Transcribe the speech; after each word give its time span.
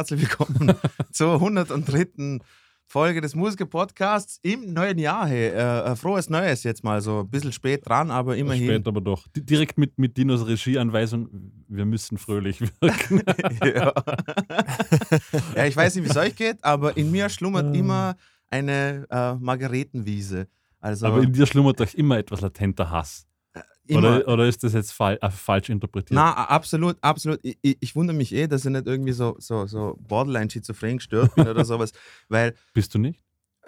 Herzlich 0.00 0.22
willkommen 0.22 0.74
zur 1.12 1.34
103. 1.34 2.38
Folge 2.86 3.20
des 3.20 3.34
Musiker-Podcasts 3.34 4.40
im 4.40 4.72
neuen 4.72 4.98
Jahr. 4.98 5.28
Hey, 5.28 5.48
äh, 5.48 5.94
frohes 5.94 6.30
Neues 6.30 6.62
jetzt 6.62 6.82
mal, 6.82 7.02
so 7.02 7.20
ein 7.20 7.28
bisschen 7.28 7.52
spät 7.52 7.86
dran, 7.86 8.10
aber 8.10 8.34
immerhin. 8.38 8.64
Spät 8.64 8.88
aber 8.88 9.02
doch. 9.02 9.26
Direkt 9.36 9.76
mit, 9.76 9.98
mit 9.98 10.16
Dinos 10.16 10.46
Regieanweisung, 10.46 11.28
wir 11.68 11.84
müssen 11.84 12.16
fröhlich 12.16 12.62
wirken. 12.80 13.20
ja. 13.62 13.92
ja, 15.54 15.66
ich 15.66 15.76
weiß 15.76 15.96
nicht, 15.96 16.06
wie 16.06 16.08
es 16.08 16.16
euch 16.16 16.34
geht, 16.34 16.64
aber 16.64 16.96
in 16.96 17.10
mir 17.10 17.28
schlummert 17.28 17.76
immer 17.76 18.16
eine 18.48 19.06
äh, 19.10 19.34
Margaretenwiese. 19.34 20.48
Also, 20.80 21.08
aber 21.08 21.22
in 21.22 21.34
dir 21.34 21.44
schlummert 21.44 21.78
doch 21.78 21.92
immer 21.92 22.16
etwas 22.16 22.40
latenter 22.40 22.88
Hass. 22.88 23.26
Oder, 23.96 24.28
oder, 24.28 24.46
ist 24.46 24.62
das 24.62 24.72
jetzt 24.72 24.92
fal 24.92 25.18
äh, 25.20 25.30
falsch 25.30 25.68
interpretiert? 25.68 26.14
Na, 26.14 26.32
absolut, 26.32 26.96
absolut. 27.00 27.40
Ich, 27.42 27.58
ich, 27.62 27.76
ich, 27.80 27.96
wundere 27.96 28.16
mich 28.16 28.34
eh, 28.34 28.46
dass 28.46 28.64
ich 28.64 28.70
nicht 28.70 28.86
irgendwie 28.86 29.12
so, 29.12 29.36
so, 29.38 29.66
so 29.66 29.96
borderline-schizophren 30.00 30.98
gestört 30.98 31.34
bin 31.34 31.48
oder 31.48 31.64
sowas. 31.64 31.92
Weil, 32.28 32.54
Bist 32.72 32.94
du 32.94 32.98
nicht? 32.98 33.20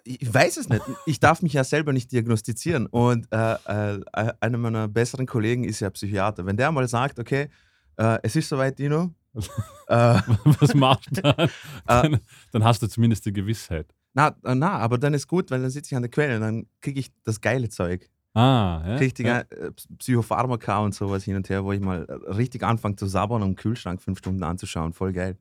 Ich 0.05 0.33
weiß 0.33 0.57
es 0.57 0.69
nicht. 0.69 0.83
Ich 1.07 1.21
darf 1.21 1.43
mich 1.43 1.53
ja 1.53 1.65
selber 1.65 1.93
nicht 1.93 2.11
diagnostizieren. 2.11 2.87
Und 2.87 3.29
äh, 3.33 3.55
äh, 3.55 4.01
einer 4.41 4.59
meiner 4.59 4.89
besseren 4.89 5.27
Kollegen 5.27 5.65
ist 5.65 5.81
ja 5.81 5.91
Psychiater. 5.91 6.45
Wenn 6.45 6.57
der 6.57 6.73
mal 6.73 6.89
sagt, 6.89 7.19
okay, 7.19 7.49
äh, 7.97 8.19
es 8.23 8.35
ist 8.37 8.49
soweit, 8.49 8.79
Dino. 8.79 9.15
Äh, 9.89 10.21
Was 10.61 10.75
machst 10.75 11.09
du 11.11 11.21
dann? 11.23 11.51
dann? 11.87 12.21
Dann 12.53 12.65
hast 12.65 12.81
du 12.83 12.87
zumindest 12.87 13.27
die 13.27 13.33
Gewissheit. 13.33 13.93
Na, 14.15 14.35
na, 14.43 14.79
aber 14.79 14.97
dann 14.97 15.13
ist 15.13 15.27
gut, 15.27 15.51
weil 15.51 15.61
dann 15.61 15.71
sitze 15.71 15.93
ich 15.93 15.97
an 15.97 16.03
der 16.03 16.11
Quelle 16.11 16.37
und 16.37 16.41
dann 16.41 16.67
kriege 16.81 17.01
ich 17.01 17.11
das 17.25 17.41
geile 17.41 17.69
Zeug. 17.69 18.09
Ah, 18.35 18.83
ja. 18.87 18.97
Richtig 18.97 19.27
ja. 19.27 19.41
Äh, 19.41 19.73
Psychopharmaka 19.99 20.79
und 20.79 20.95
sowas 20.95 21.25
hin 21.25 21.37
und 21.37 21.49
her, 21.51 21.65
wo 21.65 21.73
ich 21.73 21.81
mal 21.81 22.07
äh, 22.07 22.31
richtig 22.33 22.63
anfange 22.63 22.97
zu 22.97 23.07
sabbern 23.07 23.43
und 23.43 23.51
im 23.51 23.57
Kühlschrank 23.57 24.01
fünf 24.01 24.19
Stunden 24.19 24.43
anzuschauen. 24.43 24.93
Voll 24.93 25.13
geil. 25.13 25.37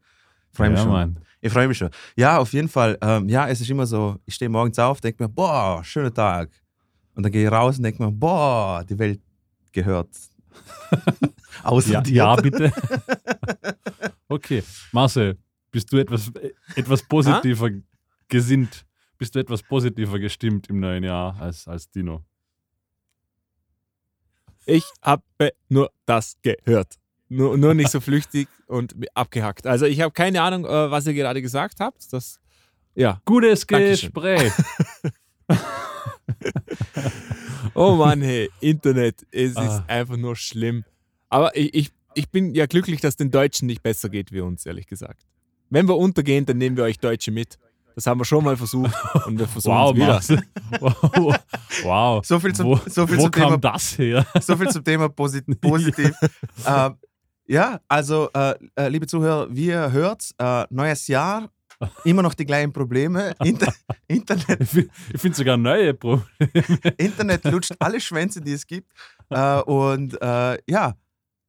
Freue 0.52 0.70
mich 0.70 0.80
ja, 0.80 0.84
schon. 0.84 0.92
Mann. 0.92 1.20
Ich 1.40 1.52
freue 1.52 1.68
mich 1.68 1.78
schon. 1.78 1.90
Ja, 2.18 2.38
auf 2.38 2.52
jeden 2.52 2.68
Fall. 2.68 2.98
Ähm, 3.02 3.30
ja, 3.30 3.48
es 3.48 3.62
ist 3.62 3.70
immer 3.70 3.86
so, 3.86 4.18
ich 4.26 4.36
stehe 4.36 4.50
morgens 4.50 4.78
auf, 4.78 5.00
denke 5.00 5.24
mir, 5.24 5.30
boah, 5.30 5.82
schöner 5.84 6.14
Tag. 6.14 6.50
Und 7.16 7.24
dann 7.24 7.32
gehe 7.32 7.46
ich 7.46 7.52
raus 7.52 7.78
und 7.78 7.84
denke 7.84 8.04
mir, 8.04 8.12
boah, 8.12 8.84
die 8.84 9.00
Welt 9.00 9.22
gehört. 9.72 10.10
Außer 11.64 11.94
ja, 11.94 12.02
dir. 12.02 12.14
ja, 12.14 12.36
bitte. 12.36 12.74
okay. 14.28 14.64
Marcel, 14.92 15.38
bist 15.72 15.92
du 15.94 15.98
etwas, 15.98 16.30
etwas 16.76 17.04
positiver 17.04 17.70
gesinnt? 18.28 18.86
Bist 19.18 19.34
du 19.34 19.40
etwas 19.40 19.64
positiver 19.64 20.20
gestimmt 20.20 20.68
im 20.68 20.80
neuen 20.80 21.04
Jahr 21.04 21.40
als, 21.40 21.68
als 21.68 21.90
Dino? 21.90 22.26
Ich 24.66 24.84
habe 25.02 25.24
nur 25.70 25.92
das 26.06 26.36
gehört. 26.42 26.96
Nur, 27.30 27.58
nur 27.58 27.74
nicht 27.74 27.90
so 27.90 28.00
flüchtig 28.02 28.48
und 28.68 28.96
abgehackt. 29.16 29.66
Also 29.66 29.86
ich 29.86 30.02
habe 30.02 30.12
keine 30.12 30.42
Ahnung, 30.42 30.66
äh, 30.66 30.92
was 30.92 31.08
ihr 31.08 31.14
gerade 31.14 31.42
gesagt 31.42 31.80
habt. 31.80 32.12
Das, 32.12 32.40
ja. 32.94 33.22
Gutes 33.26 33.66
Gespräch. 33.66 34.52
oh 37.74 37.96
Mann, 37.96 38.22
hey, 38.22 38.50
Internet, 38.60 39.26
es 39.32 39.56
ah. 39.56 39.66
ist 39.66 39.90
einfach 39.90 40.18
nur 40.18 40.36
schlimm. 40.36 40.84
Aber 41.30 41.56
ich, 41.56 41.74
ich, 41.74 41.92
ich 42.16 42.30
bin 42.30 42.54
ja 42.54 42.66
glücklich, 42.66 43.00
dass 43.00 43.16
den 43.16 43.32
Deutschen 43.32 43.68
nicht 43.68 43.82
besser 43.82 44.10
geht 44.10 44.32
wie 44.32 44.42
uns, 44.42 44.66
ehrlich 44.66 44.88
gesagt. 44.88 45.26
Wenn 45.70 45.88
wir 45.88 45.96
untergehen, 45.96 46.46
dann 46.46 46.58
nehmen 46.58 46.76
wir 46.76 46.84
euch 46.84 47.00
Deutsche 47.00 47.32
mit. 47.32 47.58
Das 47.96 48.06
haben 48.08 48.20
wir 48.20 48.26
schon 48.26 48.44
mal 48.44 48.58
versucht 48.58 48.94
und 49.26 49.40
wir 49.40 49.48
versuchen 49.48 49.76
wow, 49.76 50.20
es 50.20 50.30
wieder. 50.30 50.44
Wow. 50.80 51.36
wow. 51.84 52.26
So 52.26 52.40
viel 52.40 52.54
zum, 52.54 52.68
wo, 52.68 52.76
so 52.88 53.06
viel 53.08 53.18
wo 53.18 53.24
zum 53.24 53.32
kam 53.32 53.44
Thema, 53.46 53.58
das 53.58 53.98
her? 53.98 54.26
So 54.42 54.56
viel 54.56 54.70
zum 54.70 54.84
Thema 54.84 55.10
posit 55.10 55.46
positiv. 55.60 56.14
ähm, 56.66 56.96
ja, 57.48 57.80
also 57.88 58.30
äh, 58.34 58.56
äh, 58.76 58.88
liebe 58.88 59.08
Zuhörer, 59.08 59.48
wie 59.50 59.68
ihr 59.68 59.92
hört, 59.92 60.30
äh, 60.38 60.66
neues 60.70 61.08
Jahr, 61.08 61.50
immer 62.06 62.22
noch 62.22 62.34
die 62.34 62.46
gleichen 62.46 62.72
Probleme. 62.72 63.34
Inter 63.44 63.74
Internet. 64.08 64.62
Ich 65.14 65.22
finde 65.22 65.38
sogar 65.38 65.58
neue 65.58 65.94
Probleme. 65.94 66.28
Internet 66.98 67.44
lutscht 67.46 67.74
alle 67.80 68.00
Schwänze, 68.00 68.40
die 68.40 68.54
es 68.54 68.66
gibt. 68.66 68.92
Äh, 69.30 69.62
und 69.62 70.22
äh, 70.22 70.58
ja, 70.68 70.96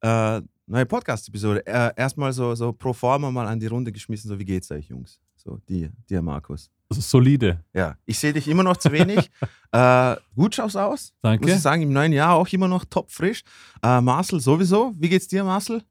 äh, 0.01 0.41
neue 0.65 0.85
Podcast-Episode. 0.85 1.63
erstmal 1.95 2.33
so, 2.33 2.55
so 2.55 2.73
pro 2.73 2.93
forma 2.93 3.31
mal 3.31 3.47
an 3.47 3.59
die 3.59 3.67
Runde 3.67 3.91
geschmissen, 3.91 4.29
so 4.29 4.39
wie 4.39 4.45
geht's 4.45 4.71
euch, 4.71 4.89
Jungs? 4.89 5.19
So, 5.43 5.57
dir, 5.67 5.91
dir 6.09 6.21
Markus. 6.21 6.71
Solide. 6.89 7.63
Ja, 7.73 7.97
ich 8.05 8.19
sehe 8.19 8.33
dich 8.33 8.47
immer 8.47 8.63
noch 8.63 8.77
zu 8.77 8.91
wenig. 8.91 9.29
äh, 9.71 10.15
gut 10.35 10.55
schaust 10.55 10.77
aus. 10.77 11.13
Danke. 11.21 11.45
Muss 11.45 11.55
ich 11.55 11.61
sagen, 11.61 11.81
im 11.81 11.91
neuen 11.91 12.13
Jahr 12.13 12.35
auch 12.35 12.47
immer 12.49 12.67
noch 12.67 12.85
top 12.85 13.11
frisch. 13.11 13.43
Äh, 13.81 13.99
Marcel 13.99 14.39
sowieso. 14.39 14.93
Wie 14.97 15.09
geht's 15.09 15.27
dir, 15.27 15.43
Marcel? 15.43 15.83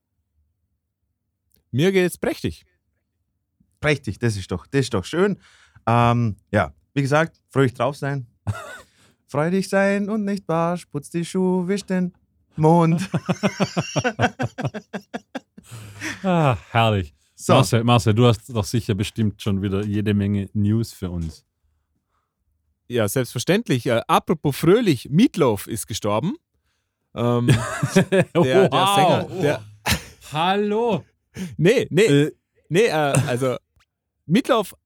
Mir 1.71 1.93
geht's 1.93 2.17
prächtig. 2.17 2.65
Prächtig, 3.81 4.19
das 4.19 4.37
ist 4.37 4.51
doch, 4.51 4.67
das 4.67 4.83
ist 4.83 4.95
doch 4.95 5.05
schön. 5.05 5.39
Ähm, 5.87 6.37
ja, 6.53 6.73
wie 6.95 7.03
gesagt, 7.03 7.41
fröhlich 7.51 7.75
drauf 7.75 7.97
sein. 7.97 8.27
Freudig 9.27 9.69
sein 9.69 10.09
und 10.09 10.25
nicht 10.25 10.47
barsch. 10.47 10.87
Putz 10.87 11.11
die 11.11 11.25
Schuhe, 11.25 11.67
wisch 11.67 11.85
den 11.85 12.13
Mond. 12.57 13.11
ah, 16.23 16.57
herrlich. 16.71 17.15
So. 17.43 17.55
Marcel, 17.55 17.83
Marcel, 17.83 18.15
du 18.15 18.25
hast 18.27 18.49
doch 18.55 18.65
sicher 18.65 18.95
bestimmt 18.95 19.43
schon 19.43 19.61
wieder 19.63 19.85
jede 19.85 20.15
Menge 20.15 20.49
News 20.53 20.93
für 20.93 21.11
uns. 21.11 21.45
Ja, 22.87 23.09
selbstverständlich. 23.09 23.85
Äh, 23.87 24.01
apropos 24.07 24.57
fröhlich, 24.57 25.09
Meatloaf 25.11 25.67
ist 25.67 25.89
gestorben. 25.89 26.37
Ähm, 27.17 27.49
der, 28.13 28.29
wow. 28.33 28.71
der 28.71 28.87
Sänger. 28.95 29.43
Der, 29.43 29.65
Hallo. 30.33 31.05
Nee, 31.57 31.89
nee. 31.91 32.03
Äh. 32.03 32.33
Nee, 32.69 32.87
äh, 32.87 32.93
also 32.93 33.57
Meatloaf, 34.27 34.77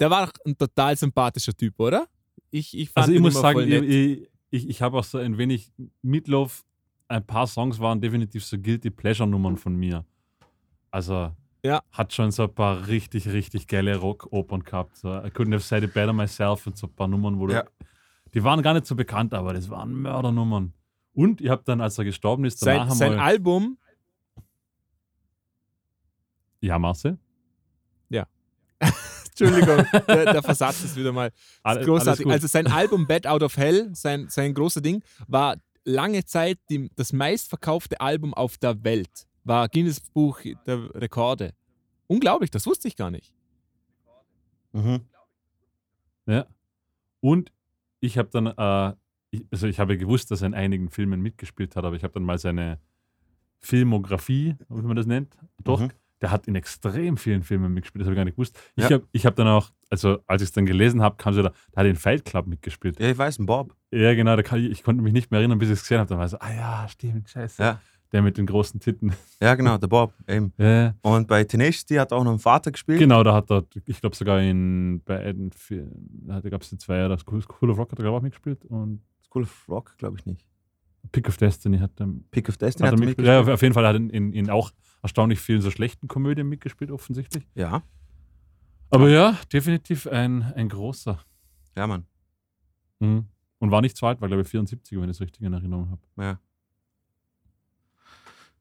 der 0.00 0.08
war 0.08 0.32
ein 0.46 0.56
total 0.56 0.96
sympathischer 0.96 1.52
Typ, 1.52 1.78
oder? 1.78 2.08
Ich, 2.50 2.74
ich 2.78 2.90
also 2.94 3.12
ich 3.12 3.20
muss 3.20 3.34
sagen, 3.34 3.60
ich, 3.60 4.26
ich, 4.48 4.68
ich 4.70 4.80
habe 4.80 4.96
auch 4.96 5.04
so 5.04 5.18
ein 5.18 5.36
wenig 5.36 5.70
Meatloaf, 6.00 6.64
ein 7.08 7.26
paar 7.26 7.46
Songs 7.46 7.78
waren 7.78 8.00
definitiv 8.00 8.42
so 8.42 8.56
Guilty 8.56 8.88
Pleasure 8.88 9.28
Nummern 9.28 9.58
von 9.58 9.76
mir. 9.76 10.06
Also 10.90 11.30
ja. 11.66 11.82
Hat 11.92 12.12
schon 12.12 12.30
so 12.30 12.44
ein 12.44 12.54
paar 12.54 12.86
richtig, 12.86 13.28
richtig 13.28 13.66
geile 13.66 13.96
Rock-Opern 13.96 14.62
gehabt. 14.62 14.96
So, 14.96 15.08
I 15.08 15.28
couldn't 15.28 15.52
have 15.52 15.64
said 15.64 15.82
it 15.82 15.92
better 15.92 16.12
myself 16.12 16.66
und 16.66 16.76
so 16.76 16.86
ein 16.86 16.94
paar 16.94 17.08
Nummern, 17.08 17.38
wo 17.38 17.48
ja. 17.48 17.62
du, 17.62 17.70
Die 18.34 18.44
waren 18.44 18.62
gar 18.62 18.74
nicht 18.74 18.86
so 18.86 18.94
bekannt, 18.94 19.34
aber 19.34 19.52
das 19.52 19.68
waren 19.68 19.92
Mördernummern. 19.94 20.72
Und 21.12 21.40
ihr 21.40 21.50
habt 21.50 21.66
dann, 21.68 21.80
als 21.80 21.98
er 21.98 22.04
gestorben 22.04 22.44
ist, 22.44 22.64
danach 22.64 22.90
sein, 22.90 23.12
sein 23.12 23.18
Album. 23.18 23.78
Ja, 26.60 26.78
Marcel? 26.78 27.18
Ja. 28.08 28.26
Entschuldigung, 29.28 29.84
der, 30.08 30.32
der, 30.32 30.42
Versatz 30.42 30.84
ist 30.84 30.96
wieder 30.96 31.12
mal 31.12 31.30
All, 31.62 31.84
großartig. 31.84 32.26
Also 32.26 32.46
sein 32.46 32.66
Album 32.66 33.06
Bad 33.06 33.26
Out 33.26 33.42
of 33.42 33.56
Hell, 33.56 33.90
sein, 33.94 34.28
sein 34.28 34.54
großer 34.54 34.80
Ding, 34.80 35.02
war 35.26 35.56
lange 35.84 36.24
Zeit 36.24 36.58
die, 36.68 36.90
das 36.96 37.12
meistverkaufte 37.12 38.00
Album 38.00 38.34
auf 38.34 38.58
der 38.58 38.84
Welt 38.84 39.26
war 39.46 39.68
Guinness 39.68 40.00
Buch 40.00 40.40
der 40.66 40.94
Rekorde. 40.94 41.54
Unglaublich, 42.08 42.50
das 42.50 42.66
wusste 42.66 42.88
ich 42.88 42.96
gar 42.96 43.10
nicht. 43.10 43.32
Mhm. 44.72 45.00
Ja. 46.26 46.46
Und 47.20 47.52
ich 48.00 48.18
habe 48.18 48.28
dann, 48.30 48.46
äh, 48.46 48.94
ich, 49.30 49.46
also 49.50 49.66
ich 49.66 49.78
habe 49.80 49.96
gewusst, 49.96 50.30
dass 50.30 50.42
er 50.42 50.48
in 50.48 50.54
einigen 50.54 50.90
Filmen 50.90 51.20
mitgespielt 51.22 51.76
hat, 51.76 51.84
aber 51.84 51.96
ich 51.96 52.02
habe 52.02 52.14
dann 52.14 52.24
mal 52.24 52.38
seine 52.38 52.78
Filmografie, 53.60 54.56
wie 54.68 54.82
man 54.82 54.96
das 54.96 55.06
nennt, 55.06 55.34
doch. 55.62 55.80
Mhm. 55.80 55.90
Der 56.22 56.30
hat 56.30 56.48
in 56.48 56.54
extrem 56.54 57.18
vielen 57.18 57.42
Filmen 57.42 57.74
mitgespielt, 57.74 58.00
das 58.00 58.06
habe 58.06 58.14
ich 58.14 58.16
gar 58.16 58.24
nicht 58.24 58.36
gewusst. 58.36 58.58
Ich 58.74 58.88
ja. 58.88 58.96
habe 58.96 59.06
hab 59.14 59.36
dann 59.36 59.48
auch, 59.48 59.70
also 59.90 60.18
als 60.26 60.40
ich 60.40 60.48
es 60.48 60.52
dann 60.52 60.64
gelesen 60.64 61.02
habe, 61.02 61.16
kam 61.16 61.34
so 61.34 61.42
da, 61.42 61.50
da 61.50 61.80
hat 61.80 61.84
er 61.84 61.90
in 61.90 61.96
Fight 61.96 62.24
Club 62.24 62.46
mitgespielt. 62.46 62.98
Ja, 62.98 63.10
ich 63.10 63.18
weiß, 63.18 63.38
ein 63.38 63.44
Bob. 63.44 63.76
Ja, 63.90 64.14
genau, 64.14 64.34
da 64.34 64.42
kann 64.42 64.60
ich, 64.60 64.70
ich 64.70 64.82
konnte 64.82 65.02
mich 65.02 65.12
nicht 65.12 65.30
mehr 65.30 65.40
erinnern, 65.40 65.58
bis 65.58 65.68
ich 65.68 65.74
es 65.74 65.82
gesehen 65.82 65.98
habe. 65.98 66.08
Dann 66.08 66.16
war 66.16 66.24
ich 66.24 66.30
so, 66.30 66.38
ah 66.38 66.54
ja, 66.54 66.88
stimmt, 66.88 67.28
scheiße. 67.28 67.62
Ja. 67.62 67.80
Der 68.12 68.22
mit 68.22 68.38
den 68.38 68.46
großen 68.46 68.80
Titten. 68.80 69.12
Ja, 69.40 69.54
genau, 69.54 69.78
der 69.78 69.88
Bob. 69.88 70.14
Eben. 70.28 70.52
Ja. 70.58 70.94
Und 71.02 71.28
bei 71.28 71.44
Tenacious 71.44 71.86
D 71.86 71.98
hat 71.98 72.12
auch 72.12 72.24
noch 72.24 72.30
einen 72.30 72.38
Vater 72.38 72.70
gespielt. 72.70 72.98
Genau, 72.98 73.22
da 73.22 73.34
hat 73.34 73.50
er, 73.50 73.64
ich 73.84 74.00
glaube 74.00 74.16
sogar 74.16 74.40
in 74.40 75.02
beiden 75.04 75.50
Filmen, 75.52 76.24
da 76.26 76.40
gab 76.40 76.62
es 76.62 76.70
die 76.70 76.78
zwei, 76.78 77.08
das 77.08 77.20
School 77.20 77.70
of 77.70 77.78
Rock 77.78 77.92
hat 77.92 77.98
er 77.98 78.04
glaube 78.04 78.16
ich 78.16 78.18
auch 78.18 78.22
mitgespielt. 78.22 78.64
Und 78.64 79.02
School 79.24 79.42
of 79.42 79.68
Rock 79.68 79.98
glaube 79.98 80.16
ich 80.18 80.26
nicht. 80.26 80.46
Pick 81.12 81.28
of 81.28 81.36
Destiny 81.36 81.78
hat 81.78 81.92
er, 82.00 82.08
Pick 82.30 82.48
of 82.48 82.56
Destiny 82.56 82.88
hat 82.88 82.94
er 82.94 82.98
mitgespielt. 82.98 83.28
Ja, 83.28 83.52
auf 83.52 83.62
jeden 83.62 83.74
Fall 83.74 83.86
hat 83.86 83.94
er 83.94 84.00
in, 84.00 84.10
in, 84.10 84.32
in 84.32 84.50
auch 84.50 84.72
erstaunlich 85.02 85.40
vielen 85.40 85.60
so 85.60 85.70
schlechten 85.70 86.08
Komödien 86.08 86.48
mitgespielt, 86.48 86.90
offensichtlich. 86.90 87.46
Ja. 87.54 87.82
Aber 88.90 89.08
ja, 89.08 89.36
definitiv 89.52 90.06
ein, 90.06 90.42
ein 90.54 90.68
großer. 90.68 91.18
Ja, 91.76 91.86
Mann. 91.86 92.06
Mhm. 93.00 93.26
Und 93.58 93.70
war 93.70 93.80
nicht 93.80 93.96
zu 93.96 94.06
alt, 94.06 94.20
war 94.20 94.28
glaube 94.28 94.42
ich 94.42 94.48
74, 94.48 94.98
wenn 94.98 95.04
ich 95.04 95.16
es 95.16 95.20
richtig 95.20 95.42
in 95.42 95.52
Erinnerung 95.52 95.90
habe. 95.90 96.02
Ja. 96.16 96.40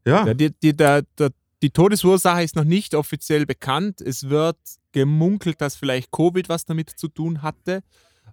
Ja. 0.06 0.34
Die, 0.34 0.52
die, 0.52 0.75
der, 0.75 1.04
der, 1.18 1.31
die 1.62 1.69
Todesursache 1.72 2.44
ist 2.44 2.56
noch 2.56 2.63
nicht 2.63 2.96
offiziell 2.96 3.46
bekannt. 3.46 4.02
Es 4.02 4.30
wird 4.30 4.57
gemunkelt, 4.92 5.62
dass 5.62 5.75
vielleicht 5.75 6.12
Covid 6.12 6.48
was 6.50 6.66
damit 6.66 6.92
zu 6.92 7.07
tun 7.07 7.42
hatte. 7.42 7.81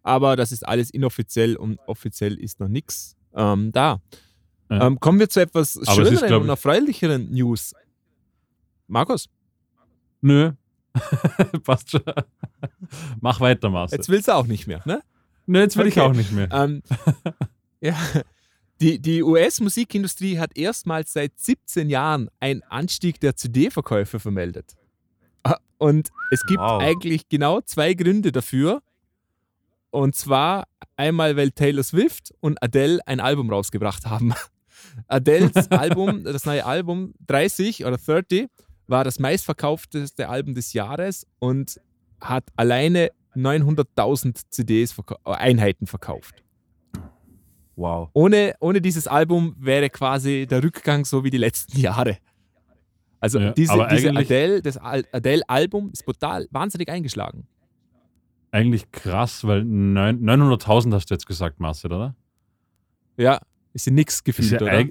Aber 0.03 0.37
das 0.37 0.53
ist 0.53 0.67
alles 0.67 0.91
inoffiziell 0.91 1.57
und 1.57 1.79
offiziell 1.87 2.39
ist 2.39 2.61
noch 2.61 2.69
nichts 2.69 3.17
ähm, 3.35 3.73
da. 3.73 4.01
Ja. 4.71 4.87
Ähm, 4.87 5.01
kommen 5.01 5.19
wir 5.19 5.29
zu 5.29 5.41
etwas 5.41 5.79
schöneren 5.87 6.15
ist, 6.15 6.33
und 6.33 6.49
erfreulicheren 6.49 7.31
News. 7.31 7.75
Markus? 8.87 9.29
Nö. 10.21 10.53
Passt 11.65 11.91
schon. 11.91 12.03
Mach 13.21 13.41
weiter, 13.41 13.71
Marcel. 13.71 13.99
Jetzt 13.99 14.09
willst 14.09 14.29
du 14.29 14.33
auch 14.33 14.47
nicht 14.47 14.67
mehr, 14.67 14.83
ne? 14.85 15.03
Nö, 15.47 15.61
jetzt 15.61 15.77
will 15.77 15.87
okay. 15.87 15.91
ich 15.91 16.01
auch 16.01 16.13
nicht 16.13 16.33
mehr. 16.33 16.49
Ähm, 16.53 16.83
ja, 17.81 17.97
die, 18.82 18.99
die 18.99 19.23
US-Musikindustrie 19.23 20.38
hat 20.38 20.56
erstmals 20.56 21.12
seit 21.12 21.38
17 21.38 21.88
Jahren 21.88 22.29
einen 22.40 22.62
Anstieg 22.64 23.20
der 23.20 23.37
CD-Verkäufe 23.37 24.19
vermeldet. 24.19 24.75
Ah, 25.44 25.58
und 25.79 26.11
es 26.32 26.44
gibt 26.46 26.58
wow. 26.58 26.82
eigentlich 26.82 27.29
genau 27.29 27.61
zwei 27.61 27.94
Gründe 27.94 28.32
dafür. 28.32 28.82
Und 29.90 30.17
zwar 30.17 30.67
einmal, 30.96 31.37
weil 31.37 31.52
Taylor 31.52 31.84
Swift 31.84 32.34
und 32.40 32.61
Adele 32.61 32.99
ein 33.06 33.20
Album 33.20 33.50
rausgebracht 33.50 34.06
haben. 34.06 34.34
Adeles 35.06 35.52
Album, 35.70 36.25
das 36.25 36.44
neue 36.44 36.67
Album 36.67 37.14
30 37.29 37.84
oder 37.84 37.99
30, 37.99 38.49
war 38.88 39.05
das 39.05 39.20
meistverkaufteste 39.20 40.29
Album 40.29 40.55
des 40.55 40.73
Jahres 40.73 41.25
und 41.38 41.81
hat 42.20 42.44
alleine 42.56 43.11
900.000 43.37 44.40
CDs 44.50 44.96
äh, 44.99 45.31
Einheiten 45.31 45.87
verkauft. 45.87 46.42
Wow. 47.77 48.11
Ohne, 48.13 48.55
ohne 48.61 48.81
dieses 48.81 49.07
Album 49.07 49.55
wäre 49.59 49.91
quasi 49.91 50.47
der 50.49 50.63
Rückgang 50.63 51.05
so 51.05 51.25
wie 51.25 51.31
die 51.31 51.39
letzten 51.39 51.79
Jahre. 51.79 52.19
Also 53.21 53.39
ja, 53.39 53.53
diese, 53.53 53.87
diese 53.91 54.11
Adele, 54.17 54.63
das 54.63 54.77
Adele-Album 54.79 55.91
ist 55.93 56.05
brutal, 56.05 56.49
wahnsinnig 56.51 56.89
eingeschlagen. 56.89 57.47
Eigentlich 58.51 58.91
krass, 58.91 59.47
weil 59.47 59.63
900.000 59.63 60.93
hast 60.93 61.11
du 61.11 61.15
jetzt 61.15 61.27
gesagt, 61.27 61.61
Marcel, 61.61 61.93
oder? 61.93 62.15
Ja, 63.17 63.41
ist 63.73 63.87
ja 63.87 63.93
nichts 63.93 64.25
gefühlt, 64.25 64.53
ist 64.53 64.61
ja 64.61 64.67
oder? 64.67 64.89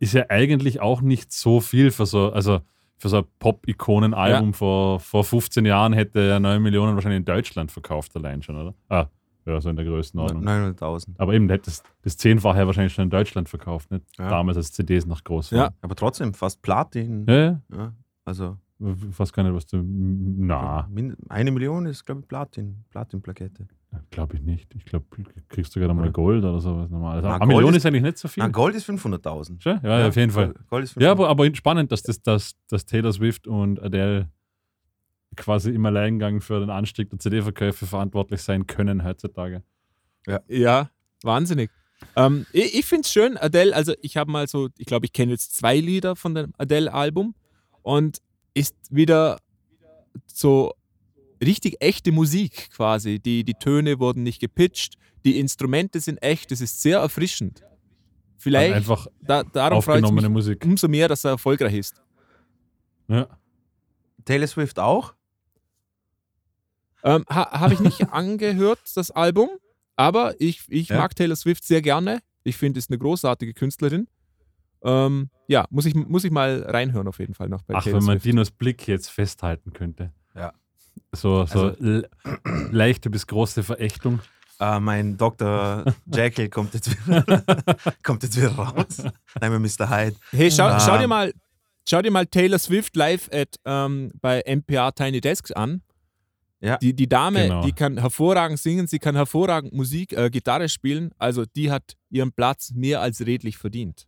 Ist 0.00 0.14
ja 0.14 0.24
eigentlich 0.30 0.80
auch 0.80 1.02
nicht 1.02 1.30
so 1.32 1.60
viel 1.60 1.90
für 1.90 2.06
so, 2.06 2.32
also 2.32 2.60
für 2.96 3.08
so 3.10 3.18
ein 3.18 3.24
Pop-Ikonen-Album 3.38 4.50
ja. 4.50 4.52
vor, 4.52 5.00
vor 5.00 5.22
15 5.22 5.64
Jahren 5.66 5.92
hätte 5.92 6.20
er 6.20 6.40
9 6.40 6.62
Millionen 6.62 6.94
wahrscheinlich 6.94 7.18
in 7.18 7.24
Deutschland 7.24 7.70
verkauft 7.70 8.16
allein 8.16 8.42
schon, 8.42 8.56
oder? 8.56 8.74
Ah, 8.88 9.06
ja, 9.46 9.60
so 9.60 9.68
in 9.68 9.76
der 9.76 9.84
Größenordnung. 9.84 10.42
900.000. 10.42 11.14
Aber 11.18 11.34
eben, 11.34 11.48
das, 11.48 11.82
das 12.02 12.16
Zehnfache 12.16 12.66
wahrscheinlich 12.66 12.94
schon 12.94 13.04
in 13.04 13.10
Deutschland 13.10 13.48
verkauft, 13.48 13.90
nicht? 13.90 14.04
Ja. 14.18 14.28
Damals, 14.28 14.56
als 14.56 14.72
CDs 14.72 15.06
noch 15.06 15.22
groß 15.22 15.52
waren. 15.52 15.58
Ja, 15.58 15.70
aber 15.82 15.94
trotzdem, 15.94 16.34
fast 16.34 16.62
Platin. 16.62 17.26
Ja, 17.28 17.34
ja. 17.34 17.60
ja 17.72 17.92
also. 18.24 18.56
Weiß 18.78 19.32
gar 19.32 19.44
nicht, 19.44 19.54
was 19.54 19.66
du. 19.66 19.80
Na. 19.82 20.88
Eine 21.28 21.50
Million 21.52 21.86
ist, 21.86 22.04
glaube 22.04 22.22
ich, 22.22 22.28
Platin, 22.28 22.84
Platin-Plakette. 22.90 23.68
Glaube 24.10 24.34
ich 24.34 24.42
nicht. 24.42 24.74
Ich 24.74 24.84
glaube, 24.84 25.06
kriegst 25.48 25.74
du 25.74 25.80
gerade 25.80 25.94
mal 25.94 26.10
Gold 26.10 26.42
oder 26.44 26.60
sowas 26.60 26.90
normal. 26.90 27.16
Also, 27.16 27.28
eine 27.28 27.46
Million 27.46 27.70
ist, 27.70 27.78
ist, 27.78 27.86
eigentlich 27.86 28.02
nicht 28.02 28.18
so 28.18 28.26
viel. 28.26 28.42
Na, 28.42 28.48
Gold 28.48 28.74
ist 28.74 28.88
500.000. 28.88 29.64
Ja, 29.64 29.80
ja, 29.82 30.08
auf 30.08 30.16
jeden 30.16 30.32
Fall. 30.32 30.54
Gold 30.68 30.84
ist 30.84 31.00
ja, 31.00 31.12
aber, 31.12 31.28
aber 31.28 31.54
spannend, 31.54 31.92
dass, 31.92 32.02
das, 32.02 32.20
dass, 32.20 32.56
dass 32.68 32.84
Taylor 32.84 33.12
Swift 33.12 33.46
und 33.46 33.80
Adele 33.80 34.28
quasi 35.36 35.70
im 35.70 35.84
Alleingang 35.86 36.40
für 36.40 36.60
den 36.60 36.70
Anstieg 36.70 37.10
der 37.10 37.18
CD-Verkäufe 37.18 37.86
verantwortlich 37.86 38.42
sein 38.42 38.66
können 38.66 39.04
heutzutage. 39.04 39.62
Ja, 40.26 40.40
ja 40.48 40.90
wahnsinnig. 41.22 41.70
Ähm, 42.16 42.46
ich 42.52 42.78
ich 42.78 42.84
finde 42.84 43.02
es 43.02 43.12
schön, 43.12 43.36
Adele, 43.36 43.74
also 43.74 43.94
ich 44.02 44.16
habe 44.16 44.30
mal 44.30 44.46
so, 44.48 44.68
ich 44.78 44.86
glaube, 44.86 45.06
ich 45.06 45.12
kenne 45.12 45.32
jetzt 45.32 45.56
zwei 45.56 45.78
Lieder 45.78 46.16
von 46.16 46.34
dem 46.34 46.52
Adele-Album 46.58 47.34
und 47.82 48.18
ist 48.54 48.74
wieder 48.90 49.38
so 50.26 50.74
richtig 51.42 51.76
echte 51.80 52.12
Musik 52.12 52.70
quasi. 52.70 53.20
Die, 53.20 53.44
die 53.44 53.54
Töne 53.54 53.98
wurden 53.98 54.22
nicht 54.22 54.40
gepitcht, 54.40 54.96
die 55.24 55.38
Instrumente 55.38 56.00
sind 56.00 56.22
echt, 56.22 56.52
es 56.52 56.60
ist 56.60 56.82
sehr 56.82 56.98
erfrischend. 56.98 57.62
Vielleicht 58.36 58.74
einfach 58.74 59.06
da, 59.22 59.42
darum 59.42 59.80
freut 59.80 60.02
mich 60.02 60.28
Musik. 60.28 60.64
umso 60.64 60.86
mehr, 60.86 61.08
dass 61.08 61.24
er 61.24 61.32
erfolgreich 61.32 61.74
ist. 61.74 62.02
Ja. 63.08 63.26
Taylor 64.24 64.46
Swift 64.46 64.78
auch? 64.78 65.14
Ähm, 67.04 67.24
ha, 67.28 67.60
Habe 67.60 67.74
ich 67.74 67.80
nicht 67.80 68.08
angehört, 68.12 68.80
das 68.94 69.10
Album, 69.10 69.50
aber 69.96 70.34
ich, 70.40 70.62
ich 70.68 70.88
ja. 70.88 70.96
mag 70.98 71.14
Taylor 71.14 71.36
Swift 71.36 71.64
sehr 71.64 71.82
gerne. 71.82 72.20
Ich 72.42 72.56
finde, 72.56 72.78
ist 72.78 72.90
eine 72.90 72.98
großartige 72.98 73.54
Künstlerin. 73.54 74.08
Ähm, 74.82 75.30
ja, 75.46 75.66
muss 75.70 75.86
ich, 75.86 75.94
muss 75.94 76.24
ich 76.24 76.30
mal 76.30 76.64
reinhören 76.66 77.08
auf 77.08 77.18
jeden 77.18 77.34
Fall 77.34 77.48
noch 77.48 77.62
bei 77.62 77.74
Ach, 77.74 77.82
Taylor 77.82 77.98
wenn 77.98 78.04
man 78.04 78.20
Swift. 78.20 78.26
Dinos 78.26 78.50
Blick 78.50 78.86
jetzt 78.86 79.10
festhalten 79.10 79.72
könnte. 79.72 80.12
Ja. 80.34 80.52
So, 81.12 81.44
so 81.46 81.68
also, 81.68 82.02
leichte 82.70 83.10
bis 83.10 83.26
große 83.26 83.62
Verächtung. 83.62 84.20
Uh, 84.60 84.78
mein 84.78 85.16
Dr. 85.16 85.84
Jekyll 86.14 86.48
kommt 86.48 86.74
jetzt 86.74 86.90
wieder, 86.90 87.42
kommt 88.02 88.22
jetzt 88.22 88.36
wieder 88.36 88.52
raus. 88.52 89.02
Nein, 89.40 89.60
Mr. 89.60 89.90
Hyde. 89.90 90.16
Hey, 90.30 90.50
schau, 90.50 90.68
uh, 90.68 90.78
schau, 90.78 90.96
dir 90.96 91.08
mal, 91.08 91.32
schau 91.88 92.00
dir 92.02 92.12
mal 92.12 92.26
Taylor 92.26 92.58
Swift 92.58 92.94
live 92.94 93.28
at, 93.32 93.58
um, 93.64 94.12
bei 94.20 94.40
NPR 94.42 94.94
Tiny 94.94 95.20
Desks 95.20 95.50
an. 95.50 95.82
Ja. 96.64 96.78
Die, 96.78 96.94
die 96.94 97.06
Dame, 97.06 97.42
genau. 97.42 97.62
die 97.62 97.72
kann 97.72 97.98
hervorragend 97.98 98.58
singen, 98.58 98.86
sie 98.86 98.98
kann 98.98 99.14
hervorragend 99.14 99.74
Musik, 99.74 100.14
äh, 100.14 100.30
Gitarre 100.30 100.70
spielen. 100.70 101.10
Also 101.18 101.44
die 101.44 101.70
hat 101.70 101.94
ihren 102.08 102.32
Platz 102.32 102.72
mehr 102.74 103.02
als 103.02 103.20
redlich 103.26 103.58
verdient. 103.58 104.06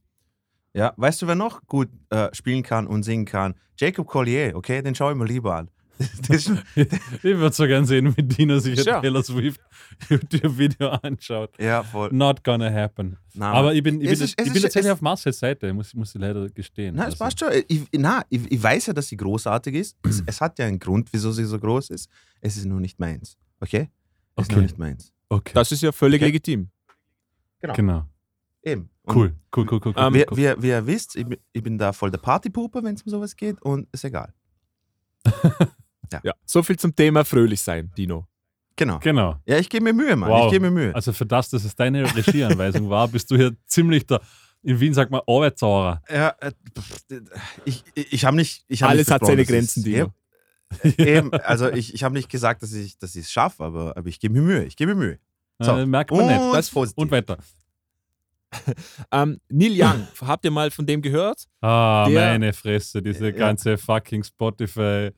Ja, 0.73 0.94
weißt 0.97 1.20
du, 1.20 1.26
wer 1.26 1.35
noch 1.35 1.67
gut 1.67 1.91
äh, 2.08 2.29
spielen 2.32 2.62
kann 2.62 2.87
und 2.87 3.03
singen 3.03 3.26
kann? 3.26 3.56
Jacob 3.79 4.06
Collier, 4.06 4.56
okay? 4.56 4.81
Den 4.81 4.94
schaue 4.94 5.12
ich 5.12 5.19
mir 5.19 5.26
lieber 5.26 5.55
an. 5.55 5.70
ich 6.28 7.22
würde 7.22 7.54
so 7.54 7.66
gern 7.66 7.87
sehen, 7.87 8.16
wie 8.16 8.22
Dina 8.22 8.58
sich 8.58 8.81
sure. 8.81 9.00
Taylor 9.00 9.22
Swift 9.22 9.60
YouTube-Video 10.08 10.88
anschaut. 10.88 11.50
Ja, 11.58 11.82
voll. 11.82 12.10
Not 12.12 12.44
gonna 12.44 12.70
happen. 12.70 13.16
Na, 13.34 13.52
Aber 13.52 13.75
ich 13.75 13.82
bin, 13.82 14.00
ich 14.00 14.10
bin, 14.10 14.12
ist, 14.12 14.22
ich 14.22 14.37
bin 14.37 14.54
ist, 14.54 14.62
tatsächlich 14.62 14.93
auf 14.93 15.00
Marcels 15.00 15.38
Seite, 15.38 15.72
muss, 15.72 15.94
muss 15.94 16.14
ich 16.14 16.20
leider 16.20 16.48
gestehen. 16.50 16.94
Na, 16.96 17.04
es 17.04 17.20
also. 17.20 17.25
passt 17.25 17.40
schon. 17.40 17.48
Ich, 17.69 17.87
na, 17.93 18.22
ich, 18.28 18.50
ich, 18.50 18.62
weiß 18.62 18.87
ja, 18.87 18.93
dass 18.93 19.08
sie 19.08 19.16
großartig 19.16 19.75
ist. 19.75 19.96
es, 20.04 20.22
es, 20.26 20.40
hat 20.40 20.58
ja 20.58 20.66
einen 20.66 20.78
Grund, 20.78 21.08
wieso 21.12 21.32
sie 21.32 21.44
so 21.44 21.58
groß 21.58 21.90
ist. 21.90 22.10
Es 22.40 22.56
ist 22.56 22.66
nur 22.66 22.81
nicht 22.81 22.98
meins. 22.98 23.38
Okay? 23.60 23.88
Es 24.36 24.43
okay. 24.43 24.43
ist 24.43 24.53
nur 24.53 24.62
nicht 24.62 24.79
meins. 24.79 25.12
Okay. 25.29 25.53
Das 25.55 25.72
ist 25.72 25.82
ja 25.82 25.93
völlig 25.93 26.20
okay. 26.20 26.26
legitim. 26.26 26.69
Genau. 27.60 27.74
genau. 27.74 28.08
Eben. 28.62 28.91
cool, 29.08 29.34
cool, 29.56 29.67
cool, 29.70 29.81
cool. 29.84 29.94
cool, 29.96 30.15
wie, 30.15 30.24
cool. 30.29 30.36
Wie, 30.36 30.62
wie, 30.62 30.69
ihr 30.69 30.86
wisst, 30.86 31.15
ich 31.17 31.24
bin, 31.24 31.38
ich 31.53 31.62
bin 31.62 31.79
da 31.79 31.93
voll 31.93 32.10
der 32.10 32.19
Partypuper, 32.19 32.82
wenn 32.82 32.96
es 32.96 33.03
um 33.03 33.10
sowas 33.10 33.36
geht 33.36 33.62
und 33.62 33.88
ist 33.93 34.05
egal. 34.05 34.34
Ja. 36.13 36.20
ja. 36.22 36.32
So 36.44 36.63
viel 36.63 36.79
zum 36.79 36.94
Thema 36.94 37.25
fröhlich 37.25 37.60
sein, 37.60 37.91
Dino. 37.96 38.27
Genau. 38.77 38.98
Genau. 38.98 39.41
Ja, 39.46 39.58
ich 39.58 39.69
gebe 39.70 39.84
mir 39.84 39.94
Mühe, 39.94 40.15
Mann. 40.17 40.29
Wow. 40.29 40.46
Ich 40.46 40.53
gebe 40.53 40.70
mir 40.70 40.70
Mühe. 40.70 40.94
Also 40.94 41.13
für 41.13 41.25
das, 41.25 41.48
dass 41.48 41.65
es 41.65 41.75
deine 41.75 42.15
Regieanweisung 42.15 42.91
war, 42.91 43.08
bist 43.08 43.31
du 43.31 43.36
hier 43.36 43.56
ziemlich 43.67 44.06
der, 44.06 44.20
in 44.63 44.79
Wien 44.81 44.93
sagt 44.93 45.10
man, 45.10 45.20
Arbeitssaurer. 45.27 46.03
Ja, 46.10 46.34
äh, 46.41 46.53
ich, 47.65 47.84
ich, 47.94 48.13
ich 48.13 48.25
habe 48.25 48.36
nicht. 48.36 48.65
Ich 48.69 48.82
hab 48.82 48.91
Alles 48.91 49.06
nicht 49.06 49.15
hat 49.15 49.25
seine 49.25 49.44
Grenzen, 49.44 49.82
Dino. 49.82 50.13
Eben, 50.98 51.32
also 51.32 51.70
ich, 51.70 51.94
ich 51.94 52.03
habe 52.03 52.15
nicht 52.15 52.29
gesagt, 52.29 52.63
dass 52.63 52.72
ich 52.72 52.98
dass 52.98 53.15
es 53.15 53.31
schaffe, 53.31 53.63
aber, 53.63 53.96
aber 53.96 54.08
ich 54.08 54.19
gebe 54.19 54.34
mir 54.34 54.43
Mühe. 54.43 54.65
Ich 54.65 54.77
gebe 54.77 54.94
mir 54.94 55.01
Mühe. 55.06 55.19
So. 55.60 55.72
Äh, 55.72 55.86
merkt 55.86 56.10
man 56.10 56.20
und 56.20 56.27
nicht. 56.27 56.41
Das 56.55 56.67
ist 56.67 56.72
positiv. 56.72 56.98
Und 56.98 57.10
weiter. 57.10 57.39
ähm, 59.13 59.41
Neil 59.48 59.72
Young, 59.72 60.06
habt 60.20 60.44
ihr 60.44 60.51
mal 60.51 60.70
von 60.70 60.86
dem 60.86 61.03
gehört? 61.03 61.44
Ah, 61.60 62.06
Der, 62.08 62.32
meine 62.32 62.53
Fresse, 62.53 63.03
diese 63.03 63.32
ganze 63.32 63.79
fucking 63.79 64.22
Spotify. 64.25 65.10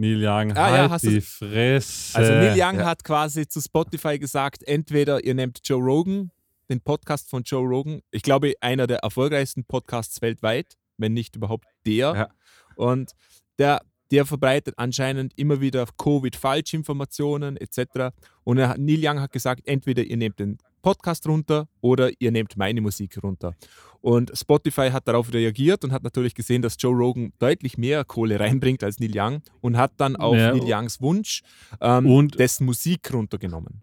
Neil 0.00 0.16
Young, 0.16 0.56
ah, 0.56 0.88
halt 0.88 1.02
ja, 1.02 1.10
die 1.10 1.20
Fresse. 1.20 2.16
Also 2.16 2.32
Neil 2.32 2.52
Young 2.52 2.78
ja. 2.78 2.86
hat 2.86 3.04
quasi 3.04 3.46
zu 3.46 3.60
Spotify 3.60 4.18
gesagt, 4.18 4.62
entweder 4.62 5.22
ihr 5.22 5.34
nehmt 5.34 5.60
Joe 5.62 5.78
Rogan, 5.78 6.30
den 6.70 6.80
Podcast 6.80 7.28
von 7.28 7.42
Joe 7.42 7.68
Rogan, 7.68 8.00
ich 8.10 8.22
glaube 8.22 8.54
einer 8.62 8.86
der 8.86 9.00
erfolgreichsten 9.00 9.64
Podcasts 9.64 10.22
weltweit, 10.22 10.78
wenn 10.96 11.12
nicht 11.12 11.36
überhaupt 11.36 11.66
der. 11.84 12.14
Ja. 12.14 12.28
Und 12.76 13.12
der, 13.58 13.82
der 14.10 14.24
verbreitet 14.24 14.74
anscheinend 14.78 15.36
immer 15.36 15.60
wieder 15.60 15.86
Covid-Falschinformationen 15.98 17.58
etc. 17.58 18.14
Und 18.42 18.56
Neil 18.56 19.00
Young 19.02 19.20
hat 19.20 19.32
gesagt, 19.32 19.66
entweder 19.66 20.02
ihr 20.02 20.16
nehmt 20.16 20.38
den 20.38 20.56
Podcast 20.82 21.26
runter 21.26 21.68
oder 21.80 22.10
ihr 22.18 22.30
nehmt 22.30 22.56
meine 22.56 22.80
Musik 22.80 23.22
runter. 23.22 23.54
Und 24.00 24.32
Spotify 24.34 24.90
hat 24.90 25.06
darauf 25.06 25.32
reagiert 25.32 25.84
und 25.84 25.92
hat 25.92 26.02
natürlich 26.02 26.34
gesehen, 26.34 26.62
dass 26.62 26.76
Joe 26.78 26.94
Rogan 26.94 27.32
deutlich 27.38 27.76
mehr 27.76 28.04
Kohle 28.04 28.40
reinbringt 28.40 28.82
als 28.82 28.98
Neil 28.98 29.12
Young 29.14 29.42
und 29.60 29.76
hat 29.76 29.92
dann 29.98 30.16
auf 30.16 30.36
ja. 30.36 30.54
Neil 30.54 30.62
Youngs 30.64 31.00
Wunsch 31.00 31.42
ähm, 31.80 32.06
und 32.06 32.38
dessen 32.38 32.64
Musik 32.64 33.12
runtergenommen. 33.12 33.82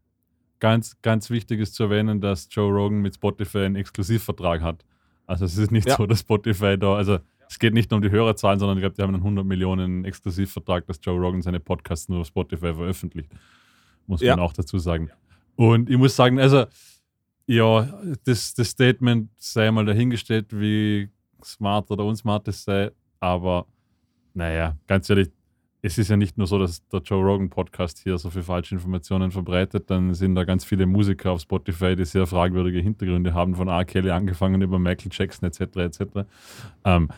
Ganz, 0.59 0.97
ganz 1.03 1.29
wichtig 1.29 1.59
ist 1.59 1.75
zu 1.75 1.83
erwähnen, 1.83 2.19
dass 2.19 2.47
Joe 2.49 2.71
Rogan 2.71 3.01
mit 3.01 3.15
Spotify 3.15 3.59
einen 3.59 3.75
Exklusivvertrag 3.75 4.61
hat. 4.61 4.83
Also 5.27 5.45
es 5.45 5.57
ist 5.57 5.71
nicht 5.71 5.87
ja. 5.87 5.97
so, 5.97 6.07
dass 6.07 6.21
Spotify 6.21 6.77
da, 6.79 6.95
also 6.95 7.19
es 7.49 7.59
geht 7.59 7.73
nicht 7.73 7.91
nur 7.91 7.97
um 7.97 8.01
die 8.01 8.09
Hörerzahlen, 8.09 8.59
sondern 8.59 8.77
ich 8.77 8.81
glaube, 8.81 8.95
die 8.95 9.01
haben 9.01 9.13
einen 9.13 9.23
100 9.23 9.45
Millionen 9.45 10.03
Exklusivvertrag, 10.03 10.87
dass 10.87 10.99
Joe 11.01 11.19
Rogan 11.19 11.41
seine 11.41 11.59
Podcasts 11.59 12.09
nur 12.09 12.21
auf 12.21 12.27
Spotify 12.27 12.73
veröffentlicht. 12.73 13.31
Muss 14.07 14.21
man 14.21 14.27
ja. 14.27 14.37
auch 14.39 14.53
dazu 14.53 14.79
sagen. 14.79 15.11
Und 15.57 15.89
ich 15.89 15.97
muss 15.97 16.15
sagen, 16.15 16.39
also 16.39 16.65
ja, 17.47 17.89
das, 18.23 18.53
das 18.53 18.69
Statement 18.69 19.29
sei 19.37 19.69
mal 19.71 19.85
dahingestellt, 19.85 20.47
wie 20.51 21.09
smart 21.43 21.89
oder 21.91 22.05
unsmart 22.05 22.47
es 22.47 22.63
sei. 22.63 22.91
Aber 23.19 23.65
naja, 24.33 24.77
ganz 24.85 25.09
ehrlich, 25.09 25.31
es 25.81 25.97
ist 25.97 26.09
ja 26.09 26.17
nicht 26.17 26.37
nur 26.37 26.45
so, 26.45 26.59
dass 26.59 26.85
der 26.89 27.01
Joe 27.01 27.23
Rogan 27.23 27.49
Podcast 27.49 27.99
hier 28.03 28.17
so 28.17 28.29
viel 28.29 28.43
falsche 28.43 28.75
Informationen 28.75 29.31
verbreitet. 29.31 29.89
Dann 29.89 30.13
sind 30.13 30.35
da 30.35 30.43
ganz 30.43 30.63
viele 30.63 30.85
Musiker 30.85 31.31
auf 31.31 31.41
Spotify, 31.41 31.95
die 31.95 32.05
sehr 32.05 32.27
fragwürdige 32.27 32.79
Hintergründe 32.79 33.33
haben, 33.33 33.55
von 33.55 33.69
A. 33.69 33.83
Kelly 33.83 34.11
angefangen 34.11 34.61
über 34.61 34.77
Michael 34.77 35.11
Jackson 35.11 35.47
etc. 35.47 35.77
etc. 35.77 36.01
Ähm, 36.83 37.09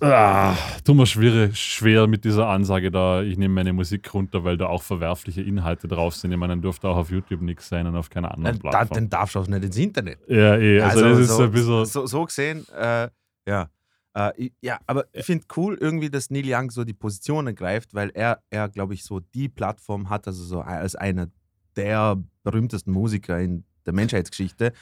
Ah, 0.00 0.56
tut 0.84 0.96
mir 0.96 1.06
schwer, 1.06 1.52
schwer 1.54 2.06
mit 2.06 2.24
dieser 2.24 2.48
Ansage 2.48 2.90
da, 2.90 3.22
ich 3.22 3.38
nehme 3.38 3.54
meine 3.54 3.72
Musik 3.72 4.12
runter, 4.12 4.44
weil 4.44 4.56
da 4.56 4.66
auch 4.66 4.82
verwerfliche 4.82 5.42
Inhalte 5.42 5.88
drauf 5.88 6.14
sind. 6.14 6.32
Ich 6.32 6.38
meine, 6.38 6.52
dann 6.52 6.62
dürfte 6.62 6.88
auch 6.88 6.96
auf 6.96 7.10
YouTube 7.10 7.42
nichts 7.42 7.68
sein 7.68 7.86
und 7.86 7.96
auf 7.96 8.10
keiner 8.10 8.32
anderen 8.32 8.58
Dann, 8.58 8.70
Plattform. 8.70 8.94
dann 8.94 9.10
darfst 9.10 9.34
du 9.34 9.40
auch 9.40 9.46
nicht 9.46 9.64
ins 9.64 9.76
Internet. 9.76 10.18
ja, 10.28 10.56
eh, 10.56 10.80
also, 10.80 11.00
das 11.00 11.18
ist 11.18 11.28
so 11.36 11.42
ein 11.44 11.50
bisschen. 11.50 11.84
so, 11.86 12.06
so 12.06 12.24
gesehen, 12.24 12.66
äh, 12.76 13.08
ja. 13.46 13.70
Äh, 14.14 14.50
ja, 14.60 14.78
aber 14.86 15.06
ich 15.12 15.24
finde 15.24 15.44
cool 15.56 15.76
irgendwie, 15.80 16.08
dass 16.08 16.30
Neil 16.30 16.44
Young 16.46 16.70
so 16.70 16.84
die 16.84 16.94
Position 16.94 17.48
ergreift, 17.48 17.94
weil 17.94 18.10
er, 18.14 18.40
er 18.50 18.68
glaube 18.68 18.94
ich, 18.94 19.04
so 19.04 19.20
die 19.20 19.48
Plattform 19.48 20.08
hat, 20.08 20.26
also 20.26 20.44
so 20.44 20.60
als 20.60 20.94
einer 20.94 21.28
der 21.76 22.22
berühmtesten 22.44 22.92
Musiker 22.92 23.40
in 23.40 23.64
der 23.86 23.92
Menschheitsgeschichte. 23.92 24.72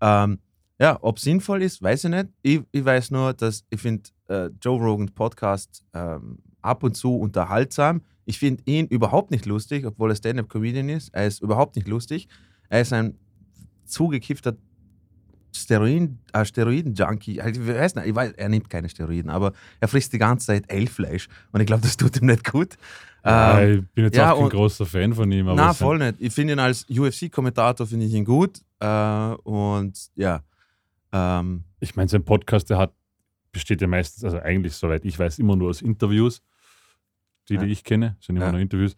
Ähm, 0.00 0.38
ja, 0.80 0.98
ob 1.02 1.18
sinnvoll 1.18 1.62
ist, 1.62 1.82
weiß 1.82 2.04
ich 2.04 2.10
nicht. 2.10 2.28
Ich, 2.42 2.60
ich 2.70 2.84
weiß 2.84 3.10
nur, 3.10 3.34
dass 3.34 3.64
ich 3.68 3.80
finde 3.80 4.08
äh, 4.28 4.50
Joe 4.62 4.78
Rogan 4.80 5.08
Podcast 5.10 5.84
ähm, 5.94 6.38
ab 6.62 6.82
und 6.82 6.96
zu 6.96 7.16
unterhaltsam. 7.16 8.02
Ich 8.24 8.38
finde 8.38 8.62
ihn 8.66 8.86
überhaupt 8.86 9.30
nicht 9.30 9.46
lustig, 9.46 9.86
obwohl 9.86 10.10
er 10.12 10.16
Stand-Up-Comedian 10.16 10.88
ist. 10.90 11.14
Er 11.14 11.26
ist 11.26 11.40
überhaupt 11.42 11.76
nicht 11.76 11.88
lustig. 11.88 12.28
Er 12.68 12.82
ist 12.82 12.92
ein 12.92 13.16
zugekiffter 13.86 14.54
Steroiden, 15.54 16.18
äh, 16.34 16.44
Steroiden-Junkie. 16.44 17.40
Also, 17.40 17.62
Ich 17.62 17.68
weiß 17.68 17.94
nicht, 17.94 18.06
ich 18.08 18.14
weiß, 18.14 18.32
er 18.32 18.48
nimmt 18.50 18.68
keine 18.68 18.88
Steroiden, 18.88 19.30
aber 19.30 19.52
er 19.80 19.88
frisst 19.88 20.12
die 20.12 20.18
ganze 20.18 20.48
Zeit 20.48 20.70
Elchfleisch 20.70 21.28
und 21.52 21.60
ich 21.60 21.66
glaube, 21.66 21.82
das 21.82 21.96
tut 21.96 22.20
ihm 22.20 22.26
nicht 22.26 22.44
gut. 22.50 22.76
Ja, 23.24 23.58
Ähm, 23.60 23.80
ich 23.88 23.94
bin 23.94 24.04
jetzt 24.04 24.16
ja, 24.16 24.32
auch 24.32 24.36
kein 24.36 24.44
und- 24.44 24.50
großer 24.50 24.86
Fan 24.86 25.14
von 25.14 25.32
ihm. 25.32 25.48
Aber 25.48 25.72
sind- 25.72 25.76
voll 25.78 25.98
nicht. 25.98 26.16
Ich 26.20 26.32
finde 26.34 26.52
ihn 26.52 26.58
als 26.58 26.86
UFC-Kommentator 26.90 27.86
finde 27.86 28.06
ich 28.06 28.12
ihn 28.12 28.24
gut. 28.26 28.60
Äh, 28.78 28.86
und 29.42 29.98
ja. 30.14 30.42
Ähm, 31.12 31.64
ich 31.80 31.96
meine, 31.96 32.08
sein 32.08 32.24
Podcast, 32.24 32.68
der 32.70 32.76
hat, 32.78 32.92
besteht 33.52 33.80
ja 33.80 33.86
meistens, 33.88 34.24
also 34.24 34.38
eigentlich, 34.40 34.74
soweit 34.74 35.04
ich 35.04 35.18
weiß, 35.18 35.38
immer 35.38 35.56
nur 35.56 35.70
aus 35.70 35.82
Interviews, 35.82 36.42
die, 37.48 37.54
Ja. 37.54 37.62
die 37.64 37.70
ich 37.72 37.84
kenne, 37.84 38.16
sind 38.20 38.36
immer 38.36 38.46
Ja. 38.46 38.52
nur 38.52 38.60
Interviews. 38.60 38.96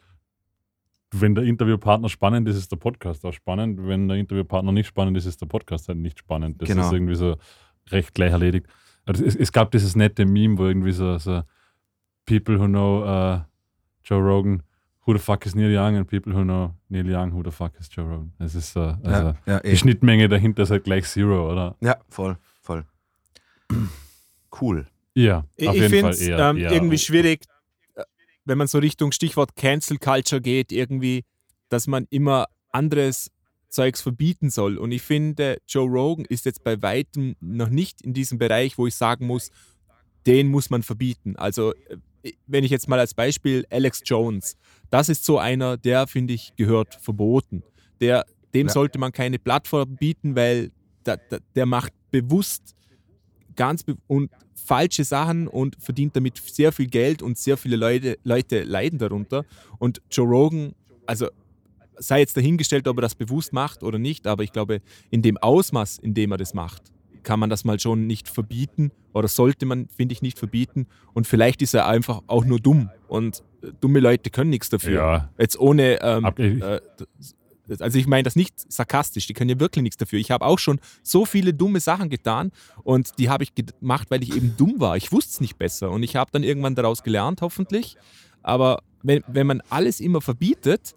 Wenn 1.12 1.34
der 1.34 1.44
Interviewpartner 1.44 2.08
spannend 2.08 2.46
ist, 2.48 2.56
ist 2.56 2.70
der 2.70 2.76
Podcast 2.76 3.24
auch 3.24 3.32
spannend. 3.32 3.80
Wenn 3.84 4.06
der 4.08 4.16
Interviewpartner 4.16 4.70
nicht 4.72 4.86
spannend 4.86 5.16
ist, 5.16 5.26
ist 5.26 5.40
der 5.40 5.46
Podcast 5.46 5.88
halt 5.88 5.98
nicht 5.98 6.18
spannend. 6.20 6.62
Das 6.62 6.68
Genau. 6.68 6.86
ist 6.86 6.92
irgendwie 6.92 7.16
so 7.16 7.36
recht 7.90 8.14
gleich 8.14 8.30
erledigt. 8.30 8.66
Also 9.06 9.24
es, 9.24 9.34
es 9.34 9.50
gab 9.50 9.70
dieses 9.72 9.96
nette 9.96 10.24
Meme, 10.24 10.56
wo 10.58 10.66
irgendwie 10.66 10.92
so, 10.92 11.18
so 11.18 11.42
People 12.26 12.60
who 12.60 12.66
know 12.66 13.02
uh, 13.02 13.40
Joe 14.04 14.20
Rogan, 14.20 14.62
who 15.04 15.12
the 15.14 15.18
fuck 15.18 15.44
is 15.46 15.54
Neil 15.56 15.72
Young, 15.74 15.96
and 15.96 16.06
people 16.08 16.32
who 16.32 16.44
know 16.44 16.74
Neil 16.88 17.08
Young, 17.10 17.32
who 17.32 17.42
the 17.42 17.50
fuck 17.50 17.72
is 17.80 17.88
Joe 17.90 18.04
Rogan. 18.04 18.32
Es 18.38 18.54
ist 18.54 18.72
so, 18.72 18.80
also 18.80 19.04
ja, 19.04 19.36
ja, 19.46 19.60
die 19.60 19.76
Schnittmenge 19.76 20.28
dahinter 20.28 20.62
ist 20.62 20.70
halt 20.70 20.84
gleich 20.84 21.06
Zero, 21.06 21.50
oder? 21.50 21.76
ja, 21.80 21.96
voll, 22.08 22.36
voll. 22.60 22.84
Cool. 24.58 24.86
Ja, 25.14 25.44
Ich, 25.56 25.68
auf 25.68 25.76
ich 25.76 25.84
finde 25.88 26.10
es 26.10 26.20
ähm, 26.20 26.56
irgendwie 26.56 26.98
schwierig, 26.98 27.44
äh, 27.94 28.02
wenn 28.44 28.58
man 28.58 28.66
so 28.66 28.78
Richtung 28.78 29.12
Stichwort 29.12 29.56
Cancel 29.56 29.98
Culture 29.98 30.40
geht, 30.40 30.72
irgendwie, 30.72 31.24
dass 31.68 31.86
man 31.86 32.06
immer 32.10 32.46
anderes 32.70 33.30
Zeugs 33.68 34.00
verbieten 34.00 34.50
soll. 34.50 34.76
Und 34.78 34.92
ich 34.92 35.02
finde, 35.02 35.58
Joe 35.68 35.88
Rogan 35.88 36.24
ist 36.24 36.44
jetzt 36.44 36.64
bei 36.64 36.80
weitem 36.82 37.36
noch 37.40 37.68
nicht 37.68 38.02
in 38.02 38.14
diesem 38.14 38.38
Bereich, 38.38 38.78
wo 38.78 38.86
ich 38.86 38.94
sagen 38.94 39.26
muss, 39.26 39.50
den 40.26 40.48
muss 40.48 40.70
man 40.70 40.82
verbieten. 40.82 41.36
Also, 41.36 41.72
äh, 41.74 42.32
wenn 42.46 42.64
ich 42.64 42.70
jetzt 42.70 42.88
mal 42.88 42.98
als 42.98 43.14
Beispiel 43.14 43.64
Alex 43.70 44.02
Jones, 44.04 44.56
das 44.90 45.08
ist 45.08 45.24
so 45.24 45.38
einer, 45.38 45.76
der, 45.76 46.06
finde 46.06 46.34
ich, 46.34 46.54
gehört 46.56 46.96
verboten. 46.96 47.62
Der, 48.00 48.26
dem 48.52 48.66
Ja. 48.66 48.72
sollte 48.72 48.98
man 48.98 49.12
keine 49.12 49.38
Plattform 49.38 49.96
bieten, 49.96 50.36
weil 50.36 50.70
da, 51.04 51.16
da, 51.16 51.38
der 51.54 51.66
macht 51.66 51.92
bewusst 52.10 52.74
ganz 53.60 53.84
und 54.06 54.30
falsche 54.54 55.04
Sachen 55.04 55.46
und 55.46 55.76
verdient 55.78 56.16
damit 56.16 56.38
sehr 56.38 56.72
viel 56.72 56.86
Geld 56.86 57.20
und 57.20 57.36
sehr 57.36 57.58
viele 57.58 57.76
Leute, 57.76 58.16
Leute 58.24 58.62
leiden 58.62 58.98
darunter. 58.98 59.44
Und 59.78 60.00
Joe 60.10 60.26
Rogan, 60.26 60.72
also 61.04 61.28
sei 61.98 62.20
jetzt 62.20 62.38
dahingestellt, 62.38 62.88
ob 62.88 62.96
er 62.96 63.02
das 63.02 63.14
bewusst 63.14 63.52
macht 63.52 63.82
oder 63.82 63.98
nicht, 63.98 64.26
aber 64.26 64.44
ich 64.44 64.52
glaube, 64.52 64.80
in 65.10 65.20
dem 65.20 65.36
Ausmaß, 65.36 65.98
in 65.98 66.14
dem 66.14 66.32
er 66.32 66.38
das 66.38 66.54
macht, 66.54 66.84
kann 67.22 67.38
man 67.38 67.50
das 67.50 67.64
mal 67.64 67.78
schon 67.78 68.06
nicht 68.06 68.30
verbieten 68.30 68.92
oder 69.12 69.28
sollte 69.28 69.66
man, 69.66 69.88
finde 69.88 70.14
ich, 70.14 70.22
nicht 70.22 70.38
verbieten. 70.38 70.86
Und 71.12 71.26
vielleicht 71.26 71.60
ist 71.60 71.74
er 71.74 71.86
einfach 71.86 72.22
auch 72.28 72.46
nur 72.46 72.60
dumm 72.60 72.88
und 73.08 73.42
äh, 73.62 73.72
dumme 73.78 74.00
Leute 74.00 74.30
können 74.30 74.48
nichts 74.48 74.70
dafür. 74.70 74.94
Ja, 74.94 75.30
Jetzt 75.38 75.60
ohne, 75.60 76.00
ähm, 76.00 76.24
äh, 76.24 76.80
also 77.78 77.98
ich 77.98 78.06
meine 78.06 78.24
das 78.24 78.36
nicht 78.36 78.54
sarkastisch, 78.72 79.26
die 79.26 79.34
können 79.34 79.50
ja 79.50 79.60
wirklich 79.60 79.82
nichts 79.82 79.96
dafür. 79.96 80.18
Ich 80.18 80.30
habe 80.30 80.44
auch 80.44 80.58
schon 80.58 80.80
so 81.02 81.24
viele 81.24 81.54
dumme 81.54 81.80
Sachen 81.80 82.10
getan 82.10 82.50
und 82.82 83.18
die 83.18 83.28
habe 83.30 83.44
ich 83.44 83.54
gemacht, 83.54 84.10
weil 84.10 84.22
ich 84.22 84.34
eben 84.34 84.54
dumm 84.56 84.74
war. 84.78 84.96
Ich 84.96 85.12
wusste 85.12 85.30
es 85.30 85.40
nicht 85.40 85.58
besser 85.58 85.90
und 85.90 86.02
ich 86.02 86.16
habe 86.16 86.30
dann 86.32 86.42
irgendwann 86.42 86.74
daraus 86.74 87.02
gelernt, 87.02 87.42
hoffentlich. 87.42 87.96
Aber 88.42 88.82
wenn, 89.02 89.22
wenn 89.26 89.46
man 89.46 89.62
alles 89.70 90.00
immer 90.00 90.20
verbietet, 90.20 90.94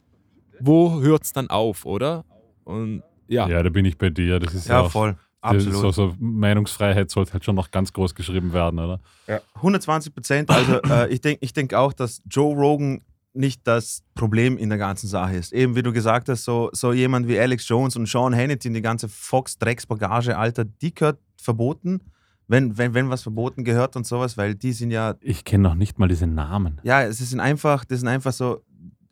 wo 0.60 1.02
hört 1.02 1.24
es 1.24 1.34
dann 1.34 1.50
auf, 1.50 1.86
oder? 1.86 2.26
Und 2.64 3.04
ja, 3.28 3.48
ja, 3.48 3.64
da 3.64 3.70
bin 3.70 3.86
ich 3.86 3.98
bei 3.98 4.10
dir. 4.10 4.40
Das 4.40 4.54
ist 4.54 4.68
Ja, 4.68 4.76
ja, 4.76 4.82
auch, 4.82 4.92
voll. 4.92 5.16
das 5.42 5.56
ist 5.58 5.68
Absolut. 5.68 5.96
So, 5.96 6.10
so 6.10 6.16
Meinungsfreiheit 6.20 7.10
sollte 7.10 7.34
halt 7.34 7.44
schon 7.46 7.56
noch 7.56 7.72
ganz 7.72 7.92
groß 7.92 8.16
geschrieben 8.16 8.54
werden, 8.54 8.80
oder? 8.80 9.00
Ja. 9.28 9.42
120 9.56 10.14
Prozent. 10.14 10.50
Also 10.50 10.82
äh, 10.84 11.12
ich 11.12 11.22
denke 11.22 11.40
ich 11.44 11.54
denk 11.54 11.74
auch, 11.74 11.94
dass 11.94 12.22
Joe 12.30 12.56
Rogan 12.56 13.02
nicht 13.34 13.62
das 13.66 14.04
Problem 14.16 14.58
in 14.58 14.70
der 14.70 14.78
ganzen 14.78 15.08
Sache 15.08 15.36
ist. 15.36 15.54
Eben 15.54 15.76
wie 15.76 15.84
du 15.84 15.92
gesagt 15.92 16.30
hast, 16.30 16.44
so, 16.44 16.70
so 16.74 16.94
jemand 16.94 17.28
wie 17.28 17.40
Alex 17.40 17.68
Jones 17.68 17.96
und 17.96 18.08
Sean 18.08 18.36
Hannity 18.36 18.68
und 18.68 18.76
die 18.76 18.82
ganze 18.82 19.10
Fox-Drecksbagage, 19.10 20.38
Alter, 20.38 20.66
die 20.66 20.94
gehört 20.94 21.20
verboten, 21.38 22.02
wenn, 22.48 22.78
wenn, 22.78 22.94
wenn 22.94 23.10
was 23.10 23.24
verboten 23.24 23.64
gehört 23.64 23.96
und 23.96 24.06
sowas, 24.06 24.38
weil 24.38 24.56
die 24.56 24.74
sind 24.74 24.92
ja, 24.92 25.16
Ich 25.22 25.44
kenne 25.44 25.64
noch 25.64 25.76
nicht 25.76 25.98
mal 25.98 26.08
diese 26.08 26.28
Namen. 26.28 26.80
ja, 26.84 27.04
es 27.04 27.18
sind 27.18 27.40
einfach, 27.40 27.86
das 27.86 28.00
sind 28.00 28.08
einfach 28.10 28.34
so, 28.34 28.64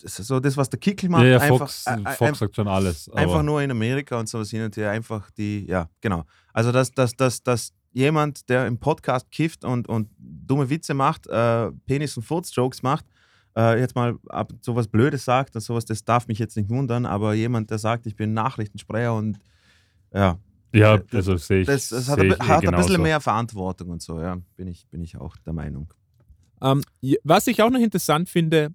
so 0.03 0.39
das, 0.39 0.57
was 0.57 0.69
der 0.69 0.79
Kickel 0.79 1.09
macht, 1.09 1.23
Ja, 1.23 1.29
ja, 1.29 1.39
einfach, 1.39 1.57
Fox, 1.69 1.85
äh, 1.87 2.11
Fox 2.15 2.39
sagt 2.39 2.55
schon 2.55 2.67
alles. 2.67 3.09
Einfach 3.09 3.43
nur 3.43 3.61
in 3.61 3.71
Amerika 3.71 4.19
und 4.19 4.27
sowas 4.29 4.49
hin 4.49 4.63
und 4.63 4.75
her, 4.77 4.91
einfach 4.91 5.31
die, 5.31 5.65
ja, 5.67 5.89
genau. 6.01 6.25
Also, 6.53 6.71
dass, 6.71 6.91
dass, 6.91 7.15
dass, 7.15 7.41
dass 7.41 7.73
jemand, 7.93 8.49
der 8.49 8.67
im 8.67 8.77
Podcast 8.77 9.31
kifft 9.31 9.63
und, 9.65 9.87
und 9.87 10.09
dumme 10.17 10.69
Witze 10.69 10.93
macht, 10.93 11.27
äh, 11.27 11.71
Penis- 11.85 12.17
und 12.17 12.23
Furz-Jokes 12.23 12.83
macht, 12.83 13.05
äh, 13.58 13.79
jetzt 13.79 13.96
mal 13.96 14.17
ab 14.29 14.51
und 14.51 14.63
zu 14.63 14.75
was 14.75 14.88
Blödes 14.88 15.25
sagt 15.25 15.55
und 15.55 15.62
sowas, 15.62 15.86
das 15.86 16.03
darf 16.03 16.27
mich 16.27 16.39
jetzt 16.39 16.55
nicht 16.58 16.70
wundern, 16.70 17.05
aber 17.05 17.34
jemand, 17.34 17.70
der 17.70 17.77
sagt, 17.79 18.05
ich 18.08 18.15
bin 18.15 18.34
Nachrichtensprecher 18.34 19.13
und 19.15 19.39
ja, 20.13 20.38
ja, 20.74 20.98
das- 20.98 21.13
also 21.13 21.38
sehe 21.38 21.62
ich. 21.62 21.67
das, 21.67 21.89
das 21.89 22.08
hat, 22.10 22.20
ich 22.20 22.31
eh 22.31 22.38
hat 22.38 22.65
ein 22.65 22.75
bisschen 22.75 23.01
mehr 23.03 23.20
Verantwortung 23.20 23.89
und 23.89 24.01
so, 24.01 24.20
ja, 24.22 24.38
bin 24.55 24.67
ich, 24.67 24.88
bin 24.88 25.01
ich 25.01 25.17
auch 25.17 25.36
der 25.46 25.53
Meinung. 25.53 25.93
Ähm, 26.62 26.81
was 27.24 27.48
ich 27.48 27.62
auch 27.62 27.70
noch 27.70 27.79
interessant 27.79 28.29
finde, 28.29 28.74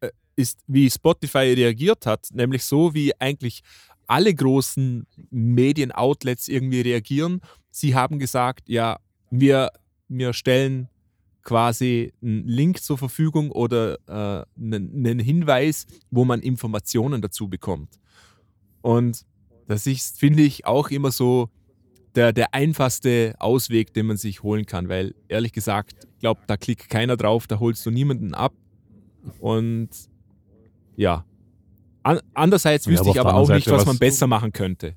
äh, 0.00 0.10
ist, 0.36 0.60
wie 0.66 0.90
Spotify 0.90 1.52
reagiert 1.54 2.04
hat, 2.06 2.28
nämlich 2.32 2.64
so, 2.64 2.94
wie 2.94 3.12
eigentlich 3.20 3.62
alle 4.06 4.32
großen 4.34 5.06
Medienoutlets 5.30 6.48
irgendwie 6.48 6.80
reagieren. 6.80 7.40
Sie 7.70 7.94
haben 7.94 8.18
gesagt, 8.18 8.68
ja, 8.68 8.98
wir, 9.30 9.70
wir 10.08 10.32
stellen 10.32 10.88
quasi 11.46 12.12
einen 12.20 12.46
Link 12.46 12.82
zur 12.82 12.98
Verfügung 12.98 13.52
oder 13.52 13.94
äh, 14.08 14.44
einen, 14.60 14.92
einen 15.06 15.20
Hinweis, 15.20 15.86
wo 16.10 16.24
man 16.24 16.40
Informationen 16.40 17.22
dazu 17.22 17.48
bekommt. 17.48 18.00
Und 18.82 19.24
das 19.68 19.86
ist, 19.86 20.18
finde 20.18 20.42
ich, 20.42 20.66
auch 20.66 20.90
immer 20.90 21.12
so 21.12 21.48
der, 22.16 22.32
der 22.32 22.52
einfachste 22.52 23.34
Ausweg, 23.38 23.94
den 23.94 24.06
man 24.06 24.16
sich 24.16 24.42
holen 24.42 24.66
kann, 24.66 24.88
weil 24.88 25.14
ehrlich 25.28 25.52
gesagt, 25.52 25.94
ich 26.14 26.18
glaube, 26.18 26.40
da 26.48 26.56
klickt 26.56 26.88
keiner 26.90 27.16
drauf, 27.16 27.46
da 27.46 27.60
holst 27.60 27.86
du 27.86 27.90
niemanden 27.92 28.34
ab. 28.34 28.52
Und 29.38 29.90
ja. 30.96 31.24
An, 32.02 32.20
andererseits 32.34 32.86
Ja, 32.86 32.92
wüsste 32.92 33.02
aber 33.04 33.10
ich 33.14 33.20
aber 33.20 33.34
auch 33.34 33.38
anderen 33.42 33.56
nicht, 33.56 33.64
Seite, 33.66 33.76
was 33.76 33.86
man 33.86 33.94
was- 33.94 34.00
besser 34.00 34.26
machen 34.26 34.52
könnte. 34.52 34.96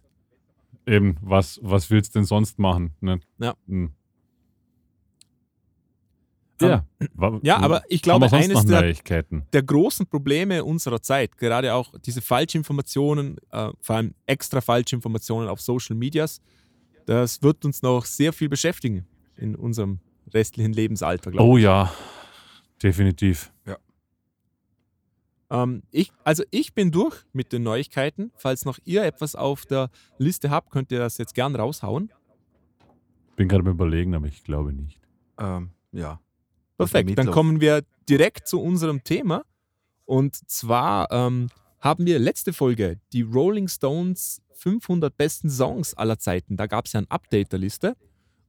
Eben, 0.88 1.18
was, 1.22 1.60
was 1.62 1.92
willst 1.92 2.16
du 2.16 2.20
denn 2.20 2.26
sonst 2.26 2.58
machen? 2.58 2.94
Ne? 3.02 3.20
Ja. 3.38 3.54
Hm. 3.68 3.92
Ja, 6.68 6.86
wa- 7.14 7.40
Ja, 7.44 7.58
aber 7.58 7.84
ich 7.90 8.02
glaube, 8.02 8.26
eines 8.38 8.66
der, 8.66 8.82
der 9.54 9.64
großen 9.64 10.06
Probleme 10.08 10.64
unserer 10.64 11.02
Zeit, 11.02 11.38
gerade 11.38 11.74
auch 11.74 11.94
diese 12.06 12.22
Falschinformationen, 12.22 13.38
äh, 13.52 13.70
vor 13.82 13.96
allem 13.96 14.14
extra 14.26 14.62
Falschinformationen 14.62 15.48
auf 15.50 15.62
Social 15.62 15.96
Medias, 15.96 16.42
das 17.06 17.42
wird 17.42 17.64
uns 17.66 17.82
noch 17.82 18.06
sehr 18.06 18.34
viel 18.34 18.50
beschäftigen 18.50 19.06
in 19.38 19.56
unserem 19.56 20.00
restlichen 20.34 20.74
Lebensalter, 20.74 21.32
glaube 21.32 21.44
ich. 21.46 21.50
Oh 21.52 21.58
ja, 21.58 21.92
definitiv. 22.84 23.52
Ähm, 25.52 25.82
ich, 25.92 26.12
also 26.24 26.44
ich 26.52 26.74
bin 26.76 26.92
durch 26.92 27.16
mit 27.34 27.52
den 27.54 27.64
Neuigkeiten. 27.64 28.32
Falls 28.36 28.66
noch 28.66 28.78
ihr 28.86 29.04
etwas 29.04 29.36
auf 29.36 29.66
der 29.66 29.90
Liste 30.20 30.50
habt, 30.52 30.70
könnt 30.70 30.92
ihr 30.92 31.00
das 31.00 31.18
jetzt 31.18 31.34
gern 31.34 31.56
raushauen. 31.56 32.12
Bin 33.36 33.48
gerade 33.48 33.62
am 33.62 33.70
überlegen, 33.70 34.14
aber 34.14 34.28
ich 34.28 34.44
glaube 34.44 34.74
nicht. 34.74 35.00
Ähm, 35.40 35.72
ja. 35.92 36.20
Perfekt, 36.80 37.18
dann 37.18 37.32
kommen 37.32 37.62
wir 37.62 37.84
direkt 38.08 38.48
zu 38.48 38.62
unserem 38.62 39.04
Thema. 39.04 39.44
Und 40.06 40.36
zwar 40.50 41.12
ähm, 41.12 41.50
haben 41.80 42.06
wir 42.06 42.20
letzte 42.20 42.54
Folge 42.54 43.00
die 43.14 43.22
Rolling 43.22 43.68
Stones 43.68 44.42
500 44.54 45.16
besten 45.16 45.50
Songs 45.50 45.94
aller 45.94 46.18
Zeiten. 46.20 46.58
Da 46.58 46.68
gab 46.68 46.86
es 46.86 46.94
ja 46.94 47.02
ein 47.02 47.10
Update 47.10 47.52
der 47.52 47.60
Liste. 47.60 47.96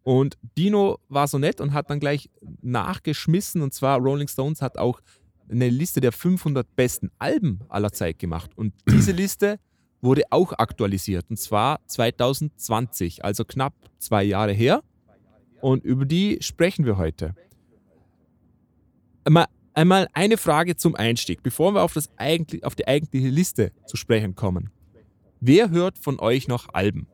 Und 0.02 0.38
Dino 0.56 0.98
war 1.08 1.28
so 1.28 1.38
nett 1.38 1.60
und 1.60 1.72
hat 1.72 1.90
dann 1.90 2.00
gleich 2.00 2.30
nachgeschmissen. 2.62 3.62
Und 3.62 3.74
zwar 3.74 3.98
Rolling 3.98 4.28
Stones 4.28 4.62
hat 4.62 4.78
auch 4.78 5.00
eine 5.50 5.68
Liste 5.68 6.00
der 6.00 6.12
500 6.12 6.74
besten 6.74 7.10
Alben 7.18 7.60
aller 7.68 7.92
Zeit 7.92 8.18
gemacht. 8.18 8.50
Und 8.56 8.72
diese 8.88 9.12
Liste 9.12 9.58
wurde 10.00 10.22
auch 10.30 10.52
aktualisiert. 10.52 11.26
Und 11.28 11.36
zwar 11.36 11.80
2020, 11.86 13.24
also 13.24 13.44
knapp 13.44 13.74
zwei 13.98 14.22
Jahre 14.22 14.52
her. 14.52 14.82
Und 15.60 15.84
über 15.84 16.06
die 16.06 16.38
sprechen 16.40 16.86
wir 16.86 16.96
heute. 16.96 17.34
Einmal, 19.24 19.46
einmal 19.74 20.08
eine 20.12 20.36
Frage 20.36 20.76
zum 20.76 20.94
Einstieg, 20.94 21.42
bevor 21.42 21.74
wir 21.74 21.82
auf, 21.82 21.94
das 21.94 22.10
eigentlich, 22.16 22.64
auf 22.64 22.74
die 22.74 22.86
eigentliche 22.86 23.28
Liste 23.28 23.72
zu 23.86 23.96
sprechen 23.96 24.34
kommen. 24.34 24.70
Wer 25.40 25.70
hört 25.70 25.98
von 25.98 26.20
euch 26.20 26.48
noch 26.48 26.72
Alben? 26.72 27.06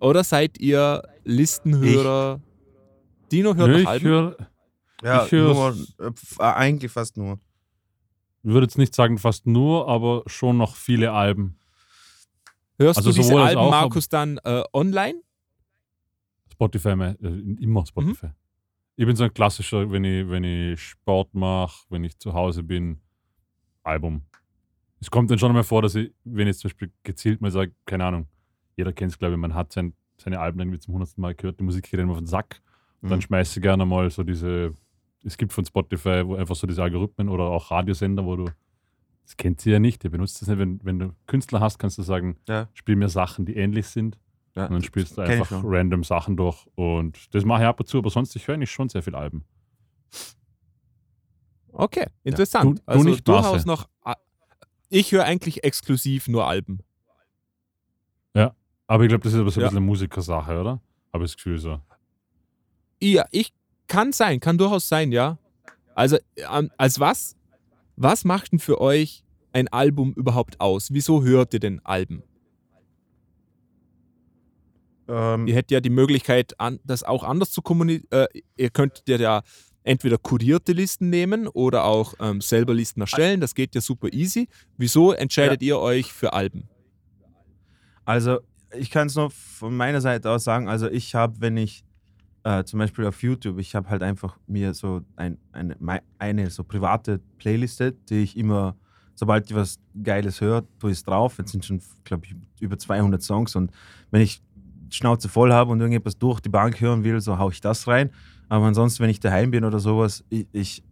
Oder 0.00 0.24
seid 0.24 0.58
ihr 0.58 1.02
Listenhörer? 1.24 2.40
Ich. 2.42 3.28
Dino 3.30 3.54
hört 3.54 3.70
nee, 3.70 3.82
noch 3.82 3.90
Alben? 3.90 4.06
Hör, 4.06 4.36
ja, 5.02 5.24
ich 5.24 5.32
höre 5.32 5.54
nur, 5.54 5.76
äh, 5.98 6.42
eigentlich 6.42 6.92
fast 6.92 7.16
nur. 7.16 7.38
Ich 8.42 8.50
würde 8.50 8.64
jetzt 8.64 8.78
nicht 8.78 8.94
sagen 8.94 9.18
fast 9.18 9.46
nur, 9.46 9.88
aber 9.88 10.22
schon 10.26 10.56
noch 10.56 10.76
viele 10.76 11.12
Alben. 11.12 11.58
Hörst 12.78 12.98
also 12.98 13.10
du 13.10 13.16
diese 13.16 13.38
Alben, 13.38 13.60
auch, 13.60 13.70
Markus, 13.70 14.08
dann 14.08 14.38
äh, 14.44 14.62
online? 14.72 15.20
Spotify, 16.50 16.88
äh, 16.88 17.16
immer 17.60 17.84
Spotify. 17.86 18.26
Mhm. 18.26 18.32
Ich 18.96 19.06
bin 19.06 19.16
so 19.16 19.24
ein 19.24 19.32
klassischer, 19.32 19.90
wenn 19.90 20.04
ich, 20.04 20.28
wenn 20.28 20.44
ich 20.44 20.80
Sport 20.80 21.34
mache, 21.34 21.86
wenn 21.88 22.04
ich 22.04 22.18
zu 22.18 22.34
Hause 22.34 22.62
bin, 22.62 23.00
Album. 23.82 24.22
Es 25.00 25.10
kommt 25.10 25.30
dann 25.30 25.38
schon 25.38 25.52
mal 25.52 25.62
vor, 25.64 25.82
dass 25.82 25.94
ich, 25.94 26.12
wenn 26.24 26.46
ich 26.46 26.58
zum 26.58 26.68
Beispiel 26.68 26.92
gezielt 27.02 27.40
mal 27.40 27.50
sage, 27.50 27.72
keine 27.86 28.04
Ahnung, 28.04 28.28
jeder 28.76 28.92
kennt 28.92 29.12
es, 29.12 29.18
glaube 29.18 29.34
ich, 29.34 29.40
man 29.40 29.54
hat 29.54 29.72
sein, 29.72 29.94
seine 30.18 30.38
Alben 30.38 30.60
irgendwie 30.60 30.78
zum 30.78 30.94
hundertsten 30.94 31.22
Mal 31.22 31.34
gehört, 31.34 31.58
die 31.58 31.64
Musik 31.64 31.90
geht 31.90 31.98
immer 31.98 32.12
auf 32.12 32.18
den 32.18 32.26
Sack. 32.26 32.60
Mhm. 33.00 33.08
Dann 33.08 33.22
schmeiße 33.22 33.58
ich 33.58 33.62
gerne 33.62 33.86
mal 33.86 34.10
so 34.10 34.22
diese, 34.22 34.74
es 35.24 35.36
gibt 35.36 35.52
von 35.52 35.64
Spotify 35.64 36.22
wo 36.26 36.34
einfach 36.34 36.54
so 36.54 36.66
diese 36.66 36.82
Algorithmen 36.82 37.28
oder 37.28 37.44
auch 37.44 37.70
Radiosender, 37.70 38.24
wo 38.24 38.36
du, 38.36 38.44
das 39.24 39.36
kennt 39.36 39.60
sie 39.60 39.70
ja 39.70 39.78
nicht, 39.78 40.04
ihr 40.04 40.10
benutzt 40.10 40.40
das 40.40 40.48
nicht, 40.48 40.58
wenn, 40.58 40.80
wenn 40.84 40.98
du 40.98 41.14
Künstler 41.26 41.60
hast, 41.60 41.78
kannst 41.78 41.98
du 41.98 42.02
sagen, 42.02 42.36
ja. 42.48 42.68
spiel 42.74 42.96
mir 42.96 43.08
Sachen, 43.08 43.46
die 43.46 43.56
ähnlich 43.56 43.86
sind. 43.86 44.18
Ja, 44.56 44.66
und 44.66 44.72
dann 44.72 44.82
spielst 44.82 45.16
du 45.16 45.22
einfach 45.22 45.62
random 45.64 46.02
Sachen 46.04 46.36
durch. 46.36 46.66
Und 46.74 47.34
das 47.34 47.44
mache 47.44 47.62
ich 47.62 47.68
ab 47.68 47.78
und 47.80 47.86
zu, 47.86 47.98
aber 47.98 48.10
sonst, 48.10 48.34
ich 48.34 48.48
höre 48.48 48.56
nicht 48.56 48.70
schon 48.70 48.88
sehr 48.88 49.02
viel 49.02 49.14
Alben. 49.14 49.44
Okay, 51.72 52.06
interessant. 52.24 52.78
Ja. 52.80 52.84
Du, 52.84 52.92
also 52.92 53.08
nicht 53.08 53.28
durchaus 53.28 53.64
noch. 53.64 53.88
Ich 54.88 55.12
höre 55.12 55.24
eigentlich 55.24 55.62
exklusiv 55.62 56.26
nur 56.26 56.48
Alben. 56.48 56.80
Ja, 58.34 58.54
aber 58.88 59.04
ich 59.04 59.08
glaube, 59.08 59.22
das 59.22 59.34
ist 59.34 59.38
aber 59.38 59.50
so 59.50 59.60
ein 59.60 59.62
ja. 59.62 59.68
bisschen 59.68 59.78
eine 59.78 59.86
Musikersache, 59.86 60.60
oder? 60.60 60.80
Habe 61.12 61.24
ich 61.24 61.30
das 61.30 61.36
Gefühl 61.36 61.58
so. 61.58 61.80
Ja, 63.00 63.24
ich 63.30 63.52
kann 63.86 64.12
sein, 64.12 64.40
kann 64.40 64.58
durchaus 64.58 64.88
sein, 64.88 65.12
ja. 65.12 65.38
Also, 65.94 66.18
als 66.76 66.98
was? 66.98 67.36
Was 67.96 68.24
macht 68.24 68.52
denn 68.52 68.58
für 68.58 68.80
euch 68.80 69.24
ein 69.52 69.68
Album 69.68 70.12
überhaupt 70.14 70.60
aus? 70.60 70.92
Wieso 70.92 71.22
hört 71.22 71.54
ihr 71.54 71.60
denn 71.60 71.84
Alben? 71.84 72.22
Ähm, 75.10 75.46
ihr 75.48 75.54
hättet 75.54 75.72
ja 75.72 75.80
die 75.80 75.90
Möglichkeit, 75.90 76.54
das 76.84 77.02
auch 77.02 77.24
anders 77.24 77.50
zu 77.50 77.62
kommunizieren. 77.62 78.06
Äh, 78.10 78.26
ihr 78.56 78.70
könntet 78.70 79.08
ja 79.08 79.42
entweder 79.82 80.18
kurierte 80.18 80.72
Listen 80.72 81.10
nehmen 81.10 81.48
oder 81.48 81.84
auch 81.84 82.14
ähm, 82.20 82.40
selber 82.40 82.74
Listen 82.74 83.00
erstellen. 83.00 83.40
Das 83.40 83.54
geht 83.54 83.74
ja 83.74 83.80
super 83.80 84.12
easy. 84.12 84.48
Wieso 84.76 85.12
entscheidet 85.12 85.62
ja. 85.62 85.68
ihr 85.68 85.78
euch 85.78 86.12
für 86.12 86.32
Alben? 86.32 86.68
Also, 88.04 88.38
ich 88.76 88.90
kann 88.90 89.08
es 89.08 89.16
nur 89.16 89.30
von 89.30 89.76
meiner 89.76 90.00
Seite 90.00 90.30
aus 90.30 90.44
sagen. 90.44 90.68
Also, 90.68 90.88
ich 90.88 91.14
habe, 91.14 91.40
wenn 91.40 91.56
ich 91.56 91.84
äh, 92.44 92.64
zum 92.64 92.78
Beispiel 92.78 93.06
auf 93.06 93.22
YouTube, 93.22 93.58
ich 93.58 93.74
habe 93.74 93.88
halt 93.88 94.02
einfach 94.02 94.38
mir 94.46 94.74
so 94.74 95.00
ein, 95.16 95.38
eine, 95.52 95.76
eine 96.18 96.50
so 96.50 96.62
private 96.62 97.20
Playliste, 97.38 97.92
die 97.92 98.22
ich 98.22 98.36
immer, 98.36 98.76
sobald 99.14 99.50
ich 99.50 99.56
was 99.56 99.78
Geiles 100.02 100.40
höre, 100.40 100.64
tue 100.78 100.90
ich 100.90 100.98
es 100.98 101.04
drauf. 101.04 101.38
Jetzt 101.38 101.52
sind 101.52 101.64
schon, 101.64 101.82
glaube 102.04 102.26
ich, 102.26 102.34
über 102.60 102.78
200 102.78 103.22
Songs 103.22 103.56
und 103.56 103.70
wenn 104.10 104.22
ich 104.22 104.42
Schnauze 104.90 105.28
voll 105.28 105.52
habe 105.52 105.70
und 105.70 105.80
irgendetwas 105.80 106.18
durch 106.18 106.40
die 106.40 106.48
Bank 106.48 106.80
hören 106.80 107.04
will, 107.04 107.20
so 107.20 107.38
haue 107.38 107.52
ich 107.52 107.60
das 107.60 107.86
rein. 107.86 108.10
Aber 108.48 108.66
ansonsten, 108.66 109.02
wenn 109.02 109.10
ich 109.10 109.20
daheim 109.20 109.50
bin 109.50 109.64
oder 109.64 109.78
sowas, 109.78 110.24
ich, 110.28 110.46
ich 110.52 110.82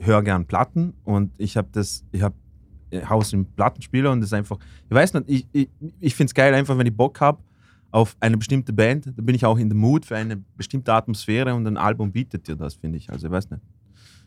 höre 0.00 0.22
gern 0.22 0.46
Platten 0.46 0.94
und 1.04 1.32
ich 1.38 1.56
habe 1.56 1.68
das, 1.72 2.04
ich 2.12 2.22
habe 2.22 2.34
Haus 3.08 3.32
im 3.32 3.44
Plattenspieler 3.44 4.10
und 4.10 4.20
das 4.20 4.30
ist 4.30 4.34
einfach, 4.34 4.58
ich 4.88 4.94
weiß 4.94 5.14
nicht, 5.14 5.24
ich, 5.28 5.46
ich, 5.52 5.68
ich 6.00 6.14
finde 6.14 6.30
es 6.30 6.34
geil, 6.34 6.54
einfach 6.54 6.76
wenn 6.78 6.86
ich 6.86 6.96
Bock 6.96 7.20
habe 7.20 7.42
auf 7.90 8.16
eine 8.20 8.36
bestimmte 8.36 8.72
Band, 8.72 9.06
dann 9.06 9.24
bin 9.24 9.34
ich 9.34 9.44
auch 9.44 9.58
in 9.58 9.68
der 9.68 9.76
Mood 9.76 10.04
für 10.06 10.16
eine 10.16 10.36
bestimmte 10.56 10.92
Atmosphäre 10.92 11.54
und 11.54 11.66
ein 11.66 11.76
Album 11.76 12.12
bietet 12.12 12.48
dir 12.48 12.56
das, 12.56 12.74
finde 12.74 12.98
ich. 12.98 13.10
Also 13.10 13.26
ich 13.26 13.32
weiß 13.32 13.50
nicht, 13.50 13.62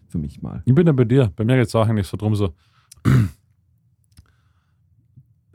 für 0.08 0.18
mich 0.18 0.42
mal. 0.42 0.62
Ich 0.66 0.74
bin 0.74 0.86
da 0.86 0.92
bei 0.92 1.06
dir. 1.06 1.32
Bei 1.36 1.44
mir 1.44 1.58
geht 1.58 1.68
es 1.68 1.76
auch 1.76 1.88
eigentlich 1.88 2.08
so 2.08 2.18
drum, 2.18 2.36
so 2.36 2.54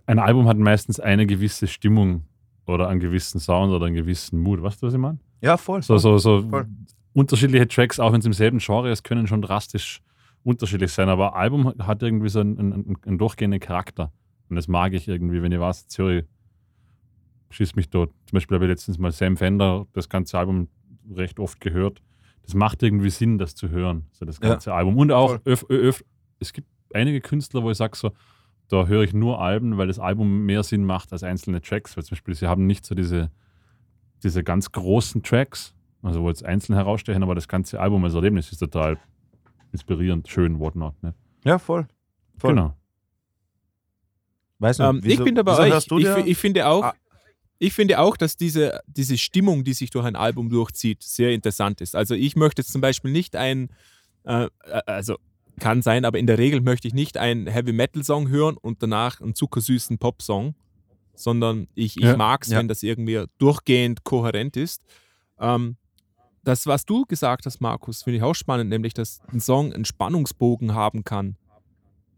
ein 0.06 0.18
Album 0.18 0.46
hat 0.48 0.56
meistens 0.56 1.00
eine 1.00 1.26
gewisse 1.26 1.66
Stimmung 1.66 2.24
oder 2.66 2.88
einen 2.88 3.00
gewissen 3.00 3.40
Sound 3.40 3.72
oder 3.72 3.86
einen 3.86 3.94
gewissen 3.94 4.40
Mood. 4.40 4.62
Weißt 4.62 4.82
du, 4.82 4.86
was 4.86 4.94
ich 4.94 5.00
meine? 5.00 5.18
Ja, 5.40 5.56
voll. 5.56 5.82
So, 5.82 5.98
so, 5.98 6.18
so 6.18 6.42
voll. 6.48 6.66
unterschiedliche 7.12 7.68
Tracks, 7.68 8.00
auch 8.00 8.12
wenn 8.12 8.20
es 8.20 8.26
im 8.26 8.32
selben 8.32 8.58
Genre 8.58 8.90
ist, 8.90 9.04
können 9.04 9.26
schon 9.26 9.42
drastisch 9.42 10.02
unterschiedlich 10.42 10.92
sein. 10.92 11.08
Aber 11.08 11.34
ein 11.34 11.40
Album 11.40 11.74
hat 11.78 12.02
irgendwie 12.02 12.28
so 12.28 12.40
einen, 12.40 12.58
einen, 12.58 12.96
einen 13.04 13.18
durchgehenden 13.18 13.60
Charakter. 13.60 14.12
Und 14.48 14.56
das 14.56 14.68
mag 14.68 14.92
ich 14.92 15.08
irgendwie, 15.08 15.42
wenn 15.42 15.52
ich 15.52 15.60
weiß, 15.60 15.82
jetzt 15.82 15.98
höre 15.98 16.18
ich, 16.18 16.24
schießt 17.50 17.76
mich 17.76 17.90
dort. 17.90 18.10
Zum 18.26 18.36
Beispiel 18.36 18.56
habe 18.56 18.64
ich 18.66 18.70
letztens 18.70 18.98
mal 18.98 19.12
Sam 19.12 19.36
Fender 19.36 19.86
das 19.92 20.08
ganze 20.08 20.38
Album 20.38 20.68
recht 21.14 21.38
oft 21.38 21.60
gehört. 21.60 22.02
Das 22.42 22.54
macht 22.54 22.82
irgendwie 22.82 23.10
Sinn, 23.10 23.38
das 23.38 23.54
zu 23.54 23.70
hören, 23.70 24.06
so 24.12 24.24
das 24.24 24.40
ganze 24.40 24.70
ja. 24.70 24.76
Album. 24.76 24.96
Und 24.98 25.10
auch 25.10 25.38
öf, 25.44 25.64
öf, 25.68 26.04
es 26.38 26.52
gibt 26.52 26.68
einige 26.94 27.20
Künstler, 27.20 27.62
wo 27.62 27.70
ich 27.70 27.76
sage 27.76 27.96
so, 27.96 28.12
da 28.68 28.86
höre 28.86 29.02
ich 29.02 29.12
nur 29.12 29.40
Alben, 29.40 29.78
weil 29.78 29.86
das 29.86 29.98
Album 29.98 30.44
mehr 30.44 30.62
Sinn 30.62 30.84
macht 30.84 31.12
als 31.12 31.22
einzelne 31.22 31.60
Tracks. 31.60 31.96
Weil 31.96 32.04
zum 32.04 32.16
Beispiel, 32.16 32.34
sie 32.34 32.48
haben 32.48 32.66
nicht 32.66 32.84
so 32.84 32.94
diese, 32.94 33.30
diese 34.22 34.42
ganz 34.42 34.72
großen 34.72 35.22
Tracks, 35.22 35.74
also 36.02 36.22
wo 36.22 36.28
jetzt 36.28 36.44
einzeln 36.44 36.74
herausstechen, 36.74 37.22
aber 37.22 37.34
das 37.34 37.48
ganze 37.48 37.80
Album 37.80 38.04
als 38.04 38.14
Erlebnis 38.14 38.50
ist 38.50 38.58
total 38.58 38.98
inspirierend, 39.72 40.28
schön, 40.28 40.58
whatnot. 40.58 41.00
Ne? 41.02 41.14
Ja, 41.44 41.58
voll. 41.58 41.86
voll. 42.38 42.54
Genau. 42.54 42.74
Weißt 44.58 44.80
du, 44.80 44.84
ähm, 44.84 45.00
wieso, 45.02 45.20
ich 45.20 45.24
bin 45.24 45.34
dabei 45.34 45.58
euch. 45.58 45.86
Ich, 45.98 46.26
ich, 46.26 46.38
finde 46.38 46.66
auch, 46.66 46.84
ah. 46.84 46.94
ich 47.58 47.72
finde 47.72 48.00
auch, 48.00 48.16
dass 48.16 48.36
diese, 48.36 48.80
diese 48.86 49.18
Stimmung, 49.18 49.64
die 49.64 49.74
sich 49.74 49.90
durch 49.90 50.06
ein 50.06 50.16
Album 50.16 50.48
durchzieht, 50.48 51.02
sehr 51.02 51.32
interessant 51.32 51.80
ist. 51.80 51.94
Also 51.94 52.14
ich 52.14 52.36
möchte 52.36 52.62
jetzt 52.62 52.72
zum 52.72 52.80
Beispiel 52.80 53.12
nicht 53.12 53.36
ein, 53.36 53.68
äh, 54.24 54.44
äh 54.44 54.48
also 54.86 55.18
kann 55.60 55.82
sein, 55.82 56.04
aber 56.04 56.18
in 56.18 56.26
der 56.26 56.38
Regel 56.38 56.60
möchte 56.60 56.88
ich 56.88 56.94
nicht 56.94 57.16
einen 57.16 57.46
Heavy 57.46 57.72
Metal 57.72 58.04
Song 58.04 58.28
hören 58.28 58.56
und 58.56 58.82
danach 58.82 59.20
einen 59.20 59.34
zuckersüßen 59.34 59.98
Pop 59.98 60.22
Song, 60.22 60.54
sondern 61.14 61.68
ich, 61.74 61.96
ich 61.96 62.04
ja, 62.04 62.16
mag 62.16 62.42
es, 62.42 62.50
ja. 62.50 62.58
wenn 62.58 62.68
das 62.68 62.82
irgendwie 62.82 63.24
durchgehend 63.38 64.04
kohärent 64.04 64.56
ist. 64.56 64.82
Ähm, 65.38 65.76
das, 66.44 66.66
was 66.66 66.84
du 66.84 67.04
gesagt 67.06 67.46
hast, 67.46 67.60
Markus, 67.60 68.02
finde 68.02 68.18
ich 68.18 68.22
auch 68.22 68.34
spannend, 68.34 68.70
nämlich, 68.70 68.94
dass 68.94 69.20
ein 69.32 69.40
Song 69.40 69.72
einen 69.72 69.84
Spannungsbogen 69.84 70.74
haben 70.74 71.02
kann. 71.02 71.36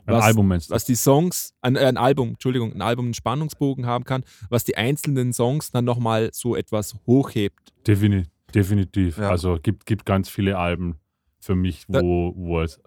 Ein 0.05 0.15
was, 0.15 0.25
Album 0.25 0.49
meinst 0.49 0.71
du? 0.71 0.75
Was 0.75 0.85
die 0.85 0.97
Songs, 0.97 1.55
ein, 1.61 1.77
ein, 1.77 1.97
Album, 1.97 2.31
Entschuldigung, 2.31 2.73
ein 2.73 2.83
Album 2.83 3.07
einen 3.07 3.15
Spannungsbogen 3.15 3.87
haben 3.87 4.05
kann, 4.05 4.25
was 4.49 4.65
die 4.65 4.77
einzelnen 4.77 5.33
Songs 5.33 5.71
dann 5.71 5.85
nochmal 5.85 6.31
so 6.33 6.57
etwas 6.57 6.97
hochhebt. 7.07 7.73
Definitiv. 7.87 8.31
definitiv. 8.55 9.19
Ja. 9.19 9.31
Also 9.31 9.59
gibt, 9.63 9.87
gibt 9.87 10.07
ganz 10.07 10.29
viele 10.29 10.59
Alben 10.59 10.97
für 11.41 11.55
mich, 11.55 11.85
wo, 11.89 12.33
wo 12.37 12.61
es 12.61 12.81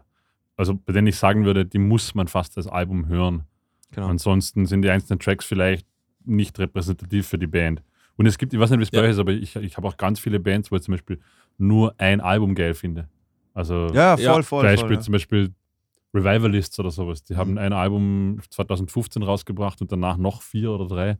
also 0.62 0.76
bei 0.76 0.94
denen 0.94 1.08
ich 1.08 1.16
sagen 1.16 1.44
würde, 1.44 1.66
die 1.66 1.80
muss 1.80 2.14
man 2.14 2.28
fast 2.28 2.56
als 2.56 2.68
Album 2.68 3.08
hören. 3.08 3.46
Genau. 3.90 4.08
Ansonsten 4.08 4.68
sind 4.68 4.84
die 4.84 4.92
einzelnen 4.92 5.20
Tracks 5.20 5.44
vielleicht 5.44 5.88
nicht 6.24 6.60
repräsentativ 6.60 7.28
für 7.28 7.40
die 7.40 7.48
Band. 7.48 7.82
Und 8.16 8.28
es 8.28 8.38
gibt, 8.38 8.54
ich 8.54 8.60
weiß 8.60 8.70
nicht, 8.70 8.78
wie 8.78 8.84
es 8.84 8.92
bei 8.92 9.00
euch 9.00 9.10
ist, 9.10 9.18
aber 9.18 9.32
ich, 9.32 9.56
ich 9.56 9.76
habe 9.76 9.88
auch 9.88 9.98
ganz 9.98 10.20
viele 10.20 10.40
Bands, 10.40 10.72
wo 10.72 10.76
ich 10.76 10.84
zum 10.84 10.92
Beispiel 10.92 11.20
nur 11.58 11.96
ein 11.98 12.22
Album 12.22 12.54
geil 12.54 12.76
finde. 12.76 13.10
Also 13.56 13.88
ja, 13.92 14.16
voll, 14.18 14.44
voll, 14.44 14.64
Beispiel 14.64 14.88
voll, 14.88 14.96
ja. 14.98 15.02
zum 15.02 15.12
Beispiel 15.14 15.52
Revivalists 16.14 16.80
oder 16.80 16.92
sowas. 16.92 17.24
Die 17.24 17.38
haben 17.38 17.54
mhm. 17.54 17.58
ein 17.58 17.74
Album 17.74 18.38
2015 18.48 19.24
rausgebracht 19.24 19.82
und 19.82 19.92
danach 19.92 20.18
noch 20.18 20.44
vier 20.44 20.70
oder 20.70 20.88
drei. 20.88 21.18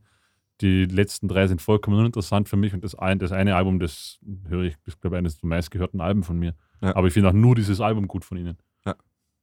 Die 0.60 0.84
letzten 0.84 1.26
drei 1.26 1.48
sind 1.48 1.60
vollkommen 1.60 1.98
uninteressant 1.98 2.48
für 2.48 2.56
mich 2.56 2.74
und 2.74 2.84
das, 2.84 2.94
ein, 2.94 3.18
das 3.18 3.32
eine 3.32 3.56
Album, 3.56 3.80
das 3.80 4.20
höre 4.48 4.62
ich, 4.62 4.76
ist 4.84 5.00
glaube 5.00 5.16
ich 5.16 5.18
eines 5.18 5.38
der 5.38 5.48
meistgehörten 5.48 6.00
Alben 6.00 6.22
von 6.22 6.38
mir. 6.38 6.54
Ja. 6.80 6.94
Aber 6.94 7.08
ich 7.08 7.14
finde 7.14 7.30
auch 7.30 7.34
nur 7.34 7.56
dieses 7.56 7.80
Album 7.80 8.06
gut 8.06 8.24
von 8.24 8.38
ihnen. 8.38 8.56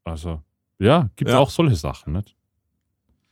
Also, 0.04 0.42
ja, 0.80 1.10
gibt 1.16 1.32
ja. 1.32 1.40
auch 1.40 1.50
solche 1.50 1.76
Sachen, 1.76 2.14
nicht? 2.14 2.36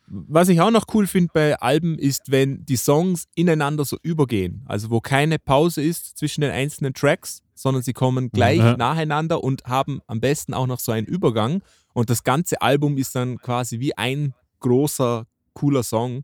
Was 0.10 0.48
ich 0.48 0.62
auch 0.62 0.72
noch 0.72 0.86
cool 0.94 1.06
finde 1.06 1.32
bei 1.34 1.60
Alben 1.60 2.00
ist, 2.00 2.32
wenn 2.32 2.66
die 2.66 2.78
Songs 2.78 3.28
ineinander 3.36 3.84
so 3.84 3.98
übergehen. 4.04 4.64
Also 4.66 4.90
wo 4.90 5.02
keine 5.02 5.38
Pause 5.38 5.82
ist 5.82 6.18
zwischen 6.18 6.42
den 6.42 6.52
einzelnen 6.52 6.94
Tracks, 6.94 7.42
sondern 7.56 7.84
sie 7.84 7.92
kommen 7.92 8.32
gleich 8.32 8.60
ja. 8.60 8.78
nacheinander 8.78 9.44
und 9.44 9.66
haben 9.66 10.00
am 10.08 10.22
besten 10.22 10.54
auch 10.54 10.68
noch 10.68 10.80
so 10.80 10.94
einen 10.94 11.08
Übergang. 11.08 11.62
Und 11.94 12.10
das 12.10 12.24
ganze 12.24 12.62
Album 12.62 12.98
ist 12.98 13.16
dann 13.16 13.38
quasi 13.40 13.82
wie 13.82 13.98
ein 13.98 14.34
großer, 14.62 15.26
cooler 15.54 15.84
Song. 15.84 16.24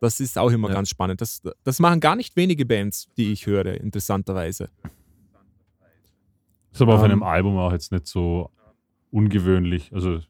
Das 0.00 0.20
ist 0.20 0.38
auch 0.38 0.50
immer 0.50 0.68
ja. 0.68 0.74
ganz 0.74 0.88
spannend. 0.88 1.20
Das, 1.20 1.42
das 1.64 1.80
machen 1.80 2.00
gar 2.00 2.16
nicht 2.16 2.34
wenige 2.34 2.64
Bands, 2.64 3.08
die 3.18 3.30
ich 3.30 3.46
höre, 3.46 3.78
interessanterweise. 3.78 4.70
Ist 6.72 6.80
aber 6.80 6.94
um, 6.94 6.98
auf 6.98 7.04
einem 7.04 7.18
ähm. 7.18 7.24
Album 7.24 7.58
auch 7.58 7.72
jetzt 7.72 7.92
nicht 7.92 8.06
so 8.06 8.50
ungewöhnlich. 9.10 9.92
Also 9.92 10.20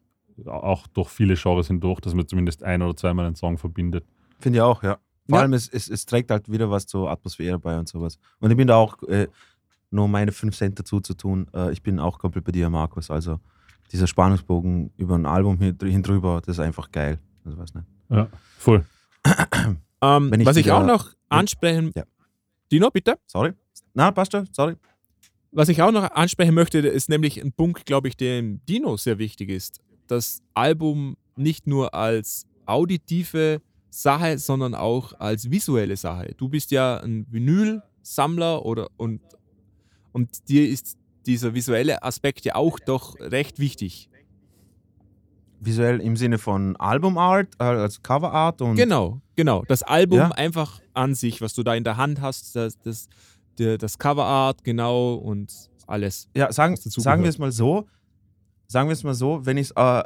auch 0.47 0.87
durch 0.89 1.09
viele 1.09 1.35
Genres 1.35 1.69
hindurch, 1.69 2.01
dass 2.01 2.15
man 2.15 2.29
zumindest 2.29 2.63
ein 2.63 2.83
oder 2.83 2.97
zweimal 2.97 3.27
einen 3.27 3.37
Song 3.37 3.59
verbindet. 3.59 4.05
Finde 4.39 4.59
ich 4.59 4.63
auch, 4.63 4.83
ja. 4.83 4.99
Vor 5.29 5.39
ja. 5.39 5.43
allem, 5.43 5.55
es, 5.55 5.69
es, 5.69 5.89
es, 5.89 6.07
trägt 6.07 6.31
halt 6.31 6.51
wieder 6.51 6.71
was 6.71 6.87
zur 6.87 7.11
Atmosphäre 7.11 7.59
bei 7.59 7.79
und 7.79 7.89
sowas. 7.89 8.19
Und 8.39 8.51
ich 8.51 8.57
bin 8.57 8.69
da 8.69 8.77
auch, 8.77 9.03
äh, 9.05 9.29
nur 9.91 10.09
meine 10.09 10.33
5 10.33 10.57
Cent 10.57 10.79
dazu 10.79 11.01
zu 11.01 11.15
tun, 11.15 11.49
äh, 11.55 11.73
ich 11.73 11.83
bin 11.83 11.99
auch 11.99 12.19
komplett 12.19 12.45
bei 12.45 12.53
dir, 12.53 12.69
Markus. 12.71 13.11
Also 13.11 13.41
dieser 13.93 14.07
Spannungsbogen 14.07 14.93
über 14.97 15.17
ein 15.17 15.27
Album 15.27 15.59
hin, 15.59 15.77
hin 15.81 16.03
drüber, 16.03 16.41
das 16.45 16.59
ist 16.59 16.61
einfach 16.61 16.91
geil. 16.91 17.19
Also 17.45 17.59
weiß 17.59 17.75
nicht. 17.75 17.87
Ja, 18.11 18.29
voll. 18.59 18.85
ähm, 20.03 20.33
ich 20.33 20.47
was 20.47 20.57
ich 20.57 20.71
auch 20.71 20.85
noch 20.85 21.13
ansprechen. 21.29 21.93
Ja. 21.95 22.05
Dino, 22.71 22.91
bitte? 22.91 23.19
Sorry. 23.27 23.53
Na, 23.95 24.11
passt 24.11 24.33
schon, 24.33 24.49
sorry. 24.53 24.77
Was 25.57 25.71
ich 25.71 25.81
auch 25.81 25.91
noch 25.91 26.11
ansprechen 26.11 26.53
möchte, 26.53 26.81
ist 26.81 27.09
nämlich 27.09 27.43
ein 27.43 27.51
Punkt, 27.51 27.87
glaube 27.87 28.09
ich, 28.09 28.17
der 28.19 28.43
dem 28.43 28.61
Dino 28.67 28.99
sehr 28.99 29.19
wichtig 29.19 29.49
ist. 29.49 29.81
Das 30.07 30.43
Album 30.53 31.17
nicht 31.35 31.67
nur 31.67 31.95
als 31.95 32.45
auditive 32.67 33.63
Sache, 33.89 34.37
sondern 34.37 34.75
auch 34.75 35.19
als 35.19 35.51
visuelle 35.51 35.97
Sache. 35.97 36.35
Du 36.37 36.51
bist 36.51 36.73
ja 36.73 36.99
ein 36.99 37.27
Vinyl-Sammler 37.31 38.67
oder 38.67 38.89
und, 38.99 39.23
und 40.13 40.47
dir 40.51 40.69
ist 40.69 40.99
dieser 41.25 41.55
visuelle 41.55 42.03
Aspekt 42.03 42.45
ja 42.45 42.55
auch 42.55 42.79
doch 42.79 43.19
recht 43.19 43.59
wichtig. 43.59 44.11
Visuell 45.61 46.03
im 46.03 46.17
Sinne 46.19 46.37
von 46.37 46.77
Albumart, 46.77 47.49
äh, 47.59 47.65
als 47.65 48.03
Coverart 48.03 48.61
und. 48.61 48.77
Genau, 48.77 49.23
genau. 49.37 49.65
Das 49.69 49.83
Album 49.83 50.19
ja? 50.19 50.29
einfach 50.33 50.83
an 50.93 51.15
sich, 51.15 51.41
was 51.41 51.55
du 51.55 51.63
da 51.63 51.75
in 51.75 51.83
der 51.83 51.97
Hand 51.97 52.21
hast, 52.21 52.55
das, 52.55 52.79
das, 52.83 53.09
das 53.57 53.99
Coverart, 53.99 54.65
genau 54.65 55.15
und 55.15 55.53
alles. 55.87 56.29
Ja, 56.35 56.53
sagen, 56.53 56.77
sagen 56.77 57.23
wir 57.23 57.31
es 57.31 57.39
mal 57.39 57.53
so. 57.53 57.87
Sagen 58.69 58.89
wir 58.89 58.95
es 58.95 59.05
mal 59.05 59.15
so, 59.15 59.47
wenn 59.47 59.57
ich 59.59 59.77
äh, 59.77 60.03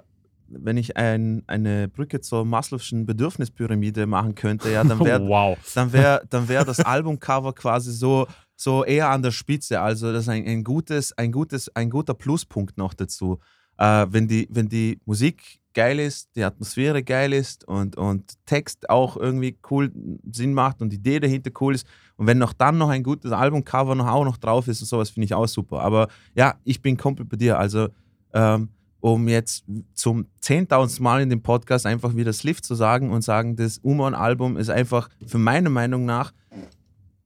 wenn 0.51 0.77
ich 0.77 0.97
ein, 0.97 1.43
eine 1.47 1.89
Brücke 1.89 2.21
zur 2.21 2.45
Maslow'schen 2.45 3.07
Bedürfnispyramide 3.07 4.07
machen 4.07 4.35
könnte, 4.35 4.71
ja, 4.71 4.83
dann 4.85 5.01
wäre 5.01 5.21
wow. 5.29 5.57
dann 5.75 5.93
wär, 5.93 6.23
dann 6.29 6.49
wär 6.49 6.65
das 6.65 6.81
Albumcover 6.81 7.53
quasi 7.53 7.93
so, 7.93 8.27
so 8.57 8.85
eher 8.85 9.11
an 9.11 9.23
der 9.23 9.31
Spitze. 9.31 9.81
Also 9.81 10.13
das 10.13 10.25
ist 10.25 10.29
ein, 10.29 10.47
ein, 10.47 10.65
gutes, 10.65 11.17
ein, 11.17 11.33
gutes, 11.33 11.75
ein 11.75 11.91
guter 11.91 12.15
Pluspunkt 12.15 12.77
noch 12.77 12.95
dazu. 12.95 13.39
Äh, 13.79 14.07
wenn, 14.11 14.29
die, 14.29 14.49
wenn 14.51 14.69
die 14.69 14.99
Musik 15.05 15.60
geil 15.75 15.99
ist, 15.99 16.35
die 16.37 16.45
Atmosphäre 16.45 17.03
geil 17.03 17.33
ist 17.33 17.67
und, 17.67 17.97
und 17.97 18.35
Text 18.47 18.91
auch 18.91 19.17
irgendwie 19.17 19.57
cool 19.71 19.93
Sinn 20.31 20.55
macht 20.55 20.83
und 20.83 20.91
die 20.91 20.97
Idee 20.97 21.21
dahinter 21.21 21.51
cool 21.61 21.75
ist 21.75 21.87
und 22.17 22.27
wenn 22.27 22.39
noch 22.39 22.53
dann 22.53 22.79
noch 22.79 22.89
ein 22.89 23.03
gutes 23.03 23.33
Albumcover 23.33 23.95
noch 23.95 24.09
auch 24.09 24.25
noch 24.25 24.37
drauf 24.37 24.69
ist 24.69 24.81
und 24.81 24.89
sowas, 24.89 25.11
finde 25.11 25.25
ich 25.25 25.35
auch 25.35 25.49
super. 25.49 25.81
Aber 25.81 26.09
ja, 26.35 26.57
ich 26.65 26.83
bin 26.83 26.97
komplett 26.97 27.29
bei 27.29 27.37
dir. 27.37 27.59
Also 27.59 27.89
ähm, 28.35 28.69
um 29.01 29.29
jetzt 29.29 29.65
zum 29.95 30.27
zehntausendsten 30.41 31.03
Mal 31.03 31.23
in 31.23 31.31
dem 31.31 31.43
Podcast 31.43 31.87
einfach 31.87 32.15
wieder 32.15 32.33
Slift 32.33 32.65
zu 32.65 32.75
sagen 32.75 33.11
und 33.11 33.23
sagen, 33.23 33.57
das 33.57 33.79
Uman-Album 33.79 34.57
ist 34.57 34.69
einfach 34.69 35.09
für 35.27 35.39
meine 35.39 35.71
Meinung 35.71 36.05
nach 36.05 36.33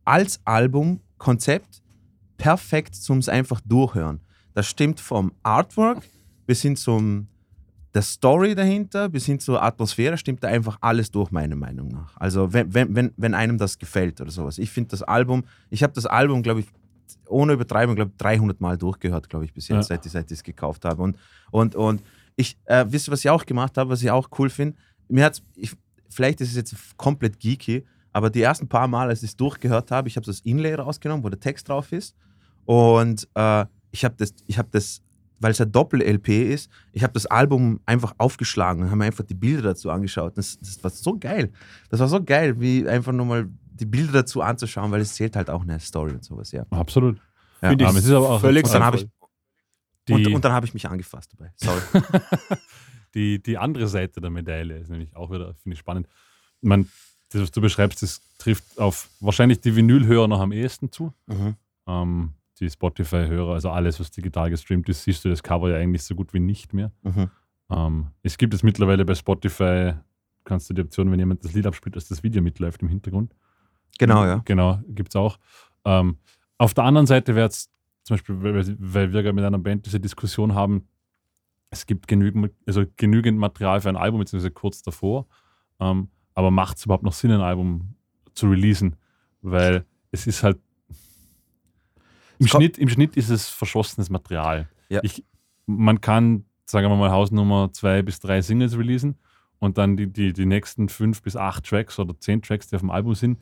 als 0.04 0.40
Albumkonzept 0.44 1.82
perfekt 2.36 2.94
zum 2.94 3.18
es 3.18 3.28
einfach 3.28 3.60
durchhören. 3.64 4.20
Das 4.52 4.66
stimmt 4.66 5.00
vom 5.00 5.32
Artwork 5.42 6.02
bis 6.46 6.62
hin 6.62 6.76
zum 6.76 7.26
der 7.94 8.02
Story 8.02 8.54
dahinter, 8.56 9.08
bis 9.08 9.24
hin 9.26 9.38
zur 9.38 9.62
Atmosphäre, 9.62 10.18
stimmt 10.18 10.42
da 10.42 10.48
einfach 10.48 10.78
alles 10.80 11.10
durch, 11.10 11.30
meiner 11.30 11.54
Meinung 11.54 11.88
nach. 11.88 12.16
Also 12.16 12.52
wenn, 12.52 12.74
wenn, 12.74 13.12
wenn 13.16 13.34
einem 13.34 13.56
das 13.56 13.78
gefällt 13.78 14.20
oder 14.20 14.32
sowas. 14.32 14.58
Ich 14.58 14.70
finde 14.70 14.90
das 14.90 15.02
Album, 15.02 15.44
ich 15.70 15.82
habe 15.82 15.92
das 15.92 16.04
Album, 16.04 16.42
glaube 16.42 16.60
ich, 16.60 16.66
ohne 17.28 17.52
Übertreibung, 17.52 17.94
glaube 17.94 18.12
300 18.18 18.60
Mal 18.60 18.76
durchgehört, 18.76 19.28
glaube 19.28 19.44
ich, 19.44 19.54
bis 19.54 19.68
jetzt, 19.68 19.90
ja. 19.90 19.96
seit, 19.96 20.04
seit 20.04 20.30
ich 20.30 20.38
es 20.38 20.42
gekauft 20.42 20.84
habe. 20.84 21.02
Und, 21.02 21.16
und, 21.52 21.76
und 21.76 22.02
ich, 22.34 22.58
äh, 22.64 22.84
wisst 22.88 23.08
ihr, 23.08 23.12
was 23.12 23.20
ich 23.20 23.30
auch 23.30 23.46
gemacht 23.46 23.78
habe, 23.78 23.90
was 23.90 24.02
ich 24.02 24.10
auch 24.10 24.28
cool 24.38 24.50
finde? 24.50 24.76
Mir 25.08 25.26
hat's, 25.26 25.42
ich, 25.54 25.72
vielleicht 26.08 26.40
ist 26.40 26.50
es 26.50 26.56
jetzt 26.56 26.96
komplett 26.96 27.38
geeky, 27.38 27.84
aber 28.12 28.28
die 28.28 28.42
ersten 28.42 28.68
paar 28.68 28.88
Mal, 28.88 29.08
als 29.08 29.22
ich 29.22 29.30
es 29.30 29.36
durchgehört 29.36 29.92
habe, 29.92 30.08
ich 30.08 30.16
habe 30.16 30.26
das 30.26 30.40
Inlay 30.40 30.74
rausgenommen, 30.74 31.24
wo 31.24 31.28
der 31.28 31.40
Text 31.40 31.68
drauf 31.68 31.92
ist. 31.92 32.16
Und 32.64 33.28
äh, 33.34 33.66
ich 33.92 34.04
habe 34.04 34.16
das, 34.18 34.34
ich 34.46 34.58
habe 34.58 34.68
das, 34.72 35.02
weil 35.38 35.52
es 35.52 35.60
ein 35.60 35.72
Doppel-LP 35.72 36.52
ist, 36.52 36.70
ich 36.92 37.02
habe 37.02 37.12
das 37.12 37.26
Album 37.26 37.80
einfach 37.86 38.14
aufgeschlagen 38.18 38.82
und 38.82 38.88
habe 38.88 38.98
mir 38.98 39.04
einfach 39.04 39.24
die 39.24 39.34
Bilder 39.34 39.62
dazu 39.62 39.90
angeschaut. 39.90 40.38
Das, 40.38 40.58
das 40.60 40.82
war 40.82 40.90
so 40.90 41.18
geil. 41.18 41.50
Das 41.90 42.00
war 42.00 42.08
so 42.08 42.22
geil, 42.22 42.60
wie 42.60 42.88
einfach 42.88 43.12
nur 43.12 43.26
mal 43.26 43.48
die 43.74 43.86
Bilder 43.86 44.12
dazu 44.12 44.40
anzuschauen, 44.40 44.90
weil 44.92 45.00
es 45.00 45.14
zählt 45.14 45.36
halt 45.36 45.50
auch 45.50 45.62
eine 45.62 45.80
Story 45.80 46.12
und 46.12 46.24
sowas, 46.24 46.52
ja. 46.52 46.64
Absolut. 46.70 47.20
Ja. 47.60 47.70
Finde 47.70 47.84
ich 47.84 47.88
aber 47.88 47.98
es 47.98 48.04
ist 48.04 48.12
aber 48.12 48.30
auch 48.30 48.40
völlig 48.40 48.64
und 48.64 48.74
dann 48.74 48.84
habe 48.84 48.96
ich, 48.98 49.08
und, 50.10 50.26
und, 50.34 50.44
dann 50.44 50.52
habe 50.52 50.66
ich 50.66 50.74
mich 50.74 50.88
angefasst 50.88 51.32
dabei. 51.36 51.52
Sorry. 51.56 51.80
die, 53.14 53.42
die 53.42 53.58
andere 53.58 53.88
Seite 53.88 54.20
der 54.20 54.30
Medaille 54.30 54.78
ist 54.78 54.90
nämlich 54.90 55.14
auch 55.16 55.30
wieder, 55.30 55.54
finde 55.54 55.74
ich 55.74 55.78
spannend. 55.78 56.08
Man, 56.60 56.88
das, 57.30 57.42
was 57.42 57.50
du 57.50 57.60
beschreibst, 57.60 58.02
das 58.02 58.20
trifft 58.38 58.78
auf 58.78 59.08
wahrscheinlich 59.20 59.60
die 59.60 59.74
Vinylhörer 59.74 60.28
noch 60.28 60.40
am 60.40 60.52
ehesten 60.52 60.92
zu. 60.92 61.12
Mhm. 61.26 61.56
Ähm, 61.86 62.34
die 62.60 62.70
Spotify-Hörer, 62.70 63.54
also 63.54 63.70
alles, 63.70 64.00
was 64.00 64.10
digital 64.10 64.50
gestreamt 64.50 64.88
ist, 64.88 65.04
siehst 65.04 65.24
du 65.24 65.28
das 65.28 65.42
Cover 65.42 65.70
ja 65.70 65.76
eigentlich 65.76 66.02
so 66.04 66.14
gut 66.14 66.32
wie 66.32 66.40
nicht 66.40 66.72
mehr. 66.72 66.92
Mhm. 67.02 67.30
Ähm, 67.70 68.06
es 68.22 68.38
gibt 68.38 68.54
es 68.54 68.62
mittlerweile 68.62 69.04
bei 69.04 69.14
Spotify, 69.14 69.94
kannst 70.44 70.70
du 70.70 70.74
die 70.74 70.82
Option, 70.82 71.10
wenn 71.10 71.18
jemand 71.18 71.44
das 71.44 71.52
Lied 71.52 71.66
abspielt, 71.66 71.96
dass 71.96 72.08
das 72.08 72.22
Video 72.22 72.42
mitläuft 72.42 72.82
im 72.82 72.88
Hintergrund. 72.88 73.34
Genau, 73.98 74.24
ja. 74.24 74.42
Genau, 74.44 74.80
gibt 74.88 75.10
es 75.10 75.16
auch. 75.16 75.38
Ähm, 75.84 76.18
auf 76.58 76.74
der 76.74 76.84
anderen 76.84 77.06
Seite 77.06 77.34
wäre 77.34 77.48
es 77.48 77.70
zum 78.02 78.14
Beispiel, 78.14 78.42
weil, 78.42 78.76
weil 78.78 79.12
wir 79.12 79.32
mit 79.32 79.44
einer 79.44 79.58
Band 79.58 79.86
diese 79.86 80.00
Diskussion 80.00 80.54
haben, 80.54 80.86
es 81.70 81.86
gibt 81.86 82.06
genügend, 82.06 82.52
also 82.66 82.84
genügend 82.96 83.38
Material 83.38 83.80
für 83.80 83.88
ein 83.88 83.96
Album, 83.96 84.20
beziehungsweise 84.20 84.52
kurz 84.52 84.82
davor. 84.82 85.26
Ähm, 85.80 86.08
aber 86.34 86.50
macht 86.50 86.76
es 86.76 86.84
überhaupt 86.84 87.04
noch 87.04 87.12
Sinn, 87.12 87.32
ein 87.32 87.40
Album 87.40 87.96
zu 88.34 88.48
releasen? 88.48 88.96
Weil 89.42 89.84
es 90.10 90.26
ist 90.26 90.42
halt 90.42 90.58
im 92.44 92.48
Schnitt, 92.48 92.78
im 92.78 92.88
Schnitt 92.88 93.16
ist 93.16 93.30
es 93.30 93.48
verschossenes 93.48 94.10
Material. 94.10 94.68
Ja. 94.88 95.00
Ich, 95.02 95.24
man 95.66 96.00
kann, 96.00 96.44
sagen 96.66 96.88
wir 96.88 96.96
mal, 96.96 97.10
Hausnummer 97.10 97.72
zwei 97.72 98.02
bis 98.02 98.20
drei 98.20 98.42
Singles 98.42 98.76
releasen 98.76 99.16
und 99.58 99.78
dann 99.78 99.96
die, 99.96 100.06
die, 100.06 100.32
die 100.32 100.46
nächsten 100.46 100.88
fünf 100.88 101.22
bis 101.22 101.36
acht 101.36 101.64
Tracks 101.64 101.98
oder 101.98 102.18
zehn 102.18 102.42
Tracks, 102.42 102.68
die 102.68 102.76
auf 102.76 102.82
dem 102.82 102.90
Album 102.90 103.14
sind, 103.14 103.38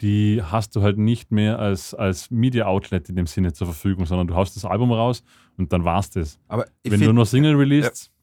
die 0.00 0.42
hast 0.42 0.76
du 0.76 0.82
halt 0.82 0.98
nicht 0.98 1.30
mehr 1.30 1.58
als, 1.58 1.94
als 1.94 2.30
Media-Outlet 2.30 3.08
in 3.08 3.16
dem 3.16 3.26
Sinne 3.26 3.52
zur 3.52 3.68
Verfügung, 3.68 4.06
sondern 4.06 4.26
du 4.26 4.34
haust 4.34 4.56
das 4.56 4.64
Album 4.64 4.92
raus 4.92 5.22
und 5.56 5.72
dann 5.72 5.84
war's 5.84 6.10
das. 6.10 6.38
Aber 6.48 6.66
Wenn 6.82 7.00
du 7.00 7.12
nur 7.12 7.26
Single 7.26 7.54
released, 7.54 8.06
ja. 8.06 8.13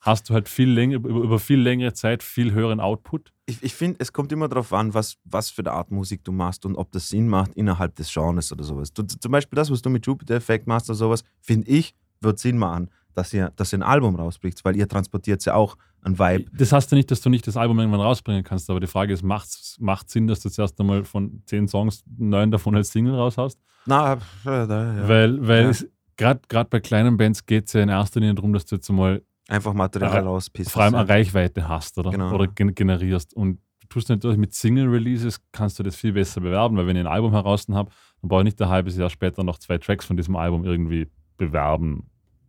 Hast 0.00 0.30
du 0.30 0.34
halt 0.34 0.48
viel 0.48 0.70
länger, 0.70 0.96
über, 0.96 1.38
viel 1.38 1.60
längere 1.60 1.92
Zeit 1.92 2.22
viel 2.22 2.52
höheren 2.52 2.80
Output. 2.80 3.32
Ich, 3.46 3.62
ich 3.62 3.74
finde, 3.74 3.98
es 4.00 4.12
kommt 4.12 4.30
immer 4.32 4.48
darauf 4.48 4.72
an, 4.72 4.94
was, 4.94 5.16
was 5.24 5.50
für 5.50 5.62
eine 5.62 5.72
Art 5.72 5.90
Musik 5.90 6.22
du 6.24 6.32
machst 6.32 6.64
und 6.66 6.76
ob 6.76 6.92
das 6.92 7.08
Sinn 7.08 7.28
macht 7.28 7.52
innerhalb 7.54 7.94
des 7.96 8.12
Genres 8.12 8.52
oder 8.52 8.64
sowas. 8.64 8.92
Du, 8.92 9.02
zum 9.02 9.32
Beispiel 9.32 9.56
das, 9.56 9.70
was 9.70 9.82
du 9.82 9.90
mit 9.90 10.06
Jupiter 10.06 10.36
Effect 10.36 10.66
machst 10.66 10.88
oder 10.88 10.96
sowas, 10.96 11.24
finde 11.40 11.68
ich, 11.68 11.94
wird 12.20 12.38
Sinn 12.38 12.58
machen 12.58 12.90
dass 13.18 13.34
ihr, 13.34 13.52
dass 13.56 13.72
ihr 13.72 13.80
ein 13.80 13.82
Album 13.82 14.14
rausbringt, 14.14 14.64
weil 14.64 14.76
ihr 14.76 14.88
transportiert 14.88 15.44
ja 15.44 15.54
auch 15.54 15.76
ein 16.02 16.18
Vibe. 16.18 16.50
Das 16.56 16.72
heißt 16.72 16.90
ja 16.92 16.96
nicht, 16.96 17.10
dass 17.10 17.20
du 17.20 17.28
nicht 17.28 17.46
das 17.46 17.56
Album 17.56 17.78
irgendwann 17.80 18.00
rausbringen 18.00 18.44
kannst, 18.44 18.70
aber 18.70 18.78
die 18.78 18.86
Frage 18.86 19.12
ist, 19.12 19.22
macht 19.24 19.48
es 19.48 19.76
Sinn, 20.06 20.28
dass 20.28 20.40
du 20.40 20.48
zuerst 20.48 20.80
einmal 20.80 21.04
von 21.04 21.42
zehn 21.46 21.66
Songs 21.66 22.04
neun 22.16 22.50
davon 22.50 22.76
als 22.76 22.92
Single 22.92 23.16
raushaust? 23.16 23.58
Na, 23.86 24.14
äh, 24.14 24.18
ja. 24.46 25.08
Weil, 25.08 25.46
weil 25.46 25.72
ja. 26.20 26.34
gerade 26.48 26.68
bei 26.70 26.80
kleinen 26.80 27.16
Bands 27.16 27.44
geht 27.44 27.66
es 27.66 27.72
ja 27.72 27.82
in 27.82 27.88
erster 27.88 28.20
Linie 28.20 28.36
darum, 28.36 28.52
dass 28.52 28.66
du 28.66 28.76
jetzt 28.76 28.88
einmal 28.88 29.22
einfach 29.48 29.74
Material 29.74 30.20
rauspissst. 30.20 30.70
Vor 30.70 30.82
allem 30.82 30.94
eine 30.94 31.08
Reichweite 31.08 31.68
hast 31.68 31.98
oder, 31.98 32.10
genau. 32.10 32.32
oder 32.32 32.46
generierst. 32.46 33.34
Und 33.34 33.60
du 33.80 33.88
tust 33.88 34.08
natürlich 34.08 34.38
mit 34.38 34.54
Single-Releases, 34.54 35.40
kannst 35.50 35.78
du 35.78 35.82
das 35.82 35.96
viel 35.96 36.12
besser 36.12 36.40
bewerben, 36.40 36.76
weil 36.76 36.86
wenn 36.86 36.96
ich 36.96 37.00
ein 37.00 37.06
Album 37.06 37.32
heraus 37.32 37.66
habe, 37.70 37.90
dann 38.20 38.28
brauche 38.28 38.42
ich 38.42 38.44
nicht 38.44 38.62
ein 38.62 38.68
halbes 38.68 38.96
Jahr 38.96 39.10
später 39.10 39.42
noch 39.42 39.58
zwei 39.58 39.78
Tracks 39.78 40.04
von 40.04 40.16
diesem 40.16 40.36
Album 40.36 40.64
irgendwie 40.64 41.10
bewerben 41.36 42.08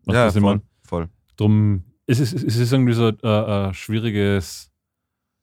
was 0.09 0.35
ja, 0.35 0.41
voll, 0.41 0.61
voll. 0.83 1.09
Drum, 1.37 1.83
es 2.05 2.19
ist, 2.19 2.33
es 2.33 2.57
ist 2.57 2.73
irgendwie 2.73 2.93
so 2.93 3.07
ein 3.07 3.17
äh, 3.23 3.69
äh, 3.69 3.73
schwieriges, 3.73 4.71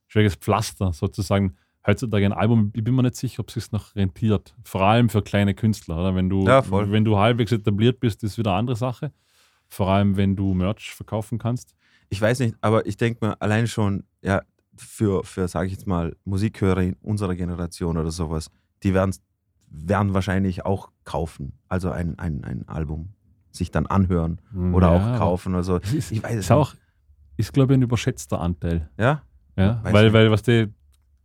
schwieriges 0.09 0.35
Pflaster 0.37 0.93
sozusagen. 0.93 1.57
Heutzutage 1.87 2.27
ein 2.27 2.33
Album, 2.33 2.73
ich 2.75 2.83
bin 2.83 2.97
mir 2.97 3.05
nicht 3.05 3.15
sicher, 3.15 3.41
ob 3.41 3.49
es 3.49 3.55
sich 3.55 3.71
noch 3.71 3.95
rentiert. 3.95 4.57
Vor 4.65 4.83
allem 4.83 5.09
für 5.09 5.23
kleine 5.23 5.55
Künstler. 5.55 5.99
Oder? 5.99 6.17
Wenn, 6.17 6.29
du, 6.29 6.45
ja, 6.45 6.65
wenn 6.69 7.05
du 7.05 7.17
halbwegs 7.17 7.53
etabliert 7.53 8.01
bist, 8.01 8.25
ist 8.25 8.39
wieder 8.39 8.51
eine 8.51 8.59
andere 8.59 8.77
Sache. 8.77 9.13
Vor 9.69 9.89
allem, 9.89 10.17
wenn 10.17 10.37
du 10.37 10.55
Merch 10.55 10.95
verkaufen 10.95 11.39
kannst. 11.39 11.75
Ich 12.09 12.21
weiß 12.21 12.41
nicht, 12.41 12.57
aber 12.61 12.87
ich 12.87 12.97
denke 12.97 13.27
mir 13.27 13.41
allein 13.43 13.67
schon, 13.67 14.05
ja, 14.23 14.43
für, 14.77 15.25
für 15.25 15.49
sage 15.49 15.67
ich 15.67 15.73
jetzt 15.73 15.87
mal, 15.87 16.15
Musikhörer 16.25 16.83
in 16.83 16.95
unserer 17.03 17.35
Generation 17.35 17.97
oder 17.97 18.11
sowas, 18.11 18.51
die 18.83 18.95
werden, 18.95 19.15
werden 19.69 20.15
wahrscheinlich 20.15 20.65
auch 20.65 20.91
kaufen. 21.05 21.59
Also 21.69 21.91
ein, 21.91 22.19
ein, 22.19 22.45
ein 22.45 22.69
Album 22.69 23.15
sich 23.51 23.71
dann 23.71 23.87
anhören 23.87 24.41
oder 24.73 24.93
ja, 24.93 25.15
auch 25.15 25.19
kaufen 25.19 25.55
oder 25.55 25.65
so. 25.65 25.77
Ist, 25.79 26.13
ich 26.13 26.23
weiß 26.23 26.37
ist 26.37 26.51
auch, 26.51 26.75
ist 27.37 27.53
glaube 27.53 27.73
ich 27.73 27.79
ein 27.79 27.83
überschätzter 27.83 28.41
Anteil. 28.41 28.91
Ja? 28.99 29.23
Ja, 29.57 29.81
weiß 29.83 29.93
weil, 29.93 30.13
weil 30.13 30.31
was 30.31 30.43
die, 30.43 30.73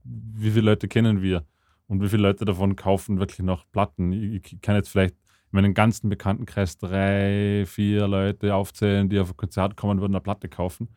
wie 0.04 0.52
viele 0.52 0.66
Leute 0.68 0.88
kennen 0.88 1.22
wir 1.22 1.46
und 1.88 2.02
wie 2.02 2.10
viele 2.10 2.24
Leute 2.24 2.46
davon 2.46 2.76
kaufen 2.76 3.20
wirklich 3.20 3.40
noch 3.40 3.70
Platten? 3.72 4.12
Ich, 4.14 4.54
ich 4.54 4.62
kann 4.62 4.76
jetzt 4.76 4.90
vielleicht, 4.90 5.16
meinen 5.52 5.74
ganzen 5.74 6.10
Bekanntenkreis 6.10 6.78
drei, 6.78 7.64
vier 7.68 8.08
Leute 8.08 8.56
aufzählen, 8.56 9.10
die 9.10 9.20
auf 9.20 9.32
ein 9.32 9.38
Konzert 9.38 9.76
kommen 9.78 10.00
würden, 10.00 10.14
eine 10.14 10.22
Platte 10.22 10.50
kaufen. 10.50 10.90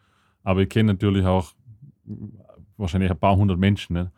Aber 0.42 0.60
ich 0.60 0.68
kenne 0.68 0.92
natürlich 0.92 1.24
auch 1.24 1.52
wahrscheinlich 2.76 3.10
ein 3.10 3.18
paar 3.18 3.36
hundert 3.36 3.58
Menschen. 3.58 3.94
Ne? 3.94 4.12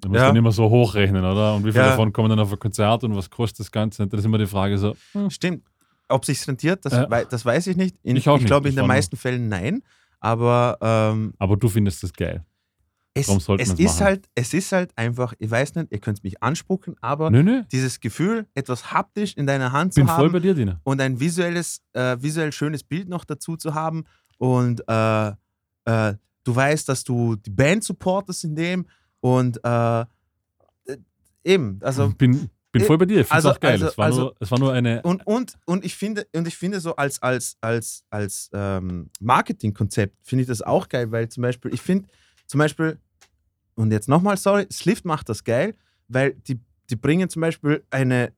Da 0.00 0.08
muss 0.08 0.18
ja. 0.18 0.26
dann 0.26 0.36
immer 0.36 0.52
so 0.52 0.68
hochrechnen, 0.68 1.24
oder? 1.24 1.54
Und 1.54 1.64
wie 1.64 1.72
viele 1.72 1.84
ja. 1.84 1.90
davon 1.90 2.12
kommen 2.12 2.28
dann 2.28 2.40
auf 2.40 2.52
ein 2.52 2.58
Konzert 2.58 3.04
und 3.04 3.16
was 3.16 3.30
kostet 3.30 3.60
das 3.60 3.72
Ganze? 3.72 4.06
Das 4.06 4.20
ist 4.20 4.26
immer 4.26 4.38
die 4.38 4.46
Frage 4.46 4.78
so. 4.78 4.94
Hm. 5.12 5.30
Stimmt. 5.30 5.64
Ob 6.08 6.24
sich 6.24 6.46
rentiert, 6.46 6.84
das, 6.84 6.92
äh, 6.92 7.26
das 7.28 7.44
weiß 7.44 7.66
ich 7.66 7.76
nicht. 7.76 7.96
In, 8.02 8.16
ich, 8.16 8.26
ich 8.26 8.44
glaube, 8.44 8.68
in 8.68 8.76
den 8.76 8.86
meisten 8.86 9.16
Fällen 9.16 9.48
nein. 9.48 9.82
Aber, 10.20 10.78
ähm, 10.80 11.34
aber 11.38 11.56
du 11.56 11.68
findest 11.68 12.02
das 12.02 12.12
geil. 12.12 12.44
Es, 13.18 13.28
es 13.28 13.70
ist 13.70 13.80
machen. 13.80 14.04
halt, 14.04 14.28
es 14.34 14.52
ist 14.52 14.72
halt 14.72 14.92
einfach, 14.94 15.32
ich 15.38 15.50
weiß 15.50 15.74
nicht, 15.76 15.90
ihr 15.90 16.00
könnt 16.00 16.22
mich 16.22 16.42
anspucken, 16.42 16.96
aber 17.00 17.30
nö, 17.30 17.42
nö. 17.42 17.62
dieses 17.72 17.98
Gefühl, 17.98 18.46
etwas 18.54 18.92
haptisch 18.92 19.34
in 19.38 19.46
deiner 19.46 19.72
Hand 19.72 19.94
Bin 19.94 20.06
zu 20.06 20.12
haben 20.12 20.20
voll 20.20 20.30
bei 20.30 20.40
dir, 20.40 20.54
Dina. 20.54 20.80
und 20.84 21.00
ein 21.00 21.18
visuelles, 21.18 21.80
äh, 21.94 22.18
visuell 22.20 22.52
schönes 22.52 22.82
Bild 22.82 23.08
noch 23.08 23.24
dazu 23.24 23.56
zu 23.56 23.74
haben 23.74 24.04
und 24.36 24.82
äh, 24.86 25.28
äh, 25.28 26.14
du 26.44 26.54
weißt, 26.54 26.88
dass 26.90 27.04
du 27.04 27.36
die 27.36 27.50
Band 27.50 27.84
supportest 27.84 28.44
in 28.44 28.54
dem 28.54 28.86
und 29.20 29.58
äh, 29.64 30.04
eben, 31.42 31.78
also 31.82 32.10
bin, 32.18 32.50
bin 32.70 32.84
voll 32.84 32.98
bei 32.98 33.06
dir, 33.06 33.20
ich 33.20 33.26
finde 33.28 33.34
also, 33.34 33.50
auch 33.50 33.60
geil. 33.60 33.72
Also, 33.72 33.86
es, 33.86 33.96
war 33.96 34.04
also, 34.04 34.20
nur, 34.20 34.36
es 34.40 34.50
war 34.50 34.58
nur 34.58 34.72
eine 34.74 35.00
und, 35.02 35.26
und, 35.26 35.54
und 35.64 35.86
ich 35.86 35.96
finde 35.96 36.26
und 36.34 36.46
ich 36.46 36.56
finde 36.56 36.80
so 36.80 36.94
als 36.96 37.22
als 37.22 37.56
als 37.62 38.04
als 38.10 38.50
ähm, 38.52 39.08
Marketingkonzept 39.20 40.18
finde 40.22 40.42
ich 40.42 40.48
das 40.48 40.60
auch 40.60 40.90
geil, 40.90 41.10
weil 41.12 41.30
zum 41.30 41.42
Beispiel 41.42 41.72
ich 41.72 41.80
finde 41.80 42.08
zum 42.46 42.58
Beispiel 42.58 42.98
und 43.76 43.92
jetzt 43.92 44.08
nochmal, 44.08 44.36
sorry, 44.36 44.66
Slift 44.72 45.04
macht 45.04 45.28
das 45.28 45.44
geil, 45.44 45.74
weil 46.08 46.34
die, 46.34 46.58
die 46.90 46.96
bringen 46.96 47.28
zum 47.28 47.40
Beispiel 47.40 47.84
eine 47.90 48.32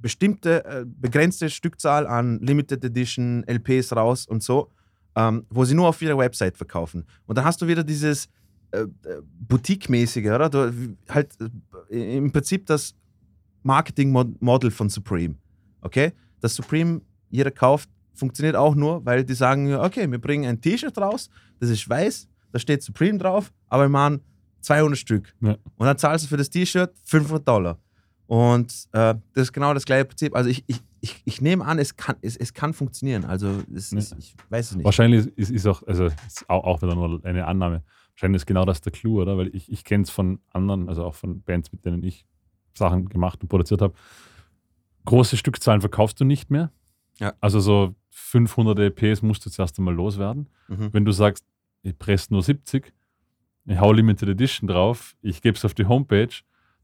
bestimmte, 0.00 0.64
äh, 0.64 0.84
begrenzte 0.86 1.48
Stückzahl 1.48 2.06
an 2.06 2.40
Limited 2.40 2.84
Edition 2.84 3.44
LPs 3.46 3.94
raus 3.94 4.26
und 4.26 4.42
so, 4.42 4.70
ähm, 5.14 5.46
wo 5.50 5.64
sie 5.64 5.74
nur 5.74 5.88
auf 5.88 6.02
ihrer 6.02 6.18
Website 6.18 6.56
verkaufen. 6.56 7.04
Und 7.26 7.38
dann 7.38 7.44
hast 7.44 7.62
du 7.62 7.66
wieder 7.66 7.84
dieses 7.84 8.28
äh, 8.72 8.80
äh 8.80 9.22
Boutique-mäßige, 9.22 10.26
oder? 10.26 10.48
Du, 10.48 10.96
halt 11.08 11.36
äh, 11.90 12.16
im 12.16 12.32
Prinzip 12.32 12.66
das 12.66 12.94
Marketing-Model 13.62 14.70
von 14.70 14.88
Supreme. 14.88 15.36
Okay? 15.80 16.12
Das 16.40 16.54
Supreme 16.54 17.02
jeder 17.28 17.50
kauft, 17.50 17.88
funktioniert 18.14 18.56
auch 18.56 18.74
nur, 18.74 19.04
weil 19.04 19.24
die 19.24 19.34
sagen, 19.34 19.72
okay, 19.74 20.10
wir 20.10 20.20
bringen 20.20 20.48
ein 20.48 20.60
T-Shirt 20.60 20.96
raus, 20.98 21.30
das 21.60 21.70
ist 21.70 21.88
weiß, 21.88 22.28
da 22.52 22.58
steht 22.58 22.82
Supreme 22.82 23.18
drauf, 23.18 23.52
aber 23.68 23.84
wir 23.84 23.88
machen 23.88 24.20
200 24.60 24.98
Stück. 24.98 25.34
Ja. 25.40 25.56
Und 25.76 25.86
dann 25.86 25.98
zahlst 25.98 26.24
du 26.24 26.28
für 26.28 26.36
das 26.36 26.50
T-Shirt 26.50 26.92
500 27.04 27.46
Dollar. 27.46 27.78
Und 28.26 28.72
äh, 28.92 29.16
das 29.34 29.42
ist 29.42 29.52
genau 29.52 29.74
das 29.74 29.84
gleiche 29.84 30.04
Prinzip. 30.04 30.36
Also 30.36 30.50
ich, 30.50 30.62
ich, 30.68 30.80
ich, 31.00 31.20
ich 31.24 31.40
nehme 31.40 31.64
an, 31.64 31.78
es 31.80 31.96
kann, 31.96 32.14
es, 32.22 32.36
es 32.36 32.54
kann 32.54 32.72
funktionieren. 32.72 33.24
Also 33.24 33.62
es, 33.74 33.90
ja. 33.90 33.98
ist, 33.98 34.14
ich 34.18 34.36
weiß 34.48 34.70
es 34.70 34.76
nicht. 34.76 34.84
Wahrscheinlich 34.84 35.26
ist, 35.36 35.50
ist 35.50 35.66
auch, 35.66 35.82
also 35.84 36.04
ist 36.04 36.48
auch, 36.48 36.62
auch 36.62 36.82
wieder 36.82 36.94
nur 36.94 37.24
eine 37.24 37.46
Annahme. 37.46 37.82
Wahrscheinlich 38.14 38.42
ist 38.42 38.46
genau 38.46 38.64
das 38.64 38.80
der 38.82 38.92
Clou, 38.92 39.20
oder? 39.20 39.36
Weil 39.36 39.54
ich, 39.54 39.70
ich 39.72 39.82
kenne 39.82 40.04
es 40.04 40.10
von 40.10 40.38
anderen, 40.52 40.88
also 40.88 41.04
auch 41.04 41.14
von 41.14 41.42
Bands, 41.42 41.72
mit 41.72 41.84
denen 41.84 42.04
ich 42.04 42.24
Sachen 42.74 43.08
gemacht 43.08 43.42
und 43.42 43.48
produziert 43.48 43.82
habe. 43.82 43.94
Große 45.06 45.36
Stückzahlen 45.36 45.80
verkaufst 45.80 46.20
du 46.20 46.24
nicht 46.24 46.50
mehr. 46.50 46.70
Ja. 47.18 47.34
Also 47.40 47.58
so 47.58 47.96
500 48.10 48.78
EPs 48.78 49.22
musst 49.22 49.44
du 49.44 49.50
zuerst 49.50 49.78
einmal 49.78 49.94
loswerden. 49.94 50.48
Mhm. 50.68 50.92
Wenn 50.92 51.04
du 51.04 51.10
sagst, 51.10 51.44
ich 51.82 51.98
presse 51.98 52.32
nur 52.32 52.42
70, 52.42 52.92
ich 53.70 53.80
hau 53.80 53.92
Limited 53.92 54.28
Edition 54.28 54.68
drauf, 54.68 55.16
ich 55.22 55.42
gebe 55.42 55.56
es 55.56 55.64
auf 55.64 55.74
die 55.74 55.86
Homepage, 55.86 56.28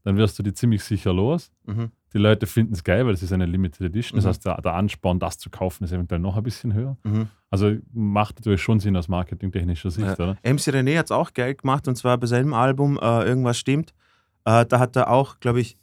dann 0.03 0.15
wirst 0.15 0.39
du 0.39 0.43
die 0.43 0.53
ziemlich 0.53 0.83
sicher 0.83 1.11
los. 1.11 1.51
Mhm. 1.65 1.91
Die 2.13 2.17
Leute 2.17 2.47
finden 2.47 2.73
es 2.73 2.83
geil, 2.83 3.05
weil 3.05 3.13
es 3.13 3.21
ist 3.21 3.33
eine 3.33 3.45
Limited 3.45 3.81
Edition. 3.81 4.15
Das 4.15 4.23
mhm. 4.23 4.29
heißt, 4.29 4.45
der, 4.45 4.61
der, 4.61 4.73
Ansporn, 4.73 5.19
das 5.19 5.37
zu 5.37 5.49
kaufen, 5.49 5.83
ist 5.83 5.91
eventuell 5.91 6.21
noch 6.21 6.37
ein 6.37 6.43
bisschen 6.43 6.73
höher. 6.73 6.95
Mhm. 7.03 7.27
Also 7.49 7.75
macht 7.91 8.37
natürlich 8.37 8.61
schon 8.61 8.79
Sinn 8.79 8.95
aus 8.95 9.09
marketingtechnischer 9.09 9.91
Sicht, 9.91 10.07
ja. 10.07 10.13
oder? 10.13 10.37
MC 10.43 10.69
René 10.69 10.97
hat 10.97 11.07
es 11.07 11.11
auch 11.11 11.33
geil 11.33 11.55
gemacht 11.55 11.87
und 11.89 11.95
zwar 11.95 12.17
bei 12.17 12.27
seinem 12.27 12.53
Album 12.53 12.97
äh, 13.01 13.23
Irgendwas 13.25 13.57
stimmt. 13.57 13.93
Äh, 14.45 14.65
da 14.65 14.79
hat 14.79 14.95
er 14.95 15.09
auch, 15.09 15.41
glaube 15.41 15.59
ich, 15.59 15.75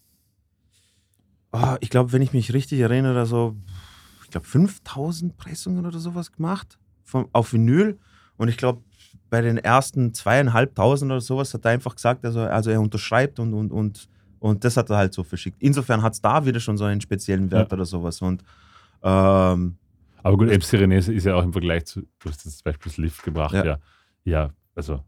oh, 1.53 1.77
ich 1.81 1.91
glaube, 1.91 2.13
wenn 2.13 2.23
ich 2.23 2.33
mich 2.33 2.55
richtig 2.55 2.81
erinnere, 2.81 3.27
so, 3.27 3.57
ich 4.25 4.31
glaube, 4.31 4.47
5000 4.47 5.37
Pressungen 5.37 5.85
oder 5.85 5.99
sowas 5.99 6.33
gemacht 6.33 6.79
von, 7.03 7.29
auf 7.33 7.53
Vinyl. 7.53 7.99
Und 8.37 8.49
ich 8.49 8.57
glaube, 8.57 8.83
bei 9.31 9.41
den 9.41 9.59
ersten 9.59 10.15
zweieinhalbtausend 10.15 11.11
oder 11.11 11.21
sowas 11.21 11.53
hat 11.55 11.65
er 11.65 11.73
einfach 11.73 11.95
gesagt, 11.95 12.25
also, 12.25 12.41
also 12.41 12.71
er 12.71 12.81
unterschreibt 12.81 13.39
und, 13.39 13.55
und, 13.55 13.73
und, 13.73 14.09
und 14.39 14.65
das 14.65 14.77
hat 14.77 14.91
er 14.91 14.97
halt 14.97 15.15
so 15.15 15.25
verschickt. 15.25 15.57
Insofern 15.61 16.03
hat 16.03 16.13
es 16.15 16.21
da 16.21 16.45
wieder 16.45 16.61
schon 16.61 16.77
so 16.77 16.85
einen 16.85 17.01
speziellen 17.01 17.51
Wert 17.51 17.71
ja. 17.71 17.77
oder 17.77 17.85
sowas. 17.85 18.21
Und, 18.23 18.43
ähm, 19.03 19.77
Aber 20.23 20.37
gut, 20.37 20.49
René 20.49 20.97
ist 20.97 21.25
ja 21.25 21.35
auch 21.35 21.43
im 21.43 21.53
Vergleich 21.53 21.87
zu, 21.87 22.03
du 22.03 22.29
hast 22.29 22.45
das 22.47 22.63
Beispiel 22.63 22.91
das 22.91 22.97
Lift 22.99 23.23
gebracht, 23.23 23.55
ja. 23.55 23.65
ja, 23.65 23.79
ja 24.25 24.51
also 24.75 25.01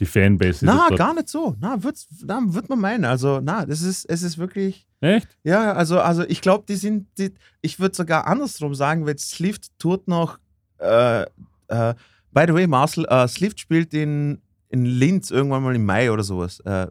die 0.00 0.06
Fanbase. 0.06 0.64
Na, 0.64 0.88
gar 0.88 1.14
nicht 1.14 1.28
so. 1.28 1.54
Na, 1.60 1.82
wird's, 1.82 2.08
na, 2.24 2.40
wird 2.46 2.70
man 2.70 2.80
meinen. 2.80 3.04
Also, 3.04 3.40
na, 3.42 3.66
das 3.66 3.82
ist, 3.82 4.06
es 4.06 4.22
ist 4.22 4.38
wirklich. 4.38 4.88
Echt? 5.02 5.28
Ja, 5.44 5.74
also, 5.74 6.00
also 6.00 6.22
ich 6.22 6.40
glaube, 6.40 6.64
die 6.66 6.76
sind, 6.76 7.06
die, 7.18 7.34
ich 7.60 7.78
würde 7.78 7.94
sogar 7.94 8.26
andersrum 8.26 8.74
sagen, 8.74 9.06
weil 9.06 9.18
Slift 9.18 9.78
tut 9.78 10.08
noch 10.08 10.38
äh, 10.78 11.22
äh, 11.68 11.94
By 12.32 12.44
the 12.46 12.54
way, 12.54 12.66
Marcel, 12.66 13.06
uh, 13.10 13.26
Slift 13.26 13.60
spielt 13.60 13.92
in, 13.92 14.40
in 14.68 14.84
Linz 14.84 15.30
irgendwann 15.30 15.62
mal 15.62 15.74
im 15.74 15.84
Mai 15.84 16.10
oder 16.10 16.22
sowas. 16.22 16.62
Uh, 16.64 16.86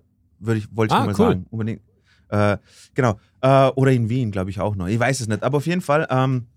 ich, 0.53 0.67
wollte 0.75 0.93
ich 0.93 0.99
ah, 0.99 1.05
mal 1.05 1.07
cool. 1.09 1.15
sagen. 1.15 1.45
Unbedingt. 1.49 1.81
Uh, 2.31 2.57
genau. 2.93 3.19
oder 3.41 3.91
in 3.91 4.07
Wien, 4.09 4.31
glaube 4.31 4.49
ich 4.49 4.59
auch 4.59 4.75
noch. 4.75 4.87
Ich 4.87 4.99
weiß 4.99 5.19
es 5.21 5.27
nicht. 5.27 5.43
Aber 5.43 5.57
auf 5.57 5.65
jeden 5.65 5.81
Fall, 5.81 6.05
ähm, 6.09 6.47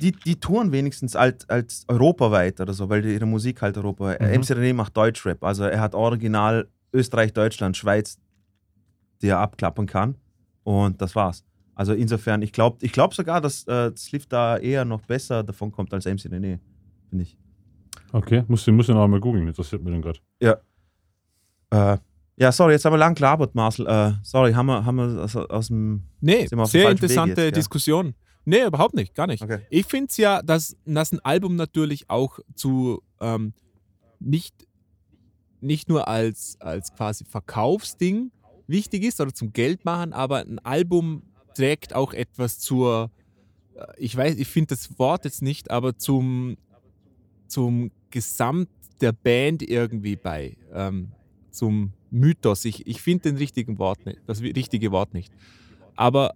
die, 0.00 0.12
die 0.12 0.38
touren 0.38 0.72
wenigstens 0.72 1.16
als, 1.16 1.48
als 1.48 1.84
europaweit 1.88 2.60
oder 2.60 2.72
so, 2.72 2.88
weil 2.88 3.04
ihre 3.04 3.26
Musik 3.26 3.62
halt 3.62 3.76
Europa. 3.76 4.16
Mhm. 4.20 4.40
MC 4.40 4.50
René 4.50 4.74
macht 4.74 4.96
Deutschrap. 4.96 5.42
Also 5.42 5.64
er 5.64 5.80
hat 5.80 5.94
original 5.94 6.68
Österreich, 6.92 7.32
Deutschland, 7.32 7.76
Schweiz, 7.76 8.18
die 9.22 9.28
er 9.28 9.38
abklappern 9.38 9.86
kann. 9.86 10.16
Und 10.62 11.00
das 11.00 11.14
war's. 11.14 11.44
Also 11.74 11.92
insofern, 11.94 12.42
ich 12.42 12.52
glaube 12.52 12.78
ich 12.80 12.92
glaub 12.92 13.14
sogar, 13.14 13.40
dass 13.40 13.66
äh, 13.66 13.92
Slift 13.96 14.32
da 14.32 14.56
eher 14.56 14.84
noch 14.84 15.02
besser 15.02 15.42
davon 15.42 15.70
kommt 15.70 15.94
als 15.94 16.06
MC 16.06 16.26
René 16.26 16.58
finde 17.08 17.24
ich. 17.24 17.36
Okay, 18.12 18.44
muss, 18.48 18.66
muss 18.66 18.88
ich 18.88 18.94
noch 18.94 19.04
einmal 19.04 19.20
googeln, 19.20 19.46
interessiert 19.46 19.82
mich 19.82 19.92
dann 19.92 20.02
gerade. 20.02 20.18
Ja. 20.40 20.58
Äh, 21.70 21.98
ja, 22.36 22.52
sorry, 22.52 22.72
jetzt 22.72 22.84
haben 22.84 22.92
wir 22.92 22.98
lang 22.98 23.14
gelabert, 23.14 23.54
Marcel. 23.54 23.86
Äh, 23.86 24.12
sorry, 24.22 24.52
haben 24.52 24.66
wir, 24.66 24.84
haben 24.84 24.96
wir 24.96 25.24
aus, 25.24 25.34
aus 25.36 25.66
dem. 25.66 26.04
Nee, 26.20 26.46
sehr 26.46 26.90
interessante 26.90 27.42
jetzt, 27.42 27.56
Diskussion. 27.56 28.06
Ja? 28.06 28.12
Nee, 28.44 28.64
überhaupt 28.64 28.94
nicht, 28.94 29.14
gar 29.14 29.26
nicht. 29.26 29.42
Okay. 29.42 29.58
Ich 29.68 29.86
finde 29.86 30.06
es 30.08 30.16
ja, 30.16 30.40
dass, 30.40 30.76
dass 30.86 31.12
ein 31.12 31.20
Album 31.20 31.56
natürlich 31.56 32.08
auch 32.08 32.38
zu 32.54 33.02
ähm, 33.20 33.52
nicht, 34.20 34.54
nicht 35.60 35.88
nur 35.88 36.08
als, 36.08 36.56
als 36.60 36.94
quasi 36.94 37.24
Verkaufsding 37.24 38.30
wichtig 38.66 39.02
ist 39.02 39.20
oder 39.20 39.34
zum 39.34 39.52
Geld 39.52 39.84
machen, 39.84 40.12
aber 40.12 40.38
ein 40.38 40.60
Album 40.60 41.24
trägt 41.54 41.94
auch 41.94 42.14
etwas 42.14 42.58
zur, 42.58 43.10
äh, 43.74 43.84
ich 43.98 44.16
weiß, 44.16 44.36
ich 44.36 44.48
finde 44.48 44.76
das 44.76 44.98
Wort 44.98 45.24
jetzt 45.24 45.42
nicht, 45.42 45.70
aber 45.70 45.98
zum 45.98 46.56
zum 47.48 47.90
Gesamt 48.10 48.68
der 49.00 49.12
Band 49.12 49.62
irgendwie 49.62 50.16
bei, 50.16 50.56
ähm, 50.72 51.08
zum 51.50 51.92
Mythos. 52.10 52.64
Ich, 52.64 52.86
ich 52.86 53.02
finde 53.02 53.30
den 53.30 53.36
richtigen 53.36 53.78
Wort 53.78 54.06
nicht, 54.06 54.20
das 54.26 54.40
richtige 54.40 54.92
Wort 54.92 55.14
nicht. 55.14 55.32
Aber 55.96 56.34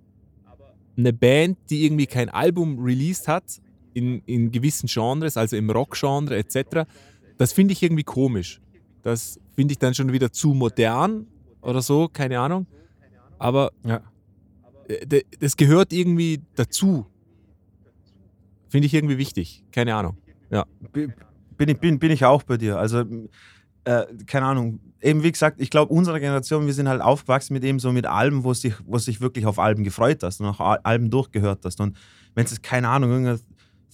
eine 0.96 1.12
Band, 1.12 1.59
die 1.70 1.85
irgendwie 1.85 2.07
kein 2.07 2.29
Album 2.29 2.79
released 2.79 3.29
hat, 3.29 3.44
in, 3.94 4.22
in 4.27 4.51
gewissen 4.51 4.88
Genres, 4.88 5.37
also 5.37 5.57
im 5.57 5.70
Rock-Genre 5.70 6.37
etc., 6.37 6.88
das 7.38 7.53
finde 7.53 7.72
ich 7.72 7.83
irgendwie 7.83 8.05
komisch. 8.05 8.61
Das 9.03 9.40
finde 9.55 9.72
ich 9.72 9.79
dann 9.79 9.94
schon 9.94 10.12
wieder 10.12 10.33
zu 10.33 10.55
modern 10.55 11.27
oder 11.61 11.83
so, 11.83 12.09
keine 12.09 12.38
Ahnung. 12.38 12.66
Aber 13.38 13.72
ja. 13.85 14.03
Äh, 14.88 15.22
das 15.40 15.57
gehört 15.57 15.92
irgendwie 15.92 16.40
dazu. 16.55 17.07
Finde 18.68 18.87
ich 18.87 18.94
irgendwie 18.94 19.18
wichtig, 19.18 19.64
keine 19.72 19.94
Ahnung. 19.94 20.16
Ja. 20.52 20.66
Bin 20.92 21.68
ich, 21.68 21.78
bin, 21.78 21.98
bin 21.98 22.10
ich 22.10 22.24
auch 22.24 22.42
bei 22.42 22.56
dir. 22.56 22.78
Also, 22.78 23.04
äh, 23.84 24.04
keine 24.26 24.46
Ahnung. 24.46 24.80
Eben 25.00 25.22
wie 25.24 25.32
gesagt, 25.32 25.60
ich 25.60 25.70
glaube, 25.70 25.92
unsere 25.92 26.20
Generation, 26.20 26.66
wir 26.66 26.74
sind 26.74 26.88
halt 26.88 27.00
aufgewachsen 27.00 27.54
mit 27.54 27.64
eben 27.64 27.80
so 27.80 27.90
mit 27.90 28.06
Alben, 28.06 28.44
wo 28.44 28.54
sich, 28.54 28.74
wo 28.86 28.98
sich 28.98 29.20
wirklich 29.20 29.46
auf 29.46 29.58
Alben 29.58 29.82
gefreut 29.82 30.22
hast 30.22 30.40
und 30.40 30.46
auch 30.46 30.60
Alben 30.60 31.10
durchgehört 31.10 31.64
hast. 31.64 31.80
Und 31.80 31.96
wenn 32.34 32.44
es, 32.44 32.62
keine 32.62 32.88
Ahnung, 32.88 33.10
irgendeine 33.10 33.40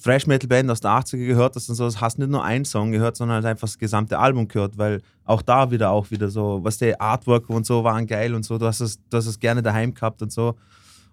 Thrash-Metal-Band 0.02 0.70
aus 0.70 0.80
der 0.80 0.90
80er 0.90 1.26
gehört 1.26 1.56
hast 1.56 1.68
und 1.68 1.74
so, 1.76 1.88
hast 2.00 2.18
nicht 2.18 2.30
nur 2.30 2.44
einen 2.44 2.64
Song 2.64 2.92
gehört, 2.92 3.16
sondern 3.16 3.36
halt 3.36 3.46
einfach 3.46 3.66
das 3.66 3.78
gesamte 3.78 4.18
Album 4.18 4.48
gehört, 4.48 4.76
weil 4.76 5.00
auch 5.24 5.42
da 5.42 5.70
wieder 5.70 5.90
auch 5.90 6.10
wieder 6.10 6.28
so, 6.28 6.60
was 6.62 6.78
der 6.78 7.00
Artwork 7.00 7.48
und 7.48 7.66
so 7.66 7.82
waren 7.84 8.06
geil 8.06 8.34
und 8.34 8.44
so, 8.44 8.58
du 8.58 8.66
hast 8.66 8.80
es, 8.80 9.00
du 9.08 9.16
hast 9.16 9.26
es 9.26 9.40
gerne 9.40 9.62
daheim 9.62 9.94
gehabt 9.94 10.22
und 10.22 10.30
so. 10.30 10.56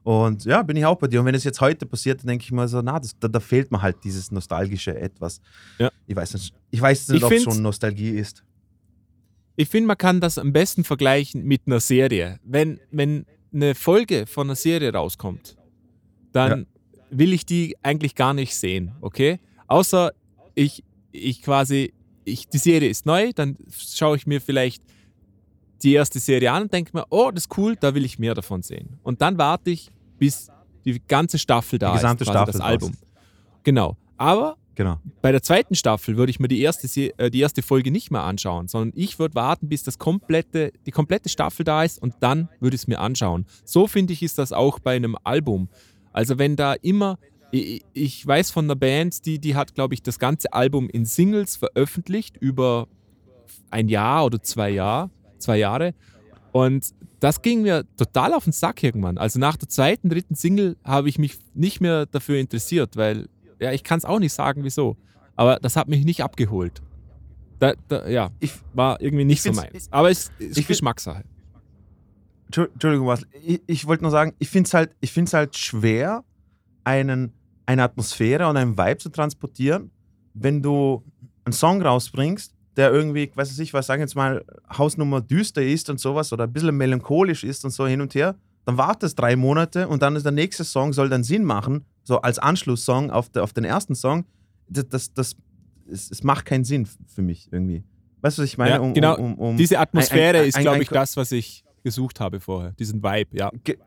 Und 0.05 0.45
ja, 0.45 0.61
bin 0.61 0.77
ich 0.77 0.85
auch 0.85 0.99
bei 0.99 1.07
dir. 1.07 1.19
Und 1.19 1.25
wenn 1.25 1.33
es 1.33 1.43
jetzt 1.43 1.59
heute 1.61 1.87
passiert, 1.87 2.19
dann 2.19 2.27
denke 2.27 2.43
ich 2.43 2.51
mal 2.51 2.67
so, 2.67 2.79
na, 2.79 2.99
das, 2.99 3.17
da, 3.19 3.27
da, 3.27 3.39
fehlt 3.39 3.71
mir 3.71 3.81
halt 3.81 4.03
dieses 4.03 4.31
nostalgische 4.31 4.95
Etwas. 4.95 5.41
Ja. 5.79 5.89
Ich 6.05 6.15
weiß 6.15 6.35
nicht, 6.35 6.53
ich 6.69 6.79
weiß 6.79 7.07
nicht 7.09 7.23
ob 7.23 7.31
es 7.31 7.41
schon 7.41 7.63
Nostalgie 7.63 8.11
ist. 8.11 8.43
Ich 9.55 9.67
finde, 9.67 9.87
man 9.87 9.97
kann 9.97 10.21
das 10.21 10.37
am 10.37 10.53
besten 10.53 10.83
vergleichen 10.83 11.43
mit 11.43 11.63
einer 11.65 11.79
Serie. 11.79 12.39
Wenn, 12.43 12.79
wenn 12.91 13.25
eine 13.51 13.73
Folge 13.73 14.27
von 14.27 14.45
einer 14.45 14.55
Serie 14.55 14.93
rauskommt, 14.93 15.57
dann 16.33 16.59
ja. 16.59 16.65
will 17.09 17.33
ich 17.33 17.47
die 17.47 17.75
eigentlich 17.81 18.13
gar 18.13 18.35
nicht 18.35 18.55
sehen, 18.55 18.91
okay? 19.01 19.39
Außer 19.65 20.11
ich, 20.53 20.83
ich 21.13 21.41
quasi, 21.41 21.95
ich, 22.25 22.47
die 22.47 22.59
Serie 22.59 22.89
ist 22.89 23.07
neu, 23.07 23.31
dann 23.33 23.57
schaue 23.71 24.17
ich 24.17 24.27
mir 24.27 24.39
vielleicht 24.39 24.83
die 25.81 25.93
erste 25.93 26.19
Serie 26.19 26.51
an 26.51 26.63
und 26.63 26.73
denke 26.73 26.91
mir, 26.93 27.05
oh, 27.09 27.31
das 27.33 27.45
ist 27.45 27.57
cool, 27.57 27.75
da 27.75 27.95
will 27.95 28.05
ich 28.05 28.19
mehr 28.19 28.35
davon 28.35 28.61
sehen. 28.61 28.99
Und 29.01 29.21
dann 29.21 29.39
warte 29.39 29.71
ich, 29.71 29.89
bis 30.17 30.49
die 30.85 31.01
ganze 31.07 31.39
Staffel 31.39 31.79
da 31.79 31.91
die 31.91 31.97
gesamte 31.97 32.23
ist, 32.23 32.29
Staffel 32.29 32.53
das 32.53 32.61
Album. 32.61 32.93
Genau. 33.63 33.97
Aber 34.17 34.57
genau. 34.75 34.99
bei 35.21 35.31
der 35.31 35.41
zweiten 35.41 35.75
Staffel 35.75 36.15
würde 36.17 36.29
ich 36.29 36.39
mir 36.39 36.47
die 36.47 36.61
erste, 36.61 36.87
äh, 37.17 37.29
die 37.29 37.39
erste 37.39 37.61
Folge 37.61 37.91
nicht 37.91 38.11
mehr 38.11 38.23
anschauen, 38.23 38.67
sondern 38.67 38.93
ich 38.95 39.19
würde 39.19 39.35
warten, 39.35 39.67
bis 39.67 39.83
das 39.83 39.97
komplette, 39.97 40.71
die 40.85 40.91
komplette 40.91 41.29
Staffel 41.29 41.63
da 41.63 41.83
ist 41.83 42.01
und 42.01 42.13
dann 42.19 42.49
würde 42.59 42.75
ich 42.75 42.81
es 42.81 42.87
mir 42.87 42.99
anschauen. 42.99 43.45
So 43.65 43.87
finde 43.87 44.13
ich, 44.13 44.23
ist 44.23 44.37
das 44.37 44.53
auch 44.53 44.79
bei 44.79 44.95
einem 44.95 45.17
Album. 45.23 45.69
Also 46.13 46.37
wenn 46.37 46.55
da 46.55 46.73
immer, 46.73 47.17
ich, 47.51 47.83
ich 47.93 48.25
weiß 48.25 48.51
von 48.51 48.65
einer 48.65 48.75
Band, 48.75 49.25
die, 49.25 49.39
die 49.39 49.55
hat, 49.55 49.75
glaube 49.75 49.93
ich, 49.93 50.03
das 50.03 50.19
ganze 50.19 50.53
Album 50.53 50.89
in 50.89 51.05
Singles 51.05 51.57
veröffentlicht 51.57 52.37
über 52.37 52.87
ein 53.69 53.89
Jahr 53.89 54.25
oder 54.25 54.41
zwei 54.41 54.69
Jahre, 54.69 55.09
zwei 55.39 55.57
Jahre. 55.57 55.93
Und 56.55 56.95
das 57.19 57.41
ging 57.41 57.63
mir 57.63 57.83
total 57.97 58.33
auf 58.33 58.45
den 58.45 58.53
Sack 58.53 58.81
irgendwann. 58.81 59.17
Also 59.17 59.39
nach 59.39 59.57
der 59.57 59.67
zweiten, 59.67 60.07
dritten 60.07 60.35
Single 60.35 60.77
habe 60.85 61.09
ich 61.09 61.19
mich 61.19 61.37
nicht 61.53 61.81
mehr 61.81 62.05
dafür 62.05 62.37
interessiert, 62.37 62.95
weil 62.95 63.27
ja, 63.59 63.73
ich 63.73 63.83
kann 63.83 63.97
es 63.97 64.05
auch 64.05 64.19
nicht 64.19 64.31
sagen, 64.31 64.63
wieso. 64.63 64.95
Aber 65.35 65.59
das 65.59 65.75
hat 65.75 65.89
mich 65.89 66.05
nicht 66.05 66.23
abgeholt. 66.23 66.81
Da, 67.59 67.73
da, 67.89 68.07
ja, 68.07 68.29
ich, 68.39 68.53
war 68.73 69.01
irgendwie 69.01 69.25
nicht 69.25 69.41
so 69.41 69.51
meins. 69.51 69.89
Aber 69.91 70.09
es 70.09 70.31
ist 70.39 70.57
ich 70.57 70.65
Geschmackssache. 70.65 71.25
Entschuldigung, 72.45 73.07
was? 73.07 73.27
Ich, 73.43 73.61
ich 73.67 73.85
wollte 73.85 74.03
nur 74.03 74.11
sagen, 74.11 74.31
ich 74.39 74.47
finde 74.47 74.69
es 74.69 74.73
halt, 74.73 74.95
halt 75.33 75.57
schwer, 75.57 76.23
einen, 76.85 77.33
eine 77.65 77.83
Atmosphäre 77.83 78.47
und 78.47 78.55
einen 78.55 78.77
Vibe 78.77 78.99
zu 78.99 79.09
transportieren, 79.09 79.91
wenn 80.33 80.61
du 80.61 81.03
einen 81.43 81.51
Song 81.51 81.81
rausbringst, 81.81 82.54
der 82.77 82.91
irgendwie, 82.91 83.31
weiß 83.33 83.57
ich 83.57 83.73
was, 83.73 83.87
sagen 83.87 84.01
jetzt 84.01 84.15
mal, 84.15 84.43
Hausnummer 84.77 85.21
düster 85.21 85.63
ist 85.63 85.89
und 85.89 85.99
sowas 85.99 86.33
oder 86.33 86.45
ein 86.45 86.53
bisschen 86.53 86.75
melancholisch 86.75 87.43
ist 87.43 87.63
und 87.65 87.71
so 87.71 87.87
hin 87.87 88.01
und 88.01 88.15
her, 88.15 88.35
dann 88.65 88.77
wartest 88.77 89.19
drei 89.19 89.35
Monate 89.35 89.87
und 89.87 90.01
dann 90.01 90.15
ist 90.15 90.23
der 90.23 90.31
nächste 90.31 90.63
Song, 90.63 90.91
soll 90.91 91.09
dann 91.09 91.23
Sinn 91.23 91.43
machen, 91.43 91.85
so 92.03 92.21
als 92.21 92.39
Anschlusssong 92.39 93.11
auf, 93.11 93.29
der, 93.29 93.43
auf 93.43 93.53
den 93.53 93.63
ersten 93.63 93.95
Song. 93.95 94.25
Das, 94.67 94.87
das, 94.89 95.13
das 95.13 95.35
es, 95.89 96.11
es 96.11 96.23
macht 96.23 96.45
keinen 96.45 96.63
Sinn 96.63 96.87
für 97.07 97.21
mich 97.21 97.47
irgendwie. 97.51 97.83
Weißt 98.21 98.37
du, 98.37 98.41
was 98.41 98.49
ich 98.49 98.57
meine? 98.57 98.71
Ja, 98.71 98.79
um, 98.79 98.93
genau, 98.93 99.15
um, 99.17 99.35
um, 99.35 99.57
diese 99.57 99.79
Atmosphäre 99.79 100.37
ein, 100.37 100.43
ein, 100.43 100.49
ist, 100.49 100.59
glaube 100.59 100.81
ich, 100.81 100.89
das, 100.89 101.15
was 101.15 101.31
ich 101.31 101.63
gesucht 101.83 102.19
habe 102.19 102.39
vorher, 102.39 102.71
diesen 102.71 103.03
Vibe, 103.03 103.37
ja. 103.37 103.51
Ge 103.63 103.77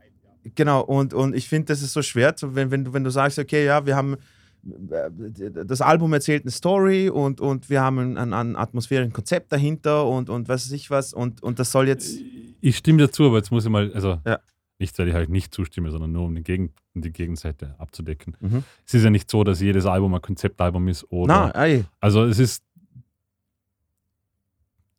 genau, 0.55 0.83
und, 0.83 1.13
und 1.13 1.35
ich 1.35 1.49
finde, 1.49 1.67
das 1.67 1.83
ist 1.83 1.93
so 1.93 2.03
schwer, 2.03 2.35
wenn, 2.41 2.71
wenn, 2.71 2.85
du, 2.85 2.93
wenn 2.93 3.03
du 3.05 3.11
sagst, 3.11 3.39
okay, 3.39 3.65
ja, 3.65 3.85
wir 3.85 3.97
haben 3.97 4.17
das 4.63 5.81
Album 5.81 6.13
erzählt 6.13 6.45
eine 6.45 6.51
Story 6.51 7.09
und, 7.09 7.41
und 7.41 7.71
wir 7.71 7.81
haben 7.81 8.17
ein, 8.17 8.33
ein 8.33 8.57
Atmosphäre, 8.57 9.09
Konzept 9.11 9.53
dahinter 9.53 10.07
und, 10.07 10.31
und 10.31 10.49
was 10.49 10.67
weiß 10.67 10.73
ich 10.73 10.91
was 10.91 11.13
und, 11.13 11.43
und 11.43 11.59
das 11.59 11.73
soll 11.73 11.89
jetzt. 11.89 12.19
Ich 12.61 12.77
stimme 12.77 12.99
dazu, 12.99 13.25
aber 13.25 13.37
jetzt 13.37 13.51
muss 13.51 13.65
ich 13.65 13.71
mal, 13.71 13.93
also 13.93 14.21
ja. 14.27 14.41
nicht, 14.79 14.99
weil 14.99 15.09
ich 15.09 15.15
halt 15.15 15.31
nicht 15.31 15.55
zustimme, 15.55 15.91
sondern 15.91 16.13
nur 16.13 16.25
um 16.25 16.35
die, 16.35 16.43
Gegen, 16.43 16.73
die 16.95 17.13
Gegenseite 17.13 17.75
abzudecken. 17.79 18.37
Mhm. 18.41 18.65
Es 18.87 18.95
ist 18.95 19.05
ja 19.05 19.11
nicht 19.11 19.31
so, 19.31 19.45
dass 19.45 19.61
jedes 19.61 19.87
Album 19.87 20.15
ein 20.15 20.23
Konzeptalbum 20.23 20.89
ist 20.89 21.05
oder. 21.11 21.53
Na, 21.55 21.79
also 22.01 22.25
es 22.25 22.39
ist. 22.39 22.63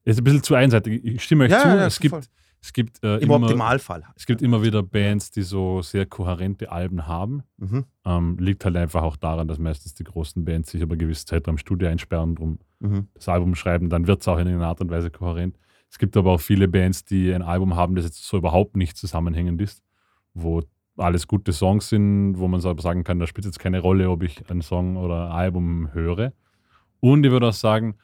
Es 0.05 0.15
ist 0.15 0.21
ein 0.21 0.23
bisschen 0.23 0.43
zu 0.43 0.55
einseitig. 0.55 1.03
Ich 1.03 1.23
stimme 1.23 1.43
euch 1.43 1.51
ja, 1.51 1.61
zu. 1.61 1.67
Ja, 1.67 1.85
es 1.85 1.99
gibt, 1.99 2.29
es 2.61 2.73
gibt, 2.73 3.03
äh, 3.03 3.17
Im 3.17 3.23
immer, 3.23 3.35
Optimalfall. 3.35 4.03
Es 4.15 4.25
gibt 4.25 4.41
immer 4.41 4.61
wieder 4.61 4.83
Bands, 4.83 5.31
die 5.31 5.43
so 5.43 5.81
sehr 5.81 6.05
kohärente 6.05 6.71
Alben 6.71 7.07
haben. 7.07 7.43
Mhm. 7.57 7.85
Ähm, 8.05 8.37
liegt 8.37 8.65
halt 8.65 8.75
einfach 8.75 9.01
auch 9.01 9.15
daran, 9.15 9.47
dass 9.47 9.59
meistens 9.59 9.93
die 9.93 10.03
großen 10.03 10.43
Bands 10.43 10.71
sich 10.71 10.81
über 10.81 10.97
gewisse 10.97 11.25
Zeit 11.25 11.43
beim 11.43 11.57
Studio 11.57 11.87
einsperren, 11.87 12.35
drum 12.35 12.59
mhm. 12.79 13.07
das 13.13 13.29
Album 13.29 13.55
schreiben. 13.55 13.89
Dann 13.89 14.07
wird 14.07 14.21
es 14.21 14.27
auch 14.27 14.37
in 14.37 14.47
einer 14.47 14.67
Art 14.67 14.81
und 14.81 14.91
Weise 14.91 15.09
kohärent. 15.09 15.57
Es 15.89 15.97
gibt 15.97 16.17
aber 16.17 16.33
auch 16.33 16.41
viele 16.41 16.67
Bands, 16.67 17.05
die 17.05 17.33
ein 17.33 17.41
Album 17.41 17.75
haben, 17.75 17.95
das 17.95 18.05
jetzt 18.05 18.23
so 18.23 18.37
überhaupt 18.37 18.75
nicht 18.75 18.97
zusammenhängend 18.97 19.61
ist, 19.61 19.81
wo 20.33 20.61
alles 20.97 21.27
gute 21.27 21.53
Songs 21.53 21.87
sind, 21.87 22.37
wo 22.37 22.47
man 22.47 22.63
aber 22.63 22.81
sagen 22.81 23.05
kann, 23.05 23.19
da 23.19 23.27
spielt 23.27 23.45
jetzt 23.45 23.59
keine 23.59 23.79
Rolle, 23.79 24.09
ob 24.09 24.21
ich 24.21 24.49
einen 24.49 24.61
Song 24.61 24.97
oder 24.97 25.27
ein 25.27 25.31
Album 25.31 25.93
höre. 25.93 26.33
Und 26.99 27.25
ich 27.25 27.31
würde 27.31 27.47
auch 27.47 27.53
sagen, 27.53 27.95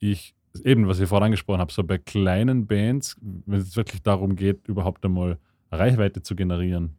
ich 0.00 0.34
eben, 0.64 0.88
was 0.88 1.00
ich 1.00 1.08
vorhin 1.08 1.26
angesprochen 1.26 1.60
habe, 1.60 1.72
so 1.72 1.84
bei 1.84 1.98
kleinen 1.98 2.66
Bands, 2.66 3.16
wenn 3.20 3.60
es 3.60 3.76
wirklich 3.76 4.02
darum 4.02 4.36
geht, 4.36 4.66
überhaupt 4.68 5.04
einmal 5.04 5.38
Reichweite 5.70 6.22
zu 6.22 6.34
generieren, 6.34 6.96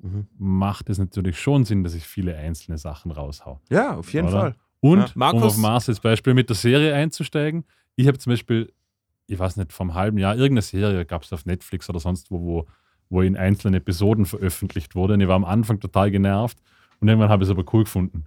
mhm. 0.00 0.26
macht 0.38 0.88
es 0.90 0.98
natürlich 0.98 1.38
schon 1.38 1.64
Sinn, 1.64 1.82
dass 1.82 1.94
ich 1.94 2.06
viele 2.06 2.36
einzelne 2.36 2.78
Sachen 2.78 3.10
raushau. 3.10 3.60
Ja, 3.70 3.96
auf 3.96 4.12
jeden 4.12 4.28
Oder? 4.28 4.38
Fall. 4.38 4.54
Und 4.80 5.00
ja. 5.00 5.12
Markus, 5.14 5.42
um 5.42 5.48
auf 5.48 5.56
Marcels 5.56 6.00
Beispiel 6.00 6.34
mit 6.34 6.48
der 6.48 6.56
Serie 6.56 6.94
einzusteigen, 6.94 7.64
ich 7.96 8.06
habe 8.06 8.18
zum 8.18 8.32
Beispiel, 8.32 8.72
ich 9.26 9.38
weiß 9.38 9.56
nicht, 9.56 9.72
vom 9.72 9.94
halben 9.94 10.18
Jahr, 10.18 10.36
irgendeine 10.36 10.62
Serie 10.62 11.04
gab 11.04 11.22
es 11.22 11.32
auf 11.32 11.46
Netflix 11.46 11.88
oder 11.90 11.98
sonst 11.98 12.30
wo, 12.30 12.40
wo, 12.40 12.66
wo 13.08 13.22
in 13.22 13.36
einzelnen 13.36 13.74
Episoden 13.74 14.26
veröffentlicht 14.26 14.94
wurde. 14.94 15.14
Und 15.14 15.20
ich 15.20 15.28
war 15.28 15.36
am 15.36 15.44
Anfang 15.44 15.80
total 15.80 16.10
genervt 16.10 16.58
und 17.00 17.08
irgendwann 17.08 17.30
habe 17.30 17.42
ich 17.42 17.50
es 17.50 17.56
aber 17.56 17.64
cool 17.72 17.84
gefunden. 17.84 18.24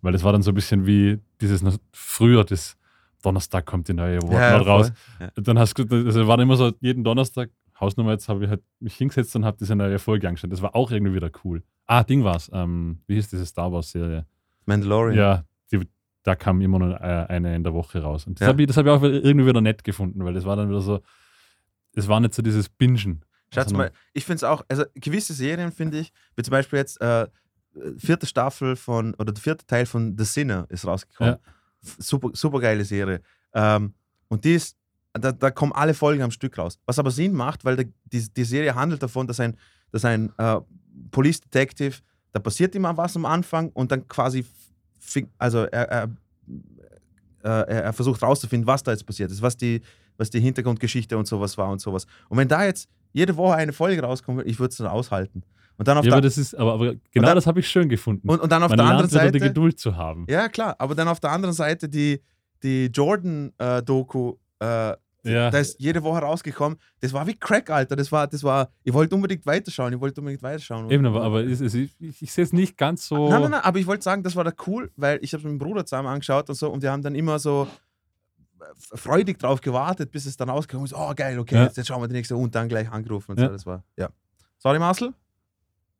Weil 0.00 0.14
es 0.14 0.22
war 0.22 0.32
dann 0.32 0.42
so 0.42 0.52
ein 0.52 0.54
bisschen 0.54 0.86
wie 0.86 1.18
dieses 1.40 1.62
früher, 1.92 2.44
das 2.44 2.77
Donnerstag 3.22 3.66
kommt 3.66 3.88
die 3.88 3.94
neue 3.94 4.22
Wort 4.22 4.32
ja, 4.32 4.56
raus. 4.58 4.92
Ja. 5.20 5.30
Dann 5.36 5.58
hast 5.58 5.74
du, 5.74 5.84
also 5.90 6.26
war 6.26 6.38
immer 6.38 6.56
so 6.56 6.72
jeden 6.80 7.04
Donnerstag, 7.04 7.50
Hausnummer, 7.80 8.12
jetzt 8.12 8.28
habe 8.28 8.44
ich 8.44 8.50
halt 8.50 8.62
mich 8.80 8.96
hingesetzt 8.96 9.34
und 9.36 9.44
habe 9.44 9.56
diese 9.58 9.76
neue 9.76 9.98
Folge 9.98 10.28
angeschaut. 10.28 10.52
Das 10.52 10.62
war 10.62 10.74
auch 10.74 10.90
irgendwie 10.90 11.14
wieder 11.14 11.30
cool. 11.44 11.62
Ah, 11.86 12.02
Ding 12.02 12.24
war's. 12.24 12.50
Ähm, 12.52 13.00
wie 13.06 13.14
hieß 13.14 13.30
diese 13.30 13.46
Star 13.46 13.72
Wars-Serie? 13.72 14.26
Mandalorian. 14.66 15.16
Ja, 15.16 15.44
die, 15.72 15.88
da 16.22 16.34
kam 16.34 16.60
immer 16.60 16.78
nur 16.78 17.00
äh, 17.00 17.26
eine 17.28 17.54
in 17.54 17.62
der 17.62 17.72
Woche 17.72 18.02
raus. 18.02 18.26
Und 18.26 18.40
das 18.40 18.46
ja. 18.46 18.48
habe 18.48 18.62
ich, 18.62 18.76
hab 18.76 18.84
ich 18.84 18.90
auch 18.90 19.02
irgendwie 19.02 19.46
wieder 19.46 19.60
nett 19.60 19.84
gefunden, 19.84 20.24
weil 20.24 20.34
das 20.34 20.44
war 20.44 20.56
dann 20.56 20.68
wieder 20.68 20.80
so, 20.80 21.00
es 21.94 22.08
war 22.08 22.20
nicht 22.20 22.34
so 22.34 22.42
dieses 22.42 22.68
Bingen. 22.68 23.24
Schaut 23.54 23.72
mal, 23.72 23.92
ich 24.12 24.24
finde 24.24 24.36
es 24.36 24.44
auch, 24.44 24.62
also 24.68 24.84
gewisse 24.94 25.32
Serien 25.32 25.72
finde 25.72 26.00
ich, 26.00 26.12
wie 26.36 26.42
zum 26.42 26.50
Beispiel 26.50 26.80
jetzt 26.80 27.00
äh, 27.00 27.28
vierte 27.96 28.26
Staffel 28.26 28.76
von, 28.76 29.14
oder 29.14 29.32
der 29.32 29.40
vierte 29.40 29.66
Teil 29.66 29.86
von 29.86 30.18
The 30.18 30.24
Sinner 30.24 30.66
ist 30.68 30.86
rausgekommen. 30.86 31.34
Ja 31.34 31.52
super, 31.80 32.30
super 32.32 32.60
geile 32.60 32.84
Serie. 32.84 33.20
Ähm, 33.54 33.94
und 34.28 34.44
die 34.44 34.54
ist, 34.54 34.76
da, 35.12 35.32
da, 35.32 35.50
kommen 35.50 35.72
alle 35.72 35.94
Folgen 35.94 36.22
am 36.22 36.30
Stück 36.30 36.58
raus. 36.58 36.78
Was 36.86 36.98
aber 36.98 37.10
Sinn 37.10 37.32
macht, 37.32 37.64
weil 37.64 37.76
die, 37.76 37.92
die, 38.04 38.28
die 38.32 38.44
Serie 38.44 38.74
handelt 38.74 39.02
davon, 39.02 39.26
dass 39.26 39.40
ein, 39.40 39.56
dass 39.90 40.04
ein 40.04 40.32
äh, 40.38 40.60
Police 41.10 41.40
Detective, 41.40 41.96
da 42.32 42.40
passiert 42.40 42.74
immer 42.74 42.96
was 42.96 43.16
am 43.16 43.24
Anfang 43.24 43.70
und 43.70 43.90
dann 43.90 44.06
quasi, 44.06 44.44
also 45.38 45.64
er, 45.64 45.88
er, 45.88 46.10
äh, 47.42 47.82
er 47.82 47.92
versucht 47.92 48.22
rauszufinden, 48.22 48.66
was 48.66 48.82
da 48.82 48.92
jetzt 48.92 49.06
passiert 49.06 49.30
ist, 49.30 49.42
was 49.42 49.56
die, 49.56 49.80
was 50.16 50.30
die 50.30 50.40
Hintergrundgeschichte 50.40 51.16
und 51.16 51.26
sowas 51.26 51.56
war 51.56 51.70
und 51.70 51.80
sowas. 51.80 52.06
Und 52.28 52.38
wenn 52.38 52.48
da 52.48 52.64
jetzt 52.64 52.88
jede 53.12 53.36
Woche 53.36 53.54
eine 53.54 53.72
Folge 53.72 54.02
rauskommt, 54.02 54.46
ich 54.46 54.58
würde 54.58 54.70
es 54.70 54.76
dann 54.76 54.88
aushalten. 54.88 55.42
Und 55.78 55.86
dann 55.86 55.96
auf 55.96 56.04
ja, 56.04 56.12
aber 56.12 56.20
das 56.20 56.36
ist, 56.36 56.56
aber, 56.56 56.74
aber 56.74 56.94
genau 57.12 57.28
dann, 57.28 57.36
das 57.36 57.46
habe 57.46 57.60
ich 57.60 57.68
schön 57.68 57.88
gefunden. 57.88 58.28
Und, 58.28 58.40
und 58.40 58.50
dann 58.50 58.62
auf 58.64 58.70
Man 58.70 58.78
der 58.78 58.86
anderen 58.86 59.08
Seite. 59.08 59.32
die 59.32 59.38
Geduld 59.38 59.78
zu 59.78 59.96
haben. 59.96 60.26
Ja, 60.28 60.48
klar, 60.48 60.74
aber 60.78 60.96
dann 60.96 61.06
auf 61.06 61.20
der 61.20 61.30
anderen 61.30 61.54
Seite 61.54 61.88
die, 61.88 62.20
die 62.64 62.86
Jordan-Doku, 62.86 64.34
äh, 64.60 64.90
äh, 64.90 64.96
ja. 65.22 65.50
da 65.50 65.58
ist 65.58 65.78
jede 65.78 66.02
Woche 66.02 66.18
rausgekommen. 66.18 66.78
Das 67.00 67.12
war 67.12 67.28
wie 67.28 67.34
Crack, 67.34 67.70
Alter. 67.70 67.94
Das 67.94 68.10
war, 68.10 68.26
das 68.26 68.42
war, 68.42 68.70
ich 68.82 68.92
wollte 68.92 69.14
unbedingt 69.14 69.46
weiterschauen, 69.46 69.92
ich 69.92 70.00
wollte 70.00 70.20
unbedingt 70.20 70.42
weiterschauen. 70.42 70.90
Eben, 70.90 71.06
aber, 71.06 71.22
aber 71.22 71.44
ist, 71.44 71.60
ich, 71.60 71.94
ich 72.00 72.32
sehe 72.32 72.42
es 72.42 72.52
nicht 72.52 72.76
ganz 72.76 73.06
so. 73.06 73.28
Nein, 73.28 73.42
nein, 73.42 73.50
nein, 73.52 73.60
aber 73.62 73.78
ich 73.78 73.86
wollte 73.86 74.02
sagen, 74.02 74.24
das 74.24 74.34
war 74.34 74.42
da 74.42 74.52
cool, 74.66 74.90
weil 74.96 75.20
ich 75.22 75.32
habe 75.32 75.38
es 75.38 75.44
mit 75.44 75.52
dem 75.52 75.58
Bruder 75.58 75.86
zusammen 75.86 76.08
angeschaut 76.08 76.48
und 76.48 76.56
so 76.56 76.70
und 76.70 76.82
wir 76.82 76.90
haben 76.90 77.02
dann 77.02 77.14
immer 77.14 77.38
so 77.38 77.68
freudig 78.94 79.38
drauf 79.38 79.60
gewartet, 79.60 80.10
bis 80.10 80.26
es 80.26 80.36
dann 80.36 80.50
rausgekommen 80.50 80.86
ist. 80.86 80.94
Oh, 80.94 81.12
geil, 81.14 81.38
okay, 81.38 81.54
ja. 81.54 81.64
jetzt, 81.64 81.76
jetzt, 81.76 81.86
schauen 81.86 82.02
wir 82.02 82.08
die 82.08 82.14
nächste 82.14 82.36
und 82.36 82.54
dann 82.54 82.68
gleich 82.68 82.90
angerufen 82.90 83.32
und 83.32 83.38
ja. 83.40 83.46
so. 83.46 83.52
Das 83.52 83.66
war, 83.66 83.84
ja. 83.96 84.08
Sorry, 84.58 84.78
Marcel? 84.80 85.14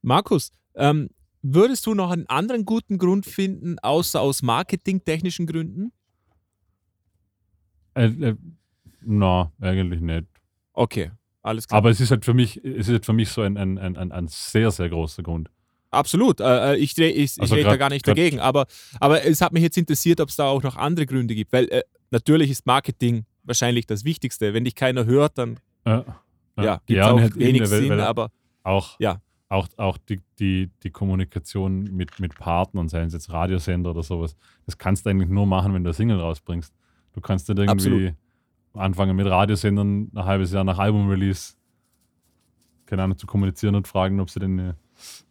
Markus, 0.02 0.52
ähm, 0.74 1.10
würdest 1.42 1.86
du 1.86 1.94
noch 1.94 2.10
einen 2.10 2.26
anderen 2.26 2.64
guten 2.64 2.98
Grund 2.98 3.26
finden, 3.26 3.78
außer 3.78 4.20
aus 4.20 4.42
marketingtechnischen 4.42 5.46
Gründen? 5.46 5.92
Äh, 7.94 8.06
äh, 8.06 8.36
na, 9.00 9.52
eigentlich 9.60 10.00
nicht. 10.00 10.26
Okay, 10.72 11.10
alles 11.42 11.66
klar. 11.66 11.78
Aber 11.78 11.90
es 11.90 12.00
ist 12.00 12.10
halt 12.10 12.24
für 12.24 12.34
mich, 12.34 12.64
es 12.64 12.88
ist 12.88 12.92
halt 12.92 13.06
für 13.06 13.12
mich 13.12 13.28
so 13.30 13.42
ein, 13.42 13.56
ein, 13.56 13.78
ein, 13.78 14.12
ein 14.12 14.28
sehr, 14.28 14.70
sehr 14.70 14.88
großer 14.88 15.22
Grund. 15.22 15.50
Absolut. 15.90 16.40
Äh, 16.40 16.74
äh 16.74 16.76
ich 16.76 16.94
drehe 16.94 17.10
ich, 17.10 17.40
also 17.40 17.56
ich 17.56 17.64
da 17.64 17.76
gar 17.76 17.88
nicht 17.88 18.06
dagegen. 18.06 18.40
Aber, 18.40 18.66
aber 19.00 19.24
es 19.24 19.40
hat 19.40 19.52
mich 19.52 19.62
jetzt 19.62 19.78
interessiert, 19.78 20.20
ob 20.20 20.28
es 20.28 20.36
da 20.36 20.44
auch 20.44 20.62
noch 20.62 20.76
andere 20.76 21.06
Gründe 21.06 21.34
gibt. 21.34 21.52
Weil 21.52 21.64
äh, 21.70 21.82
natürlich 22.10 22.50
ist 22.50 22.66
Marketing 22.66 23.24
wahrscheinlich 23.42 23.86
das 23.86 24.04
Wichtigste. 24.04 24.52
Wenn 24.52 24.64
dich 24.64 24.74
keiner 24.74 25.06
hört, 25.06 25.38
dann 25.38 25.58
ja, 25.86 26.04
ja, 26.56 26.64
ja 26.64 26.82
gibt 26.84 27.00
es 27.00 27.06
auch 27.06 27.36
wenig 27.36 27.66
Sinn. 27.66 27.88
Weil, 27.88 28.00
aber 28.02 28.30
auch, 28.62 29.00
ja 29.00 29.22
auch, 29.48 29.68
auch 29.76 29.98
die, 29.98 30.20
die, 30.38 30.70
die 30.82 30.90
Kommunikation 30.90 31.84
mit, 31.84 32.20
mit 32.20 32.34
Partnern, 32.36 32.88
seien 32.88 33.06
es 33.06 33.14
jetzt 33.14 33.30
Radiosender 33.30 33.90
oder 33.90 34.02
sowas, 34.02 34.36
das 34.66 34.76
kannst 34.76 35.06
du 35.06 35.10
eigentlich 35.10 35.30
nur 35.30 35.46
machen, 35.46 35.72
wenn 35.72 35.84
du 35.84 35.88
eine 35.88 35.94
Single 35.94 36.20
rausbringst. 36.20 36.74
Du 37.12 37.20
kannst 37.20 37.48
nicht 37.48 37.58
irgendwie 37.58 37.70
Absolut. 37.70 38.14
anfangen 38.74 39.16
mit 39.16 39.26
Radiosendern 39.26 40.10
ein 40.14 40.24
halbes 40.24 40.52
Jahr 40.52 40.64
nach 40.64 40.78
Album-Release 40.78 41.58
keine 42.88 43.02
Ahnung, 43.02 43.18
zu 43.18 43.26
kommunizieren 43.26 43.74
und 43.74 43.86
fragen, 43.86 44.18
ob 44.18 44.30
sie 44.30 44.40
denn. 44.40 44.74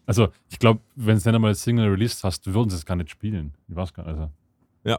Also, 0.06 0.30
ich 0.48 0.60
glaube, 0.60 0.80
wenn 0.96 1.18
es 1.18 1.26
nicht 1.26 1.36
einmal 1.36 1.56
Single 1.56 1.90
released 1.90 2.24
hast, 2.24 2.46
würden 2.54 2.70
sie 2.70 2.78
es 2.78 2.86
gar 2.86 2.96
nicht 2.96 3.10
spielen. 3.10 3.54
Ich 3.68 3.76
weiß 3.76 3.94
gar 3.94 4.04
nicht. 4.04 4.14
Also, 4.14 4.32
ja. 4.86 4.98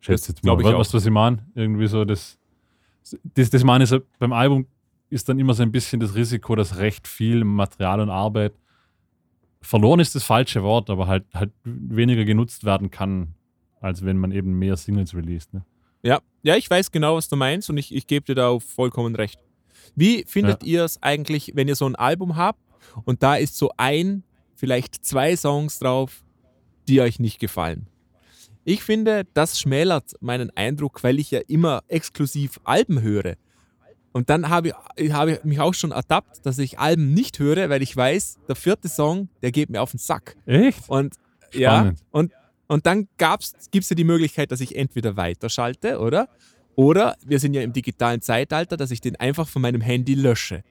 Schätze 0.00 0.32
jetzt 0.32 0.44
mal. 0.44 0.58
Ich 0.58 0.66
du, 0.66 0.94
was 0.94 1.06
ich 1.06 1.12
meine? 1.12 1.46
Irgendwie 1.54 1.86
so, 1.86 2.04
das. 2.04 2.38
Das, 3.34 3.50
das 3.50 3.62
meine 3.62 3.84
ich 3.84 3.90
so, 3.90 4.00
beim 4.18 4.32
Album 4.32 4.66
ist 5.10 5.28
dann 5.28 5.38
immer 5.38 5.54
so 5.54 5.62
ein 5.62 5.72
bisschen 5.72 6.00
das 6.00 6.14
Risiko, 6.14 6.54
dass 6.56 6.78
recht 6.78 7.06
viel 7.06 7.44
Material 7.44 8.00
und 8.00 8.10
Arbeit 8.10 8.54
verloren 9.66 10.00
ist 10.00 10.14
das 10.14 10.24
falsche 10.24 10.62
Wort, 10.62 10.90
aber 10.90 11.06
halt, 11.06 11.24
halt 11.34 11.52
weniger 11.64 12.24
genutzt 12.24 12.64
werden 12.64 12.90
kann, 12.90 13.34
als 13.80 14.04
wenn 14.04 14.16
man 14.16 14.30
eben 14.30 14.58
mehr 14.58 14.76
Singles 14.76 15.14
released. 15.14 15.52
Ne? 15.52 15.64
Ja, 16.02 16.20
ja, 16.42 16.56
ich 16.56 16.70
weiß 16.70 16.92
genau, 16.92 17.16
was 17.16 17.28
du 17.28 17.36
meinst 17.36 17.68
und 17.68 17.76
ich, 17.76 17.94
ich 17.94 18.06
gebe 18.06 18.24
dir 18.24 18.34
da 18.34 18.58
vollkommen 18.58 19.14
recht. 19.16 19.40
Wie 19.94 20.24
findet 20.26 20.62
ja. 20.62 20.68
ihr 20.68 20.84
es 20.84 21.02
eigentlich, 21.02 21.52
wenn 21.54 21.68
ihr 21.68 21.76
so 21.76 21.86
ein 21.86 21.96
Album 21.96 22.36
habt 22.36 22.60
und 23.04 23.22
da 23.22 23.36
ist 23.36 23.56
so 23.56 23.70
ein, 23.76 24.22
vielleicht 24.54 25.04
zwei 25.04 25.36
Songs 25.36 25.78
drauf, 25.78 26.24
die 26.88 27.00
euch 27.00 27.18
nicht 27.18 27.40
gefallen? 27.40 27.88
Ich 28.64 28.82
finde, 28.82 29.26
das 29.34 29.60
schmälert 29.60 30.12
meinen 30.20 30.50
Eindruck, 30.56 31.02
weil 31.04 31.18
ich 31.18 31.30
ja 31.30 31.40
immer 31.46 31.82
exklusiv 31.88 32.58
Alben 32.64 33.00
höre. 33.00 33.36
Und 34.16 34.30
dann 34.30 34.48
habe 34.48 34.72
ich, 34.96 35.12
hab 35.12 35.28
ich 35.28 35.44
mich 35.44 35.60
auch 35.60 35.74
schon 35.74 35.90
ertappt, 35.90 36.46
dass 36.46 36.56
ich 36.56 36.78
Alben 36.78 37.12
nicht 37.12 37.38
höre, 37.38 37.68
weil 37.68 37.82
ich 37.82 37.94
weiß, 37.94 38.38
der 38.48 38.56
vierte 38.56 38.88
Song, 38.88 39.28
der 39.42 39.52
geht 39.52 39.68
mir 39.68 39.82
auf 39.82 39.90
den 39.90 39.98
Sack. 39.98 40.38
Echt? 40.46 40.88
Und 40.88 41.16
Spannend. 41.50 41.54
ja, 41.54 41.92
und, 42.12 42.32
und 42.66 42.86
dann 42.86 43.08
gibt 43.18 43.84
es 43.84 43.90
ja 43.90 43.94
die 43.94 44.04
Möglichkeit, 44.04 44.50
dass 44.52 44.62
ich 44.62 44.74
entweder 44.74 45.18
weiterschalte, 45.18 45.98
oder? 45.98 46.30
Oder 46.76 47.18
wir 47.26 47.38
sind 47.38 47.52
ja 47.52 47.60
im 47.60 47.74
digitalen 47.74 48.22
Zeitalter, 48.22 48.78
dass 48.78 48.90
ich 48.90 49.02
den 49.02 49.16
einfach 49.16 49.46
von 49.48 49.60
meinem 49.60 49.82
Handy 49.82 50.14
lösche. 50.14 50.62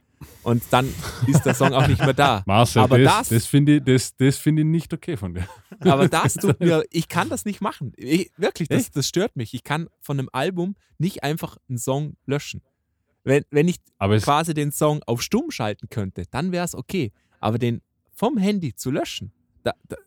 Und 0.42 0.64
dann 0.72 0.92
ist 1.28 1.46
der 1.46 1.54
Song 1.54 1.72
auch 1.74 1.88
nicht 1.88 2.02
mehr 2.02 2.16
da. 2.16 2.42
Marcel, 2.48 2.82
aber 2.82 2.98
das, 2.98 3.16
das, 3.16 3.30
das 3.30 3.46
finde 3.46 3.76
ich, 3.76 3.84
das, 3.84 4.16
das 4.18 4.40
find 4.40 4.58
ich 4.58 4.66
nicht 4.66 4.92
okay 4.92 5.18
von 5.18 5.36
dir. 5.36 5.48
Aber 5.82 6.08
das 6.08 6.34
tut 6.34 6.60
mir, 6.62 6.84
ich 6.90 7.10
kann 7.10 7.30
das 7.30 7.46
nicht 7.46 7.62
machen. 7.62 7.94
Ich, 7.96 8.32
wirklich, 8.38 8.70
das, 8.70 8.90
das 8.90 9.08
stört 9.08 9.36
mich. 9.36 9.54
Ich 9.54 9.64
kann 9.64 9.88
von 10.02 10.18
einem 10.18 10.30
Album 10.32 10.76
nicht 10.98 11.22
einfach 11.22 11.58
einen 11.70 11.78
Song 11.78 12.16
löschen. 12.26 12.64
Wenn, 13.26 13.44
wenn 13.50 13.68
ich 13.68 13.78
quasi 14.22 14.54
den 14.54 14.72
Song 14.72 15.02
auf 15.08 15.22
stumm 15.22 15.50
schalten 15.52 15.90
könnte, 15.90 16.24
dann 16.30 16.52
wäre 16.52 16.64
es 16.64 16.76
okay. 16.76 17.12
Aber 17.40 17.58
den 17.58 17.82
vom 18.14 18.38
Handy 18.38 18.76
zu 18.76 18.92
löschen, 18.92 19.32
da, 19.64 19.74
da, 19.90 19.98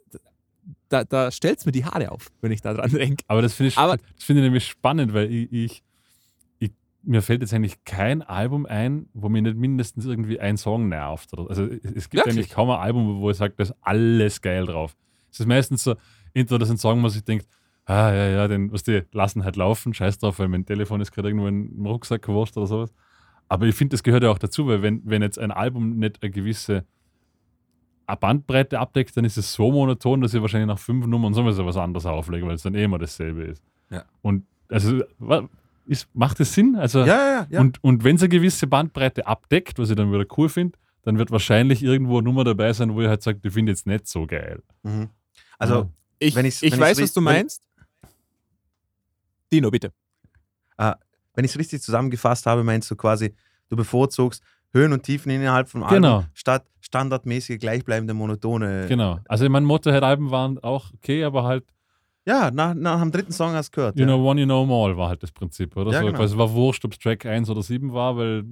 da, 0.88 1.04
da 1.04 1.30
stellt 1.30 1.58
es 1.58 1.66
mir 1.66 1.72
die 1.72 1.84
Haare 1.84 2.12
auf, 2.12 2.30
wenn 2.40 2.52
ich 2.52 2.62
da 2.62 2.72
dran 2.72 2.90
denke. 2.90 3.24
Aber 3.26 3.42
das 3.42 3.54
finde 3.54 3.68
ich, 3.68 3.74
find 3.74 4.38
ich 4.38 4.44
nämlich 4.44 4.66
spannend, 4.66 5.12
weil 5.12 5.32
ich, 5.32 5.52
ich, 5.52 5.82
ich, 6.60 6.72
mir 7.02 7.20
fällt 7.20 7.42
jetzt 7.42 7.52
eigentlich 7.52 7.84
kein 7.84 8.22
Album 8.22 8.66
ein, 8.66 9.08
wo 9.14 9.28
mir 9.28 9.42
nicht 9.42 9.56
mindestens 9.56 10.06
irgendwie 10.06 10.38
ein 10.38 10.56
Song 10.56 10.88
nervt. 10.88 11.36
Also 11.36 11.64
es 11.64 12.08
gibt 12.08 12.14
Wirklich? 12.14 12.34
eigentlich 12.34 12.50
kaum 12.50 12.70
ein 12.70 12.78
Album, 12.78 13.20
wo 13.20 13.30
ich 13.30 13.36
sage, 13.36 13.54
da 13.56 13.64
ist 13.64 13.74
alles 13.80 14.40
geil 14.40 14.64
drauf. 14.64 14.96
Es 15.30 15.40
ist 15.40 15.46
meistens 15.46 15.82
so, 15.82 15.96
entweder 16.34 16.60
das 16.60 16.70
ein 16.70 16.78
Song, 16.78 17.02
wo 17.02 17.08
sich 17.08 17.24
denkt, 17.24 17.48
ah 17.84 18.12
ja, 18.12 18.28
ja, 18.28 18.48
den, 18.48 18.70
was 18.72 18.82
die 18.84 19.02
lassen 19.12 19.44
halt 19.44 19.56
laufen, 19.56 19.92
scheiß 19.92 20.18
drauf, 20.18 20.38
weil 20.38 20.48
mein 20.48 20.64
Telefon 20.64 21.00
ist 21.00 21.10
gerade 21.10 21.28
irgendwo 21.28 21.48
im 21.48 21.84
Rucksack 21.86 22.22
gewurscht 22.22 22.56
oder 22.56 22.66
sowas. 22.66 22.92
Aber 23.48 23.66
ich 23.66 23.74
finde, 23.74 23.94
das 23.94 24.02
gehört 24.02 24.22
ja 24.22 24.30
auch 24.30 24.38
dazu, 24.38 24.66
weil 24.66 24.82
wenn, 24.82 25.02
wenn 25.04 25.22
jetzt 25.22 25.38
ein 25.38 25.50
Album 25.50 25.98
nicht 25.98 26.22
eine 26.22 26.30
gewisse 26.30 26.84
Bandbreite 28.20 28.78
abdeckt, 28.78 29.16
dann 29.16 29.24
ist 29.24 29.36
es 29.36 29.52
so 29.52 29.70
monoton, 29.70 30.20
dass 30.20 30.32
ich 30.34 30.40
wahrscheinlich 30.40 30.68
nach 30.68 30.78
fünf 30.78 31.06
Nummern 31.06 31.34
sowieso 31.34 31.66
was 31.66 31.76
anderes 31.76 32.06
auflege, 32.06 32.46
weil 32.46 32.54
es 32.54 32.62
dann 32.62 32.74
eh 32.74 32.84
immer 32.84 32.98
dasselbe 32.98 33.42
ist. 33.42 33.62
Ja. 33.90 34.04
Und 34.22 34.44
also 34.68 35.02
ist, 35.86 36.08
macht 36.14 36.40
das 36.40 36.52
Sinn? 36.52 36.76
Also, 36.76 37.00
ja, 37.00 37.06
ja, 37.06 37.46
ja. 37.50 37.60
Und, 37.60 37.82
und 37.82 38.04
wenn 38.04 38.16
es 38.16 38.22
eine 38.22 38.28
gewisse 38.28 38.66
Bandbreite 38.66 39.26
abdeckt, 39.26 39.78
was 39.78 39.90
ich 39.90 39.96
dann 39.96 40.12
wieder 40.12 40.26
cool 40.36 40.48
finde, 40.48 40.78
dann 41.02 41.16
wird 41.18 41.30
wahrscheinlich 41.30 41.82
irgendwo 41.82 42.18
eine 42.18 42.24
Nummer 42.24 42.44
dabei 42.44 42.72
sein, 42.72 42.94
wo 42.94 43.00
ich 43.00 43.08
halt 43.08 43.22
sage, 43.22 43.40
ich 43.42 43.52
finde 43.52 43.72
jetzt 43.72 43.86
nicht 43.86 44.06
so 44.06 44.26
geil. 44.26 44.62
Mhm. 44.82 45.08
Also, 45.58 45.90
ich, 46.18 46.34
wenn 46.34 46.44
ich 46.44 46.62
weiß, 46.62 47.00
was 47.00 47.12
du 47.12 47.20
meinst. 47.20 47.62
Dino, 49.50 49.70
bitte. 49.70 49.92
Ah, 50.76 50.96
wenn 51.38 51.44
ich 51.44 51.52
es 51.52 51.58
richtig 51.58 51.80
zusammengefasst 51.82 52.46
habe, 52.46 52.64
meinst 52.64 52.90
du 52.90 52.96
quasi, 52.96 53.32
du 53.68 53.76
bevorzugst 53.76 54.42
Höhen 54.72 54.92
und 54.92 55.04
Tiefen 55.04 55.30
innerhalb 55.30 55.68
von 55.68 55.84
Alben 55.84 56.02
genau. 56.02 56.24
statt 56.34 56.66
standardmäßige, 56.80 57.60
gleichbleibende, 57.60 58.12
monotone. 58.12 58.86
Genau. 58.88 59.20
Also 59.28 59.48
mein 59.48 59.64
Motorhead-Alben 59.64 60.32
waren 60.32 60.58
auch 60.58 60.92
okay, 60.94 61.22
aber 61.22 61.44
halt. 61.44 61.62
Ja, 62.26 62.50
nach, 62.50 62.74
nach 62.74 63.00
dem 63.00 63.12
dritten 63.12 63.30
Song 63.30 63.52
hast 63.52 63.70
du 63.70 63.76
gehört. 63.76 63.96
You 63.96 64.04
ja. 64.04 64.08
know, 64.08 64.28
one 64.28 64.40
you 64.40 64.46
know 64.46 64.64
all 64.84 64.96
war 64.96 65.10
halt 65.10 65.22
das 65.22 65.30
Prinzip, 65.30 65.76
oder? 65.76 65.92
Ja, 65.92 66.00
so, 66.00 66.06
genau. 66.06 66.24
Es 66.24 66.36
war 66.36 66.52
wurscht, 66.52 66.84
ob 66.84 66.94
es 66.94 66.98
Track 66.98 67.24
1 67.24 67.48
oder 67.48 67.62
7 67.62 67.92
war, 67.92 68.16
weil 68.16 68.42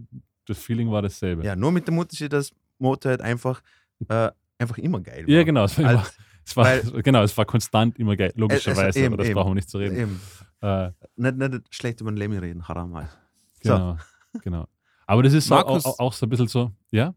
das 0.47 0.59
Feeling 0.59 0.89
war 0.89 1.03
dasselbe. 1.03 1.45
Ja, 1.45 1.57
nur 1.57 1.72
mit 1.72 1.89
dem 1.89 1.99
Unterschied, 1.99 2.32
dass 2.32 2.53
Motorhead 2.78 3.20
einfach, 3.20 3.62
äh, 4.09 4.30
einfach 4.59 4.78
immer 4.78 5.01
geil 5.01 5.26
war. 5.26 5.34
Ja, 5.34 5.43
genau. 5.43 5.64
Es 5.64 5.76
war, 5.76 5.87
Als, 5.87 6.16
es 6.45 6.57
war 6.57 6.80
genau, 7.03 7.24
es 7.24 7.37
war 7.37 7.47
konstant 7.47 7.99
immer 7.99 8.14
geil, 8.14 8.32
logischerweise, 8.37 8.91
es, 8.91 8.97
es, 8.97 9.03
eben, 9.03 9.14
aber 9.14 9.16
das 9.16 9.26
eben, 9.26 9.34
brauchen 9.34 9.51
wir 9.51 9.55
nicht 9.57 9.68
zu 9.68 9.78
reden. 9.78 9.97
Eben. 9.97 10.20
Äh, 10.61 10.91
nicht, 11.17 11.37
nicht 11.37 11.75
schlecht 11.75 12.01
über 12.01 12.11
den 12.11 12.17
Lemmy 12.17 12.39
reden, 12.39 12.67
haram 12.67 12.95
halt. 12.95 13.17
Genau, 13.61 13.97
so. 14.33 14.41
genau. 14.41 14.69
Aber 15.07 15.23
das 15.23 15.33
ist 15.33 15.49
Markus, 15.49 15.85
auch, 15.85 15.99
auch, 15.99 16.13
so 16.13 16.27
ein 16.27 16.29
bisschen 16.29 16.49
so, 16.49 16.73
ja? 16.91 17.15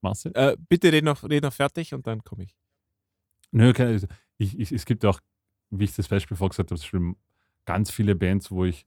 Marcel? 0.00 0.32
Äh, 0.34 0.56
bitte 0.68 0.92
red 0.92 1.04
noch, 1.04 1.22
red 1.22 1.42
noch 1.42 1.52
fertig 1.52 1.92
und 1.92 2.06
dann 2.06 2.24
komme 2.24 2.44
ich. 2.44 2.56
Nö, 3.52 3.70
okay, 3.70 3.98
ich, 4.38 4.58
ich, 4.58 4.72
es 4.72 4.86
gibt 4.86 5.04
auch, 5.04 5.20
wie 5.70 5.84
ich 5.84 5.94
das 5.94 6.08
Beispiel 6.08 6.36
vorgesagt 6.36 6.70
habe, 6.70 7.14
ganz 7.66 7.90
viele 7.90 8.14
Bands, 8.14 8.50
wo 8.50 8.64
ich 8.64 8.86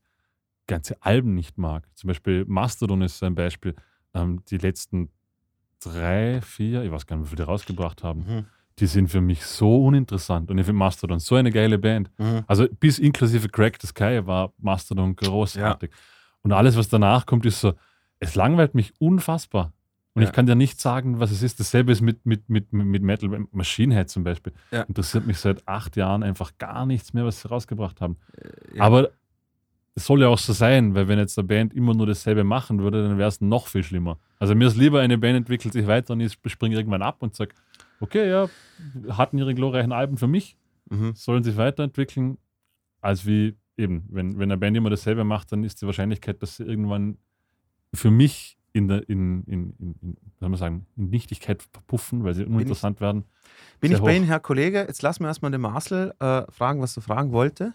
ganze 0.66 1.00
Alben 1.02 1.34
nicht 1.34 1.58
mag. 1.58 1.86
Zum 1.94 2.08
Beispiel 2.08 2.44
Mastodon 2.46 3.02
ist 3.02 3.18
so 3.18 3.26
ein 3.26 3.34
Beispiel. 3.34 3.76
Ähm, 4.14 4.42
die 4.48 4.58
letzten 4.58 5.10
drei, 5.78 6.40
vier, 6.40 6.82
ich 6.82 6.90
weiß 6.90 7.06
gar 7.06 7.16
nicht, 7.16 7.26
wie 7.26 7.30
viele 7.30 7.44
die 7.44 7.50
rausgebracht 7.50 8.02
haben. 8.02 8.20
Mhm 8.26 8.46
die 8.78 8.86
sind 8.86 9.08
für 9.08 9.20
mich 9.20 9.44
so 9.44 9.84
uninteressant. 9.84 10.50
Und 10.50 10.58
ich 10.58 10.66
finde 10.66 10.78
Mastodon 10.78 11.20
so 11.20 11.36
eine 11.36 11.50
geile 11.50 11.78
Band. 11.78 12.10
Mhm. 12.18 12.44
Also 12.46 12.66
bis 12.68 12.98
inklusive 12.98 13.48
Crack 13.48 13.78
the 13.80 13.86
Sky 13.86 14.20
war 14.24 14.52
Mastodon 14.58 15.14
großartig. 15.14 15.90
Ja. 15.90 15.96
Und 16.42 16.52
alles, 16.52 16.76
was 16.76 16.88
danach 16.88 17.24
kommt, 17.26 17.46
ist 17.46 17.60
so, 17.60 17.74
es 18.18 18.34
langweilt 18.34 18.74
mich 18.74 18.92
unfassbar. 18.98 19.72
Und 20.14 20.22
ja. 20.22 20.28
ich 20.28 20.34
kann 20.34 20.46
dir 20.46 20.54
nicht 20.54 20.80
sagen, 20.80 21.18
was 21.18 21.30
es 21.30 21.42
ist. 21.42 21.58
Dasselbe 21.58 21.92
ist 21.92 22.00
mit, 22.00 22.24
mit, 22.24 22.48
mit, 22.48 22.72
mit 22.72 23.02
Metal 23.02 23.46
Machine 23.50 23.94
Head 23.94 24.08
zum 24.10 24.22
Beispiel. 24.22 24.52
Ja. 24.70 24.82
Interessiert 24.82 25.26
mich 25.26 25.38
seit 25.38 25.66
acht 25.66 25.96
Jahren 25.96 26.22
einfach 26.22 26.52
gar 26.58 26.86
nichts 26.86 27.12
mehr, 27.12 27.24
was 27.24 27.40
sie 27.40 27.48
rausgebracht 27.48 28.00
haben. 28.00 28.16
Äh, 28.36 28.76
ja. 28.76 28.84
Aber 28.84 29.10
es 29.96 30.06
soll 30.06 30.20
ja 30.20 30.28
auch 30.28 30.38
so 30.38 30.52
sein, 30.52 30.94
weil 30.94 31.08
wenn 31.08 31.18
jetzt 31.18 31.38
eine 31.38 31.46
Band 31.46 31.74
immer 31.74 31.94
nur 31.94 32.06
dasselbe 32.06 32.44
machen 32.44 32.80
würde, 32.80 33.06
dann 33.06 33.18
wäre 33.18 33.28
es 33.28 33.40
noch 33.40 33.68
viel 33.68 33.82
schlimmer. 33.82 34.18
Also 34.38 34.54
mir 34.54 34.66
ist 34.66 34.76
lieber, 34.76 35.00
eine 35.00 35.18
Band 35.18 35.36
entwickelt 35.36 35.72
sich 35.72 35.86
weiter 35.86 36.12
und 36.12 36.20
ich 36.20 36.36
springe 36.46 36.76
irgendwann 36.76 37.02
ab 37.02 37.16
und 37.20 37.34
sage, 37.34 37.54
okay, 38.04 38.28
ja, 38.28 38.48
hatten 39.16 39.38
ihre 39.38 39.54
glorreichen 39.54 39.92
Alben 39.92 40.16
für 40.16 40.26
mich, 40.26 40.56
mhm. 40.90 41.14
sollen 41.14 41.42
sich 41.42 41.56
weiterentwickeln, 41.56 42.38
als 43.00 43.26
wie 43.26 43.56
eben, 43.76 44.04
wenn, 44.08 44.38
wenn 44.38 44.50
eine 44.50 44.56
Band 44.56 44.76
immer 44.76 44.90
dasselbe 44.90 45.24
macht, 45.24 45.52
dann 45.52 45.64
ist 45.64 45.82
die 45.82 45.86
Wahrscheinlichkeit, 45.86 46.42
dass 46.42 46.56
sie 46.56 46.64
irgendwann 46.64 47.18
für 47.92 48.10
mich 48.10 48.58
in, 48.72 48.88
der, 48.88 49.08
in, 49.08 49.44
in, 49.44 49.74
in, 49.78 49.94
in 50.02 50.16
soll 50.40 50.48
man 50.48 50.58
sagen, 50.58 50.86
in 50.96 51.10
Nichtigkeit 51.10 51.62
verpuffen, 51.62 52.24
weil 52.24 52.34
sie 52.34 52.44
uninteressant 52.44 52.98
bin 52.98 53.06
ich, 53.06 53.06
werden. 53.06 53.24
Bin 53.80 53.92
ich 53.92 54.00
hoch. 54.00 54.04
bei 54.04 54.16
Ihnen, 54.16 54.26
Herr 54.26 54.40
Kollege? 54.40 54.80
Jetzt 54.80 55.02
lassen 55.02 55.22
wir 55.22 55.28
erstmal 55.28 55.52
den 55.52 55.60
Marcel 55.60 56.12
äh, 56.18 56.42
fragen, 56.50 56.80
was 56.80 56.94
du 56.94 57.00
fragen 57.00 57.32
wollte. 57.32 57.72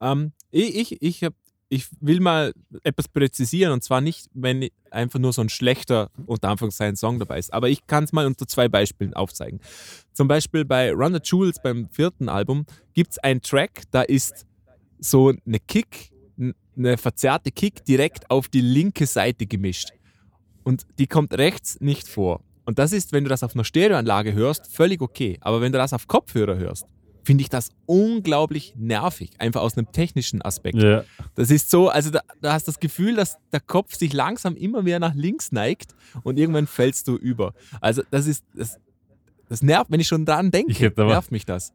Ähm, 0.00 0.32
ich 0.50 0.92
ich, 0.92 1.02
ich 1.02 1.24
habe 1.24 1.36
ich 1.74 1.88
will 2.00 2.20
mal 2.20 2.54
etwas 2.84 3.08
präzisieren 3.08 3.72
und 3.72 3.82
zwar 3.82 4.00
nicht, 4.00 4.28
wenn 4.32 4.68
einfach 4.92 5.18
nur 5.18 5.32
so 5.32 5.42
ein 5.42 5.48
schlechter, 5.48 6.08
unter 6.24 6.48
Anführungszeichen, 6.48 6.94
Song 6.94 7.18
dabei 7.18 7.40
ist. 7.40 7.52
Aber 7.52 7.68
ich 7.68 7.88
kann 7.88 8.04
es 8.04 8.12
mal 8.12 8.26
unter 8.26 8.46
zwei 8.46 8.68
Beispielen 8.68 9.12
aufzeigen. 9.14 9.58
Zum 10.12 10.28
Beispiel 10.28 10.64
bei 10.64 10.92
Run 10.92 11.14
the 11.14 11.20
Jewels 11.20 11.60
beim 11.60 11.88
vierten 11.90 12.28
Album 12.28 12.64
gibt 12.92 13.12
es 13.12 13.18
einen 13.18 13.42
Track, 13.42 13.82
da 13.90 14.02
ist 14.02 14.46
so 15.00 15.32
eine 15.44 15.58
Kick, 15.58 16.12
eine 16.76 16.96
verzerrte 16.96 17.50
Kick 17.50 17.84
direkt 17.84 18.30
auf 18.30 18.48
die 18.48 18.60
linke 18.60 19.06
Seite 19.06 19.44
gemischt. 19.46 19.88
Und 20.62 20.86
die 21.00 21.08
kommt 21.08 21.36
rechts 21.36 21.80
nicht 21.80 22.06
vor. 22.06 22.40
Und 22.66 22.78
das 22.78 22.92
ist, 22.92 23.12
wenn 23.12 23.24
du 23.24 23.30
das 23.30 23.42
auf 23.42 23.54
einer 23.54 23.64
Stereoanlage 23.64 24.32
hörst, 24.32 24.72
völlig 24.72 25.02
okay. 25.02 25.38
Aber 25.40 25.60
wenn 25.60 25.72
du 25.72 25.78
das 25.78 25.92
auf 25.92 26.06
Kopfhörer 26.06 26.56
hörst, 26.56 26.86
finde 27.24 27.42
ich 27.42 27.48
das 27.48 27.70
unglaublich 27.86 28.74
nervig, 28.76 29.30
einfach 29.38 29.62
aus 29.62 29.76
einem 29.76 29.90
technischen 29.92 30.42
Aspekt. 30.42 30.82
Ja. 30.82 31.04
Das 31.34 31.50
ist 31.50 31.70
so, 31.70 31.88
also 31.88 32.10
da, 32.10 32.20
da 32.40 32.52
hast 32.52 32.68
du 32.68 32.72
das 32.72 32.80
Gefühl, 32.80 33.16
dass 33.16 33.36
der 33.52 33.60
Kopf 33.60 33.94
sich 33.94 34.12
langsam 34.12 34.56
immer 34.56 34.82
mehr 34.82 35.00
nach 35.00 35.14
links 35.14 35.52
neigt 35.52 35.94
und 36.22 36.38
irgendwann 36.38 36.66
fällst 36.66 37.08
du 37.08 37.16
über. 37.16 37.54
Also 37.80 38.02
das 38.10 38.26
ist, 38.26 38.44
das, 38.54 38.78
das 39.48 39.62
nervt, 39.62 39.90
wenn 39.90 40.00
ich 40.00 40.08
schon 40.08 40.24
dran 40.24 40.50
denke, 40.50 40.92
nervt 40.96 41.32
mich 41.32 41.46
das. 41.46 41.72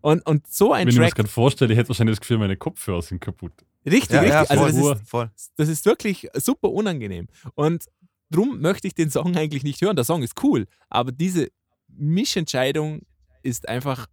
Und, 0.00 0.24
und 0.26 0.46
so 0.46 0.72
ein 0.72 0.86
Wenn 0.86 0.86
Track, 0.86 0.92
ich 0.94 0.98
mir 0.98 1.04
das 1.06 1.14
gerade 1.14 1.28
vorstelle, 1.28 1.72
ich 1.72 1.78
hätte 1.78 1.90
wahrscheinlich 1.90 2.16
das 2.16 2.20
Gefühl, 2.20 2.38
meine 2.38 2.56
Kopfhörer 2.56 3.02
sind 3.02 3.20
kaputt. 3.20 3.52
Richtig, 3.84 4.12
ja, 4.12 4.20
richtig. 4.20 4.30
Ja, 4.30 4.44
also 4.44 4.62
voll, 4.62 4.72
das, 4.72 5.00
ist, 5.00 5.10
voll. 5.10 5.30
das 5.56 5.68
ist 5.68 5.84
wirklich 5.84 6.28
super 6.34 6.70
unangenehm. 6.70 7.28
Und 7.54 7.84
drum 8.30 8.60
möchte 8.60 8.86
ich 8.86 8.94
den 8.94 9.10
Song 9.10 9.36
eigentlich 9.36 9.64
nicht 9.64 9.80
hören. 9.82 9.96
Der 9.96 10.04
Song 10.04 10.22
ist 10.22 10.42
cool, 10.42 10.66
aber 10.88 11.12
diese 11.12 11.48
Mischentscheidung 11.88 13.02
ist 13.42 13.68
einfach 13.68 14.06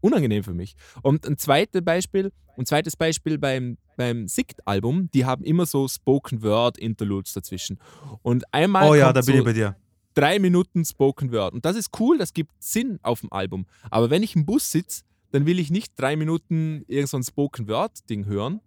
unangenehm 0.00 0.44
für 0.44 0.54
mich. 0.54 0.76
Und 1.02 1.26
ein 1.26 1.38
zweites 1.38 1.84
Beispiel, 1.84 2.32
ein 2.56 2.66
zweites 2.66 2.96
Beispiel 2.96 3.38
beim, 3.38 3.78
beim 3.96 4.28
Sikt-Album, 4.28 5.10
die 5.12 5.24
haben 5.24 5.44
immer 5.44 5.66
so 5.66 5.88
Spoken 5.88 6.42
Word 6.42 6.78
Interludes 6.78 7.32
dazwischen. 7.32 7.78
Und 8.22 8.44
einmal. 8.52 8.88
Oh 8.88 8.94
ja, 8.94 9.12
da 9.12 9.20
bin 9.20 9.34
so 9.34 9.38
ich 9.38 9.44
bei 9.44 9.52
dir. 9.52 9.76
Drei 10.14 10.38
Minuten 10.38 10.84
Spoken 10.84 11.30
Word. 11.32 11.52
Und 11.52 11.64
das 11.64 11.76
ist 11.76 11.90
cool, 12.00 12.16
das 12.18 12.32
gibt 12.32 12.50
Sinn 12.58 12.98
auf 13.02 13.20
dem 13.20 13.32
Album. 13.32 13.66
Aber 13.90 14.08
wenn 14.10 14.22
ich 14.22 14.34
im 14.34 14.46
Bus 14.46 14.70
sitze, 14.70 15.02
dann 15.32 15.44
will 15.44 15.58
ich 15.58 15.70
nicht 15.70 15.92
drei 15.96 16.16
Minuten 16.16 16.84
irgend 16.88 17.10
so 17.10 17.16
ein 17.18 17.22
Spoken 17.22 17.68
Word-Ding 17.68 18.24
hören, 18.24 18.60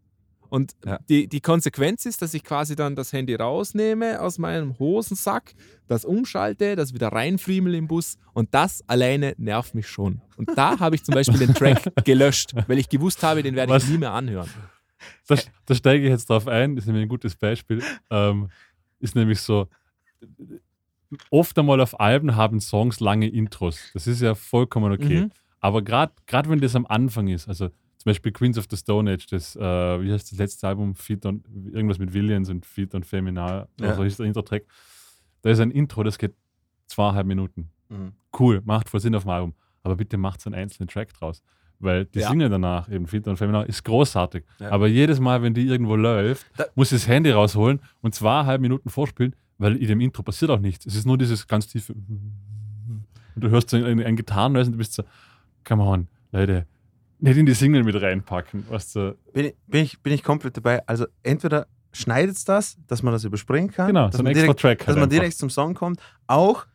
und 0.50 0.74
ja. 0.86 1.00
die, 1.10 1.28
die 1.28 1.42
Konsequenz 1.42 2.06
ist, 2.06 2.22
dass 2.22 2.34
ich 2.34 2.44
quasi 2.44 2.76
dann 2.76 2.96
das 2.96 3.14
Handy 3.14 3.36
rausnehme 3.36 4.22
aus 4.22 4.38
meinem 4.38 4.78
Hosensack, 4.80 5.54
das 5.88 6.06
umschalte, 6.06 6.76
das 6.76 6.94
wieder 6.94 7.10
reinfriemel 7.10 7.76
im 7.76 7.88
Bus 7.88 8.18
und 8.34 8.54
das 8.54 8.84
alleine 8.88 9.36
nervt 9.38 9.76
mich 9.76 9.88
schon. 9.88 10.22
Und 10.38 10.50
da 10.56 10.80
habe 10.80 10.96
ich 10.96 11.04
zum 11.04 11.14
Beispiel 11.14 11.40
den 11.40 11.54
Track 11.54 11.92
gelöscht, 12.04 12.54
weil 12.68 12.80
ich 12.80 12.90
gewusst 12.90 13.24
habe, 13.24 13.44
den 13.44 13.56
werde 13.56 13.76
ich 13.78 13.88
nie 13.88 13.98
mehr 13.98 14.14
anhören. 14.14 14.50
Da, 15.28 15.36
da, 15.66 15.76
steige 15.76 16.04
ich 16.04 16.10
jetzt 16.10 16.30
drauf 16.30 16.48
ein, 16.48 16.76
das 16.76 16.84
ist 16.84 16.88
nämlich 16.88 17.06
ein 17.06 17.10
gutes 17.10 17.36
Beispiel. 17.36 17.82
Ähm, 18.10 18.50
ist 19.00 19.16
nämlich 19.16 19.40
so, 19.40 19.68
oft 21.30 21.58
einmal 21.58 21.82
auf 21.82 22.00
Alben 22.00 22.36
haben 22.36 22.60
Songs 22.60 23.00
lange 23.00 23.28
Intros. 23.28 23.92
Das 23.94 24.08
ist 24.08 24.22
ja 24.22 24.36
vollkommen 24.36 24.92
okay. 24.92 25.22
Mhm. 25.22 25.32
Aber 25.60 25.82
gerade 25.82 26.14
wenn 26.48 26.60
das 26.60 26.76
am 26.76 26.86
Anfang 26.86 27.28
ist, 27.28 27.48
also 27.48 27.70
zum 28.00 28.12
Beispiel 28.12 28.32
Queens 28.32 28.58
of 28.58 28.66
the 28.70 28.78
Stone 28.78 29.12
Age, 29.12 29.28
das, 29.28 29.58
äh, 29.58 29.60
wie 29.60 30.12
heißt 30.12 30.32
das 30.32 30.40
letzte 30.40 30.68
Album? 30.70 30.96
Feed 30.96 31.26
on, 31.26 31.44
irgendwas 31.74 32.00
mit 32.00 32.14
Williams 32.14 32.50
und 32.50 32.66
Feed 32.66 32.96
on 32.96 33.04
Feminal, 33.04 33.68
ja. 33.80 33.90
also 33.90 34.04
ist 34.04 34.20
der 34.20 34.26
Intro-Track. 34.26 34.64
Da 35.42 35.50
ist 35.50 35.60
ein 35.60 35.70
Intro, 35.70 36.04
das 36.04 36.18
geht 36.18 36.34
zweieinhalb 36.88 37.28
Minuten. 37.28 37.70
Mhm. 37.90 38.14
Cool, 38.38 38.62
macht 38.64 38.88
voll 38.88 39.02
Sinn 39.02 39.16
auf 39.16 39.24
dem 39.24 39.32
Album. 39.32 39.54
Aber 39.84 39.98
bitte 39.98 40.18
macht 40.18 40.40
so 40.40 40.50
einen 40.50 40.56
einzelnen 40.56 40.88
Track 40.88 41.14
draus. 41.14 41.44
Weil 41.80 42.06
die 42.06 42.20
ja. 42.20 42.30
Single 42.30 42.50
danach, 42.50 42.90
eben 42.90 43.06
Feed 43.06 43.28
on 43.28 43.36
Feminal, 43.36 43.66
ist 43.66 43.84
großartig. 43.84 44.46
Ja. 44.60 44.72
Aber 44.72 44.88
jedes 44.88 45.20
Mal, 45.20 45.42
wenn 45.42 45.54
die 45.54 45.68
irgendwo 45.68 45.98
läuft, 45.98 46.46
da 46.56 46.66
muss 46.76 46.94
ich 46.94 47.02
das 47.02 47.08
Handy 47.08 47.32
rausholen 47.32 47.82
und 48.02 48.16
zweieinhalb 48.16 48.62
Minuten 48.62 48.90
vorspielen, 48.90 49.36
weil 49.58 49.76
in 49.76 49.88
dem 49.88 50.00
Intro 50.00 50.24
passiert 50.24 50.52
auch 50.52 50.60
nichts. 50.60 50.86
Es 50.86 50.96
ist 50.96 51.06
nur 51.06 51.18
dieses 51.18 51.48
ganz 51.48 51.68
tiefe. 51.68 51.94
Und 51.94 53.06
du 53.36 53.50
hörst 53.50 53.70
so 53.70 53.78
ein, 53.78 54.02
ein 54.02 54.16
Gitarrennoise 54.16 54.68
und 54.68 54.74
du 54.74 54.78
bist 54.78 54.94
so, 54.94 55.04
come 55.66 55.84
on, 55.84 56.08
Leute, 56.32 56.66
nicht 57.20 57.38
in 57.38 57.46
die 57.46 57.54
Single 57.54 57.84
mit 57.84 58.02
reinpacken. 58.02 58.66
Weißt 58.70 58.96
du. 58.96 59.18
bin, 59.34 59.48
ich, 59.48 59.56
bin, 59.68 59.84
ich, 59.84 60.02
bin 60.02 60.14
ich 60.14 60.24
komplett 60.24 60.58
dabei. 60.58 60.86
Also 60.88 61.06
entweder 61.24 61.68
schneidet 61.92 62.36
es 62.36 62.46
das, 62.46 62.78
dass 62.88 63.04
man 63.04 63.14
das 63.14 63.24
überspringen 63.24 63.72
kann. 63.72 63.88
Genau, 63.88 64.10
so 64.12 64.20
ein 64.20 64.28
extra 64.28 64.42
direkt, 64.42 64.60
Track. 64.60 64.80
Halt 64.80 64.90
dass 64.90 64.96
man 64.96 65.04
einfach. 65.04 65.16
direkt 65.16 65.38
zum 65.38 65.50
Song 65.50 65.74
kommt. 65.74 66.00
Auch, 66.28 66.66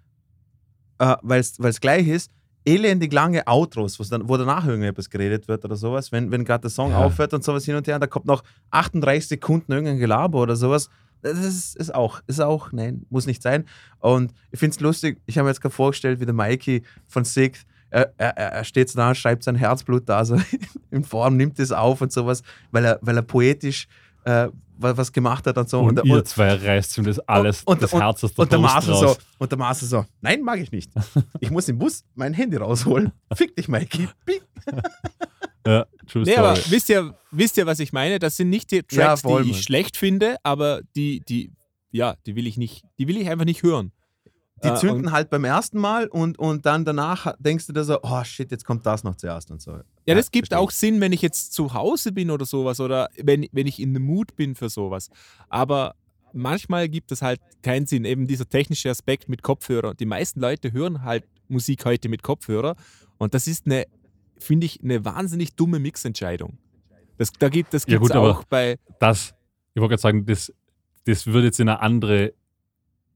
äh, 0.99 1.17
weil 1.23 1.41
es 1.41 1.81
gleich 1.81 2.09
ist, 2.09 2.31
elendig 2.65 3.13
lange 3.13 3.47
Outros, 3.47 3.99
dann, 4.09 4.29
wo 4.29 4.37
danach 4.37 4.67
irgendetwas 4.67 5.11
geredet 5.11 5.49
wird 5.49 5.65
oder 5.65 5.77
sowas, 5.77 6.13
wenn, 6.13 6.31
wenn 6.31 6.45
gerade 6.45 6.63
der 6.63 6.71
Song 6.71 6.91
ja. 6.91 6.99
aufhört 6.99 7.35
und 7.35 7.45
sowas 7.45 7.65
hin 7.65 7.77
und 7.77 7.87
her, 7.87 7.99
da 7.99 8.07
kommt 8.07 8.27
noch 8.27 8.43
38 8.71 9.29
Sekunden 9.29 9.73
irgendein 9.73 9.99
Gelaber 9.99 10.41
oder 10.41 10.57
sowas. 10.57 10.89
Das 11.21 11.39
ist, 11.39 11.77
ist 11.77 11.95
auch, 11.95 12.21
ist 12.27 12.41
auch, 12.41 12.73
nein, 12.73 13.07
muss 13.09 13.27
nicht 13.27 13.43
sein. 13.43 13.65
Und 13.99 14.33
ich 14.51 14.59
finde 14.59 14.75
es 14.75 14.81
lustig, 14.81 15.21
ich 15.27 15.39
habe 15.39 15.45
mir 15.45 15.51
jetzt 15.51 15.61
gerade 15.61 15.75
vorgestellt, 15.75 16.21
wie 16.21 16.27
der 16.27 16.35
Mikey 16.35 16.83
von 17.07 17.25
Sixth 17.25 17.67
er, 17.95 18.13
er, 18.17 18.37
er 18.37 18.65
steht 18.65 18.91
so 18.91 18.99
da, 18.99 19.15
schreibt 19.15 19.45
sein 19.45 19.55
Herzblut 19.55 20.09
da 20.09 20.25
so 20.25 20.37
in 20.91 21.05
Form, 21.05 21.37
nimmt 21.37 21.59
es 21.59 21.73
auf 21.73 22.01
und 22.01 22.13
sowas, 22.13 22.43
weil 22.73 22.85
er, 22.85 22.99
weil 23.03 23.17
er 23.17 23.23
poetisch 23.23 23.87
äh, 24.25 24.49
was 24.77 25.13
gemacht 25.13 25.47
hat 25.47 25.57
und 25.57 25.69
so. 25.69 25.81
Und, 25.81 26.01
und 26.01 26.09
ihr 26.09 26.25
zwei 26.25 26.55
reißt 26.55 26.99
ihm 26.99 27.05
das 27.05 27.21
alles, 27.21 27.63
und, 27.63 27.81
das 27.81 27.93
Herz 27.93 28.25
aus 28.25 28.35
der 28.35 28.43
und 28.43 28.53
der 28.53 28.59
Master 28.59 28.95
so 28.95 29.17
Und 29.39 29.53
der 29.53 29.59
Master 29.59 29.87
so, 29.87 30.05
nein, 30.21 30.43
mag 30.43 30.59
ich 30.59 30.73
nicht. 30.73 30.91
Ich 31.39 31.51
muss 31.51 31.69
im 31.69 31.79
Bus 31.79 32.05
mein 32.15 32.35
Handy 32.35 32.57
rausholen. 32.57 33.13
Fick 33.35 33.55
dich, 33.55 33.69
Mikey. 33.69 34.09
ja, 35.67 35.87
true 36.09 36.25
nee, 36.25 36.37
aber 36.37 36.57
wisst 36.69 36.89
ihr, 36.89 37.15
wisst 37.31 37.57
ihr, 37.57 37.67
was 37.67 37.79
ich 37.79 37.93
meine? 37.93 38.19
Das 38.19 38.37
sind 38.37 38.51
nicht 38.51 38.73
die 38.73 38.83
Tracks, 38.83 38.97
ja, 38.97 39.17
voll, 39.17 39.45
die 39.45 39.51
ich 39.53 39.63
schlecht 39.63 39.97
finde, 39.97 40.37
aber 40.43 40.81
die, 40.97 41.21
die, 41.21 41.53
ja, 41.93 42.17
die 42.27 42.35
will 42.35 42.49
ich 42.49 42.57
nicht, 42.57 42.85
die 42.99 43.07
will 43.07 43.17
ich 43.17 43.29
einfach 43.29 43.45
nicht 43.45 43.63
hören. 43.63 43.93
Die 44.65 44.69
äh, 44.69 44.75
zünden 44.77 45.13
halt 45.13 45.31
beim 45.31 45.45
ersten 45.45 45.79
Mal 45.79 46.07
und, 46.07 46.39
und 46.39 46.65
dann 46.67 46.85
danach 46.85 47.35
denkst 47.39 47.67
du 47.67 47.73
dir 47.73 47.85
so, 47.85 47.99
oh 48.03 48.25
shit, 48.25 48.51
jetzt 48.51 48.65
kommt 48.65 48.87
das 48.87 49.05
noch 49.05 49.17
zuerst 49.17 49.51
und 49.51 49.61
so. 49.61 49.73
Ja, 49.73 49.85
ja 50.07 50.15
das 50.15 50.31
gibt 50.31 50.55
auch 50.55 50.71
Sinn, 50.71 51.01
wenn 51.01 51.13
ich 51.13 51.23
jetzt 51.23 51.53
zu 51.53 51.75
Hause 51.75 52.13
bin 52.13 52.31
oder 52.31 52.47
sowas 52.47 52.81
oder 52.81 53.09
wenn, 53.23 53.47
wenn 53.53 53.67
ich 53.67 53.81
in 53.81 53.95
the 53.95 54.01
Mood 54.01 54.37
bin 54.37 54.55
für 54.55 54.69
sowas. 54.69 55.11
Aber 55.49 55.95
manchmal 56.33 56.89
gibt 56.89 57.13
es 57.13 57.23
halt 57.23 57.41
keinen 57.63 57.87
Sinn. 57.87 58.05
Eben 58.05 58.27
dieser 58.27 58.49
technische 58.49 58.91
Aspekt 58.91 59.29
mit 59.29 59.43
Kopfhörer. 59.43 59.95
Die 59.95 60.07
meisten 60.07 60.41
Leute 60.41 60.73
hören 60.73 61.03
halt 61.03 61.25
Musik 61.49 61.85
heute 61.85 62.09
mit 62.09 62.23
Kopfhörer 62.23 62.75
und 63.19 63.35
das 63.35 63.47
ist 63.47 63.67
eine, 63.67 63.87
finde 64.39 64.67
ich, 64.67 64.83
eine 64.83 65.05
wahnsinnig 65.05 65.55
dumme 65.55 65.79
Mixentscheidung. 65.79 66.59
Das, 67.19 67.33
da 67.33 67.49
gibt 67.49 67.75
es 67.75 67.85
ja, 67.87 68.01
auch 68.01 68.45
bei. 68.45 68.79
Das, 68.99 69.35
ich 69.75 69.81
wollte 69.81 69.91
gerade 69.91 70.01
sagen, 70.01 70.27
das, 70.27 70.53
das 71.05 71.27
würde 71.27 71.47
jetzt 71.47 71.61
in 71.61 71.69
eine 71.69 71.81
andere 71.81 72.33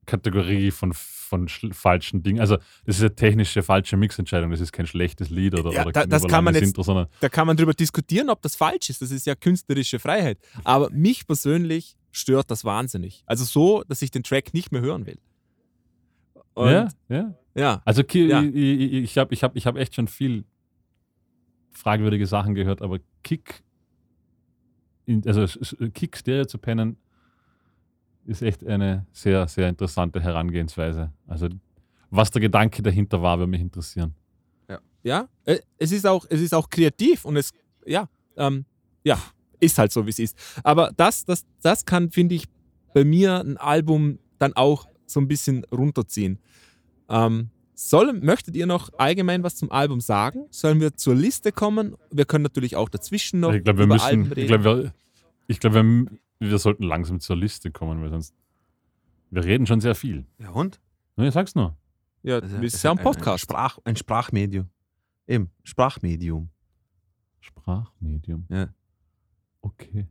Kategorie 0.08 0.70
von 0.70 0.92
von 1.28 1.46
falschen 1.46 2.22
Dingen. 2.22 2.40
Also, 2.40 2.56
das 2.86 2.96
ist 2.96 3.02
eine 3.02 3.14
technische 3.14 3.62
falsche 3.62 3.96
Mixentscheidung. 3.96 4.50
Das 4.50 4.60
ist 4.60 4.72
kein 4.72 4.86
schlechtes 4.86 5.30
Lied 5.30 5.54
oder, 5.54 5.70
ja, 5.72 5.82
oder 5.82 5.92
da, 5.92 6.06
das 6.06 6.26
kann 6.26 6.42
man 6.42 6.54
jetzt, 6.54 6.76
Intro, 6.76 7.06
Da 7.20 7.28
kann 7.28 7.46
man 7.46 7.56
darüber 7.56 7.74
diskutieren, 7.74 8.30
ob 8.30 8.40
das 8.42 8.56
falsch 8.56 8.90
ist. 8.90 9.02
Das 9.02 9.10
ist 9.10 9.26
ja 9.26 9.34
künstlerische 9.34 9.98
Freiheit. 9.98 10.38
Aber 10.64 10.90
mich 10.90 11.26
persönlich 11.26 11.96
stört 12.10 12.50
das 12.50 12.64
wahnsinnig. 12.64 13.22
Also 13.26 13.44
so, 13.44 13.84
dass 13.86 14.02
ich 14.02 14.10
den 14.10 14.22
Track 14.22 14.54
nicht 14.54 14.72
mehr 14.72 14.80
hören 14.80 15.06
will. 15.06 15.18
Und 16.54 16.72
ja, 16.72 16.88
ja. 17.08 17.34
ja. 17.54 17.82
Also 17.84 18.02
ja. 18.02 18.42
ich, 18.42 18.92
ich 18.92 19.18
habe 19.18 19.32
ich 19.32 19.44
hab, 19.44 19.54
ich 19.54 19.66
hab 19.66 19.76
echt 19.76 19.94
schon 19.94 20.08
viel 20.08 20.44
fragwürdige 21.72 22.26
Sachen 22.26 22.54
gehört, 22.54 22.82
aber 22.82 22.98
Kick, 23.22 23.62
also 25.26 25.46
Kick 25.92 26.16
Stereo 26.16 26.46
zu 26.46 26.58
pennen, 26.58 26.96
ist 28.28 28.42
echt 28.42 28.64
eine 28.66 29.06
sehr, 29.12 29.48
sehr 29.48 29.68
interessante 29.68 30.20
Herangehensweise. 30.20 31.10
Also, 31.26 31.48
was 32.10 32.30
der 32.30 32.40
Gedanke 32.40 32.82
dahinter 32.82 33.22
war, 33.22 33.38
würde 33.38 33.50
mich 33.50 33.60
interessieren. 33.60 34.14
Ja, 34.68 34.78
ja 35.02 35.28
äh, 35.44 35.58
es, 35.78 35.92
ist 35.92 36.06
auch, 36.06 36.26
es 36.28 36.40
ist 36.40 36.54
auch 36.54 36.68
kreativ 36.68 37.24
und 37.24 37.36
es, 37.36 37.52
ja, 37.86 38.08
ähm, 38.36 38.64
ja, 39.02 39.18
ist 39.60 39.78
halt 39.78 39.92
so, 39.92 40.04
wie 40.06 40.10
es 40.10 40.18
ist. 40.18 40.38
Aber 40.62 40.92
das, 40.96 41.24
das, 41.24 41.46
das 41.62 41.84
kann, 41.84 42.10
finde 42.10 42.34
ich, 42.34 42.44
bei 42.92 43.04
mir 43.04 43.40
ein 43.40 43.56
Album 43.56 44.18
dann 44.38 44.52
auch 44.54 44.86
so 45.06 45.20
ein 45.20 45.28
bisschen 45.28 45.64
runterziehen. 45.64 46.38
Ähm, 47.08 47.50
soll, 47.74 48.12
möchtet 48.12 48.56
ihr 48.56 48.66
noch 48.66 48.90
allgemein 48.98 49.42
was 49.42 49.56
zum 49.56 49.70
Album 49.70 50.00
sagen? 50.00 50.46
Sollen 50.50 50.80
wir 50.80 50.96
zur 50.96 51.14
Liste 51.14 51.52
kommen? 51.52 51.96
Wir 52.10 52.24
können 52.24 52.42
natürlich 52.42 52.76
auch 52.76 52.88
dazwischen 52.88 53.40
noch 53.40 53.54
ich 53.54 53.64
glaub, 53.64 53.78
wir 53.78 53.84
über 53.84 53.94
müssen, 53.94 54.04
Alben 54.04 54.22
reden. 54.26 54.40
Ich 54.40 54.46
glaube, 54.48 54.64
wir, 54.64 54.92
ich 55.46 55.60
glaub, 55.60 55.74
wir 55.74 56.06
wir 56.38 56.58
sollten 56.58 56.84
langsam 56.84 57.20
zur 57.20 57.36
Liste 57.36 57.70
kommen, 57.70 58.02
weil 58.02 58.10
sonst. 58.10 58.34
Wir 59.30 59.44
reden 59.44 59.66
schon 59.66 59.80
sehr 59.80 59.94
viel. 59.94 60.26
Ja, 60.38 60.50
und? 60.50 60.80
Ja, 61.16 61.30
sag's 61.30 61.54
nur. 61.54 61.76
Ja, 62.22 62.40
das 62.40 62.52
ist 62.52 62.82
ja 62.82 62.92
ein 62.92 62.98
Podcast. 62.98 63.44
Ein, 63.44 63.48
Sprach, 63.48 63.78
ein 63.84 63.96
Sprachmedium. 63.96 64.70
Eben, 65.26 65.50
Sprachmedium. 65.64 66.48
Sprachmedium. 67.40 68.46
Ja. 68.48 68.68
Okay. 69.60 70.06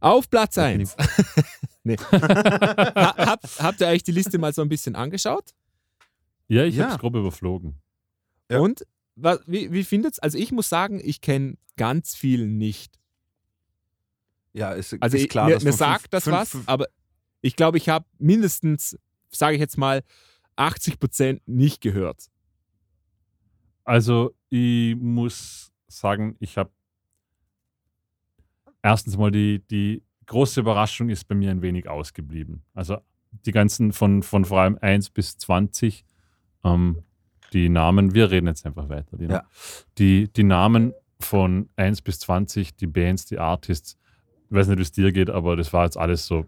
Auf 0.00 0.28
Platz 0.28 0.58
1. 0.58 0.96
nee. 1.84 1.96
ha, 1.96 3.14
habt, 3.16 3.62
habt 3.62 3.80
ihr 3.80 3.86
euch 3.86 4.02
die 4.02 4.12
Liste 4.12 4.38
mal 4.38 4.52
so 4.52 4.62
ein 4.62 4.68
bisschen 4.68 4.96
angeschaut? 4.96 5.54
Ja, 6.48 6.64
ich 6.64 6.76
ja. 6.76 6.84
habe 6.84 6.94
es 6.94 6.98
grob 6.98 7.14
überflogen. 7.14 7.80
Ja. 8.50 8.58
Und 8.58 8.86
was, 9.16 9.40
wie, 9.46 9.72
wie 9.72 9.84
findet's? 9.84 10.18
Also 10.18 10.36
ich 10.38 10.52
muss 10.52 10.68
sagen, 10.68 11.00
ich 11.02 11.20
kenne 11.20 11.56
ganz 11.76 12.14
viel 12.14 12.46
nicht. 12.46 12.98
Ja, 14.54 14.72
ist, 14.72 14.96
also 15.00 15.16
ist 15.16 15.28
klar. 15.28 15.48
Mir, 15.48 15.62
mir 15.62 15.72
sagt 15.72 16.02
fünf, 16.02 16.10
das 16.10 16.24
fünf, 16.24 16.36
was, 16.36 16.50
fünf. 16.50 16.68
aber 16.68 16.86
ich 17.42 17.56
glaube, 17.56 17.76
ich 17.76 17.88
habe 17.88 18.06
mindestens, 18.18 18.98
sage 19.30 19.54
ich 19.54 19.60
jetzt 19.60 19.76
mal, 19.76 20.02
80 20.56 20.98
Prozent 20.98 21.42
nicht 21.46 21.80
gehört. 21.82 22.30
Also 23.84 24.34
ich 24.48 24.96
muss 24.96 25.72
sagen, 25.88 26.36
ich 26.38 26.56
habe 26.56 26.70
erstens 28.82 29.16
mal 29.16 29.30
die, 29.30 29.62
die 29.70 30.02
große 30.26 30.60
Überraschung 30.60 31.08
ist 31.08 31.24
bei 31.24 31.34
mir 31.34 31.50
ein 31.50 31.60
wenig 31.60 31.88
ausgeblieben. 31.88 32.62
Also 32.72 32.98
die 33.44 33.52
ganzen 33.52 33.92
von, 33.92 34.22
von 34.22 34.44
vor 34.44 34.60
allem 34.60 34.78
1 34.80 35.10
bis 35.10 35.36
20, 35.38 36.04
ähm, 36.64 37.02
die 37.52 37.68
Namen, 37.68 38.14
wir 38.14 38.30
reden 38.30 38.46
jetzt 38.46 38.64
einfach 38.64 38.88
weiter. 38.88 39.16
Die, 39.16 39.26
ja. 39.26 39.44
die, 39.98 40.32
die 40.32 40.44
Namen 40.44 40.92
von 41.20 41.68
1 41.76 42.02
bis 42.02 42.20
20, 42.20 42.76
die 42.76 42.86
Bands, 42.86 43.26
die 43.26 43.38
Artists, 43.38 43.98
ich 44.54 44.60
weiß 44.60 44.68
nicht, 44.68 44.78
wie 44.78 44.82
es 44.82 44.92
dir 44.92 45.10
geht, 45.10 45.30
aber 45.30 45.56
das 45.56 45.72
war 45.72 45.84
jetzt 45.84 45.98
alles 45.98 46.26
so, 46.26 46.46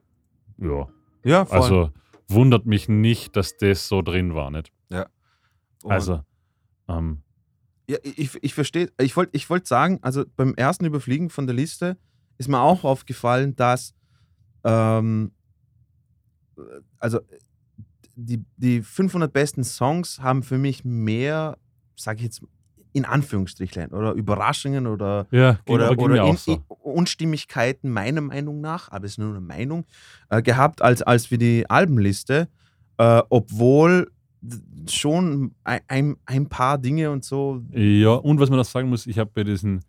ja. 0.59 0.87
Ja, 1.25 1.45
voll. 1.45 1.59
Also 1.61 1.91
wundert 2.29 2.65
mich 2.65 2.89
nicht, 2.89 3.35
dass 3.35 3.57
das 3.57 3.89
so 3.89 4.01
drin 4.01 4.33
war, 4.37 4.53
nicht? 4.53 4.71
Ja. 4.91 5.09
Und 5.83 5.91
also, 5.91 6.21
ähm, 6.87 7.23
ja, 7.89 7.99
ich, 8.05 8.39
ich 8.43 8.55
verstehe, 8.55 8.93
ich 9.01 9.17
wollte 9.17 9.37
ich 9.37 9.51
wollt 9.51 9.67
sagen, 9.67 9.99
also 10.03 10.25
beim 10.37 10.55
ersten 10.55 10.85
Überfliegen 10.85 11.31
von 11.31 11.49
der 11.49 11.57
Liste 11.57 11.97
ist 12.39 12.49
mir 12.49 12.61
auch 12.61 12.85
aufgefallen, 12.85 13.57
dass 13.57 13.93
ähm, 14.63 15.33
also 16.99 17.19
die, 18.15 18.45
die 18.57 18.83
500 18.83 19.33
besten 19.33 19.65
Songs 19.65 20.21
haben 20.21 20.45
für 20.45 20.59
mich 20.59 20.85
mehr, 20.85 21.59
sage 21.97 22.19
ich 22.19 22.25
jetzt, 22.25 22.43
in 22.97 23.05
Anführungsstrichlein 23.05 23.91
oder 23.91 24.13
Überraschungen 24.13 24.87
oder, 24.87 25.27
ja, 25.31 25.59
oder, 25.69 25.99
oder 25.99 26.25
in, 26.25 26.37
so. 26.39 26.63
Unstimmigkeiten, 26.69 27.91
meiner 27.91 28.23
Meinung 28.23 28.63
nach, 28.63 28.91
aber 28.91 29.05
es 29.05 29.13
ist 29.13 29.19
nur 29.19 29.29
eine 29.29 29.43
Meinung, 29.43 29.85
äh, 30.31 30.41
gehabt, 30.41 30.81
als, 30.81 31.03
als 31.03 31.31
wir 31.31 31.37
die 31.37 31.69
Albenliste, 31.69 32.49
äh, 32.97 33.23
obwohl 33.29 34.11
schon 34.89 35.53
ein, 35.65 35.81
ein, 35.89 36.17
ein, 36.25 36.49
paar 36.49 36.79
Dinge 36.79 37.11
und 37.11 37.23
so. 37.23 37.63
Ja, 37.71 38.15
und 38.15 38.41
was 38.41 38.49
man 38.49 38.59
auch 38.59 38.65
sagen 38.65 38.89
muss, 38.89 39.07
ich 39.07 39.19
habe 39.19 39.31
bei 39.35 39.45
diesen, 39.45 39.85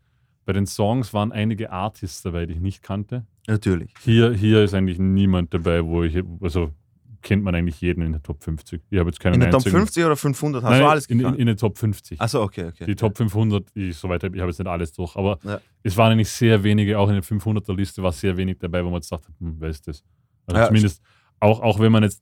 bei 0.46 0.52
den 0.52 0.66
Songs 0.66 1.14
waren 1.14 1.32
einige 1.32 1.72
Artists 1.72 2.24
dabei, 2.24 2.46
die 2.46 2.56
ich 2.56 2.60
nicht 2.60 2.84
kannte. 2.84 3.26
Natürlich. 3.48 3.94
Hier, 4.02 4.34
hier 4.34 4.66
ist 4.66 4.74
eigentlich 4.74 5.00
niemand 5.00 5.54
dabei, 5.54 5.86
wo 5.86 6.04
ich, 6.04 6.22
also 6.42 6.74
kennt 7.22 7.44
man 7.44 7.54
eigentlich 7.56 7.80
jeden 7.82 8.02
in 8.02 8.12
der 8.14 8.22
Top 8.24 8.44
50. 8.44 8.82
Ich 8.90 9.00
habe 9.00 9.10
jetzt 9.10 9.20
keinen 9.20 9.36
In 9.36 9.40
der 9.42 9.52
Top 9.52 9.64
50 9.64 10.04
oder 10.06 10.16
500 10.16 10.64
hast 10.64 10.70
Nein, 10.72 10.82
du 10.82 10.88
alles 10.88 11.06
in, 11.08 11.20
in, 11.20 11.34
in 11.36 11.46
der 11.48 11.58
Top 11.58 11.78
50. 11.78 12.20
Achso, 12.22 12.42
okay, 12.44 12.66
okay. 12.68 12.86
Die 12.86 12.96
Top 12.96 13.18
500, 13.18 13.70
ich, 13.74 13.96
soweit 13.98 14.24
ich 14.24 14.30
habe 14.40 14.48
jetzt 14.50 14.60
nicht 14.60 14.68
alles 14.68 14.92
durch, 14.94 15.16
aber 15.16 15.40
Ja. 15.44 15.60
es 15.84 15.96
waren 15.98 16.12
eigentlich 16.14 16.30
sehr 16.30 16.64
wenige, 16.64 16.98
auch 17.00 17.08
in 17.10 17.16
der 17.16 17.24
500er 17.24 17.76
Liste 17.76 18.02
war 18.04 18.12
sehr 18.12 18.36
wenig 18.38 18.58
dabei, 18.60 18.82
wo 18.84 18.90
man 18.90 18.96
jetzt 19.00 19.12
dachte, 19.12 19.28
hm, 19.40 19.56
wer 19.60 19.70
ist 19.70 19.88
das? 19.88 20.04
Also 20.46 20.60
Ja, 20.62 20.68
zumindest, 20.68 21.02
auch, 21.40 21.60
auch 21.62 21.80
wenn 21.80 21.92
man 21.92 22.04
jetzt 22.04 22.22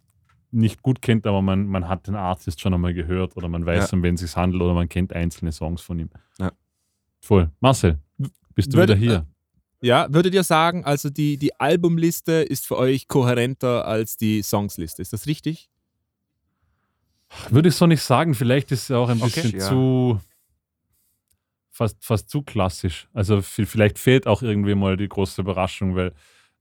nicht 0.51 0.81
gut 0.81 1.01
kennt, 1.01 1.27
aber 1.27 1.41
man, 1.41 1.65
man 1.67 1.87
hat 1.89 2.07
den 2.07 2.15
Artist 2.15 2.61
schon 2.61 2.73
einmal 2.73 2.93
gehört 2.93 3.35
oder 3.35 3.47
man 3.49 3.65
weiß, 3.65 3.91
Ja. 3.91 3.97
um 3.97 4.03
wen 4.03 4.15
es 4.15 4.21
sich 4.21 4.35
handelt 4.35 4.61
oder 4.63 4.73
man 4.73 4.87
kennt 4.87 5.11
einzelne 5.13 5.51
Songs 5.51 5.81
von 5.81 5.99
ihm. 5.99 6.09
Ja. 6.39 6.51
Voll. 7.21 7.49
Marcel, 7.59 7.99
bist 8.53 8.71
du 8.73 8.77
Würde- 8.77 8.95
wieder 8.99 9.11
hier? 9.13 9.27
Ja, 9.82 10.07
würdet 10.11 10.34
ihr 10.34 10.43
sagen, 10.43 10.84
also 10.86 11.09
die, 11.09 11.38
die 11.38 11.59
Albumliste 11.59 12.32
ist 12.34 12.65
für 12.65 12.78
euch 12.78 13.07
kohärenter 13.07 13.86
als 13.86 14.17
die 14.17 14.41
Songsliste? 14.41 15.01
Ist 15.01 15.13
das 15.13 15.28
richtig? 15.28 15.69
Würde 17.49 17.69
ich 17.69 17.76
so 17.76 17.86
nicht 17.88 18.01
sagen. 18.01 18.34
Vielleicht 18.34 18.71
ist 18.71 18.84
es 18.84 18.91
auch 18.91 19.09
ein 19.09 19.21
Okay, 19.21 19.41
bisschen 19.41 19.59
ja. 19.59 19.67
zu. 19.67 20.19
Fast, 21.71 21.97
fast 22.05 22.30
zu 22.30 22.41
klassisch. 22.41 23.07
Also 23.13 23.41
vielleicht 23.41 23.99
fehlt 23.99 24.28
auch 24.28 24.41
irgendwie 24.41 24.76
mal 24.76 24.95
die 24.95 25.09
große 25.09 25.41
Überraschung, 25.41 25.95
weil. 25.95 26.13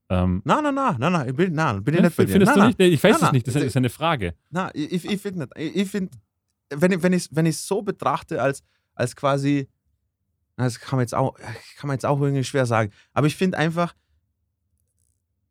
Ähm, 0.07 0.41
Nein, 0.45 0.61
nein, 0.61 0.75
nein, 0.75 0.95
nein, 0.99 1.11
nein, 1.13 1.29
ich 1.29 1.35
bin, 1.35 1.53
nein, 1.53 1.83
bin 1.83 1.95
ich 1.95 1.99
ne, 2.01 2.07
nicht 2.07 2.17
bei 2.17 2.25
dir. 2.25 2.31
findest 2.33 2.49
nein, 2.49 2.55
du 2.55 2.61
nein. 2.61 2.75
nicht? 2.77 2.93
Ich 2.93 3.03
weiß 3.03 3.21
Nein, 3.21 3.27
es 3.27 3.31
nicht, 3.31 3.47
das 3.47 3.55
ist 3.55 3.63
ist 3.63 3.77
eine 3.77 3.89
Frage. 3.89 4.35
Nein, 4.51 4.69
ich, 4.75 5.03
ich, 5.03 5.19
finde 5.19 5.47
nicht. 5.55 5.75
Ich, 5.75 5.89
finde, 5.89 6.11
wenn 6.69 6.91
ich 6.91 6.97
es 6.97 7.03
wenn 7.03 7.13
ich, 7.13 7.29
wenn 7.31 7.51
so 7.51 7.81
betrachte, 7.81 8.39
als, 8.39 8.61
als 8.93 9.15
quasi, 9.15 9.67
das 10.57 10.79
kann 10.79 10.97
man, 10.97 11.03
jetzt 11.03 11.13
auch, 11.15 11.35
kann 11.77 11.87
man 11.87 11.95
jetzt 11.95 12.05
auch 12.05 12.19
irgendwie 12.21 12.43
schwer 12.43 12.65
sagen, 12.65 12.91
aber 13.13 13.27
ich 13.27 13.35
finde 13.35 13.57
einfach, 13.57 13.93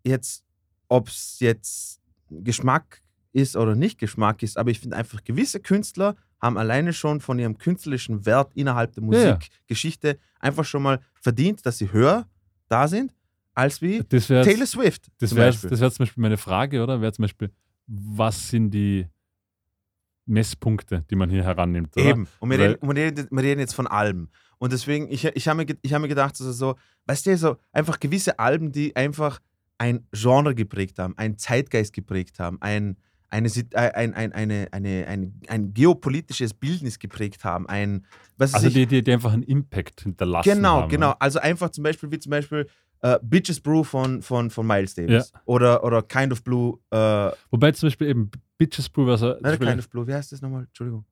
jetzt, 0.04 0.44
ob 0.88 1.08
es 1.08 1.38
jetzt 1.40 2.00
Geschmack 2.30 3.02
ist 3.32 3.56
oder 3.56 3.74
nicht 3.74 3.98
Geschmack 3.98 4.42
ist, 4.42 4.56
aber 4.56 4.70
ich 4.70 4.80
finde 4.80 4.96
einfach, 4.96 5.22
gewisse 5.24 5.60
Künstler 5.60 6.16
haben 6.40 6.58
alleine 6.58 6.92
schon 6.92 7.20
von 7.20 7.38
ihrem 7.38 7.58
künstlerischen 7.58 8.26
Wert 8.26 8.52
innerhalb 8.54 8.92
der 8.94 9.02
Ja, 9.04 9.18
ja. 9.18 9.34
Musikgeschichte 9.34 10.18
einfach 10.40 10.64
schon 10.64 10.82
mal 10.82 11.00
verdient, 11.20 11.64
dass 11.64 11.78
sie 11.78 11.90
höher 11.90 12.26
da 12.68 12.86
sind, 12.86 13.14
als 13.54 13.80
wie 13.80 14.02
wäre 14.10 14.44
Taylor 14.44 14.66
Swift. 14.66 15.10
das 15.18 15.30
zum 15.30 15.38
wär, 15.38 15.46
Beispiel. 15.46 15.70
das 15.70 15.80
wär 15.80 15.90
zum 15.90 16.04
Beispiel 16.04 16.20
meine 16.22 16.36
Frage, 16.36 16.82
oder? 16.82 17.00
Wäre 17.00 17.12
zum 17.12 17.22
Beispiel, 17.22 17.50
was 17.86 18.48
sind 18.48 18.70
die 18.70 19.06
Messpunkte, 20.26 21.04
die 21.10 21.16
man 21.16 21.30
hier 21.30 21.44
herannimmt? 21.44 21.96
Oder? 21.96 22.06
Eben. 22.06 22.28
Und 22.40 22.50
wir, 22.50 22.58
reden, 22.58 22.74
und 22.76 22.94
wir, 22.96 23.04
reden, 23.04 23.28
wir 23.30 23.42
reden 23.42 23.60
jetzt 23.60 23.74
von 23.74 23.86
Alben. 23.86 24.30
Und 24.58 24.72
deswegen, 24.72 25.10
ich, 25.10 25.24
ich 25.24 25.48
habe 25.48 25.64
mir, 25.64 25.76
ich 25.82 25.92
hab 25.92 26.00
mir 26.00 26.08
gedacht, 26.08 26.34
also 26.40 26.52
so, 26.52 26.74
weißt 27.06 27.26
du, 27.26 27.36
so 27.36 27.56
einfach 27.72 28.00
gewisse 28.00 28.38
Alben, 28.38 28.72
die 28.72 28.96
einfach 28.96 29.40
ein 29.78 30.06
Genre 30.12 30.54
geprägt 30.54 30.98
haben, 30.98 31.16
einen 31.18 31.36
Zeitgeist 31.36 31.92
geprägt 31.92 32.38
haben, 32.38 32.58
ein, 32.60 32.96
eine, 33.28 33.48
äh, 33.48 33.90
ein, 33.90 34.14
ein, 34.14 34.32
eine, 34.32 34.68
eine, 34.70 35.06
ein, 35.08 35.40
ein 35.48 35.74
geopolitisches 35.74 36.54
Bildnis 36.54 36.98
geprägt 36.98 37.44
haben, 37.44 37.68
ein, 37.68 38.06
was 38.38 38.54
Also 38.54 38.68
ich, 38.68 38.74
die, 38.74 38.86
die, 38.86 39.02
die 39.02 39.12
einfach 39.12 39.32
einen 39.32 39.42
Impact 39.42 40.02
hinterlassen 40.02 40.48
Genau, 40.48 40.82
haben. 40.82 40.88
genau. 40.88 41.08
oder? 41.10 41.22
Also 41.22 41.40
einfach 41.40 41.70
zum 41.70 41.82
Beispiel, 41.84 42.10
wie 42.12 42.18
zum 42.20 42.30
Beispiel 42.30 42.68
äh, 43.04 43.18
Bitches 43.22 43.60
Brew 43.60 43.84
von, 43.84 44.22
von, 44.22 44.48
von 44.48 44.66
Miles 44.66 44.94
Davis. 44.94 45.30
Oder, 45.44 45.84
oder 45.84 46.02
Kind 46.02 46.32
of 46.32 46.42
Blue, 46.42 46.78
äh, 46.90 47.30
Wobei 47.50 47.70
zum 47.72 47.88
Beispiel 47.88 48.08
eben 48.08 48.30
Bitches 48.56 48.88
Brew, 48.88 49.10
also 49.10 49.34
zum 49.34 49.42
nein, 49.42 49.58
Kind 49.58 49.78
of 49.78 49.90
Blue, 49.90 50.06
wie 50.06 50.14
heißt 50.14 50.32
das 50.32 50.40
nochmal? 50.40 50.62
Entschuldigung. 50.64 51.04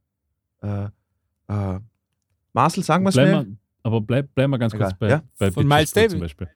Äh, 0.62 0.84
äh, 1.48 1.80
Marcel, 2.54 2.82
sagen 2.82 3.04
wir 3.04 3.10
es 3.10 3.16
mir. 3.16 3.30
mal, 3.30 3.46
aber 3.82 4.00
bleib, 4.00 4.34
bleib 4.34 4.48
mal 4.48 4.56
ganz 4.56 4.72
kurz 4.72 4.86
Egal, 4.86 4.96
bei, 4.98 5.08
ja? 5.08 5.22
bei 5.38 5.50
Von 5.50 5.64
Bitches 5.64 5.76
Miles 5.76 5.90
Brew 5.92 6.00
Davis? 6.00 6.12
zum 6.12 6.20
Beispiel. 6.20 6.48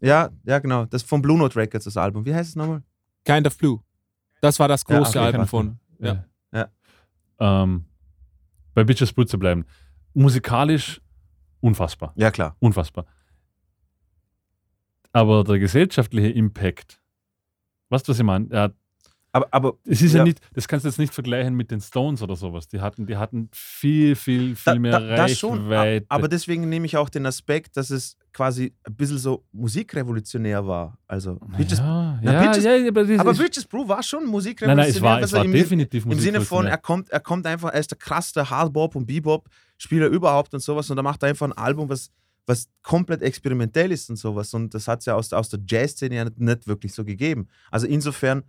Ja, 0.00 0.30
ja, 0.44 0.58
genau. 0.58 0.84
Das 0.86 1.02
ist 1.02 1.08
von 1.08 1.22
Blue 1.22 1.38
Note 1.38 1.54
Records, 1.54 1.84
das 1.84 1.96
Album. 1.96 2.24
Wie 2.24 2.34
heißt 2.34 2.50
es 2.50 2.56
nochmal? 2.56 2.82
Kind 3.24 3.46
of 3.46 3.56
Blue. 3.56 3.78
Das 4.40 4.58
war 4.58 4.66
das 4.66 4.82
Ja, 4.88 4.98
große 4.98 5.10
okay, 5.10 5.26
Album 5.26 5.46
von. 5.46 5.78
Ja. 6.00 6.24
Ja. 6.52 6.68
Ähm, 7.38 7.84
bei 8.74 8.82
Bitches 8.82 9.12
Brew 9.12 9.24
zu 9.24 9.38
bleiben. 9.38 9.64
Musikalisch 10.12 11.00
unfassbar. 11.60 12.12
Ja, 12.16 12.32
klar. 12.32 12.56
Unfassbar. 12.58 13.06
Aber 15.12 15.44
der 15.44 15.58
gesellschaftliche 15.58 16.28
Impact, 16.30 17.00
weißt 17.90 18.06
du, 18.08 18.12
was 18.12 18.18
ich 18.18 18.24
meine? 18.24 18.48
Ja, 18.50 18.70
Aber, 19.34 19.48
aber 19.50 19.74
es 19.84 20.02
ist 20.02 20.12
ja. 20.12 20.18
Ja. 20.18 20.24
nicht, 20.24 20.40
das 20.54 20.68
kannst 20.68 20.84
du 20.84 20.88
jetzt 20.90 20.98
nicht 20.98 21.12
vergleichen 21.14 21.54
mit 21.54 21.70
den 21.70 21.80
Stones 21.80 22.20
oder 22.22 22.36
sowas. 22.36 22.68
Die 22.68 22.80
hatten, 22.80 23.06
die 23.06 23.16
hatten 23.16 23.48
viel, 23.52 24.14
viel, 24.14 24.54
viel 24.56 24.74
da, 24.74 24.78
mehr 24.78 25.00
da, 25.00 25.16
das 25.16 25.38
schon. 25.38 25.60
Reichweite. 25.68 26.06
Aber 26.10 26.28
deswegen 26.28 26.68
nehme 26.68 26.84
ich 26.86 26.96
auch 26.96 27.08
den 27.08 27.24
Aspekt, 27.26 27.76
dass 27.76 27.90
es 27.90 28.16
quasi 28.32 28.74
ein 28.84 28.94
bisschen 28.94 29.18
so 29.18 29.44
musikrevolutionär 29.52 30.66
war. 30.66 30.98
Also, 31.06 31.36
Bitches, 31.56 31.78
ja, 31.78 32.18
Na, 32.22 32.32
ja, 32.32 32.42
Bitches- 32.52 32.62
ja, 32.64 32.88
aber, 32.88 33.20
aber 33.20 33.34
Bitches 33.34 33.64
Brew 33.66 33.86
war 33.88 34.02
schon 34.02 34.24
nein, 34.24 34.30
musikrevolutionär. 34.32 34.84
nein, 34.86 34.94
es 34.96 35.02
war, 35.02 35.20
es 35.22 35.32
war 35.32 35.44
im, 35.44 35.52
definitiv 35.52 36.06
Im 36.06 36.18
Sinne 36.18 36.40
von, 36.40 36.66
er 36.66 36.78
kommt, 36.78 37.10
er 37.10 37.20
kommt 37.20 37.46
einfach, 37.46 37.70
er 37.72 37.80
ist 37.80 37.90
der 37.90 37.98
krasseste 37.98 38.48
Hardbop 38.48 38.96
und 38.96 39.06
Bebop-Spieler 39.06 40.06
überhaupt 40.08 40.54
und 40.54 40.60
sowas 40.60 40.90
und 40.90 40.96
er 40.98 41.02
macht 41.02 41.22
einfach 41.24 41.46
ein 41.46 41.52
Album, 41.52 41.88
was, 41.88 42.10
was 42.46 42.68
komplett 42.82 43.22
experimentell 43.22 43.92
ist 43.92 44.10
und 44.10 44.16
sowas. 44.16 44.52
Und 44.54 44.74
das 44.74 44.88
hat 44.88 45.00
es 45.00 45.06
ja 45.06 45.14
aus, 45.14 45.32
aus 45.32 45.48
der 45.48 45.60
Jazz-Szene 45.66 46.14
ja 46.14 46.24
nicht, 46.24 46.40
nicht 46.40 46.66
wirklich 46.66 46.92
so 46.92 47.04
gegeben. 47.04 47.48
Also 47.70 47.86
insofern 47.86 48.42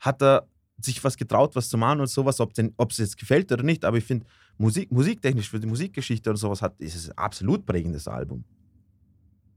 hat 0.00 0.22
er 0.22 0.48
sich 0.80 1.02
was 1.02 1.16
getraut, 1.16 1.56
was 1.56 1.68
zu 1.68 1.76
machen 1.76 2.00
und 2.00 2.08
sowas, 2.08 2.40
ob 2.40 2.52
es 2.56 2.98
jetzt 2.98 3.18
gefällt 3.18 3.50
oder 3.50 3.62
nicht. 3.62 3.84
Aber 3.84 3.96
ich 3.96 4.04
finde, 4.04 4.26
Musik, 4.58 4.92
musiktechnisch 4.92 5.48
für 5.48 5.60
die 5.60 5.66
Musikgeschichte 5.66 6.30
und 6.30 6.36
sowas 6.36 6.62
hat, 6.62 6.78
ist 6.80 6.94
es 6.94 7.10
ein 7.10 7.18
absolut 7.18 7.66
prägendes 7.66 8.06
Album. 8.06 8.44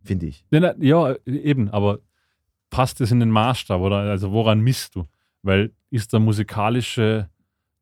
Finde 0.03 0.27
ich. 0.27 0.45
Ja, 0.51 0.73
ja, 0.79 1.15
eben, 1.25 1.69
aber 1.69 1.99
passt 2.69 3.01
es 3.01 3.11
in 3.11 3.19
den 3.19 3.29
Maßstab 3.29 3.81
oder 3.81 3.97
also 3.97 4.31
woran 4.31 4.61
misst 4.61 4.95
du? 4.95 5.05
Weil 5.43 5.73
ist 5.89 6.13
der 6.13 6.19
musikalische, 6.19 7.29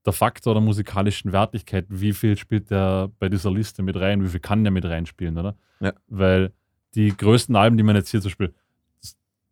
der 0.06 0.14
Faktor 0.14 0.54
der 0.54 0.62
musikalischen 0.62 1.32
Wertigkeit, 1.32 1.86
wie 1.90 2.14
viel 2.14 2.38
spielt 2.38 2.72
der 2.72 3.12
bei 3.20 3.30
dieser 3.30 3.52
Liste 3.52 3.84
mit 3.84 3.96
rein, 3.98 4.24
wie 4.24 4.30
viel 4.30 4.40
kann 4.40 4.64
der 4.64 4.72
mit 4.72 4.86
reinspielen, 4.86 5.38
oder? 5.38 5.56
Ja. 5.80 5.94
Weil 6.08 6.54
die 6.96 7.16
größten 7.16 7.56
Alben, 7.56 7.78
die 7.78 7.84
man 7.84 7.96
jetzt 7.96 8.10
hier 8.10 8.22
zum 8.22 8.30
Beispiel, 8.30 8.54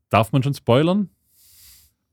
darf 0.10 0.32
man 0.32 0.44
schon 0.44 0.54
spoilern? 0.54 1.10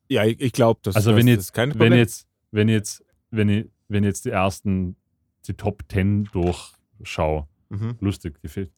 Ja, 0.08 0.24
ich, 0.24 0.40
ich 0.40 0.52
glaube, 0.52 0.80
das, 0.82 0.96
Also 0.96 1.10
das, 1.10 1.18
wenn 1.18 1.26
das 1.26 1.32
jetzt, 1.34 1.40
ist 1.44 1.52
kein 1.52 1.70
wenn 1.70 1.78
Problem. 1.78 1.92
jetzt, 1.98 2.26
wenn 2.50 2.68
jetzt, 2.68 3.04
wenn 3.30 3.48
ich, 3.48 3.66
wenn 3.88 4.04
jetzt 4.04 4.24
die 4.24 4.30
ersten, 4.30 4.96
die 5.46 5.54
Top 5.54 5.82
10 5.88 6.24
durchschaue, 6.32 7.46
Mhm. 7.70 7.96
lustig, 8.00 8.38
die 8.42 8.48
fehlt, 8.48 8.70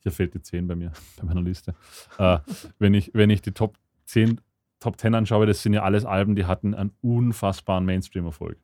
hier 0.00 0.10
fehlt 0.12 0.34
die 0.34 0.42
10 0.42 0.66
bei 0.66 0.74
mir, 0.74 0.92
bei 1.16 1.24
meiner 1.24 1.40
Liste. 1.42 1.74
äh, 2.18 2.38
wenn, 2.78 2.92
ich, 2.94 3.10
wenn 3.14 3.30
ich 3.30 3.40
die 3.40 3.52
Top 3.52 3.78
10, 4.06 4.40
Top 4.80 4.98
10 5.00 5.14
anschaue, 5.14 5.46
das 5.46 5.62
sind 5.62 5.72
ja 5.74 5.82
alles 5.84 6.04
Alben, 6.04 6.34
die 6.34 6.44
hatten 6.44 6.74
einen 6.74 6.90
unfassbaren 7.02 7.84
Mainstream-Erfolg. 7.84 8.58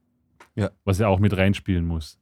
Ja. 0.59 0.70
Was 0.84 0.98
ja 0.98 1.09
auch 1.09 1.20
mit 1.20 1.36
reinspielen 1.36 1.86
muss. 1.86 2.18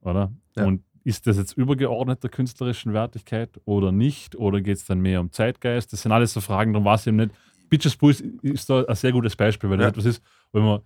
Oder? 0.00 0.32
Ja. 0.56 0.64
Und 0.64 0.82
ist 1.04 1.26
das 1.26 1.36
jetzt 1.36 1.56
übergeordnet 1.56 2.22
der 2.22 2.30
künstlerischen 2.30 2.92
Wertigkeit 2.92 3.60
oder 3.64 3.92
nicht? 3.92 4.36
Oder 4.36 4.60
geht 4.60 4.76
es 4.78 4.84
dann 4.84 5.00
mehr 5.00 5.20
um 5.20 5.30
Zeitgeist? 5.32 5.92
Das 5.92 6.02
sind 6.02 6.12
alles 6.12 6.32
so 6.32 6.40
Fragen, 6.40 6.72
darum 6.72 6.84
war 6.84 6.96
es 6.96 7.06
eben 7.06 7.16
nicht. 7.16 7.30
Bitches 7.70 7.96
Brew 7.96 8.10
ist, 8.42 8.68
da 8.68 8.84
ein 8.84 8.94
sehr 8.96 9.12
gutes 9.12 9.36
Beispiel, 9.36 9.70
weil 9.70 9.78
das 9.78 9.84
Ja. 9.84 9.88
etwas 9.90 10.04
ist, 10.06 10.22
wenn 10.52 10.64
man 10.64 10.80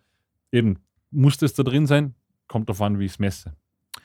eben, 0.53 0.79
muss 1.11 1.39
das 1.39 1.55
da 1.55 1.63
drin 1.63 1.87
sein? 1.87 2.15
Kommt 2.47 2.69
darauf 2.69 2.83
an, 2.83 2.99
wie 2.99 3.07
ich 3.07 3.13
es 3.13 3.19
messe. 3.19 3.57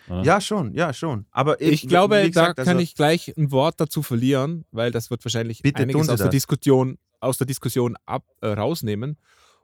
Oder? 0.09 0.23
Ja, 0.23 0.39
schon, 0.39 0.73
ja, 0.73 0.93
schon. 0.93 1.25
Aber 1.31 1.59
eben, 1.59 1.73
Ich 1.73 1.88
glaube, 1.88 2.21
gesagt, 2.25 2.59
da 2.59 2.63
kann 2.63 2.77
also- 2.77 2.83
ich 2.83 2.95
gleich 2.95 3.33
ein 3.38 3.51
Wort 3.51 3.75
dazu 3.79 4.01
verlieren, 4.01 4.63
weil 4.71 4.91
das 4.91 5.09
wird 5.11 5.23
wahrscheinlich 5.25 5.63
einiges 5.65 5.95
aus 6.09 6.17
der, 6.17 6.27
das. 6.27 6.29
Diskussion, 6.29 6.97
aus 7.19 7.38
der 7.38 7.47
Diskussion 7.47 7.97
ab, 8.05 8.23
äh, 8.41 8.47
rausnehmen. 8.47 9.17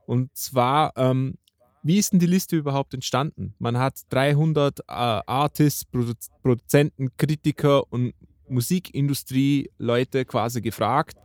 Und 0.05 0.35
zwar, 0.35 0.91
ähm, 0.97 1.37
wie 1.83 1.97
ist 1.97 2.13
denn 2.13 2.19
die 2.19 2.25
Liste 2.25 2.55
überhaupt 2.55 2.93
entstanden? 2.93 3.53
Man 3.59 3.77
hat 3.77 3.95
300 4.09 4.79
äh, 4.79 4.83
Artists, 4.87 5.85
Produ 5.85 6.13
Produzenten, 6.41 7.09
Kritiker 7.17 7.91
und 7.91 8.13
Musikindustrie-Leute 8.47 10.25
quasi 10.25 10.61
gefragt 10.61 11.17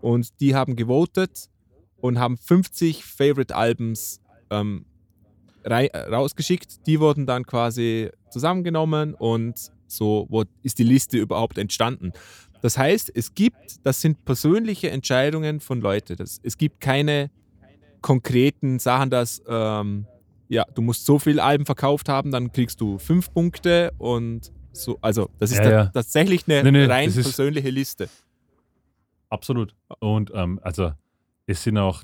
und 0.00 0.40
die 0.40 0.54
haben 0.54 0.76
gewotet 0.76 1.48
und 2.00 2.18
haben 2.18 2.36
50 2.36 3.04
Favorite 3.04 3.54
Albums 3.54 4.20
ähm, 4.50 4.84
äh, 5.62 5.86
rausgeschickt. 5.96 6.86
Die 6.86 7.00
wurden 7.00 7.26
dann 7.26 7.46
quasi 7.46 8.10
zusammengenommen 8.30 9.14
und 9.14 9.70
so 9.86 10.28
ist 10.62 10.78
die 10.78 10.84
Liste 10.84 11.18
überhaupt 11.18 11.58
entstanden. 11.58 12.12
Das 12.62 12.76
heißt, 12.78 13.10
es 13.14 13.34
gibt, 13.34 13.84
das 13.84 14.00
sind 14.00 14.24
persönliche 14.24 14.90
Entscheidungen 14.90 15.60
von 15.60 15.80
Leuten. 15.80 16.16
Es 16.20 16.58
gibt 16.58 16.80
keine 16.80 17.30
konkreten 18.00 18.78
Sachen, 18.78 19.10
dass 19.10 19.42
ähm, 19.46 20.06
ja, 20.48 20.64
du 20.74 20.82
musst 20.82 21.06
so 21.06 21.18
viele 21.18 21.42
Alben 21.42 21.64
verkauft 21.66 22.08
haben, 22.08 22.30
dann 22.32 22.50
kriegst 22.52 22.80
du 22.80 22.98
fünf 22.98 23.32
Punkte 23.32 23.92
und 23.98 24.52
so, 24.72 24.98
also 25.00 25.28
das 25.38 25.50
ist 25.52 25.58
Ja, 25.58 25.64
da- 25.64 25.70
ja. 25.70 25.86
tatsächlich 25.86 26.48
eine 26.48 26.62
Nee, 26.64 26.70
nee, 26.72 26.84
rein 26.86 27.12
persönliche 27.12 27.70
Liste. 27.70 28.08
Absolut. 29.28 29.74
Und 30.00 30.30
ähm, 30.34 30.58
also 30.62 30.92
es 31.46 31.62
sind 31.62 31.78
auch, 31.78 32.02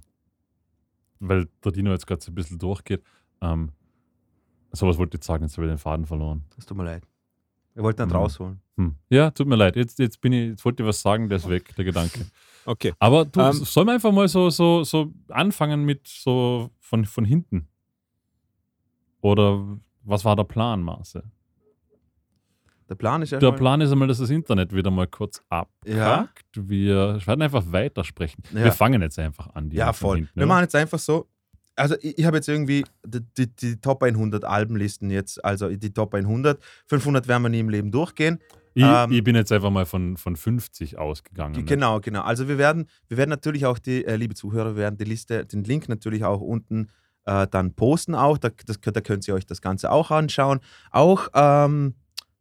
weil 1.21 1.49
der 1.65 1.73
Dino 1.73 1.91
jetzt 1.93 2.07
gerade 2.07 2.23
so 2.23 2.31
ein 2.31 2.35
bisschen 2.35 2.59
durchgeht, 2.59 3.03
ähm, 3.41 3.73
sowas 4.73 4.99
wollte 4.99 5.17
ich 5.17 5.21
jetzt 5.21 5.27
sagen, 5.27 5.45
jetzt 5.45 5.57
habe 5.57 5.67
ich 5.67 5.73
den 5.73 5.79
Faden 5.79 6.07
verloren. 6.07 6.45
Das 6.57 6.67
tut 6.67 6.77
mir 6.77 6.85
leid. 6.85 7.03
Wir 7.75 7.83
wollten 7.83 8.03
ihn 8.03 8.09
Mhm. 8.09 8.13
rausholen. 8.15 8.61
Hm. 8.77 8.95
Ja, 9.11 9.31
tut 9.31 9.47
mir 9.49 9.57
leid. 9.57 9.77
Jetzt, 9.77 9.99
jetzt 9.99 10.21
bin 10.21 10.33
ich, 10.33 10.51
jetzt 10.51 10.65
wollte 10.65 10.83
ich 10.83 10.89
was 10.89 11.01
sagen, 11.03 11.29
der 11.29 11.37
ist 11.37 11.49
weg, 11.49 11.75
der 11.77 11.85
Gedanke. 11.85 12.27
Okay. 12.67 12.93
Aber 12.99 13.25
du, 13.25 13.41
Ähm, 13.41 13.53
sollen 13.53 13.87
wir 13.87 13.95
einfach 13.95 14.13
mal 14.13 14.29
so, 14.29 14.51
so, 14.51 14.85
so 14.85 15.13
anfangen 15.29 15.85
mit 15.85 16.07
so 16.07 16.71
von, 16.81 17.05
von 17.05 17.25
hinten? 17.25 17.69
Oder 19.21 19.79
was 20.03 20.25
war 20.25 20.37
der 20.37 20.45
Plan, 20.45 20.83
Marcel? 20.83 21.23
Der 22.89 22.95
Plan 22.95 23.23
ist 23.23 23.31
ja 23.33 23.39
Der 23.39 23.53
Plan 23.53 23.81
ist 23.81 23.91
einmal, 23.91 24.07
dass 24.07 24.19
das 24.19 24.31
Internet 24.31 24.73
wieder 24.73 24.91
mal 24.91 25.09
kurz 25.09 25.43
abkackt. 25.49 25.87
Ja. 25.87 26.29
Wir 26.55 27.21
werden 27.27 27.43
einfach 27.43 27.65
weitersprechen. 27.73 28.45
Ja. 28.53 28.65
Wir 28.65 28.73
fangen 28.73 29.03
jetzt 29.03 29.19
einfach 29.19 29.53
an. 29.55 29.71
Ja, 29.73 29.93
voll. 29.93 30.19
hinten, 30.19 30.31
Wir 30.35 30.43
oder? 30.45 30.47
machen 30.55 30.63
jetzt 30.63 30.77
einfach 30.77 30.99
so. 30.99 31.27
Also, 31.75 31.97
ich, 32.01 32.19
ich 32.19 32.25
habe 32.25 32.37
jetzt 32.37 32.49
irgendwie 32.49 32.85
die, 33.05 33.21
die, 33.37 33.55
die 33.55 33.81
Top 33.81 34.03
100 34.03 34.45
Albenlisten 34.45 35.11
jetzt, 35.11 35.45
also 35.45 35.69
die 35.69 35.93
Top 35.93 36.15
100. 36.15 36.63
500 36.87 37.27
werden 37.27 37.43
wir 37.43 37.49
nie 37.49 37.61
im 37.61 37.69
Leben 37.69 37.91
durchgehen. 37.91 38.39
Ich, 38.77 38.85
Ähm, 38.85 39.11
ich 39.11 39.25
bin 39.25 39.35
jetzt 39.35 39.51
einfach 39.53 39.71
mal 39.71 39.87
von, 39.87 40.19
von 40.19 40.37
50 40.37 40.99
ausgegangen. 40.99 41.55
ne? 41.55 41.65
Genau, 41.65 41.99
genau. 42.01 42.21
Also, 42.21 42.47
wir 42.47 42.59
werden, 42.59 42.87
wir 43.09 43.17
werden 43.17 43.31
natürlich 43.31 43.65
auch 43.65 43.79
die, 43.79 44.05
äh, 44.05 44.17
liebe 44.17 44.35
Zuhörer, 44.35 44.77
wir 44.77 44.83
werden 44.83 44.99
die 44.99 45.05
Liste, 45.05 45.47
den 45.47 45.65
Link 45.65 45.89
natürlich 45.89 46.25
auch 46.25 46.43
unten 46.43 46.89
äh, 47.25 47.47
dann 47.51 47.73
posten 47.73 48.15
auch. 48.15 48.37
Da, 48.37 48.51
das, 48.67 48.79
da 48.79 49.01
könnt 49.01 49.27
ihr 49.27 49.35
euch 49.35 49.47
das 49.47 49.63
Ganze 49.63 49.91
auch 49.91 50.11
anschauen. 50.11 50.61
Auch, 50.91 51.29
ähm, 51.33 51.95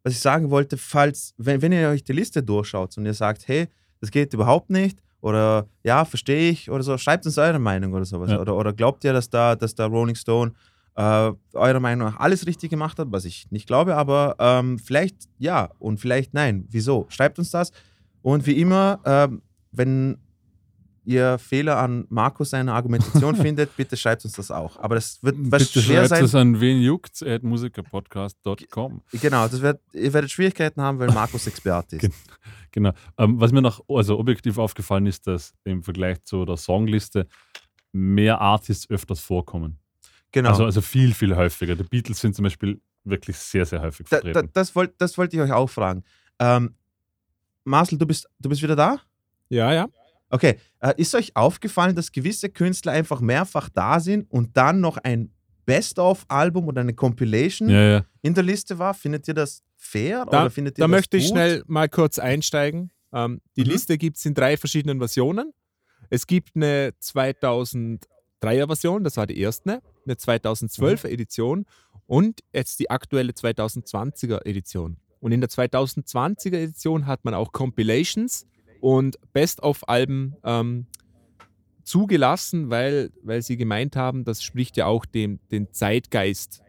was 0.04 0.12
ich 0.12 0.20
sagen 0.20 0.52
wollte, 0.52 0.78
falls, 0.78 1.34
wenn, 1.38 1.62
wenn 1.62 1.72
ihr 1.72 1.88
euch 1.88 2.04
die 2.04 2.12
Liste 2.12 2.44
durchschaut 2.44 2.98
und 2.98 3.06
ihr 3.06 3.14
sagt, 3.14 3.48
hey, 3.48 3.68
das 4.02 4.12
geht 4.12 4.34
überhaupt 4.34 4.70
nicht 4.70 5.00
oder 5.22 5.68
ja, 5.84 6.04
verstehe 6.04 6.52
ich 6.52 6.70
oder 6.70 6.84
so, 6.84 6.98
schreibt 6.98 7.26
uns 7.26 7.38
eure 7.38 7.60
Meinung 7.60 7.94
oder 7.94 8.04
sowas. 8.04 8.30
Ja. 8.30 8.42
Oder, 8.42 8.58
oder 8.58 8.74
glaubt 8.74 9.06
ihr, 9.06 9.14
dass 9.14 9.30
da, 9.30 9.56
dass 9.56 9.74
da 9.74 9.86
Rolling 9.86 10.16
Stone 10.16 10.52
äh, 10.96 11.32
eurer 11.54 11.80
Meinung 11.80 12.10
nach 12.10 12.20
alles 12.20 12.48
richtig 12.48 12.70
gemacht 12.70 12.98
hat, 13.00 13.12
was 13.12 13.26
ich 13.26 13.52
nicht 13.52 13.68
glaube, 13.68 13.96
aber 13.96 14.36
ähm, 14.40 14.80
vielleicht 14.80 15.16
ja 15.38 15.70
und 15.80 16.00
vielleicht 16.00 16.34
nein. 16.34 16.66
Wieso? 16.70 17.06
Schreibt 17.10 17.40
uns 17.40 17.52
das. 17.52 17.72
Und 18.22 18.46
wie 18.46 18.60
immer, 18.60 19.00
ähm, 19.06 19.42
wenn 19.72 20.18
ihr 21.06 21.38
Fehler 21.38 21.78
an 21.78 22.06
Markus 22.10 22.50
seiner 22.50 22.74
Argumentation 22.74 23.36
findet, 23.36 23.76
bitte 23.78 23.96
schreibt 23.96 24.26
uns 24.26 24.34
das 24.34 24.50
auch. 24.52 24.78
Aber 24.80 24.96
das 24.96 25.22
wird 25.22 25.36
was 25.40 25.68
Bitte 25.68 25.82
schwer 25.82 26.00
schreibt 26.00 26.10
sein. 26.10 26.24
es 26.24 26.36
an 26.36 26.60
wen 26.60 26.82
juckt's 26.82 27.22
at 27.22 27.44
musikerpodcast.com. 27.44 29.02
Genau, 29.12 29.48
das 29.48 29.62
wird, 29.62 29.82
ihr 29.94 30.14
werdet 30.14 30.32
Schwierigkeiten 30.32 30.82
haben, 30.82 31.00
weil 31.00 31.12
Markus 31.12 31.46
Experte 31.48 31.98
ist. 31.98 32.10
Genau. 32.72 32.92
Ähm, 33.18 33.40
was 33.40 33.52
mir 33.52 33.62
noch 33.62 33.82
also 33.88 34.18
objektiv 34.18 34.58
aufgefallen 34.58 35.06
ist, 35.06 35.28
dass 35.28 35.54
im 35.64 35.84
Vergleich 35.84 36.24
zu 36.24 36.46
der 36.46 36.58
Songliste 36.58 37.28
mehr 37.92 38.42
Artists 38.42 38.90
öfters 38.90 39.20
vorkommen. 39.20 39.80
Genau. 40.36 40.50
Also, 40.50 40.66
also 40.66 40.82
viel, 40.82 41.14
viel 41.14 41.34
häufiger. 41.34 41.78
Die 41.78 41.84
Beatles 41.84 42.20
sind 42.20 42.36
zum 42.36 42.44
Beispiel 42.44 42.82
wirklich 43.06 43.38
sehr, 43.38 43.66
sehr 43.66 43.82
häufig 43.82 44.06
da, 44.10 44.18
da, 44.18 44.24
vertreten. 44.24 44.50
das 44.52 44.76
wollte 44.76 44.94
das 44.98 45.18
wollt 45.18 45.34
ich 45.34 45.40
euch 45.40 45.54
auch 45.54 45.70
fragen. 45.70 46.04
Ähm, 46.40 46.76
Marcel, 47.64 47.98
du 47.98 48.06
bist, 48.06 48.28
du 48.40 48.50
bist 48.50 48.62
wieder 48.62 48.76
da? 48.76 49.00
Ja, 49.48 49.72
ja. 49.72 49.88
Okay. 50.30 50.60
Äh, 50.82 50.94
ist 50.98 51.16
euch 51.16 51.34
aufgefallen, 51.38 51.96
dass 51.96 52.12
gewisse 52.12 52.50
Künstler 52.50 52.92
einfach 52.92 53.22
mehrfach 53.22 53.70
da 53.70 54.02
sind 54.02 54.30
und 54.30 54.58
dann 54.58 54.82
noch 54.82 54.98
ein 54.98 55.32
Best-of-Album 55.66 56.68
oder 56.68 56.82
eine 56.82 56.94
Compilation 56.94 57.70
ja, 57.70 57.82
ja. 57.82 58.06
in 58.22 58.34
der 58.34 58.44
Liste 58.44 58.78
war? 58.78 58.94
Findet 58.94 59.30
ihr 59.30 59.34
das 59.36 59.64
fair? 59.78 60.26
Da, 60.30 60.42
oder 60.42 60.50
findet 60.50 60.78
ihr 60.78 60.82
da 60.82 60.88
das 60.88 60.92
möchte 60.92 61.16
ich 61.16 61.24
gut? 61.24 61.32
schnell 61.32 61.64
mal 61.68 61.88
kurz 61.88 62.20
einsteigen. 62.20 62.92
Ähm, 63.14 63.40
die 63.56 63.64
Mhm. 63.64 63.70
Liste 63.70 63.98
gibt 63.98 64.18
es 64.18 64.26
in 64.26 64.34
drei 64.34 64.58
verschiedenen 64.58 64.98
Versionen. 65.00 65.54
Es 66.10 66.28
gibt 66.28 66.58
eine 66.58 66.92
2003er 67.02 68.68
Version, 68.68 69.06
das 69.06 69.16
war 69.16 69.26
die 69.28 69.40
erste, 69.40 69.82
eine 70.06 70.16
2012er 70.16 71.08
Edition 71.10 71.66
und 72.08 72.42
jetzt 72.54 72.80
die 72.80 72.90
aktuelle 72.90 73.32
2020er 73.34 74.46
Edition. 74.46 74.98
Und 75.20 75.32
in 75.32 75.42
der 75.42 75.50
2020er 75.50 76.56
Edition 76.58 77.08
hat 77.08 77.26
man 77.26 77.34
auch 77.34 77.52
Compilations 77.52 78.46
und 78.82 79.18
Best-of-Alben 79.34 80.36
ähm, 80.44 80.86
zugelassen, 81.84 82.70
weil, 82.70 83.12
weil 83.24 83.42
sie 83.42 83.58
gemeint 83.58 83.96
haben, 83.96 84.24
das 84.24 84.42
spricht 84.44 84.78
ja 84.78 84.86
auch 84.88 85.06
dem, 85.06 85.40
den 85.52 85.72
Zeitgeist 85.72 86.62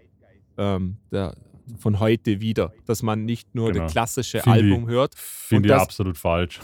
ähm, 0.58 0.98
der, 1.10 1.34
von 1.78 1.98
heute 2.00 2.40
wieder, 2.40 2.72
dass 2.86 3.02
man 3.02 3.24
nicht 3.24 3.54
nur 3.54 3.72
Genau. 3.72 3.84
das 3.84 3.92
klassische 3.92 4.40
Finde 4.40 4.58
ich- 4.60 4.64
Album 4.64 4.88
hört. 4.88 5.14
Finde 5.16 5.68
ich 5.68 5.72
das- 5.74 5.82
absolut 5.82 6.16
falsch. 6.18 6.60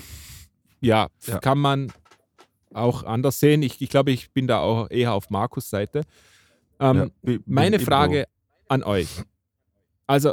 Ja, 0.81 1.09
Ja. 1.27 1.39
kann 1.39 1.59
man 1.59 1.93
auch 2.75 3.03
anders 3.05 3.39
sehen. 3.39 3.63
Ich, 3.63 3.81
ich 3.81 3.89
glaube, 3.91 4.11
ich 4.13 4.33
bin 4.33 4.47
da 4.47 4.61
auch 4.61 4.91
eher 4.91 5.13
auf 5.13 5.31
Markus 5.31 5.69
Seite. 5.71 6.03
Ähm, 6.83 7.11
Ja, 7.23 7.39
meine 7.47 7.79
Frage 7.79 8.27
an 8.69 8.83
euch. 8.83 9.09
Also, 10.07 10.33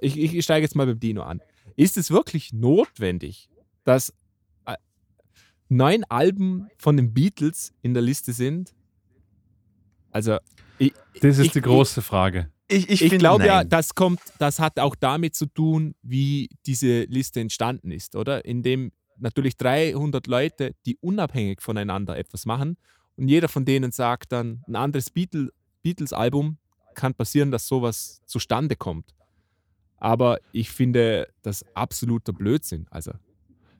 ich, 0.00 0.18
ich 0.18 0.42
steige 0.44 0.64
jetzt 0.64 0.74
mal 0.74 0.86
beim 0.86 0.98
Dino 0.98 1.22
an. 1.22 1.40
Ist 1.76 1.96
es 1.96 2.10
wirklich 2.10 2.52
notwendig, 2.52 3.48
dass 3.84 4.12
äh, 4.66 4.74
neun 5.68 6.04
Alben 6.04 6.68
von 6.78 6.96
den 6.96 7.12
Beatles 7.12 7.72
in 7.82 7.94
der 7.94 8.02
Liste 8.02 8.32
sind? 8.32 8.74
Also, 10.10 10.38
ich, 10.78 10.92
Das 11.20 11.38
ist 11.38 11.46
ich- 11.46 11.52
die 11.52 11.60
große 11.60 12.02
Frage. 12.02 12.50
Ich, 12.72 12.88
ich, 12.88 13.02
ich 13.02 13.18
glaube 13.18 13.44
ja, 13.46 13.64
das 13.64 13.96
kommt, 13.96 14.20
das 14.38 14.60
hat 14.60 14.78
auch 14.78 14.94
damit 14.94 15.34
zu 15.34 15.46
tun, 15.46 15.96
wie 16.02 16.48
diese 16.66 17.02
Liste 17.02 17.40
entstanden 17.40 17.90
ist, 17.90 18.14
oder? 18.14 18.44
Indem 18.44 18.92
natürlich 19.16 19.56
300 19.56 20.28
Leute, 20.28 20.76
die 20.86 20.96
unabhängig 21.00 21.60
voneinander 21.62 22.16
etwas 22.16 22.46
machen 22.46 22.76
und 23.20 23.28
jeder 23.28 23.48
von 23.48 23.64
denen 23.64 23.92
sagt 23.92 24.32
dann, 24.32 24.64
ein 24.66 24.76
anderes 24.76 25.10
Beatle, 25.10 25.50
Beatles-Album 25.82 26.56
kann 26.94 27.14
passieren, 27.14 27.50
dass 27.50 27.66
sowas 27.68 28.22
zustande 28.26 28.76
kommt. 28.76 29.14
Aber 29.98 30.38
ich 30.52 30.70
finde 30.70 31.28
das 31.42 31.64
absoluter 31.74 32.32
Blödsinn. 32.32 32.86
Also, 32.90 33.12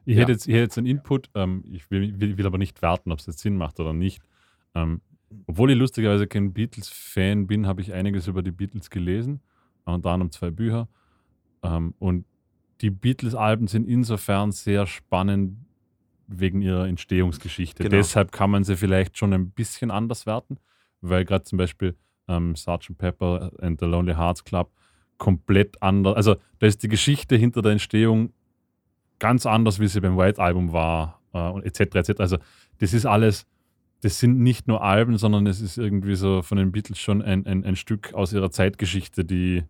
Ich, 0.05 0.15
Ja. 0.17 0.23
hätte 0.23 0.33
jetzt, 0.33 0.47
ich 0.47 0.55
hätte 0.55 0.63
jetzt 0.65 0.79
einen 0.79 0.87
Input, 0.87 1.31
ähm, 1.35 1.63
ich 1.71 1.91
will, 1.91 2.19
will, 2.21 2.37
will 2.39 2.47
aber 2.47 2.59
nicht 2.59 2.81
werten, 2.83 3.13
ob 3.13 3.19
es 3.19 3.27
jetzt 3.27 3.39
Sinn 3.41 3.57
macht 3.57 3.81
oder 3.81 3.93
nicht. 3.93 4.23
Ähm, 4.75 5.01
obwohl 5.47 5.71
ich 5.71 5.79
lustigerweise 5.79 6.27
kein 6.27 6.53
Beatles-Fan 6.53 7.47
bin, 7.47 7.67
habe 7.67 7.81
ich 7.83 7.93
einiges 7.93 8.27
über 8.27 8.43
die 8.43 8.51
Beatles 8.51 8.91
gelesen, 8.91 9.41
unter 9.85 10.11
anderem 10.11 10.31
zwei 10.33 10.51
Bücher. 10.51 10.89
Ähm, 11.63 11.95
und 11.99 12.25
die 12.81 12.91
Beatles-Alben 12.91 13.69
sind 13.69 13.87
insofern 13.87 14.53
sehr 14.53 14.87
spannend 14.87 15.59
wegen 16.31 16.63
ihrer 16.63 16.87
Entstehungsgeschichte. 16.87 17.83
Genau. 17.83 17.97
Deshalb 17.97 18.33
kann 18.33 18.51
man 18.51 18.65
sie 18.65 18.77
vielleicht 18.77 19.19
schon 19.19 19.33
ein 19.33 19.51
bisschen 19.51 19.91
anders 19.91 20.27
werten, 20.27 20.59
weil 21.01 21.25
gerade 21.25 21.45
zum 21.45 21.59
Beispiel 21.59 21.97
ähm, 22.29 22.55
Sgt. 22.55 22.97
Pepper 22.97 23.53
and 23.61 23.81
the 23.81 23.87
Lonely 23.87 24.15
Hearts 24.15 24.45
Club 24.45 24.71
komplett 25.19 25.83
anders, 25.83 26.17
also 26.17 26.37
da 26.61 26.67
ist 26.67 26.83
die 26.83 26.89
Geschichte 26.89 27.37
hinter 27.37 27.61
der 27.61 27.73
Entstehung 27.73 28.33
ganz 29.19 29.45
anders, 29.45 29.79
wie 29.79 29.87
sie 29.87 30.01
beim 30.01 30.17
White 30.17 30.41
Album 30.41 30.73
war 30.73 31.21
äh, 31.35 31.49
und 31.49 31.65
etc. 31.65 31.97
etc. 31.97 32.21
Also 32.21 32.39
das 32.79 32.95
ist 32.95 33.05
alles, 33.05 33.47
das 34.01 34.19
sind 34.19 34.41
nicht 34.41 34.67
nur 34.67 34.83
Alben, 34.83 35.19
sondern 35.19 35.47
es 35.47 35.61
ist 35.61 35.77
irgendwie 35.77 36.15
so 36.15 36.43
von 36.43 36.57
den 36.57 36.73
Beatles 36.73 36.99
schon 36.99 37.21
ein, 37.21 37.47
ein, 37.47 37.65
ein 37.65 37.77
Stück 37.77 38.15
aus 38.15 38.33
ihrer 38.33 38.51
Zeitgeschichte, 38.51 39.25
die 39.25 39.65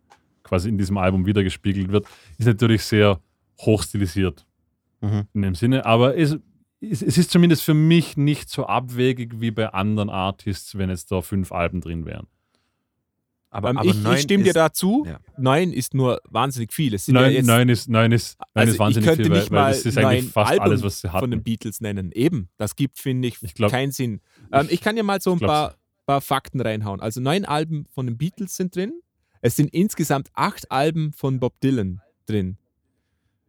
quasi 0.44 0.68
in 0.68 0.78
diesem 0.78 0.98
Album 0.98 1.26
wiedergespiegelt 1.26 1.90
wird. 1.90 2.06
Ist 2.38 2.46
natürlich 2.46 2.84
sehr 2.84 3.20
hochstilisiert 3.61 4.46
Mhm. 5.02 5.26
in 5.32 5.42
dem 5.42 5.54
Sinne, 5.54 5.86
aber 5.86 6.16
es, 6.16 6.38
es, 6.80 7.02
es 7.02 7.18
ist 7.18 7.30
zumindest 7.30 7.62
für 7.62 7.74
mich 7.74 8.16
nicht 8.16 8.48
so 8.48 8.66
abwegig 8.66 9.40
wie 9.40 9.50
bei 9.50 9.68
anderen 9.72 10.10
Artists, 10.10 10.76
wenn 10.78 10.90
jetzt 10.90 11.10
da 11.12 11.20
fünf 11.22 11.52
Alben 11.52 11.80
drin 11.80 12.06
wären. 12.06 12.26
Aber, 13.52 13.70
ähm, 13.70 13.78
aber 13.78 13.88
ich, 13.90 13.96
neun 13.96 14.14
ich 14.14 14.20
stimme 14.22 14.44
dir 14.44 14.52
dazu. 14.52 15.04
ja. 15.06 15.18
Neun 15.36 15.72
ist 15.72 15.92
nur 15.92 16.20
wahnsinnig 16.28 16.72
viel. 16.72 16.94
Es 16.94 17.06
sind 17.06 17.16
ja 17.16 17.22
Neun, 17.22 17.32
jetzt 17.32 17.46
neun, 17.46 17.68
ist, 17.68 17.88
neun, 17.88 18.12
ist, 18.12 18.38
neun 18.38 18.46
Also 18.54 18.72
ist 18.74 18.78
wahnsinnig 18.78 19.08
ich 19.10 19.16
könnte 19.16 19.22
viel, 19.24 19.32
weil, 19.32 19.40
nicht 19.40 19.50
weil 19.50 19.60
mal 19.62 19.68
das 19.72 19.86
ist 19.86 19.98
eigentlich 19.98 20.22
neun 20.24 20.32
fast 20.32 20.50
Alben 20.52 20.62
alles, 20.62 20.82
was 20.84 21.00
sie 21.00 21.08
von 21.08 21.20
den 21.30 21.38
hatten. 21.38 21.42
Beatles 21.42 21.80
nennen. 21.80 22.12
Eben, 22.12 22.48
das 22.58 22.76
gibt, 22.76 22.98
finde 23.00 23.26
ich, 23.26 23.42
Ich 23.42 23.54
glaub- 23.54 23.72
keinen 23.72 23.90
Sinn. 23.90 24.20
Ähm, 24.52 24.68
ich 24.70 24.80
kann 24.80 24.96
ja 24.96 25.02
mal 25.02 25.20
so 25.20 25.32
ein 25.32 25.40
paar, 25.40 25.74
paar 26.06 26.20
Fakten 26.20 26.60
reinhauen. 26.60 27.00
Also 27.00 27.20
neun 27.20 27.44
Alben 27.44 27.86
von 27.90 28.06
den 28.06 28.16
Beatles 28.16 28.54
sind 28.54 28.76
drin. 28.76 28.92
Es 29.40 29.56
sind 29.56 29.74
insgesamt 29.74 30.28
acht 30.34 30.70
Alben 30.70 31.12
von 31.12 31.40
Bob 31.40 31.58
Dylan 31.60 32.00
drin. 32.26 32.56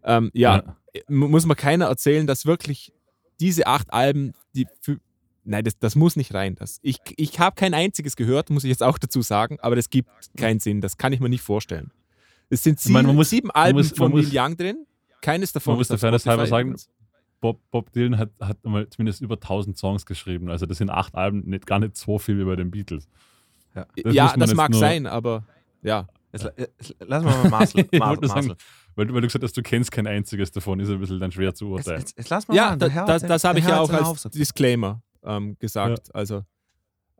Ähm, 0.03 0.32
ja, 0.34 0.77
mu- 1.07 1.27
muss 1.27 1.45
man 1.45 1.55
keiner 1.57 1.86
erzählen, 1.86 2.25
dass 2.25 2.47
wirklich 2.47 2.91
diese 3.42 3.68
acht 3.68 3.92
Alben, 3.92 4.34
die 4.56 4.68
für, 4.80 4.98
nein, 5.44 5.64
das, 5.66 5.78
das 5.80 5.96
muss 5.96 6.16
nicht 6.16 6.34
rein. 6.34 6.56
Das, 6.56 6.80
ich 6.82 7.00
ich 7.18 7.39
habe 7.39 7.56
kein 7.56 7.74
einziges 7.74 8.16
gehört, 8.16 8.50
muss 8.50 8.64
ich 8.64 8.70
jetzt 8.70 8.84
auch 8.84 8.98
dazu 8.98 9.22
sagen, 9.22 9.58
aber 9.62 9.76
das 9.76 9.89
gibt 9.89 10.10
keinen 10.38 10.60
Sinn. 10.60 10.80
Das 10.82 10.98
kann 10.98 11.12
ich 11.12 11.20
mir 11.20 11.30
nicht 11.30 11.42
vorstellen. 11.42 11.92
Es 12.50 12.64
sind 12.64 12.80
sieben, 12.80 12.94
meine, 12.94 13.08
man 13.08 13.16
muss- 13.18 13.30
sieben 13.30 13.48
man 13.48 13.56
Alben 13.64 13.78
muss- 13.80 13.92
von 13.92 14.14
Neil 14.14 14.28
Young 14.32 14.56
drin. 14.58 14.86
Keines 15.22 15.52
davon 15.54 15.74
Man 15.74 15.80
muss 15.80 15.88
der 15.89 15.98
Fairness 15.98 16.26
halber 16.26 16.48
sagen. 16.48 16.76
Bob, 17.39 17.60
Bob 17.72 17.92
Dylan 17.92 18.18
hat, 18.20 18.30
hat 18.39 18.64
mal 18.64 18.88
zumindest 18.89 19.22
über 19.22 19.36
1000 19.39 19.78
Songs 19.78 20.06
geschrieben. 20.06 20.50
Also 20.50 20.66
das 20.68 20.78
sind 20.78 20.89
acht 20.92 21.16
Alben, 21.16 21.42
nicht, 21.50 21.66
gar 21.66 21.80
nicht 21.80 21.96
so 21.98 22.20
viel 22.20 22.38
wie 22.39 22.44
bei 22.44 22.56
den 22.56 22.70
Beatles. 22.70 23.08
Ja. 23.76 23.88
Das 24.04 24.14
ja, 24.14 24.36
das 24.38 24.54
mag 24.54 24.74
sein, 24.76 25.08
aber 25.08 25.44
ja. 25.82 26.08
Jetzt, 26.34 26.51
jetzt, 26.57 26.95
lass 26.99 27.23
mal 27.23 27.49
Marcel. 27.49 27.88
Marcel, 27.93 28.27
sagen, 28.29 28.53
weil, 28.95 29.13
weil, 29.13 29.21
du 29.21 29.27
gesagt 29.27 29.43
hast, 29.43 29.55
du 29.55 29.61
kennst 29.61 29.91
kein 29.91 30.07
einziges 30.07 30.51
davon, 30.51 30.79
ist 30.79 30.89
ein 30.89 30.99
bisschen 30.99 31.19
dann 31.19 31.32
schwer 31.32 31.53
zu 31.53 31.67
urteilen. 31.69 31.99
Jetzt, 31.99 32.17
jetzt 32.17 32.29
lass 32.29 32.47
mal 32.47 32.55
ja, 32.55 32.75
da, 32.75 32.88
das, 33.05 33.23
das 33.23 33.43
habe 33.43 33.59
ich 33.59 33.65
ja 33.65 33.79
auch 33.79 33.89
als 33.89 34.23
Disclaimer 34.23 35.01
ähm, 35.23 35.57
gesagt. 35.59 36.07
Ja. 36.07 36.13
Also 36.13 36.43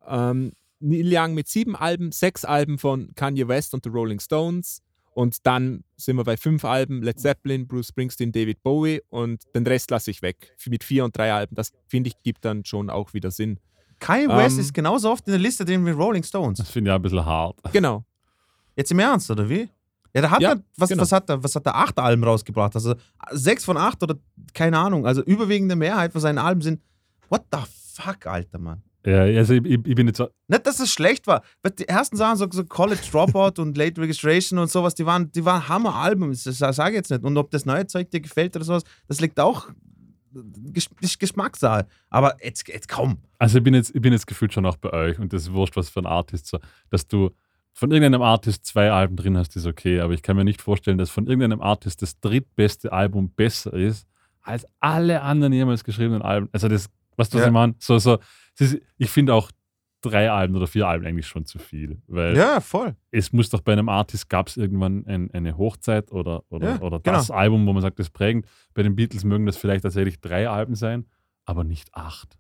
ähm, 0.07 0.53
Neil 0.80 1.09
Young 1.12 1.34
mit 1.34 1.47
sieben 1.47 1.76
Alben, 1.76 2.12
sechs 2.12 2.45
Alben 2.45 2.78
von 2.78 3.14
Kanye 3.16 3.47
West 3.47 3.74
und 3.74 3.84
The 3.84 3.89
Rolling 3.89 4.20
Stones. 4.20 4.82
Und 5.14 5.45
dann 5.45 5.84
sind 5.97 6.16
wir 6.16 6.24
bei 6.24 6.38
fünf 6.38 6.64
Alben: 6.64 7.03
Led 7.03 7.20
Zeppelin, 7.20 7.68
Bruce 7.68 7.89
Springsteen, 7.89 8.32
David 8.32 8.64
Bowie 8.64 9.01
und 9.09 9.43
den 9.53 9.68
Rest 9.68 9.91
lasse 9.91 10.09
ich 10.09 10.22
weg. 10.22 10.55
Mit 10.68 10.84
vier 10.84 11.03
und 11.03 11.18
drei 11.18 11.34
Alben. 11.34 11.55
Das 11.55 11.72
finde 11.88 12.09
ich 12.09 12.22
gibt 12.24 12.45
dann 12.45 12.66
schon 12.66 12.89
auch 12.89 13.14
wieder 13.14 13.30
Sinn. 13.30 13.59
Kanye 13.99 14.30
West 14.30 14.55
ähm, 14.55 14.62
ist 14.62 14.74
genauso 14.74 15.12
oft 15.12 15.28
in 15.28 15.32
der 15.34 15.39
Liste 15.39 15.64
drin 15.64 15.86
wie 15.86 15.91
Rolling 15.91 16.24
Stones. 16.24 16.57
Das 16.57 16.72
finde 16.72 16.89
ich 16.89 16.95
ein 16.95 17.01
bisschen 17.01 17.24
hart. 17.24 17.59
Genau. 17.72 18.03
Jetzt 18.76 18.92
im 18.92 19.00
Ernst, 19.00 19.30
oder 19.30 19.48
wie? 19.50 19.70
Ja, 20.14 20.22
da 20.22 20.32
hat 20.32 20.42
ja, 20.42 20.54
er, 20.54 20.64
was, 20.78 20.90
genau. 20.90 21.02
was, 21.02 21.12
hat 21.12 21.30
er, 21.30 21.44
was 21.44 21.56
hat 21.56 21.66
er, 21.66 21.76
acht 21.76 21.98
Alben 21.98 22.24
rausgebracht? 22.24 22.76
Also 22.76 22.96
sechs 23.32 23.64
von 23.64 23.78
acht 23.78 24.04
oder 24.04 24.16
keine 24.54 24.78
Ahnung. 24.78 25.06
Also 25.06 25.24
überwiegende 25.24 25.76
Mehrheit 25.76 26.12
von 26.12 26.22
seinen 26.22 26.38
Alben 26.38 26.62
sind, 26.62 26.82
what 27.30 27.44
the 27.52 27.60
fuck, 27.94 28.26
Alter, 28.26 28.60
Mann. 28.60 28.84
Ja, 29.06 29.22
also 29.22 29.54
ich, 29.54 29.66
ich, 29.66 29.96
bin 29.96 30.08
jetzt 30.08 30.18
so. 30.18 30.30
Nicht, 30.48 30.68
dass 30.68 30.80
es 30.80 30.92
schlecht 30.92 31.26
war. 31.26 31.42
Die 31.80 31.88
ersten 31.88 32.18
Sachen, 32.18 32.38
so, 32.38 32.48
so 32.52 32.64
College 32.66 33.02
Dropout 33.12 33.60
und 33.60 33.76
Late 33.76 34.00
Registration 34.00 34.60
und 34.60 34.70
sowas, 34.70 34.94
die 34.94 35.06
waren, 35.06 35.32
die 35.32 35.44
waren 35.44 35.68
Hammer-Alben. 35.68 36.30
Das 36.30 36.58
sage 36.58 36.92
ich 36.92 36.96
jetzt 36.96 37.10
nicht. 37.10 37.24
Und 37.24 37.36
ob 37.38 37.50
das 37.50 37.66
neue 37.66 37.88
Zeug 37.88 38.12
dir 38.12 38.22
gefällt 38.22 38.56
oder 38.56 38.66
sowas, 38.66 38.84
das 39.08 39.20
liegt 39.20 39.40
auch 39.40 39.70
Gesch 40.34 41.18
Geschmackssache. 41.20 41.88
Aber 42.10 42.38
jetzt, 42.44 42.68
jetzt 42.68 42.88
komm. 42.88 43.18
Also 43.40 43.58
ich 43.58 43.64
bin 43.64 43.74
jetzt, 43.74 43.94
ich 43.96 44.02
bin 44.02 44.14
jetzt 44.14 44.28
gefühlt 44.28 44.54
schon 44.54 44.66
auch 44.66 44.78
bei 44.78 44.94
euch 44.94 45.20
und 45.20 45.34
das 45.34 45.44
ist 45.44 45.52
wurscht, 45.52 45.76
was 45.76 45.90
für 45.90 46.00
ein 46.00 46.06
Artist 46.06 46.48
so, 46.48 46.60
dass 46.90 47.08
du 47.08 47.32
von 47.74 47.92
irgendeinem 47.92 48.22
Artist 48.22 48.66
zwei 48.66 48.92
Alben 48.92 49.16
drin 49.16 49.38
hast, 49.38 49.56
ist 49.56 49.66
okay, 49.66 50.02
aber 50.02 50.14
ich 50.14 50.22
kann 50.22 50.36
mir 50.36 50.44
nicht 50.44 50.62
vorstellen, 50.62 50.98
dass 50.98 51.10
von 51.10 51.28
irgendeinem 51.28 51.62
Artist 51.62 52.02
das 52.02 52.20
drittbeste 52.20 52.92
Album 52.92 53.32
besser 53.32 53.74
ist 53.74 54.08
als 54.42 54.66
alle 54.80 55.22
anderen 55.22 55.54
jemals 55.54 55.84
geschriebenen 55.84 56.22
Alben. 56.22 56.50
Also 56.52 56.68
das, 56.68 56.90
was 57.16 57.30
du 57.30 57.38
ja. 57.38 57.46
ich 57.46 57.52
meine? 57.52 57.76
So, 57.80 57.98
so, 58.00 58.20
ich 58.98 59.10
finde 59.10 59.34
auch 59.34 59.52
drei 60.02 60.32
Alben 60.32 60.56
oder 60.56 60.68
vier 60.68 60.88
Alben 60.88 61.06
eigentlich 61.06 61.28
schon 61.28 61.46
zu 61.46 61.60
viel. 61.60 62.02
Weil 62.08 62.36
ja, 62.36 62.60
voll. 62.60 62.96
Es 63.12 63.32
muss 63.32 63.50
doch 63.50 63.62
bei 63.62 63.74
einem 63.74 63.88
Artist 63.88 64.30
gab 64.30 64.48
es 64.48 64.58
irgendwann 64.58 65.06
ein, 65.06 65.32
eine 65.32 65.58
Hochzeit 65.58 66.12
oder, 66.12 66.44
oder, 66.50 66.70
ja, 66.70 66.82
oder 66.82 67.00
das 67.00 67.28
genau. 67.28 67.40
Album, 67.40 67.68
wo 67.68 67.74
man 67.74 67.82
sagt, 67.82 68.00
das 68.00 68.10
prägend. 68.10 68.48
Bei 68.74 68.84
den 68.84 68.96
Beatles 68.96 69.24
mögen 69.24 69.46
das 69.46 69.58
vielleicht 69.58 69.84
tatsächlich 69.84 70.20
drei 70.20 70.50
Alben 70.50 70.76
sein, 70.76 71.06
aber 71.46 71.64
nicht 71.64 71.94
acht. 71.94 72.38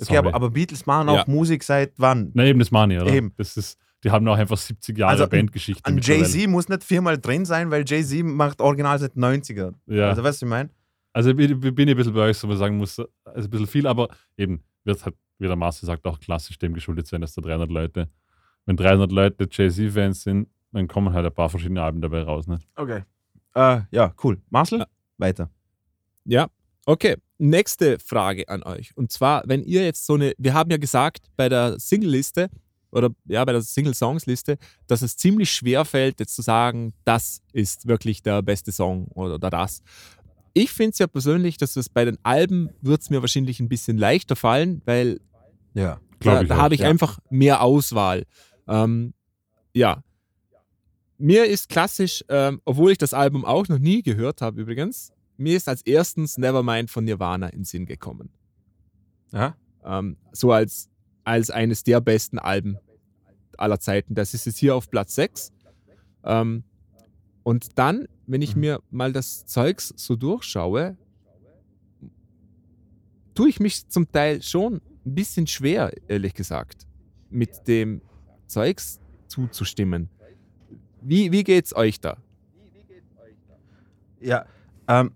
Okay, 0.00 0.16
aber, 0.16 0.34
aber, 0.34 0.50
Beatles 0.50 0.86
machen 0.86 1.10
auch 1.10 1.26
ja. 1.26 1.32
Musik 1.32 1.62
seit 1.62 1.92
wann? 1.98 2.30
Na 2.32 2.44
eben, 2.44 2.58
das 2.58 2.70
meine 2.70 2.94
ich, 2.94 3.02
oder? 3.02 3.12
Eben. 3.12 3.34
Das 3.36 3.56
ist, 3.56 3.76
die 4.02 4.10
haben 4.10 4.26
auch 4.28 4.36
einfach 4.36 4.56
70 4.56 4.96
Jahre 4.96 5.12
also 5.12 5.28
Bandgeschichte. 5.28 5.84
An 5.84 5.98
Jay-Z 5.98 6.48
muss 6.48 6.68
nicht 6.68 6.84
viermal 6.84 7.18
drin 7.18 7.44
sein, 7.44 7.70
weil 7.70 7.84
Jay-Z 7.86 8.24
macht 8.24 8.60
original 8.60 8.98
seit 8.98 9.14
90er. 9.14 9.74
Ja. 9.86 10.08
Also 10.08 10.22
weißt 10.22 10.42
du, 10.42 10.46
was 10.46 10.48
ich 10.48 10.48
meine? 10.48 10.70
Also 11.12 11.34
bin 11.34 11.50
ich 11.50 11.74
ein 11.76 11.96
bisschen 11.96 12.14
bei 12.14 12.20
euch, 12.20 12.38
so 12.38 12.46
man 12.46 12.56
sagen 12.56 12.76
muss, 12.76 12.98
also 12.98 13.10
ein 13.48 13.50
bisschen 13.50 13.66
viel, 13.66 13.86
aber 13.86 14.08
eben 14.36 14.62
wird 14.84 15.04
halt, 15.04 15.16
wie 15.38 15.46
der 15.46 15.56
Master 15.56 15.86
sagt, 15.86 16.06
auch 16.06 16.18
klassisch 16.20 16.58
dem 16.58 16.72
geschuldet 16.72 17.06
sein, 17.06 17.20
dass 17.20 17.34
da 17.34 17.42
300 17.42 17.70
Leute, 17.70 18.08
wenn 18.66 18.76
300 18.76 19.10
Leute 19.10 19.48
Jay-Z-Fans 19.50 20.22
sind, 20.22 20.48
dann 20.72 20.86
kommen 20.86 21.12
halt 21.12 21.26
ein 21.26 21.34
paar 21.34 21.48
verschiedene 21.48 21.82
Alben 21.82 22.00
dabei 22.00 22.22
raus. 22.22 22.46
Ne? 22.46 22.60
Okay. 22.76 23.02
Uh, 23.56 23.80
ja, 23.90 24.14
cool. 24.22 24.40
Marcel, 24.50 24.80
ja. 24.80 24.86
weiter. 25.18 25.50
Ja, 26.24 26.48
okay. 26.86 27.16
Nächste 27.38 27.98
Frage 27.98 28.48
an 28.48 28.62
euch. 28.62 28.96
Und 28.96 29.10
zwar, 29.10 29.42
wenn 29.46 29.64
ihr 29.64 29.82
jetzt 29.84 30.06
so 30.06 30.14
eine, 30.14 30.34
wir 30.38 30.54
haben 30.54 30.70
ja 30.70 30.76
gesagt, 30.76 31.26
bei 31.36 31.48
der 31.48 31.80
Single-Liste, 31.80 32.50
oder 32.92 33.10
ja, 33.26 33.44
bei 33.44 33.52
der 33.52 33.62
Single-Songs-Liste, 33.62 34.58
dass 34.86 35.02
es 35.02 35.16
ziemlich 35.16 35.50
schwer 35.50 35.84
fällt, 35.84 36.20
jetzt 36.20 36.34
zu 36.34 36.42
sagen, 36.42 36.92
das 37.04 37.42
ist 37.52 37.86
wirklich 37.86 38.22
der 38.22 38.42
beste 38.42 38.72
Song 38.72 39.06
oder, 39.08 39.36
oder 39.36 39.50
das. 39.50 39.82
Ich 40.52 40.72
finde 40.72 40.90
es 40.90 40.98
ja 40.98 41.06
persönlich, 41.06 41.56
dass 41.58 41.76
es 41.76 41.88
bei 41.88 42.04
den 42.04 42.18
Alben 42.24 42.70
wird 42.80 43.02
es 43.02 43.10
mir 43.10 43.20
wahrscheinlich 43.20 43.60
ein 43.60 43.68
bisschen 43.68 43.96
leichter 43.96 44.34
fallen, 44.34 44.82
weil 44.84 45.20
ja, 45.74 46.00
da, 46.20 46.42
da 46.42 46.56
habe 46.56 46.74
ich 46.74 46.80
ja. 46.80 46.88
einfach 46.88 47.18
mehr 47.30 47.62
Auswahl. 47.62 48.26
Ähm, 48.66 49.14
ja. 49.72 50.02
Mir 51.18 51.46
ist 51.46 51.68
klassisch, 51.68 52.24
ähm, 52.28 52.60
obwohl 52.64 52.92
ich 52.92 52.98
das 52.98 53.14
Album 53.14 53.44
auch 53.44 53.68
noch 53.68 53.78
nie 53.78 54.02
gehört 54.02 54.40
habe 54.40 54.60
übrigens, 54.60 55.12
mir 55.36 55.56
ist 55.56 55.68
als 55.68 55.82
erstens 55.82 56.38
Nevermind 56.38 56.90
von 56.90 57.04
Nirvana 57.04 57.48
in 57.48 57.64
Sinn 57.64 57.86
gekommen. 57.86 58.30
Ähm, 59.84 60.16
so 60.32 60.52
als 60.52 60.89
als 61.30 61.48
eines 61.48 61.84
der 61.84 62.00
besten 62.00 62.40
Alben 62.40 62.76
aller 63.56 63.78
Zeiten. 63.78 64.16
Das 64.16 64.34
ist 64.34 64.46
jetzt 64.46 64.58
hier 64.58 64.74
auf 64.74 64.90
Platz 64.90 65.14
6. 65.14 65.52
Ähm, 66.24 66.64
und 67.44 67.78
dann, 67.78 68.08
wenn 68.26 68.42
ich 68.42 68.56
mhm. 68.56 68.60
mir 68.60 68.82
mal 68.90 69.12
das 69.12 69.46
Zeugs 69.46 69.94
so 69.96 70.16
durchschaue, 70.16 70.96
tue 73.34 73.48
ich 73.48 73.60
mich 73.60 73.86
zum 73.86 74.10
Teil 74.10 74.42
schon 74.42 74.80
ein 75.06 75.14
bisschen 75.14 75.46
schwer, 75.46 75.92
ehrlich 76.08 76.34
gesagt, 76.34 76.88
mit 77.30 77.68
dem 77.68 78.02
Zeugs 78.48 78.98
zuzustimmen. 79.28 80.10
Wie, 81.00 81.30
wie 81.30 81.44
es 81.52 81.76
euch 81.76 82.00
da? 82.00 82.16
Ja, 84.20 84.46
ähm, 84.88 85.12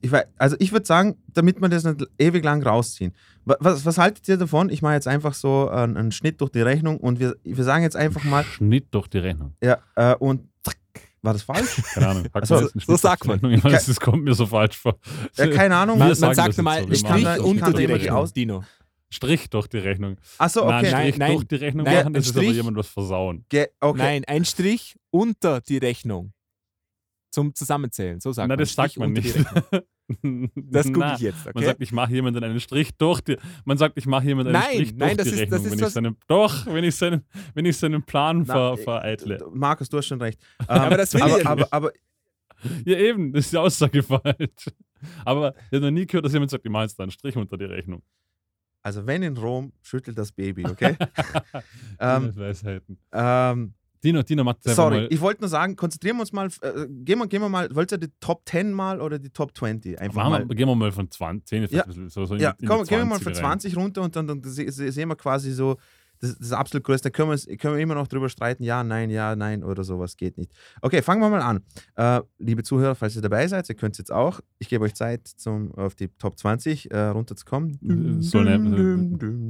ich 0.00 0.12
weiß, 0.12 0.24
also 0.38 0.56
ich 0.58 0.72
würde 0.72 0.86
sagen, 0.86 1.16
damit 1.28 1.60
wir 1.60 1.68
das 1.68 1.84
nicht 1.84 2.06
ewig 2.18 2.44
lang 2.44 2.62
rausziehen. 2.62 3.14
Was, 3.44 3.84
was 3.84 3.98
haltet 3.98 4.28
ihr 4.28 4.36
davon? 4.36 4.70
Ich 4.70 4.82
mache 4.82 4.94
jetzt 4.94 5.08
einfach 5.08 5.34
so 5.34 5.68
einen, 5.68 5.96
einen, 5.96 6.12
Schnitt 6.12 6.40
durch 6.40 6.50
die 6.50 6.60
Rechnung 6.60 6.98
und 6.98 7.20
wir, 7.20 7.36
wir 7.42 7.64
sagen 7.64 7.82
jetzt 7.82 7.96
einfach 7.96 8.24
mal. 8.24 8.44
Schnitt 8.44 8.88
durch 8.92 9.08
die 9.08 9.18
Rechnung. 9.18 9.54
Ja, 9.62 9.78
äh, 9.96 10.14
und 10.14 10.48
war 11.22 11.34
das 11.34 11.42
falsch? 11.42 11.82
Keine 11.94 12.08
Ahnung. 12.08 12.26
Also, 12.32 12.68
so 12.74 12.96
sagt 12.96 13.26
man. 13.26 13.44
Ich 13.52 13.62
weiß, 13.62 13.86
das 13.86 14.00
kommt 14.00 14.24
mir 14.24 14.34
so 14.34 14.46
falsch 14.46 14.78
vor. 14.78 14.98
Ja, 15.36 15.48
keine 15.48 15.76
Ahnung. 15.76 15.98
Man, 15.98 16.08
man 16.18 16.34
sagt 16.34 16.56
mal 16.62 16.82
so. 16.82 16.94
Strich 16.94 17.24
kann, 17.24 17.40
unter 17.40 17.72
die 17.72 17.84
Rechnung. 17.84 18.16
Aus. 18.16 18.32
Dino. 18.32 18.64
Strich 19.10 19.50
durch 19.50 19.66
die 19.66 19.78
Rechnung. 19.78 20.16
Achso, 20.38 20.62
okay. 20.62 20.70
Nein, 20.70 20.86
Strich 20.86 21.18
nein, 21.18 21.32
durch 21.32 21.44
die 21.44 21.54
Rechnung 21.56 21.84
nein, 21.84 21.96
machen, 21.96 22.14
das 22.14 22.26
ist 22.26 22.36
aber 22.36 22.46
jemand 22.46 22.76
was 22.76 22.86
versauen. 22.86 23.44
Okay. 23.48 23.68
Nein, 23.94 24.24
ein 24.26 24.44
Strich 24.44 24.96
unter 25.10 25.60
die 25.60 25.78
Rechnung. 25.78 26.32
Zum 27.30 27.54
Zusammenzählen, 27.54 28.20
so 28.20 28.32
sagt 28.32 28.48
Na, 28.48 28.52
man. 28.52 28.58
das 28.58 28.74
sagt 28.74 28.98
man 28.98 29.12
nicht. 29.12 29.34
Das 30.56 30.92
gucke 30.92 31.12
ich 31.14 31.20
jetzt. 31.20 31.46
Okay? 31.46 31.52
Man 31.54 31.64
sagt, 31.64 31.80
ich 31.80 31.92
mache 31.92 32.12
jemanden 32.12 32.42
einen 32.42 32.58
Strich 32.58 32.90
durch 32.96 33.20
die. 33.20 33.36
Man 33.64 33.78
sagt, 33.78 33.96
ich 33.96 34.06
mache 34.06 34.24
jemanden 34.26 34.54
einen 34.54 34.64
nein, 34.64 34.74
Strich 34.74 34.94
nein, 34.96 35.16
durch 35.16 35.28
die 35.28 35.34
ist, 35.34 35.40
Rechnung, 35.40 35.64
wenn 35.64 35.78
ich 35.78 35.86
seinen, 35.86 36.16
doch, 36.26 36.66
wenn 36.66 36.84
ich 36.84 36.96
seinen, 36.96 37.24
wenn 37.54 37.64
ich 37.64 37.76
seinen 37.76 38.02
Plan 38.02 38.44
Na, 38.46 38.74
ver, 38.74 38.76
vereitle. 38.76 39.38
Markus, 39.52 39.88
du 39.88 39.98
hast 39.98 40.06
schon 40.06 40.20
recht. 40.20 40.40
aber 40.66 40.96
das 40.96 41.14
will 41.14 41.22
aber, 41.22 41.38
ich 41.38 41.46
aber, 41.46 41.68
aber, 41.70 41.92
ja, 42.84 42.98
eben, 42.98 43.32
das 43.32 43.44
ist 43.44 43.52
die 43.52 43.58
Aussage 43.58 44.02
falsch. 44.02 44.70
Aber 45.24 45.54
ich 45.70 45.76
habe 45.76 45.80
noch 45.80 45.90
nie 45.90 46.06
gehört, 46.06 46.24
dass 46.24 46.32
jemand 46.32 46.50
sagt, 46.50 46.64
ich 46.64 46.70
mache 46.70 46.84
jetzt 46.84 47.00
einen 47.00 47.10
Strich 47.10 47.36
unter 47.36 47.56
die 47.56 47.64
Rechnung. 47.66 48.02
Also, 48.82 49.06
wenn 49.06 49.22
in 49.22 49.36
Rom, 49.36 49.72
schüttelt 49.82 50.18
das 50.18 50.32
Baby, 50.32 50.64
okay? 50.66 50.96
ähm, 52.00 52.34
Weisheiten. 52.34 52.98
Ähm, 53.12 53.74
Dino, 54.02 54.22
Dino, 54.22 54.44
macht 54.44 54.62
Sorry, 54.64 55.06
ich 55.10 55.20
wollte 55.20 55.42
nur 55.42 55.48
sagen, 55.48 55.76
konzentrieren 55.76 56.16
wir 56.16 56.22
uns 56.22 56.32
mal, 56.32 56.48
äh, 56.62 56.86
gehen, 56.88 57.18
wir, 57.18 57.26
gehen 57.26 57.42
wir 57.42 57.48
mal, 57.48 57.68
wollt 57.74 57.92
ihr 57.92 57.98
die 57.98 58.10
Top 58.20 58.42
10 58.48 58.72
mal 58.72 59.00
oder 59.00 59.18
die 59.18 59.30
Top 59.30 59.56
20? 59.56 60.00
Einfach 60.00 60.28
mal. 60.28 60.46
gehen 60.46 60.68
wir 60.68 60.74
mal 60.74 60.92
von 60.92 61.10
20, 61.10 61.46
10 61.46 61.76
ja, 61.76 61.84
so, 62.08 62.24
so 62.24 62.34
ja 62.36 62.50
in, 62.50 62.56
in 62.60 62.68
komm, 62.68 62.84
gehen 62.84 62.98
wir 62.98 63.04
mal 63.04 63.20
von 63.20 63.34
20 63.34 63.76
rein. 63.76 63.82
runter 63.82 64.02
und 64.02 64.16
dann, 64.16 64.26
dann, 64.26 64.40
dann 64.40 64.50
sehen 64.52 65.08
wir 65.08 65.16
quasi 65.16 65.52
so, 65.52 65.76
das, 66.20 66.38
das 66.38 66.52
absolut 66.52 66.84
größte, 66.84 67.10
da 67.10 67.16
können 67.16 67.30
wir, 67.30 67.56
können 67.56 67.76
wir 67.76 67.82
immer 67.82 67.94
noch 67.94 68.06
drüber 68.06 68.28
streiten, 68.28 68.62
ja, 68.62 68.84
nein, 68.84 69.10
ja, 69.10 69.36
nein 69.36 69.64
oder 69.64 69.84
sowas, 69.84 70.16
geht 70.16 70.38
nicht. 70.38 70.52
Okay, 70.82 71.02
fangen 71.02 71.20
wir 71.20 71.30
mal 71.30 71.42
an. 71.42 71.62
Äh, 71.96 72.22
liebe 72.38 72.62
Zuhörer, 72.62 72.94
falls 72.94 73.16
ihr 73.16 73.22
dabei 73.22 73.46
seid, 73.48 73.68
ihr 73.68 73.74
könnt 73.74 73.94
es 73.94 73.98
jetzt 73.98 74.12
auch, 74.12 74.40
ich 74.58 74.68
gebe 74.68 74.84
euch 74.84 74.94
Zeit, 74.94 75.26
zum, 75.26 75.72
auf 75.74 75.94
die 75.94 76.08
Top 76.18 76.38
20 76.38 76.90
äh, 76.90 76.98
runterzukommen. 76.98 78.22
So 78.22 78.38
eine, 78.38 78.58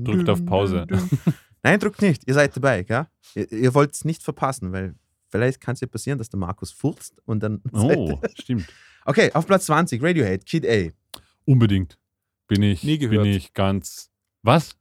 drückt 0.05 0.29
auf 0.29 0.45
Pause. 0.45 0.87
Nein, 1.63 1.79
drückt 1.79 2.03
nicht. 2.03 2.27
Ihr 2.27 2.35
seid 2.35 2.57
dabei, 2.57 2.83
gell? 2.83 3.07
Ihr, 3.35 3.51
ihr 3.53 3.75
wollt 3.75 3.93
es 3.95 4.05
nicht 4.05 4.23
verpassen, 4.23 4.73
weil 4.73 4.95
vielleicht 5.29 5.61
kann 5.61 5.75
es 5.75 5.81
ja 5.81 5.87
passieren, 5.87 6.19
dass 6.19 6.31
der 6.31 6.39
Markus 6.39 6.71
furzt 6.71 7.21
und 7.25 7.43
dann. 7.43 7.63
Oh, 7.73 8.21
stimmt. 8.39 8.67
Okay, 9.05 9.31
auf 9.33 9.47
Platz 9.47 9.67
20, 9.67 10.03
Radiohead, 10.03 10.45
Kid 10.47 10.67
A. 10.67 10.91
Unbedingt. 11.45 11.99
Bin 12.47 12.63
ich, 12.63 12.83
Nie 12.83 12.99
gehört. 12.99 13.23
bin 13.23 13.33
ich 13.33 13.53
ganz. 13.55 14.11
Was? 14.43 14.77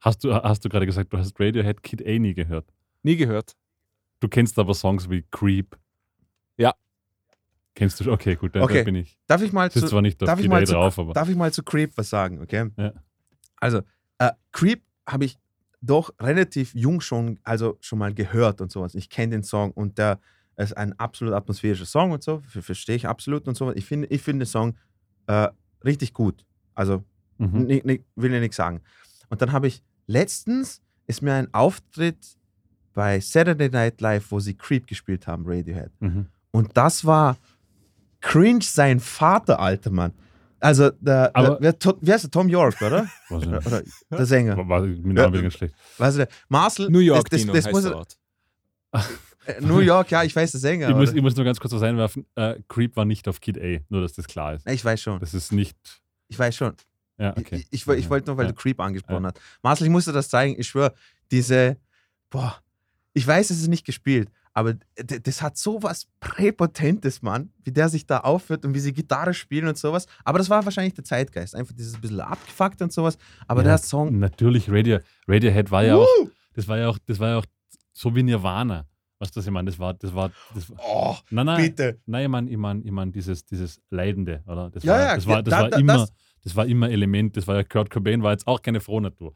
Hast 0.00 0.24
du, 0.24 0.34
hast 0.34 0.64
du 0.64 0.68
gerade 0.68 0.86
gesagt, 0.86 1.12
du 1.12 1.18
hast 1.18 1.38
Radiohead 1.38 1.82
Kid 1.82 2.06
A 2.06 2.18
nie 2.18 2.34
gehört? 2.34 2.72
Nie 3.02 3.16
gehört. 3.16 3.56
Du 4.20 4.28
kennst 4.28 4.58
aber 4.58 4.74
Songs 4.74 5.08
wie 5.10 5.24
Creep. 5.30 5.76
Ja. 6.56 6.74
Kennst 7.74 8.00
du? 8.00 8.12
Okay, 8.12 8.36
gut, 8.36 8.54
dann 8.54 8.62
okay. 8.62 8.84
bin 8.84 8.96
ich. 8.96 9.18
Darf 9.26 9.42
ich 9.42 9.52
mal 9.52 9.70
zu, 9.70 9.84
zwar 9.86 10.02
nicht 10.02 10.20
darf 10.20 10.38
ich 10.38 10.48
mal 10.48 10.66
zu, 10.66 10.74
drauf, 10.74 10.98
aber. 10.98 11.12
Darf 11.12 11.28
ich 11.28 11.36
mal 11.36 11.52
zu 11.52 11.62
Creep 11.62 11.96
was 11.96 12.10
sagen, 12.10 12.40
okay? 12.40 12.70
Ja. 12.76 12.92
Also, 13.56 13.82
äh, 14.18 14.30
Creep 14.52 14.82
habe 15.06 15.24
ich 15.24 15.38
doch 15.82 16.14
relativ 16.20 16.74
jung 16.74 17.00
schon, 17.00 17.38
also 17.42 17.76
schon 17.80 17.98
mal 17.98 18.14
gehört 18.14 18.60
und 18.60 18.70
sowas. 18.70 18.94
Ich 18.94 19.10
kenne 19.10 19.32
den 19.32 19.42
Song 19.42 19.72
und 19.72 19.98
der 19.98 20.18
ist 20.56 20.76
ein 20.76 20.98
absolut 20.98 21.34
atmosphärischer 21.34 21.86
Song 21.86 22.12
und 22.12 22.22
so, 22.22 22.40
verstehe 22.46 22.96
ich 22.96 23.06
absolut 23.06 23.48
und 23.48 23.56
so. 23.56 23.72
Ich 23.72 23.84
finde 23.84 24.06
ich 24.08 24.22
find 24.22 24.40
den 24.40 24.46
Song 24.46 24.76
äh, 25.26 25.48
richtig 25.84 26.14
gut. 26.14 26.44
Also 26.74 27.04
mhm. 27.38 27.68
will 27.68 28.34
ich 28.34 28.40
nichts 28.40 28.56
sagen. 28.56 28.80
Und 29.28 29.42
dann 29.42 29.52
habe 29.52 29.66
ich 29.66 29.82
letztens 30.06 30.80
ist 31.06 31.20
mir 31.20 31.34
ein 31.34 31.52
Auftritt 31.52 32.38
bei 32.94 33.20
Saturday 33.20 33.68
Night 33.68 34.00
Live, 34.00 34.30
wo 34.30 34.38
sie 34.38 34.54
Creep 34.54 34.86
gespielt 34.86 35.26
haben, 35.26 35.44
Radiohead. 35.46 35.90
Mhm. 36.00 36.26
Und 36.52 36.76
das 36.76 37.04
war 37.04 37.36
cringe 38.20 38.62
sein 38.62 39.00
Vater, 39.00 39.58
alter 39.58 39.90
Mann. 39.90 40.12
Also, 40.62 40.90
der, 41.00 41.30
Aber- 41.34 41.58
der, 41.60 41.74
wer, 41.82 41.94
wer 42.00 42.16
ist 42.16 42.22
der? 42.22 42.30
Tom 42.30 42.48
York, 42.48 42.80
oder? 42.80 43.08
Weiß 43.28 43.42
ich 43.42 43.48
oder, 43.48 43.66
oder 43.66 43.82
der 44.10 44.26
Sänger. 44.26 44.56
War, 44.56 44.68
war 44.68 44.80
mit 44.82 45.18
Ja. 45.18 45.32
Weniger 45.32 45.50
schlecht. 45.50 45.74
Weißt 45.98 46.18
du, 46.18 46.28
Marcel, 46.48 46.88
New 46.88 47.00
York, 47.00 47.28
das, 47.30 47.40
Dino 47.40 47.52
das, 47.52 47.64
das 47.64 47.74
heißt 47.74 47.94
muss, 47.94 48.18
äh, 49.46 49.60
New 49.60 49.80
York, 49.80 50.10
ja, 50.10 50.22
ich 50.22 50.34
weiß, 50.36 50.52
der 50.52 50.60
Sänger. 50.60 50.88
ich, 50.90 50.94
muss, 50.94 51.12
ich 51.12 51.20
muss 51.22 51.34
nur 51.34 51.44
ganz 51.44 51.58
kurz 51.58 51.72
was 51.72 51.82
einwerfen. 51.82 52.26
Äh, 52.36 52.60
Creep 52.68 52.94
war 52.96 53.04
nicht 53.04 53.26
auf 53.28 53.40
Kid 53.40 53.58
A, 53.60 53.80
nur 53.88 54.02
dass 54.02 54.12
das 54.12 54.26
klar 54.26 54.54
ist. 54.54 54.68
ich 54.70 54.84
weiß 54.84 55.00
schon. 55.00 55.18
Das 55.18 55.34
ist 55.34 55.50
nicht. 55.52 55.76
Ich 56.28 56.38
weiß 56.38 56.54
schon. 56.54 56.74
Ja, 57.18 57.30
okay. 57.36 57.66
Ich, 57.70 57.86
ich, 57.86 57.88
ich 57.88 58.08
wollte 58.10 58.28
nur, 58.30 58.36
weil 58.36 58.46
Ja. 58.46 58.52
du 58.52 58.56
Creep 58.56 58.80
angesprochen 58.80 59.26
hast. 59.26 59.40
Marcel, 59.62 59.86
ich 59.86 59.90
musste 59.90 60.12
das 60.12 60.28
zeigen. 60.28 60.54
Ich 60.58 60.68
schwöre, 60.68 60.94
diese, 61.30 61.76
boah, 62.30 62.56
ich 63.14 63.26
weiß, 63.26 63.50
es 63.50 63.60
ist 63.60 63.68
nicht 63.68 63.84
gespielt, 63.84 64.28
aber 64.54 64.74
das 64.96 65.40
hat 65.42 65.56
so 65.56 65.82
was 65.82 66.06
Präpotentes, 66.20 67.22
Mann, 67.22 67.50
wie 67.64 67.72
der 67.72 67.88
sich 67.88 68.06
da 68.06 68.18
aufführt 68.20 68.64
und 68.64 68.74
wie 68.74 68.80
sie 68.80 68.92
Gitarre 68.92 69.32
spielen 69.34 69.68
und 69.68 69.78
sowas. 69.78 70.06
Aber 70.24 70.38
das 70.38 70.50
war 70.50 70.64
wahrscheinlich 70.64 70.94
der 70.94 71.04
Zeitgeist. 71.04 71.54
Einfach 71.54 71.74
dieses 71.74 71.98
bisschen 72.00 72.20
abgefuckt 72.20 72.82
und 72.82 72.92
sowas. 72.92 73.16
Aber 73.46 73.62
ja, 73.62 73.68
der 73.68 73.78
Song, 73.78 74.18
Natürlich, 74.18 74.70
Radio, 74.70 74.98
Radiohead 75.26 75.70
war 75.70 75.84
ja 75.84 75.96
auch, 75.96 76.06
Woo! 76.20 76.30
das 76.54 76.68
war 76.68 76.78
ja 76.78 76.88
auch, 76.88 76.98
das 77.06 77.18
war 77.18 77.28
ja 77.30 77.38
auch 77.38 77.46
so 77.92 78.14
wie 78.14 78.22
Nirvana. 78.22 78.86
Weißt 79.20 79.36
du, 79.36 79.38
was 79.38 79.46
ich 79.46 79.52
meine? 79.52 79.70
Das 79.70 79.78
war, 79.78 79.94
das 79.94 80.12
war, 80.14 80.30
das 80.54 80.68
war 80.68 80.76
oh, 80.84 81.16
nein, 81.30 81.46
nein, 81.46 81.62
bitte. 81.62 82.00
nein, 82.06 82.22
ich 82.24 82.28
meine, 82.28 82.50
ich 82.50 82.56
mein, 82.56 82.84
ich 82.84 82.90
mein, 82.90 83.12
dieses, 83.12 83.44
dieses 83.44 83.80
Leidende, 83.90 84.42
oder? 84.46 84.68
Das 84.70 84.82
Ja, 84.82 84.92
war, 84.94 85.00
ja, 85.00 85.14
das 85.14 85.26
war, 85.28 85.42
das 85.44 85.50
da- 85.52 85.60
war 85.62 85.70
da- 85.70 85.78
immer, 85.78 85.92
das- 85.98 86.12
das 86.44 86.56
war 86.56 86.66
immer 86.66 86.90
Element, 86.90 87.36
das 87.36 87.46
war 87.46 87.54
ja 87.56 87.62
Kurt 87.62 87.88
Cobain, 87.88 88.22
war 88.24 88.32
jetzt 88.32 88.48
auch 88.48 88.60
keine 88.60 88.80
Frohnatur. 88.80 89.32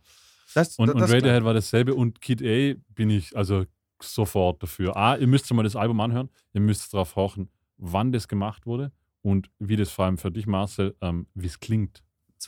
Das, 0.55 0.77
Und, 0.77 0.91
und 0.91 1.01
Radiohead 1.03 1.45
war 1.45 1.55
dasselbe 1.55 1.95
und 1.95 2.21
Kid 2.21 2.43
A 2.43 2.75
bin 2.95 3.11
ich 3.11 3.37
also 3.37 3.65
sofort 4.03 4.63
dafür. 4.63 4.97
A, 4.97 5.17
ihr 5.17 5.27
müsst 5.27 5.53
mal 5.53 5.63
das 5.63 5.77
Album 5.77 6.01
anhören, 6.01 6.29
ihr 6.53 6.61
müsst 6.61 6.93
darauf 6.95 7.17
horchen, 7.17 7.49
wann 7.79 8.13
das 8.13 8.29
gemacht 8.29 8.67
wurde 8.67 8.93
und 9.23 9.51
wie 9.59 9.77
das 9.77 9.91
vor 9.91 10.05
allem 10.07 10.19
für 10.19 10.31
dich, 10.31 10.47
Marcel, 10.47 10.95
ähm, 11.01 11.27
wie 11.35 11.47
es 11.47 11.59
klingt. 11.61 12.03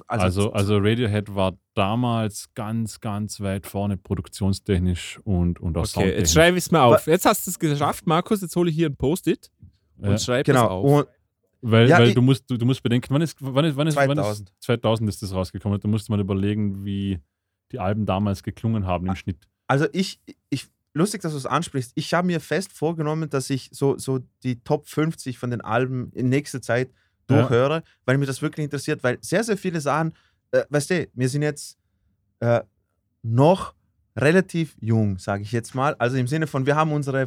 Also, 0.06 0.52
also, 0.52 0.76
Radiohead 0.78 1.34
war 1.34 1.56
damals 1.74 2.52
ganz, 2.54 3.00
ganz 3.00 3.40
weit 3.40 3.66
vorne 3.66 3.96
produktionstechnisch 3.96 5.18
und, 5.24 5.60
und 5.60 5.76
auch 5.76 5.80
Okay, 5.80 5.84
jetzt 5.84 5.92
soundtechnisch. 5.94 6.32
schreibe 6.32 6.58
ich 6.58 6.64
es 6.64 6.70
mal 6.70 6.82
auf. 6.82 7.06
Jetzt 7.06 7.24
hast 7.24 7.46
du 7.46 7.50
es 7.50 7.58
geschafft, 7.58 8.06
Markus. 8.06 8.42
Jetzt 8.42 8.54
hole 8.54 8.68
ich 8.70 8.76
hier 8.76 8.88
ein 8.88 8.96
Post-it 8.96 9.50
und 9.96 10.10
Ja, 10.10 10.18
schreibe 10.18 10.40
es 10.42 10.46
genau. 10.56 10.66
auf. 10.68 10.84
Und 10.84 11.08
weil 11.62 11.88
Ja, 11.88 11.98
weil 11.98 12.08
ich- 12.08 12.14
du, 12.14 12.22
musst, 12.22 12.48
du, 12.50 12.56
du 12.56 12.66
musst 12.66 12.82
bedenken, 12.82 13.08
wann 13.12 13.22
ist, 13.22 13.36
wann 13.40 13.64
ist, 13.64 13.76
wann 13.76 13.86
ist, 13.88 13.96
wann 13.96 14.06
2000. 14.14 14.50
ist 14.50 14.62
2000 14.62 15.08
ist 15.08 15.22
das 15.22 15.32
rausgekommen. 15.34 15.80
Da 15.80 15.88
musste 15.88 16.12
man 16.12 16.20
überlegen, 16.20 16.84
wie 16.84 17.18
die 17.72 17.78
Alben 17.80 18.06
damals 18.06 18.42
geklungen 18.42 18.86
haben 18.86 19.06
im 19.08 19.16
Schnitt. 19.16 19.48
Also 19.66 19.86
ich, 19.92 20.20
ich 20.50 20.66
lustig, 20.98 21.22
dass 21.22 21.32
du 21.32 21.38
es 21.38 21.46
ansprichst. 21.46 21.92
Ich 21.94 22.12
habe 22.14 22.26
mir 22.26 22.40
fest 22.40 22.72
vorgenommen, 22.72 23.30
dass 23.30 23.48
ich 23.50 23.70
so, 23.72 23.96
so 23.98 24.20
die 24.42 24.60
Top 24.62 24.86
50 24.86 25.38
von 25.38 25.50
den 25.50 25.60
Alben 25.62 26.10
in 26.12 26.28
nächster 26.28 26.60
Zeit 26.60 26.88
Ja. 27.30 27.40
durchhöre, 27.42 27.82
weil 28.04 28.18
mich 28.18 28.26
das 28.28 28.42
wirklich 28.42 28.64
interessiert, 28.64 29.02
weil 29.02 29.18
sehr, 29.20 29.44
sehr 29.44 29.56
viele 29.56 29.80
sagen, 29.80 30.12
äh, 30.50 30.64
weißt 30.70 30.90
du, 30.90 31.08
wir 31.14 31.28
sind 31.28 31.42
jetzt 31.42 31.76
äh, 32.40 32.60
noch 33.22 33.74
relativ 34.16 34.74
jung, 34.80 35.18
sage 35.18 35.42
ich 35.42 35.52
jetzt 35.52 35.74
mal. 35.74 35.94
Also 35.98 36.16
im 36.16 36.26
Sinne 36.26 36.46
von, 36.46 36.66
wir 36.66 36.74
haben 36.76 36.92
unsere, 36.92 37.26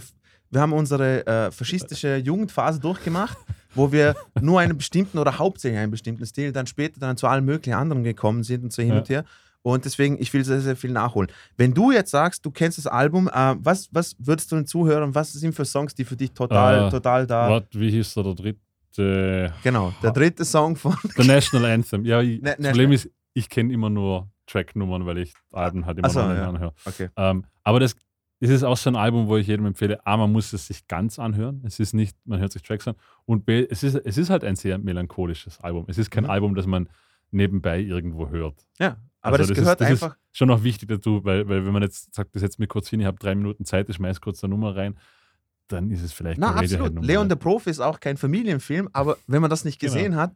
wir 0.49 0.59
haben 0.61 0.73
unsere 0.73 1.25
äh, 1.25 1.51
faschistische 1.51 2.17
Jugendphase 2.17 2.79
durchgemacht, 2.79 3.37
wo 3.75 3.91
wir 3.91 4.15
nur 4.41 4.59
einen 4.59 4.77
bestimmten 4.77 5.17
oder 5.19 5.37
hauptsächlich 5.37 5.79
einen 5.79 5.91
bestimmten 5.91 6.25
Stil 6.25 6.51
dann 6.51 6.67
später 6.67 6.99
dann 6.99 7.15
zu 7.17 7.27
allen 7.27 7.45
möglichen 7.45 7.75
anderen 7.75 8.03
gekommen 8.03 8.43
sind 8.43 8.63
und 8.63 8.73
so 8.73 8.81
hin 8.81 8.91
Ja. 8.93 8.97
und 8.99 9.09
her. 9.09 9.25
Und 9.63 9.85
deswegen, 9.85 10.17
ich 10.19 10.33
will 10.33 10.43
sehr, 10.43 10.59
sehr 10.61 10.75
viel 10.75 10.91
nachholen. 10.91 11.29
Wenn 11.55 11.73
du 11.73 11.91
jetzt 11.91 12.09
sagst, 12.11 12.43
du 12.45 12.51
kennst 12.51 12.77
das 12.79 12.87
Album, 12.87 13.27
äh, 13.27 13.55
was, 13.59 13.89
was 13.91 14.15
würdest 14.19 14.51
du 14.51 14.55
den 14.55 14.65
Zuhörern, 14.65 15.13
was 15.13 15.33
sind 15.33 15.53
für 15.53 15.65
Songs, 15.65 15.93
die 15.93 16.03
für 16.03 16.15
dich 16.15 16.31
total, 16.31 16.87
Äh, 16.87 16.89
total 16.89 17.27
da. 17.27 17.49
Wart, 17.49 17.67
wie 17.71 17.91
hieß 17.91 18.13
der, 18.15 18.23
der 18.23 18.33
dritte? 18.35 19.53
Genau, 19.63 19.93
der 20.03 20.11
dritte 20.11 20.43
Song 20.45 20.75
von. 20.75 20.95
Der 21.17 21.25
National 21.25 21.71
Anthem. 21.71 22.05
Ja, 22.05 22.21
ich, 22.21 22.39
Na- 22.41 22.55
das 22.55 22.67
Problem 22.67 22.91
ist, 22.91 23.09
ich 23.33 23.47
kenne 23.49 23.71
immer 23.73 23.89
nur 23.89 24.29
Tracknummern, 24.47 25.05
weil 25.05 25.19
ich 25.19 25.33
Alben 25.53 25.85
halt 25.85 25.99
immer 25.99 26.09
so, 26.09 26.21
noch 26.21 26.33
ja. 26.35 26.49
anhöre. 26.49 26.73
Okay. 26.85 27.09
Ähm, 27.15 27.45
aber 27.63 27.79
das, 27.79 27.95
das 28.41 28.49
ist 28.49 28.63
auch 28.63 28.75
so 28.75 28.89
ein 28.89 28.95
Album, 28.97 29.27
wo 29.27 29.37
ich 29.37 29.47
jedem 29.47 29.65
empfehle, 29.67 30.05
A, 30.05 30.17
man 30.17 30.31
muss 30.31 30.51
es 30.51 30.67
sich 30.67 30.87
ganz 30.87 31.19
anhören. 31.19 31.61
Es 31.65 31.79
ist 31.79 31.93
nicht, 31.93 32.17
man 32.25 32.39
hört 32.39 32.51
sich 32.51 32.63
Tracks 32.63 32.87
an. 32.87 32.95
Und 33.25 33.45
B, 33.45 33.65
es 33.69 33.83
ist, 33.83 33.95
es 33.95 34.17
ist 34.17 34.29
halt 34.29 34.43
ein 34.43 34.55
sehr 34.57 34.77
melancholisches 34.77 35.59
Album. 35.61 35.85
Es 35.87 35.97
ist 35.97 36.11
kein 36.11 36.25
Mhm. 36.25 36.29
Album, 36.31 36.55
das 36.55 36.65
man 36.65 36.89
nebenbei 37.29 37.79
irgendwo 37.79 38.29
hört. 38.29 38.55
Ja, 38.79 38.97
aber 39.21 39.37
Also 39.39 39.53
das, 39.53 39.57
gehört 39.59 39.81
ist, 39.81 39.85
das 39.89 40.03
einfach. 40.03 40.15
Ist 40.31 40.37
schon 40.37 40.47
noch 40.47 40.63
wichtig 40.63 40.89
dazu, 40.89 41.23
weil, 41.23 41.47
weil 41.47 41.65
wenn 41.65 41.73
man 41.73 41.83
jetzt 41.83 42.13
sagt, 42.13 42.33
das 42.35 42.41
setzt 42.41 42.59
mir 42.59 42.67
kurz 42.67 42.89
hin, 42.89 42.99
ich 42.99 43.05
habe 43.05 43.17
drei 43.19 43.35
Minuten 43.35 43.65
Zeit, 43.65 43.87
ich 43.89 43.95
schmeiß 43.95 44.19
kurz 44.21 44.43
eine 44.43 44.51
Nummer 44.51 44.75
rein, 44.75 44.97
dann 45.67 45.89
ist 45.91 46.01
es 46.03 46.11
vielleicht 46.11 46.39
Na, 46.39 46.55
absolut. 46.55 47.03
Leon 47.03 47.29
der 47.29 47.35
Profi 47.37 47.69
ist 47.69 47.79
auch 47.79 47.99
kein 47.99 48.17
Familienfilm, 48.17 48.89
aber 48.93 49.17
wenn 49.27 49.41
man 49.41 49.49
das 49.49 49.63
nicht 49.63 49.79
Genau. 49.79 49.93
gesehen 49.93 50.15
hat, 50.15 50.33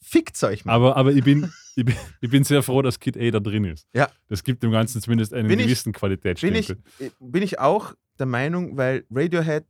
fickt's 0.00 0.44
euch 0.44 0.64
mal. 0.64 0.72
Aber, 0.74 0.96
aber 0.96 1.12
ich, 1.12 1.24
bin, 1.24 1.50
ich, 1.74 1.84
bin, 1.84 1.96
ich 2.20 2.30
bin 2.30 2.44
sehr 2.44 2.62
froh, 2.62 2.82
dass 2.82 3.00
Kid 3.00 3.16
A 3.16 3.30
da 3.30 3.40
drin 3.40 3.64
ist. 3.64 3.88
Ja. 3.92 4.08
Das 4.28 4.44
gibt 4.44 4.62
dem 4.62 4.70
Ganzen 4.70 5.00
zumindest 5.02 5.34
einen 5.34 5.48
Bin 5.48 5.58
gewissen 5.58 5.92
bin 5.92 5.98
Qualitätsstempel. 5.98 6.78
ich, 7.00 7.12
bin 7.18 7.42
ich 7.42 7.58
auch 7.58 7.94
der 8.18 8.26
Meinung, 8.26 8.76
weil 8.76 9.04
Radiohead 9.10 9.64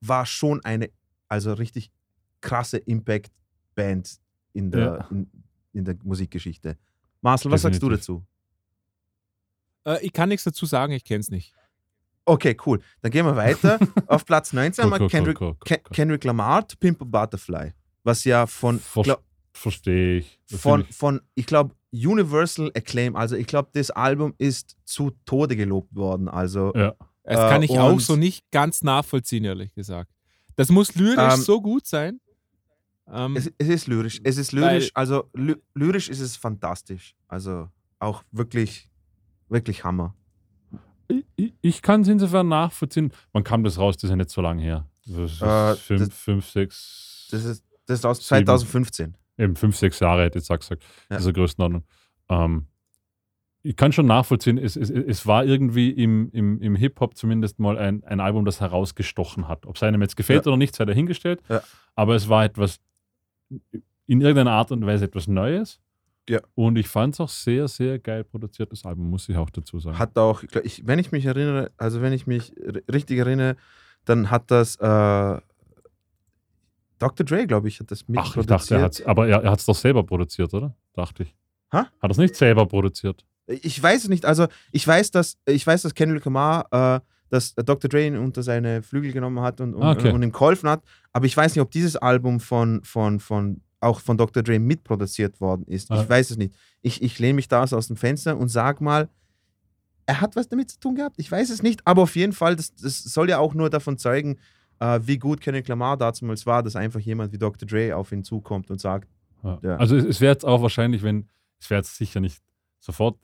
war 0.00 0.26
schon 0.26 0.64
eine, 0.64 0.90
also 1.28 1.52
richtig 1.54 1.90
krasse 2.40 2.76
Impact-Band 2.78 4.18
in 4.52 4.70
der, 4.70 4.80
Ja. 4.80 5.08
in, 5.10 5.30
in 5.72 5.84
der 5.84 5.96
Musikgeschichte. 6.04 6.76
Marcel, 7.22 7.50
was 7.50 7.62
sagst 7.62 7.82
du 7.82 7.88
Definitiv. 7.88 8.06
dazu? 8.06 8.26
Äh, 9.84 10.04
ich 10.06 10.12
kann 10.12 10.28
nichts 10.28 10.44
dazu 10.44 10.66
sagen, 10.66 10.92
ich 10.92 11.04
kenne 11.04 11.20
es 11.20 11.30
nicht. 11.30 11.54
Okay, 12.24 12.56
cool. 12.66 12.80
Dann 13.00 13.10
gehen 13.10 13.26
wir 13.26 13.34
weiter. 13.36 13.78
Auf 14.06 14.24
Platz 14.24 14.52
19 14.52 14.84
haben 14.84 14.90
wir 15.00 15.08
Kendrick, 15.08 15.40
cool, 15.40 15.48
cool, 15.50 15.56
Ke- 15.64 15.80
cool. 15.84 15.94
Kendrick 15.94 16.24
Lamar, 16.24 16.66
To 16.68 16.76
Pimp 16.78 17.02
a 17.02 17.04
Butterfly. 17.04 17.72
Was 18.04 18.24
ja 18.24 18.46
von, 18.46 18.78
Ver 18.78 19.18
Verstehe 19.54 20.18
ich. 20.18 20.40
Das 20.50 20.60
von, 20.60 20.82
ich- 20.88 20.96
von 20.96 21.20
ich 21.34 21.46
glaube, 21.46 21.74
Universal 21.92 22.70
Acclaim. 22.74 23.16
Also 23.16 23.36
ich 23.36 23.46
glaube, 23.46 23.70
das 23.74 23.90
Album 23.90 24.34
ist 24.38 24.76
zu 24.84 25.10
Tode 25.26 25.56
gelobt 25.56 25.94
worden. 25.94 26.28
Also 26.28 26.72
Ja. 26.74 26.94
Das 27.24 27.38
Äh, 27.38 27.48
kann 27.50 27.62
ich 27.62 27.78
auch 27.78 28.00
so 28.00 28.16
nicht 28.16 28.50
ganz 28.50 28.82
nachvollziehen, 28.82 29.44
ehrlich 29.44 29.72
gesagt. 29.74 30.10
Das 30.56 30.70
muss 30.70 30.94
lyrisch 30.96 31.34
Ähm, 31.34 31.40
so 31.40 31.60
gut 31.60 31.86
sein. 31.86 32.20
Ähm, 33.10 33.36
es, 33.36 33.50
es 33.58 33.68
ist 33.68 33.86
lyrisch. 33.88 34.20
Es 34.24 34.36
ist 34.36 34.54
Weil- 34.54 34.74
lyrisch, 34.76 34.90
also 34.94 35.24
ly 35.34 35.56
lyrisch 35.74 36.08
ist 36.08 36.20
es 36.20 36.36
fantastisch. 36.36 37.14
Also 37.28 37.68
auch 37.98 38.22
wirklich, 38.30 38.88
wirklich 39.48 39.84
Hammer. 39.84 40.14
Ich, 41.36 41.52
ich, 41.60 41.82
kann 41.82 42.02
es 42.02 42.08
insofern 42.08 42.48
nachvollziehen. 42.48 43.12
Man 43.32 43.44
kam 43.44 43.64
das 43.64 43.78
raus, 43.78 43.96
das 43.96 44.04
ist 44.04 44.10
ja 44.10 44.16
nicht 44.16 44.30
so 44.30 44.40
lange 44.40 44.62
her. 44.62 44.88
Das 45.06 45.32
ist 45.32 45.42
Äh, 45.42 45.74
fünf, 45.76 46.08
das- 46.08 46.14
fünf, 46.18 46.48
sechs, 46.48 47.28
Das 47.30 47.44
ist, 47.44 47.64
das 47.86 47.98
ist 47.98 48.06
aus 48.06 48.18
Sieben. 48.18 48.46
2015. 48.46 49.16
eben 49.36 49.56
fünf, 49.56 49.76
sechs 49.76 49.98
Jahre, 50.00 50.22
hätte 50.22 50.38
ich 50.38 50.48
jetzt 50.48 50.60
gesagt, 50.60 50.82
Ja. 51.10 51.16
dieser 51.18 51.32
Größenordnung. 51.32 51.84
Ähm, 52.28 52.66
ich 53.64 53.76
kann 53.76 53.92
schon 53.92 54.06
nachvollziehen, 54.06 54.58
es, 54.58 54.76
es, 54.76 54.90
es 54.90 55.26
war 55.26 55.44
irgendwie 55.44 55.90
im, 55.90 56.30
im, 56.32 56.60
im 56.60 56.74
Hip-Hop 56.76 57.16
zumindest 57.16 57.58
mal 57.60 57.78
ein, 57.78 58.02
ein 58.04 58.18
Album, 58.20 58.44
das 58.44 58.60
herausgestochen 58.60 59.46
hat. 59.48 59.66
Ob 59.66 59.76
es 59.76 59.82
einem 59.82 60.00
jetzt 60.02 60.16
gefällt 60.16 60.46
Ja. 60.46 60.50
oder 60.52 60.56
nicht, 60.56 60.74
sei 60.74 60.84
dahingestellt. 60.84 61.42
Ja. 61.48 61.62
Aber 61.94 62.14
es 62.16 62.28
war 62.28 62.44
etwas, 62.44 62.78
in 64.06 64.20
irgendeiner 64.20 64.52
Art 64.52 64.72
und 64.72 64.84
Weise 64.84 65.04
etwas 65.04 65.26
Neues. 65.26 65.80
Ja. 66.28 66.40
Und 66.54 66.76
ich 66.76 66.88
fand 66.88 67.14
es 67.14 67.20
auch 67.20 67.28
sehr, 67.28 67.66
sehr 67.66 67.98
geil 67.98 68.24
produziertes 68.24 68.84
Album, 68.84 69.10
muss 69.10 69.28
ich 69.28 69.36
auch 69.36 69.50
dazu 69.50 69.80
sagen. 69.80 69.98
Hat 69.98 70.16
auch, 70.16 70.42
ich 70.62 70.86
wenn 70.86 70.98
ich 70.98 71.10
mich 71.10 71.26
erinnere, 71.26 71.72
also 71.76 72.00
wenn 72.00 72.12
ich 72.12 72.26
mich 72.26 72.52
richtig 72.92 73.18
erinnere, 73.18 73.56
dann 74.04 74.30
hat 74.30 74.50
das 74.50 74.76
äh, 74.76 75.40
Dr. 76.98 77.26
Dre, 77.26 77.46
glaube 77.46 77.66
ich, 77.66 77.80
hat 77.80 77.90
das 77.90 78.04
Ach, 78.04 78.08
mitproduziert. 78.08 78.44
ich 78.44 78.46
dachte, 78.46 78.74
er 78.76 78.82
hat's, 78.82 79.02
aber 79.02 79.26
er, 79.26 79.42
er 79.42 79.50
hat 79.50 79.58
es 79.58 79.66
doch 79.66 79.74
selber 79.74 80.04
produziert, 80.04 80.54
oder? 80.54 80.76
Dachte 80.92 81.24
ich. 81.24 81.34
Hä? 81.72 81.78
Hat 81.78 81.90
er 82.00 82.10
es 82.10 82.18
nicht 82.18 82.36
selber 82.36 82.66
produziert? 82.66 83.24
Ich 83.46 83.82
weiß 83.82 84.04
es 84.04 84.08
nicht. 84.08 84.24
Also 84.24 84.46
ich 84.70 84.86
weiß, 84.86 85.10
dass 85.10 85.36
ich 85.46 85.66
weiß, 85.66 85.82
dass 85.82 85.94
Kendrick 85.94 86.24
Lamar, 86.24 86.66
äh, 86.70 87.00
dass 87.32 87.54
Dr. 87.54 87.88
Dre 87.88 88.06
ihn 88.06 88.16
unter 88.16 88.42
seine 88.42 88.82
Flügel 88.82 89.12
genommen 89.12 89.40
hat 89.40 89.60
und, 89.60 89.74
und, 89.74 89.82
Ah, 89.82 89.92
okay. 89.92 90.12
und 90.12 90.22
ihm 90.22 90.32
geholfen 90.32 90.68
hat. 90.68 90.82
Aber 91.12 91.24
ich 91.24 91.36
weiß 91.36 91.54
nicht, 91.54 91.62
ob 91.62 91.70
dieses 91.70 91.96
Album 91.96 92.40
von, 92.40 92.84
von, 92.84 93.20
von 93.20 93.62
auch 93.80 94.00
von 94.00 94.16
Dr. 94.18 94.42
Dre 94.42 94.58
mitproduziert 94.58 95.40
worden 95.40 95.64
ist. 95.66 95.90
Ah. 95.90 96.02
Ich 96.02 96.08
weiß 96.08 96.30
es 96.30 96.36
nicht. 96.36 96.54
Ich, 96.82 97.02
ich 97.02 97.18
lehne 97.18 97.34
mich 97.34 97.48
da 97.48 97.62
aus 97.62 97.86
dem 97.88 97.96
Fenster 97.96 98.36
und 98.36 98.48
sag 98.48 98.80
mal, 98.80 99.08
er 100.06 100.20
hat 100.20 100.36
was 100.36 100.48
damit 100.48 100.70
zu 100.70 100.78
tun 100.78 100.94
gehabt. 100.96 101.14
Ich 101.18 101.30
weiß 101.32 101.48
es 101.50 101.62
nicht, 101.62 101.80
aber 101.86 102.02
auf 102.02 102.14
jeden 102.16 102.32
Fall, 102.32 102.54
das, 102.56 102.74
das 102.74 103.02
soll 103.02 103.30
ja 103.30 103.38
auch 103.38 103.54
nur 103.54 103.70
davon 103.70 103.96
zeugen, 103.98 104.38
äh, 104.80 105.00
wie 105.04 105.18
gut 105.18 105.40
Kendrick 105.40 105.68
Lamar 105.68 105.96
damals 105.96 106.44
war, 106.44 106.62
dass 106.62 106.76
einfach 106.76 107.00
jemand 107.00 107.32
wie 107.32 107.38
Dr. 107.38 107.66
Dre 107.66 107.96
auf 107.96 108.12
ihn 108.12 108.24
zukommt 108.24 108.70
und 108.70 108.80
sagt, 108.80 109.08
Ja. 109.42 109.58
Ja. 109.62 109.76
Also 109.76 109.96
es, 109.96 110.04
es 110.04 110.20
wäre 110.20 110.32
jetzt 110.32 110.44
auch 110.44 110.60
wahrscheinlich, 110.62 111.02
wenn, 111.02 111.28
es 111.60 111.70
wäre 111.70 111.78
jetzt 111.80 111.96
sicher 111.96 112.20
nicht 112.20 112.42
sofort 112.80 113.16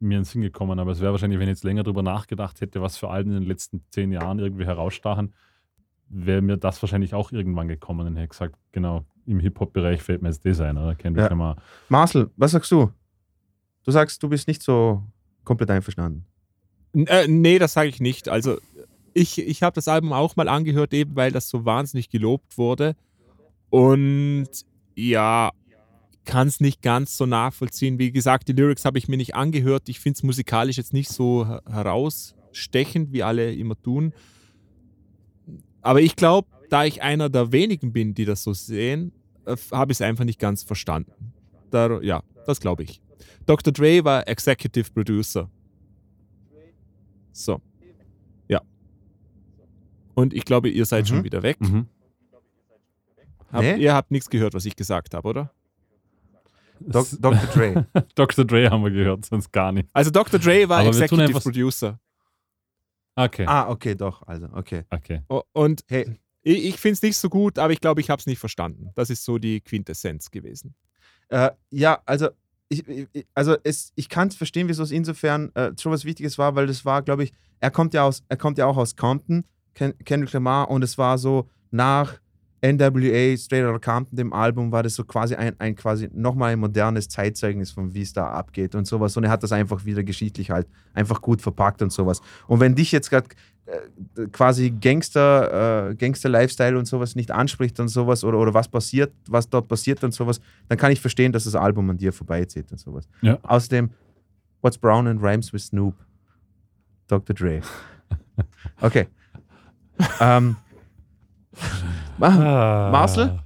mir 0.00 0.16
in 0.16 0.20
den 0.20 0.24
Sinn 0.24 0.42
gekommen, 0.42 0.78
aber 0.78 0.92
es 0.92 1.00
wäre 1.00 1.12
wahrscheinlich, 1.12 1.38
wenn 1.38 1.48
ich 1.48 1.54
jetzt 1.54 1.64
länger 1.64 1.82
drüber 1.82 2.02
nachgedacht 2.02 2.60
hätte, 2.60 2.80
was 2.80 2.96
für 2.96 3.08
Alben 3.10 3.32
in 3.32 3.40
den 3.40 3.48
letzten 3.48 3.82
zehn 3.90 4.12
Jahren 4.12 4.38
irgendwie 4.38 4.64
herausstachen, 4.64 5.34
wäre 6.08 6.40
mir 6.40 6.56
das 6.56 6.80
wahrscheinlich 6.82 7.14
auch 7.14 7.32
irgendwann 7.32 7.68
gekommen 7.68 8.06
und 8.06 8.16
hätte 8.16 8.28
gesagt, 8.28 8.56
genau, 8.72 9.04
im 9.26 9.40
Hip-Hop-Bereich 9.40 10.02
fällt 10.02 10.22
mir 10.22 10.28
jetzt 10.28 10.44
das 10.46 10.60
ein, 10.60 10.78
oder? 10.78 10.94
Kendrick 10.94 11.24
Ja. 11.24 11.30
Lamar. 11.30 11.56
Marcel, 11.88 12.30
was 12.36 12.52
sagst 12.52 12.70
du? 12.70 12.90
Du 13.84 13.90
sagst, 13.90 14.22
du 14.22 14.28
bist 14.28 14.48
nicht 14.48 14.62
so 14.62 15.02
komplett 15.44 15.70
einverstanden. 15.70 16.24
Äh, 16.94 17.26
nee, 17.28 17.58
das 17.58 17.74
sage 17.74 17.88
ich 17.88 18.00
nicht. 18.00 18.28
Also 18.28 18.58
ich, 19.14 19.38
ich 19.38 19.62
habe 19.62 19.74
das 19.74 19.88
Album 19.88 20.12
auch 20.12 20.36
mal 20.36 20.48
angehört, 20.48 20.94
eben 20.94 21.16
weil 21.16 21.32
das 21.32 21.48
so 21.48 21.64
wahnsinnig 21.64 22.08
gelobt 22.08 22.56
wurde. 22.56 22.96
Und 23.70 24.48
ja, 24.94 25.50
kann 26.28 26.46
es 26.46 26.60
nicht 26.60 26.82
ganz 26.82 27.16
so 27.16 27.24
nachvollziehen. 27.24 27.98
Wie 27.98 28.12
gesagt, 28.12 28.48
die 28.48 28.52
Lyrics 28.52 28.84
habe 28.84 28.98
ich 28.98 29.08
mir 29.08 29.16
nicht 29.16 29.34
angehört. 29.34 29.88
Ich 29.88 29.98
finde 29.98 30.18
es 30.18 30.22
musikalisch 30.22 30.76
jetzt 30.76 30.92
nicht 30.92 31.08
so 31.08 31.46
herausstechend, 31.66 33.12
wie 33.12 33.22
alle 33.22 33.54
immer 33.54 33.80
tun. 33.80 34.12
Aber 35.80 36.02
ich 36.02 36.16
glaube, 36.16 36.46
da 36.68 36.84
ich 36.84 37.00
einer 37.00 37.30
der 37.30 37.50
wenigen 37.50 37.94
bin, 37.94 38.12
die 38.12 38.26
das 38.26 38.42
so 38.42 38.52
sehen, 38.52 39.12
äh, 39.46 39.56
habe 39.72 39.90
ich 39.90 39.96
es 39.96 40.02
einfach 40.02 40.24
nicht 40.24 40.38
ganz 40.38 40.62
verstanden. 40.62 41.32
Da, 41.70 41.98
ja, 42.02 42.22
das 42.44 42.60
glaube 42.60 42.82
ich. 42.82 43.00
Dr. 43.46 43.72
Dre 43.72 44.04
war 44.04 44.28
Executive 44.28 44.90
Producer. 44.92 45.50
So. 47.32 47.62
Ja. 48.48 48.60
Und 50.14 50.34
ich 50.34 50.44
glaube, 50.44 50.68
ihr 50.68 50.84
seid 50.84 51.04
mhm. 51.04 51.08
schon 51.08 51.24
wieder 51.24 51.42
weg. 51.42 51.58
Mhm. 51.62 51.86
Habt, 53.50 53.62
nee? 53.62 53.76
Ihr 53.76 53.94
habt 53.94 54.10
nichts 54.10 54.28
gehört, 54.28 54.52
was 54.52 54.66
ich 54.66 54.76
gesagt 54.76 55.14
habe, 55.14 55.26
oder? 55.26 55.54
Doc, 56.80 57.06
Dr. 57.18 57.46
Dre. 57.54 57.86
Dr. 58.14 58.44
Dre 58.44 58.70
haben 58.70 58.84
wir 58.84 58.90
gehört, 58.90 59.24
sonst 59.24 59.52
gar 59.52 59.72
nicht. 59.72 59.88
Also 59.92 60.10
Dr. 60.10 60.38
Dre 60.38 60.68
war 60.68 60.80
Aber 60.80 60.88
Executive 60.88 61.40
Producer. 61.40 61.98
Okay. 63.14 63.44
Ah, 63.46 63.68
okay, 63.68 63.94
doch. 63.94 64.22
Also, 64.26 64.46
okay. 64.52 64.84
Okay. 64.90 65.22
Und 65.52 65.82
hey. 65.88 66.18
ich, 66.42 66.66
ich 66.66 66.76
finde 66.76 66.94
es 66.94 67.02
nicht 67.02 67.16
so 67.16 67.28
gut, 67.28 67.58
aber 67.58 67.72
ich 67.72 67.80
glaube, 67.80 68.00
ich 68.00 68.10
habe 68.10 68.20
es 68.20 68.26
nicht 68.26 68.38
verstanden. 68.38 68.90
Das 68.94 69.10
ist 69.10 69.24
so 69.24 69.38
die 69.38 69.60
Quintessenz 69.60 70.30
gewesen. 70.30 70.74
Äh, 71.28 71.50
ja, 71.70 72.00
also 72.06 72.28
ich, 72.68 72.86
ich, 72.86 73.26
also 73.34 73.56
es, 73.64 73.92
ich 73.96 74.08
kann 74.08 74.28
es 74.28 74.36
verstehen, 74.36 74.68
wieso 74.68 74.82
es 74.82 74.90
insofern 74.90 75.54
äh, 75.54 75.72
schon 75.78 75.92
was 75.92 76.04
Wichtiges 76.04 76.38
war, 76.38 76.54
weil 76.54 76.66
das 76.66 76.84
war, 76.84 77.02
glaube 77.02 77.24
ich, 77.24 77.32
er 77.60 77.70
kommt 77.70 77.94
ja 77.94 78.04
aus, 78.04 78.22
er 78.28 78.36
kommt 78.36 78.58
ja 78.58 78.66
auch 78.66 78.76
aus 78.76 78.94
Compton, 78.94 79.44
Ken, 79.74 79.94
Kendrick 80.04 80.32
Lamar, 80.32 80.70
und 80.70 80.82
es 80.82 80.96
war 80.96 81.18
so 81.18 81.48
nach 81.70 82.20
NWA, 82.60 83.36
Straight 83.36 83.64
Outta 83.64 83.78
Compton, 83.78 84.16
dem 84.16 84.32
Album, 84.32 84.72
war 84.72 84.82
das 84.82 84.94
so 84.94 85.04
quasi 85.04 85.34
ein, 85.34 85.54
ein 85.58 85.76
quasi 85.76 86.08
nochmal 86.12 86.52
ein 86.52 86.58
modernes 86.58 87.08
Zeitzeugnis 87.08 87.70
von 87.70 87.94
wie 87.94 88.02
es 88.02 88.12
da 88.12 88.28
abgeht 88.30 88.74
und 88.74 88.86
sowas. 88.86 89.16
Und 89.16 89.24
er 89.24 89.30
hat 89.30 89.42
das 89.42 89.52
einfach 89.52 89.84
wieder 89.84 90.02
geschichtlich 90.02 90.50
halt 90.50 90.66
einfach 90.94 91.20
gut 91.20 91.40
verpackt 91.40 91.82
und 91.82 91.92
sowas. 91.92 92.20
Und 92.46 92.60
wenn 92.60 92.74
dich 92.74 92.90
jetzt 92.90 93.10
gerade 93.10 93.28
äh, 93.66 94.26
quasi 94.32 94.70
Gangster, 94.70 95.90
äh, 95.90 95.94
Gangster-Lifestyle 95.94 96.78
und 96.78 96.86
sowas 96.86 97.14
nicht 97.14 97.30
anspricht 97.30 97.78
und 97.80 97.88
sowas 97.88 98.24
oder, 98.24 98.38
oder 98.38 98.54
was 98.54 98.68
passiert, 98.68 99.12
was 99.28 99.48
dort 99.48 99.68
passiert 99.68 100.02
und 100.02 100.12
sowas, 100.12 100.40
dann 100.68 100.78
kann 100.78 100.90
ich 100.90 101.00
verstehen, 101.00 101.32
dass 101.32 101.44
das 101.44 101.54
Album 101.54 101.90
an 101.90 101.98
dir 101.98 102.12
vorbeizieht 102.12 102.72
und 102.72 102.78
sowas. 102.78 103.08
Ja. 103.20 103.38
Außerdem, 103.42 103.90
What's 104.62 104.78
Brown 104.78 105.06
and 105.06 105.22
Rhymes 105.22 105.52
with 105.52 105.66
Snoop? 105.66 105.94
Dr. 107.06 107.34
Dre. 107.34 107.62
Okay. 108.80 109.08
ähm, 110.20 110.54
Ah. 112.20 112.90
Marcel, 112.90 113.38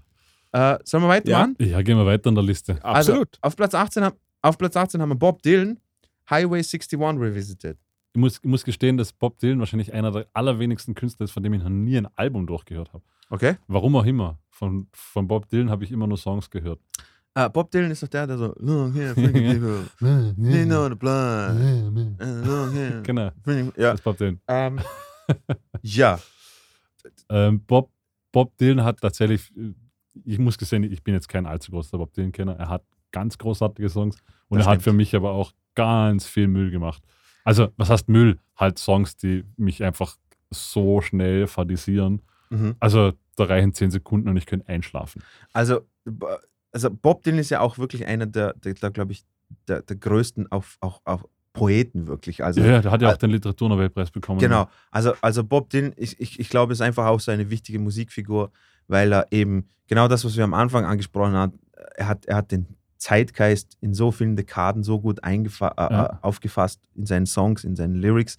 äh, 0.52 0.78
sollen 0.84 1.04
wir 1.04 1.08
weitermachen? 1.08 1.56
Ja? 1.58 1.66
ja, 1.66 1.82
gehen 1.82 1.96
wir 1.96 2.06
weiter 2.06 2.28
in 2.28 2.34
der 2.34 2.44
Liste. 2.44 2.78
Also, 2.82 3.12
Absolut. 3.12 3.38
auf 3.40 3.56
Platz, 3.56 3.74
18, 3.74 4.10
auf 4.42 4.58
Platz 4.58 4.76
18 4.76 5.00
haben 5.00 5.08
wir 5.10 5.16
Bob 5.16 5.42
Dylan, 5.42 5.78
Highway 6.28 6.58
61 6.58 6.98
Revisited. 7.00 7.78
Ich 8.14 8.20
muss, 8.20 8.36
ich 8.36 8.44
muss 8.44 8.64
gestehen, 8.64 8.98
dass 8.98 9.12
Bob 9.12 9.38
Dylan 9.38 9.58
wahrscheinlich 9.60 9.92
einer 9.92 10.10
der 10.10 10.26
allerwenigsten 10.34 10.94
Künstler 10.94 11.24
ist, 11.24 11.32
von 11.32 11.42
dem 11.42 11.54
ich 11.54 11.62
noch 11.62 11.70
nie 11.70 11.96
ein 11.96 12.08
Album 12.16 12.46
durchgehört 12.46 12.92
habe. 12.92 13.02
Okay. 13.30 13.56
Warum 13.66 13.96
auch 13.96 14.04
immer. 14.04 14.38
Von, 14.50 14.88
von 14.92 15.26
Bob 15.26 15.48
Dylan 15.48 15.70
habe 15.70 15.84
ich 15.84 15.92
immer 15.92 16.06
nur 16.06 16.18
Songs 16.18 16.50
gehört. 16.50 16.78
Uh, 17.36 17.48
Bob 17.48 17.70
Dylan 17.70 17.90
ist 17.90 18.02
doch 18.02 18.08
der, 18.08 18.26
der 18.26 18.36
so 18.36 18.54
long 18.58 18.92
hair, 18.92 19.14
Genau. 23.02 23.30
Ja. 23.74 23.92
Das 23.92 23.94
ist 23.94 24.04
Bob 24.04 24.18
Dylan. 24.18 24.38
Um, 24.46 24.54
ähm, 24.56 24.80
ja. 25.80 26.18
ähm, 27.30 27.64
Bob 27.64 27.90
Bob 28.32 28.56
Dylan 28.56 28.84
hat 28.84 29.00
tatsächlich, 29.00 29.52
ich 30.24 30.38
muss 30.38 30.58
gesehen, 30.58 30.82
ich 30.84 31.02
bin 31.02 31.14
jetzt 31.14 31.28
kein 31.28 31.46
allzu 31.46 31.70
großer 31.70 31.98
Bob 31.98 32.12
Dylan-Kenner. 32.14 32.56
Er 32.56 32.68
hat 32.68 32.82
ganz 33.12 33.38
großartige 33.38 33.88
Songs 33.88 34.16
und 34.48 34.58
das 34.58 34.66
er 34.66 34.70
stimmt. 34.70 34.76
hat 34.78 34.82
für 34.82 34.92
mich 34.92 35.14
aber 35.14 35.32
auch 35.32 35.52
ganz 35.74 36.26
viel 36.26 36.48
Müll 36.48 36.70
gemacht. 36.70 37.02
Also, 37.44 37.68
was 37.76 37.90
heißt 37.90 38.08
Müll? 38.08 38.38
Halt 38.56 38.78
Songs, 38.78 39.16
die 39.16 39.44
mich 39.56 39.82
einfach 39.82 40.16
so 40.50 41.00
schnell 41.00 41.46
fadisieren. 41.46 42.22
Mhm. 42.50 42.76
Also, 42.80 43.12
da 43.36 43.44
reichen 43.44 43.72
zehn 43.72 43.90
Sekunden 43.90 44.28
und 44.28 44.36
ich 44.36 44.46
könnte 44.46 44.68
einschlafen. 44.68 45.22
Also, 45.52 45.80
also 46.72 46.90
Bob 46.90 47.22
Dylan 47.22 47.38
ist 47.38 47.50
ja 47.50 47.60
auch 47.60 47.78
wirklich 47.78 48.06
einer 48.06 48.26
der, 48.26 48.54
der, 48.54 48.74
der 48.74 48.90
glaube 48.90 49.12
ich, 49.12 49.24
der, 49.68 49.82
der 49.82 49.96
größten 49.96 50.50
auf, 50.50 50.78
auch, 50.80 51.00
auch 51.04 51.24
Poeten 51.52 52.06
wirklich. 52.06 52.42
Also, 52.42 52.60
ja, 52.60 52.80
der 52.80 52.90
hat 52.90 53.02
ja 53.02 53.10
auch 53.10 53.14
äh, 53.14 53.18
den 53.18 53.30
Literaturnobelpreis 53.30 54.10
bekommen. 54.10 54.40
Genau. 54.40 54.68
Also, 54.90 55.12
also 55.20 55.44
Bob 55.44 55.70
Dylan, 55.70 55.92
ich, 55.96 56.18
ich, 56.20 56.40
ich 56.40 56.48
glaube, 56.48 56.72
ist 56.72 56.80
einfach 56.80 57.06
auch 57.06 57.20
so 57.20 57.30
eine 57.30 57.50
wichtige 57.50 57.78
Musikfigur, 57.78 58.50
weil 58.88 59.12
er 59.12 59.26
eben 59.30 59.68
genau 59.86 60.08
das, 60.08 60.24
was 60.24 60.36
wir 60.36 60.44
am 60.44 60.54
Anfang 60.54 60.84
angesprochen 60.84 61.34
haben, 61.34 61.58
er 61.96 62.08
hat, 62.08 62.26
er 62.26 62.36
hat 62.36 62.52
den 62.52 62.66
Zeitgeist 62.96 63.76
in 63.80 63.94
so 63.94 64.12
vielen 64.12 64.36
Dekaden 64.36 64.82
so 64.82 65.00
gut 65.00 65.18
äh, 65.24 65.32
ja. 65.60 66.06
Äh, 66.06 66.16
aufgefasst 66.22 66.80
in 66.94 67.04
seinen 67.04 67.26
Songs, 67.26 67.64
in 67.64 67.76
seinen 67.76 67.96
Lyrics, 67.96 68.38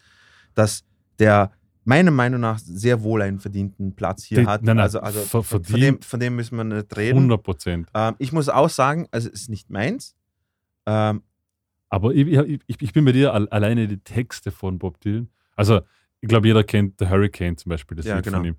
dass 0.56 0.84
der 1.20 1.52
meiner 1.84 2.12
Meinung 2.12 2.40
nach 2.40 2.60
sehr 2.60 3.04
wohl 3.04 3.22
einen 3.22 3.40
verdienten 3.40 3.94
Platz 3.94 4.24
hier 4.24 4.40
Die, 4.40 4.48
hat. 4.48 4.64
Nein, 4.64 4.78
nein, 4.78 4.84
also, 4.84 5.02
also 5.02 5.44
von, 5.44 5.62
dem, 5.64 6.02
von 6.02 6.20
dem 6.20 6.36
müssen 6.38 6.56
wir 6.56 6.64
nicht 6.64 6.96
reden. 6.96 7.18
100 7.18 7.44
Prozent. 7.44 7.90
Ähm, 7.94 8.16
ich 8.20 8.32
muss 8.32 8.48
auch 8.48 8.70
sagen, 8.70 9.08
also 9.12 9.28
es 9.28 9.42
ist 9.42 9.50
nicht 9.50 9.70
meins. 9.70 10.16
Ähm, 10.86 11.24
aber 11.94 12.16
ich, 12.16 12.28
ich, 12.28 12.82
ich, 12.82 12.92
bin 12.92 13.06
bei 13.06 13.12
dir 13.12 13.36
alleine 13.36 13.88
die 13.88 14.00
Texte 14.00 14.50
von 14.50 14.80
Bob 14.80 15.00
Dylan. 15.00 15.30
Also, 15.56 15.82
ich 16.22 16.28
glaube, 16.28 16.48
jeder 16.48 16.64
kennt 16.64 16.96
The 16.98 17.08
Hurricane 17.08 17.56
zum 17.56 17.70
Beispiel, 17.70 17.96
das 17.96 18.08
ja, 18.08 18.16
Lied 18.16 18.26
genau. 18.26 18.38
von 18.38 18.48
ihm. 18.48 18.56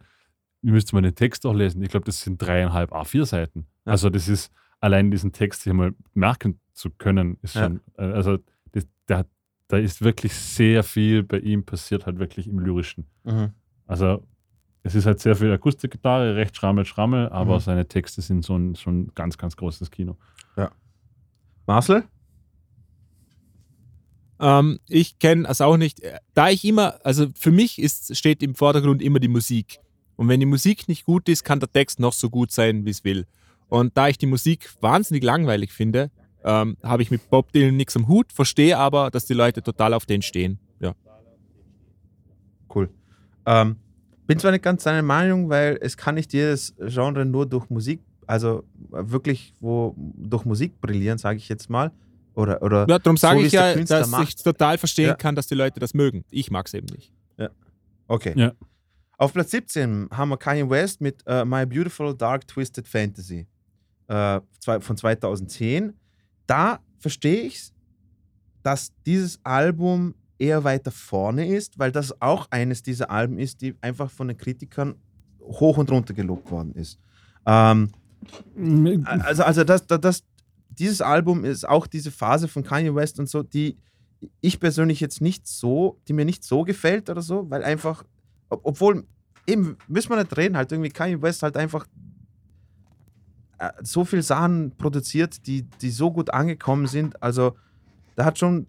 Ihr 0.62 0.70
müsst 0.70 0.92
mal 0.92 1.02
den 1.02 1.16
Text 1.16 1.44
auch 1.44 1.52
lesen. 1.52 1.82
Ich 1.82 1.88
glaube, 1.88 2.06
das 2.06 2.20
sind 2.20 2.40
dreieinhalb 2.40 2.92
A4 2.92 3.24
Seiten. 3.26 3.66
Ja. 3.86 3.90
Also, 3.90 4.08
das 4.08 4.28
ist 4.28 4.52
allein 4.78 5.10
diesen 5.10 5.32
Text 5.32 5.62
sich 5.62 5.72
mal 5.72 5.96
merken 6.12 6.60
zu 6.74 6.90
können, 6.90 7.38
ist 7.42 7.54
schon, 7.54 7.80
ja. 7.98 8.04
Äh, 8.04 8.12
also, 8.12 8.38
das, 8.70 8.86
der, 9.08 9.26
da 9.66 9.78
ist 9.78 10.02
wirklich 10.02 10.32
sehr 10.32 10.84
viel 10.84 11.24
bei 11.24 11.40
ihm 11.40 11.64
passiert, 11.64 12.06
halt 12.06 12.20
wirklich 12.20 12.46
im 12.46 12.60
Lyrischen. 12.60 13.08
Mhm. 13.24 13.50
Also, 13.88 14.24
es 14.84 14.94
ist 14.94 15.06
halt 15.06 15.18
sehr 15.18 15.34
viel 15.34 15.50
Akustikgitarre, 15.50 16.36
recht 16.36 16.56
schrammel, 16.56 16.84
schrammel, 16.84 17.30
aber 17.30 17.56
mhm. 17.56 17.60
seine 17.60 17.88
Texte 17.88 18.22
sind 18.22 18.44
so 18.44 18.56
ein, 18.56 18.76
so 18.76 18.90
ein 18.90 19.10
ganz, 19.16 19.36
ganz 19.36 19.56
großes 19.56 19.90
Kino. 19.90 20.16
Ja. 20.56 20.70
Marcel? 21.66 22.04
Ähm, 24.40 24.80
ich 24.88 25.18
kenne 25.18 25.48
es 25.48 25.60
auch 25.60 25.76
nicht. 25.76 26.00
Da 26.34 26.50
ich 26.50 26.64
immer, 26.64 26.98
also 27.04 27.26
für 27.34 27.50
mich 27.50 27.80
ist, 27.80 28.16
steht 28.16 28.42
im 28.42 28.54
Vordergrund 28.54 29.02
immer 29.02 29.20
die 29.20 29.28
Musik. 29.28 29.78
Und 30.16 30.28
wenn 30.28 30.40
die 30.40 30.46
Musik 30.46 30.88
nicht 30.88 31.04
gut 31.04 31.28
ist, 31.28 31.44
kann 31.44 31.60
der 31.60 31.72
Text 31.72 31.98
noch 32.00 32.12
so 32.12 32.30
gut 32.30 32.52
sein, 32.52 32.84
wie 32.84 32.90
es 32.90 33.04
will. 33.04 33.26
Und 33.68 33.96
da 33.96 34.08
ich 34.08 34.18
die 34.18 34.26
Musik 34.26 34.70
wahnsinnig 34.80 35.24
langweilig 35.24 35.72
finde, 35.72 36.10
ähm, 36.44 36.76
habe 36.82 37.02
ich 37.02 37.10
mit 37.10 37.30
Bob 37.30 37.52
Dylan 37.52 37.76
nichts 37.76 37.96
am 37.96 38.06
Hut, 38.06 38.32
verstehe 38.32 38.76
aber, 38.78 39.10
dass 39.10 39.24
die 39.24 39.34
Leute 39.34 39.62
total 39.62 39.94
auf 39.94 40.06
den 40.06 40.22
stehen. 40.22 40.58
Ja. 40.80 40.94
Cool. 42.72 42.90
Ähm, 43.46 43.76
bin 44.26 44.38
zwar 44.38 44.52
nicht 44.52 44.62
ganz 44.62 44.84
seiner 44.84 45.02
Meinung, 45.02 45.48
weil 45.48 45.78
es 45.80 45.96
kann 45.96 46.14
nicht 46.14 46.32
jedes 46.32 46.74
Genre 46.78 47.24
nur 47.24 47.46
durch 47.46 47.68
Musik, 47.70 48.00
also 48.26 48.64
wirklich 48.90 49.54
wo 49.60 49.94
durch 49.96 50.44
Musik 50.44 50.80
brillieren, 50.80 51.18
sage 51.18 51.38
ich 51.38 51.48
jetzt 51.48 51.68
mal. 51.68 51.90
Oder, 52.34 52.62
oder 52.62 52.86
ja, 52.88 52.98
darum 52.98 53.16
sage 53.16 53.40
so, 53.40 53.46
ich 53.46 53.52
ja, 53.52 53.74
dass 53.76 54.10
macht. 54.10 54.28
ich 54.28 54.36
total 54.36 54.78
verstehen 54.78 55.08
ja. 55.08 55.14
kann, 55.14 55.36
dass 55.36 55.46
die 55.46 55.54
Leute 55.54 55.78
das 55.78 55.94
mögen. 55.94 56.24
Ich 56.30 56.50
mag 56.50 56.66
es 56.66 56.74
eben 56.74 56.86
nicht. 56.86 57.12
Ja. 57.38 57.50
Okay. 58.08 58.32
Ja. 58.36 58.52
Auf 59.16 59.32
Platz 59.32 59.52
17 59.52 60.08
haben 60.10 60.28
wir 60.30 60.36
Kanye 60.36 60.68
West 60.68 61.00
mit 61.00 61.22
uh, 61.28 61.44
My 61.44 61.64
Beautiful 61.64 62.14
Dark 62.16 62.46
Twisted 62.48 62.88
Fantasy 62.88 63.46
uh, 64.10 64.40
von 64.80 64.96
2010. 64.96 65.92
Da 66.46 66.80
verstehe 66.98 67.42
ich 67.42 67.72
dass 68.64 68.92
dieses 69.04 69.38
Album 69.44 70.14
eher 70.38 70.64
weiter 70.64 70.90
vorne 70.90 71.46
ist, 71.46 71.78
weil 71.78 71.92
das 71.92 72.20
auch 72.20 72.48
eines 72.50 72.82
dieser 72.82 73.10
Alben 73.10 73.38
ist, 73.38 73.60
die 73.60 73.76
einfach 73.80 74.10
von 74.10 74.26
den 74.26 74.36
Kritikern 74.36 74.96
hoch 75.40 75.76
und 75.76 75.90
runter 75.90 76.14
gelobt 76.14 76.50
worden 76.50 76.72
ist. 76.74 76.98
Ähm, 77.46 77.90
also, 79.04 79.44
also 79.44 79.64
das, 79.64 79.86
das, 79.86 80.24
dieses 80.78 81.00
Album 81.00 81.44
ist 81.44 81.68
auch 81.68 81.86
diese 81.86 82.10
Phase 82.10 82.48
von 82.48 82.62
Kanye 82.62 82.94
West 82.94 83.18
und 83.18 83.28
so, 83.28 83.42
die 83.42 83.78
ich 84.40 84.60
persönlich 84.60 85.00
jetzt 85.00 85.20
nicht 85.20 85.46
so, 85.46 86.00
die 86.08 86.12
mir 86.12 86.24
nicht 86.24 86.44
so 86.44 86.62
gefällt 86.62 87.10
oder 87.10 87.22
so, 87.22 87.48
weil 87.50 87.62
einfach, 87.62 88.04
obwohl, 88.48 89.06
eben, 89.46 89.76
müssen 89.88 90.10
wir 90.10 90.16
nicht 90.16 90.36
reden, 90.36 90.56
halt 90.56 90.72
irgendwie 90.72 90.90
Kanye 90.90 91.20
West 91.20 91.42
halt 91.42 91.56
einfach 91.56 91.86
äh, 93.58 93.70
so 93.82 94.04
viel 94.04 94.22
Sachen 94.22 94.76
produziert, 94.76 95.46
die, 95.46 95.62
die 95.62 95.90
so 95.90 96.10
gut 96.10 96.30
angekommen 96.30 96.86
sind. 96.86 97.22
Also, 97.22 97.56
da 98.16 98.24
hat 98.24 98.38
schon 98.38 98.66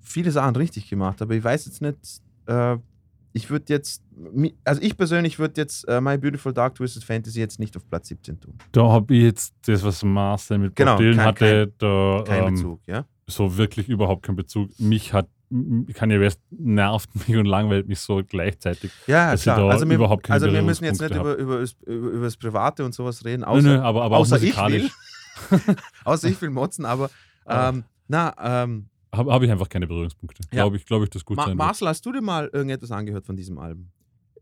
viele 0.00 0.30
Sachen 0.30 0.56
richtig 0.56 0.88
gemacht, 0.88 1.22
aber 1.22 1.34
ich 1.34 1.44
weiß 1.44 1.66
jetzt 1.66 1.80
nicht, 1.80 1.98
äh, 2.46 2.76
ich 3.32 3.50
würde 3.50 3.64
jetzt, 3.68 4.02
also 4.64 4.82
ich 4.82 4.96
persönlich 4.96 5.38
würde 5.38 5.60
jetzt 5.60 5.88
uh, 5.88 6.00
My 6.00 6.18
Beautiful 6.18 6.52
Dark 6.52 6.74
Twisted 6.74 7.04
Fantasy 7.04 7.40
jetzt 7.40 7.58
nicht 7.58 7.76
auf 7.76 7.88
Platz 7.88 8.08
17 8.08 8.40
tun. 8.40 8.58
Da 8.72 8.82
habe 8.88 9.14
ich 9.14 9.22
jetzt 9.22 9.54
das, 9.66 9.82
was 9.82 10.02
Marcel 10.02 10.58
mit 10.58 10.76
genau, 10.76 10.92
Bob 10.92 11.00
Dylan 11.00 11.24
hatte, 11.24 11.66
kein, 11.66 11.74
da 11.78 12.24
kein 12.26 12.48
ähm, 12.48 12.54
Bezug, 12.54 12.80
ja? 12.86 13.06
So 13.26 13.56
wirklich 13.56 13.88
überhaupt 13.88 14.24
keinen 14.24 14.36
Bezug. 14.36 14.68
Mich 14.78 15.12
hat 15.12 15.28
Kanye 15.94 16.20
West 16.20 16.40
nervt 16.50 17.08
mich 17.28 17.36
und 17.36 17.46
langweilt 17.46 17.88
mich 17.88 18.00
so 18.00 18.22
gleichzeitig. 18.26 18.90
Ja, 19.06 19.34
klar. 19.36 19.70
Also 19.70 19.88
wir, 19.88 20.00
also 20.28 20.52
wir 20.52 20.62
müssen 20.62 20.84
jetzt 20.84 21.00
nicht 21.00 21.14
über, 21.14 21.36
über, 21.36 21.64
über, 21.86 22.24
das 22.24 22.36
Private 22.36 22.84
und 22.84 22.94
sowas 22.94 23.24
reden, 23.24 23.44
außer, 23.44 23.62
Nö, 23.62 23.76
nö, 23.76 23.82
aber, 23.82 24.02
aber 24.02 24.18
außer 24.18 24.42
ich 24.42 24.56
will. 24.56 24.90
außer 26.04 26.28
ich 26.28 26.40
will 26.40 26.50
motzen, 26.50 26.84
aber 26.84 27.10
ähm, 27.46 27.84
na, 28.08 28.34
ähm, 28.40 28.86
habe 29.14 29.32
hab 29.32 29.42
ich 29.42 29.50
einfach 29.50 29.68
keine 29.68 29.86
Berührungspunkte. 29.86 30.42
Ja. 30.52 30.62
Glaube 30.62 30.76
ich, 30.76 30.86
glaube 30.86 31.04
ich, 31.04 31.10
das 31.10 31.24
gut 31.24 31.36
Ma 31.36 31.42
sein 31.44 31.50
wird. 31.50 31.58
Marcel, 31.58 31.88
hast 31.88 32.04
du 32.06 32.12
dir 32.12 32.22
mal 32.22 32.48
irgendetwas 32.52 32.90
angehört 32.90 33.26
von 33.26 33.36
diesem 33.36 33.58
Album? 33.58 33.90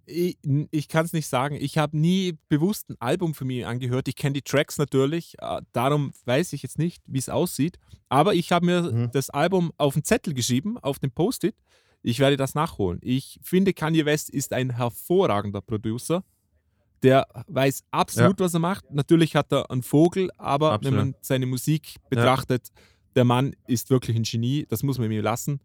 Ich, 0.06 0.38
ich 0.72 0.88
kann 0.88 1.04
es 1.04 1.12
nicht 1.12 1.28
sagen. 1.28 1.56
Ich 1.60 1.78
habe 1.78 1.96
nie 1.96 2.36
bewusst 2.48 2.88
ein 2.90 2.96
Album 2.98 3.32
für 3.34 3.44
mich 3.44 3.64
angehört. 3.64 4.08
Ich 4.08 4.16
kenne 4.16 4.32
die 4.34 4.42
Tracks 4.42 4.76
natürlich, 4.78 5.36
äh, 5.40 5.60
darum 5.72 6.12
weiß 6.24 6.52
ich 6.52 6.62
jetzt 6.62 6.78
nicht, 6.78 7.02
wie 7.06 7.18
es 7.18 7.28
aussieht. 7.28 7.78
Aber 8.08 8.34
ich 8.34 8.50
habe 8.50 8.66
mir 8.66 8.82
Mhm. 8.82 9.10
das 9.12 9.30
Album 9.30 9.72
auf 9.76 9.94
den 9.94 10.02
Zettel 10.04 10.34
geschrieben, 10.34 10.78
auf 10.78 10.98
den 10.98 11.12
Post-it. 11.12 11.54
Ich 12.02 12.18
werde 12.18 12.36
das 12.36 12.54
nachholen. 12.54 12.98
Ich 13.02 13.38
finde, 13.42 13.72
Kanye 13.72 14.04
West 14.04 14.30
ist 14.30 14.52
ein 14.52 14.70
hervorragender 14.70 15.60
Producer. 15.60 16.24
Der 17.02 17.26
weiß 17.46 17.82
absolut, 17.90 18.40
was 18.40 18.52
er 18.54 18.60
macht. 18.60 18.90
Natürlich 18.90 19.36
hat 19.36 19.52
er 19.52 19.70
einen 19.70 19.82
Vogel, 19.82 20.30
aber 20.38 20.72
Absolut. 20.72 20.98
wenn 20.98 21.06
man 21.10 21.14
seine 21.20 21.46
Musik 21.46 21.94
betrachtet, 22.08 22.68
der 23.16 23.24
Mann 23.24 23.54
ist 23.66 23.90
wirklich 23.90 24.16
ein 24.16 24.22
Genie. 24.22 24.66
Das 24.68 24.82
muss 24.82 24.98
man 24.98 25.10
ihm 25.10 25.22
lassen. 25.22 25.60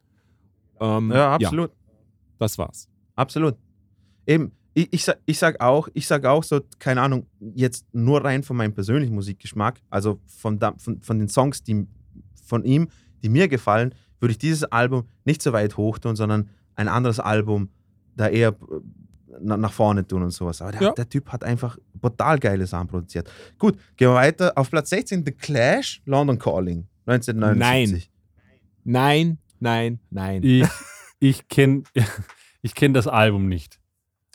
Ähm, 0.79 1.11
Ja, 1.11 1.33
absolut. 1.35 1.71
das 2.39 2.57
war's. 2.57 2.87
Absolut. 3.15 3.55
Eben, 4.27 4.51
ich, 4.73 4.91
ich, 4.91 5.05
sag, 5.05 5.19
ich 5.25 5.37
sag 5.39 5.61
auch, 5.61 5.87
ich 5.93 6.05
sag 6.07 6.25
auch 6.25 6.43
so, 6.43 6.59
keine 6.79 7.01
Ahnung, 7.01 7.27
jetzt 7.39 7.85
nur 7.93 8.23
rein 8.25 8.43
von 8.43 8.57
meinem 8.57 8.73
persönlichen 8.73 9.15
Musikgeschmack, 9.15 9.79
also 9.89 10.19
von, 10.25 10.59
von, 10.77 11.01
von 11.01 11.19
den 11.19 11.29
Songs, 11.29 11.63
die 11.63 11.87
von 12.43 12.63
ihm, 12.65 12.89
die 13.23 13.29
mir 13.29 13.47
gefallen, 13.47 13.93
würde 14.19 14.31
ich 14.31 14.37
dieses 14.37 14.63
Album 14.65 15.05
nicht 15.23 15.41
so 15.41 15.53
weit 15.53 15.77
hoch 15.77 15.97
tun, 15.99 16.15
sondern 16.15 16.49
ein 16.75 16.87
anderes 16.89 17.19
Album 17.19 17.69
da 18.17 18.27
eher 18.27 18.49
äh, 18.49 18.53
na, 19.39 19.55
nach 19.57 19.71
vorne 19.71 20.05
tun 20.05 20.23
und 20.23 20.31
sowas. 20.31 20.61
Aber 20.61 20.71
der, 20.73 20.81
Ja. 20.81 20.91
der 20.91 21.07
Typ 21.07 21.31
hat 21.31 21.43
einfach 21.43 21.77
brutal 21.93 22.37
geile 22.39 22.65
Sachen 22.67 22.87
produziert. 22.87 23.29
Gut, 23.57 23.77
gehen 23.95 24.09
wir 24.09 24.15
weiter. 24.15 24.53
Auf 24.57 24.69
Platz 24.69 24.89
16 24.89 25.23
The 25.25 25.31
Clash, 25.31 26.01
London 26.05 26.37
Calling, 26.39 26.85
1979. 27.05 28.11
Nein, 28.83 29.37
nein, 29.59 29.99
nein. 30.09 30.43
Ich, 30.43 30.67
ich 31.19 31.47
kenne 31.47 31.83
ich 32.61 32.75
kenn 32.75 32.93
das 32.93 33.07
Album 33.07 33.47
nicht. 33.47 33.79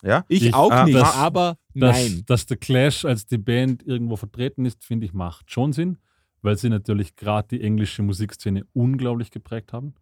Ja? 0.03 0.25
Ich, 0.29 0.45
Ich- 0.47 0.55
auch 0.55 0.71
ah, 0.71 0.85
nicht, 0.85 0.97
das- 0.97 1.15
aber 1.17 1.57
Dass, 1.75 1.97
nein. 1.97 2.23
dass 2.27 2.47
The 2.49 2.57
Clash 2.57 3.05
als 3.05 3.27
die 3.27 3.39
Band 3.39 3.83
irgendwo 3.87 4.17
vertreten 4.17 4.65
ist, 4.65 4.85
finde 4.85 5.07
ich, 5.07 5.13
macht 5.13 5.51
schon 5.51 5.73
Sinn, 5.73 5.99
weil 6.43 6.57
sie 6.57 6.69
natürlich 6.71 7.17
gerade 7.17 7.49
die 7.49 7.61
englische 7.63 8.03
Musikszene 8.03 8.65
unglaublich 8.73 9.31
geprägt 9.31 9.73
haben. 9.73 9.95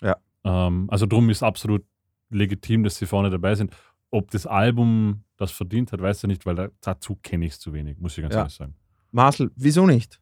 Ja. 0.00 0.16
Ähm, 0.44 0.88
also 0.90 1.06
drum 1.06 1.28
ist 1.30 1.42
absolut 1.42 1.84
legitim, 2.30 2.82
dass 2.84 2.96
sie 2.96 3.06
vorne 3.06 3.30
dabei 3.30 3.54
sind. 3.54 3.74
Ob 4.10 4.30
das 4.30 4.46
Album 4.46 5.24
das 5.36 5.50
verdient 5.50 5.92
hat, 5.92 6.00
weiß 6.00 6.24
ich 6.24 6.28
nicht, 6.28 6.46
weil 6.46 6.54
da, 6.54 6.68
dazu 6.80 7.16
kenne 7.22 7.46
ich 7.46 7.52
es 7.52 7.60
zu 7.60 7.72
wenig, 7.72 7.98
muss 7.98 8.16
ich 8.16 8.22
ganz 8.22 8.34
Ja. 8.34 8.40
ehrlich 8.40 8.54
sagen. 8.54 8.74
Marcel, 9.10 9.50
wieso 9.56 9.86
nicht? 9.86 10.20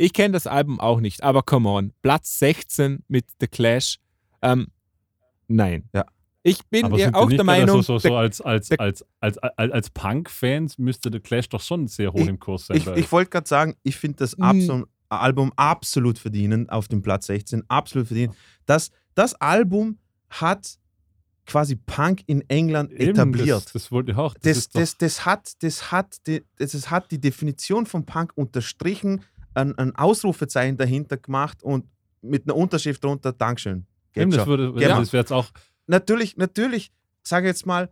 Ich 0.00 0.14
kenne 0.14 0.32
das 0.32 0.46
Album 0.46 0.80
auch 0.80 1.00
nicht, 1.00 1.22
aber 1.22 1.42
come 1.42 1.68
on. 1.68 1.92
Platz 2.00 2.38
16 2.38 3.04
mit 3.08 3.26
The 3.38 3.46
Clash. 3.48 3.98
Ähm, 4.40 4.68
nein. 5.46 5.90
Ja. 5.92 6.06
Ich 6.42 6.64
bin 6.70 6.86
Aber 6.86 6.96
ja 6.98 7.06
sind 7.06 7.14
auch 7.16 7.28
der 7.28 7.44
Meinung, 7.44 7.82
so, 7.82 7.98
so, 7.98 8.08
so 8.08 8.16
als, 8.16 8.40
als, 8.40 8.70
als, 8.78 9.04
als, 9.20 9.36
als, 9.36 9.72
als 9.72 9.90
Punk-Fans 9.90 10.78
müsste 10.78 11.10
The 11.12 11.20
Clash 11.20 11.50
doch 11.50 11.60
schon 11.60 11.86
sehr 11.86 12.14
hoch 12.14 12.20
Ich- 12.20 12.28
im 12.28 12.38
Kurs 12.38 12.66
sein. 12.68 12.78
Ich, 12.78 12.86
ich 12.86 13.12
wollte 13.12 13.28
gerade 13.28 13.46
sagen, 13.46 13.74
ich 13.82 13.96
finde 13.96 14.16
das 14.16 14.38
Mm. 14.38 14.42
Abso 14.42 14.84
Album 15.10 15.52
absolut 15.56 16.18
verdienen 16.18 16.70
auf 16.70 16.88
dem 16.88 17.02
Platz 17.02 17.26
16. 17.26 17.64
Absolut 17.68 18.06
verdienen. 18.06 18.32
Das, 18.64 18.90
das 19.14 19.34
Album 19.34 19.98
hat 20.30 20.78
quasi 21.46 21.76
Punk 21.76 22.22
in 22.26 22.40
England 22.48 22.92
Eben, 22.92 23.10
etabliert. 23.10 23.64
Das, 23.66 23.72
das 23.72 23.92
wollte 23.92 24.12
ich 24.12 24.16
auch. 24.16 24.32
Das, 24.34 24.42
Das, 24.42 24.68
das, 24.70 24.96
das, 24.96 25.26
hat, 25.26 25.62
das, 25.62 25.90
hat 25.92 26.16
das, 26.26 26.40
das 26.72 26.90
hat 26.90 27.10
die 27.10 27.20
Definition 27.20 27.84
von 27.86 28.06
Punk 28.06 28.32
unterstrichen, 28.36 29.22
ein, 29.54 29.76
ein 29.78 29.94
Ausrufezeichen 29.96 30.76
dahinter 30.76 31.16
gemacht 31.16 31.62
und 31.62 31.86
mit 32.22 32.44
einer 32.44 32.56
Unterschrift 32.56 33.02
drunter 33.02 33.32
Dankeschön. 33.32 33.86
Eben, 34.14 34.30
das, 34.30 34.46
würde, 34.46 34.72
Genau. 34.72 34.98
das 35.00 35.12
wäre 35.12 35.22
jetzt 35.22 35.32
auch 35.32 35.48
natürlich, 35.86 36.36
natürlich, 36.36 36.92
sage 37.22 37.46
jetzt 37.46 37.66
mal, 37.66 37.90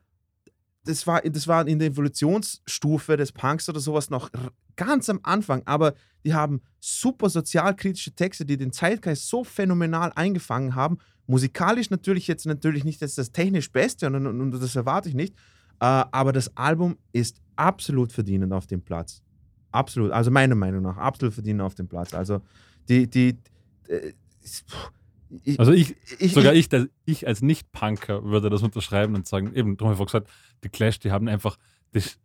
das 0.84 1.06
war, 1.06 1.20
das 1.20 1.46
war 1.46 1.66
in 1.66 1.78
der 1.78 1.88
Evolutionsstufe 1.88 3.16
des 3.16 3.32
Punks 3.32 3.68
oder 3.68 3.80
sowas 3.80 4.10
noch 4.10 4.30
ganz 4.76 5.10
am 5.10 5.20
Anfang, 5.22 5.62
aber 5.66 5.94
die 6.24 6.32
haben 6.32 6.62
super 6.80 7.28
sozialkritische 7.28 8.12
Texte, 8.12 8.46
die 8.46 8.56
den 8.56 8.72
Zeitgeist 8.72 9.28
so 9.28 9.44
phänomenal 9.44 10.12
eingefangen 10.14 10.74
haben. 10.74 10.98
Musikalisch 11.26 11.90
natürlich 11.90 12.26
jetzt 12.26 12.46
natürlich 12.46 12.84
nicht 12.84 13.02
das, 13.02 13.14
das 13.14 13.32
technisch 13.32 13.70
Beste 13.70 14.06
und, 14.06 14.14
und, 14.14 14.40
und 14.40 14.50
das 14.52 14.76
erwarte 14.76 15.10
ich 15.10 15.14
nicht, 15.14 15.34
äh, 15.80 15.84
aber 15.84 16.32
das 16.32 16.56
Album 16.56 16.96
ist 17.12 17.40
absolut 17.56 18.12
verdienend 18.12 18.52
auf 18.52 18.66
dem 18.66 18.80
Platz. 18.82 19.22
Absolut, 19.70 20.12
also 20.12 20.30
meiner 20.30 20.54
Meinung 20.54 20.82
nach, 20.82 20.96
absolut 20.96 21.34
verdienend 21.34 21.62
auf 21.62 21.74
dem 21.74 21.88
Platz. 21.88 22.14
Also 22.14 22.40
die, 22.88 23.08
die, 23.08 23.36
äh, 23.88 24.12
ich, 25.44 25.60
Also 25.60 25.72
ich, 25.72 25.94
ich, 26.18 26.32
sogar 26.32 26.52
ich, 26.54 26.60
ich, 26.60 26.68
der, 26.68 26.88
ich 27.04 27.26
als 27.26 27.42
Nicht-Punker 27.42 28.24
würde 28.24 28.48
das 28.48 28.62
unterschreiben 28.62 29.14
und 29.14 29.26
sagen, 29.26 29.52
eben, 29.54 29.76
darum 29.76 29.92
habe 29.92 30.02
ich 30.02 30.06
gesagt, 30.06 30.30
die 30.64 30.68
Clash, 30.70 30.98
die 30.98 31.10
haben 31.10 31.28
einfach 31.28 31.58
das, 31.92 32.18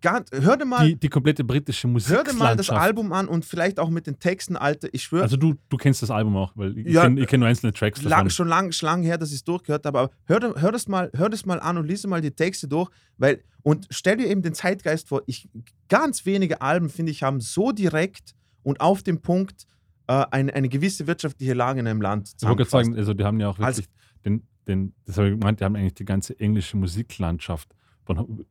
Ganz, 0.00 0.30
hör 0.32 0.56
dir 0.56 0.64
mal, 0.64 0.88
die, 0.88 0.96
die 0.96 1.08
komplette 1.08 1.44
britische 1.44 1.86
Musik. 1.86 2.16
hör 2.16 2.24
dir 2.24 2.32
mal 2.32 2.56
das 2.56 2.70
Album 2.70 3.12
an 3.12 3.28
und 3.28 3.44
vielleicht 3.44 3.78
auch 3.78 3.88
mit 3.88 4.08
den 4.08 4.18
Texten, 4.18 4.56
Alter. 4.56 4.88
Ich 4.92 5.04
schwöre, 5.04 5.22
Also 5.22 5.36
du, 5.36 5.54
du 5.68 5.76
kennst 5.76 6.02
das 6.02 6.10
Album 6.10 6.36
auch, 6.36 6.52
weil 6.56 6.76
ich 6.78 6.86
Ja, 6.92 7.02
kenne 7.02 7.24
kenn 7.26 7.38
nur 7.40 7.48
einzelne 7.48 7.72
Tracks 7.72 8.00
davon. 8.00 8.10
lang, 8.10 8.30
schon 8.30 8.48
lang, 8.48 8.72
schon 8.72 8.86
lang 8.88 9.02
her, 9.04 9.16
dass 9.16 9.28
ich 9.30 9.36
es 9.36 9.44
durchgehört 9.44 9.86
habe, 9.86 9.98
aber 10.00 10.10
hör, 10.24 10.40
hör, 10.60 10.72
das 10.72 10.88
mal, 10.88 11.10
hör 11.14 11.28
das 11.28 11.46
mal 11.46 11.60
an 11.60 11.78
und 11.78 11.86
lies 11.86 12.04
mal 12.06 12.20
die 12.20 12.32
Texte 12.32 12.66
durch, 12.66 12.90
weil, 13.16 13.44
und 13.62 13.86
stell 13.90 14.16
dir 14.16 14.26
eben 14.26 14.42
den 14.42 14.54
Zeitgeist 14.54 15.08
vor, 15.08 15.22
ich, 15.26 15.48
ganz 15.88 16.26
wenige 16.26 16.62
Alben, 16.62 16.88
finde 16.88 17.12
ich, 17.12 17.22
haben 17.22 17.40
so 17.40 17.70
direkt 17.70 18.34
und 18.64 18.80
auf 18.80 19.04
dem 19.04 19.20
Punkt 19.22 19.66
äh, 20.08 20.24
eine, 20.32 20.52
eine 20.52 20.68
gewisse 20.68 21.06
wirtschaftliche 21.06 21.54
Lage 21.54 21.78
in 21.78 21.86
einem 21.86 22.00
Land 22.02 22.32
ich 22.40 22.48
wollte 22.48 22.64
sagen, 22.64 22.96
also 22.96 23.14
die 23.14 23.22
haben 23.22 23.38
ja 23.38 23.48
auch 23.50 23.58
wirklich 23.60 23.86
den, 24.24 24.42
den, 24.66 24.94
das 25.04 25.16
habe 25.16 25.28
ich 25.28 25.38
gemeint, 25.38 25.60
die 25.60 25.64
haben 25.64 25.76
eigentlich 25.76 25.94
die 25.94 26.04
ganze 26.04 26.38
englische 26.40 26.76
Musiklandschaft 26.76 27.68
von- 28.04 28.44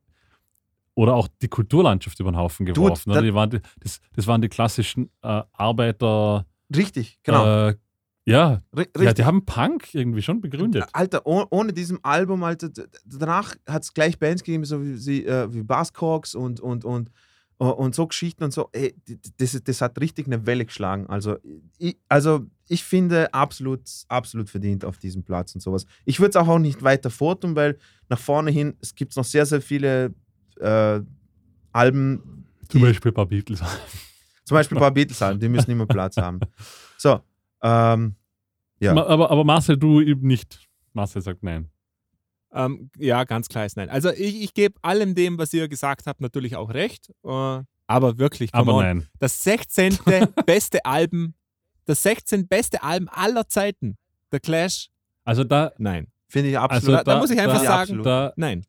oder 0.96 1.14
auch 1.14 1.28
die 1.40 1.48
Kulturlandschaft 1.48 2.18
über 2.18 2.32
den 2.32 2.36
Haufen 2.36 2.66
geworfen. 2.66 3.12
oder? 3.12 3.22
die 3.22 3.34
waren 3.34 3.50
die, 3.50 3.60
das, 3.78 4.00
das 4.16 4.26
waren 4.26 4.42
die 4.42 4.48
klassischen 4.48 5.10
äh, 5.22 5.42
Arbeiter, 5.52 6.46
Richtig, 6.74 7.20
genau. 7.22 7.68
äh, 7.68 7.76
ja, 8.28 8.50
ja, 8.50 8.62
richtig. 8.74 9.14
die 9.14 9.24
haben 9.24 9.44
Punk 9.44 9.94
irgendwie 9.94 10.20
schon 10.22 10.40
begründet. 10.40 10.84
Alter, 10.92 11.22
oh, 11.26 11.44
ohne 11.50 11.72
diesem 11.72 12.00
Album, 12.02 12.42
Alter, 12.42 12.70
danach 13.04 13.54
hat 13.68 13.84
es 13.84 13.94
gleich 13.94 14.18
Bands 14.18 14.42
gegeben, 14.42 14.64
so 14.64 14.82
wie, 14.82 14.96
sie, 14.96 15.24
äh, 15.24 15.52
wie 15.52 15.62
Buzzcocks 15.62 16.34
und, 16.34 16.58
und, 16.58 16.84
und, 16.84 17.12
äh, 17.60 17.64
und 17.64 17.94
so 17.94 18.04
Geschichten 18.08 18.42
und 18.42 18.52
so. 18.52 18.68
Ey, 18.72 18.96
das, 19.36 19.62
das 19.62 19.80
hat 19.80 20.00
richtig 20.00 20.26
eine 20.26 20.44
Welle 20.44 20.64
geschlagen. 20.64 21.06
Also 21.06 21.36
ich, 21.78 21.98
also 22.08 22.46
ich 22.66 22.82
finde 22.82 23.32
absolut, 23.32 23.82
absolut 24.08 24.50
verdient 24.50 24.84
auf 24.84 24.98
diesem 24.98 25.22
Platz 25.22 25.54
und 25.54 25.60
sowas. 25.60 25.86
Ich 26.04 26.18
würde 26.18 26.30
es 26.30 26.36
auch, 26.36 26.48
auch 26.48 26.58
nicht 26.58 26.82
weiter 26.82 27.10
vortun, 27.10 27.54
weil 27.54 27.78
nach 28.08 28.18
vorne 28.18 28.50
hin, 28.50 28.74
es 28.80 28.96
gibt 28.96 29.14
noch 29.14 29.24
sehr, 29.24 29.46
sehr 29.46 29.62
viele 29.62 30.12
äh, 30.60 31.00
Alben, 31.72 32.46
Zum 32.68 32.80
die- 32.80 32.86
Beispiel 32.86 33.10
ein 33.12 33.14
paar 33.14 33.26
Beatles. 33.26 33.60
zum 34.44 34.54
Beispiel 34.54 34.76
ein 34.78 34.80
paar 34.80 34.90
Beatles-Alben, 34.92 35.40
die 35.40 35.48
müssen 35.48 35.70
immer 35.70 35.86
Platz 35.86 36.16
haben. 36.16 36.40
So, 36.98 37.20
ähm, 37.62 38.14
Ja. 38.80 38.92
Aber, 38.96 39.30
aber 39.30 39.44
Marcel, 39.44 39.76
du 39.76 40.00
eben 40.00 40.26
nicht. 40.26 40.66
Marcel 40.92 41.20
sagt 41.22 41.42
nein. 41.42 41.68
Ähm, 42.52 42.90
ja, 42.96 43.24
ganz 43.24 43.48
klar 43.48 43.66
ist 43.66 43.76
nein. 43.76 43.90
Also 43.90 44.10
ich, 44.10 44.42
ich 44.42 44.54
gebe 44.54 44.74
allem 44.82 45.14
dem, 45.14 45.36
was 45.36 45.52
ihr 45.52 45.68
gesagt 45.68 46.06
habt, 46.06 46.20
natürlich 46.20 46.56
auch 46.56 46.72
recht. 46.72 47.10
Äh, 47.24 47.62
aber 47.88 48.18
wirklich, 48.18 48.50
come 48.52 48.62
Aber 48.62 48.74
on. 48.78 48.84
nein. 48.84 49.08
das 49.18 49.42
16. 49.44 49.98
beste 50.46 50.84
Album, 50.84 51.34
das 51.84 52.02
16. 52.02 52.48
beste 52.48 52.82
Album 52.82 53.08
aller 53.12 53.46
Zeiten. 53.48 53.98
The 54.32 54.40
Clash, 54.40 54.88
Also 55.24 55.44
da, 55.44 55.72
nein. 55.78 56.06
finde 56.28 56.50
ich 56.50 56.58
also 56.58 56.74
absolut. 56.74 57.00
da- 57.00 57.04
da 57.04 57.18
muss 57.18 57.30
ich 57.30 57.38
einfach 57.38 57.54
finde 57.56 57.66
sagen, 57.68 57.80
absolut. 57.82 58.06
da, 58.06 58.32
Nein. 58.36 58.64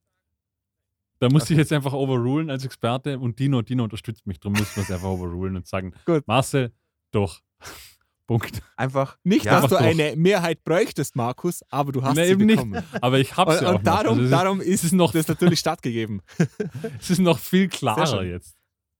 Da 1.20 1.30
muss 1.30 1.50
ich 1.50 1.58
jetzt 1.58 1.74
einfach 1.74 1.94
overrulen 1.94 2.50
als 2.50 2.64
Experte 2.66 3.18
und 3.20 3.40
Dino, 3.40 3.62
Dino 3.62 3.84
unterstützt 3.84 4.26
mich, 4.28 4.40
darum 4.40 4.54
müssen 4.54 4.76
wir 4.76 4.84
es 4.84 4.92
einfach 4.92 5.08
overrulen 5.08 5.56
und 5.56 5.68
sagen, 5.68 5.94
Gut. 6.06 6.28
Marcel, 6.28 6.72
doch. 7.12 7.42
Punkt. 8.28 8.62
einfach. 8.76 9.18
Nicht, 9.24 9.46
ja, 9.46 9.62
dass 9.62 9.70
du 9.70 9.76
doch. 9.78 9.82
eine 9.82 10.14
Mehrheit 10.18 10.62
bräuchtest, 10.66 11.16
Markus, 11.16 11.62
aber 11.70 11.94
du 11.94 12.04
hast 12.04 12.18
Nein, 12.18 12.26
sie 12.26 12.32
eben 12.34 12.46
nicht. 12.46 12.56
bekommen. 12.58 12.84
Aber 13.00 13.20
ich 13.20 13.38
hab's 13.38 13.56
Und, 13.56 13.62
ja 13.62 13.70
auch 13.70 13.76
und 13.76 13.86
noch. 13.86 13.94
darum, 13.94 14.10
Also 14.20 14.24
es, 14.24 14.30
darum 14.32 14.60
ist, 14.60 14.68
ist 14.68 14.74
es 14.80 14.84
ist 14.86 14.92
noch, 14.94 15.12
das 15.14 15.28
natürlich 15.30 15.60
stattgegeben. 15.60 16.22
es 17.00 17.10
ist 17.10 17.20
noch 17.20 17.40
viel 17.40 17.70
klarer 17.70 18.24
jetzt. 18.26 18.58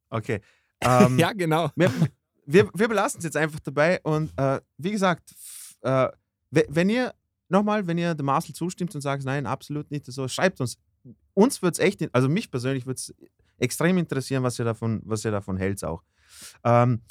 Okay. 0.10 0.40
Ähm, 0.80 1.20
ja, 1.20 1.34
genau. 1.34 1.70
wir, 1.76 1.92
wir, 2.46 2.70
wir 2.74 2.88
belassen 2.88 3.18
es 3.18 3.26
jetzt 3.26 3.36
einfach 3.36 3.60
dabei 3.60 4.00
und 4.04 4.32
äh, 4.38 4.62
wie 4.78 4.92
gesagt, 4.92 5.34
äh, 5.82 6.08
we- 6.52 6.66
wenn 6.70 6.90
ihr 6.90 7.14
nochmal, 7.50 7.86
wenn 7.86 7.98
ihr 7.98 8.16
dem 8.16 8.28
Marcel 8.28 8.56
zustimmt 8.56 8.96
und 8.96 9.02
sagt, 9.02 9.26
nein, 9.26 9.46
absolut 9.46 9.92
nicht, 9.92 10.06
so 10.06 10.26
schreibt 10.30 10.62
uns. 10.62 10.78
Uns 11.38 11.62
wird 11.62 11.76
es 11.76 11.80
echt, 11.80 12.04
also 12.16 12.28
mich 12.28 12.50
persönlich 12.50 12.88
würde 12.88 12.98
es 12.98 13.14
extrem 13.60 14.00
interessieren, 14.00 14.42
was 14.42 14.58
ihr 14.58 14.66
davon, 14.66 15.04
was 15.06 15.24
ihr 15.24 15.30
davon 15.30 15.56
hält 15.56 15.84
auch. 15.84 16.02
Ähm, 16.64 17.02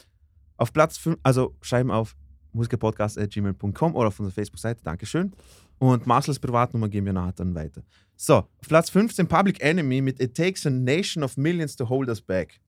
auf 0.57 0.73
Platz 0.73 0.98
5, 0.98 1.19
also 1.23 1.55
schreiben 1.61 1.93
auf 1.93 2.16
musikerpodcast.gmail.com 2.53 3.94
oder 3.94 4.09
auf 4.09 4.19
unserer 4.19 4.35
Facebook-Seite. 4.35 4.82
Dankeschön. 4.82 5.32
Und 5.78 6.09
Marcels 6.09 6.40
Privatnummer 6.40 6.89
geben 6.89 7.07
wir 7.07 7.12
nachher 7.12 7.35
dann 7.35 7.55
weiter. 7.55 7.85
So, 8.16 8.39
auf 8.39 8.66
Platz 8.66 8.90
15 8.90 9.28
Public 9.28 9.62
Enemy 9.62 10.01
mit 10.01 10.20
It 10.20 10.36
Takes 10.36 10.66
a 10.66 10.70
Nation 10.70 11.23
of 11.23 11.36
Millions 11.36 11.77
to 11.77 11.89
Hold 11.89 12.09
Us 12.09 12.20
Back. 12.20 12.59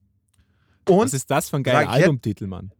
Und 0.87 1.07
Was 1.07 1.13
ist 1.13 1.29
das 1.29 1.49
für 1.49 1.57
ein 1.57 1.63
geiler 1.63 1.89
Albumtitel, 1.89 2.47
Mann? 2.47 2.71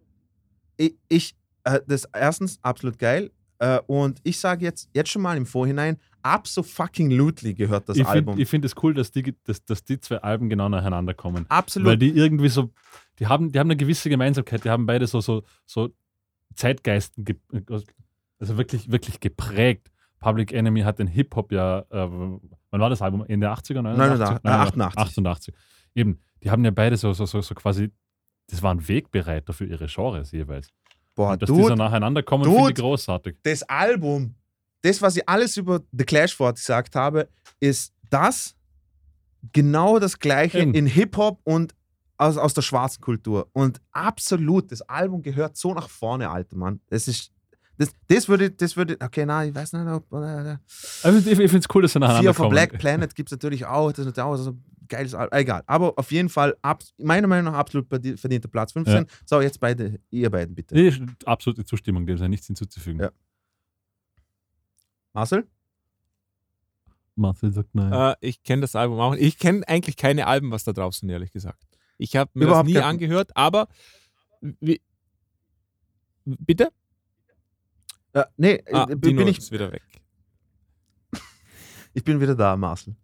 Ich, 0.77 0.95
ich 1.09 1.35
äh, 1.65 1.81
das 1.85 2.05
erstens 2.13 2.59
absolut 2.61 2.97
geil. 2.97 3.29
Äh, 3.57 3.79
und 3.87 4.21
ich 4.23 4.39
sage 4.39 4.63
jetzt, 4.63 4.89
jetzt 4.93 5.09
schon 5.09 5.21
mal 5.21 5.35
im 5.35 5.45
Vorhinein, 5.45 5.97
absolutely 6.21 7.53
gehört 7.53 7.89
das 7.89 7.97
ich 7.97 8.05
Album. 8.05 8.35
Find, 8.35 8.43
ich 8.43 8.49
finde 8.49 8.67
es 8.67 8.75
cool, 8.81 8.93
dass 8.93 9.11
die, 9.11 9.35
dass, 9.43 9.63
dass 9.65 9.83
die 9.83 9.99
zwei 9.99 10.17
Alben 10.17 10.49
genau 10.49 10.69
nacheinander 10.69 11.13
kommen. 11.13 11.45
Absolut. 11.49 11.87
Weil 11.87 11.97
die 11.97 12.09
irgendwie 12.09 12.49
so, 12.49 12.71
die 13.19 13.27
haben, 13.27 13.51
die 13.51 13.59
haben 13.59 13.67
eine 13.67 13.77
gewisse 13.77 14.09
Gemeinsamkeit, 14.09 14.63
die 14.63 14.69
haben 14.69 14.85
beide 14.85 15.07
so, 15.07 15.21
so, 15.21 15.43
so 15.65 15.89
Zeitgeisten, 16.55 17.25
also 18.39 18.57
wirklich, 18.57 18.91
wirklich 18.91 19.19
geprägt. 19.19 19.91
Public 20.19 20.51
Enemy 20.51 20.81
hat 20.81 20.99
den 20.99 21.07
Hip-Hop 21.07 21.51
ja, 21.51 21.79
äh, 21.79 21.85
wann 21.91 22.41
war 22.71 22.89
das 22.89 23.01
Album? 23.01 23.23
In 23.25 23.39
der 23.39 23.53
80er, 23.53 23.81
89? 23.81 24.45
88. 24.45 24.97
88. 24.97 25.53
Eben, 25.95 26.19
die 26.43 26.51
haben 26.51 26.63
ja 26.65 26.71
beide 26.71 26.97
so, 26.97 27.13
so, 27.13 27.25
so, 27.25 27.41
so 27.41 27.55
quasi, 27.55 27.91
das 28.47 28.61
waren 28.61 28.85
Wegbereiter 28.85 29.53
für 29.53 29.65
ihre 29.65 29.87
Genres 29.87 30.31
jeweils. 30.31 30.69
Boah, 31.15 31.33
Und 31.33 31.41
dass 31.41 31.47
dude, 31.47 31.61
die 31.61 31.67
so 31.67 31.75
nacheinander 31.75 32.23
kommen, 32.23 32.45
finde 32.45 32.69
ich 32.69 32.75
großartig. 32.75 33.37
Das 33.43 33.63
Album, 33.63 34.35
das, 34.81 35.01
was 35.01 35.15
ich 35.17 35.27
alles 35.27 35.57
über 35.57 35.81
The 35.91 36.05
Clash 36.05 36.37
gesagt 36.37 36.95
habe, 36.95 37.29
ist 37.59 37.93
das 38.09 38.55
genau 39.53 39.99
das 39.99 40.19
gleiche 40.19 40.59
Eben. 40.59 40.73
in 40.73 40.85
Hip-Hop 40.85 41.39
und 41.43 41.73
aus, 42.17 42.37
aus 42.37 42.53
der 42.53 42.61
schwarzen 42.61 43.01
Kultur. 43.01 43.49
Und 43.53 43.79
absolut, 43.91 44.71
das 44.71 44.81
Album 44.81 45.21
gehört 45.21 45.57
so 45.57 45.73
nach 45.73 45.89
vorne, 45.89 46.29
alter 46.29 46.57
Mann. 46.57 46.81
Das 46.89 47.07
ist. 47.07 47.31
Das, 47.77 47.93
das 48.09 48.27
würde, 48.27 48.51
das 48.51 48.75
würde, 48.75 48.97
okay, 49.01 49.25
nein, 49.25 49.49
ich 49.49 49.55
weiß 49.55 49.71
nicht, 49.71 49.87
ob. 49.87 50.11
Äh, 50.11 50.55
ich, 50.55 51.27
ich 51.27 51.37
finde 51.37 51.59
es 51.59 51.65
cool, 51.73 51.83
dass 51.83 51.93
sie 51.93 51.99
nacheinander 51.99 52.33
Fear 52.33 52.33
for 52.33 52.49
Black 52.49 52.77
Planet 52.77 53.15
gibt 53.15 53.29
es 53.29 53.31
natürlich 53.31 53.65
auch. 53.65 53.89
Das 53.91 53.99
ist 53.99 54.05
natürlich 54.07 54.25
auch 54.25 54.35
so 54.35 54.51
ein 54.51 54.63
geiles 54.89 55.13
Album. 55.13 55.39
Egal. 55.39 55.63
Aber 55.65 55.93
auf 55.97 56.11
jeden 56.11 56.27
Fall, 56.27 56.57
ab, 56.61 56.83
meiner 56.97 57.27
Meinung 57.27 57.53
nach, 57.53 57.59
absolut 57.59 57.87
verdienter 57.87 58.49
Platz 58.49 58.73
15. 58.73 58.95
Ja. 58.95 59.05
So, 59.25 59.39
jetzt 59.39 59.61
beide, 59.61 59.97
ihr 60.09 60.29
beiden 60.29 60.53
bitte. 60.55 60.75
Nee, 60.75 60.91
absolute 61.23 61.63
Zustimmung, 61.63 62.05
dem 62.05 62.17
sei 62.17 62.27
nichts 62.27 62.47
hinzuzufügen. 62.47 62.99
Ja. 62.99 63.11
Marcel? 65.13 65.47
Marcel 67.15 67.51
sagt 67.51 67.75
nein. 67.75 67.91
Äh, 67.91 68.15
ich 68.21 68.43
kenne 68.43 68.61
das 68.61 68.75
Album 68.75 68.99
auch. 68.99 69.15
Ich 69.15 69.37
kenne 69.37 69.67
eigentlich 69.67 69.97
keine 69.97 70.27
Alben, 70.27 70.51
was 70.51 70.63
da 70.63 70.73
draußen, 70.73 71.07
ehrlich 71.09 71.31
gesagt. 71.31 71.63
Ich 71.97 72.15
habe 72.15 72.31
mir 72.33 72.45
Überhaupt 72.45 72.69
das 72.69 72.73
nie 72.73 72.79
angehört, 72.79 73.35
aber 73.35 73.67
wie, 74.41 74.81
bitte? 76.23 76.69
Äh, 78.13 78.23
nee, 78.37 78.63
ah, 78.71 78.85
bin 78.85 79.19
ich 79.27 79.37
ist 79.37 79.51
wieder 79.51 79.71
weg. 79.71 79.83
ich 81.93 82.03
bin 82.03 82.21
wieder 82.21 82.35
da, 82.35 82.55
Marcel. 82.55 82.95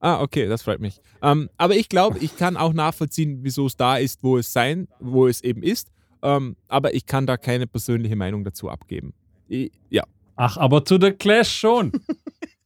Ah, 0.00 0.22
okay, 0.22 0.48
das 0.48 0.62
freut 0.62 0.80
mich. 0.80 1.00
Ähm, 1.22 1.50
aber 1.58 1.76
ich 1.76 1.88
glaube, 1.88 2.18
ich 2.18 2.36
kann 2.36 2.56
auch 2.56 2.72
nachvollziehen, 2.72 3.40
wieso 3.42 3.66
es 3.66 3.76
da 3.76 3.98
ist, 3.98 4.22
wo 4.22 4.38
es 4.38 4.52
sein, 4.52 4.88
wo 4.98 5.26
es 5.26 5.42
eben 5.42 5.62
ist. 5.62 5.92
Ähm, 6.22 6.56
aber 6.68 6.94
ich 6.94 7.06
kann 7.06 7.26
da 7.26 7.36
keine 7.36 7.66
persönliche 7.66 8.16
Meinung 8.16 8.42
dazu 8.42 8.70
abgeben. 8.70 9.12
Ich, 9.46 9.70
ja. 9.90 10.04
Ach, 10.42 10.56
aber 10.56 10.82
zu 10.86 10.98
The 10.98 11.10
Clash 11.12 11.52
schon. 11.52 11.92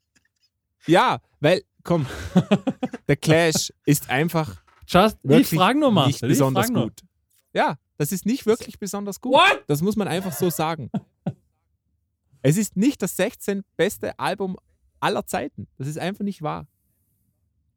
ja, 0.87 1.21
weil, 1.41 1.65
komm, 1.83 2.07
The 3.09 3.17
Clash 3.17 3.73
ist 3.85 4.09
einfach 4.09 4.63
Just, 4.87 5.19
ich 5.25 5.49
frage 5.49 5.81
nur 5.81 5.91
mal. 5.91 6.07
nicht 6.07 6.21
besonders 6.21 6.73
gut. 6.73 7.01
Ja, 7.53 7.77
das 7.97 8.13
ist 8.13 8.27
nicht 8.27 8.47
wirklich 8.47 8.79
besonders 8.79 9.21
gut. 9.21 9.33
What? 9.33 9.65
Das 9.67 9.83
muss 9.83 9.97
man 9.97 10.07
einfach 10.07 10.33
so 10.33 10.51
sagen. 10.51 10.89
es 12.43 12.57
ist 12.59 12.77
nicht 12.77 13.03
das 13.03 13.17
16. 13.17 13.65
beste 13.77 14.17
Album 14.21 14.57
aller 15.01 15.27
Zeiten. 15.27 15.67
Das 15.77 15.89
ist 15.89 15.99
einfach 15.99 16.23
nicht 16.23 16.43
wahr. 16.43 16.69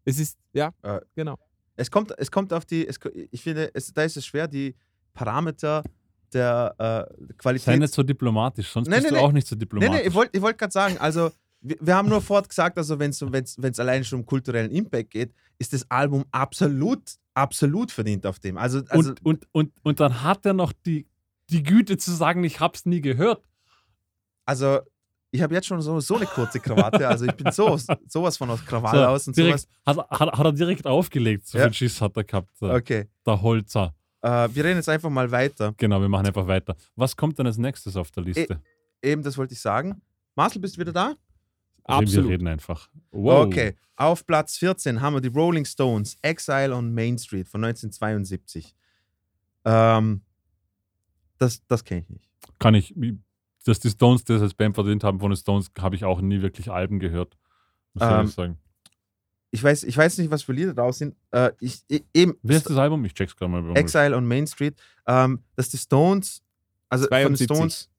Es 0.05 0.19
ist, 0.19 0.37
ja, 0.53 0.75
äh, 0.83 1.01
genau. 1.15 1.39
Es 1.75 1.89
kommt, 1.89 2.13
es 2.19 2.29
kommt 2.29 2.53
auf 2.53 2.65
die, 2.65 2.87
es, 2.87 2.99
ich 3.31 3.41
finde, 3.41 3.71
es, 3.73 3.91
da 3.91 4.03
ist 4.03 4.15
es 4.15 4.27
schwer, 4.27 4.47
die 4.47 4.75
Parameter 5.15 5.81
der 6.33 6.75
äh, 6.77 7.33
Qualität. 7.33 7.65
Sei 7.65 7.77
nicht 7.77 7.93
so 7.93 8.03
diplomatisch, 8.03 8.69
sonst 8.71 8.87
nein, 8.87 9.01
bist 9.01 9.11
nein, 9.11 9.21
du 9.21 9.27
auch 9.27 9.31
nicht 9.31 9.47
so 9.47 9.55
diplomatisch. 9.55 9.89
Nein, 9.89 9.99
nein, 9.99 10.07
ich 10.07 10.13
wollte 10.13 10.41
wollt 10.41 10.57
gerade 10.57 10.71
sagen, 10.71 10.97
also 10.97 11.31
wir, 11.61 11.77
wir, 11.79 11.95
haben 11.95 12.09
nur 12.09 12.21
fort 12.21 12.47
gesagt, 12.47 12.77
also 12.77 12.99
wenn 12.99 13.11
es 13.11 13.79
allein 13.79 14.03
schon 14.03 14.19
um 14.19 14.25
kulturellen 14.25 14.71
Impact 14.71 15.11
geht, 15.11 15.33
ist 15.57 15.73
das 15.73 15.89
Album 15.89 16.25
absolut, 16.31 17.01
absolut 17.33 17.91
verdient 17.91 18.25
auf 18.25 18.39
dem. 18.39 18.57
Also, 18.57 18.81
also 18.89 19.09
und, 19.09 19.25
und, 19.25 19.47
und, 19.51 19.71
und 19.83 19.99
dann 19.99 20.23
hat 20.23 20.45
er 20.45 20.53
noch 20.53 20.73
die, 20.85 21.07
die 21.49 21.63
Güte 21.63 21.97
zu 21.97 22.11
sagen, 22.11 22.43
ich 22.43 22.59
habe 22.59 22.75
es 22.75 22.85
nie 22.85 23.01
gehört. 23.01 23.43
Also 24.45 24.79
ich 25.31 25.41
habe 25.41 25.53
jetzt 25.53 25.67
schon 25.67 25.81
so, 25.81 25.99
so 25.99 26.15
eine 26.15 26.25
kurze 26.25 26.59
Krawatte, 26.59 27.07
also 27.07 27.25
ich 27.25 27.33
bin 27.33 27.51
so, 27.51 27.77
sowas 28.07 28.37
von 28.37 28.49
aus 28.49 28.65
Krawall 28.65 28.95
so, 28.95 29.05
aus 29.05 29.27
und 29.27 29.37
direkt, 29.37 29.59
sowas. 29.59 29.97
Hat, 30.09 30.19
hat, 30.19 30.37
hat, 30.37 30.45
er 30.45 30.53
direkt 30.53 30.87
aufgelegt, 30.87 31.47
so 31.47 31.57
ja. 31.57 31.65
viel 31.65 31.73
Schiss 31.73 32.01
hat 32.01 32.15
er 32.15 32.23
gehabt. 32.23 32.49
Der, 32.61 32.73
okay. 32.73 33.07
Der 33.25 33.41
Holzer. 33.41 33.93
Äh, 34.21 34.49
wir 34.53 34.63
reden 34.63 34.77
jetzt 34.77 34.89
einfach 34.89 35.09
mal 35.09 35.29
weiter. 35.31 35.73
Genau, 35.77 36.01
wir 36.01 36.09
machen 36.09 36.25
einfach 36.25 36.47
weiter. 36.47 36.75
Was 36.95 37.15
kommt 37.15 37.37
denn 37.39 37.45
als 37.45 37.57
nächstes 37.57 37.95
auf 37.95 38.11
der 38.11 38.23
Liste? 38.23 38.61
E 39.01 39.11
eben, 39.11 39.23
das 39.23 39.37
wollte 39.37 39.53
ich 39.53 39.61
sagen. 39.61 40.01
Marcel, 40.35 40.61
bist 40.61 40.75
du 40.75 40.81
wieder 40.81 40.93
da? 40.93 41.15
Absolut. 41.83 42.25
Wir 42.25 42.33
reden 42.33 42.47
einfach. 42.47 42.89
Wow. 43.11 43.45
Okay, 43.45 43.75
auf 43.95 44.25
Platz 44.25 44.57
14 44.57 45.01
haben 45.01 45.15
wir 45.15 45.21
die 45.21 45.29
Rolling 45.29 45.65
Stones, 45.65 46.17
Exile 46.21 46.75
on 46.75 46.93
Main 46.93 47.17
Street 47.17 47.47
von 47.47 47.63
1972. 47.63 48.75
Ähm, 49.65 50.21
das 51.37 51.65
das 51.67 51.83
kenne 51.83 52.01
ich 52.01 52.09
nicht. 52.09 52.29
Kann 52.59 52.73
ich, 52.73 52.93
dass 53.65 53.79
die 53.79 53.89
Stones 53.89 54.23
das 54.23 54.41
als 54.41 54.53
Band 54.53 54.75
verdient 54.75 55.03
haben 55.03 55.19
von 55.19 55.31
den 55.31 55.37
Stones, 55.37 55.71
habe 55.79 55.95
ich 55.95 56.05
auch 56.05 56.21
nie 56.21 56.41
wirklich 56.41 56.71
Alben 56.71 56.99
gehört. 56.99 57.37
Muss 57.93 58.03
ähm, 58.03 58.25
ich 58.25 58.33
sagen. 58.33 58.57
Ich 59.57 59.63
weiß, 59.63 59.85
ich 59.85 59.97
weiß 59.97 60.19
nicht, 60.19 60.29
was 60.29 60.43
für 60.43 60.53
Lieder 60.53 60.75
draus 60.75 60.99
sind. 60.99 61.15
Äh, 61.31 61.49
ich, 61.59 61.81
ich, 61.87 62.05
eben, 62.13 62.35
Wie 62.43 62.53
heißt 62.53 62.69
das 62.69 62.77
Album? 62.77 63.03
Ich 63.05 63.15
check's 63.15 63.35
gerade 63.35 63.51
mal. 63.51 63.75
Exile 63.75 64.15
on 64.15 64.27
Main 64.27 64.45
Street. 64.45 64.75
Ähm, 65.07 65.39
dass 65.55 65.69
die 65.69 65.79
Stones, 65.79 66.43
also 66.89 67.07
72. 67.07 67.47
von 67.47 67.57
den 67.57 67.71
Stones, 67.71 67.89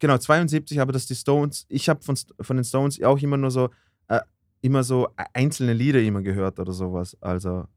genau, 0.00 0.18
72, 0.18 0.80
aber 0.80 0.90
dass 0.90 1.06
die 1.06 1.14
Stones, 1.14 1.66
ich 1.68 1.88
habe 1.88 2.02
von, 2.02 2.16
von 2.40 2.56
den 2.56 2.64
Stones 2.64 3.00
auch 3.00 3.16
immer 3.22 3.36
nur 3.36 3.52
so, 3.52 3.70
äh, 4.08 4.18
immer 4.60 4.82
so 4.82 5.08
einzelne 5.32 5.72
Lieder 5.72 6.02
immer 6.02 6.20
gehört 6.20 6.58
oder 6.58 6.72
sowas. 6.72 7.16
Also. 7.20 7.68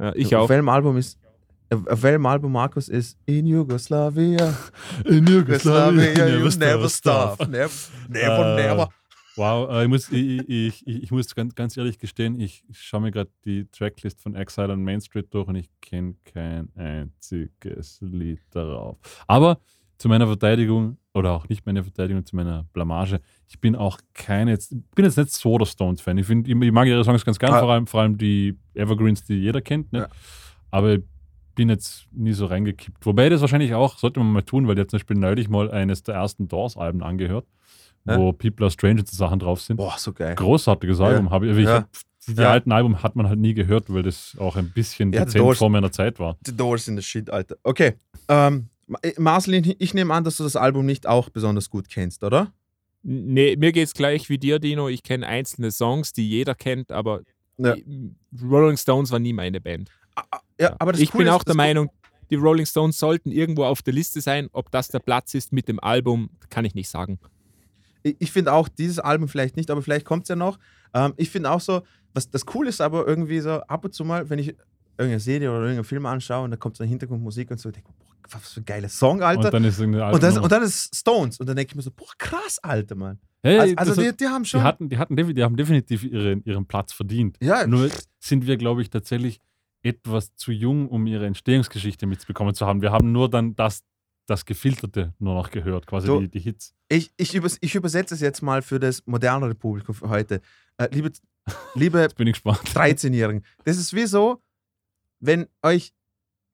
Ja, 0.00 0.14
ich 0.14 0.28
auf 0.28 0.32
auch. 0.32 0.44
Auf 0.44 0.48
welchem 0.48 0.68
Album 0.70 0.96
ist, 0.96 1.18
auf 1.70 2.02
welchem 2.02 2.24
Album 2.24 2.52
Markus 2.52 2.88
ist 2.88 3.18
In 3.26 3.46
Yugoslavia. 3.46 4.56
In 5.04 5.26
Yugoslavia, 5.26 6.26
you 6.26 6.44
never, 6.44 6.56
never 6.56 6.88
stop. 6.88 7.46
Never, 7.46 7.70
never, 8.08 8.54
uh, 8.54 8.56
never. 8.56 8.88
Wow, 9.38 9.70
äh, 9.70 9.84
ich, 9.84 9.88
muss, 9.88 10.10
ich, 10.10 10.48
ich, 10.48 10.86
ich, 10.86 11.10
muss 11.10 11.34
ganz, 11.34 11.54
ganz 11.54 11.76
ehrlich 11.76 11.98
gestehen, 11.98 12.40
ich 12.40 12.64
schaue 12.72 13.02
mir 13.02 13.12
gerade 13.12 13.30
die 13.44 13.66
Tracklist 13.70 14.20
von 14.20 14.34
Exile 14.34 14.72
on 14.72 14.82
Main 14.82 15.00
Street 15.00 15.32
durch 15.32 15.46
und 15.46 15.54
ich 15.54 15.70
kenne 15.80 16.16
kein 16.24 16.68
einziges 16.74 18.00
Lied 18.00 18.40
darauf. 18.50 18.98
Aber 19.26 19.60
zu 19.96 20.08
meiner 20.08 20.26
Verteidigung, 20.26 20.98
oder 21.14 21.32
auch 21.32 21.48
nicht 21.48 21.66
meine 21.66 21.82
Verteidigung, 21.82 22.24
zu 22.26 22.36
meiner 22.36 22.64
Blamage, 22.72 23.20
ich 23.48 23.60
bin 23.60 23.76
auch 23.76 23.98
kein 24.14 24.48
jetzt, 24.48 24.70
bin 24.94 25.04
jetzt 25.04 25.16
nicht 25.16 25.32
so 25.32 25.56
der 25.56 25.66
Stones-Fan. 25.66 26.18
Ich, 26.18 26.28
ich, 26.28 26.48
ich 26.48 26.72
mag 26.72 26.86
ihre 26.86 27.04
Songs 27.04 27.24
ganz 27.24 27.38
gerne, 27.38 27.56
ah. 27.56 27.60
vor, 27.60 27.70
allem, 27.70 27.86
vor 27.86 28.00
allem 28.00 28.18
die 28.18 28.56
Evergreens, 28.74 29.24
die 29.24 29.34
jeder 29.34 29.60
kennt. 29.60 29.92
Ne? 29.92 30.00
Ja. 30.00 30.08
Aber 30.70 30.94
ich 30.94 31.02
bin 31.54 31.68
jetzt 31.68 32.06
nie 32.12 32.32
so 32.32 32.46
reingekippt. 32.46 33.04
Wobei 33.04 33.28
das 33.28 33.40
wahrscheinlich 33.40 33.74
auch, 33.74 33.98
sollte 33.98 34.20
man 34.20 34.32
mal 34.32 34.42
tun, 34.42 34.68
weil 34.68 34.74
ich 34.74 34.80
habe 34.80 34.88
zum 34.88 34.98
Beispiel 34.98 35.16
neulich 35.16 35.48
mal 35.48 35.70
eines 35.70 36.04
der 36.04 36.14
ersten 36.14 36.46
Doors-Alben 36.46 37.02
angehört, 37.02 37.46
ja? 38.08 38.18
wo 38.18 38.32
People 38.32 38.66
Are 38.66 38.70
Strange 38.70 39.00
und 39.00 39.08
Sachen 39.08 39.38
drauf 39.38 39.60
sind. 39.60 39.76
Boah, 39.76 39.94
so 39.98 40.12
geil. 40.12 40.34
Großartiges 40.34 41.00
Album. 41.00 41.26
Ja. 41.26 41.30
Hab 41.30 41.42
ich, 41.42 41.56
ich 41.56 41.64
ja. 41.64 41.74
hab, 41.74 41.88
die 42.26 42.34
ja. 42.34 42.50
alten 42.50 42.72
Album 42.72 43.02
hat 43.02 43.16
man 43.16 43.28
halt 43.28 43.38
nie 43.38 43.54
gehört, 43.54 43.92
weil 43.92 44.02
das 44.02 44.36
auch 44.38 44.56
ein 44.56 44.70
bisschen 44.70 45.12
ja, 45.12 45.24
dezent 45.24 45.56
vor 45.56 45.70
meiner 45.70 45.92
Zeit 45.92 46.18
war. 46.18 46.36
The 46.44 46.56
Doors 46.56 46.88
in 46.88 46.96
the 46.96 47.02
Shit, 47.02 47.30
Alter. 47.30 47.56
Okay. 47.62 47.94
Ähm, 48.28 48.68
äh, 49.02 49.12
Marcelin, 49.18 49.74
ich 49.78 49.94
nehme 49.94 50.12
an, 50.12 50.24
dass 50.24 50.36
du 50.36 50.44
das 50.44 50.56
Album 50.56 50.86
nicht 50.86 51.06
auch 51.06 51.30
besonders 51.30 51.70
gut 51.70 51.88
kennst, 51.88 52.24
oder? 52.24 52.52
Nee, 53.02 53.56
mir 53.56 53.72
geht 53.72 53.86
es 53.86 53.94
gleich 53.94 54.28
wie 54.28 54.38
dir, 54.38 54.58
Dino. 54.58 54.88
Ich 54.88 55.02
kenne 55.02 55.26
einzelne 55.26 55.70
Songs, 55.70 56.12
die 56.12 56.28
jeder 56.28 56.54
kennt, 56.54 56.92
aber 56.92 57.22
ja. 57.56 57.74
Rolling 58.42 58.76
Stones 58.76 59.10
war 59.10 59.18
nie 59.18 59.32
meine 59.32 59.60
Band. 59.60 59.90
Ah, 60.14 60.24
ah, 60.30 60.40
ja, 60.60 60.76
aber 60.78 60.94
ich 60.94 61.12
bin 61.12 61.26
ist, 61.26 61.32
auch 61.32 61.44
der 61.44 61.54
Meinung, 61.54 61.90
die 62.30 62.34
Rolling 62.34 62.66
Stones 62.66 62.98
sollten 62.98 63.30
irgendwo 63.30 63.64
auf 63.64 63.82
der 63.82 63.94
Liste 63.94 64.20
sein. 64.20 64.48
Ob 64.52 64.70
das 64.70 64.88
der 64.88 64.98
Platz 64.98 65.34
ist 65.34 65.52
mit 65.52 65.68
dem 65.68 65.80
Album, 65.80 66.30
kann 66.50 66.64
ich 66.64 66.74
nicht 66.74 66.88
sagen. 66.88 67.18
Ich, 68.02 68.32
finde 68.32 68.52
auch 68.52 68.68
dieses 68.68 68.98
Album 68.98 69.28
vielleicht 69.28 69.56
nicht, 69.56 69.70
aber 69.70 69.82
vielleicht 69.82 70.06
kommt 70.06 70.24
es 70.24 70.28
ja 70.28 70.36
noch. 70.36 70.58
Ähm, 70.94 71.14
ich 71.16 71.30
finde 71.30 71.50
auch 71.50 71.60
so, 71.60 71.82
was 72.14 72.30
das 72.30 72.44
cool 72.54 72.68
ist, 72.68 72.80
aber 72.80 73.06
irgendwie 73.06 73.40
so 73.40 73.60
ab 73.62 73.84
und 73.84 73.94
zu 73.94 74.04
mal, 74.04 74.28
wenn 74.30 74.38
ich 74.38 74.48
irgendeine 74.98 75.20
Serie 75.20 75.50
oder 75.50 75.60
irgendeinen 75.60 75.84
Film 75.84 76.06
anschaue 76.06 76.44
und 76.44 76.50
da 76.50 76.56
kommt 76.56 76.76
so 76.76 76.82
eine 76.82 76.90
Hintergrundmusik 76.90 77.50
und 77.50 77.60
so, 77.60 77.68
ich 77.68 77.76
denke, 77.76 77.90
boah, 77.98 78.08
was 78.30 78.52
für 78.52 78.60
ein 78.60 78.64
geiler 78.64 78.88
Song, 78.88 79.22
Alter. 79.22 79.46
Und 79.46 79.54
dann 79.54 79.64
ist, 79.64 79.80
und 79.80 79.92
dann, 79.92 80.38
und 80.38 80.52
dann 80.52 80.62
ist 80.62 80.94
Stones. 80.94 81.38
Und 81.38 81.48
dann 81.48 81.56
denke 81.56 81.72
ich 81.72 81.76
mir 81.76 81.82
so, 81.82 81.90
boah, 81.90 82.10
krass, 82.18 82.58
Alter, 82.62 82.94
Mann. 82.94 83.18
Hey, 83.42 83.58
also, 83.58 83.74
also 83.76 84.02
die, 84.02 84.16
die, 84.16 84.26
haben 84.26 84.44
schon. 84.44 84.60
Die, 84.60 84.64
hatten, 84.64 84.88
die, 84.88 84.98
hatten, 84.98 85.16
die 85.16 85.42
haben 85.42 85.56
definitiv 85.56 86.04
ihren, 86.04 86.42
ihren 86.44 86.66
Platz 86.66 86.92
verdient. 86.92 87.36
Ja. 87.40 87.66
Nur 87.66 87.88
sind 88.18 88.46
wir, 88.46 88.56
glaube 88.56 88.82
ich, 88.82 88.90
tatsächlich 88.90 89.40
etwas 89.82 90.34
zu 90.34 90.50
jung, 90.50 90.88
um 90.88 91.06
ihre 91.06 91.26
Entstehungsgeschichte 91.26 92.06
mitbekommen 92.06 92.54
zu 92.54 92.66
haben. 92.66 92.82
Wir 92.82 92.90
haben 92.90 93.12
nur 93.12 93.30
dann 93.30 93.54
das 93.54 93.84
das 94.28 94.44
Gefilterte 94.44 95.14
nur 95.18 95.34
noch 95.34 95.50
gehört, 95.50 95.86
quasi 95.86 96.06
So. 96.06 96.20
die, 96.20 96.28
die 96.28 96.38
Hits. 96.40 96.74
Ich, 96.88 97.12
ich, 97.16 97.34
übers, 97.34 97.56
ich 97.60 97.74
übersetze 97.74 98.14
es 98.14 98.20
jetzt 98.20 98.42
mal 98.42 98.60
für 98.62 98.78
das 98.78 99.02
modernere 99.06 99.54
Publikum 99.54 99.94
für 99.94 100.08
heute. 100.10 100.40
Äh, 100.76 100.88
liebe, 100.92 101.10
liebe 101.74 102.00
Jetzt 102.02 102.16
bin 102.16 102.26
ich 102.26 102.34
gespannt. 102.34 102.60
13-Jährigen, 102.74 103.42
das 103.64 103.78
ist 103.78 103.94
wie 103.94 104.06
so, 104.06 104.42
wenn 105.18 105.46
euch 105.62 105.94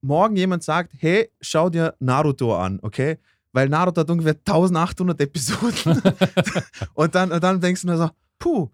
morgen 0.03 0.37
jemand 0.37 0.63
sagt, 0.63 0.93
hey, 0.99 1.31
schau 1.41 1.69
dir 1.69 1.95
Naruto 1.99 2.57
an, 2.57 2.79
okay? 2.83 3.19
Weil 3.53 3.69
Naruto 3.69 4.01
hat 4.03 4.11
ungefähr 4.11 4.35
1800 4.35 5.21
Episoden. 5.21 6.01
und, 6.95 7.15
dann, 7.15 7.33
und 7.33 7.43
dann 7.43 7.61
denkst 7.61 7.81
du 7.83 7.89
nur 7.89 7.97
so, 7.97 8.11
puh, 8.39 8.71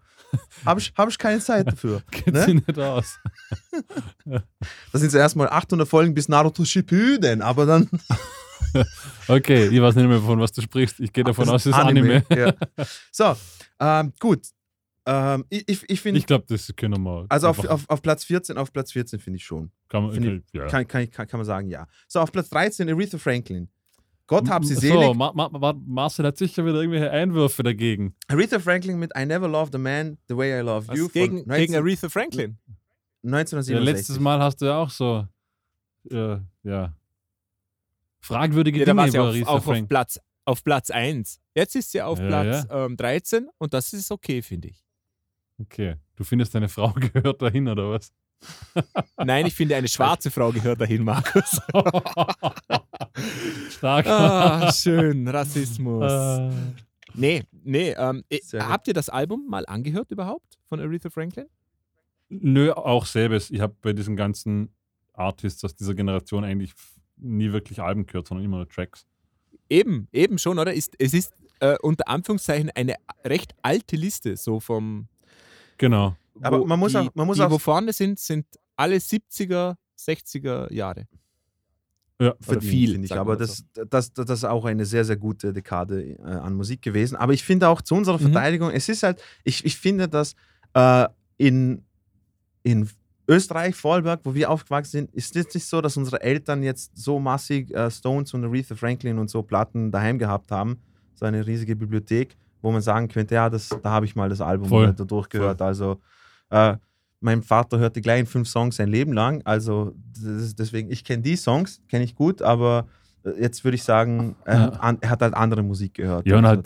habe 0.63 0.79
ich, 0.79 0.93
hab 0.95 1.09
ich 1.09 1.17
keine 1.17 1.39
Zeit 1.39 1.67
dafür. 1.67 2.03
Geht 2.11 2.33
Ne? 2.33 2.55
nicht 2.55 2.77
aus. 2.79 3.19
Das 4.91 5.01
sind 5.01 5.09
so 5.11 5.17
erstmal 5.17 5.49
800 5.49 5.87
Folgen 5.87 6.13
bis 6.13 6.29
Naruto 6.29 6.63
Shippuden, 6.63 7.41
aber 7.41 7.65
dann 7.65 7.89
Okay, 9.27 9.67
ich 9.67 9.81
weiß 9.81 9.95
nicht 9.95 10.07
mehr, 10.07 10.19
von 10.19 10.39
was 10.39 10.51
du 10.51 10.61
sprichst. 10.61 10.99
Ich 10.99 11.11
gehe 11.13 11.23
davon 11.23 11.47
aus, 11.49 11.65
es 11.65 11.73
ist 11.73 11.79
Anime. 11.79 12.23
Ja. 12.29 12.53
So, 13.11 13.35
ähm, 13.79 14.13
gut. 14.19 14.47
Ähm, 15.05 15.45
ich 15.49 15.67
ich, 15.67 15.89
ich 15.89 16.01
finde, 16.01 16.19
Ich 16.19 16.25
glaube, 16.27 16.45
das 16.47 16.71
können 16.75 17.01
wir. 17.01 17.25
also 17.29 17.47
auf, 17.47 17.65
auf, 17.65 17.89
auf 17.89 18.01
Platz 18.01 18.23
14, 18.23 18.57
auf 18.57 18.71
Platz 18.71 18.91
14 18.91 19.19
finde 19.19 19.37
ich 19.37 19.43
schon. 19.43 19.71
kann 19.89 20.03
man, 20.03 20.17
okay, 20.17 20.41
ja. 20.53 20.67
Kann, 20.67 20.87
kann, 20.87 21.09
kann, 21.09 21.27
kann 21.27 21.39
man 21.39 21.45
sagen, 21.45 21.67
ja. 21.69 21.87
So, 22.07 22.19
auf 22.19 22.31
Platz 22.31 22.49
13 22.49 22.87
Aretha 22.89 23.17
Franklin. 23.17 23.67
Gott 24.27 24.47
hab 24.49 24.63
sie 24.63 24.75
so, 24.75 24.81
selig. 24.81 25.13
Ma 25.15 25.31
Ma 25.33 25.49
Ma 25.49 25.73
Marcel 25.85 26.25
hat 26.25 26.37
sicher 26.37 26.63
wieder 26.65 26.75
irgendwelche 26.75 27.11
Einwürfe 27.11 27.63
dagegen. 27.63 28.15
Aretha 28.27 28.59
Franklin 28.59 28.97
mit 28.97 29.11
I 29.17 29.25
Never 29.25 29.47
Loved 29.47 29.75
a 29.75 29.77
Man 29.77 30.17
the 30.29 30.37
Way 30.37 30.59
I 30.59 30.63
Love 30.63 30.95
You 30.95 31.09
gegen, 31.09 31.37
gegen 31.45 31.73
19, 31.73 31.75
Aretha 31.75 32.07
Franklin. 32.09 32.57
Ja, 33.23 33.37
1967. 33.37 33.83
letztes 33.85 34.19
Mal 34.19 34.39
hast 34.39 34.61
du 34.61 34.65
ja 34.65 34.77
auch 34.77 34.89
so, 34.89 35.27
äh, 36.09 36.37
ja, 36.63 36.95
fragwürdige 38.21 38.79
Ja, 38.79 38.85
Dinge 38.85 39.07
über 39.07 39.21
auf, 39.21 39.27
Aretha 39.29 39.47
auch 39.49 39.55
auf 39.55 39.63
Frank. 39.65 39.89
Platz, 39.89 40.19
auf 40.45 40.63
Platz 40.63 40.89
1. 40.89 41.39
Jetzt 41.55 41.75
ist 41.75 41.91
sie 41.91 42.01
auf 42.01 42.19
Ja, 42.19 42.27
Platz 42.27 42.67
Ähm, 42.71 42.97
13 42.97 43.47
und 43.57 43.73
das 43.73 43.91
ist 43.93 44.11
okay, 44.11 44.41
finde 44.41 44.69
ich. 44.69 44.83
Okay, 45.59 45.95
du 46.15 46.23
findest, 46.23 46.55
deine 46.55 46.69
Frau 46.69 46.91
gehört 47.13 47.41
dahin, 47.41 47.67
oder 47.67 47.89
was? 47.91 48.13
Nein, 49.17 49.45
ich 49.45 49.53
finde, 49.53 49.75
eine 49.75 49.87
schwarze 49.87 50.31
Frau 50.31 50.51
gehört 50.51 50.81
dahin, 50.81 51.03
Markus. 51.03 51.61
Stark. 53.69 54.07
ah, 54.07 54.71
schön, 54.71 55.27
Rassismus. 55.27 56.11
Äh, 56.11 56.49
Nee, 57.13 57.43
nee. 57.51 57.93
Ähm, 57.97 58.23
habt 58.59 58.87
ihr 58.87 58.93
das 58.93 59.09
Album 59.09 59.45
mal 59.49 59.65
angehört 59.65 60.11
überhaupt 60.11 60.57
von 60.69 60.79
Aretha 60.79 61.09
Franklin? 61.09 61.45
Nö, 62.29 62.71
auch 62.71 63.05
selbes. 63.05 63.51
Ich 63.51 63.59
habe 63.59 63.75
bei 63.81 63.91
diesen 63.91 64.15
ganzen 64.15 64.73
Artists 65.11 65.61
aus 65.65 65.75
dieser 65.75 65.93
Generation 65.93 66.45
eigentlich 66.45 66.71
nie 67.21 67.51
wirklich 67.53 67.79
Alben 67.81 68.05
gehört, 68.05 68.27
sondern 68.27 68.45
immer 68.45 68.57
nur 68.57 68.67
Tracks. 68.69 69.05
Eben, 69.69 70.07
eben 70.11 70.37
schon, 70.37 70.59
oder? 70.59 70.73
Ist, 70.73 70.95
es 70.99 71.13
ist 71.13 71.33
äh, 71.59 71.77
unter 71.81 72.07
Anführungszeichen 72.09 72.69
eine 72.71 72.95
recht 73.23 73.53
alte 73.61 73.95
Liste, 73.95 74.35
so 74.35 74.59
vom. 74.59 75.07
Genau. 75.77 76.15
Aber 76.41 76.59
wo 76.61 76.65
man 76.65 76.79
muss 76.79 76.91
die, 76.91 76.97
auch- 76.97 77.15
man 77.15 77.27
muss 77.27 77.37
die, 77.37 77.43
auch- 77.43 77.51
wo 77.51 77.57
vorne 77.57 77.93
sind, 77.93 78.19
sind 78.19 78.45
alle 78.75 78.97
70er, 78.97 79.75
60er 79.97 80.71
Jahre. 80.73 81.07
Ja, 82.19 82.35
verdient, 82.39 82.71
viel, 82.71 82.91
finde 82.91 83.05
ich. 83.05 83.13
Aber 83.13 83.31
mal 83.33 83.37
das, 83.37 83.63
das, 83.89 84.13
das 84.13 84.29
ist 84.29 84.43
auch 84.43 84.65
eine 84.65 84.85
sehr, 84.85 85.03
sehr 85.05 85.17
gute 85.17 85.53
Dekade 85.53 86.03
äh, 86.19 86.21
an 86.21 86.53
Musik 86.53 86.81
gewesen. 86.83 87.15
Aber 87.15 87.33
ich 87.33 87.43
finde 87.43 87.67
auch 87.67 87.81
zu 87.81 87.95
unserer 87.95 88.17
Mhm. 88.19 88.31
Verteidigung, 88.31 88.69
es 88.71 88.89
ist 88.89 89.01
halt, 89.03 89.21
ich, 89.43 89.65
ich 89.65 89.75
finde, 89.77 90.07
dass 90.07 90.35
äh, 90.75 91.07
in, 91.37 91.83
in 92.63 92.87
Österreich, 93.27 93.75
Vorarlberg, 93.75 94.21
wo 94.23 94.33
wir 94.33 94.49
aufgewachsen 94.49 94.91
sind, 94.91 95.13
ist 95.13 95.35
es 95.35 95.53
nicht 95.53 95.65
so, 95.65 95.79
dass 95.81 95.95
unsere 95.97 96.21
Eltern 96.21 96.63
jetzt 96.63 96.97
so 96.97 97.19
massig 97.19 97.71
äh, 97.73 97.89
Stones 97.89 98.33
und 98.33 98.43
Aretha 98.43 98.75
Franklin 98.75 99.17
und 99.19 99.29
so 99.29 99.41
Platten 99.43 99.91
daheim 99.91 100.17
gehabt 100.19 100.51
haben. 100.51 100.77
So 101.15 101.25
eine 101.25 101.45
riesige 101.45 101.75
Bibliothek, 101.75 102.35
wo 102.61 102.71
man 102.71 102.81
sagen 102.81 103.07
könnte, 103.07 103.35
ja, 103.35 103.49
das, 103.49 103.69
da 103.69 103.91
habe 103.91 104.05
ich 104.05 104.15
mal 104.15 104.27
das 104.29 104.41
Album 104.41 104.67
Voll. 104.67 104.93
da 104.93 105.03
durchgehört. 105.03 105.61
Also 105.61 106.01
äh, 106.49 106.75
mein 107.19 107.43
Vater 107.43 107.77
hört 107.77 107.95
die 107.95 108.01
gleichen 108.01 108.25
fünf 108.25 108.47
Songs 108.49 108.75
sein 108.77 108.87
Leben 108.89 109.13
lang. 109.13 109.41
Also 109.45 109.93
ist 110.21 110.57
deswegen, 110.59 110.91
ich 110.91 111.03
kenne 111.03 111.21
die 111.21 111.35
Songs, 111.35 111.81
kenne 111.87 112.03
ich 112.03 112.15
gut, 112.15 112.41
aber 112.41 112.87
äh, 113.23 113.39
jetzt 113.39 113.63
würde 113.63 113.75
ich 113.75 113.83
sagen, 113.83 114.35
er, 114.45 114.55
Ja. 114.55 114.61
hat 114.65 114.79
an, 114.81 114.97
er 115.01 115.09
hat 115.11 115.21
halt 115.21 115.33
andere 115.35 115.61
Musik 115.63 115.93
gehört. 115.93 116.25
Ja, 116.27 116.37
und 116.39 116.45
halt, 116.47 116.65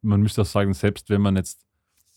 man 0.00 0.20
müsste 0.22 0.42
auch 0.42 0.46
sagen, 0.46 0.72
selbst 0.74 1.10
wenn 1.10 1.20
man 1.20 1.34
jetzt, 1.36 1.66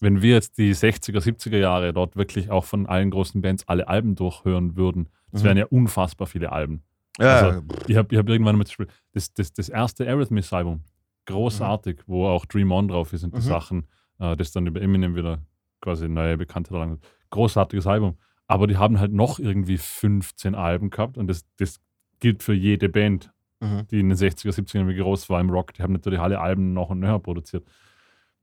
wenn 0.01 0.21
wir 0.21 0.33
jetzt 0.33 0.57
die 0.57 0.73
60er, 0.75 1.19
70er 1.19 1.57
Jahre 1.57 1.93
dort 1.93 2.15
wirklich 2.17 2.49
auch 2.51 2.65
von 2.65 2.85
allen 2.87 3.09
großen 3.11 3.41
Bands 3.41 3.67
alle 3.67 3.87
Alben 3.87 4.15
durchhören 4.15 4.75
würden, 4.75 5.07
das 5.31 5.41
Mhm. 5.43 5.45
wären 5.45 5.57
ja 5.57 5.65
unfassbar 5.67 6.27
viele 6.27 6.51
Alben. 6.51 6.83
ja, 7.19 7.39
also, 7.39 7.61
Ich 7.87 7.95
habe 7.97 8.07
ich 8.11 8.17
hab 8.17 8.27
irgendwann 8.29 8.57
mal 8.57 8.65
das, 9.13 9.33
das, 9.33 9.53
das 9.53 9.69
erste 9.69 10.05
Aerosmith-Album, 10.05 10.81
großartig, 11.27 11.99
wo 12.07 12.27
auch 12.27 12.45
Dream 12.45 12.71
On 12.71 12.87
drauf 12.87 13.13
ist 13.13 13.23
und 13.23 13.33
die 13.33 13.37
Mhm. 13.39 13.43
Sachen, 13.43 13.87
äh, 14.19 14.35
das 14.35 14.51
dann 14.51 14.67
über 14.67 14.81
Eminem 14.81 15.15
wieder 15.15 15.39
quasi 15.81 16.07
neue 16.09 16.37
Bekannte 16.37 16.73
erlangt. 16.73 17.03
Großartiges 17.29 17.87
Album. 17.87 18.17
Aber 18.47 18.67
die 18.67 18.77
haben 18.77 18.99
halt 18.99 19.13
noch 19.13 19.39
irgendwie 19.39 19.77
15 19.77 20.55
Alben 20.55 20.89
gehabt 20.89 21.17
und 21.17 21.27
das, 21.27 21.45
das 21.57 21.79
gilt 22.19 22.43
für 22.43 22.53
jede 22.53 22.89
Band, 22.89 23.31
mhm. 23.61 23.87
die 23.89 23.99
in 23.99 24.09
den 24.09 24.17
60er, 24.17 24.51
70er 24.51 24.79
Jahren 24.79 24.95
groß 24.95 25.29
war 25.29 25.39
im 25.39 25.49
Rock. 25.49 25.73
Die 25.73 25.83
haben 25.83 25.93
natürlich 25.93 26.19
alle 26.19 26.39
Alben 26.39 26.73
noch 26.73 26.89
und 26.89 26.99
nöcher 26.99 27.19
produziert. 27.19 27.65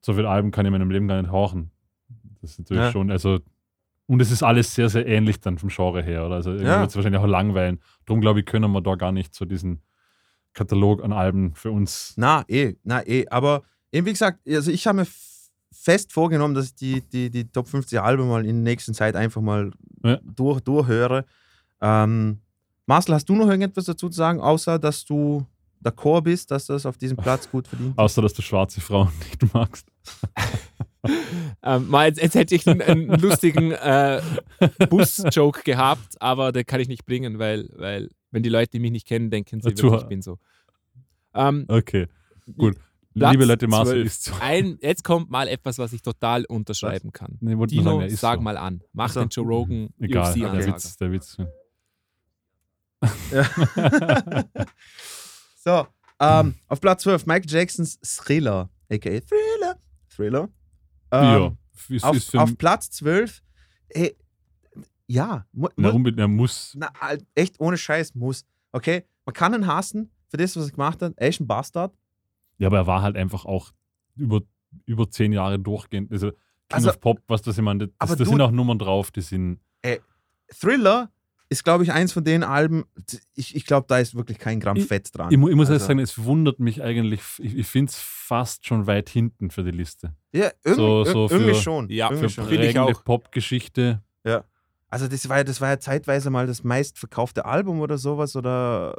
So 0.01 0.15
viele 0.15 0.29
Alben 0.29 0.51
kann 0.51 0.65
ich 0.65 0.69
in 0.69 0.73
meinem 0.79 0.91
Leben 0.91 1.09
gar 1.09 1.21
nicht 1.21 1.31
horchen. 1.33 1.71
Das 2.41 2.53
ist 2.53 2.59
natürlich 2.61 2.85
Ja. 2.85 2.93
schon, 2.93 3.11
also, 3.11 3.41
und 4.07 4.21
es 4.23 4.31
ist 4.31 4.43
alles 4.43 4.75
sehr, 4.75 4.89
sehr 4.89 5.07
ähnlich 5.07 5.41
dann 5.41 5.59
vom 5.59 5.69
Genre 5.71 6.03
her. 6.03 6.27
Oder? 6.27 6.37
Also, 6.37 6.51
irgendwie 6.51 6.69
Ja. 6.69 6.81
wird 6.81 6.91
es 6.91 6.97
wahrscheinlich 6.97 7.21
auch 7.21 7.27
langweilen. 7.27 7.81
Darum 8.07 8.21
glaube 8.21 8.41
ich, 8.41 8.47
können 8.47 8.71
wir 8.73 8.81
da 8.81 8.95
gar 8.95 9.13
nicht 9.13 9.35
so 9.35 9.45
diesen 9.45 9.83
Katalog 10.55 11.03
an 11.05 11.13
Alben 11.13 11.55
für 11.55 11.71
uns. 11.71 12.15
Na, 12.17 12.45
eh, 12.49 12.75
na, 12.85 13.07
eh. 13.07 13.27
Aber 13.29 13.63
eben 13.93 14.07
wie 14.07 14.13
gesagt, 14.13 14.41
also 14.49 14.71
ich 14.71 14.87
habe 14.87 14.99
mir 15.01 15.07
fest 15.73 16.13
vorgenommen, 16.13 16.55
dass 16.55 16.67
ich 16.67 16.75
die, 16.77 17.01
die, 17.03 17.31
die 17.31 17.49
Top 17.51 17.69
50 17.69 18.01
Alben 18.01 18.29
mal 18.29 18.45
in 18.47 18.65
der 18.65 18.73
nächsten 18.73 18.95
Zeit 18.95 19.15
einfach 19.15 19.41
mal 19.43 19.71
Ja. 20.05 20.19
durch, 20.25 20.61
durchhöre. 20.61 21.25
Ähm, 21.81 22.41
Marcel, 22.87 23.15
hast 23.15 23.29
du 23.29 23.35
noch 23.37 23.47
irgendetwas 23.47 23.85
dazu 23.85 24.09
zu 24.09 24.17
sagen, 24.17 24.41
außer 24.41 24.79
dass 24.79 25.05
du 25.05 25.45
d'accord 25.83 26.23
bist, 26.23 26.51
dass 26.51 26.67
das 26.67 26.87
auf 26.87 26.99
diesem 26.99 27.17
Platz 27.17 27.51
gut 27.51 27.69
verdient? 27.69 27.99
Außer, 27.99 28.23
dass 28.23 28.35
du 28.35 28.43
schwarze 28.43 28.81
Frauen 28.81 29.11
nicht 29.25 29.55
magst. 29.55 29.89
Ähm, 31.63 31.89
mal, 31.89 32.09
jetzt, 32.09 32.21
jetzt 32.21 32.35
hätte 32.35 32.55
ich 32.55 32.67
einen, 32.67 32.83
einen 32.83 33.09
lustigen 33.21 33.73
äh, 33.73 34.21
Bus-Joke 34.91 35.63
gehabt, 35.63 36.21
aber 36.21 36.53
den 36.53 36.67
kann 36.67 36.81
ich 36.81 36.89
nicht 36.89 37.07
bringen, 37.07 37.39
weil, 37.39 37.69
weil 37.77 38.11
wenn 38.31 38.43
die 38.43 38.49
Leute 38.49 38.79
mich 38.81 38.91
nicht 38.91 39.07
kennen, 39.07 39.31
denken 39.31 39.61
sie 39.61 39.77
wirklich, 39.77 40.03
ich 40.03 40.09
bin 40.09 40.23
so. 40.23 40.39
Ähm, 41.35 41.65
Okay, 41.69 42.09
gut. 42.59 42.77
Platz 43.15 43.33
Liebe 43.33 43.45
Leute, 43.47 43.69
Marcel 43.69 44.03
12. 44.03 44.07
ist 44.07 44.25
so. 44.25 44.33
ein, 44.41 44.79
jetzt 44.81 45.03
kommt 45.03 45.31
mal 45.31 45.49
etwas, 45.49 45.79
was 45.79 45.93
ich 45.93 46.03
total 46.03 46.45
unterschreiben 46.45 47.13
kann. 47.13 47.37
Nee, 47.41 47.53
sagen, 47.53 47.67
Dino, 47.67 48.01
ist 48.01 48.21
sag 48.21 48.37
so. 48.37 48.43
mal 48.43 48.57
an. 48.57 48.83
Mach 48.93 49.07
Ach 49.07 49.13
so. 49.13 49.21
den 49.21 49.29
Joe 49.29 49.47
Rogan 49.47 49.89
Egal, 49.99 50.35
der 50.35 50.43
UFC-Ansager. 50.43 50.75
Witz, 50.75 50.97
der 50.97 51.13
Witz. 51.13 51.37
So, 55.69 55.87
ähm, 56.21 56.55
auf 56.69 56.81
Platz 56.81 57.03
12 57.03 57.27
Michael 57.27 57.51
Jacksons 57.51 57.99
Thriller, 58.01 58.71
a.k.a. 58.91 59.21
Thriller. 59.21 59.77
Thriller. 60.09 60.49
Ähm, 61.13 61.23
ja, 61.23 61.53
ist, 61.97 62.05
auf, 62.05 62.17
ist 62.17 62.35
auf 62.37 62.57
Platz 62.57 62.91
12, 62.91 63.43
ey, 63.91 64.17
ja, 65.07 65.45
mu 65.53 65.69
mu 65.77 65.91
unbedingt, 65.91 66.21
er 66.21 66.29
muss. 66.29 66.75
na, 66.75 66.91
echt 67.35 67.61
ohne 67.61 67.77
Scheiß 67.77 68.15
muss. 68.15 68.47
Okay, 68.73 69.05
man 69.27 69.35
kann 69.35 69.53
ihn 69.55 69.67
hassen 69.67 70.11
für 70.29 70.39
das, 70.39 70.57
was 70.57 70.65
er 70.67 70.71
gemacht 70.73 71.03
hat. 71.03 71.13
Er 71.17 71.29
ist 71.29 71.41
ein 71.41 71.47
Bastard. 71.47 71.95
Ja, 72.57 72.69
aber 72.69 72.79
er 72.79 72.87
war 72.87 73.03
halt 73.03 73.17
einfach 73.17 73.45
auch 73.45 73.71
über, 74.17 74.41
über 74.87 75.11
zehn 75.11 75.33
Jahre 75.33 75.59
durchgehend. 75.59 76.11
Also, 76.11 76.31
King 76.31 76.39
Also- 76.71 76.89
of 76.91 77.01
Pop, 77.01 77.21
was 77.29 77.43
das 77.43 77.59
Aber 77.99 78.17
da 78.17 78.25
du- 78.25 78.25
sind 78.25 78.41
auch 78.41 78.51
Nummern 78.51 78.79
drauf, 78.79 79.11
die 79.11 79.21
sind. 79.21 79.61
Thriller 80.51 81.11
ist, 81.51 81.65
glaube 81.65 81.83
ich, 81.85 81.93
eins 81.93 82.13
von 82.13 82.25
den 82.25 82.43
Alben, 82.45 82.85
ich, 83.35 83.57
ich 83.57 83.65
glaube, 83.65 83.87
da 83.89 83.99
ist 83.99 84.15
wirklich 84.15 84.39
kein 84.39 84.61
Gramm 84.61 84.77
Ich- 84.77 84.87
Fett 84.87 85.17
dran. 85.17 85.31
Ich, 85.33 85.39
mu- 85.39 85.49
ich 85.49 85.57
muss 85.57 85.71
Also, 85.71 85.87
sagen, 85.87 85.99
es 85.99 86.23
wundert 86.25 86.61
mich 86.61 86.83
eigentlich, 86.83 87.21
ich, 87.39 87.57
ich 87.57 87.67
finde 87.67 87.91
es 87.91 87.99
fast 87.99 88.67
schon 88.67 88.87
weit 88.87 89.09
hinten 89.09 89.51
für 89.51 89.65
die 89.65 89.71
Liste. 89.71 90.15
Ja, 90.33 90.51
irgendwie, 90.63 90.75
so- 90.83 91.05
so 91.05 91.27
ir- 91.27 91.31
irgendwie 91.33 91.55
für- 91.55 91.61
schon. 91.63 91.89
Ja, 91.91 92.11
irgendwie 92.11 92.29
Für 92.29 92.43
ich 92.43 92.49
prägende. 92.49 92.93
Popgeschichte. 93.05 94.03
Also 94.91 95.07
das 95.07 95.29
war, 95.29 95.37
ja- 95.39 95.45
das 95.45 95.61
war 95.61 95.69
ja 95.69 95.79
zeitweise 95.79 96.31
mal 96.31 96.47
das 96.47 96.65
meistverkaufte 96.65 97.45
Album 97.45 97.81
oder 97.81 97.99
sowas 97.99 98.35
oder 98.37 98.97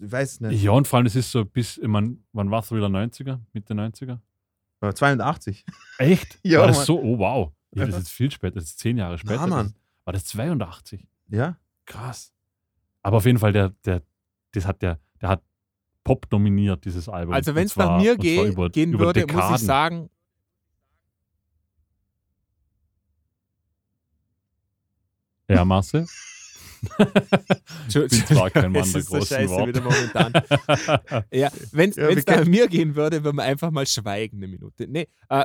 ich 0.00 0.10
weiß 0.10 0.40
nicht. 0.40 0.62
Ja, 0.62 0.70
und 0.70 0.88
vor 0.88 0.96
allem, 0.98 1.06
es 1.06 1.16
ist 1.16 1.30
so 1.30 1.44
bis, 1.44 1.76
ich 1.76 1.86
mein, 1.86 2.24
wann 2.32 2.50
war 2.50 2.62
Thriller 2.62 2.88
90er? 2.88 3.40
Mitte 3.52 3.74
90er? 3.74 4.20
Oder 4.80 4.94
82. 4.94 5.64
Echt? 5.98 6.38
Ja, 6.44 6.60
war 6.60 6.68
das 6.68 6.78
Mann. 6.78 6.86
so? 6.86 6.98
Oh, 7.00 7.18
wow. 7.18 7.52
Ja, 7.74 7.84
das 7.86 7.94
ist 7.96 8.00
jetzt 8.00 8.10
viel 8.12 8.30
später, 8.30 8.54
das 8.54 8.64
ist 8.64 8.78
zehn 8.78 8.96
Jahre 8.96 9.18
später. 9.18 9.46
Mann. 9.46 9.66
Das, 9.66 9.74
war 10.06 10.12
das 10.14 10.24
82? 10.26 11.06
Ja. 11.28 11.58
Krass. 11.86 12.32
Aber 13.02 13.18
auf 13.18 13.26
jeden 13.26 13.38
Fall, 13.38 13.52
der, 13.52 13.70
der, 13.84 14.02
das 14.52 14.66
hat 14.66 14.82
der, 14.82 14.98
der 15.20 15.28
hat 15.28 15.42
Pop 16.04 16.28
dominiert, 16.30 16.84
dieses 16.84 17.08
Album. 17.08 17.34
Also 17.34 17.54
wenn 17.54 17.66
es 17.66 17.76
nach 17.76 18.00
mir 18.00 18.12
und 18.12 18.22
zwar 18.22 18.24
geh, 18.24 18.48
über, 18.48 18.70
gehen 18.70 18.92
über 18.92 19.06
würde, 19.06 19.20
muss 19.20 19.28
Dekaden. 19.32 19.54
ich 19.56 19.62
sagen, 19.62 20.10
Ja, 25.48 25.64
Marcel? 25.64 26.06
ich 27.88 27.94
bin 27.94 28.08
zwar 28.10 28.50
kein 28.50 28.72
Mann 28.72 28.90
der 28.92 29.02
großen 29.02 29.48
Worte. 29.48 29.80
momentan. 29.80 30.32
ja, 31.30 31.50
wenn 31.72 31.90
es 31.90 31.96
ja, 31.96 32.14
da 32.14 32.44
mir 32.44 32.68
gehen 32.68 32.94
würde, 32.94 33.24
würde 33.24 33.36
man 33.36 33.46
einfach 33.46 33.70
mal 33.70 33.86
schweigen 33.86 34.38
eine 34.38 34.48
Minute. 34.48 34.86
Nee, 34.88 35.08
äh, 35.28 35.44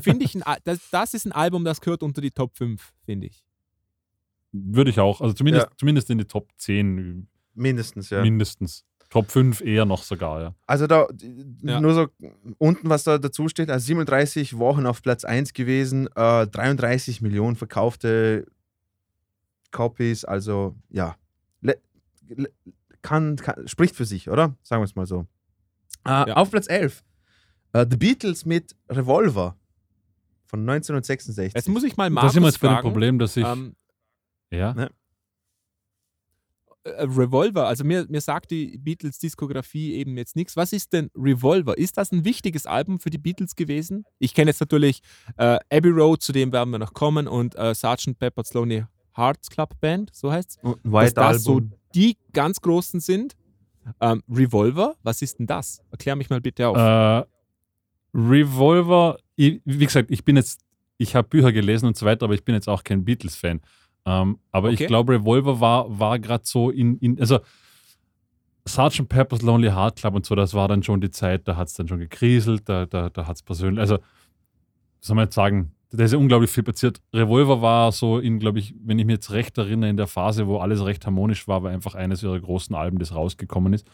finde 0.00 0.24
ich, 0.24 0.34
ein, 0.34 0.56
das, 0.64 0.78
das 0.90 1.14
ist 1.14 1.26
ein 1.26 1.32
Album, 1.32 1.64
das 1.64 1.80
gehört 1.80 2.02
unter 2.02 2.20
die 2.20 2.30
Top 2.30 2.56
5, 2.56 2.92
finde 3.04 3.26
ich. 3.26 3.44
Würde 4.56 4.90
ich 4.90 5.00
auch. 5.00 5.20
Also 5.20 5.34
zumindest, 5.34 5.66
ja. 5.66 5.72
zumindest 5.76 6.10
in 6.10 6.18
die 6.18 6.26
Top 6.26 6.48
10. 6.56 7.26
Mindestens, 7.54 8.10
ja. 8.10 8.22
Mindestens. 8.22 8.84
Top 9.10 9.30
5 9.30 9.60
eher 9.60 9.84
noch 9.84 10.02
sogar, 10.02 10.40
ja. 10.40 10.54
Also 10.66 10.86
da, 10.86 11.08
ja. 11.62 11.80
nur 11.80 11.94
so 11.94 12.06
unten, 12.58 12.88
was 12.88 13.04
da 13.04 13.18
dazu 13.18 13.48
steht, 13.48 13.70
also 13.70 13.84
37 13.84 14.58
Wochen 14.58 14.86
auf 14.86 15.02
Platz 15.02 15.24
1 15.24 15.52
gewesen, 15.52 16.08
äh, 16.14 16.46
33 16.46 17.20
Millionen 17.20 17.56
verkaufte 17.56 18.46
Copies, 19.70 20.24
also 20.24 20.76
ja, 20.90 21.16
kann, 23.02 23.36
kann, 23.36 23.68
spricht 23.68 23.94
für 23.94 24.04
sich, 24.04 24.30
oder? 24.30 24.56
Sagen 24.62 24.82
wir 24.82 24.86
es 24.86 24.96
mal 24.96 25.06
so. 25.06 25.26
Äh, 26.04 26.28
ja. 26.28 26.34
Auf 26.34 26.50
Platz 26.50 26.68
11, 26.68 27.04
äh, 27.72 27.86
The 27.88 27.96
Beatles 27.96 28.44
mit 28.46 28.74
Revolver 28.88 29.56
von 30.46 30.60
1966. 30.60 31.54
Jetzt 31.54 31.68
muss 31.68 31.84
ich 31.84 31.96
mal 31.96 32.10
Markus 32.10 32.28
Das 32.28 32.32
ist 32.32 32.36
immer 32.38 32.48
jetzt 32.48 32.58
für 32.58 32.70
ein 32.70 32.80
Problem, 32.82 33.18
dass 33.18 33.36
ich... 33.36 33.44
Ähm, 33.44 33.76
ja? 34.56 34.74
Ne? 34.74 34.90
Äh, 36.84 37.02
Revolver, 37.04 37.66
also 37.66 37.82
mir, 37.84 38.06
mir 38.08 38.20
sagt 38.20 38.50
die 38.50 38.78
Beatles-Diskografie 38.78 39.94
eben 39.94 40.16
jetzt 40.16 40.36
nichts. 40.36 40.56
Was 40.56 40.72
ist 40.72 40.92
denn 40.92 41.10
Revolver? 41.16 41.76
Ist 41.78 41.96
das 41.96 42.12
ein 42.12 42.24
wichtiges 42.24 42.66
Album 42.66 43.00
für 43.00 43.10
die 43.10 43.18
Beatles 43.18 43.56
gewesen? 43.56 44.04
Ich 44.18 44.34
kenne 44.34 44.50
jetzt 44.50 44.60
natürlich 44.60 45.00
äh, 45.38 45.58
Abbey 45.70 45.90
Road, 45.90 46.22
zu 46.22 46.32
dem 46.32 46.52
werden 46.52 46.70
wir 46.70 46.78
noch 46.78 46.92
kommen, 46.92 47.26
und 47.26 47.54
äh, 47.56 47.74
Sgt. 47.74 48.18
Pepper's 48.18 48.52
Lonely 48.52 48.84
Hearts 49.16 49.48
Club 49.48 49.80
Band, 49.80 50.10
so 50.12 50.30
heißt 50.30 50.58
es. 50.62 50.76
Dass 50.82 51.14
das 51.14 51.44
so 51.44 51.60
die 51.94 52.16
ganz 52.32 52.60
großen 52.60 53.00
sind. 53.00 53.34
Ähm, 54.00 54.22
Revolver, 54.30 54.96
was 55.02 55.22
ist 55.22 55.38
denn 55.38 55.46
das? 55.46 55.82
Erklär 55.90 56.16
mich 56.16 56.30
mal 56.30 56.40
bitte 56.40 56.68
auf. 56.68 56.76
Äh, 56.76 57.26
Revolver, 58.14 59.18
wie 59.36 59.60
gesagt, 59.64 60.10
ich 60.10 60.24
bin 60.24 60.36
jetzt, 60.36 60.60
ich 60.96 61.14
habe 61.14 61.28
Bücher 61.28 61.52
gelesen 61.52 61.86
und 61.86 61.96
so 61.96 62.06
weiter, 62.06 62.24
aber 62.24 62.34
ich 62.34 62.44
bin 62.44 62.54
jetzt 62.54 62.68
auch 62.68 62.82
kein 62.82 63.04
Beatles-Fan. 63.04 63.60
Ähm, 64.06 64.38
aber 64.52 64.68
okay. 64.68 64.82
ich 64.82 64.86
glaube, 64.86 65.14
Revolver 65.14 65.60
war, 65.60 65.98
war 65.98 66.18
gerade 66.18 66.44
so 66.46 66.70
in, 66.70 66.98
in, 66.98 67.18
also 67.18 67.40
Sgt. 68.66 69.08
Pepper's 69.08 69.42
Lonely 69.42 69.70
Heart 69.70 69.96
Club 69.96 70.14
und 70.14 70.26
so, 70.26 70.34
das 70.34 70.54
war 70.54 70.68
dann 70.68 70.82
schon 70.82 71.00
die 71.00 71.10
Zeit, 71.10 71.46
da 71.48 71.56
hat 71.56 71.68
es 71.68 71.74
dann 71.74 71.88
schon 71.88 71.98
gekriselt, 71.98 72.68
da, 72.68 72.86
da, 72.86 73.10
da 73.10 73.26
hat 73.26 73.36
es 73.36 73.42
persönlich, 73.42 73.80
also 73.80 73.98
soll 75.00 75.16
man 75.16 75.26
jetzt 75.26 75.34
sagen, 75.34 75.72
da 75.90 76.04
ist 76.04 76.12
ja 76.12 76.18
unglaublich 76.18 76.50
viel 76.50 76.62
passiert. 76.62 77.00
Revolver 77.12 77.62
war 77.62 77.92
so 77.92 78.18
in, 78.18 78.38
glaube 78.38 78.58
ich, 78.58 78.74
wenn 78.82 78.98
ich 78.98 79.06
mich 79.06 79.14
jetzt 79.14 79.30
recht 79.30 79.56
erinnere, 79.58 79.90
in 79.90 79.96
der 79.96 80.06
Phase, 80.06 80.46
wo 80.46 80.58
alles 80.58 80.84
recht 80.84 81.06
harmonisch 81.06 81.46
war, 81.46 81.62
war 81.62 81.70
einfach 81.70 81.94
eines 81.94 82.22
ihrer 82.22 82.40
großen 82.40 82.74
Alben, 82.74 82.98
das 82.98 83.14
rausgekommen 83.14 83.72
ist. 83.74 83.86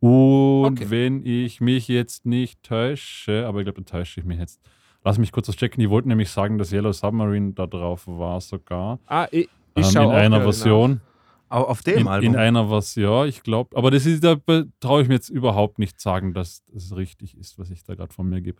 Und 0.00 0.80
okay. 0.80 0.90
wenn 0.90 1.26
ich 1.26 1.60
mich 1.60 1.88
jetzt 1.88 2.26
nicht 2.26 2.62
täusche, 2.62 3.46
aber 3.46 3.58
ich 3.60 3.64
glaube, 3.64 3.82
da 3.82 3.98
täusche 3.98 4.20
ich 4.20 4.26
mich 4.26 4.38
jetzt. 4.38 4.60
Lass 5.04 5.18
mich 5.18 5.32
kurz 5.32 5.48
was 5.48 5.56
checken. 5.56 5.80
Die 5.80 5.90
wollten 5.90 6.08
nämlich 6.08 6.30
sagen, 6.30 6.58
dass 6.58 6.72
Yellow 6.72 6.92
Submarine 6.92 7.52
da 7.52 7.66
drauf 7.66 8.06
war 8.06 8.40
sogar. 8.40 9.00
Ah, 9.06 9.26
ich, 9.30 9.48
ich 9.80 9.94
ähm, 9.94 10.02
in 10.02 10.10
einer 10.10 10.40
Version. 10.42 10.90
Nach. 10.92 11.08
Auf 11.50 11.82
dem 11.82 12.00
in, 12.00 12.08
Album? 12.08 12.26
In 12.26 12.36
einer 12.36 12.68
Version, 12.68 13.26
ich 13.26 13.42
glaube. 13.42 13.74
Aber 13.76 13.90
das 13.90 14.04
ist, 14.04 14.22
da 14.22 14.36
traue 14.80 15.02
ich 15.02 15.08
mir 15.08 15.14
jetzt 15.14 15.30
überhaupt 15.30 15.78
nicht 15.78 15.98
sagen, 15.98 16.34
dass 16.34 16.62
das 16.70 16.94
richtig 16.94 17.38
ist, 17.38 17.58
was 17.58 17.70
ich 17.70 17.84
da 17.84 17.94
gerade 17.94 18.12
von 18.12 18.28
mir 18.28 18.42
gebe. 18.42 18.58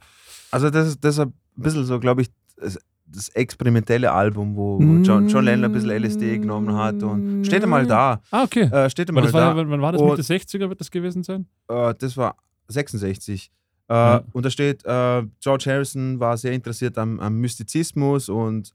Also 0.51 0.71
das 0.71 0.89
ist, 0.89 1.05
das 1.05 1.19
ist 1.19 1.21
ein 1.21 1.35
bisschen 1.55 1.85
so, 1.85 2.01
glaube 2.01 2.23
ich, 2.23 2.29
das 3.11 3.29
experimentelle 3.31 4.13
Album, 4.13 4.57
wo, 4.57 4.79
wo 4.79 5.03
John, 5.03 5.29
John 5.29 5.45
Lennon 5.45 5.67
ein 5.67 5.73
bisschen 5.73 5.91
LSD 5.91 6.39
genommen 6.39 6.75
hat 6.75 7.03
und 7.03 7.45
steht 7.45 7.67
mal 7.67 7.87
da. 7.87 8.21
Ah, 8.31 8.45
okay. 8.45 8.63
Äh, 8.63 8.91
steht 8.91 9.11
mal 9.13 9.23
da. 9.23 9.33
War, 9.33 9.57
wann 9.57 9.81
war 9.81 9.93
das? 9.93 10.03
Mitte 10.03 10.23
60er 10.23 10.69
wird 10.69 10.81
das 10.81 10.91
gewesen 10.91 11.23
sein? 11.23 11.47
Äh, 11.69 11.95
das 11.99 12.17
war 12.17 12.37
66. 12.69 13.51
Äh, 13.89 13.95
ja. 13.95 14.25
Und 14.33 14.45
da 14.45 14.51
steht, 14.51 14.85
äh, 14.85 15.23
George 15.41 15.65
Harrison 15.67 16.21
war 16.21 16.37
sehr 16.37 16.53
interessiert 16.53 16.99
am, 16.99 17.21
am 17.21 17.37
Mystizismus 17.37 18.29
und 18.29 18.75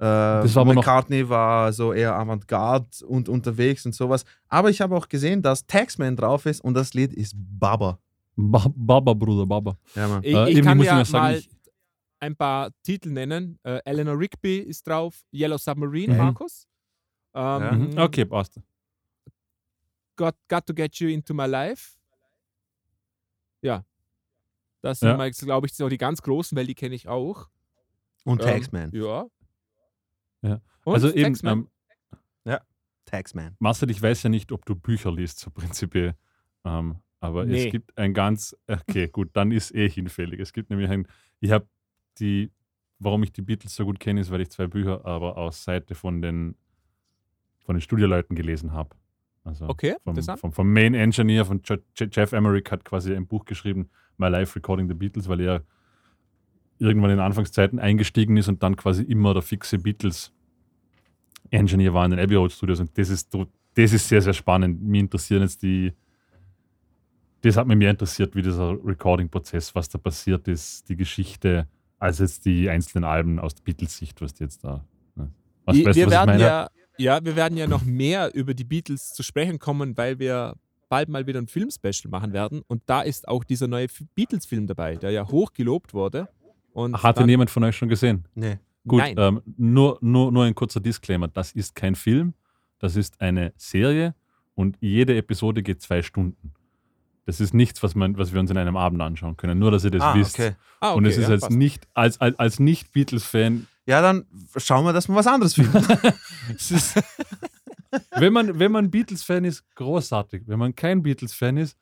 äh, 0.00 0.54
war 0.54 0.64
McCartney 0.64 1.28
war 1.28 1.72
so 1.72 1.92
eher 1.92 2.14
Avantgarde 2.16 3.04
und 3.06 3.28
unterwegs 3.28 3.84
und 3.84 3.94
sowas. 3.94 4.24
Aber 4.48 4.70
ich 4.70 4.80
habe 4.80 4.96
auch 4.96 5.08
gesehen, 5.08 5.42
dass 5.42 5.66
Taxman 5.66 6.16
drauf 6.16 6.46
ist 6.46 6.62
und 6.62 6.74
das 6.74 6.94
Lied 6.94 7.12
ist 7.12 7.34
Baba. 7.36 7.98
Ba 8.34 8.64
Baba, 8.74 9.12
Bruder, 9.12 9.44
Baba. 9.44 9.76
Ja, 9.94 10.08
Mann. 10.08 10.22
Ich, 10.24 10.34
äh, 10.34 10.50
ich 10.50 10.62
kann 10.62 10.80
ja 10.80 11.04
sagen, 11.04 11.34
mal 11.34 11.42
ein 12.20 12.34
paar 12.34 12.70
Titel 12.82 13.10
nennen. 13.10 13.58
Äh, 13.62 13.80
Eleanor 13.84 14.18
Rigby 14.18 14.58
ist 14.58 14.86
drauf, 14.86 15.22
Yellow 15.34 15.58
Submarine, 15.58 16.14
mhm. 16.14 16.18
Markus. 16.18 16.66
Ähm, 17.34 17.42
ja. 17.42 17.72
Mhm. 17.72 17.98
Okay, 17.98 18.24
passt. 18.24 18.58
Got, 20.16 20.34
got 20.48 20.66
to 20.66 20.74
Get 20.74 20.96
You 20.96 21.08
Into 21.08 21.34
My 21.34 21.46
Life. 21.46 21.96
Ja. 23.60 23.84
Das 24.80 25.00
sind, 25.00 25.18
ja. 25.18 25.28
glaube 25.28 25.66
ich, 25.66 25.74
so 25.74 25.88
die 25.90 25.98
ganz 25.98 26.22
großen, 26.22 26.56
weil 26.56 26.66
die 26.66 26.74
kenne 26.74 26.94
ich 26.94 27.06
auch. 27.06 27.48
Und 28.24 28.40
ähm, 28.40 28.48
Taxman. 28.48 28.90
Ja. 28.94 29.26
Ja. 30.42 30.60
Und 30.84 30.94
also 30.94 31.12
eben. 31.12 31.36
Ähm, 31.44 31.68
ja, 32.44 32.60
Taxman. 33.04 33.56
Marcel, 33.58 33.90
ich 33.90 34.00
weiß 34.00 34.22
ja 34.22 34.30
nicht, 34.30 34.52
ob 34.52 34.64
du 34.64 34.74
Bücher 34.74 35.12
liest, 35.12 35.38
so 35.38 35.50
prinzipiell. 35.50 36.14
Ähm, 36.64 36.96
aber 37.20 37.44
nee. 37.44 37.66
es 37.66 37.72
gibt 37.72 37.96
ein 37.98 38.14
ganz. 38.14 38.56
Okay, 38.66 39.08
gut, 39.08 39.30
dann 39.34 39.52
ist 39.52 39.74
eh 39.74 39.88
hinfällig. 39.88 40.40
Es 40.40 40.52
gibt 40.52 40.70
nämlich 40.70 40.88
ein. 40.88 41.06
Ich 41.40 41.50
habe 41.50 41.66
die, 42.18 42.50
warum 42.98 43.22
ich 43.22 43.32
die 43.32 43.42
Beatles 43.42 43.74
so 43.74 43.84
gut 43.84 44.00
kenne, 44.00 44.20
ist, 44.20 44.30
weil 44.30 44.40
ich 44.40 44.50
zwei 44.50 44.66
Bücher 44.66 45.04
aber 45.04 45.36
aus 45.36 45.64
Seite 45.64 45.94
von 45.94 46.22
den, 46.22 46.56
von 47.64 47.76
den 47.76 47.80
Studioleuten 47.80 48.36
gelesen 48.36 48.72
habe. 48.72 48.96
Also 49.44 49.68
okay, 49.68 49.96
vom, 50.04 50.16
vom, 50.16 50.52
vom, 50.52 50.72
Main 50.72 50.94
Engineer 50.94 51.46
von 51.46 51.62
Jeff 51.94 52.32
Emerick 52.32 52.70
hat 52.70 52.84
quasi 52.84 53.14
ein 53.14 53.26
Buch 53.26 53.46
geschrieben, 53.46 53.88
My 54.18 54.28
Life 54.28 54.54
Recording 54.54 54.86
the 54.86 54.94
Beatles, 54.94 55.28
weil 55.28 55.40
er 55.40 55.64
irgendwann 56.80 57.10
in 57.10 57.20
Anfangszeiten 57.20 57.78
eingestiegen 57.78 58.36
ist 58.36 58.48
und 58.48 58.62
dann 58.62 58.76
quasi 58.76 59.02
immer 59.02 59.34
der 59.34 59.42
fixe 59.42 59.78
Beatles 59.78 60.32
Engineer 61.50 61.94
war 61.94 62.04
in 62.04 62.12
den 62.12 62.20
Abbey 62.20 62.36
Road 62.36 62.52
Studios 62.52 62.80
und 62.80 62.96
das 62.96 63.08
ist, 63.08 63.34
das 63.74 63.92
ist 63.92 64.08
sehr, 64.08 64.22
sehr 64.22 64.32
spannend. 64.32 64.82
Mir 64.82 65.00
interessieren 65.00 65.42
jetzt 65.42 65.62
die, 65.62 65.92
das 67.42 67.56
hat 67.56 67.66
mich 67.66 67.76
mehr 67.76 67.90
interessiert, 67.90 68.34
wie 68.34 68.42
dieser 68.42 68.72
Recording-Prozess, 68.84 69.74
was 69.74 69.88
da 69.88 69.98
passiert 69.98 70.48
ist, 70.48 70.88
die 70.88 70.96
Geschichte, 70.96 71.66
als 71.98 72.18
jetzt 72.18 72.44
die 72.44 72.68
einzelnen 72.68 73.04
Alben 73.04 73.38
aus 73.38 73.54
der 73.54 73.62
Beatles-Sicht, 73.64 74.20
was 74.20 74.38
jetzt 74.38 74.64
da. 74.64 74.84
Ne? 75.16 75.30
Was, 75.64 75.76
wir, 75.76 75.86
weißt, 75.86 75.98
wir 75.98 76.10
werden 76.10 76.40
ja, 76.40 76.68
ja, 76.96 77.24
wir 77.24 77.36
werden 77.36 77.56
ja 77.56 77.66
noch 77.66 77.84
mehr 77.84 78.34
über 78.34 78.54
die 78.54 78.64
Beatles 78.64 79.12
zu 79.12 79.22
sprechen 79.22 79.58
kommen, 79.58 79.96
weil 79.96 80.18
wir 80.18 80.54
bald 80.88 81.08
mal 81.08 81.26
wieder 81.26 81.40
ein 81.40 81.46
Filmspecial 81.46 82.10
machen 82.10 82.32
werden. 82.32 82.62
Und 82.66 82.82
da 82.86 83.00
ist 83.00 83.26
auch 83.28 83.44
dieser 83.44 83.68
neue 83.68 83.86
Beatles-Film 84.14 84.66
dabei, 84.66 84.96
der 84.96 85.10
ja 85.10 85.26
hoch 85.26 85.52
gelobt 85.52 85.94
wurde. 85.94 86.28
Und 86.72 87.02
Hat 87.02 87.18
ihn 87.20 87.28
jemand 87.28 87.50
von 87.50 87.64
euch 87.64 87.76
schon 87.76 87.88
gesehen? 87.88 88.26
Nee. 88.34 88.58
Gut, 88.86 89.02
ähm, 89.04 89.42
nur, 89.56 89.98
nur, 90.00 90.32
nur 90.32 90.44
ein 90.44 90.54
kurzer 90.54 90.80
Disclaimer. 90.80 91.28
Das 91.28 91.52
ist 91.52 91.74
kein 91.74 91.94
Film, 91.94 92.34
das 92.78 92.96
ist 92.96 93.20
eine 93.20 93.52
Serie 93.56 94.14
und 94.54 94.76
jede 94.80 95.16
Episode 95.16 95.62
geht 95.62 95.82
zwei 95.82 96.02
Stunden. 96.02 96.52
Das 97.26 97.40
ist 97.40 97.54
nichts, 97.54 97.82
was, 97.82 97.94
man, 97.94 98.16
was 98.16 98.32
wir 98.32 98.40
uns 98.40 98.50
in 98.50 98.56
einem 98.56 98.76
Abend 98.76 99.00
anschauen 99.02 99.36
können. 99.36 99.58
Nur, 99.58 99.70
dass 99.70 99.84
ihr 99.84 99.90
das 99.90 100.02
ah, 100.02 100.14
wisst. 100.14 100.38
Okay. 100.38 100.52
Ah, 100.80 100.90
okay, 100.90 100.98
und 100.98 101.04
es 101.06 101.16
ist 101.16 101.28
ja, 101.28 101.30
als, 101.30 101.50
nicht, 101.50 101.86
als, 101.94 102.20
als, 102.20 102.38
als 102.38 102.58
Nicht-Beatles-Fan. 102.58 103.66
Ja, 103.86 104.00
dann 104.00 104.24
schauen 104.56 104.84
wir, 104.84 104.92
dass 104.92 105.08
wir 105.08 105.14
was 105.14 105.26
anderes 105.26 105.54
finden. 105.54 105.74
wenn 108.16 108.32
man, 108.32 108.58
wenn 108.58 108.72
man 108.72 108.90
Beatles-Fan 108.90 109.44
ist, 109.44 109.64
großartig. 109.74 110.42
Wenn 110.46 110.58
man 110.58 110.74
kein 110.74 111.02
Beatles-Fan 111.02 111.58
ist, 111.58 111.76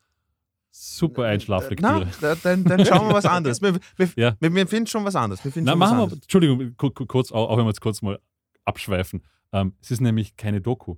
super 0.71 1.25
Einschlaflektüre. 1.25 2.07
Na, 2.21 2.35
dann, 2.35 2.63
dann 2.63 2.85
schauen 2.85 3.07
wir 3.07 3.13
was 3.13 3.25
anderes. 3.25 3.61
Wir, 3.61 3.79
wir, 3.95 4.09
ja. 4.15 4.35
wir, 4.39 4.53
wir 4.53 4.67
finden 4.67 4.87
schon 4.87 5.03
was 5.05 5.15
anderes. 5.15 5.43
Wir 5.43 5.63
Na, 5.63 5.75
machen 5.75 5.97
wir, 5.97 6.13
Entschuldigung, 6.13 6.75
kurz, 6.77 7.31
auch, 7.31 7.49
auch 7.49 7.57
wenn 7.57 7.65
wir 7.65 7.69
jetzt 7.69 7.81
kurz 7.81 8.01
mal 8.01 8.19
abschweifen. 8.65 9.23
Ähm, 9.51 9.73
es 9.81 9.91
ist 9.91 10.01
nämlich 10.01 10.37
keine 10.37 10.61
Doku. 10.61 10.95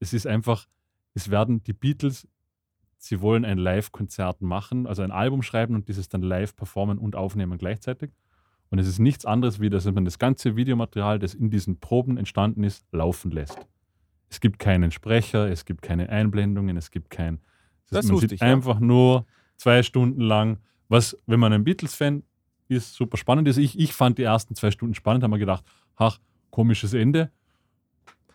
Es 0.00 0.12
ist 0.12 0.26
einfach, 0.26 0.66
es 1.14 1.30
werden 1.30 1.62
die 1.64 1.72
Beatles 1.72 2.28
sie 2.98 3.20
wollen 3.20 3.44
ein 3.44 3.58
Live-Konzert 3.58 4.42
machen, 4.42 4.86
also 4.86 5.02
ein 5.02 5.10
Album 5.10 5.42
schreiben 5.42 5.74
und 5.74 5.88
dieses 5.88 6.08
dann 6.08 6.22
live 6.22 6.56
performen 6.56 6.98
und 6.98 7.16
aufnehmen 7.16 7.58
gleichzeitig. 7.58 8.10
Und 8.68 8.78
es 8.78 8.88
ist 8.88 8.98
nichts 8.98 9.24
anderes, 9.24 9.60
wie 9.60 9.70
dass 9.70 9.84
man 9.84 10.04
das 10.04 10.18
ganze 10.18 10.56
Videomaterial, 10.56 11.18
das 11.18 11.34
in 11.34 11.50
diesen 11.50 11.78
Proben 11.78 12.16
entstanden 12.16 12.64
ist, 12.64 12.84
laufen 12.92 13.30
lässt. 13.30 13.58
Es 14.28 14.40
gibt 14.40 14.58
keinen 14.58 14.90
Sprecher, 14.90 15.48
es 15.48 15.64
gibt 15.64 15.82
keine 15.82 16.08
Einblendungen, 16.08 16.76
es 16.76 16.90
gibt 16.90 17.10
kein. 17.10 17.40
Das, 17.90 18.00
das 18.00 18.06
man 18.06 18.18
sieht 18.18 18.32
ich, 18.32 18.42
einfach 18.42 18.80
ja. 18.80 18.86
nur 18.86 19.26
zwei 19.56 19.82
Stunden 19.82 20.20
lang, 20.20 20.58
was, 20.88 21.16
wenn 21.26 21.40
man 21.40 21.52
ein 21.52 21.64
Beatles-Fan 21.64 22.22
ist, 22.68 22.94
super 22.94 23.16
spannend 23.16 23.48
ist. 23.48 23.58
Ich, 23.58 23.78
ich 23.78 23.92
fand 23.92 24.18
die 24.18 24.24
ersten 24.24 24.54
zwei 24.54 24.70
Stunden 24.70 24.94
spannend, 24.94 25.22
haben 25.22 25.30
wir 25.30 25.38
gedacht, 25.38 25.64
ach, 25.96 26.18
komisches 26.50 26.94
Ende. 26.94 27.30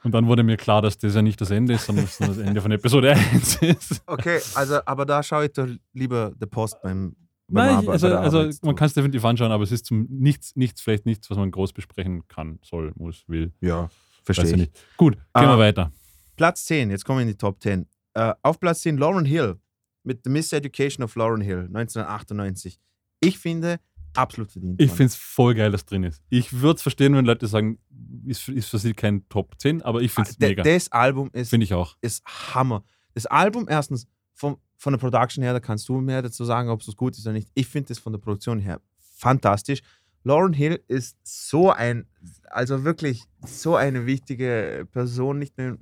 Und 0.03 0.13
dann 0.13 0.25
wurde 0.25 0.43
mir 0.43 0.57
klar, 0.57 0.81
dass 0.81 0.97
das 0.97 1.13
ja 1.13 1.21
nicht 1.21 1.39
das 1.39 1.51
Ende 1.51 1.73
ist, 1.73 1.85
sondern 1.85 2.05
das 2.05 2.37
Ende 2.37 2.61
von 2.61 2.71
Episode 2.71 3.11
1 3.11 3.61
ist. 3.61 4.01
Okay, 4.07 4.39
also, 4.55 4.79
aber 4.85 5.05
da 5.05 5.21
schaue 5.21 5.45
ich 5.45 5.53
doch 5.53 5.67
lieber 5.93 6.33
The 6.39 6.47
Post 6.47 6.81
beim. 6.81 7.15
beim 7.47 7.75
Nein, 7.75 7.89
also, 7.89 8.07
also 8.07 8.49
man 8.63 8.75
kann 8.75 8.87
es 8.87 8.93
definitiv 8.93 9.23
anschauen, 9.25 9.51
aber 9.51 9.63
es 9.63 9.71
ist 9.71 9.85
zum 9.85 10.07
nichts, 10.09 10.55
nichts, 10.55 10.81
vielleicht 10.81 11.05
nichts, 11.05 11.29
was 11.29 11.37
man 11.37 11.51
groß 11.51 11.73
besprechen 11.73 12.27
kann, 12.27 12.59
soll, 12.63 12.93
muss, 12.95 13.23
will. 13.27 13.51
Ja, 13.61 13.89
verstehe 14.23 14.49
ich. 14.49 14.55
Nicht. 14.55 14.97
Gut, 14.97 15.17
gehen 15.35 15.45
uh, 15.45 15.49
wir 15.49 15.59
weiter. 15.59 15.91
Platz 16.35 16.65
10, 16.65 16.89
jetzt 16.89 17.05
kommen 17.05 17.19
wir 17.19 17.23
in 17.23 17.27
die 17.27 17.37
Top 17.37 17.61
10. 17.61 17.85
Äh, 18.13 18.33
auf 18.41 18.59
Platz 18.59 18.81
10 18.81 18.97
Lauren 18.97 19.25
Hill 19.25 19.59
mit 20.03 20.21
The 20.23 20.29
Miseducation 20.29 21.03
of 21.03 21.15
Lauren 21.15 21.41
Hill 21.41 21.69
1998. 21.73 22.79
Ich 23.19 23.37
finde, 23.37 23.79
absolut 24.13 24.51
verdient. 24.51 24.81
Ich 24.81 24.89
finde 24.89 25.05
es 25.05 25.15
voll 25.15 25.53
geil, 25.55 25.71
dass 25.71 25.85
drin 25.85 26.03
ist. 26.03 26.21
Ich 26.29 26.51
würde 26.53 26.75
es 26.77 26.81
verstehen, 26.81 27.15
wenn 27.15 27.25
Leute 27.25 27.47
sagen, 27.47 27.79
ist, 28.25 28.47
ist 28.49 28.69
für 28.69 28.79
sie 28.79 28.93
kein 28.93 29.27
Top 29.29 29.59
10, 29.59 29.81
aber 29.83 30.01
ich 30.01 30.11
finde 30.11 30.29
es 30.29 30.35
Ah, 30.41 30.47
mega. 30.47 30.63
Das 30.63 30.91
Album 30.91 31.29
ist, 31.33 31.49
Finde 31.49 31.63
ich 31.65 31.73
auch. 31.73 31.95
ist 32.01 32.23
Hammer. 32.53 32.83
Das 33.13 33.25
Album 33.27 33.67
erstens 33.69 34.07
vom, 34.33 34.57
von 34.77 34.93
der 34.93 34.99
Production 34.99 35.43
her, 35.43 35.53
da 35.53 35.59
kannst 35.59 35.87
du 35.87 36.01
mehr 36.01 36.21
dazu 36.21 36.43
sagen, 36.45 36.69
ob 36.69 36.81
es 36.81 36.95
gut 36.95 37.17
ist 37.17 37.25
oder 37.25 37.33
nicht. 37.33 37.49
Ich 37.53 37.67
finde 37.67 37.89
das 37.89 37.99
von 37.99 38.11
der 38.13 38.19
Produktion 38.19 38.59
her 38.59 38.81
fantastisch. 38.99 39.81
Lauren 40.23 40.53
Hill 40.53 40.83
ist 40.87 41.17
so 41.23 41.71
ein, 41.71 42.05
also 42.49 42.83
wirklich 42.83 43.23
so 43.45 43.75
eine 43.75 44.05
wichtige 44.05 44.87
Person, 44.91 45.39
nicht 45.39 45.57
nur, 45.57 45.77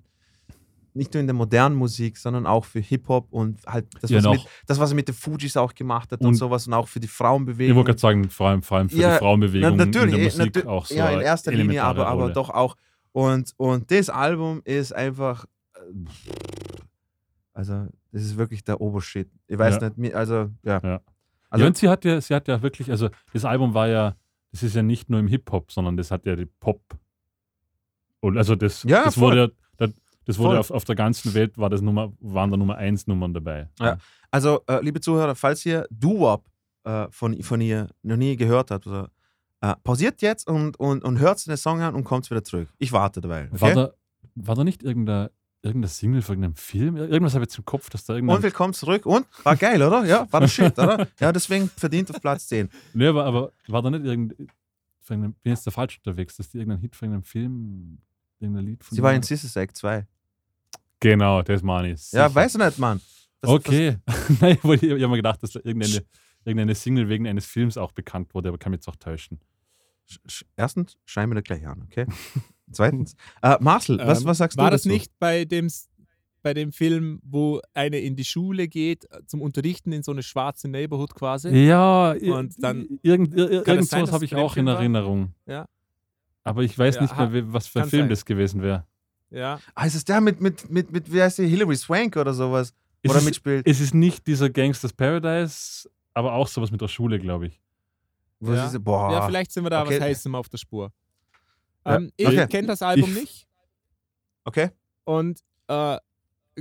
nicht 0.99 1.13
nur 1.13 1.21
in 1.21 1.27
der 1.27 1.33
modernen 1.33 1.75
Musik, 1.75 2.17
sondern 2.17 2.45
auch 2.45 2.65
für 2.65 2.79
Hip-Hop 2.79 3.27
und 3.31 3.65
halt 3.65 3.87
das, 4.01 4.11
Ja, 4.11 4.17
was, 4.17 4.23
noch. 4.25 4.33
mit, 4.33 4.45
das, 4.67 4.79
was 4.79 4.91
er 4.91 4.95
mit 4.95 5.07
den 5.07 5.15
Fujis 5.15 5.57
auch 5.57 5.73
gemacht 5.73 6.11
hat 6.11 6.21
und, 6.21 6.27
Und- 6.27 6.35
sowas 6.35 6.67
und 6.67 6.73
auch 6.75 6.87
für 6.87 6.99
die 6.99 7.05
Ich 7.05 7.11
Frauenbewegung. 7.11 7.75
wollte 7.77 7.87
gerade 7.87 7.99
sagen, 7.99 8.29
vor 8.29 8.49
allem, 8.49 8.61
vor 8.61 8.77
allem 8.77 8.89
für 8.89 8.97
Ja, 8.97 9.13
die 9.13 9.17
Frauenbewegung 9.19 9.75
Na, 9.77 9.85
natürlich, 9.85 10.13
in 10.13 10.19
der 10.19 10.19
eh, 10.21 10.23
Musik 10.25 10.55
natür- 10.55 10.67
auch 10.67 10.85
so. 10.85 10.93
Ja, 10.95 11.09
in 11.09 11.21
erster 11.21 11.51
Linie, 11.51 11.83
aber, 11.83 12.05
aber 12.07 12.29
doch 12.31 12.49
auch. 12.51 12.75
Und, 13.11 13.53
und 13.57 13.89
das 13.89 14.09
Album 14.09 14.61
ist 14.65 14.93
einfach. 14.93 15.45
äh, 15.75 15.79
Also, 17.53 17.87
das 18.11 18.21
ist 18.23 18.37
wirklich 18.37 18.63
der 18.63 18.79
Obershit. 18.79 19.29
Ich 19.47 19.57
weiß 19.57 19.79
Ja. 19.81 19.91
nicht, 19.95 20.15
also, 20.15 20.49
ja. 20.63 20.79
Ja. 20.83 21.01
Also, 21.49 21.63
ja, 21.63 21.67
und 21.67 21.77
sie 21.77 21.89
hat 21.89 22.05
ja, 22.05 22.21
sie 22.21 22.33
hat 22.35 22.47
ja 22.47 22.61
wirklich, 22.61 22.89
also 22.91 23.09
das 23.33 23.43
Album 23.45 23.73
war 23.73 23.87
ja, 23.87 24.15
das 24.51 24.63
ist 24.63 24.75
ja 24.75 24.83
nicht 24.83 25.09
nur 25.09 25.19
im 25.19 25.27
Hip-Hop, 25.27 25.71
sondern 25.71 25.97
das 25.97 26.11
hat 26.11 26.25
ja 26.25 26.35
die 26.35 26.45
Pop. 26.45 26.81
Und 28.21 28.37
also 28.37 28.55
das, 28.55 28.83
Ja, 28.83 29.05
das 29.05 29.15
voll. 29.15 29.23
wurde 29.31 29.37
ja, 29.41 29.47
das, 30.29 30.37
wurde 30.37 30.49
Voll. 30.51 30.57
auf, 30.59 30.71
auf 30.71 30.85
der 30.85 30.95
ganzen 30.95 31.33
Welt 31.33 31.57
war 31.57 31.69
das 31.71 31.81
Nummer, 31.81 32.13
waren 32.19 32.51
da 32.51 32.57
Nummer 32.57 32.75
1 32.77 33.07
Nummern 33.07 33.33
dabei. 33.33 33.67
Ja. 33.79 33.97
also 34.29 34.61
äh, 34.67 34.79
liebe 34.83 35.01
Zuhörer, 35.01 35.33
falls 35.33 35.65
ihr 35.65 35.87
Doo-Wop 35.89 36.45
äh, 36.83 37.07
von, 37.09 37.41
von 37.41 37.59
ihr 37.61 37.87
noch 38.03 38.15
nie 38.17 38.35
gehört 38.35 38.69
habt, 38.69 38.85
oder, 38.85 39.09
äh, 39.61 39.73
pausiert 39.83 40.21
jetzt 40.21 40.47
und, 40.47 40.79
und, 40.79 41.03
und 41.03 41.17
hört 41.19 41.45
den 41.47 41.57
Song 41.57 41.81
an 41.81 41.95
und 41.95 42.03
kommt 42.03 42.29
wieder 42.29 42.43
zurück. 42.43 42.69
Ich 42.77 42.91
warte 42.91 43.21
dabei. 43.21 43.49
War, 43.51 43.69
Okay? 43.71 43.73
da, 43.75 43.93
war 44.35 44.55
da 44.55 44.63
nicht 44.63 44.83
irgendein, 44.83 45.29
irgendein 45.63 45.89
Single 45.89 46.21
von 46.21 46.33
irgendeinem 46.35 46.55
Film? 46.55 46.95
Irgendwas 46.97 47.33
habe 47.33 47.43
ich 47.43 47.49
jetzt 47.49 47.57
im 47.57 47.65
Kopf, 47.65 47.89
dass 47.89 48.05
da 48.05 48.13
und 48.13 48.19
irgendein. 48.19 48.43
willkommen 48.43 48.73
zurück. 48.73 49.07
Und? 49.07 49.25
War 49.43 49.55
geil, 49.55 49.81
oder? 49.81 50.05
Ja, 50.05 50.27
war 50.31 50.41
das 50.41 50.53
Shit, 50.53 50.77
oder? 50.77 51.07
Ja, 51.19 51.31
deswegen 51.31 51.69
verdient 51.69 52.09
auf 52.11 52.21
Platz 52.21 52.47
10. 52.47 52.69
Nee, 52.93 53.07
aber, 53.07 53.25
aber 53.25 53.51
war 53.67 53.81
da 53.81 53.89
nicht 53.89 54.05
irgendein. 54.05 54.47
bin 55.07 55.33
jetzt 55.43 55.65
da 55.65 55.71
falsch 55.71 55.97
unterwegs, 55.97 56.37
dass 56.37 56.49
die 56.51 56.59
irgendein 56.59 56.79
Hit 56.81 56.95
von 56.95 57.07
irgendeinem 57.07 57.23
Film, 57.27 57.97
irgendein 58.39 58.65
Lied 58.67 58.83
von. 58.83 58.95
Sie 58.95 59.01
war 59.01 59.11
in 59.13 59.23
Sister 59.23 59.59
Act 59.59 59.75
2. 59.75 60.05
Genau, 60.99 61.41
das 61.41 61.61
meine 61.63 61.91
ich. 61.93 62.11
Ja, 62.11 62.27
sicher. 62.27 62.35
weiß 62.35 62.55
ich 62.55 62.61
nicht, 62.65 62.79
Mann. 62.79 63.01
Das- 63.41 63.51
Okay. 63.51 63.97
Nein, 64.41 64.57
ich, 64.63 64.63
habe 64.63 65.07
mir 65.07 65.15
gedacht, 65.15 65.41
dass 65.43 65.51
da 65.51 65.61
irgendeine, 65.63 66.03
irgendeine 66.43 66.75
Single 66.75 67.07
wegen 67.09 67.27
eines 67.27 67.45
Films 67.45 67.77
auch 67.77 67.91
bekannt 67.93 68.33
wurde, 68.33 68.49
aber 68.49 68.57
kann 68.57 68.71
mich 68.71 68.79
jetzt 68.79 68.87
auch 68.89 68.95
täuschen. 68.97 69.39
Sch- 70.09 70.19
sch- 70.27 70.43
Erstens, 70.57 70.97
schreiben 71.05 71.31
wir 71.31 71.35
da 71.35 71.41
gleich 71.41 71.65
an, 71.67 71.83
okay? 71.83 72.05
Zweitens, 72.71 73.15
äh, 73.41 73.57
Marcel, 73.61 73.97
was, 73.99 74.21
Ähm, 74.21 74.25
was 74.27 74.37
sagst 74.39 74.57
War 74.57 74.65
du 74.69 74.71
das 74.75 74.83
dazu? 74.83 74.93
nicht 74.93 75.11
bei 75.19 75.45
dem, 75.45 75.69
bei 76.43 76.53
dem 76.53 76.71
Film, 76.71 77.19
wo 77.23 77.61
eine 77.73 77.99
in 77.99 78.15
die 78.15 78.25
Schule 78.25 78.67
geht 78.67 79.05
äh, 79.11 79.25
zum 79.25 79.41
Unterrichten 79.41 79.91
in 79.91 80.03
so 80.03 80.11
eine 80.11 80.21
schwarze 80.23 80.67
Neighborhood 80.67 81.15
quasi? 81.15 81.49
Ja, 81.49 82.11
Und 82.11 82.61
dann- 82.61 82.99
irgend, 83.01 83.33
ir- 83.35 83.37
Kann 83.37 83.45
es 83.47 83.67
irgend 83.67 83.67
sein, 83.67 83.99
sowas 84.01 84.05
dass 84.09 84.11
habe 84.13 84.25
ich 84.25 84.35
auch 84.35 84.57
in 84.57 84.65
war? 84.65 84.75
Erinnerung. 84.75 85.33
Ja. 85.45 85.65
Aber 86.43 86.63
ich 86.63 86.77
weiß 86.77 86.95
Ja, 86.95 87.01
nicht 87.03 87.15
mehr, 87.17 87.53
was 87.53 87.67
für 87.67 87.83
ein 87.83 87.89
Film 87.89 88.03
sein. 88.03 88.09
das 88.09 88.25
gewesen 88.25 88.61
wäre. 88.61 88.85
Ja. 89.31 89.59
Ah, 89.75 89.85
ist 89.85 89.95
es 89.95 90.05
der 90.05 90.21
mit, 90.21 90.41
mit, 90.41 90.69
mit, 90.69 90.91
mit 90.91 91.13
wie 91.13 91.21
heißt 91.21 91.37
die, 91.37 91.47
Hilary 91.47 91.75
Swank 91.75 92.15
oder 92.17 92.33
sowas? 92.33 92.73
Es 93.01 93.09
oder 93.11 93.19
ist- 93.19 93.25
mitspielt? 93.25 93.67
Es 93.67 93.79
ist 93.79 93.93
nicht 93.93 94.25
dieser 94.27 94.49
Gangsters 94.49 94.91
Paradise, 94.93 95.89
aber 96.13 96.33
auch 96.33 96.47
sowas 96.47 96.71
mit 96.71 96.81
der 96.81 96.87
Schule, 96.87 97.19
glaube 97.19 97.47
ich. 97.47 97.61
Wo 98.39 98.53
Ja. 98.53 98.67
sie 98.67 98.73
so- 98.73 98.79
boah. 98.79 99.11
ja, 99.11 99.25
vielleicht 99.27 99.51
sind 99.51 99.63
wir 99.63 99.69
da 99.69 99.83
Okay. 99.83 99.95
was 99.95 100.01
Heißem 100.01 100.33
auf 100.35 100.49
der 100.49 100.57
Spur. 100.57 100.91
Ja. 101.85 101.95
Ähm, 101.97 102.11
ich 102.17 102.27
Okay. 102.27 102.47
kenne 102.47 102.67
das 102.67 102.81
Album 102.81 103.09
Ich- 103.11 103.15
nicht 103.15 103.47
Okay. 104.45 104.69
und 105.05 105.39
äh, 105.67 105.97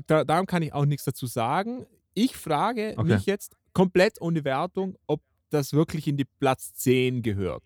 da, 0.06 0.24
darum 0.24 0.46
kann 0.46 0.62
ich 0.62 0.72
auch 0.72 0.84
nichts 0.84 1.04
dazu 1.04 1.26
sagen. 1.26 1.86
Ich 2.14 2.36
frage 2.36 2.94
Okay. 2.96 3.14
mich 3.14 3.26
jetzt 3.26 3.56
komplett 3.72 4.20
ohne 4.20 4.44
Wertung, 4.44 4.96
ob 5.06 5.22
das 5.50 5.72
wirklich 5.72 6.06
in 6.06 6.16
die 6.16 6.26
Platz 6.26 6.74
10 6.74 7.22
gehört. 7.22 7.62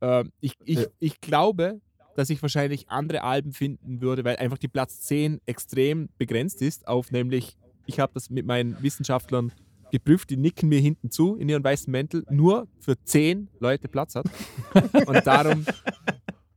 Ähm, 0.00 0.32
ich, 0.40 0.54
ich, 0.64 0.78
Ja. 0.80 0.86
ich 1.00 1.20
glaube, 1.20 1.80
dass 2.18 2.30
ich 2.30 2.42
wahrscheinlich 2.42 2.90
andere 2.90 3.22
Alben 3.22 3.52
finden 3.52 4.00
würde, 4.00 4.24
weil 4.24 4.36
einfach 4.36 4.58
die 4.58 4.66
Platz 4.66 5.02
10 5.02 5.40
extrem 5.46 6.08
begrenzt 6.18 6.60
ist 6.62 6.88
auf 6.88 7.12
nämlich, 7.12 7.56
ich 7.86 8.00
habe 8.00 8.12
das 8.12 8.28
mit 8.28 8.44
meinen 8.44 8.82
Wissenschaftlern 8.82 9.52
geprüft, 9.92 10.28
die 10.30 10.36
nicken 10.36 10.68
mir 10.68 10.80
hinten 10.80 11.10
zu 11.12 11.36
in 11.36 11.48
ihren 11.48 11.62
weißen 11.62 11.90
Mäntel, 11.90 12.24
nur 12.28 12.66
für 12.80 13.00
10 13.00 13.48
Leute 13.60 13.86
Platz 13.86 14.16
hat. 14.16 14.26
Und 15.06 15.26
darum 15.26 15.64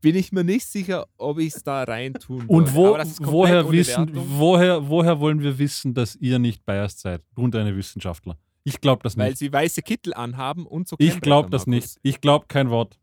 bin 0.01 0.15
ich 0.15 0.31
mir 0.31 0.43
nicht 0.43 0.65
sicher, 0.65 1.05
ob 1.17 1.37
ich 1.37 1.53
es 1.55 1.63
da 1.63 1.83
rein 1.83 2.15
tun 2.15 2.43
Und 2.47 2.73
würde. 2.73 3.05
wo, 3.19 3.31
woher, 3.31 3.71
wissen, 3.71 4.09
woher, 4.13 4.89
woher 4.89 5.19
wollen 5.19 5.41
wir 5.41 5.59
wissen, 5.59 5.93
dass 5.93 6.15
ihr 6.15 6.39
nicht 6.39 6.65
biased 6.65 6.99
seid? 6.99 7.21
Du 7.35 7.43
und 7.43 7.53
deine 7.53 7.75
Wissenschaftler. 7.77 8.35
Ich 8.63 8.81
glaube 8.81 9.03
das 9.03 9.15
weil 9.15 9.29
nicht. 9.29 9.37
sie 9.37 9.53
weiße 9.53 9.83
Kittel 9.83 10.13
anhaben 10.15 10.65
und 10.65 10.87
so 10.87 10.95
Ich 10.99 11.21
glaube 11.21 11.51
das 11.51 11.67
Markus. 11.67 11.83
nicht. 11.85 11.97
Ich 12.01 12.19
glaube 12.19 12.45
kein 12.47 12.69
Wort. 12.71 12.99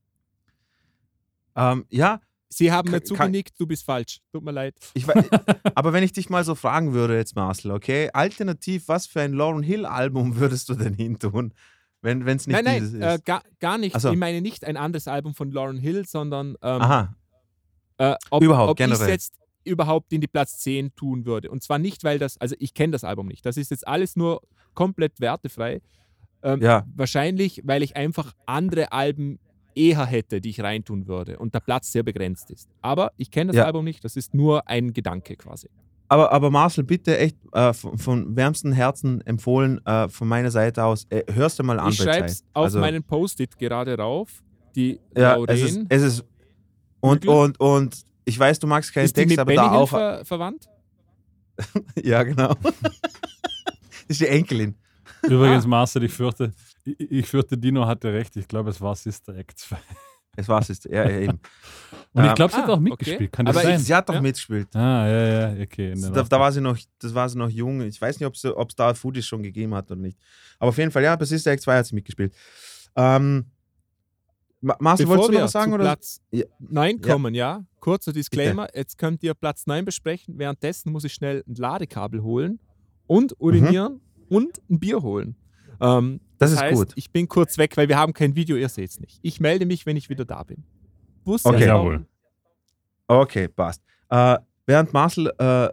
Ähm, 1.56 1.86
ja, 1.90 2.20
Sie 2.50 2.72
haben 2.72 2.90
mir 2.90 3.02
zugenickt, 3.02 3.60
du 3.60 3.66
bist 3.66 3.84
falsch. 3.84 4.20
Tut 4.32 4.42
mir 4.42 4.52
leid. 4.52 4.74
ich 4.94 5.06
aber 5.74 5.92
wenn 5.92 6.02
ich 6.02 6.12
dich 6.12 6.30
mal 6.30 6.44
so 6.44 6.54
fragen 6.54 6.92
würde 6.94 7.16
jetzt, 7.16 7.36
Marcel, 7.36 7.72
okay, 7.72 8.10
alternativ, 8.12 8.88
was 8.88 9.06
für 9.06 9.20
ein 9.20 9.32
Lauren 9.34 9.62
Hill 9.62 9.84
Album 9.84 10.36
würdest 10.36 10.68
du 10.68 10.74
denn 10.74 10.94
hintun, 10.94 11.52
wenn 12.00 12.26
es 12.26 12.46
nicht 12.46 12.64
nein, 12.64 12.80
dieses 12.80 12.94
nein, 12.94 13.02
äh, 13.02 13.14
ist? 13.16 13.24
gar, 13.24 13.42
gar 13.60 13.76
nicht. 13.76 14.00
So. 14.00 14.10
Ich 14.10 14.18
meine 14.18 14.40
nicht 14.40 14.64
ein 14.64 14.76
anderes 14.76 15.08
Album 15.08 15.34
von 15.34 15.50
Lauren 15.50 15.78
Hill, 15.78 16.06
sondern 16.06 16.50
ähm, 16.62 16.80
Aha, 16.82 17.14
äh, 17.98 18.14
ob, 18.30 18.42
Überhaupt, 18.42 18.70
ob 18.70 18.80
ich 18.80 18.86
es 18.86 18.90
generell. 18.98 19.12
jetzt 19.14 19.34
überhaupt 19.64 20.12
in 20.12 20.20
die 20.20 20.28
Platz 20.28 20.58
10 20.58 20.94
tun 20.94 21.26
würde. 21.26 21.50
Und 21.50 21.62
zwar 21.62 21.78
nicht, 21.78 22.04
weil 22.04 22.18
das, 22.18 22.40
also 22.40 22.54
ich 22.58 22.72
kenne 22.72 22.92
das 22.92 23.04
Album 23.04 23.26
nicht. 23.26 23.44
Das 23.44 23.56
ist 23.56 23.70
jetzt 23.70 23.86
alles 23.86 24.16
nur 24.16 24.40
komplett 24.74 25.20
wertefrei. 25.20 25.82
Ähm, 26.42 26.62
Ja. 26.62 26.86
Wahrscheinlich, 26.94 27.60
weil 27.64 27.82
ich 27.82 27.96
einfach 27.96 28.32
andere 28.46 28.92
Alben 28.92 29.40
eher 29.78 30.05
hätte, 30.06 30.40
die 30.40 30.50
ich 30.50 30.60
reintun 30.60 31.06
würde 31.06 31.38
und 31.38 31.55
der 31.55 31.60
Platz 31.60 31.92
sehr 31.92 32.02
begrenzt 32.02 32.50
ist. 32.50 32.68
Aber 32.82 33.12
ich 33.16 33.30
kenne 33.30 33.48
das 33.52 33.56
Ja. 33.59 33.64
Album 33.66 33.84
nicht, 33.84 34.02
das 34.05 34.16
ist 34.16 34.34
nur 34.34 34.68
ein 34.68 34.92
Gedanke 34.92 35.36
quasi. 35.36 35.68
aber, 36.09 36.32
aber 36.32 36.50
Marcel, 36.50 36.84
bitte 36.84 37.16
echt 37.18 37.36
äh, 37.52 37.72
von, 37.72 37.98
von 37.98 38.36
wärmstem 38.36 38.72
Herzen 38.72 39.20
empfohlen, 39.26 39.80
äh, 39.86 40.09
von 40.09 40.26
meiner 40.26 40.50
Seite 40.50 40.82
aus, 40.84 41.06
äh, 41.10 41.22
hörst 41.32 41.59
du 41.59 41.62
mal 41.62 41.78
an 41.78 41.90
ich 41.90 41.96
schreibe 41.96 42.26
es 42.26 42.42
auf 42.55 42.64
Also- 42.64 42.80
meinen 42.80 43.02
Post-it 43.05 43.56
gerade 43.59 43.96
rauf. 43.96 44.42
Die 44.74 44.98
Ja, 45.16 45.34
Lauren. 45.36 45.48
es 45.50 45.62
ist, 45.62 45.80
es 45.88 46.02
ist 46.02 46.24
und, 47.00 47.26
und, 47.26 47.60
und 47.60 48.02
ich 48.24 48.38
weiß, 48.38 48.59
du 48.59 48.66
magst 48.66 48.92
keinen 48.92 49.05
ist 49.05 49.16
die 49.16 49.20
Text, 49.20 49.30
mit 49.30 49.38
aber 49.38 49.55
Benny 49.55 49.68
da 49.68 49.70
auch. 49.72 49.88
ver 49.88 50.24
verwandt? 50.24 50.66
Ja, 52.02 52.22
genau. 52.22 52.55
das 52.82 52.92
ist 54.09 54.20
die 54.20 54.26
Enkelin. 54.28 54.74
Übrigens, 55.22 55.64
Ah. 55.64 55.68
Marcel, 55.74 56.05
ich 56.05 56.12
fürchte, 56.12 56.52
ich, 56.98 57.10
ich 57.10 57.27
fürchte, 57.27 57.56
Dino 57.59 57.86
hatte 57.86 58.12
recht. 58.12 58.36
Ich 58.36 58.48
glaube, 58.48 58.70
es 58.70 58.81
war 58.81 58.94
Sister 58.97 59.35
Act 59.36 59.59
2. 59.59 59.77
Das 60.36 60.48
war's 60.48 60.69
jetzt. 60.69 60.85
Ja, 60.85 61.09
ja, 61.09 61.19
eben. 61.19 61.40
Und 62.12 62.24
ich 62.24 62.35
glaube, 62.35 62.52
sie 62.52 62.59
hat 62.59 62.69
ah, 62.69 62.73
auch 62.73 62.77
okay. 62.77 62.82
mitgespielt. 62.90 63.32
Kann 63.32 63.47
das 63.47 63.56
Aber 63.56 63.65
sein? 63.65 63.78
Sie 63.81 63.94
hat 63.94 64.09
doch 64.09 64.15
Ja. 64.15 64.20
mitgespielt. 64.20 64.69
ah, 64.77 65.06
ja, 65.09 65.48
ja, 65.56 65.62
okay. 65.62 65.94
Da, 66.01 66.23
da 66.23 66.40
war 66.40 66.52
sie 66.52 66.60
noch, 66.60 66.78
das 67.01 67.12
war 67.15 67.28
sie 67.28 67.36
noch 67.39 67.48
jung. 67.51 67.81
Ich 67.82 68.01
weiß 68.01 68.20
nicht, 68.20 68.27
ob 68.27 68.35
es 68.69 68.77
da 68.77 68.94
Foodies 68.94 69.27
schon 69.27 69.43
gegeben 69.43 69.74
hat 69.74 69.90
oder 69.90 70.01
nicht. 70.01 70.16
Aber 70.60 70.69
auf 70.69 70.78
jeden 70.78 70.90
Fall, 70.93 71.02
ja, 71.02 71.16
bei 71.16 71.24
Sister 71.24 71.51
Act 71.51 71.62
2 71.62 71.78
hat 71.78 71.86
sie 71.86 71.94
mitgespielt. 71.97 72.32
Ähm, 72.94 73.47
Ma- 74.60 74.77
Marcel, 74.81 75.06
Bevor 75.06 75.19
wolltest 75.19 75.28
du 75.28 75.32
noch 75.32 75.39
wir 75.40 75.44
was 75.44 75.52
sagen? 75.52 75.70
zu 75.70 75.74
Oder? 75.74 75.85
Platz 75.85 76.20
Ja. 76.31 76.44
9 76.59 77.01
Ja. 77.01 77.12
kommen, 77.12 77.35
ja. 77.35 77.65
Kurzer 77.81 78.12
Disclaimer, 78.12 78.69
jetzt 78.74 78.98
könnt 78.98 79.23
ihr 79.23 79.35
Platz 79.35 79.66
9 79.66 79.85
besprechen. 79.85 80.39
Währenddessen 80.39 80.93
muss 80.93 81.05
ich 81.05 81.12
schnell 81.15 81.44
ein 81.47 81.55
Ladekabel 81.55 82.23
holen 82.23 82.59
und 83.06 83.35
urinieren 83.40 84.01
und 84.28 84.60
ein 84.70 84.78
Bier 84.81 85.02
holen. 85.02 85.36
Ähm, 85.81 86.20
Das 86.39 86.52
ist 86.52 86.60
heißt, 86.60 86.74
gut. 86.74 86.93
Ich 86.94 87.10
bin 87.10 87.28
kurz 87.28 87.59
weg, 87.59 87.77
weil 87.77 87.89
wir 87.89 87.98
haben 87.98 88.12
kein 88.12 88.35
Video, 88.35 88.56
ihr 88.56 88.69
seht 88.69 88.90
es 88.90 89.01
nicht. 89.01 89.19
Ich 89.23 89.40
melde 89.40 89.66
mich, 89.66 89.86
wenn 89.86 89.97
ich 89.97 90.09
wieder 90.09 90.24
da 90.24 90.43
bin. 90.44 90.65
Bus 91.24 91.44
Okay. 91.44 91.66
Jawohl. 91.66 92.06
Okay, 93.06 93.48
passt. 93.48 93.82
Äh, 94.10 94.39
während 94.66 94.93
Marcel 94.93 95.32
äh, 95.39 95.69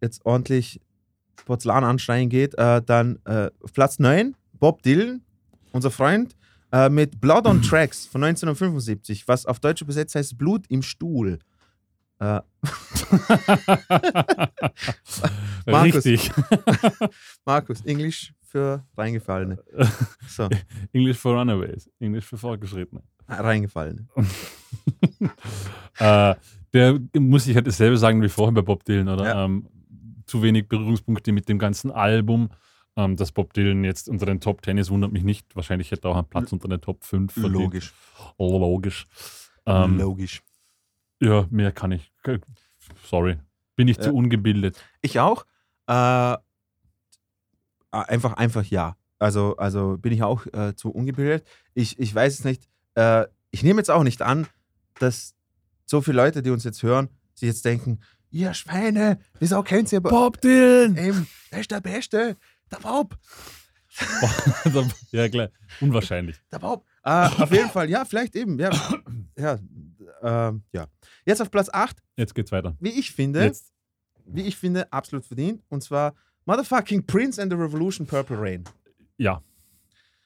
jetzt 0.00 0.24
ordentlich 0.24 0.80
Porzellan 1.44 1.84
anschreien 1.84 2.28
geht, 2.28 2.54
äh, 2.56 2.82
dann 2.82 3.18
äh, 3.24 3.50
Platz 3.72 3.98
9, 3.98 4.36
Bob 4.52 4.82
Dylan, 4.82 5.22
unser 5.72 5.90
Freund, 5.90 6.36
äh, 6.72 6.88
mit 6.88 7.20
Blood 7.20 7.46
on 7.46 7.62
Tracks 7.68 8.06
von 8.06 8.22
1975, 8.22 9.26
was 9.26 9.46
auf 9.46 9.60
Deutsch 9.60 9.82
übersetzt 9.82 10.14
heißt 10.14 10.38
Blut 10.38 10.66
im 10.68 10.82
Stuhl. 10.82 11.38
Äh, 15.66 15.70
Markus. 15.70 16.04
Richtig. 16.04 16.30
Markus, 17.44 17.84
Englisch 17.84 18.32
für 18.40 18.84
Reingefallene. 18.96 19.62
So, 20.26 20.48
English 20.92 21.18
for 21.18 21.34
Runaways. 21.38 21.90
English 21.98 22.24
für 22.24 22.38
Fortgeschrittene. 22.38 23.02
Reingefallene. 23.28 24.06
äh, 25.98 26.34
Der 26.72 27.00
muss 27.18 27.46
ich 27.46 27.54
halt 27.54 27.66
dasselbe 27.66 27.98
sagen 27.98 28.22
wie 28.22 28.28
vorhin 28.28 28.54
bei 28.54 28.62
Bob 28.62 28.84
Dylan, 28.84 29.08
oder? 29.08 29.24
Ja. 29.24 29.44
Ähm, 29.44 29.68
zu 30.26 30.42
wenig 30.42 30.68
Berührungspunkte 30.68 31.32
mit 31.32 31.48
dem 31.48 31.58
ganzen 31.58 31.90
Album. 31.90 32.50
Ähm, 32.96 33.16
dass 33.16 33.30
Bob 33.32 33.52
Dylan 33.52 33.84
jetzt 33.84 34.08
unter 34.08 34.26
den 34.26 34.40
Top 34.40 34.64
10 34.64 34.76
ist, 34.78 34.90
wundert 34.90 35.12
mich 35.12 35.22
nicht. 35.22 35.54
Wahrscheinlich 35.54 35.90
hätte 35.90 36.08
er 36.08 36.12
auch 36.12 36.16
einen 36.16 36.28
Platz 36.28 36.52
unter 36.52 36.68
den 36.68 36.80
Top 36.80 37.04
5 37.04 37.32
verdient. 37.32 37.54
Logisch. 37.54 37.94
Logisch. 38.38 39.06
Ähm, 39.66 39.98
Logisch. 39.98 40.42
Ja, 41.20 41.46
mehr 41.50 41.72
kann 41.72 41.92
ich. 41.92 42.12
Sorry. 43.04 43.38
Bin 43.76 43.88
ich 43.88 43.96
ja. 43.96 44.04
zu 44.04 44.14
ungebildet. 44.14 44.76
Ich 45.02 45.20
auch. 45.20 45.44
Äh, 45.86 46.36
einfach, 47.90 48.34
einfach 48.34 48.64
ja. 48.64 48.96
Also, 49.18 49.56
also 49.56 49.96
bin 49.98 50.12
ich 50.12 50.22
auch 50.22 50.46
äh, 50.46 50.74
zu 50.74 50.90
ungebildet. 50.90 51.46
Ich, 51.74 51.98
ich 51.98 52.14
weiß 52.14 52.40
es 52.40 52.44
nicht. 52.44 52.68
Äh, 52.94 53.26
ich 53.50 53.62
nehme 53.62 53.80
jetzt 53.80 53.90
auch 53.90 54.02
nicht 54.02 54.22
an, 54.22 54.46
dass 54.98 55.34
so 55.86 56.00
viele 56.00 56.18
Leute, 56.18 56.42
die 56.42 56.50
uns 56.50 56.64
jetzt 56.64 56.82
hören, 56.82 57.08
sich 57.34 57.48
jetzt 57.48 57.64
denken, 57.64 58.00
ihr 58.30 58.54
Schweine, 58.54 59.18
wieso 59.38 59.62
kennt 59.62 59.92
ihr 59.92 60.00
Bob 60.00 60.40
Dylan? 60.40 60.96
Eben, 60.96 61.26
der 61.50 61.60
ist 61.60 61.70
der 61.70 61.80
Beste. 61.80 62.36
Der 62.70 62.78
Bob. 62.78 63.16
ja, 65.10 65.28
klar. 65.28 65.48
Unwahrscheinlich. 65.80 66.36
Der 66.52 66.58
Bob. 66.58 66.84
Äh, 67.02 67.10
auf 67.10 67.50
jeden 67.50 67.70
Fall, 67.70 67.88
ja, 67.88 68.04
vielleicht 68.04 68.36
eben. 68.36 68.58
Ja, 68.58 68.70
ja, 69.36 69.58
äh, 70.22 70.52
ja. 70.72 70.86
Jetzt 71.24 71.42
auf 71.42 71.50
Platz 71.50 71.68
8. 71.72 71.96
Jetzt 72.16 72.34
geht's 72.34 72.52
weiter. 72.52 72.76
Wie 72.80 72.90
ich 72.90 73.12
finde, 73.12 73.44
Jetzt. 73.44 73.72
wie 74.24 74.42
ich 74.42 74.56
finde, 74.56 74.92
absolut 74.92 75.24
verdient. 75.24 75.62
Und 75.68 75.82
zwar 75.82 76.14
Motherfucking 76.44 77.06
Prince 77.06 77.40
and 77.40 77.52
the 77.52 77.58
Revolution 77.58 78.06
Purple 78.06 78.40
Rain. 78.40 78.64
Ja. 79.16 79.42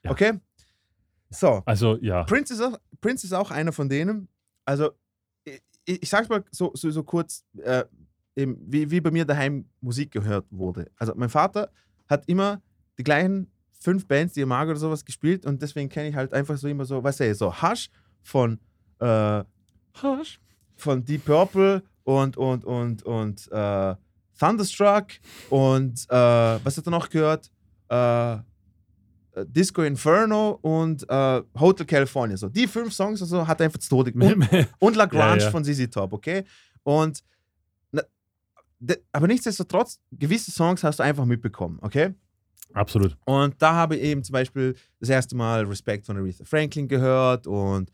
ja. 0.04 0.10
Okay? 0.10 0.34
So. 1.30 1.62
Also, 1.64 1.96
ja. 2.00 2.24
Prince 2.24 2.54
ist 2.54 2.60
auch, 2.60 2.78
Prince 3.00 3.26
ist 3.26 3.32
auch 3.32 3.50
einer 3.50 3.72
von 3.72 3.88
denen. 3.88 4.28
Also, 4.64 4.92
ich, 5.44 5.60
ich 5.84 6.08
sag's 6.08 6.28
mal 6.28 6.44
so, 6.50 6.70
so, 6.74 6.90
so 6.90 7.02
kurz, 7.02 7.44
äh, 7.58 7.84
eben, 8.36 8.56
wie, 8.60 8.90
wie 8.90 9.00
bei 9.00 9.10
mir 9.10 9.24
daheim 9.24 9.68
Musik 9.80 10.10
gehört 10.10 10.46
wurde. 10.50 10.90
Also, 10.96 11.12
mein 11.16 11.30
Vater 11.30 11.70
hat 12.08 12.28
immer 12.28 12.62
die 12.98 13.04
gleichen 13.04 13.50
fünf 13.82 14.06
Bands, 14.06 14.34
die 14.34 14.42
er 14.42 14.46
mag 14.46 14.68
oder 14.68 14.78
sowas 14.78 15.04
gespielt 15.04 15.44
und 15.44 15.60
deswegen 15.60 15.88
kenne 15.88 16.08
ich 16.08 16.14
halt 16.14 16.32
einfach 16.32 16.56
so 16.56 16.68
immer 16.68 16.84
so, 16.84 17.02
weißt 17.02 17.20
du, 17.20 17.34
so 17.34 17.62
Hush 17.62 17.90
von 18.22 18.60
äh, 19.00 19.44
Hush 20.02 20.40
von 20.76 21.04
Deep 21.04 21.24
Purple 21.24 21.82
und 22.04 22.36
und 22.36 22.64
und 22.64 23.02
und 23.02 23.52
äh, 23.52 23.94
Thunderstruck 24.38 25.06
und 25.50 26.06
äh, 26.08 26.14
was 26.64 26.76
hat 26.76 26.86
er 26.86 26.90
noch 26.90 27.08
gehört? 27.08 27.50
Äh, 27.88 28.38
Disco 29.46 29.82
Inferno 29.82 30.58
und 30.60 31.08
äh, 31.08 31.42
Hotel 31.58 31.86
California. 31.86 32.36
So 32.36 32.48
die 32.48 32.66
fünf 32.66 32.92
Songs 32.92 33.22
also 33.22 33.46
hat 33.46 33.60
er 33.60 33.66
einfach 33.66 33.78
zu 33.78 33.88
Tode 33.88 34.12
und, 34.12 34.48
und 34.78 34.96
La 34.96 35.06
Grange 35.06 35.38
ja, 35.38 35.44
ja. 35.44 35.50
von 35.50 35.64
ZZ 35.64 35.90
Top, 35.90 36.12
okay? 36.12 36.44
Und 36.82 37.22
aber 39.12 39.28
nichtsdestotrotz, 39.28 40.00
gewisse 40.10 40.50
Songs 40.50 40.82
hast 40.82 40.98
du 40.98 41.04
einfach 41.04 41.24
mitbekommen, 41.24 41.78
okay? 41.82 42.14
Absolut. 42.74 43.16
Und 43.24 43.60
da 43.60 43.74
habe 43.74 43.96
ich 43.96 44.02
eben 44.02 44.24
zum 44.24 44.32
Beispiel 44.32 44.74
das 44.98 45.08
erste 45.08 45.36
Mal 45.36 45.64
Respect 45.66 46.06
von 46.06 46.16
Aretha 46.16 46.44
Franklin 46.44 46.88
gehört 46.88 47.46
und 47.46 47.90
äh, 47.90 47.92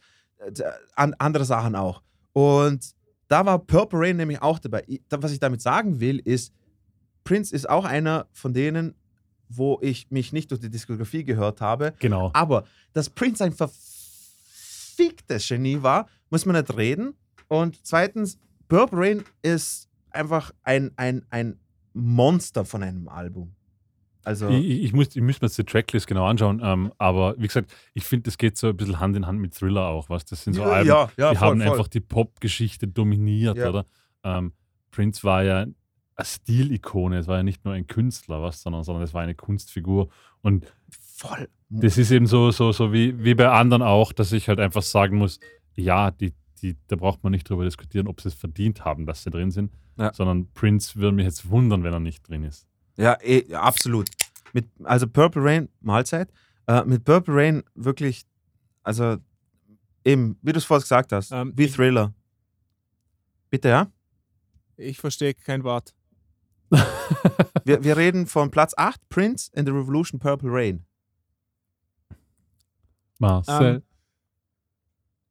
an, 0.95 1.15
andere 1.19 1.45
Sachen 1.45 1.75
auch. 1.75 2.03
Und 2.33 2.95
da 3.29 3.45
war 3.45 3.59
Purple 3.59 4.01
Rain 4.01 4.17
nämlich 4.17 4.41
auch 4.41 4.59
dabei. 4.59 4.85
Was 5.11 5.33
ich 5.33 5.41
damit 5.41 5.61
sagen 5.61 6.01
will, 6.01 6.19
ist, 6.19 6.53
Prince 7.25 7.55
ist 7.55 7.69
auch 7.69 7.85
einer 7.85 8.27
von 8.33 8.55
denen, 8.55 8.95
wo 9.49 9.79
ich 9.83 10.11
mich 10.11 10.33
nicht 10.33 10.51
durch 10.51 10.61
die 10.61 10.71
Diskografie 10.71 11.25
gehört 11.25 11.61
habe. 11.61 11.95
Genau. 11.99 12.31
Aber 12.35 12.65
dass 12.93 13.11
Prince 13.11 13.45
ein 13.45 13.53
verficktes 13.53 15.49
Genie 15.49 15.83
war, 15.83 16.09
muss 16.31 16.47
man 16.47 16.57
nicht 16.57 16.77
reden. 16.77 17.15
Und 17.49 17.85
zweitens, 17.85 18.39
Purple 18.69 18.99
Rain 18.99 19.25
ist 19.43 19.89
einfach 20.11 20.53
ein, 20.63 20.93
ein, 20.97 21.25
ein 21.31 21.59
Monster 21.95 22.65
von 22.65 22.83
einem 22.83 23.09
Album. 23.09 23.55
Also 24.29 24.51
ich, 24.51 24.83
ich, 24.83 24.93
muss, 24.93 25.17
ich 25.17 25.23
müsste 25.23 25.43
mir 25.43 25.49
jetzt 25.49 25.57
die 25.57 25.65
Tracklist 25.65 26.07
genau 26.07 26.27
anschauen, 26.27 26.61
ähm, 26.63 26.93
aber 26.99 27.35
wie 27.39 27.47
gesagt, 27.47 27.75
ich 27.95 28.05
finde, 28.05 28.25
das 28.25 28.37
geht 28.37 28.59
so 28.59 28.69
ein 28.69 28.77
bisschen 28.77 29.01
Hand 29.01 29.17
in 29.17 29.27
Hand 29.27 29.41
mit 29.41 29.55
Thriller 29.55 29.87
auch, 29.87 30.11
was 30.11 30.27
das 30.27 30.45
sind 30.45 30.53
so 30.53 30.61
ja, 30.61 30.69
Alben, 30.69 30.87
ja, 30.87 31.11
ja, 31.17 31.31
die 31.31 31.37
voll, 31.37 31.49
haben 31.49 31.63
voll. 31.63 31.71
einfach 31.71 31.89
die 31.89 32.01
Pop-Geschichte 32.01 32.87
dominiert, 32.87 33.57
oder? 33.57 33.87
Ähm, 34.23 34.53
Prince 34.91 35.25
war 35.25 35.45
ja 35.45 35.61
eine 35.61 35.75
Stilikone, 36.21 37.21
es 37.21 37.27
war 37.27 37.39
ja 37.39 37.43
nicht 37.43 37.65
nur 37.65 37.73
ein 37.73 37.87
Künstler, 37.87 38.43
was, 38.43 38.61
sondern, 38.61 38.85
sondern 38.85 39.03
es 39.03 39.15
war 39.15 39.23
eine 39.23 39.35
Kunstfigur 39.35 40.11
und 40.43 40.71
voll. 40.91 41.49
Das 41.71 41.97
ist 41.97 42.11
eben 42.11 42.27
so, 42.27 42.51
so, 42.51 42.71
so 42.73 42.93
wie, 42.93 43.25
wie 43.25 43.35
bei 43.35 43.49
anderen 43.49 43.81
auch, 43.81 44.13
dass 44.13 44.33
ich 44.33 44.51
halt 44.51 44.61
einfach 44.61 44.83
sagen 44.83 45.17
muss, 45.17 45.41
ja, 45.75 46.11
die, 46.11 46.35
die, 46.61 46.77
da 46.89 46.97
braucht 46.97 47.25
man 47.25 47.31
nicht 47.31 47.49
drüber 47.49 47.65
diskutieren, 47.65 48.09
ob 48.09 48.21
sie 48.21 48.29
es 48.29 48.35
verdient 48.35 48.85
haben, 48.85 49.07
dass 49.07 49.23
sie 49.23 49.31
drin 49.31 49.51
sind, 49.51 49.73
sondern 50.13 50.53
Prince 50.53 50.97
würde 50.97 51.17
mich 51.17 51.25
jetzt 51.25 51.49
wundern, 51.49 51.83
wenn 51.83 51.95
er 51.95 52.01
nicht 52.01 52.29
drin 52.29 52.45
ist. 52.45 52.68
Ja, 52.99 53.17
eh, 53.23 53.55
absolut. 53.55 54.11
Mit, 54.53 54.69
also 54.85 55.07
Purple 55.07 55.43
Rain, 55.43 55.69
Mahlzeit. 55.81 56.31
Äh, 56.67 56.85
mit 56.85 57.05
Purple 57.05 57.35
Rain 57.35 57.63
wirklich, 57.75 58.27
also 58.83 59.17
eben, 60.05 60.39
wie 60.43 60.53
du 60.53 60.59
es 60.59 60.65
vorhin 60.65 60.83
gesagt 60.83 61.13
hast, 61.13 61.31
ähm, 61.31 61.53
wie 61.57 61.69
Thriller. 61.69 62.13
Bitte, 63.51 63.69
ja? 63.69 63.91
Ich 64.77 64.99
verstehe 64.99 65.35
kein 65.35 65.65
Wort. 65.65 65.95
wir, 67.65 67.83
wir 67.83 67.97
reden 67.97 68.27
von 68.27 68.51
Platz 68.51 68.75
8, 68.77 69.09
Prince 69.09 69.51
in 69.55 69.65
the 69.65 69.73
Revolution 69.73 70.21
Purple 70.21 70.51
Rain. 70.51 70.85
Marcel. 73.19 73.77
Ähm, 73.77 73.83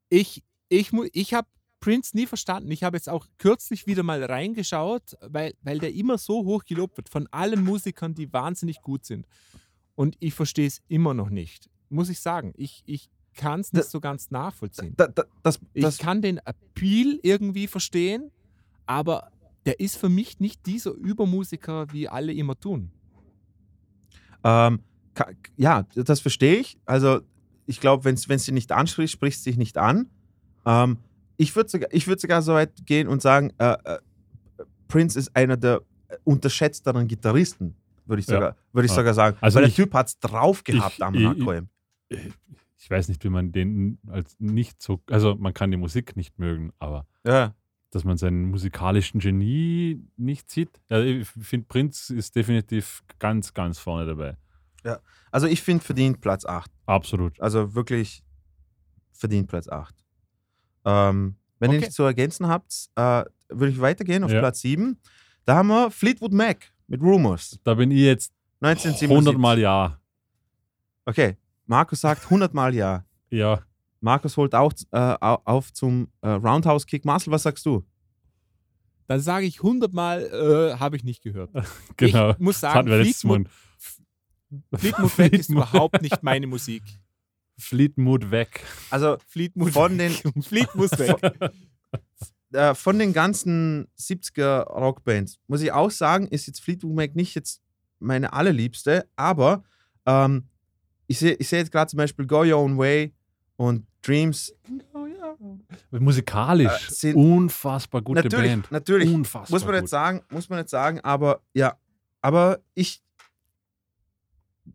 ich 0.10 0.44
ich, 0.70 0.92
ich 1.14 1.34
habe 1.34 1.48
Prince 1.80 2.16
nie 2.16 2.26
verstanden. 2.26 2.72
Ich 2.72 2.84
habe 2.84 2.98
jetzt 2.98 3.10
auch 3.10 3.28
kürzlich 3.38 3.88
wieder 3.88 4.04
mal 4.04 4.24
reingeschaut, 4.24 5.16
weil, 5.22 5.54
weil 5.62 5.80
der 5.80 5.94
immer 5.94 6.18
so 6.18 6.44
hoch 6.44 6.66
gelobt 6.66 6.98
wird 6.98 7.10
von 7.10 7.28
allen 7.32 7.64
Musikern, 7.64 8.16
die 8.16 8.32
wahnsinnig 8.34 8.82
gut 8.82 9.06
sind. 9.06 9.28
Und 9.96 10.16
ich 10.20 10.34
verstehe 10.34 10.68
es 10.68 10.82
immer 10.88 11.14
noch 11.14 11.30
nicht, 11.30 11.70
muss 11.90 12.10
ich 12.10 12.20
sagen. 12.20 12.54
Ich, 12.56 12.84
ich 12.86 13.10
kann 13.36 13.62
es 13.62 13.74
nicht 13.74 13.86
da, 13.86 13.90
so 13.90 14.00
ganz 14.00 14.32
nachvollziehen. 14.32 14.94
Da, 14.98 15.08
da, 15.08 15.24
das, 15.44 15.60
ich 15.74 15.98
kann 15.98 16.22
den 16.22 16.40
Appeal 16.40 17.20
irgendwie 17.24 17.68
verstehen, 17.68 18.32
aber 18.86 19.32
der 19.66 19.80
ist 19.80 19.98
für 19.98 20.10
mich 20.10 20.40
nicht 20.40 20.66
dieser 20.66 20.92
Übermusiker, 20.92 21.92
wie 21.92 22.08
alle 22.08 22.34
immer 22.34 22.60
tun. 22.60 22.92
Ähm, 24.44 24.82
ja, 25.58 25.84
das 25.96 26.20
verstehe 26.20 26.58
ich. 26.58 26.78
Also 26.86 27.22
ich 27.66 27.80
glaube, 27.80 28.06
wenn 28.06 28.16
es 28.16 28.26
dich 28.26 28.52
nicht 28.52 28.72
anspricht, 28.72 29.12
spricht 29.12 29.38
es 29.38 29.44
dich 29.44 29.58
nicht 29.58 29.78
an. 29.78 30.10
Ähm, 30.66 30.98
ich 31.38 31.56
würde 31.56 31.70
sogar, 31.70 31.90
würd 31.92 32.20
sogar 32.20 32.42
so 32.42 32.54
weit 32.54 32.86
gehen 32.86 33.08
und 33.08 33.22
sagen, 33.22 33.54
äh, 33.58 33.78
äh, 33.84 34.00
Prince 34.88 35.18
ist 35.18 35.36
einer 35.36 35.56
der 35.56 35.82
unterschätzteren 36.24 37.08
Gitarristen, 37.08 37.76
würde 38.06 38.22
ich, 38.22 38.26
sogar, 38.26 38.50
ja. 38.50 38.56
würd 38.74 38.86
ich 38.86 38.92
ja. 38.92 38.96
sogar 38.96 39.14
sagen. 39.14 39.38
Also 39.40 39.60
Weil 39.60 39.68
ich, 39.68 39.76
der 39.76 39.86
Typ 39.86 39.94
hat 39.94 40.08
es 40.08 40.20
drauf 40.20 40.64
gehabt 40.64 40.96
ich, 40.98 41.04
am 41.04 41.16
Hardcore. 41.24 41.68
Ich, 42.10 42.20
ich, 42.78 42.90
weiß 42.90 43.10
nicht, 43.10 43.24
wie 43.24 43.30
man 43.30 43.52
den 43.52 44.00
als 44.08 44.36
nicht 44.40 44.82
so, 44.82 45.02
also 45.10 45.36
man 45.36 45.54
kann 45.54 45.72
die 45.72 45.78
Musik 45.78 46.16
nicht 46.16 46.40
mögen, 46.40 46.72
aber 46.80 47.06
ja. 47.26 47.54
dass 47.92 48.04
man 48.04 48.18
seinen 48.18 48.46
musikalischen 48.46 49.20
Genie 49.20 50.02
nicht 50.16 50.50
sieht. 50.50 50.82
Ja, 50.90 51.02
ich 51.02 51.28
finde, 51.28 51.68
Prince 51.68 52.16
ist 52.16 52.36
definitiv 52.36 53.04
ganz, 53.20 53.54
ganz 53.54 53.78
vorne 53.78 54.06
dabei. 54.06 54.38
Ja, 54.84 55.00
also 55.32 55.48
ich 55.48 55.62
finde 55.62 55.84
verdient 55.84 56.22
Platz 56.22 56.46
8. 56.46 56.72
Absolut. 56.86 57.40
Also 57.42 57.76
wirklich 57.76 58.24
verdient 59.12 59.50
Platz 59.50 59.68
8. 59.68 60.07
Ähm, 60.88 61.36
wenn 61.60 61.70
okay. 61.70 61.76
ihr 61.76 61.80
nichts 61.82 61.96
zu 61.96 62.04
ergänzen 62.04 62.48
habt, 62.48 62.90
äh, 62.96 63.26
würde 63.50 63.72
ich 63.72 63.82
weitergehen 63.82 64.24
auf 64.24 64.32
ja. 64.32 64.40
Platz 64.40 64.62
7. 64.62 64.98
Da 65.46 65.56
haben 65.56 65.68
wir 65.68 65.92
Fleetwood 65.92 66.32
Mac 66.32 66.72
mit 66.88 67.02
Rumors. 67.02 67.60
Da 67.64 67.74
bin 67.74 67.92
ich 67.92 68.00
jetzt 68.00 68.32
100 68.62 69.38
Mal 69.38 69.60
ja. 69.60 70.00
Okay, 71.06 71.38
Markus 71.66 72.02
sagt 72.02 72.24
100 72.24 72.54
Mal 72.54 72.74
ja. 72.74 73.06
Ja. 73.30 73.62
Markus 74.00 74.38
holt 74.38 74.56
auch 74.56 74.72
äh, 74.92 75.16
auf 75.20 75.74
zum 75.74 76.08
äh, 76.22 76.30
Roundhouse-Kick. 76.30 77.04
Marcel, 77.04 77.32
was 77.32 77.44
sagst 77.44 77.66
du? 77.66 77.84
Dann 79.08 79.20
sage 79.20 79.46
ich 79.46 79.58
100 79.58 79.94
Mal, 79.94 80.24
äh, 80.24 80.80
habe 80.80 80.96
ich 80.96 81.04
nicht 81.04 81.22
gehört. 81.22 81.50
genau. 81.98 82.32
Ich 82.32 82.40
muss 82.40 82.60
sagen, 82.60 82.88
Fleetwood, 82.88 83.48
Fleetwood 84.76 85.18
Mac 85.18 85.34
ist 85.34 85.50
überhaupt 85.50 86.02
nicht 86.02 86.24
meine 86.24 86.48
Musik. 86.48 86.84
Fleetmood 87.58 88.32
weg. 88.32 88.64
Also 88.90 89.18
Fleetmood 89.28 89.72
von 89.72 89.98
den 89.98 90.12
Fleet 90.42 90.74
muss 90.76 90.92
weg. 90.98 91.16
Äh, 92.54 92.76
von 92.76 92.98
den 92.98 93.12
ganzen 93.12 93.90
70er 94.00 94.64
Rockbands 94.70 95.38
muss 95.48 95.62
ich 95.62 95.74
auch 95.74 95.92
sagen, 95.92 96.28
ist 96.28 96.48
jetzt 96.48 96.62
Fleetwood 96.62 96.96
Mac 96.96 97.14
nicht 97.14 97.36
jetzt 97.36 97.62
meine 98.00 98.32
allerliebste, 98.32 99.06
aber 99.18 99.66
ähm, 100.06 100.48
ich 101.08 101.20
sehe 101.20 101.34
ich 101.34 101.50
seh 101.50 101.58
jetzt 101.58 101.74
gerade 101.74 101.90
zum 101.90 101.98
Beispiel 101.98 102.26
Go 102.26 102.44
Your 102.44 102.60
Own 102.60 102.78
Way 102.78 103.14
und 103.58 103.86
Dreams. 104.02 104.54
Musikalisch 105.92 107.04
äh, 107.04 107.14
unfassbar 107.14 108.02
gute 108.02 108.24
natürlich, 108.24 108.52
Band. 108.52 108.72
Natürlich, 108.72 109.10
unfassbar 109.14 109.54
muss 109.54 109.66
man 109.66 109.76
gut. 109.76 109.82
nicht 109.82 109.92
sagen, 109.92 110.22
muss 110.30 110.50
man 110.50 110.60
nicht 110.60 110.70
sagen, 110.70 111.02
aber 111.02 111.42
ja, 111.54 111.78
aber 112.22 112.60
ich 112.74 113.04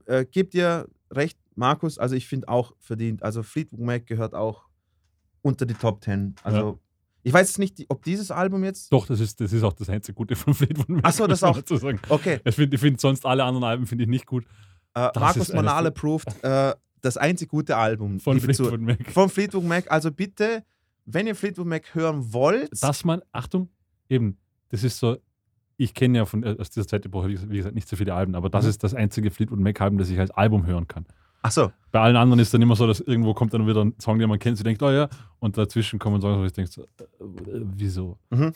äh, 0.06 0.26
gebe 0.26 0.50
dir 0.50 0.88
recht, 1.10 1.38
Markus, 1.56 1.98
also 1.98 2.14
ich 2.14 2.26
finde 2.26 2.48
auch 2.48 2.74
verdient. 2.78 3.22
Also 3.22 3.42
Fleetwood 3.42 3.80
Mac 3.80 4.06
gehört 4.06 4.34
auch 4.34 4.64
unter 5.42 5.66
die 5.66 5.74
Top 5.74 6.02
10. 6.02 6.36
Also 6.42 6.58
ja. 6.58 6.78
Ich 7.24 7.32
weiß 7.32 7.58
nicht, 7.58 7.84
ob 7.88 8.02
dieses 8.02 8.30
Album 8.30 8.64
jetzt. 8.64 8.92
Doch, 8.92 9.06
das 9.06 9.20
ist, 9.20 9.40
das 9.40 9.52
ist 9.52 9.62
auch 9.62 9.72
das 9.72 9.88
einzige 9.88 10.14
Gute 10.14 10.34
von 10.34 10.54
Fleetwood 10.54 10.88
Mac. 10.88 11.04
Achso, 11.04 11.26
das 11.26 11.42
auch. 11.44 11.60
Sagen. 11.64 12.00
Okay. 12.08 12.40
Ich 12.44 12.54
finde 12.54 12.78
find 12.78 13.00
sonst 13.00 13.24
alle 13.24 13.44
anderen 13.44 13.64
Alben 13.64 13.86
finde 13.86 14.04
ich 14.04 14.10
nicht 14.10 14.26
gut. 14.26 14.44
Äh, 14.94 15.08
Markus 15.14 15.52
Manale 15.52 15.88
approved 15.88 16.42
äh, 16.42 16.74
das 17.00 17.16
einzig 17.16 17.48
gute 17.48 17.76
Album 17.76 18.20
von 18.20 18.40
Fleetwood 18.40 18.80
Mac. 18.80 19.10
Von 19.10 19.28
Fleetwood 19.28 19.64
Mac. 19.64 19.90
Also 19.90 20.10
bitte, 20.10 20.64
wenn 21.04 21.26
ihr 21.26 21.36
Fleetwood 21.36 21.66
Mac 21.66 21.94
hören 21.94 22.32
wollt. 22.32 22.70
Dass 22.82 23.04
man, 23.04 23.22
Achtung, 23.30 23.68
eben, 24.08 24.38
das 24.70 24.82
ist 24.82 24.98
so, 24.98 25.16
ich 25.76 25.94
kenne 25.94 26.18
ja 26.18 26.24
von, 26.24 26.42
äh, 26.42 26.56
aus 26.58 26.70
dieser 26.70 26.86
Zeit, 26.86 27.04
wie 27.06 27.56
gesagt, 27.56 27.74
nicht 27.74 27.88
so 27.88 27.96
viele 27.96 28.14
Alben, 28.14 28.34
aber 28.34 28.50
das 28.50 28.64
mhm. 28.64 28.70
ist 28.70 28.84
das 28.84 28.94
einzige 28.94 29.30
Fleetwood 29.30 29.60
Mac-Album, 29.60 29.98
das 29.98 30.10
ich 30.10 30.18
als 30.18 30.30
Album 30.32 30.66
hören 30.66 30.88
kann. 30.88 31.06
Ach 31.42 31.50
so. 31.50 31.72
Bei 31.90 32.00
allen 32.00 32.16
anderen 32.16 32.40
ist 32.40 32.54
dann 32.54 32.62
immer 32.62 32.76
so, 32.76 32.86
dass 32.86 33.00
irgendwo 33.00 33.34
kommt 33.34 33.52
dann 33.52 33.66
wieder 33.66 33.84
ein 33.84 33.94
Song, 34.00 34.18
den 34.18 34.28
man 34.28 34.38
kennt, 34.38 34.56
sie 34.56 34.64
denkt, 34.64 34.82
oh 34.82 34.90
ja, 34.90 35.08
und 35.40 35.58
dazwischen 35.58 35.98
kommen 35.98 36.20
Songs, 36.20 36.38
wo 36.38 36.44
ich 36.44 36.52
denke, 36.52 36.70
so, 36.70 36.82
äh, 36.82 36.86
wieso? 37.74 38.18
Mhm. 38.30 38.52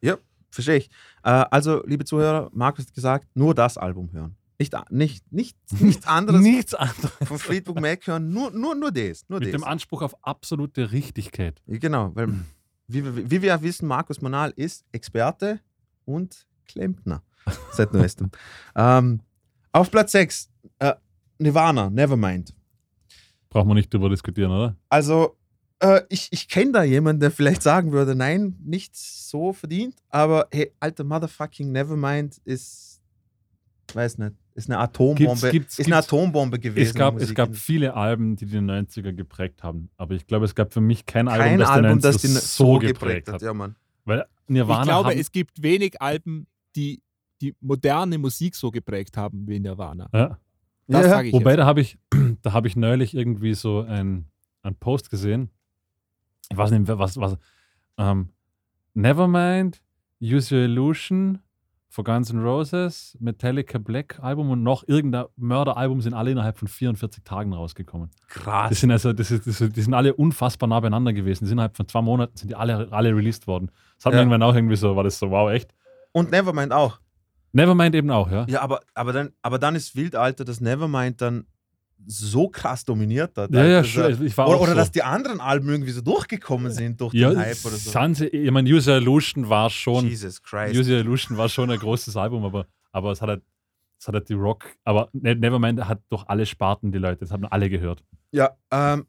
Ja, 0.00 0.16
verstehe 0.50 0.76
ich. 0.76 0.90
Äh, 1.24 1.44
also, 1.50 1.82
liebe 1.84 2.04
Zuhörer, 2.04 2.48
Markus 2.54 2.86
hat 2.86 2.94
gesagt, 2.94 3.26
nur 3.34 3.54
das 3.54 3.76
Album 3.76 4.10
hören. 4.12 4.36
Nicht, 4.58 4.74
nicht, 4.90 5.32
nicht, 5.32 5.56
nichts 5.80 6.06
anderes. 6.06 6.40
nichts 6.40 6.74
anderes. 6.74 7.12
Von 7.24 7.38
Fleetwood 7.38 7.80
Mac 7.80 8.06
hören, 8.06 8.30
nur, 8.30 8.50
nur, 8.50 8.74
nur 8.74 8.90
das. 8.90 9.28
Nur 9.28 9.40
Mit 9.40 9.48
das. 9.48 9.60
dem 9.60 9.64
Anspruch 9.64 10.02
auf 10.02 10.16
absolute 10.24 10.92
Richtigkeit. 10.92 11.60
Genau, 11.66 12.14
weil, 12.14 12.28
wie, 12.86 13.30
wie 13.30 13.42
wir 13.42 13.48
ja 13.48 13.62
wissen, 13.62 13.86
Markus 13.86 14.20
Manal 14.20 14.52
ist 14.56 14.84
Experte 14.92 15.60
und 16.04 16.46
Klempner 16.66 17.22
seit 17.72 17.92
neuestem. 17.92 18.30
ähm, 18.76 19.20
auf 19.72 19.90
Platz 19.90 20.12
6, 20.12 20.50
äh, 20.78 20.94
Nirvana, 21.38 21.90
Nevermind. 21.90 22.54
Brauchen 23.48 23.68
wir 23.68 23.74
nicht 23.74 23.92
drüber 23.92 24.10
diskutieren, 24.10 24.50
oder? 24.50 24.76
Also, 24.88 25.36
äh, 25.80 26.02
ich, 26.08 26.28
ich 26.30 26.48
kenne 26.48 26.72
da 26.72 26.82
jemanden, 26.82 27.20
der 27.20 27.30
vielleicht 27.30 27.62
sagen 27.62 27.92
würde, 27.92 28.14
nein, 28.14 28.56
nicht 28.64 28.96
so 28.96 29.52
verdient, 29.52 29.94
aber 30.08 30.48
hey, 30.50 30.72
alter 30.80 31.04
Motherfucking 31.04 31.70
Nevermind 31.72 32.38
ist, 32.44 33.00
weiß 33.94 34.18
nicht, 34.18 34.34
ist 34.54 34.68
eine 34.68 34.78
Atombombe, 34.78 35.26
gibt's, 35.26 35.50
gibt's, 35.50 35.78
ist 35.78 35.86
eine 35.86 35.96
Atombombe 35.96 36.58
gewesen. 36.58 36.88
Es 36.88 36.94
gab, 36.94 37.20
es 37.20 37.32
gab 37.34 37.54
viele 37.54 37.94
Alben, 37.94 38.36
die 38.36 38.46
die 38.46 38.58
90er 38.58 39.12
geprägt 39.12 39.62
haben, 39.62 39.88
aber 39.96 40.14
ich 40.14 40.26
glaube, 40.26 40.44
es 40.44 40.54
gab 40.54 40.72
für 40.72 40.80
mich 40.80 41.06
kein, 41.06 41.26
kein 41.26 41.40
Album, 41.40 41.58
das, 41.58 41.68
Album, 41.68 42.00
das 42.00 42.16
die 42.18 42.26
so 42.26 42.78
geprägt, 42.78 43.28
hat. 43.28 43.40
Ja, 43.40 43.54
Mann. 43.54 43.76
Weil 44.04 44.26
Nirvana 44.48 44.80
ich 44.80 44.88
glaube, 44.88 45.14
es 45.14 45.32
gibt 45.32 45.62
wenig 45.62 46.02
Alben, 46.02 46.46
die 46.74 47.02
die 47.40 47.54
moderne 47.60 48.18
Musik 48.18 48.56
so 48.56 48.70
geprägt 48.70 49.16
haben 49.16 49.46
wie 49.46 49.60
Nirvana. 49.60 50.08
Ja. 50.12 50.38
Das 50.88 51.02
ja, 51.02 51.08
sage 51.10 51.28
ich 51.28 51.34
Wobei, 51.34 51.50
jetzt. 51.50 51.58
da 51.58 51.66
habe 51.66 51.80
ich, 51.80 51.98
da 52.42 52.60
ich 52.64 52.76
neulich 52.76 53.14
irgendwie 53.14 53.54
so 53.54 53.80
ein, 53.80 54.26
ein 54.62 54.74
Post 54.74 55.10
gesehen. 55.10 55.50
Ich 56.50 56.56
weiß 56.56 56.70
nicht, 56.70 56.88
was, 56.88 57.18
was. 57.18 57.36
Ähm, 57.98 58.30
Nevermind, 58.94 59.82
Use 60.20 60.54
Your 60.54 60.62
Illusion, 60.62 61.40
For 61.90 62.04
Guns 62.04 62.30
N' 62.30 62.42
Roses, 62.42 63.16
Metallica 63.20 63.78
Black 63.78 64.18
Album 64.22 64.50
und 64.50 64.62
noch 64.62 64.86
irgendein 64.86 65.26
Mörderalbum 65.36 66.00
sind 66.00 66.14
alle 66.14 66.30
innerhalb 66.30 66.58
von 66.58 66.68
44 66.68 67.22
Tagen 67.24 67.52
rausgekommen. 67.52 68.10
Krass. 68.28 68.70
Das 68.70 68.80
sind 68.80 68.90
also, 68.90 69.12
das 69.12 69.30
ist, 69.30 69.46
das, 69.46 69.58
die 69.58 69.80
sind 69.80 69.94
alle 69.94 70.14
unfassbar 70.14 70.68
nah 70.68 70.80
beieinander 70.80 71.12
gewesen. 71.12 71.44
Die 71.44 71.48
sind 71.48 71.56
innerhalb 71.56 71.76
von 71.76 71.86
zwei 71.86 72.02
Monaten 72.02 72.36
sind 72.36 72.50
die 72.50 72.54
alle, 72.54 72.88
alle 72.92 73.14
released 73.14 73.46
worden. 73.46 73.70
Das 73.96 74.06
hat 74.06 74.12
ja. 74.14 74.20
irgendwann 74.20 74.42
auch 74.42 74.54
irgendwie 74.54 74.76
so, 74.76 74.96
war 74.96 75.04
das 75.04 75.18
so, 75.18 75.30
wow, 75.30 75.50
echt. 75.50 75.74
Und 76.12 76.30
Nevermind 76.30 76.72
auch. 76.72 76.98
Nevermind 77.52 77.94
eben 77.94 78.10
auch, 78.10 78.30
ja. 78.30 78.46
Ja, 78.48 78.60
aber, 78.60 78.80
aber, 78.94 79.12
dann, 79.12 79.32
aber 79.42 79.58
dann 79.58 79.74
ist 79.74 79.96
wild, 79.96 80.14
Alter, 80.14 80.44
dass 80.44 80.60
Nevermind 80.60 81.20
dann 81.20 81.46
so 82.06 82.48
krass 82.48 82.84
dominiert 82.84 83.36
hat. 83.36 83.52
Ja, 83.52 83.64
ja, 83.64 83.84
schon. 83.84 84.24
Ich 84.24 84.36
war 84.36 84.48
oder, 84.48 84.60
oder 84.60 84.70
so. 84.70 84.76
dass 84.76 84.90
die 84.92 85.02
anderen 85.02 85.40
Alben 85.40 85.68
irgendwie 85.68 85.90
so 85.90 86.00
durchgekommen 86.00 86.70
sind 86.72 87.00
durch 87.00 87.14
ja, 87.14 87.30
den 87.30 87.38
Hype 87.38 87.64
oder 87.64 87.76
so. 87.76 87.90
Sanse, 87.90 88.26
ich 88.28 88.50
meine, 88.50 88.68
User 88.70 88.98
Illusion 88.98 89.48
war 89.48 89.68
schon. 89.70 90.06
Jesus 90.06 90.42
Christ. 90.42 90.76
User 90.76 90.98
Illusion 90.98 91.36
war 91.36 91.48
schon 91.48 91.70
ein 91.70 91.78
großes 91.78 92.16
Album, 92.16 92.44
aber, 92.44 92.66
aber 92.92 93.12
es 93.12 93.20
hat 93.20 93.28
halt, 93.28 93.42
es 93.98 94.06
hat 94.06 94.14
halt 94.14 94.28
die 94.28 94.34
Rock. 94.34 94.66
Aber 94.84 95.08
ne, 95.12 95.34
Nevermind 95.34 95.86
hat 95.86 96.00
durch 96.08 96.24
alle 96.28 96.46
Sparten 96.46 96.92
die 96.92 96.98
Leute, 96.98 97.20
das 97.20 97.32
haben 97.32 97.44
alle 97.46 97.68
gehört. 97.68 98.04
Ja, 98.30 98.56
ähm, 98.70 99.06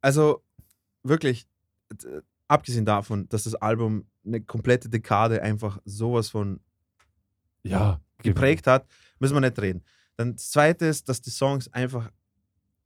also 0.00 0.42
wirklich, 1.02 1.46
abgesehen 2.48 2.84
davon, 2.84 3.28
dass 3.28 3.44
das 3.44 3.54
Album 3.54 4.06
eine 4.24 4.40
komplette 4.40 4.88
Dekade 4.88 5.42
einfach 5.42 5.78
sowas 5.84 6.28
von 6.28 6.60
ja, 7.62 8.00
geprägt 8.18 8.66
hat, 8.66 8.86
müssen 9.18 9.34
wir 9.34 9.40
nicht 9.40 9.58
reden. 9.60 9.82
Dann 10.16 10.34
das 10.34 10.50
Zweite 10.50 10.86
ist, 10.86 11.08
dass 11.08 11.20
die 11.20 11.30
Songs 11.30 11.72
einfach, 11.72 12.10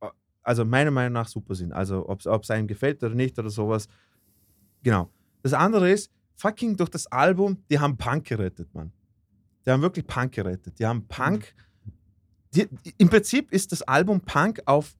äh, 0.01 0.07
also 0.43 0.65
meiner 0.65 0.91
Meinung 0.91 1.13
nach 1.13 1.27
super 1.27 1.55
sind. 1.55 1.73
Also 1.73 2.07
ob 2.07 2.21
es 2.43 2.49
einem 2.49 2.67
gefällt 2.67 3.03
oder 3.03 3.15
nicht 3.15 3.37
oder 3.37 3.49
sowas. 3.49 3.87
Genau. 4.83 5.09
Das 5.41 5.53
andere 5.53 5.91
ist, 5.91 6.11
fucking 6.35 6.77
durch 6.77 6.89
das 6.89 7.07
Album, 7.07 7.63
die 7.69 7.79
haben 7.79 7.97
Punk 7.97 8.25
gerettet, 8.25 8.73
Mann. 8.73 8.91
Die 9.65 9.71
haben 9.71 9.81
wirklich 9.81 10.05
Punk 10.05 10.33
gerettet. 10.33 10.77
Die 10.79 10.85
haben 10.85 11.07
Punk. 11.07 11.53
Die, 12.53 12.69
Im 12.97 13.09
Prinzip 13.09 13.51
ist 13.51 13.71
das 13.71 13.81
Album 13.81 14.21
Punk 14.21 14.61
auf 14.65 14.95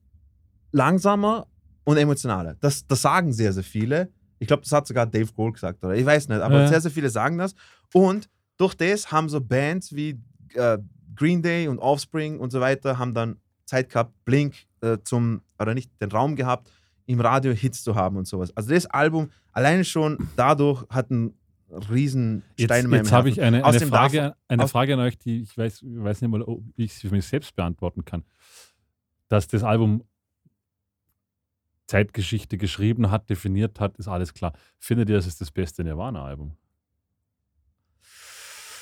langsamer 0.72 1.46
und 1.84 1.96
emotionaler. 1.96 2.56
Das, 2.60 2.86
das 2.86 3.00
sagen 3.02 3.32
sehr, 3.32 3.52
sehr 3.52 3.62
viele. 3.62 4.12
Ich 4.38 4.48
glaube, 4.48 4.62
das 4.62 4.72
hat 4.72 4.86
sogar 4.86 5.06
Dave 5.06 5.32
Grohl 5.32 5.52
gesagt, 5.52 5.82
oder? 5.84 5.94
Ich 5.94 6.04
weiß 6.04 6.28
nicht, 6.28 6.40
aber 6.40 6.62
ja. 6.62 6.68
sehr, 6.68 6.80
sehr 6.80 6.90
viele 6.90 7.08
sagen 7.08 7.38
das. 7.38 7.54
Und 7.94 8.28
durch 8.56 8.74
das 8.74 9.10
haben 9.12 9.28
so 9.28 9.40
Bands 9.40 9.94
wie 9.94 10.20
äh, 10.54 10.78
Green 11.14 11.42
Day 11.42 11.68
und 11.68 11.78
Offspring 11.78 12.38
und 12.38 12.50
so 12.50 12.60
weiter 12.60 12.98
haben 12.98 13.14
dann 13.14 13.40
Zeit 13.64 13.90
gehabt, 13.90 14.12
Blink 14.24 14.54
äh, 14.80 14.98
zum, 15.02 15.42
oder 15.58 15.74
nicht 15.74 15.90
den 16.00 16.10
Raum 16.10 16.36
gehabt, 16.36 16.70
im 17.06 17.20
Radio 17.20 17.52
Hits 17.52 17.82
zu 17.82 17.94
haben 17.94 18.16
und 18.16 18.26
sowas. 18.26 18.56
Also 18.56 18.70
das 18.70 18.86
Album 18.86 19.30
alleine 19.52 19.84
schon 19.84 20.28
dadurch 20.36 20.84
hat 20.88 21.10
einen 21.10 21.34
riesen 21.90 22.42
Stein 22.54 22.68
jetzt, 22.68 22.84
in 22.84 22.90
meinem 22.90 22.98
Jetzt 23.04 23.12
habe 23.12 23.28
ich 23.28 23.40
eine, 23.40 23.64
eine, 23.64 23.80
Frage, 23.80 24.34
eine 24.48 24.68
Frage 24.68 24.94
an 24.94 25.00
euch, 25.00 25.18
die 25.18 25.42
ich 25.42 25.56
weiß, 25.56 25.82
weiß 25.84 26.20
nicht 26.20 26.30
mal, 26.30 26.42
ob 26.42 26.62
ich 26.76 26.94
sie 26.94 27.08
für 27.08 27.14
mich 27.14 27.26
selbst 27.26 27.54
beantworten 27.56 28.04
kann. 28.04 28.24
Dass 29.28 29.48
das 29.48 29.64
Album 29.64 30.04
Zeitgeschichte 31.86 32.58
geschrieben 32.58 33.10
hat, 33.10 33.30
definiert 33.30 33.78
hat, 33.80 33.96
ist 33.98 34.08
alles 34.08 34.34
klar. 34.34 34.52
Findet 34.78 35.08
ihr, 35.08 35.16
das 35.16 35.26
ist 35.26 35.40
das 35.40 35.50
beste 35.50 35.84
Nirvana-Album? 35.84 36.56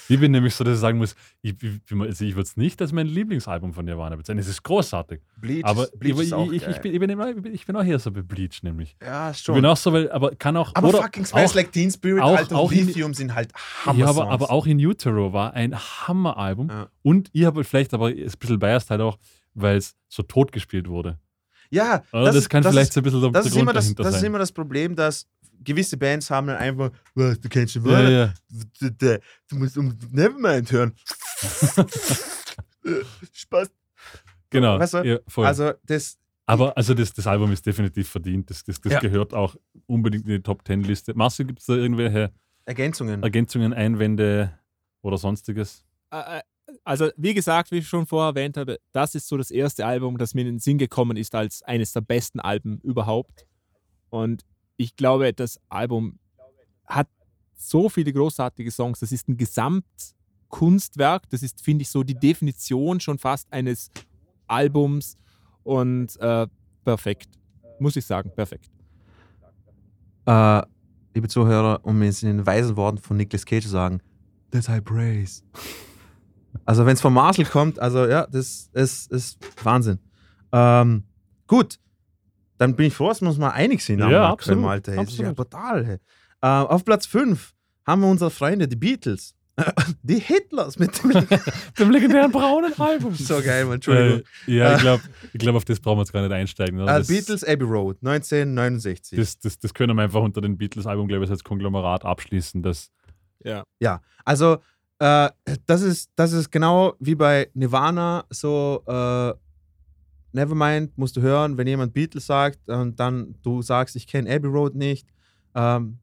Ich 0.09 0.21
bin 0.21 0.33
nämlich 0.33 0.55
so, 0.55 0.65
dass 0.65 0.75
ich 0.75 0.81
sagen 0.81 0.99
muss, 0.99 1.15
ich, 1.43 1.55
ich, 1.63 2.01
also 2.01 2.25
ich 2.25 2.35
würde 2.35 2.47
es 2.47 2.57
nicht 2.57 2.81
als 2.81 2.93
mein 2.93 3.07
Lieblingsalbum 3.07 3.73
von 3.73 3.85
Nirvana 3.85 4.17
bezeichnen. 4.17 4.41
Es 4.41 4.49
ist 4.49 4.63
großartig. 4.63 5.21
Bleach, 5.37 5.65
aber 5.65 5.89
Bleach 5.99 6.17
ich, 6.17 6.27
ist 6.27 6.33
auch 6.33 6.51
ich, 6.53 6.67
ich, 6.67 6.79
bin, 6.79 6.93
ich, 6.93 7.01
bin, 7.01 7.55
ich 7.55 7.67
bin 7.67 7.77
auch 7.77 7.83
hier 7.83 7.99
so 7.99 8.11
bei 8.11 8.23
Bleach 8.23 8.63
nämlich. 8.63 8.97
Ja, 9.03 9.33
schon. 9.33 9.55
Ich 9.55 9.63
bin 9.63 9.71
auch 9.71 9.77
so, 9.77 9.93
weil, 9.93 10.11
aber 10.11 10.35
kann 10.37 10.57
auch. 10.57 10.73
Aber 10.75 10.91
fucking 10.91 11.25
Smells 11.25 11.55
Like 11.55 11.73
Teen 11.73 11.91
Spirit, 11.91 12.23
auch, 12.23 12.37
Alter, 12.37 12.57
auch 12.57 12.71
Lithium 12.71 13.11
in, 13.11 13.15
sind 13.15 13.35
halt 13.35 13.53
Hammer. 13.85 13.99
Ja, 13.99 14.07
aber, 14.07 14.29
aber, 14.29 14.51
auch 14.51 14.67
in 14.67 14.79
Utero 14.79 15.33
war 15.33 15.55
ein 15.55 15.75
Hammeralbum. 15.75 16.69
Ja. 16.69 16.89
Und 17.03 17.31
ich 17.33 17.45
habe 17.45 17.65
vielleicht 17.65 17.95
aber 17.95 18.09
ein 18.09 18.33
bisschen 18.39 18.59
biased 18.59 18.91
halt 18.91 19.01
auch, 19.01 19.19
weil 19.55 19.77
es 19.77 19.95
so 20.09 20.23
tot 20.23 20.53
gespielt 20.53 20.89
wurde. 20.89 21.19
Ja, 21.71 22.03
das, 22.13 22.35
das 22.35 22.49
kann 22.49 22.63
das 22.63 22.73
vielleicht 22.73 22.89
ist, 22.89 22.95
so 22.95 23.01
ein 23.01 23.05
bisschen 23.05 23.21
so 23.21 23.31
das, 23.31 23.47
ist 23.47 23.57
immer 23.57 23.73
das, 23.73 23.95
das 23.95 24.17
ist 24.17 24.23
immer 24.23 24.39
das 24.39 24.53
Problem, 24.53 24.95
dass 24.95 25.27
gewisse 25.63 25.97
Bands 25.97 26.31
haben 26.31 26.47
dann 26.49 26.57
einfach, 26.57 26.91
du 27.15 27.49
kennst 27.49 27.77
den 27.77 27.87
ja, 27.87 28.09
ja. 28.09 28.35
Du, 28.81 28.91
du, 28.91 29.21
du, 29.49 29.57
musst 29.57 29.79
um 29.79 29.97
Nevermind 30.11 30.71
hören. 30.73 30.95
Spaß. 33.33 33.71
Genau. 34.51 34.79
Weißt 34.79 34.95
du? 34.95 35.03
ja, 35.03 35.19
also 35.37 35.73
das. 35.85 36.19
Aber 36.47 36.77
also 36.77 36.93
das, 36.95 37.13
das 37.13 37.27
Album 37.27 37.53
ist 37.53 37.65
definitiv 37.65 38.09
verdient. 38.09 38.51
Das, 38.51 38.63
das, 38.65 38.81
das 38.81 38.93
ja. 38.93 39.01
gehört 39.01 39.33
auch 39.33 39.57
unbedingt 39.87 40.27
in 40.27 40.33
die 40.33 40.43
Top 40.43 40.65
Ten 40.65 40.83
Liste. 40.83 41.15
Marcel, 41.15 41.47
gibt 41.47 41.61
es 41.61 41.67
da 41.67 41.75
irgendwelche 41.75 42.33
Ergänzungen? 42.67 43.23
Ergänzungen, 43.23 43.73
Einwände 43.73 44.59
oder 45.03 45.17
sonstiges? 45.17 45.85
Also, 46.85 47.11
wie 47.17 47.35
gesagt, 47.35 47.71
wie 47.71 47.79
ich 47.79 47.89
schon 47.89 48.07
vorher 48.07 48.29
erwähnt 48.31 48.57
habe, 48.57 48.79
das 48.93 49.15
ist 49.15 49.29
so 49.29 49.37
das 49.37 49.51
erste 49.51 49.87
Album, 49.87 50.19
das 50.19 50.35
mir 50.35 50.43
in 50.43 50.47
den 50.47 50.59
Sinn 50.59 50.79
gekommen 50.79 51.17
ist 51.17 51.35
als 51.35 51.63
eines 51.63 51.93
der 51.93 52.03
besten 52.03 52.41
Alben 52.41 52.79
überhaupt. 52.81 53.47
Und 54.11 54.45
ich 54.77 54.97
glaube, 54.97 55.33
das 55.33 55.61
Album 55.69 56.19
hat 56.87 57.09
so 57.55 57.89
viele 57.89 58.13
großartige 58.13 58.71
Songs. 58.71 59.01
Das 59.01 59.13
ist 59.13 59.29
ein 59.29 59.37
Gesamtkunstwerk. 59.37 61.29
Das 61.31 61.43
ist, 61.43 61.63
finde 61.63 61.83
ich, 61.83 61.91
so 61.91 62.03
die 62.03 62.15
Definition 62.15 63.01
schon 63.01 63.19
fast 63.19 63.53
eines 63.53 63.91
Albums. 64.47 65.17
Und 65.63 66.19
äh, 66.21 66.47
perfekt. 66.85 67.29
Muss 67.79 67.97
ich 67.97 68.05
sagen, 68.05 68.31
perfekt. 68.35 68.71
Äh, 70.27 70.63
liebe 71.15 71.29
Zuhörer, 71.29 71.81
um 71.85 72.03
es 72.03 72.23
in 72.23 72.37
den 72.37 72.47
weisen 72.47 72.77
Worten 72.77 72.99
von 72.99 73.17
Nicolas 73.17 73.45
Cage 73.45 73.65
zu 73.65 73.71
sagen, 73.71 74.01
that's 74.51 74.69
I 74.69 74.81
praise. 74.81 75.43
Also 76.67 76.87
wenn 76.87 76.95
es 76.95 77.01
von 77.01 77.13
Marcel 77.13 77.45
kommt, 77.45 77.79
also 77.81 78.07
ja, 78.07 78.27
das 78.29 78.71
ist, 78.73 79.11
ist 79.11 79.39
Wahnsinn. 79.65 79.99
Ähm, 80.53 81.03
gut, 81.47 81.81
dann 82.59 82.77
bin 82.77 82.87
ich 82.87 82.95
froh, 82.95 83.09
dass 83.09 83.21
wir 83.21 83.29
uns 83.29 83.39
mal 83.39 83.51
einig 83.51 83.85
sind 83.85 84.03
am 84.03 84.11
ja, 84.11 84.29
absolut, 84.29 84.65
Alter. 84.65 84.97
Das 84.97 85.09
ist 85.09 85.19
ja 85.19 85.33
brutal. 85.33 85.85
Hey. 85.85 85.99
Äh, 86.41 86.47
auf 86.47 86.85
Platz 86.85 87.07
5 87.07 87.53
haben 87.87 88.03
wir 88.03 88.09
unsere 88.09 88.31
Freunde, 88.31 88.69
die 88.69 88.77
Beatles. 88.77 89.35
Die 90.03 90.19
Hitlers 90.19 90.81
mit 90.81 91.01
dem, 91.01 91.13
dem 91.79 91.91
legendären 91.91 92.33
braunen 92.33 92.73
Album. 92.77 93.15
So 93.15 93.41
geil, 93.41 93.65
Mann, 93.65 93.75
Entschuldigung. 93.75 94.23
Äh, 94.49 94.53
ja, 94.53 94.75
ich 94.75 94.81
glaube, 94.81 95.03
ich 95.33 95.39
glaub, 95.39 95.55
auf 95.55 95.65
das 95.65 95.79
brauchen 95.79 95.99
wir 95.99 96.03
jetzt 96.03 96.13
gar 96.13 96.23
nicht 96.23 96.33
einsteigen. 96.33 96.81
Oder? 96.81 96.99
Uh, 96.99 97.07
Beatles 97.07 97.45
Abbey 97.45 97.65
Road, 97.65 97.99
1969. 98.03 99.17
Das, 99.17 99.39
das, 99.39 99.57
das 99.61 99.73
können 99.73 99.97
wir 99.97 100.03
einfach 100.03 100.23
unter 100.23 100.41
den 100.41 100.59
Beatles-Album, 100.59 101.07
glaube 101.07 101.25
ich, 101.25 101.31
als 101.31 101.45
Konglomerat 101.45 102.05
abschließen. 102.05 102.65
Das 102.65 102.91
ja. 103.45 103.63
Ja, 103.79 104.01
also 104.25 104.59
äh, 104.99 105.31
das, 105.67 105.83
ist, 105.83 106.11
das 106.17 106.33
ist 106.33 106.51
genau 106.51 106.95
wie 106.99 107.15
bei 107.15 107.49
Nirvana 107.55 108.25
so. 108.31 108.83
Äh, 108.87 109.35
Nevermind 110.35 110.97
musst 110.99 111.17
du 111.17 111.21
hören, 111.21 111.57
wenn 111.57 111.67
jemand 111.67 111.93
Beatles 111.93 112.27
sagt 112.27 112.69
und 112.69 112.99
dann 112.99 113.35
du 113.43 113.63
sagst, 113.63 113.97
ich 113.97 114.07
kenne 114.07 114.31
Abbey 114.31 114.49
Road 114.49 114.75
nicht, 114.75 115.09
ähm, 115.55 115.99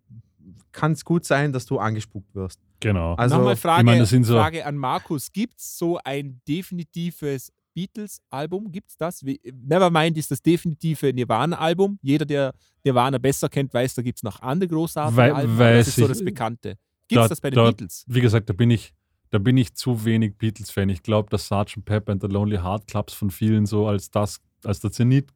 kann 0.71 0.93
es 0.93 1.03
gut 1.03 1.25
sein, 1.25 1.51
dass 1.51 1.65
du 1.65 1.79
angespuckt 1.79 2.33
wirst. 2.33 2.59
Genau. 2.79 3.13
Also, 3.15 3.37
Nochmal 3.37 3.55
Frage, 3.55 3.83
meine, 3.83 4.05
so 4.05 4.23
Frage 4.23 4.65
an 4.65 4.75
Markus: 4.77 5.31
Gibt 5.31 5.59
es 5.59 5.77
so 5.77 5.99
ein 6.03 6.41
definitives 6.47 7.51
Beatles-Album? 7.73 8.71
Gibt 8.71 8.89
es 8.89 8.97
das? 8.97 9.23
Nevermind 9.23 10.17
ist 10.17 10.31
das 10.31 10.41
definitive 10.41 11.13
Nirvana-Album. 11.13 11.99
Jeder, 12.01 12.25
der 12.25 12.53
Nirvana 12.83 13.17
besser 13.17 13.49
kennt, 13.49 13.73
weiß, 13.73 13.95
da 13.95 14.01
gibt 14.01 14.17
es 14.17 14.23
noch 14.23 14.41
andere 14.41 14.69
großartige 14.69 15.17
Weil, 15.17 15.31
Alben. 15.33 15.57
Das 15.57 15.87
ist 15.89 15.97
so 15.97 16.07
das 16.07 16.23
Bekannte. 16.23 16.77
Gibt 17.07 17.21
es 17.21 17.29
das 17.29 17.41
bei 17.41 17.49
den 17.49 17.55
dort, 17.55 17.77
Beatles? 17.77 18.05
Wie 18.07 18.21
gesagt, 18.21 18.49
da 18.49 18.53
bin 18.53 18.71
ich, 18.71 18.93
da 19.31 19.39
bin 19.39 19.57
ich 19.57 19.73
zu 19.73 20.05
wenig 20.05 20.35
Beatles-Fan. 20.37 20.89
Ich 20.89 21.03
glaube, 21.03 21.29
dass 21.29 21.47
Sgt. 21.47 21.83
Pepper 21.85 22.11
and 22.11 22.21
the 22.21 22.27
Lonely 22.27 22.57
Heart 22.57 22.87
Clubs 22.87 23.13
von 23.13 23.31
vielen 23.31 23.65
so 23.65 23.87
als 23.87 24.11
das, 24.11 24.41
als 24.63 24.81
der 24.81 24.91
Zenit 24.91 25.33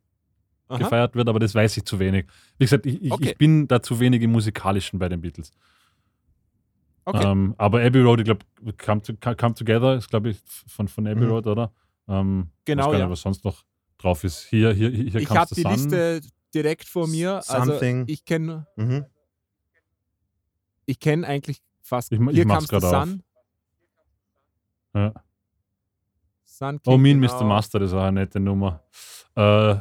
Aha. 0.67 0.77
gefeiert 0.77 1.15
wird, 1.15 1.30
aber 1.30 1.39
das 1.39 1.55
weiß 1.55 1.77
ich 1.77 1.85
zu 1.85 1.97
wenig. 1.97 2.26
Wie 2.57 2.65
gesagt, 2.65 2.85
ich, 2.85 3.11
okay. 3.11 3.30
ich 3.30 3.38
bin 3.38 3.67
da 3.67 3.81
zu 3.81 3.99
wenig 3.99 4.22
im 4.22 4.31
Musikalischen 4.31 4.99
bei 4.99 5.07
den 5.07 5.22
Beatles. 5.22 5.51
Okay. 7.05 7.23
Ähm, 7.23 7.55
aber 7.57 7.84
Abbey 7.84 8.01
Road, 8.01 8.19
ich 8.19 8.26
glaube, 8.26 8.45
come, 8.84 9.01
to, 9.01 9.13
come, 9.35 9.53
Together 9.53 9.95
ist, 9.95 10.09
glaube 10.09 10.31
ich, 10.31 10.39
von, 10.45 10.88
von 10.88 11.07
Abbey 11.07 11.22
mhm. 11.22 11.31
Road, 11.31 11.47
oder? 11.47 11.72
Ähm, 12.07 12.49
genau, 12.65 12.91
nicht, 12.91 12.99
ja. 12.99 13.09
was 13.09 13.22
sonst 13.22 13.45
noch 13.45 13.63
drauf 13.97 14.23
ist. 14.23 14.45
Hier, 14.49 14.73
hier, 14.73 14.89
hier 14.89 15.15
Ich 15.15 15.30
habe 15.30 15.55
die 15.55 15.61
Sun. 15.61 15.72
Liste 15.72 16.22
direkt 16.53 16.88
vor 16.88 17.07
mir. 17.07 17.41
Something. 17.43 17.99
Also 17.99 18.11
ich 18.11 18.26
kenne 18.26 18.67
mhm. 18.76 19.05
ich 20.85 20.99
kenne 20.99 21.26
eigentlich 21.26 21.61
fast 21.81 22.11
ich, 22.11 22.19
Hier 22.31 22.45
Comes 22.45 22.67
the 22.67 22.80
Sun. 22.80 23.23
Ja. 24.95 25.13
Sun 26.43 26.80
oh, 26.85 26.97
Mean 26.97 27.22
genau. 27.22 27.38
Mr. 27.38 27.43
Master, 27.43 27.80
das 27.80 27.91
ist 27.91 27.95
auch 27.95 28.03
eine 28.03 28.22
nette 28.22 28.39
Nummer. 28.39 28.81
Äh, 29.35 29.76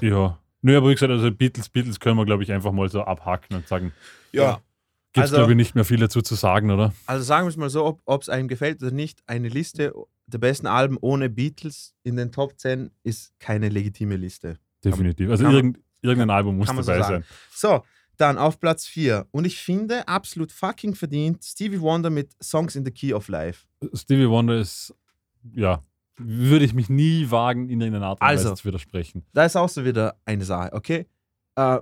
ja. 0.00 0.38
Nö, 0.62 0.76
aber 0.76 0.88
wie 0.88 0.94
gesagt, 0.94 1.12
also 1.12 1.30
Beatles, 1.30 1.68
Beatles 1.68 2.00
können 2.00 2.16
wir, 2.16 2.24
glaube 2.24 2.42
ich, 2.42 2.50
einfach 2.50 2.72
mal 2.72 2.88
so 2.88 3.02
abhaken 3.02 3.56
und 3.56 3.68
sagen, 3.68 3.92
ja. 4.32 4.60
Gibt 5.12 5.26
es, 5.26 5.32
also, 5.32 5.36
glaube 5.36 5.52
ich, 5.52 5.56
nicht 5.56 5.74
mehr 5.74 5.84
viel 5.84 5.98
dazu 5.98 6.20
zu 6.20 6.34
sagen, 6.34 6.70
oder? 6.70 6.92
Also 7.06 7.22
sagen 7.22 7.46
wir 7.46 7.50
es 7.50 7.56
mal 7.56 7.70
so, 7.70 8.00
ob 8.04 8.22
es 8.22 8.28
einem 8.28 8.48
gefällt 8.48 8.82
oder 8.82 8.92
nicht, 8.92 9.22
eine 9.26 9.48
Liste 9.48 9.92
der 10.26 10.38
besten 10.38 10.66
Alben 10.66 10.98
ohne 11.00 11.30
Beatles 11.30 11.94
in 12.02 12.16
den 12.16 12.32
Top 12.32 12.58
10 12.58 12.90
ist 13.02 13.32
keine 13.38 13.68
legitime 13.68 14.16
Liste. 14.16 14.58
Definitiv. 14.84 15.30
Also 15.30 15.48
irgend, 15.48 15.78
irgendein 16.02 16.30
Album 16.30 16.58
muss 16.58 16.68
dabei 16.68 16.82
so 16.82 16.90
sein. 16.90 17.24
So, 17.50 17.82
dann 18.18 18.36
auf 18.36 18.60
Platz 18.60 18.86
4. 18.86 19.26
Und 19.30 19.46
ich 19.46 19.58
finde, 19.58 20.06
absolut 20.06 20.52
fucking 20.52 20.94
verdient, 20.94 21.42
Stevie 21.44 21.80
Wonder 21.80 22.10
mit 22.10 22.30
Songs 22.42 22.76
in 22.76 22.84
the 22.84 22.90
Key 22.90 23.14
of 23.14 23.28
Life. 23.28 23.66
Stevie 23.94 24.28
Wonder 24.28 24.58
ist, 24.58 24.94
ja, 25.54 25.82
würde 26.16 26.64
ich 26.64 26.74
mich 26.74 26.88
nie 26.88 27.30
wagen, 27.30 27.70
in 27.70 27.80
irgendeiner 27.80 28.06
Art 28.06 28.20
und 28.20 28.26
also, 28.26 28.50
Weise 28.50 28.54
zu 28.56 28.64
widersprechen. 28.64 29.24
Da 29.32 29.44
ist 29.44 29.56
auch 29.56 29.68
so 29.68 29.84
wieder 29.84 30.16
eine 30.24 30.44
Sache, 30.44 30.72
okay? 30.72 31.06
Uh, 31.58 31.78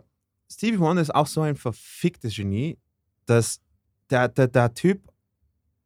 Stevie 0.50 0.78
Wonder 0.78 1.02
ist 1.02 1.14
auch 1.14 1.26
so 1.26 1.40
ein 1.40 1.56
verficktes 1.56 2.36
Genie, 2.36 2.78
dass 3.24 3.60
der, 4.10 4.28
der, 4.28 4.48
der 4.48 4.72
Typ, 4.74 5.00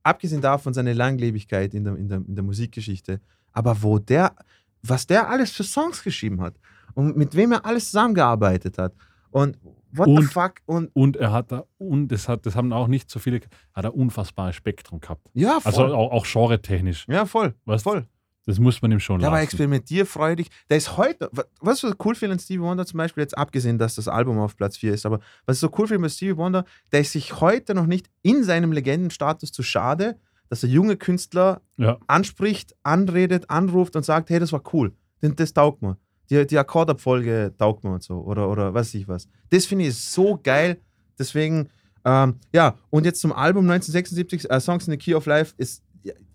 abgesehen 0.02 0.40
davon 0.40 0.74
seine 0.74 0.92
Langlebigkeit 0.92 1.74
in 1.74 1.84
der, 1.84 1.96
in, 1.96 2.08
der, 2.08 2.18
in 2.18 2.34
der 2.34 2.44
Musikgeschichte, 2.44 3.20
aber 3.52 3.82
wo 3.82 3.98
der, 3.98 4.34
was 4.82 5.06
der 5.06 5.28
alles 5.28 5.52
für 5.52 5.64
Songs 5.64 6.02
geschrieben 6.02 6.40
hat 6.40 6.58
und 6.94 7.16
mit 7.16 7.34
wem 7.34 7.52
er 7.52 7.64
alles 7.64 7.86
zusammengearbeitet 7.86 8.78
hat 8.78 8.94
und 9.30 9.58
what 9.92 10.08
und, 10.08 10.22
the 10.22 10.28
fuck 10.28 10.54
und, 10.66 10.90
und 10.94 11.16
er 11.16 11.32
hat 11.32 11.52
da 11.52 11.64
und 11.78 12.08
das 12.08 12.28
hat 12.28 12.46
das 12.46 12.56
haben 12.56 12.72
auch 12.72 12.88
nicht 12.88 13.10
so 13.10 13.18
viele 13.18 13.40
hat 13.72 13.84
er 13.84 13.94
unfassbares 13.94 14.56
Spektrum 14.56 15.00
gehabt 15.00 15.28
ja 15.34 15.60
voll. 15.60 15.72
also 15.72 15.94
auch, 15.94 16.12
auch 16.12 16.26
genre-technisch 16.26 17.06
ja 17.08 17.26
voll 17.26 17.54
weißt, 17.64 17.84
voll 17.84 18.06
das 18.46 18.58
muss 18.58 18.80
man 18.82 18.90
ihm 18.90 19.00
schon 19.00 19.20
Der 19.20 19.28
lassen. 19.28 19.34
war 19.34 19.42
experimentierfreudig. 19.42 20.48
Der 20.68 20.78
ist 20.78 20.96
heute, 20.96 21.30
was 21.60 21.76
ich 21.76 21.90
so 21.90 21.94
cool 22.04 22.14
finde 22.14 22.34
an 22.34 22.38
Stevie 22.38 22.60
Wonder 22.60 22.86
zum 22.86 22.98
Beispiel, 22.98 23.22
jetzt 23.22 23.36
abgesehen, 23.36 23.78
dass 23.78 23.94
das 23.96 24.08
Album 24.08 24.38
auf 24.38 24.56
Platz 24.56 24.76
4 24.78 24.94
ist, 24.94 25.06
aber 25.06 25.20
was 25.46 25.58
ich 25.58 25.60
so 25.60 25.70
cool 25.78 25.86
finde 25.86 26.02
bei 26.02 26.08
Stevie 26.08 26.36
Wonder, 26.36 26.64
der 26.90 27.00
ist 27.00 27.12
sich 27.12 27.40
heute 27.40 27.74
noch 27.74 27.86
nicht 27.86 28.10
in 28.22 28.42
seinem 28.42 28.72
Legendenstatus 28.72 29.52
zu 29.52 29.62
schade, 29.62 30.18
dass 30.48 30.62
er 30.62 30.68
junge 30.68 30.96
Künstler 30.96 31.60
ja. 31.76 31.98
anspricht, 32.06 32.74
anredet, 32.82 33.50
anruft 33.50 33.94
und 33.94 34.04
sagt, 34.04 34.30
hey, 34.30 34.40
das 34.40 34.52
war 34.52 34.62
cool, 34.72 34.92
das 35.20 35.52
taugt 35.52 35.82
mir. 35.82 35.96
Die, 36.30 36.46
die 36.46 36.58
Akkordabfolge 36.58 37.52
taugt 37.58 37.84
mir 37.84 37.92
und 37.92 38.02
so 38.02 38.20
oder, 38.20 38.48
oder 38.48 38.72
weiß 38.72 38.94
ich 38.94 39.08
was. 39.08 39.28
Das 39.50 39.66
finde 39.66 39.86
ich 39.86 39.96
so 39.96 40.38
geil. 40.42 40.80
Deswegen, 41.18 41.68
ähm, 42.04 42.36
ja, 42.52 42.76
und 42.88 43.04
jetzt 43.04 43.20
zum 43.20 43.32
Album 43.32 43.68
1976, 43.68 44.44
uh, 44.44 44.54
äh, 44.54 44.60
Songs 44.60 44.86
in 44.86 44.92
the 44.92 44.98
Key 44.98 45.14
of 45.14 45.26
Life, 45.26 45.54
ist 45.58 45.82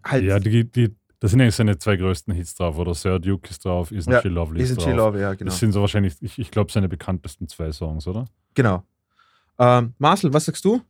halt. 0.04 0.24
Ja, 0.24 0.40
die, 0.40 0.70
die, 0.70 0.96
das 1.20 1.32
sind 1.32 1.42
eigentlich 1.42 1.56
seine 1.56 1.78
zwei 1.78 1.96
größten 1.96 2.34
Hits 2.34 2.56
drauf, 2.56 2.78
oder 2.78 2.94
Sir 2.94 3.20
Duke 3.20 3.50
ist 3.50 3.64
drauf, 3.64 3.92
Isn't 3.92 4.12
ja, 4.12 4.22
She 4.22 4.28
Lovely 4.28 4.62
ist 4.62 4.72
Isn't 4.72 4.76
drauf. 4.76 4.84
She 4.84 4.92
Lovely, 4.92 5.22
ja, 5.22 5.34
genau. 5.34 5.50
Das 5.50 5.60
sind 5.60 5.72
so 5.72 5.82
wahrscheinlich, 5.82 6.14
ich, 6.22 6.38
ich 6.38 6.52
glaube, 6.52 6.72
seine 6.72 6.90
bekanntesten 6.90 7.48
zwei 7.48 7.72
Songs, 7.72 8.06
oder? 8.06 8.26
Genau. 8.54 8.84
Ähm, 9.58 9.94
Marcel, 9.98 10.34
was 10.34 10.46
sagst 10.46 10.66
du? 10.66 10.82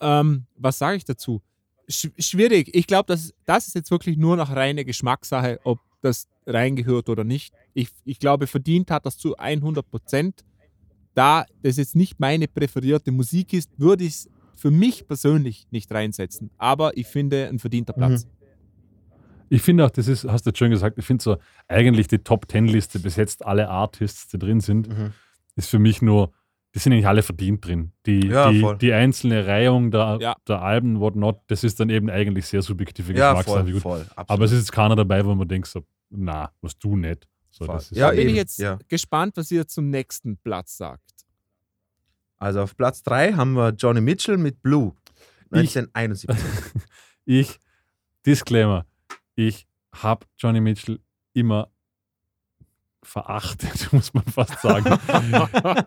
Ähm, 0.00 0.46
was 0.56 0.78
sage 0.78 0.96
ich 0.96 1.04
dazu? 1.04 1.42
Sch 1.88 2.08
schwierig. 2.18 2.74
Ich 2.74 2.86
glaube, 2.86 3.06
das, 3.06 3.34
das 3.44 3.66
ist 3.68 3.74
jetzt 3.74 3.90
wirklich 3.90 4.16
nur 4.16 4.36
noch 4.36 4.50
reine 4.56 4.84
Geschmackssache, 4.84 5.60
ob 5.64 5.78
das 6.02 6.28
reingehört 6.46 7.08
oder 7.08 7.24
nicht. 7.24 7.54
Ich, 7.74 7.88
ich 8.04 8.18
glaube, 8.18 8.46
verdient 8.46 8.90
hat 8.90 9.06
das 9.06 9.18
zu 9.18 9.36
100 9.36 9.88
Prozent. 9.90 10.44
Da 11.14 11.44
das 11.62 11.76
jetzt 11.76 11.96
nicht 11.96 12.20
meine 12.20 12.48
präferierte 12.48 13.12
Musik 13.12 13.52
ist, 13.52 13.70
würde 13.76 14.04
ich 14.04 14.10
es 14.10 14.30
für 14.56 14.70
mich 14.70 15.06
persönlich 15.06 15.66
nicht 15.70 15.92
reinsetzen. 15.92 16.50
Aber 16.58 16.96
ich 16.96 17.06
finde, 17.06 17.48
ein 17.48 17.58
verdienter 17.58 17.92
Platz. 17.92 18.24
Mhm. 18.24 18.30
Ich 19.48 19.62
finde 19.62 19.84
auch, 19.84 19.90
das 19.90 20.06
ist, 20.06 20.24
hast 20.24 20.46
du 20.46 20.50
jetzt 20.50 20.58
schön 20.58 20.70
gesagt, 20.70 20.96
ich 20.98 21.04
finde 21.04 21.22
so 21.22 21.36
eigentlich 21.66 22.06
die 22.06 22.18
Top 22.18 22.46
Ten 22.46 22.66
Liste 22.66 23.00
bis 23.00 23.16
jetzt 23.16 23.44
alle 23.44 23.68
Artists, 23.68 24.28
die 24.28 24.38
drin 24.38 24.60
sind, 24.60 24.88
mhm. 24.88 25.12
ist 25.56 25.68
für 25.68 25.80
mich 25.80 26.02
nur, 26.02 26.32
die 26.74 26.78
sind 26.78 26.92
eigentlich 26.92 27.06
alle 27.06 27.22
verdient 27.22 27.66
drin. 27.66 27.92
Die, 28.06 28.28
ja, 28.28 28.50
die, 28.50 28.64
die, 28.80 28.92
einzelne 28.92 29.46
Reihung 29.46 29.90
der, 29.90 30.18
ja. 30.20 30.36
der 30.46 30.62
Alben, 30.62 31.00
whatnot, 31.00 31.40
das 31.48 31.64
ist 31.64 31.80
dann 31.80 31.90
eben 31.90 32.08
eigentlich 32.08 32.46
sehr 32.46 32.62
subjektive 32.62 33.12
Geschmackssache. 33.12 33.68
Ja, 33.70 33.80
voll, 33.80 34.04
voll, 34.04 34.06
Aber 34.14 34.44
es 34.44 34.52
ist 34.52 34.58
jetzt 34.58 34.72
keiner 34.72 34.94
dabei, 34.94 35.24
wo 35.24 35.34
man 35.34 35.48
denkt 35.48 35.66
so, 35.66 35.84
na, 36.10 36.52
was 36.60 36.78
du 36.78 36.96
nicht. 36.96 37.28
So, 37.50 37.66
das 37.66 37.90
ist 37.90 37.98
ja, 37.98 38.10
bin 38.10 38.28
ich 38.28 38.36
jetzt 38.36 38.62
gespannt, 38.88 39.36
was 39.36 39.50
ihr 39.50 39.66
zum 39.66 39.90
nächsten 39.90 40.36
Platz 40.36 40.76
sagt. 40.76 41.02
Also 42.36 42.62
auf 42.62 42.76
Platz 42.76 43.02
3 43.02 43.32
haben 43.32 43.52
wir 43.52 43.70
Johnny 43.70 44.00
Mitchell 44.00 44.38
mit 44.38 44.62
Blue. 44.62 44.94
1971. 45.52 46.30
Ich, 46.30 46.36
ich 47.24 47.60
Disclaimer, 48.24 48.86
ich 49.34 49.66
habe 49.92 50.26
Johnny 50.38 50.60
Mitchell 50.60 51.00
immer 51.32 51.70
verachtet, 53.02 53.92
muss 53.92 54.12
man 54.12 54.24
fast 54.24 54.60
sagen. 54.60 54.98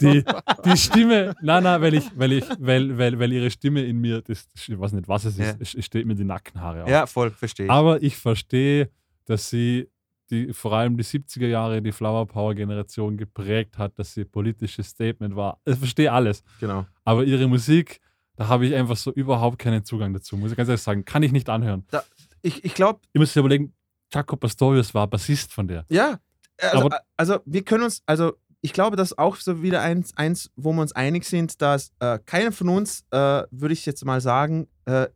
die, 0.02 0.24
die 0.66 0.78
Stimme, 0.78 1.36
nein, 1.42 1.64
nein, 1.64 1.82
weil 1.82 1.94
ich, 1.94 2.06
weil 2.16 2.32
ich, 2.34 2.46
weil, 2.60 2.98
weil, 2.98 3.20
weil 3.20 3.32
ihre 3.32 3.50
Stimme 3.52 3.84
in 3.84 4.00
mir, 4.00 4.22
das, 4.22 4.48
ich 4.56 4.80
weiß 4.80 4.94
nicht, 4.94 5.08
was 5.08 5.26
es 5.26 5.38
ist, 5.38 5.76
es 5.76 5.86
steht 5.86 6.06
mir 6.06 6.16
die 6.16 6.24
Nackenhaare 6.24 6.84
auf. 6.84 6.90
Ja, 6.90 7.06
voll, 7.06 7.32
verstehe. 7.32 7.70
Aber 7.70 8.02
ich 8.02 8.18
verstehe, 8.18 8.90
dass 9.26 9.50
sie 9.50 9.90
die, 10.30 10.54
vor 10.54 10.74
allem 10.74 10.98
die 10.98 11.04
70er 11.04 11.48
Jahre 11.48 11.82
die 11.82 11.92
Flower 11.92 12.26
Power 12.26 12.56
Generation 12.56 13.18
geprägt 13.18 13.78
hat, 13.78 13.98
dass 14.00 14.14
sie 14.14 14.26
politisches 14.26 14.88
Statement 14.88 15.36
war. 15.36 15.60
Ich 15.66 15.78
verstehe 15.78 16.12
alles. 16.12 16.44
Genau. 16.60 16.86
Aber 17.04 17.24
ihre 17.24 17.48
Musik, 17.48 18.00
da 18.36 18.48
habe 18.48 18.66
ich 18.66 18.74
einfach 18.74 18.96
so 18.98 19.12
überhaupt 19.12 19.60
keinen 19.60 19.84
Zugang 19.84 20.14
dazu, 20.14 20.38
muss 20.38 20.52
ich 20.52 20.58
ganz 20.58 20.70
ehrlich 20.70 20.82
sagen. 20.82 21.06
Kann 21.06 21.24
ich 21.24 21.32
nicht 21.32 21.50
anhören. 21.50 21.86
Da, 21.92 22.04
ich, 22.42 22.64
ich 22.64 22.74
glaube. 22.74 23.02
Ich 23.12 23.20
muss 23.20 23.34
dir 23.34 23.42
überlegen, 23.42 23.74
Jaco 24.12 24.36
Pastorius 24.36 24.94
war 24.94 25.08
Bassist 25.08 25.54
von 25.54 25.68
der. 25.68 25.86
Ja, 25.90 26.20
also, 26.60 26.90
also 27.18 27.40
wir 27.46 27.64
können 27.64 27.84
uns, 27.84 28.02
also 28.06 28.34
ich 28.62 28.72
glaube, 28.72 28.96
das 28.96 29.12
ist 29.12 29.20
auch 29.20 29.36
so 29.36 29.62
wieder 29.62 29.82
eins, 29.82 30.16
eins 30.16 30.50
wo 30.56 30.72
wir 30.72 30.82
uns 30.82 30.94
einig 30.94 31.26
sind, 31.26 31.62
dass 31.62 31.92
äh, 32.00 32.18
keiner 32.26 32.52
von 32.52 32.70
uns, 32.70 33.04
äh, 33.12 33.44
würde 33.52 33.74
ich 33.74 33.86
jetzt 33.86 34.06
mal 34.06 34.22
sagen, 34.22 34.68
äh, 34.86 35.08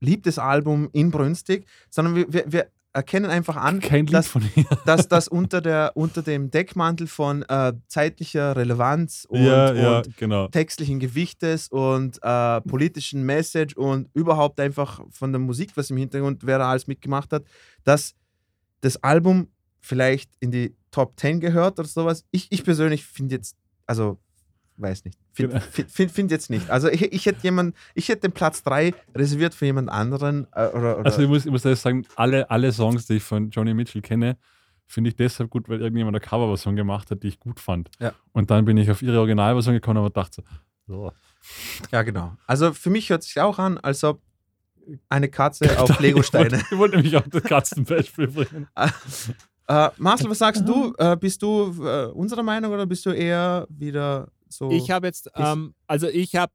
liebt 0.00 0.26
das 0.26 0.38
Album 0.38 0.88
inbrünstig, 0.92 1.66
sondern 1.90 2.16
wir, 2.16 2.32
wir, 2.32 2.44
wir 2.46 2.70
erkennen 2.92 3.30
einfach 3.30 3.56
an, 3.56 3.80
dass, 4.10 4.32
dass 4.86 5.08
das 5.08 5.28
unter, 5.28 5.60
der, 5.60 5.92
unter 5.94 6.22
dem 6.22 6.50
Deckmantel 6.50 7.06
von 7.06 7.42
äh, 7.42 7.74
zeitlicher 7.86 8.56
Relevanz 8.56 9.26
und, 9.28 9.44
ja, 9.44 9.72
ja, 9.74 9.98
und 9.98 10.16
genau. 10.16 10.48
textlichen 10.48 10.98
Gewichtes 10.98 11.68
und 11.68 12.18
äh, 12.22 12.60
politischen 12.62 13.22
Message 13.24 13.76
und 13.76 14.08
überhaupt 14.14 14.58
einfach 14.60 15.02
von 15.10 15.32
der 15.32 15.40
Musik, 15.40 15.72
was 15.74 15.90
im 15.90 15.98
Hintergrund 15.98 16.46
wer 16.46 16.58
da 16.58 16.70
alles 16.70 16.86
mitgemacht 16.86 17.32
hat, 17.32 17.44
dass 17.84 18.14
das 18.80 19.02
Album 19.02 19.48
vielleicht 19.80 20.30
in 20.40 20.50
die 20.50 20.74
Top 20.90 21.18
10 21.18 21.40
gehört 21.40 21.78
oder 21.78 21.88
sowas. 21.88 22.24
Ich, 22.30 22.48
ich 22.50 22.64
persönlich 22.64 23.04
finde 23.04 23.36
jetzt, 23.36 23.56
also 23.86 24.18
weiß 24.76 25.04
nicht. 25.04 25.18
Finde 25.32 25.60
find, 25.60 25.90
find, 25.90 26.10
find, 26.10 26.30
jetzt 26.30 26.50
nicht. 26.50 26.70
Also 26.70 26.88
ich, 26.88 27.02
ich 27.02 27.26
hätte 27.26 27.42
jemand, 27.42 27.76
ich 27.94 28.08
hätte 28.08 28.22
den 28.22 28.32
Platz 28.32 28.62
3 28.62 28.94
reserviert 29.14 29.54
für 29.54 29.66
jemand 29.66 29.88
anderen. 29.88 30.46
Äh, 30.52 30.68
oder, 30.68 30.98
oder 30.98 31.06
also 31.06 31.22
ich 31.22 31.28
muss, 31.28 31.46
ich 31.46 31.52
muss 31.52 31.62
sagen, 31.62 32.06
alle, 32.16 32.50
alle 32.50 32.72
Songs, 32.72 33.06
die 33.06 33.14
ich 33.14 33.22
von 33.22 33.50
Johnny 33.50 33.74
Mitchell 33.74 34.02
kenne, 34.02 34.36
finde 34.86 35.10
ich 35.10 35.16
deshalb 35.16 35.50
gut, 35.50 35.68
weil 35.68 35.80
irgendjemand 35.80 36.16
eine 36.16 36.24
Coverversion 36.24 36.76
gemacht 36.76 37.10
hat, 37.10 37.22
die 37.22 37.28
ich 37.28 37.38
gut 37.38 37.60
fand. 37.60 37.90
Ja. 38.00 38.12
Und 38.32 38.50
dann 38.50 38.64
bin 38.64 38.76
ich 38.76 38.90
auf 38.90 39.02
ihre 39.02 39.18
Originalversion 39.18 39.74
gekommen 39.74 40.04
und 40.04 40.16
dachte 40.16 40.42
so, 40.86 41.06
oh. 41.06 41.12
Ja, 41.92 42.02
genau. 42.02 42.36
Also 42.46 42.72
für 42.72 42.90
mich 42.90 43.08
hört 43.10 43.22
es 43.22 43.28
sich 43.28 43.40
auch 43.40 43.58
an, 43.58 43.78
als 43.78 44.04
ob 44.04 44.20
eine 45.08 45.28
Katze 45.28 45.78
auf 45.78 46.00
Lego-Steine. 46.00 46.62
Ich 46.70 46.78
wollte 46.78 46.96
nämlich 46.96 47.16
auch 47.16 47.26
das 47.28 47.42
Katzenbeispiel 47.42 48.28
bringen. 48.28 48.68
äh, 49.68 49.88
Marcel, 49.98 50.30
was 50.30 50.38
sagst 50.38 50.66
du? 50.66 50.94
Äh, 50.98 51.16
bist 51.16 51.42
du 51.42 51.74
äh, 51.84 52.06
unserer 52.06 52.42
Meinung 52.42 52.72
oder 52.72 52.86
bist 52.86 53.06
du 53.06 53.10
eher 53.10 53.66
wieder 53.68 54.28
so. 54.48 54.70
Ich 54.70 54.90
habe 54.90 55.06
jetzt, 55.06 55.30
ähm, 55.36 55.74
also 55.86 56.08
ich 56.08 56.34
habe, 56.34 56.52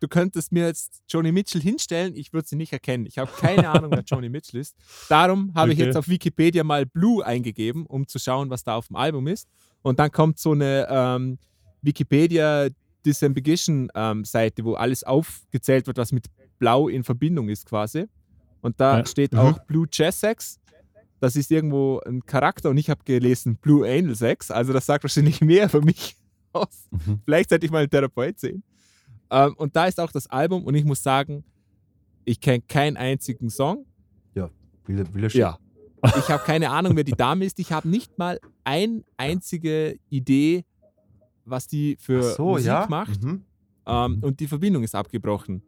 du 0.00 0.08
könntest 0.08 0.52
mir 0.52 0.66
jetzt 0.66 1.02
Joni 1.08 1.32
Mitchell 1.32 1.60
hinstellen, 1.60 2.14
ich 2.14 2.32
würde 2.32 2.46
sie 2.46 2.56
nicht 2.56 2.72
erkennen. 2.72 3.06
Ich 3.06 3.18
habe 3.18 3.30
keine 3.32 3.68
Ahnung, 3.70 3.90
wer 3.90 4.02
Joni 4.02 4.28
Mitchell 4.28 4.60
ist. 4.60 4.76
Darum 5.08 5.52
habe 5.54 5.72
okay. 5.72 5.80
ich 5.80 5.86
jetzt 5.86 5.96
auf 5.96 6.08
Wikipedia 6.08 6.64
mal 6.64 6.86
Blue 6.86 7.24
eingegeben, 7.24 7.86
um 7.86 8.06
zu 8.06 8.18
schauen, 8.18 8.50
was 8.50 8.62
da 8.62 8.76
auf 8.76 8.88
dem 8.88 8.96
Album 8.96 9.26
ist. 9.26 9.48
Und 9.82 9.98
dann 9.98 10.12
kommt 10.12 10.38
so 10.38 10.52
eine 10.52 10.86
ähm, 10.90 11.38
Wikipedia 11.82 12.68
Disambiguation 13.04 13.90
ähm, 13.94 14.24
Seite, 14.24 14.64
wo 14.64 14.74
alles 14.74 15.04
aufgezählt 15.04 15.86
wird, 15.86 15.96
was 15.96 16.12
mit 16.12 16.26
Blau 16.60 16.86
in 16.86 17.02
Verbindung 17.02 17.48
ist 17.48 17.66
quasi. 17.66 18.06
Und 18.60 18.78
da 18.78 18.98
ja. 18.98 19.06
steht 19.06 19.32
mhm. 19.32 19.40
auch 19.40 19.58
Blue 19.64 19.88
Jazz 19.90 20.20
Sex. 20.20 20.60
Das 21.18 21.34
ist 21.34 21.50
irgendwo 21.50 22.00
ein 22.06 22.24
Charakter 22.24 22.70
und 22.70 22.78
ich 22.78 22.88
habe 22.88 23.02
gelesen 23.04 23.56
Blue 23.56 23.84
Angel 23.84 24.14
Sex. 24.14 24.50
Also 24.50 24.72
das 24.72 24.86
sagt 24.86 25.02
wahrscheinlich 25.02 25.40
mehr 25.40 25.68
für 25.68 25.80
mich 25.80 26.16
aus. 26.52 26.88
Mhm. 26.90 27.20
Vielleicht 27.24 27.50
sollte 27.50 27.66
ich 27.66 27.72
mal 27.72 27.78
einen 27.78 27.90
Therapeut 27.90 28.38
sehen. 28.38 28.62
Ähm, 29.30 29.54
und 29.56 29.74
da 29.74 29.86
ist 29.86 29.98
auch 29.98 30.12
das 30.12 30.28
Album 30.28 30.64
und 30.64 30.74
ich 30.74 30.84
muss 30.84 31.02
sagen, 31.02 31.44
ich 32.24 32.40
kenne 32.40 32.62
keinen 32.68 32.96
einzigen 32.96 33.50
Song. 33.50 33.86
Ja, 34.34 34.50
will, 34.86 35.04
will 35.12 35.24
er 35.24 35.30
Ja. 35.30 35.58
Ich 36.16 36.28
habe 36.28 36.42
keine 36.44 36.70
Ahnung, 36.70 36.96
wer 36.96 37.04
die 37.04 37.12
Dame 37.16 37.44
ist. 37.44 37.58
Ich 37.58 37.72
habe 37.72 37.88
nicht 37.88 38.18
mal 38.18 38.40
eine 38.64 39.02
einzige 39.16 39.98
Idee, 40.08 40.64
was 41.44 41.66
die 41.66 41.96
für 41.98 42.22
so, 42.22 42.50
Musik 42.50 42.66
ja? 42.66 42.86
macht. 42.88 43.22
Mhm. 43.22 43.44
Ähm, 43.86 44.18
und 44.22 44.40
die 44.40 44.46
Verbindung 44.46 44.82
ist 44.82 44.94
abgebrochen. 44.94 45.62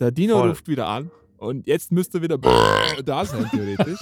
Der 0.00 0.10
Dino 0.10 0.38
Voll. 0.38 0.50
ruft 0.50 0.68
wieder 0.68 0.86
an 0.86 1.10
und 1.38 1.66
jetzt 1.66 1.92
müsste 1.92 2.22
wieder 2.22 2.38
da 3.04 3.24
sein, 3.24 3.48
theoretisch. 3.50 4.00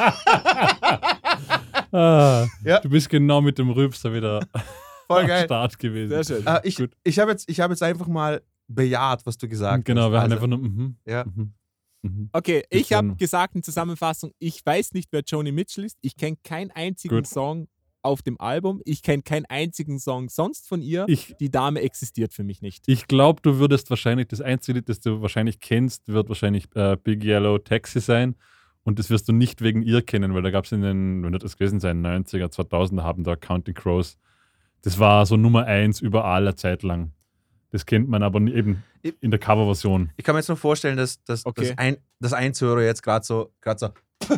ah, 1.92 2.46
ja. 2.64 2.80
Du 2.80 2.88
bist 2.88 3.08
genau 3.08 3.40
mit 3.40 3.58
dem 3.58 3.70
Rülpser 3.70 4.12
wieder 4.12 4.46
Voll 5.06 5.26
geil. 5.26 5.44
Start 5.44 5.78
gewesen. 5.78 6.10
Sehr 6.10 6.24
schön. 6.24 6.46
Äh, 6.46 6.60
ich 6.64 6.82
ich 7.02 7.18
habe 7.18 7.32
jetzt, 7.32 7.48
hab 7.48 7.70
jetzt 7.70 7.82
einfach 7.82 8.06
mal 8.06 8.42
bejaht, 8.68 9.24
was 9.26 9.36
du 9.36 9.48
gesagt 9.48 9.84
genau, 9.84 10.02
hast. 10.02 10.06
Genau, 10.06 10.12
wir 10.12 10.20
also, 10.20 10.24
haben 10.24 10.32
einfach 10.32 10.46
nur. 10.46 10.58
Mm 10.58 10.96
ja. 11.06 11.24
Mm 11.24 11.52
-hmm. 12.04 12.28
Okay, 12.32 12.64
ich 12.68 12.92
habe 12.92 13.14
gesagt 13.16 13.54
in 13.54 13.62
Zusammenfassung, 13.62 14.32
ich 14.38 14.64
weiß 14.64 14.92
nicht, 14.92 15.08
wer 15.10 15.22
Joni 15.26 15.52
Mitchell 15.52 15.84
ist. 15.84 15.96
Ich 16.02 16.16
kenne 16.16 16.36
keinen 16.42 16.70
einzigen 16.70 17.16
Gut. 17.16 17.26
Song 17.26 17.66
auf 18.04 18.22
dem 18.22 18.40
Album. 18.40 18.80
Ich 18.84 19.02
kenne 19.02 19.22
keinen 19.22 19.46
einzigen 19.46 19.98
Song 19.98 20.28
sonst 20.28 20.68
von 20.68 20.82
ihr. 20.82 21.04
Ich, 21.08 21.34
die 21.38 21.50
Dame 21.50 21.80
existiert 21.80 22.32
für 22.34 22.44
mich 22.44 22.62
nicht. 22.62 22.84
Ich 22.86 23.06
glaube, 23.06 23.40
du 23.42 23.58
würdest 23.58 23.90
wahrscheinlich, 23.90 24.28
das 24.28 24.40
einzige 24.40 24.82
das 24.82 25.00
du 25.00 25.22
wahrscheinlich 25.22 25.60
kennst, 25.60 26.08
wird 26.08 26.28
wahrscheinlich 26.28 26.66
äh, 26.74 26.96
Big 27.02 27.24
Yellow 27.24 27.58
Taxi 27.58 28.00
sein. 28.00 28.36
Und 28.82 28.98
das 28.98 29.08
wirst 29.08 29.28
du 29.28 29.32
nicht 29.32 29.62
wegen 29.62 29.82
ihr 29.82 30.02
kennen, 30.02 30.34
weil 30.34 30.42
da 30.42 30.50
gab 30.50 30.66
es 30.66 30.72
in 30.72 30.82
den, 30.82 31.22
wenn 31.22 31.32
das 31.32 31.56
gewesen 31.56 31.80
sein, 31.80 32.04
90er, 32.04 32.52
2000er 32.52 33.02
haben 33.02 33.24
da 33.24 33.34
Counting 33.34 33.74
Crows 33.74 34.18
das 34.84 34.98
war 34.98 35.24
so 35.24 35.36
Nummer 35.36 35.64
eins 35.64 36.00
überall 36.00 36.42
eine 36.42 36.56
Zeit 36.56 36.82
lang. 36.82 37.12
Das 37.70 37.86
kennt 37.86 38.08
man 38.08 38.22
aber 38.22 38.38
eben 38.42 38.84
in 39.02 39.30
der 39.30 39.40
Coverversion. 39.40 40.12
Ich 40.16 40.24
kann 40.24 40.34
mir 40.34 40.40
jetzt 40.40 40.48
nur 40.48 40.58
vorstellen, 40.58 40.98
dass, 40.98 41.24
dass, 41.24 41.44
okay. 41.46 41.68
dass 41.68 41.78
ein, 41.78 41.96
das 42.20 42.34
Einzuhörer 42.34 42.82
jetzt 42.82 43.02
gerade 43.02 43.24
so, 43.24 43.52
grad 43.62 43.80
so, 43.80 43.88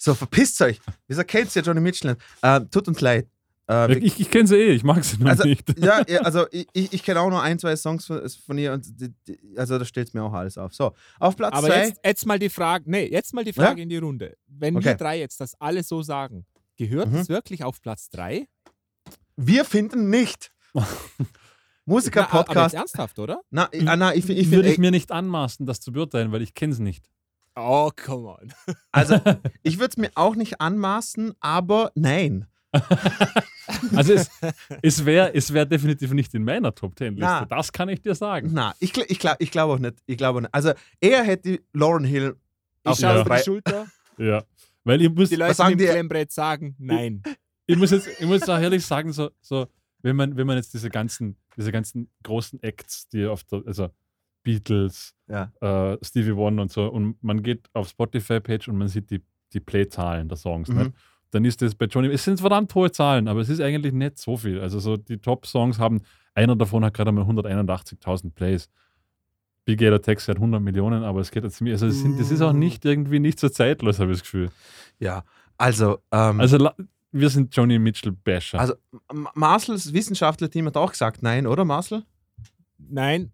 so 0.00 0.14
verpisst 0.14 0.60
euch. 0.62 0.80
Wieso 1.06 1.22
kennt 1.24 1.54
ihr 1.54 1.62
Johnny 1.62 1.80
Mitchell 1.80 2.12
nicht? 2.12 2.22
Äh, 2.42 2.60
tut 2.70 2.88
uns 2.88 3.00
leid. 3.00 3.28
Äh, 3.68 3.98
ich 3.98 4.18
ich 4.18 4.30
kenne 4.30 4.48
sie 4.48 4.56
eh, 4.56 4.72
ich 4.72 4.82
mag 4.82 5.04
sie 5.04 5.18
noch 5.18 5.28
also, 5.28 5.44
nicht. 5.44 5.78
Ja, 5.78 5.98
also 6.22 6.46
ich, 6.50 6.66
ich 6.72 7.02
kenne 7.02 7.20
auch 7.20 7.28
nur 7.28 7.42
ein, 7.42 7.58
zwei 7.58 7.76
Songs 7.76 8.06
von, 8.06 8.28
von 8.28 8.58
ihr 8.58 8.72
und 8.72 8.84
die, 8.98 9.12
die, 9.28 9.38
also 9.56 9.78
da 9.78 9.84
stellt 9.84 10.08
es 10.08 10.14
mir 10.14 10.22
auch 10.22 10.32
alles 10.32 10.56
auf. 10.56 10.74
So, 10.74 10.92
auf 11.18 11.36
Platz 11.36 11.54
Aber 11.54 11.68
zwei. 11.68 11.86
Jetzt, 11.86 12.00
jetzt 12.02 12.26
mal 12.26 12.38
die 12.38 12.48
Frage, 12.48 12.90
nee, 12.90 13.06
jetzt 13.06 13.34
mal 13.34 13.44
die 13.44 13.52
Frage 13.52 13.78
ja? 13.78 13.82
in 13.82 13.88
die 13.90 13.98
Runde. 13.98 14.36
Wenn 14.48 14.76
okay. 14.76 14.86
wir 14.86 14.94
drei 14.94 15.18
jetzt 15.18 15.40
das 15.40 15.54
alle 15.60 15.82
so 15.82 16.02
sagen, 16.02 16.46
gehört 16.76 17.12
es 17.12 17.28
mhm. 17.28 17.32
wirklich 17.32 17.62
auf 17.62 17.80
Platz 17.82 18.08
drei? 18.08 18.48
Wir 19.36 19.64
finden 19.64 20.08
nicht. 20.08 20.50
Musiker-Podcast. 21.84 22.74
Aber 22.74 22.80
ernsthaft, 22.80 23.18
oder? 23.18 23.40
Na, 23.50 23.68
ich, 23.72 23.86
ah, 23.88 23.96
na, 23.96 24.14
ich, 24.14 24.28
ich, 24.28 24.38
ich 24.38 24.50
Würde 24.50 24.70
ich 24.70 24.78
mir 24.78 24.90
nicht 24.90 25.12
anmaßen, 25.12 25.66
das 25.66 25.80
zu 25.80 25.92
beurteilen, 25.92 26.32
weil 26.32 26.42
ich 26.42 26.54
kenne 26.54 26.72
es 26.72 26.78
nicht. 26.78 27.10
Oh, 27.56 27.90
come 27.94 28.28
on. 28.28 28.52
Also, 28.92 29.20
ich 29.62 29.78
würde 29.78 29.90
es 29.90 29.96
mir 29.96 30.10
auch 30.14 30.34
nicht 30.34 30.60
anmaßen, 30.60 31.34
aber 31.40 31.92
nein. 31.94 32.46
also 33.96 34.12
es, 34.12 34.30
es 34.80 35.04
wäre 35.04 35.34
es 35.34 35.52
wär 35.52 35.66
definitiv 35.66 36.12
nicht 36.12 36.32
in 36.34 36.44
meiner 36.44 36.72
Top 36.72 36.94
Ten 36.94 37.16
Liste. 37.16 37.46
Das 37.48 37.72
kann 37.72 37.88
ich 37.88 38.00
dir 38.00 38.14
sagen. 38.14 38.50
Na, 38.52 38.74
ich, 38.78 38.96
ich 38.96 39.18
glaube 39.18 39.36
ich 39.40 39.50
glaub 39.50 39.70
auch 39.70 39.78
nicht. 39.80 39.96
Ich 40.06 40.16
glaube 40.16 40.42
nicht. 40.42 40.54
Also 40.54 40.72
er 41.00 41.24
hätte 41.24 41.60
Lauren 41.72 42.04
Hill 42.04 42.36
auf 42.84 42.96
ich 42.96 43.04
schaue 43.04 43.24
die 43.24 43.42
Schulter. 43.42 43.86
Ja. 44.18 44.44
Weil 44.84 45.02
ich 45.02 45.10
muss, 45.10 45.30
die 45.30 45.36
Leute 45.36 45.54
sagen, 45.54 45.72
im 45.72 45.78
Klemmbrett 45.78 46.30
sagen, 46.30 46.76
nein 46.78 47.22
ich 47.70 47.76
muss 47.76 47.92
jetzt, 47.92 48.08
ich 48.18 48.26
muss 48.26 48.48
auch 48.48 48.58
ehrlich 48.58 48.84
sagen, 48.84 49.12
so, 49.12 49.30
so 49.40 49.68
wenn, 50.02 50.16
man, 50.16 50.36
wenn 50.36 50.46
man 50.46 50.56
jetzt 50.56 50.74
diese 50.74 50.90
ganzen, 50.90 51.36
diese 51.56 51.70
ganzen 51.70 52.10
großen 52.24 52.60
Acts, 52.64 53.08
die 53.08 53.26
auf 53.26 53.44
der, 53.44 53.62
also 53.64 53.90
Beatles, 54.42 55.14
ja. 55.28 55.52
äh, 55.60 55.98
Stevie 56.02 56.36
Wonder 56.36 56.62
und 56.62 56.72
so, 56.72 56.86
und 56.86 57.22
man 57.22 57.42
geht 57.42 57.68
auf 57.72 57.88
Spotify-Page 57.88 58.68
und 58.68 58.78
man 58.78 58.88
sieht 58.88 59.10
die, 59.10 59.22
die 59.52 59.60
Play-Zahlen 59.60 60.28
der 60.28 60.36
Songs, 60.36 60.68
mhm. 60.68 60.78
nicht? 60.78 60.92
dann 61.30 61.44
ist 61.44 61.62
das 61.62 61.74
bei 61.74 61.86
Johnny, 61.86 62.08
es 62.08 62.24
sind 62.24 62.40
verdammt 62.40 62.74
hohe 62.74 62.90
Zahlen, 62.90 63.28
aber 63.28 63.40
es 63.40 63.48
ist 63.48 63.60
eigentlich 63.60 63.92
nicht 63.92 64.18
so 64.18 64.36
viel. 64.36 64.60
Also 64.60 64.80
so 64.80 64.96
die 64.96 65.18
Top-Songs 65.18 65.78
haben, 65.78 66.02
einer 66.34 66.56
davon 66.56 66.84
hat 66.84 66.94
gerade 66.94 67.12
mal 67.12 67.24
181.000 67.24 68.32
Plays. 68.32 68.68
Big 69.64 69.78
Gator 69.78 70.02
Text 70.02 70.26
hat 70.28 70.36
100 70.36 70.60
Millionen, 70.60 71.04
aber 71.04 71.20
es 71.20 71.30
geht 71.30 71.44
jetzt 71.44 71.60
mir, 71.60 71.72
also 71.72 71.86
das, 71.86 72.00
sind, 72.00 72.18
das 72.18 72.30
ist 72.30 72.40
auch 72.40 72.52
nicht 72.52 72.84
irgendwie 72.84 73.20
nicht 73.20 73.38
so 73.38 73.48
zeitlos, 73.48 74.00
habe 74.00 74.10
ich 74.10 74.18
das 74.18 74.22
Gefühl. 74.22 74.50
Ja, 74.98 75.22
also. 75.56 75.98
Ähm, 76.10 76.40
also 76.40 76.70
wir 77.12 77.28
sind 77.28 77.54
Johnny 77.54 77.78
Mitchell 77.78 78.12
Basher. 78.12 78.60
Also 78.60 78.74
Marcels 79.34 79.92
Wissenschaftler-Team 79.92 80.66
hat 80.66 80.76
auch 80.76 80.92
gesagt 80.92 81.22
nein, 81.22 81.46
oder 81.46 81.64
Marcel? 81.64 82.04
Nein. 82.78 83.32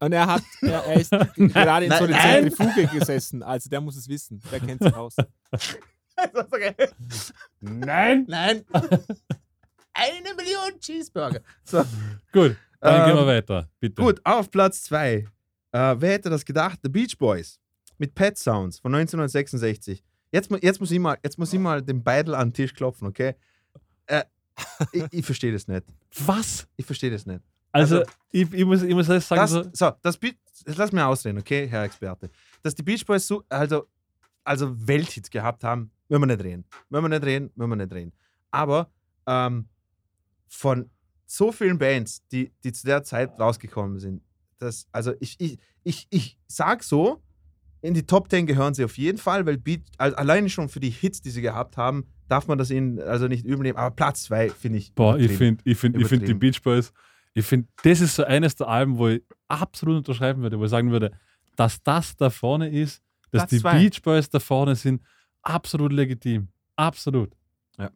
Und 0.00 0.12
er 0.12 0.26
hat, 0.26 0.42
er, 0.62 0.84
er 0.84 1.00
ist 1.00 1.10
gerade 1.36 1.84
in 1.84 1.92
so 1.92 2.04
einer 2.04 2.18
Zentrifuge 2.18 2.86
gesessen. 2.86 3.42
Also 3.42 3.68
der 3.68 3.80
muss 3.82 3.96
es 3.96 4.08
wissen. 4.08 4.42
Der 4.50 4.60
kennt 4.60 4.82
sich 4.82 4.94
aus. 4.94 5.14
Nein. 7.60 8.24
Nein. 8.26 8.64
Eine 9.92 10.34
Million 10.36 10.80
Cheeseburger. 10.80 11.40
So. 11.64 11.84
Gut, 12.32 12.56
dann 12.80 13.00
ähm, 13.00 13.06
gehen 13.06 13.16
wir 13.16 13.26
weiter. 13.26 13.68
Bitte. 13.78 14.00
Gut, 14.00 14.20
auf 14.24 14.50
Platz 14.50 14.82
2. 14.84 15.06
Äh, 15.16 15.26
wer 15.72 16.12
hätte 16.12 16.30
das 16.30 16.44
gedacht? 16.44 16.80
The 16.82 16.88
Beach 16.88 17.18
Boys 17.18 17.60
mit 17.98 18.14
Pet 18.14 18.38
Sounds 18.38 18.78
von 18.78 18.94
1966. 18.94 20.02
Jetzt, 20.32 20.50
jetzt, 20.62 20.80
muss 20.80 20.90
ich 20.90 20.98
mal, 20.98 21.18
jetzt 21.22 21.38
muss 21.38 21.52
ich 21.52 21.58
mal 21.58 21.82
den 21.82 22.02
Beidel 22.02 22.34
an 22.34 22.48
den 22.48 22.54
Tisch 22.54 22.72
klopfen, 22.72 23.06
okay? 23.06 23.34
Äh, 24.06 24.24
ich, 24.92 25.04
ich 25.10 25.26
verstehe 25.26 25.52
das 25.52 25.68
nicht. 25.68 25.84
Was? 26.24 26.66
Ich 26.76 26.86
verstehe 26.86 27.10
das 27.10 27.26
nicht. 27.26 27.42
Also, 27.72 27.98
also 27.98 28.10
ich, 28.30 28.52
ich, 28.52 28.64
muss, 28.64 28.82
ich 28.82 28.94
muss 28.94 29.06
sagen, 29.06 29.24
das, 29.28 29.50
so, 29.50 29.64
so 29.72 29.92
das 30.02 30.16
Beat, 30.16 30.36
lass 30.66 30.92
mir 30.92 31.06
ausreden, 31.06 31.38
okay, 31.38 31.66
Herr 31.68 31.84
Experte. 31.84 32.30
Dass 32.62 32.74
die 32.74 32.82
Beach 32.82 33.04
Boys 33.04 33.26
so, 33.26 33.44
also, 33.48 33.86
also 34.44 34.74
Welthits 34.86 35.30
gehabt 35.30 35.64
haben, 35.64 35.90
wenn 36.08 36.20
wir 36.20 36.26
nicht 36.26 36.42
reden. 36.42 36.64
Wenn 36.88 37.02
wir 37.02 37.08
nicht 37.08 37.24
reden, 37.24 37.50
wenn 37.54 37.68
wir 37.68 37.76
nicht 37.76 37.92
reden. 37.92 38.12
Aber 38.50 38.90
ähm, 39.26 39.68
von 40.48 40.90
so 41.26 41.52
vielen 41.52 41.78
Bands, 41.78 42.26
die, 42.32 42.52
die 42.64 42.72
zu 42.72 42.86
der 42.86 43.04
Zeit 43.04 43.38
rausgekommen 43.38 43.98
sind, 44.00 44.22
das, 44.58 44.86
also 44.92 45.12
ich, 45.20 45.36
ich, 45.38 45.58
ich, 45.84 46.06
ich 46.10 46.38
sag 46.46 46.82
so, 46.82 47.22
in 47.82 47.94
die 47.94 48.04
Top 48.04 48.28
10 48.28 48.46
gehören 48.46 48.74
sie 48.74 48.84
auf 48.84 48.98
jeden 48.98 49.18
Fall, 49.18 49.46
weil 49.46 49.56
Beat, 49.56 49.82
also 49.96 50.16
alleine 50.16 50.50
schon 50.50 50.68
für 50.68 50.80
die 50.80 50.90
Hits, 50.90 51.22
die 51.22 51.30
sie 51.30 51.40
gehabt 51.40 51.76
haben, 51.76 52.06
darf 52.28 52.46
man 52.46 52.58
das 52.58 52.70
ihnen 52.70 53.00
also 53.00 53.26
nicht 53.26 53.46
übernehmen. 53.46 53.78
Aber 53.78 53.94
Platz 53.94 54.24
2 54.24 54.50
finde 54.50 54.78
ich. 54.78 54.92
Boah, 54.94 55.18
ich 55.18 55.32
finde 55.32 55.62
ich 55.64 55.78
find, 55.78 55.96
ich 55.96 56.06
find 56.06 56.28
die 56.28 56.34
Beach 56.34 56.60
Boys, 56.62 56.92
ich 57.34 57.46
finde, 57.46 57.68
das 57.82 58.00
ist 58.00 58.16
so 58.16 58.24
eines 58.24 58.56
der 58.56 58.68
Alben, 58.68 58.98
wo 58.98 59.08
ich 59.08 59.22
absolut 59.48 59.98
unterschreiben 59.98 60.42
würde, 60.42 60.58
wo 60.58 60.64
ich 60.64 60.70
sagen 60.70 60.90
würde, 60.90 61.12
dass 61.56 61.82
das 61.82 62.16
da 62.16 62.30
vorne 62.30 62.68
ist, 62.68 63.02
dass 63.30 63.42
Platz 63.42 63.50
die 63.50 63.60
zwei. 63.60 63.78
Beach 63.78 64.02
Boys 64.02 64.30
da 64.30 64.40
vorne 64.40 64.74
sind, 64.74 65.02
absolut 65.42 65.92
legitim. 65.92 66.48
Absolut. 66.76 67.32
Ja. 67.78 67.90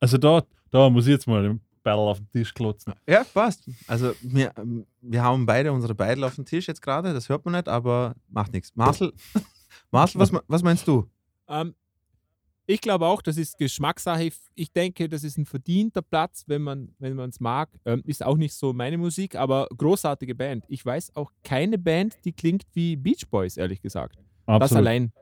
Also 0.00 0.18
da, 0.18 0.42
da 0.70 0.88
muss 0.88 1.06
ich 1.06 1.12
jetzt 1.12 1.26
mal 1.26 1.58
Battle 1.82 2.02
auf 2.02 2.18
den 2.18 2.30
Tisch 2.30 2.54
klotzen. 2.54 2.94
Ja, 3.06 3.24
passt. 3.24 3.68
Also 3.86 4.14
wir, 4.22 4.52
wir 5.00 5.22
haben 5.22 5.44
beide 5.46 5.72
unsere 5.72 5.94
Beidel 5.94 6.24
auf 6.24 6.36
dem 6.36 6.44
Tisch 6.44 6.68
jetzt 6.68 6.80
gerade, 6.80 7.12
das 7.12 7.28
hört 7.28 7.44
man 7.44 7.54
nicht, 7.54 7.68
aber 7.68 8.14
macht 8.28 8.52
nichts. 8.52 8.74
Marcel, 8.74 9.12
Marcel 9.90 10.20
was, 10.20 10.32
was 10.46 10.62
meinst 10.62 10.86
du? 10.86 11.10
Um, 11.46 11.56
ähm, 11.56 11.74
Ich 12.66 12.80
glaube 12.80 13.06
auch, 13.06 13.22
das 13.22 13.36
ist 13.36 13.58
Geschmackssache. 13.58 14.30
Ich 14.54 14.72
denke, 14.72 15.08
das 15.08 15.24
ist 15.24 15.36
ein 15.36 15.46
verdienter 15.46 16.02
Platz, 16.02 16.44
wenn 16.46 16.62
man 16.62 16.94
wenn 16.98 17.18
es 17.18 17.40
mag. 17.40 17.68
Ähm, 17.84 18.02
ist 18.06 18.24
auch 18.24 18.36
nicht 18.36 18.54
so 18.54 18.72
meine 18.72 18.98
Musik, 18.98 19.34
aber 19.34 19.66
großartige 19.76 20.34
Band. 20.34 20.64
Ich 20.68 20.84
weiß 20.84 21.16
auch 21.16 21.32
keine 21.42 21.76
Band, 21.78 22.24
die 22.24 22.32
klingt 22.32 22.64
wie 22.72 22.96
Beach 22.96 23.26
Boys, 23.28 23.56
ehrlich 23.56 23.82
gesagt. 23.82 24.18
Absolut. 24.46 24.62
Das 24.62 24.72
allein 24.76 25.12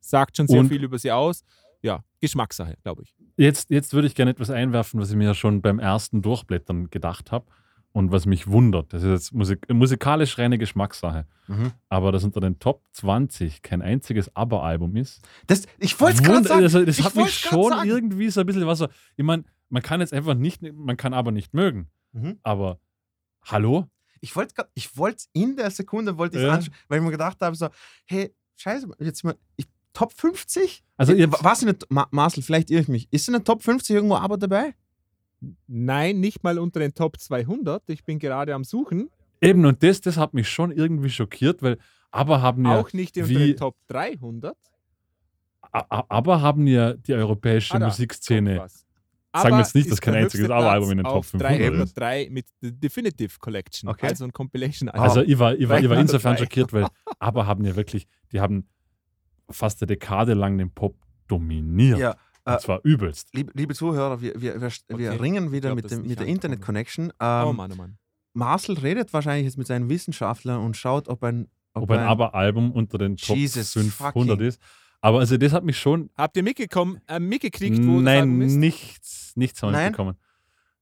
sagt 0.00 0.36
schon 0.36 0.48
sehr 0.48 0.60
Und 0.60 0.68
viel 0.68 0.82
über 0.82 0.98
sie 0.98 1.12
aus. 1.12 1.44
Ja, 1.82 2.04
Geschmackssache, 2.20 2.76
glaube 2.82 3.02
ich. 3.02 3.14
Jetzt, 3.36 3.70
jetzt 3.70 3.92
würde 3.92 4.06
ich 4.06 4.14
gerne 4.14 4.30
etwas 4.30 4.50
einwerfen, 4.50 5.00
was 5.00 5.10
ich 5.10 5.16
mir 5.16 5.34
schon 5.34 5.62
beim 5.62 5.78
ersten 5.78 6.22
Durchblättern 6.22 6.90
gedacht 6.90 7.32
habe 7.32 7.46
und 7.92 8.10
was 8.10 8.26
mich 8.26 8.46
wundert. 8.48 8.92
Das 8.92 9.02
ist 9.02 9.08
jetzt 9.08 9.34
Musik, 9.34 9.72
musikalisch 9.72 10.38
reine 10.38 10.58
Geschmackssache. 10.58 11.26
Mhm. 11.46 11.72
Aber 11.88 12.12
dass 12.12 12.24
unter 12.24 12.40
den 12.40 12.58
Top 12.58 12.82
20 12.92 13.62
kein 13.62 13.82
einziges 13.82 14.34
ABBA-Album 14.34 14.96
ist. 14.96 15.20
Das, 15.46 15.66
ich 15.78 15.98
wollte 16.00 16.16
es 16.16 16.22
gerade 16.22 16.48
sagen. 16.48 16.62
Also, 16.62 16.84
das 16.84 16.98
ich 16.98 17.04
hat 17.04 17.14
mich 17.14 17.34
schon 17.34 17.70
sagen. 17.70 17.88
irgendwie 17.88 18.30
so 18.30 18.40
ein 18.40 18.46
bisschen 18.46 18.66
was 18.66 18.78
so. 18.78 18.88
Ich 19.16 19.24
meine, 19.24 19.44
man 19.68 19.82
kann 19.82 20.00
jetzt 20.00 20.12
einfach 20.12 20.34
nicht, 20.34 20.62
man 20.62 20.96
kann 20.96 21.14
aber 21.14 21.32
nicht 21.32 21.54
mögen. 21.54 21.90
Mhm. 22.12 22.38
Aber 22.42 22.78
hallo? 23.44 23.86
Ich 24.20 24.36
wollte 24.36 24.54
ich 24.74 24.88
in 25.32 25.56
der 25.56 25.70
Sekunde 25.70 26.16
wollte 26.16 26.38
ich 26.38 26.44
ja. 26.44 26.52
anschauen, 26.52 26.74
weil 26.88 26.98
ich 26.98 27.04
mir 27.04 27.10
gedacht 27.10 27.40
habe, 27.40 27.56
so, 27.56 27.68
hey, 28.06 28.32
scheiße, 28.56 28.88
jetzt 29.00 29.24
mal, 29.24 29.36
ich, 29.56 29.66
Top 29.92 30.12
50? 30.12 30.82
Also 30.96 31.12
ihr, 31.12 31.30
was 31.30 31.62
in 31.62 31.68
der, 31.68 32.06
Marcel, 32.10 32.42
vielleicht 32.42 32.70
irre 32.70 32.82
ich 32.82 32.88
mich. 32.88 33.12
Ist 33.12 33.28
in 33.28 33.32
der 33.32 33.44
Top 33.44 33.62
50 33.62 33.94
irgendwo 33.94 34.16
aber 34.16 34.38
dabei? 34.38 34.74
Nein, 35.66 36.20
nicht 36.20 36.44
mal 36.44 36.58
unter 36.58 36.80
den 36.80 36.94
Top 36.94 37.18
200. 37.18 37.82
Ich 37.88 38.04
bin 38.04 38.18
gerade 38.18 38.54
am 38.54 38.64
Suchen. 38.64 39.10
Eben, 39.40 39.64
und 39.66 39.82
das, 39.82 40.00
das 40.00 40.16
hat 40.16 40.34
mich 40.34 40.48
schon 40.48 40.70
irgendwie 40.70 41.10
schockiert, 41.10 41.62
weil 41.62 41.78
aber 42.10 42.42
haben 42.42 42.64
ja. 42.64 42.78
Auch 42.78 42.92
nicht 42.92 43.16
unter 43.16 43.28
wie, 43.28 43.38
den 43.48 43.56
Top 43.56 43.76
300. 43.88 44.56
Aber 45.72 46.42
haben 46.42 46.66
ja 46.66 46.92
die 46.92 47.14
europäische 47.14 47.74
ah, 47.74 47.78
Musikszene. 47.78 48.66
Sagen 49.34 49.54
wir 49.54 49.58
jetzt 49.60 49.74
nicht, 49.74 49.90
dass 49.90 50.00
kein 50.00 50.14
einziges 50.14 50.50
Aber-Album 50.50 50.90
in 50.90 50.98
den 50.98 51.04
Top 51.06 51.24
500 51.24 51.58
ist. 51.58 51.96
303 51.96 52.28
mit 52.30 52.46
The 52.60 52.70
Definitive 52.70 53.38
Collection, 53.38 53.88
okay. 53.88 54.08
also 54.08 54.24
ein 54.24 54.32
Compilation. 54.32 54.90
-Album. 54.90 55.00
Also 55.00 55.22
ich 55.22 55.38
war, 55.38 55.54
ich 55.54 55.66
war, 55.66 55.80
ich 55.80 55.88
war 55.88 55.98
insofern 55.98 56.36
schockiert, 56.36 56.70
weil 56.74 56.86
Aber 57.18 57.46
haben 57.46 57.64
ja 57.64 57.74
wirklich, 57.74 58.06
die 58.30 58.40
haben 58.40 58.68
fast 59.48 59.80
eine 59.80 59.86
Dekade 59.86 60.34
lang 60.34 60.58
den 60.58 60.70
Pop 60.70 60.96
dominiert. 61.28 61.98
Ja. 61.98 62.16
Und 62.44 62.54
äh, 62.54 62.58
zwar 62.58 62.80
übelst. 62.82 63.28
Liebe, 63.32 63.52
liebe 63.54 63.74
Zuhörer, 63.74 64.20
wir, 64.20 64.34
wir, 64.40 64.60
wir, 64.60 64.66
okay. 64.66 64.98
wir 64.98 65.20
ringen 65.20 65.52
wieder 65.52 65.74
glaub, 65.74 65.82
mit, 65.82 65.90
dem, 65.90 66.06
mit 66.06 66.18
der 66.18 66.26
Internet-Connection. 66.26 67.12
Ähm, 67.20 67.46
oh 67.46 67.52
Mann, 67.52 67.72
oh 67.72 67.76
Mann. 67.76 67.98
Marcel 68.34 68.78
redet 68.78 69.12
wahrscheinlich 69.12 69.44
jetzt 69.44 69.58
mit 69.58 69.66
seinen 69.66 69.88
Wissenschaftlern 69.88 70.60
und 70.60 70.76
schaut, 70.76 71.08
ob 71.08 71.22
ein. 71.22 71.48
Ob, 71.74 71.84
ob 71.84 71.90
ein, 71.90 72.00
ein 72.00 72.06
Aber-Album 72.06 72.72
unter 72.72 72.98
den 72.98 73.16
Top 73.16 73.36
Jesus 73.36 73.72
500 73.72 74.40
ist. 74.40 74.60
Aber 75.00 75.18
also 75.18 75.36
das 75.36 75.52
hat 75.52 75.64
mich 75.64 75.78
schon. 75.78 76.10
Habt 76.16 76.36
ihr 76.36 76.42
mitgekommen, 76.42 77.00
äh, 77.08 77.18
mitgekriegt, 77.18 77.78
wo 77.78 78.00
Nein, 78.00 78.38
nichts, 78.38 79.32
nichts 79.36 79.62
haben 79.62 79.72
wir 79.72 79.82
mitbekommen. 79.82 80.16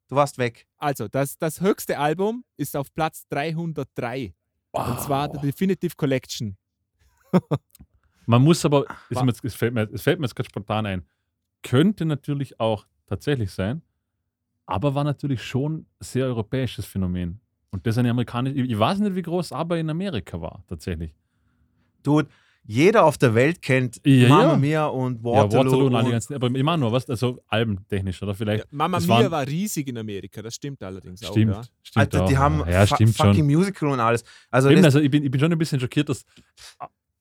Du 0.09 0.16
warst 0.16 0.39
weg. 0.39 0.66
Also, 0.77 1.09
das, 1.09 1.39
das 1.39 1.61
höchste 1.61 1.99
Album 1.99 2.45
ist 2.57 2.77
auf 2.77 2.93
Platz 2.93 3.27
303. 3.28 4.35
Wow. 4.73 4.89
Und 4.89 5.01
zwar 5.01 5.32
The 5.32 5.39
Definitive 5.41 5.95
Collection. 5.97 6.57
Man 8.27 8.43
muss 8.43 8.65
aber, 8.65 8.85
es 9.09 9.55
fällt 9.55 9.73
mir, 9.74 9.89
es 9.93 10.03
fällt 10.03 10.19
mir 10.19 10.27
jetzt 10.27 10.35
gerade 10.35 10.49
spontan 10.49 10.87
ein, 10.87 11.07
könnte 11.62 12.05
natürlich 12.05 12.61
auch 12.61 12.87
tatsächlich 13.07 13.51
sein, 13.51 13.82
aber 14.66 14.95
war 14.95 15.05
natürlich 15.05 15.43
schon 15.43 15.87
sehr 15.99 16.27
europäisches 16.27 16.87
Phänomen. 16.87 17.41
Und 17.70 17.87
das 17.87 17.99
eine 17.99 18.11
amerikanische, 18.11 18.57
ich 18.57 18.78
weiß 18.78 18.99
nicht, 18.99 19.15
wie 19.15 19.23
groß 19.23 19.53
aber 19.53 19.78
in 19.78 19.91
Amerika 19.91 20.41
war, 20.41 20.65
tatsächlich. 20.69 21.15
Dude, 22.03 22.28
jeder 22.65 23.05
auf 23.05 23.19
der 23.19 23.35
Welt 23.35 23.62
kennt 23.62 24.01
ja, 24.05 24.28
Mama 24.28 24.53
ja. 24.53 24.57
Mia 24.57 24.87
und 24.87 25.24
Waterloo. 25.24 25.37
Ja, 25.37 25.59
Waterloo 25.59 25.87
und, 25.87 25.95
und 25.95 26.05
die 26.05 26.11
ganzen, 26.11 26.35
aber 26.35 26.47
immer 26.55 26.77
nur, 26.77 26.93
was, 26.93 27.09
also 27.09 27.43
albentechnisch, 27.49 28.23
oder 28.23 28.35
vielleicht. 28.35 28.65
Ja, 28.65 28.69
Mama 28.70 29.01
Mia 29.01 29.09
waren, 29.09 29.31
war 29.31 29.47
riesig 29.47 29.89
in 29.89 29.99
Amerika, 29.99 30.43
das 30.43 30.55
stimmt 30.55 30.82
allerdings 30.82 31.24
stimmt, 31.27 31.53
auch. 31.53 31.57
Ja. 31.57 31.69
Stimmt, 31.82 32.15
Alter, 32.15 32.27
die 32.27 32.37
auch. 32.37 32.41
haben 32.41 32.65
ja, 32.69 32.87
stimmt 32.87 33.16
fucking 33.16 33.35
schon. 33.35 33.47
Musical 33.47 33.89
und 33.91 34.01
alles. 34.01 34.24
Also, 34.51 34.70
Eben, 34.70 34.85
also 34.85 35.01
ich, 35.01 35.11
bin, 35.11 35.24
ich 35.24 35.31
bin 35.31 35.41
schon 35.41 35.51
ein 35.51 35.59
bisschen 35.59 35.81
schockiert, 35.81 36.09
dass 36.09 36.24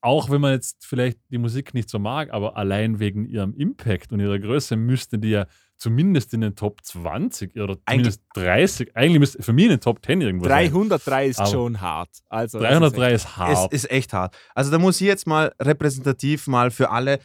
auch 0.01 0.29
wenn 0.29 0.41
man 0.41 0.53
jetzt 0.53 0.85
vielleicht 0.85 1.19
die 1.29 1.37
Musik 1.37 1.73
nicht 1.73 1.89
so 1.89 1.99
mag, 1.99 2.31
aber 2.31 2.55
allein 2.55 2.99
wegen 2.99 3.25
ihrem 3.25 3.53
Impact 3.53 4.11
und 4.11 4.19
ihrer 4.19 4.39
Größe 4.39 4.75
müsste 4.75 5.19
die 5.19 5.29
ja 5.29 5.45
zumindest 5.77 6.33
in 6.33 6.41
den 6.41 6.55
Top 6.55 6.83
20 6.83 7.55
oder 7.55 7.77
zumindest 7.87 8.21
eigentlich, 8.35 8.45
30, 8.45 8.95
eigentlich 8.95 9.19
müsste 9.19 9.43
für 9.43 9.53
mich 9.53 9.65
in 9.65 9.71
den 9.71 9.79
Top 9.79 10.05
10 10.05 10.21
irgendwo 10.21 10.45
303 10.45 11.31
sein. 11.31 11.45
ist 11.45 11.51
schon 11.51 11.81
hart. 11.81 12.09
Also 12.27 12.59
303 12.59 13.13
ist, 13.13 13.23
ist 13.23 13.37
hart. 13.37 13.73
Ist, 13.73 13.85
ist 13.85 13.91
echt 13.91 14.13
hart. 14.13 14.35
Also 14.53 14.71
da 14.71 14.79
muss 14.79 14.99
ich 15.01 15.07
jetzt 15.07 15.25
mal 15.25 15.53
repräsentativ 15.59 16.47
mal 16.47 16.71
für 16.71 16.89
alle 16.89 17.19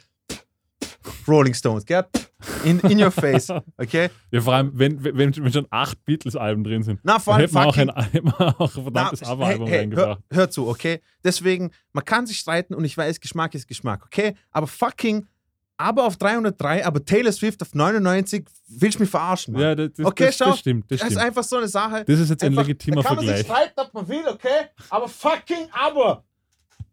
Rolling 1.27 1.53
Stones, 1.53 1.85
gell? 1.85 2.05
In, 2.63 2.79
in 2.81 3.01
your 3.01 3.11
face, 3.11 3.49
okay? 3.77 4.09
Ja, 4.31 4.41
vor 4.41 4.53
allem, 4.53 4.71
wenn, 4.73 5.03
wenn, 5.03 5.35
wenn 5.35 5.53
schon 5.53 5.67
acht 5.69 6.03
Beatles-Alben 6.03 6.63
drin 6.63 6.83
sind. 6.83 6.99
Na, 7.03 7.17
vor 7.17 7.35
allem 7.35 7.43
hätten 7.43 7.55
wir 7.55 7.65
auch 7.65 7.77
ein, 7.77 7.89
auch 8.59 8.75
ein 8.77 8.83
verdammtes 8.83 9.23
Aber-Album 9.23 9.67
hey, 9.67 9.79
reingebracht. 9.79 10.21
Hör, 10.29 10.37
hör, 10.37 10.49
zu, 10.49 10.67
okay? 10.67 11.01
Deswegen, 11.23 11.71
man 11.93 12.03
kann 12.03 12.27
sich 12.27 12.37
streiten 12.37 12.73
und 12.73 12.83
ich 12.83 12.97
weiß, 12.97 13.19
Geschmack 13.21 13.55
ist 13.55 13.67
Geschmack, 13.67 14.03
okay? 14.05 14.35
Aber 14.51 14.67
fucking 14.67 15.25
aber 15.77 16.05
auf 16.05 16.17
303, 16.17 16.85
aber 16.85 17.03
Taylor 17.03 17.31
Swift 17.31 17.61
auf 17.61 17.73
99, 17.73 18.45
willst 18.67 18.97
du 18.97 19.03
mich 19.03 19.09
verarschen, 19.09 19.53
Mann? 19.53 19.61
Ja, 19.61 19.75
das, 19.75 19.91
das, 19.95 20.05
okay, 20.05 20.25
das, 20.27 20.37
schau, 20.37 20.45
das 20.45 20.59
stimmt, 20.59 20.89
das, 20.89 20.99
das 21.01 21.09
ist 21.11 21.17
einfach 21.17 21.43
so 21.43 21.57
eine 21.57 21.67
Sache. 21.67 22.05
Das 22.05 22.19
ist 22.19 22.29
jetzt 22.29 22.43
einfach, 22.43 22.61
ein 22.61 22.67
legitimer 22.67 23.01
da 23.01 23.09
kann 23.09 23.17
Vergleich. 23.17 23.27
Man 23.29 23.37
sich 23.37 23.45
streiten, 23.45 23.79
ob 23.79 23.93
man 23.93 24.07
will, 24.07 24.27
okay? 24.27 24.69
Aber 24.89 25.07
fucking 25.09 25.67
aber. 25.71 26.23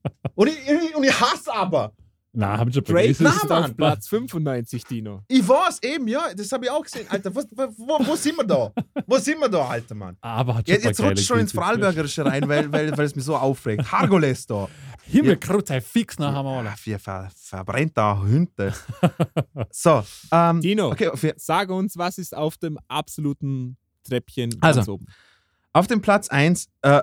und, 0.34 0.48
ich, 0.48 0.96
und 0.96 1.04
ich 1.04 1.20
hasse 1.20 1.52
aber. 1.52 1.92
Na, 2.34 2.56
hab 2.56 2.66
ich 2.68 2.74
schon 2.74 2.84
Drake 2.84 3.08
ist 3.08 3.50
auf 3.50 3.76
Platz 3.76 4.08
95, 4.08 4.84
Dino. 4.84 5.22
Ich 5.28 5.46
weiß 5.46 5.82
eben, 5.82 6.08
ja, 6.08 6.32
das 6.34 6.50
habe 6.50 6.64
ich 6.64 6.70
auch 6.70 6.82
gesehen. 6.82 7.06
Alter, 7.10 7.34
was, 7.34 7.46
wo, 7.50 7.98
wo, 8.06 8.16
sind 8.16 8.38
wir 8.38 8.44
da? 8.44 8.72
Wo 9.06 9.18
sind 9.18 9.38
wir 9.38 9.50
da, 9.50 9.68
Alter 9.68 9.94
Mann? 9.94 10.16
Aber 10.22 10.54
hat 10.54 10.66
schon 10.66 10.74
Jetzt, 10.74 10.84
jetzt 10.86 11.00
rutscht 11.00 11.26
schon 11.26 11.40
ins 11.40 11.52
Vorarlbergerische 11.52 12.24
rein, 12.24 12.48
weil, 12.48 12.72
weil, 12.72 12.96
weil 12.96 13.04
es 13.04 13.14
mich 13.14 13.24
so 13.24 13.36
aufregt. 13.36 13.92
Hargoles 13.92 14.46
da. 14.46 14.66
Himmelkrut, 15.04 15.68
sei 15.68 15.82
fix 15.82 16.18
nach 16.18 16.34
einmal. 16.34 16.64
Ja, 16.64 16.74
wir 16.82 16.98
ver, 16.98 17.30
verbrennt 17.36 17.98
da 17.98 18.18
Hunde. 18.18 18.72
so, 19.70 20.02
ähm, 20.30 20.62
Dino, 20.62 20.90
okay, 20.90 21.34
sag 21.36 21.68
uns, 21.68 21.98
was 21.98 22.16
ist 22.16 22.34
auf 22.34 22.56
dem 22.56 22.78
absoluten 22.88 23.76
Treppchen 24.04 24.56
also, 24.62 24.94
oben? 24.94 25.06
Auf 25.74 25.86
dem 25.86 26.00
Platz 26.00 26.28
1 26.28 26.70
äh, 26.80 27.02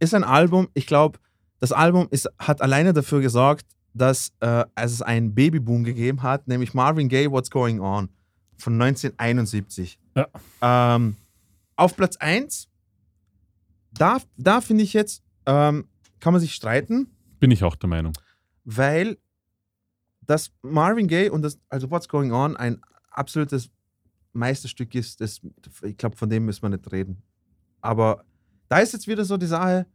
ist 0.00 0.12
ein 0.12 0.24
Album, 0.24 0.68
ich 0.74 0.86
glaube, 0.86 1.18
das 1.60 1.72
Album 1.72 2.08
ist, 2.10 2.28
hat 2.38 2.60
alleine 2.60 2.92
dafür 2.92 3.22
gesorgt, 3.22 3.66
dass 3.94 4.32
äh, 4.40 4.64
es 4.74 5.02
einen 5.02 5.34
Babyboom 5.34 5.84
gegeben 5.84 6.22
hat, 6.22 6.48
nämlich 6.48 6.74
Marvin 6.74 7.08
Gaye, 7.08 7.30
What's 7.30 7.50
Going 7.50 7.80
On 7.80 8.08
von 8.56 8.80
1971. 8.80 9.98
Ja. 10.14 10.28
Ähm, 10.60 11.16
auf 11.76 11.96
Platz 11.96 12.16
1, 12.16 12.68
da, 13.92 14.18
da 14.36 14.60
finde 14.60 14.84
ich 14.84 14.92
jetzt, 14.92 15.22
ähm, 15.46 15.86
kann 16.20 16.32
man 16.32 16.40
sich 16.40 16.54
streiten. 16.54 17.08
Bin 17.40 17.50
ich 17.50 17.64
auch 17.64 17.76
der 17.76 17.88
Meinung. 17.88 18.12
Weil 18.64 19.18
das 20.22 20.52
Marvin 20.62 21.08
Gaye 21.08 21.30
und 21.30 21.42
das, 21.42 21.58
also 21.68 21.90
What's 21.90 22.08
Going 22.08 22.32
On, 22.32 22.56
ein 22.56 22.80
absolutes 23.10 23.70
Meisterstück 24.32 24.94
ist, 24.94 25.20
das, 25.20 25.40
ich 25.82 25.96
glaube, 25.96 26.16
von 26.16 26.30
dem 26.30 26.46
müssen 26.46 26.62
wir 26.62 26.70
nicht 26.70 26.90
reden. 26.92 27.22
Aber 27.80 28.24
da 28.68 28.78
ist 28.78 28.92
jetzt 28.92 29.08
wieder 29.08 29.24
so 29.24 29.36
die 29.36 29.46
Sache, 29.46 29.86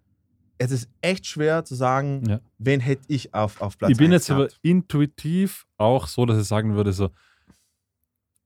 es 0.57 0.71
ist 0.71 0.89
echt 1.01 1.25
schwer 1.25 1.65
zu 1.65 1.75
sagen, 1.75 2.23
ja. 2.27 2.39
wen 2.57 2.79
hätte 2.79 3.03
ich 3.07 3.33
auf, 3.33 3.61
auf 3.61 3.77
Platz 3.77 3.91
Ich 3.91 3.97
bin 3.97 4.11
jetzt 4.11 4.27
gehabt. 4.27 4.41
aber 4.41 4.53
intuitiv 4.61 5.65
auch 5.77 6.07
so, 6.07 6.25
dass 6.25 6.39
ich 6.39 6.47
sagen 6.47 6.75
würde, 6.75 6.93
so 6.93 7.11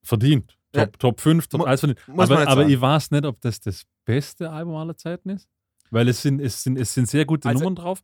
verdient. 0.03 0.57
Top, 0.71 0.81
ja. 0.81 0.85
Top 0.97 1.21
5, 1.21 1.47
Top 1.47 1.63
1 1.63 1.79
verdient. 1.79 1.99
Aber, 2.07 2.47
aber 2.47 2.67
ich 2.67 2.79
weiß 2.79 3.11
nicht, 3.11 3.25
ob 3.25 3.39
das 3.41 3.59
das 3.59 3.83
beste 4.05 4.49
Album 4.49 4.75
aller 4.75 4.95
Zeiten 4.95 5.29
ist, 5.29 5.47
weil 5.89 6.07
es 6.07 6.21
sind, 6.21 6.39
es 6.39 6.63
sind, 6.63 6.77
es 6.77 6.93
sind 6.93 7.07
sehr 7.07 7.25
gute 7.25 7.47
also, 7.47 7.63
Nummern 7.63 7.75
drauf. 7.75 8.01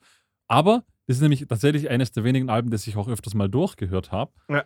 Aber 0.47 0.83
das 1.05 1.17
ist 1.17 1.21
nämlich 1.21 1.45
tatsächlich 1.47 1.89
eines 1.89 2.11
der 2.11 2.23
wenigen 2.23 2.49
Alben, 2.49 2.69
das 2.69 2.87
ich 2.87 2.97
auch 2.97 3.07
öfters 3.07 3.33
mal 3.33 3.49
durchgehört 3.49 4.11
habe. 4.11 4.31
Ja. 4.49 4.63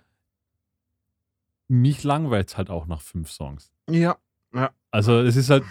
Mich 1.68 2.04
langweilt 2.04 2.50
es 2.50 2.58
halt 2.58 2.70
auch 2.70 2.86
nach 2.86 3.02
fünf 3.02 3.32
Songs. 3.32 3.72
Ja. 3.90 4.18
ja. 4.54 4.72
Also 4.90 5.20
es 5.20 5.36
ist 5.36 5.50
halt 5.50 5.64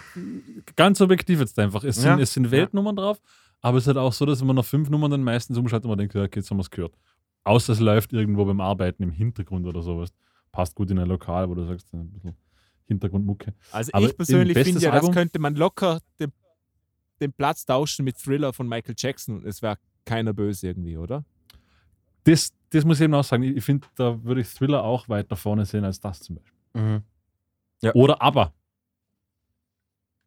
ganz 0.75 0.99
objektiv 0.99 1.39
jetzt 1.39 1.59
einfach. 1.59 1.83
Es 1.83 1.97
sind, 1.97 2.17
ja. 2.17 2.19
es 2.19 2.33
sind 2.33 2.49
Weltnummern 2.51 2.95
drauf 2.95 3.21
aber 3.61 3.77
es 3.77 3.83
ist 3.83 3.87
halt 3.87 3.97
auch 3.97 4.13
so, 4.13 4.25
dass 4.25 4.43
man 4.43 4.55
nach 4.55 4.65
fünf 4.65 4.89
Nummern 4.89 5.11
dann 5.11 5.23
meistens 5.23 5.57
umschaltet 5.57 5.85
und 5.85 5.91
man 5.91 5.99
denkt, 5.99 6.15
ja, 6.15 6.23
okay, 6.23 6.39
jetzt 6.39 6.49
haben 6.49 6.57
wir 6.57 6.61
es 6.61 6.69
gehört. 6.69 6.97
Außer 7.43 7.73
es 7.73 7.79
läuft 7.79 8.13
irgendwo 8.13 8.45
beim 8.45 8.59
Arbeiten 8.59 9.03
im 9.03 9.11
Hintergrund 9.11 9.65
oder 9.65 9.81
sowas. 9.81 10.09
Passt 10.51 10.75
gut 10.75 10.91
in 10.91 10.99
ein 10.99 11.07
Lokal, 11.07 11.49
wo 11.49 11.55
du 11.55 11.65
sagst, 11.65 11.93
ein 11.93 12.11
bisschen 12.11 12.35
Hintergrundmucke. 12.87 13.53
Also 13.71 13.91
aber 13.93 14.07
ich 14.07 14.17
persönlich 14.17 14.57
finde 14.57 14.79
ja, 14.81 14.91
Album, 14.91 15.07
das 15.07 15.15
könnte 15.15 15.39
man 15.39 15.55
locker 15.55 15.99
den, 16.19 16.31
den 17.19 17.31
Platz 17.31 17.65
tauschen 17.65 18.03
mit 18.05 18.17
Thriller 18.17 18.51
von 18.51 18.67
Michael 18.67 18.95
Jackson. 18.97 19.45
Es 19.45 19.61
wäre 19.61 19.77
keiner 20.05 20.33
böse 20.33 20.67
irgendwie, 20.67 20.97
oder? 20.97 21.23
Das, 22.23 22.51
das 22.69 22.85
muss 22.85 22.99
ich 22.99 23.05
eben 23.05 23.13
auch 23.13 23.23
sagen. 23.23 23.43
Ich 23.43 23.63
finde, 23.63 23.87
da 23.95 24.23
würde 24.23 24.41
ich 24.41 24.53
Thriller 24.53 24.83
auch 24.83 25.09
weiter 25.09 25.35
vorne 25.35 25.65
sehen 25.65 25.85
als 25.85 25.99
das 25.99 26.19
zum 26.19 26.35
Beispiel. 26.35 26.59
Mhm. 26.73 27.03
Ja. 27.81 27.93
Oder 27.93 28.21
aber. 28.21 28.53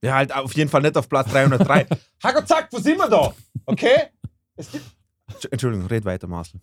Ja, 0.04 0.14
halt 0.16 0.32
auf 0.34 0.54
jeden 0.54 0.68
Fall 0.70 0.82
nicht 0.82 0.96
auf 0.96 1.08
Platz 1.08 1.30
303. 1.30 1.86
Hack 2.22 2.46
zack, 2.48 2.68
wo 2.70 2.78
sind 2.78 2.98
wir 2.98 3.08
da? 3.08 3.34
Okay? 3.66 4.10
Entschuldigung, 5.50 5.86
red 5.86 6.04
weiter, 6.04 6.26
Marcel. 6.26 6.60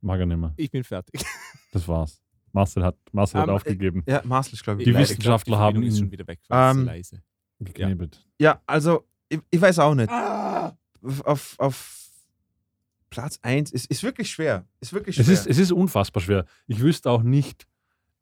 Mag 0.00 0.18
er 0.20 0.26
nicht 0.26 0.38
mehr. 0.38 0.52
Ich 0.56 0.70
bin 0.70 0.84
fertig. 0.84 1.22
Das 1.72 1.86
war's. 1.86 2.20
Marcel 2.50 2.82
hat, 2.82 2.96
Marcel 3.12 3.40
hat 3.42 3.48
Ähm, 3.48 3.54
aufgegeben. 3.54 4.02
Ja, 4.08 4.22
Marcel 4.24 4.54
ist, 4.54 4.64
glaube 4.64 4.80
ich. 4.80 4.84
Die 4.86 4.90
Leider, 4.90 5.04
Wissenschaftler 5.04 5.56
glaub, 5.56 5.70
die 5.70 5.76
haben 5.76 5.82
ihn- 5.84 5.96
schon 5.96 6.10
wieder 6.10 6.26
weg. 6.26 6.40
Ähm, 6.50 6.84
leise. 6.84 7.22
geknebelt. 7.60 8.26
Ja, 8.40 8.60
also, 8.66 9.06
ich, 9.28 9.38
ich 9.52 9.60
weiß 9.60 9.78
auch 9.78 9.94
nicht. 9.94 10.10
Auf, 10.10 11.54
auf 11.60 12.08
Platz 13.08 13.38
1 13.42 13.70
ist, 13.70 13.86
ist 13.86 14.02
wirklich 14.02 14.28
schwer. 14.32 14.66
Ist 14.80 14.92
wirklich 14.92 15.14
schwer. 15.14 15.26
Es 15.26 15.28
ist, 15.30 15.46
es 15.46 15.58
ist 15.58 15.70
unfassbar 15.70 16.20
schwer. 16.22 16.44
Ich 16.66 16.80
wüsste 16.80 17.08
auch 17.08 17.22
nicht, 17.22 17.68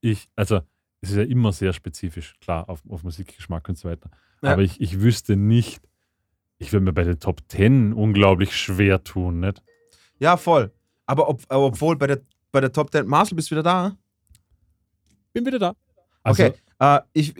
ich, 0.03 0.29
also 0.37 0.61
es 1.01 1.11
ist 1.11 1.17
ja 1.17 1.23
immer 1.23 1.53
sehr 1.53 1.73
spezifisch, 1.73 2.35
klar, 2.41 2.69
auf, 2.69 2.83
auf 2.89 3.03
Musikgeschmack 3.05 3.69
und 3.69 3.79
so 3.79 3.89
weiter. 3.89 4.11
Ja. 4.43 4.53
Aber 4.53 4.63
ich, 4.63 4.81
ich 4.81 5.01
wüsste 5.01 5.37
nicht, 5.37 5.81
ich 6.59 6.73
würde 6.73 6.85
mir 6.85 6.93
bei 6.93 7.05
den 7.05 7.21
Top 7.21 7.43
10 7.49 7.93
unglaublich 7.93 8.57
schwer 8.57 9.03
tun, 9.05 9.41
nicht? 9.41 9.63
ja, 10.19 10.37
voll. 10.37 10.73
Aber 11.07 11.29
ob, 11.29 11.43
aber 11.49 11.67
obwohl 11.67 11.97
bei 11.97 12.07
der, 12.07 12.21
bei 12.53 12.61
der 12.61 12.73
Top 12.73 12.91
10. 12.93 13.07
Marcel, 13.07 13.37
bist 13.37 13.51
du 13.51 13.55
wieder 13.55 13.63
da? 13.63 13.97
Bin 15.33 15.47
wieder 15.47 15.59
da. 15.59 15.75
Also, 16.23 16.45
Okay. 16.45 16.55
Äh, 16.81 17.01
ich, 17.13 17.35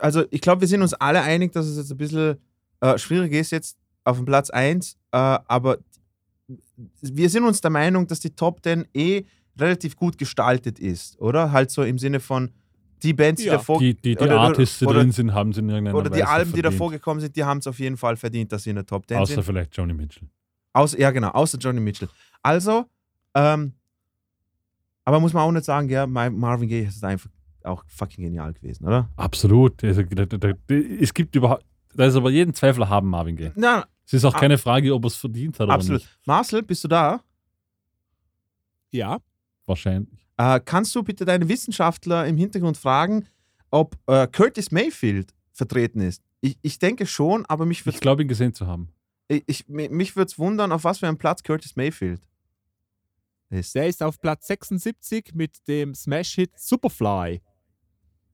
also, 0.00 0.24
ich 0.30 0.40
glaube, 0.40 0.60
wir 0.60 0.68
sind 0.68 0.82
uns 0.82 0.94
alle 0.94 1.22
einig, 1.22 1.52
dass 1.52 1.66
es 1.66 1.76
jetzt 1.76 1.90
ein 1.90 1.96
bisschen 1.96 2.36
äh, 2.80 2.98
schwierig 2.98 3.32
ist, 3.32 3.50
jetzt 3.50 3.78
auf 4.04 4.16
dem 4.16 4.26
Platz 4.26 4.50
1. 4.50 4.96
Äh, 5.10 5.16
aber 5.16 5.78
wir 7.00 7.30
sind 7.30 7.44
uns 7.44 7.60
der 7.60 7.70
Meinung, 7.70 8.06
dass 8.06 8.20
die 8.20 8.34
Top 8.34 8.62
10 8.62 8.86
eh 8.94 9.24
relativ 9.58 9.96
gut 9.96 10.18
gestaltet 10.18 10.78
ist, 10.78 11.18
oder? 11.20 11.52
Halt 11.52 11.70
so 11.70 11.82
im 11.82 11.98
Sinne 11.98 12.20
von 12.20 12.50
die 13.02 13.12
Bands, 13.12 13.40
die 13.42 13.48
Ja. 13.48 13.54
davor 13.54 13.78
Die, 13.78 13.94
die, 13.94 14.14
die 14.14 14.22
oder- 14.22 14.40
Artists, 14.40 14.78
die 14.78 14.86
oder- 14.86 15.00
drin 15.00 15.12
sind, 15.12 15.32
haben 15.34 15.52
sie 15.52 15.60
in 15.60 15.68
irgendeiner 15.68 15.96
oder 15.98 16.08
die 16.10 16.16
Weise 16.20 16.28
Alben, 16.28 16.52
die 16.52 16.60
verdient. 16.60 16.74
davor 16.80 16.90
gekommen 16.90 17.20
sind, 17.20 17.36
die 17.36 17.44
haben 17.44 17.58
es 17.58 17.66
auf 17.66 17.78
jeden 17.78 17.96
Fall 17.96 18.16
verdient, 18.16 18.52
dass 18.52 18.62
sie 18.64 18.70
in 18.70 18.76
der 18.76 18.86
Top 18.86 19.06
10 19.06 19.18
Außer 19.18 19.34
sind. 19.34 19.44
vielleicht 19.44 19.76
Joni 19.76 19.92
Mitchell. 19.94 20.28
Außer, 20.72 20.98
ja, 20.98 21.10
genau, 21.10 21.28
außer 21.30 21.58
Johnny 21.58 21.80
Mitchell. 21.80 22.08
Also, 22.42 22.86
ähm, 23.34 23.72
aber 25.04 25.20
muss 25.20 25.32
man 25.32 25.42
auch 25.42 25.52
nicht 25.52 25.64
sagen, 25.64 25.88
ja, 25.88 26.06
Ma- 26.06 26.30
Marvin 26.30 26.68
Gaye 26.68 26.84
ist 26.86 27.04
einfach 27.04 27.30
auch 27.62 27.84
fucking 27.86 28.24
genial 28.24 28.52
gewesen, 28.52 28.84
oder? 28.86 29.08
Absolut. 29.16 29.82
Also, 29.84 30.02
es 30.68 31.14
gibt 31.14 31.36
überhaupt, 31.36 31.64
da 31.94 32.06
ist 32.06 32.16
aber 32.16 32.30
jeden 32.30 32.54
Zweifler 32.54 32.88
haben 32.88 33.08
Marvin 33.08 33.36
Gaye. 33.36 33.52
Na, 33.54 33.86
Es 34.06 34.12
ist 34.12 34.24
auch 34.26 34.34
Ah. 34.34 34.38
keine 34.40 34.58
Frage, 34.58 34.92
ob 34.94 35.04
er 35.04 35.06
es 35.06 35.16
verdient 35.16 35.58
hat 35.58 35.70
absolut. 35.70 36.00
oder 36.02 36.08
nicht. 36.10 36.26
Marcel, 36.26 36.62
bist 36.62 36.84
du 36.84 36.88
da? 36.88 37.20
Ja. 38.90 39.18
Wahrscheinlich. 39.66 40.23
Äh, 40.36 40.60
kannst 40.64 40.94
du 40.94 41.02
bitte 41.02 41.24
deine 41.24 41.48
Wissenschaftler 41.48 42.26
im 42.26 42.36
Hintergrund 42.36 42.76
fragen, 42.76 43.26
ob 43.70 43.96
äh, 44.06 44.26
Curtis 44.26 44.70
Mayfield 44.70 45.32
vertreten 45.52 46.00
ist? 46.00 46.22
Ich, 46.40 46.58
ich 46.62 46.78
denke 46.78 47.06
schon, 47.06 47.46
aber 47.46 47.66
mich 47.66 47.80
Ich 47.80 47.86
würde 47.86 47.98
glaube, 47.98 48.22
ihn 48.22 48.28
gesehen 48.28 48.52
zu 48.52 48.66
haben. 48.66 48.88
ich, 49.28 49.44
ich, 49.46 49.68
mich 49.68 50.16
würd's 50.16 50.38
wundern, 50.38 50.72
auf 50.72 50.84
was 50.84 50.98
für 50.98 51.08
einem 51.08 51.18
Platz 51.18 51.42
Curtis 51.42 51.76
Mayfield 51.76 52.20
ist. 53.50 53.74
Der 53.74 53.88
ist 53.88 54.02
auf 54.02 54.20
Platz 54.20 54.46
76 54.48 55.32
mit 55.34 55.66
dem 55.68 55.94
Smash-Hit 55.94 56.58
Superfly. 56.58 57.40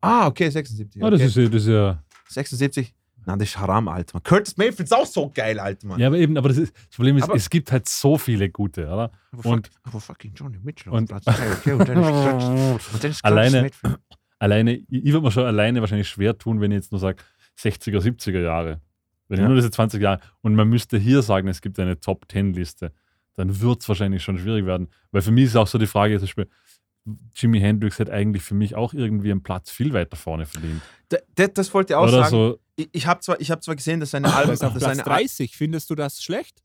Ah, 0.00 0.26
okay, 0.26 0.48
76. 0.48 1.02
Ah, 1.02 1.10
das, 1.10 1.20
okay. 1.20 1.44
ist, 1.44 1.54
das 1.54 1.62
ist 1.62 1.68
ja. 1.68 2.02
76. 2.28 2.94
Na, 3.30 3.36
das 3.36 3.48
ist 3.50 3.58
Haram, 3.58 3.86
Alter. 3.88 4.14
Mann. 4.14 4.22
Curtis 4.24 4.56
Mayfield 4.56 4.80
ist 4.80 4.92
auch 4.92 5.06
so 5.06 5.30
geil, 5.32 5.58
Alter, 5.60 5.86
Mann. 5.86 6.00
Ja, 6.00 6.08
aber 6.08 6.16
eben, 6.18 6.36
aber 6.36 6.48
das, 6.48 6.58
ist, 6.58 6.74
das 6.74 6.96
Problem 6.96 7.16
ist, 7.16 7.24
Aber- 7.24 7.34
es 7.36 7.48
gibt 7.48 7.70
halt 7.70 7.88
so 7.88 8.18
viele 8.18 8.50
gute, 8.50 8.84
oder? 8.86 9.10
Aber, 9.32 9.46
Und- 9.50 9.66
fuck, 9.68 9.76
aber 9.84 10.00
fucking 10.00 10.32
Johnny 10.34 10.58
Mitchell 10.62 10.92
und- 10.92 11.10
3, 11.10 11.16
okay, 11.52 11.72
und 11.72 11.88
dann 11.88 11.98
ist 11.98 12.04
und 12.94 13.04
dann 13.04 13.10
ist 13.10 13.24
Alleine- 13.24 13.62
Mayfield. 13.62 13.98
Alleine, 14.38 14.72
ich, 14.76 14.84
ich 14.90 15.12
würde 15.12 15.20
mir 15.22 15.30
schon 15.30 15.44
alleine 15.44 15.80
wahrscheinlich 15.80 16.08
schwer 16.08 16.36
tun, 16.36 16.60
wenn 16.60 16.70
ich 16.72 16.76
jetzt 16.76 16.92
nur 16.92 16.98
sage 17.00 17.22
60er, 17.58 18.00
70er 18.00 18.40
Jahre. 18.40 18.80
Wenn 19.28 19.36
ich 19.38 19.42
Ja. 19.42 19.46
nur 19.48 19.56
diese 19.56 19.70
20 19.70 20.00
Jahre 20.02 20.20
und 20.40 20.54
man 20.56 20.68
müsste 20.68 20.98
hier 20.98 21.22
sagen, 21.22 21.46
es 21.46 21.60
gibt 21.60 21.78
eine 21.78 22.00
Top 22.00 22.24
10 22.32 22.52
Liste, 22.54 22.92
dann 23.34 23.60
wird 23.60 23.82
es 23.82 23.88
wahrscheinlich 23.88 24.22
schon 24.24 24.38
schwierig 24.38 24.66
werden. 24.66 24.88
Weil 25.12 25.22
für 25.22 25.30
mich 25.30 25.44
ist 25.44 25.56
auch 25.56 25.66
so 25.68 25.78
die 25.78 25.86
Frage, 25.86 26.16
zum 26.16 26.22
Beispiel, 26.24 26.48
Jimi 27.34 27.60
Hendrix 27.60 27.98
hätte 27.98 28.12
eigentlich 28.12 28.42
für 28.42 28.54
mich 28.54 28.74
auch 28.74 28.92
irgendwie 28.92 29.30
einen 29.30 29.42
Platz 29.42 29.70
viel 29.70 29.92
weiter 29.92 30.16
vorne 30.16 30.46
verdient. 30.46 30.82
D- 31.12 31.18
d- 31.38 31.48
Das 31.52 31.72
wollte 31.72 31.92
ich 31.92 31.96
auch 31.96 32.02
Oder 32.04 32.24
sagen. 32.24 32.30
so, 32.30 32.58
Ich, 32.82 32.88
ich 32.92 33.06
habe 33.06 33.20
zwar, 33.20 33.40
ich 33.40 33.50
hab 33.50 33.62
zwar 33.62 33.76
gesehen, 33.76 34.00
dass 34.00 34.10
seine 34.10 34.32
Alben. 34.32 34.52
auf 34.52 34.58
dass 34.58 34.70
Platz 34.72 34.82
seine 34.82 35.06
Al- 35.06 35.18
30. 35.22 35.56
Findest 35.56 35.90
du 35.90 35.94
das 35.94 36.22
schlecht? 36.22 36.62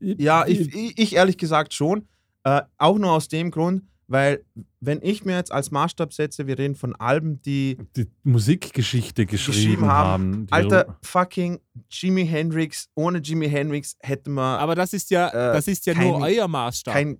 Ja, 0.00 0.46
ich, 0.46 0.74
ich, 0.74 0.98
ich 0.98 1.14
ehrlich 1.16 1.36
gesagt 1.38 1.74
schon. 1.74 2.06
Äh, 2.44 2.62
auch 2.78 2.96
nur 2.98 3.12
aus 3.12 3.28
dem 3.28 3.50
Grund, 3.50 3.82
weil, 4.06 4.42
wenn 4.80 5.00
ich 5.02 5.24
mir 5.26 5.36
jetzt 5.36 5.52
als 5.52 5.70
Maßstab 5.70 6.12
setze, 6.14 6.46
wir 6.46 6.58
reden 6.58 6.74
von 6.74 6.96
Alben, 6.96 7.40
die. 7.42 7.76
die 7.96 8.06
Musikgeschichte 8.22 9.26
geschrieben, 9.26 9.56
Geschrieben 9.58 9.86
haben. 9.86 10.22
haben. 10.22 10.46
Alter, 10.50 10.98
fucking 11.02 11.60
Jimi 11.90 12.26
Hendrix. 12.26 12.88
Ohne 12.94 13.18
Jimi 13.18 13.48
Hendrix 13.48 13.96
hätten 14.00 14.32
wir 14.34 14.42
Aber 14.58 14.74
das 14.74 14.94
ist 14.94 15.10
ja, 15.10 15.28
Äh, 15.28 15.52
das 15.54 15.68
ist 15.68 15.84
ja 15.86 15.92
kein- 15.94 16.08
nur 16.08 16.20
euer 16.22 16.48
Maßstab, 16.48 16.94
kein. 16.94 17.18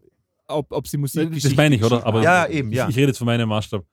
ob, 0.49 0.73
ob 0.73 0.89
sie 0.89 0.97
Musik 0.97 1.31
das 1.43 1.55
meine 1.55 1.77
ich, 1.77 1.85
oder? 1.85 2.05
Aber 2.07 2.23
Ja, 2.23 2.47
eben, 2.47 2.71
ich, 2.71 2.79
ja. 2.79 2.89
ich 2.89 2.97
rede 2.97 3.09
jetzt 3.09 3.19
von 3.19 3.27
meinem 3.27 3.49
Maßstab. 3.51 3.85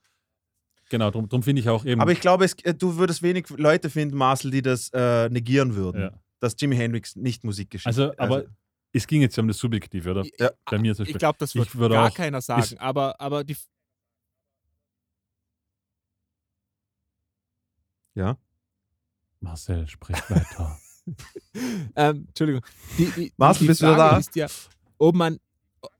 Genau, 0.89 1.11
darum 1.11 1.27
drum 1.27 1.43
finde 1.43 1.61
ich 1.61 1.69
auch 1.69 1.83
eben. 1.85 1.99
Aber 2.01 2.11
ich 2.11 2.21
glaube, 2.21 2.45
es, 2.45 2.53
äh, 2.63 2.73
du 2.73 2.95
würdest 2.97 3.21
wenig 3.21 3.49
Leute 3.49 3.89
finden, 3.89 4.15
Marcel, 4.17 4.51
die 4.51 4.61
das 4.61 4.89
äh, 4.93 5.27
negieren 5.29 5.75
würden, 5.75 6.01
ja. 6.01 6.11
dass 6.39 6.55
Jimi 6.59 6.75
Hendrix 6.77 7.15
nicht 7.15 7.43
Musikgeschichte 7.43 7.87
Also, 7.87 8.13
aber 8.17 8.45
es 8.93 9.05
ging 9.05 9.21
jetzt 9.21 9.35
ja 9.35 9.41
um 9.41 9.47
das 9.47 9.57
Subjektive, 9.57 10.11
oder? 10.11 10.25
Ja. 10.39 10.51
Bei 10.65 10.77
mir 10.79 10.95
zum 10.95 11.03
Ich 11.03 11.09
Beispiel. 11.09 11.19
glaube, 11.19 11.37
das 11.39 11.55
wird 11.55 11.67
Ich 11.67 11.75
würde 11.75 11.95
gar 11.95 12.07
auch- 12.09 12.13
keiner 12.15 12.41
sagen. 12.41 12.77
Aber, 12.79 13.19
aber 13.19 13.43
die, 13.43 13.57
ja. 18.15 18.37
Marcel, 19.39 19.87
sprich 19.87 20.17
weiter. 20.29 20.79
ähm, 21.95 22.25
Entschuldigung. 22.27 22.61
Die, 22.97 23.05
die, 23.11 23.33
Marcel, 23.37 23.61
die 23.61 23.67
bist 23.67 23.81
du 23.81 23.85
da? 23.85 24.17
Ist 24.17 24.35
ja, 24.35 24.47
ob 24.97 25.15
man, 25.15 25.39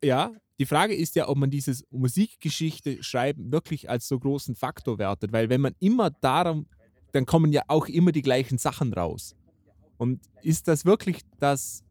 ja, 0.04 0.32
die 0.60 0.66
Frage 0.66 0.96
ist 0.96 1.16
ja, 1.16 1.28
ob 1.28 1.38
man 1.38 1.50
dieses 1.50 1.86
Musikgeschichte 1.92 3.04
schreiben 3.04 3.52
wirklich 3.52 3.90
als 3.90 4.08
so 4.08 4.20
großen 4.20 4.56
Faktor 4.56 4.98
wertet, 4.98 5.32
weil 5.32 5.50
wenn 5.50 5.62
man 5.62 5.74
immer 5.80 6.10
darum, 6.10 6.68
dann 7.12 7.26
kommen 7.26 7.54
ja 7.54 7.62
auch 7.68 7.88
immer 7.88 8.12
die 8.12 8.22
gleichen 8.22 8.58
Sachen 8.58 8.94
raus. 8.94 9.36
Und 9.98 10.22
ist 10.42 10.68
das 10.68 10.86
wirklich 10.86 11.22
das 11.40 11.84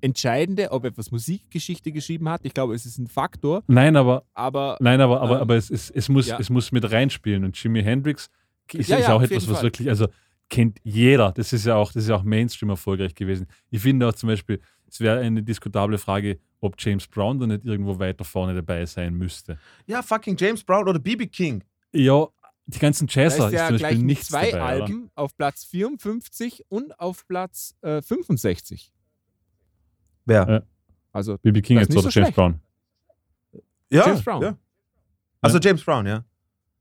Entscheidende, 0.00 0.70
ob 0.70 0.84
etwas 0.84 1.10
Musikgeschichte 1.10 1.92
geschrieben 1.92 2.28
hat? 2.28 2.42
Ich 2.44 2.54
glaube, 2.54 2.74
es 2.74 2.84
ist 2.84 2.98
ein 2.98 3.06
Faktor, 3.06 3.62
Nein, 3.66 3.96
aber, 3.96 4.24
aber 4.34 4.76
nein, 4.80 5.00
aber, 5.00 5.20
aber, 5.20 5.36
Ähm, 5.36 5.42
aber 5.42 5.56
es, 5.56 5.70
es, 5.70 5.90
es, 5.90 6.08
muss, 6.08 6.26
ja. 6.26 6.38
es 6.38 6.50
muss 6.50 6.72
mit 6.72 6.90
reinspielen. 6.90 7.44
Und 7.44 7.62
Jimi 7.62 7.82
Hendrix 7.82 8.28
ist, 8.72 8.88
Ja, 8.88 8.98
ist 8.98 9.08
ja, 9.08 9.14
auch 9.14 9.22
etwas, 9.22 9.48
was 9.48 9.62
wirklich, 9.62 9.88
also 9.88 10.08
kennt 10.54 10.78
jeder. 10.84 11.32
Das 11.32 11.52
ist 11.52 11.66
ja 11.66 11.74
auch, 11.74 11.92
das 11.92 12.04
ist 12.04 12.10
ja 12.10 12.14
auch 12.14 12.22
Mainstream 12.22 12.70
erfolgreich 12.70 13.12
gewesen. 13.16 13.48
Ich 13.70 13.82
finde 13.82 14.08
auch 14.08 14.12
zum 14.12 14.28
Beispiel, 14.28 14.60
es 14.86 15.00
wäre 15.00 15.18
eine 15.18 15.42
diskutable 15.42 15.98
Frage, 15.98 16.38
ob 16.60 16.76
James 16.78 17.08
Brown 17.08 17.40
da 17.40 17.46
nicht 17.48 17.64
irgendwo 17.64 17.98
weiter 17.98 18.22
vorne 18.24 18.54
dabei 18.54 18.86
sein 18.86 19.14
müsste. 19.14 19.58
Ja, 19.86 20.00
fucking 20.00 20.36
James 20.38 20.62
Brown 20.62 20.88
oder 20.88 21.00
BB 21.00 21.26
King. 21.26 21.64
Ja, 21.92 22.28
die 22.66 22.78
ganzen 22.78 23.08
da 23.08 23.20
Jazzer 23.20 23.46
ist 23.48 23.52
ist 23.52 23.52
ja 23.52 23.66
zum 23.66 23.76
gleich 23.78 23.90
Beispiel 23.90 24.06
nichts 24.06 24.28
zwei 24.28 24.52
dabei. 24.52 24.76
Oder? 24.76 24.84
Alben 24.84 25.10
auf 25.16 25.36
Platz 25.36 25.64
54 25.64 26.64
und 26.68 27.00
auf 27.00 27.26
Platz 27.26 27.74
äh, 27.82 28.00
65. 28.00 28.92
Wer? 30.24 30.48
Ja. 30.48 30.62
Also 31.10 31.36
BB 31.38 31.62
King 31.62 31.78
ist 31.78 31.88
jetzt 31.88 31.98
oder 31.98 32.10
so 32.10 32.10
James 32.10 32.12
schlecht. 32.12 32.36
Brown? 32.36 32.60
Ja, 33.90 34.06
James 34.06 34.22
Brown. 34.22 34.42
Ja. 34.42 34.58
Also 35.40 35.58
James 35.58 35.82
Brown, 35.82 36.06
ja. 36.06 36.24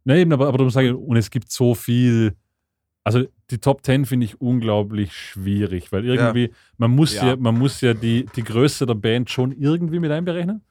Nein, 0.03 0.19
eben, 0.19 0.33
aber, 0.33 0.47
aber 0.47 0.59
darum 0.59 0.69
sage 0.69 0.89
ich, 0.89 0.93
und 0.93 1.17
es 1.17 1.31
gibt 1.31 1.51
so 1.51 1.73
viel. 1.73 2.35
Also 3.03 3.25
die 3.49 3.57
Top 3.57 3.83
10 3.85 4.05
finde 4.05 4.25
ich 4.25 4.39
unglaublich 4.39 5.13
schwierig, 5.13 5.91
weil 5.91 6.05
irgendwie, 6.05 6.51
man 6.77 6.91
muss 6.91 7.13
ja, 7.15 7.29
Ja. 7.29 7.35
man 7.35 7.57
muss 7.57 7.81
ja 7.81 7.93
die, 7.93 8.25
die 8.35 8.43
Größe 8.43 8.85
der 8.85 8.95
Band 8.95 9.29
schon 9.29 9.51
irgendwie 9.51 9.99
mit 9.99 10.11
einberechnen. 10.11 10.61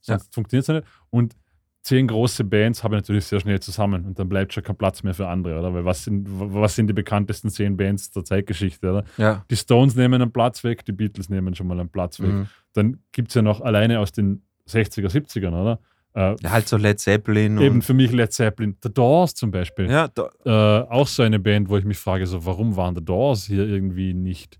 Sonst 0.00 0.32
funktioniert 0.32 0.62
es 0.62 0.68
ja 0.68 0.74
nicht. 0.74 0.86
Und 1.10 1.36
zehn 1.82 2.06
große 2.06 2.44
Bands 2.44 2.84
haben 2.84 2.92
natürlich 2.92 3.24
sehr 3.24 3.40
schnell 3.40 3.58
zusammen 3.60 4.04
und 4.04 4.18
dann 4.18 4.28
bleibt 4.28 4.52
schon 4.52 4.62
kein 4.62 4.76
Platz 4.76 5.02
mehr 5.02 5.14
für 5.14 5.26
andere, 5.28 5.58
oder? 5.58 5.74
Weil 5.74 5.84
was 5.84 6.04
sind, 6.04 6.26
was 6.28 6.74
sind 6.76 6.86
die 6.86 6.92
bekanntesten 6.92 7.50
zehn 7.50 7.76
Bands 7.76 8.10
der 8.10 8.24
Zeitgeschichte, 8.24 8.88
oder? 8.90 9.04
Ja. 9.16 9.44
Die 9.50 9.56
Stones 9.56 9.96
nehmen 9.96 10.20
einen 10.22 10.30
Platz 10.32 10.62
weg, 10.62 10.84
die 10.84 10.92
Beatles 10.92 11.28
nehmen 11.28 11.54
schon 11.54 11.66
mal 11.66 11.80
einen 11.80 11.88
Platz 11.88 12.20
weg. 12.20 12.30
Mhm. 12.32 12.46
Dann 12.74 12.98
gibt 13.12 13.28
es 13.28 13.34
ja 13.34 13.42
noch 13.42 13.60
alleine 13.62 13.98
aus 13.98 14.12
den 14.12 14.42
60er, 14.68 15.08
70ern, 15.08 15.60
oder? 15.60 15.80
Äh. 16.14 16.34
Halt 16.44 16.68
so 16.68 16.76
Led 16.76 16.98
Zeppelin. 16.98 17.58
Eben 17.58 17.76
Und, 17.76 17.82
für 17.82 17.94
mich 17.94 18.10
Led 18.12 18.32
Zeppelin. 18.32 18.76
The 18.82 18.92
Doors 18.92 19.34
zum 19.34 19.50
Beispiel. 19.50 19.88
ja, 19.90 20.08
da, 20.08 20.28
Äh, 20.44 20.88
auch 20.90 21.06
so 21.06 21.22
eine 21.22 21.38
Band, 21.38 21.68
wo 21.68 21.76
ich 21.76 21.84
mich 21.84 21.98
frage, 21.98 22.26
so, 22.26 22.44
warum 22.44 22.76
waren 22.76 22.94
The 22.96 23.04
Doors 23.04 23.44
hier 23.44 23.66
irgendwie 23.66 24.12
nicht, 24.14 24.58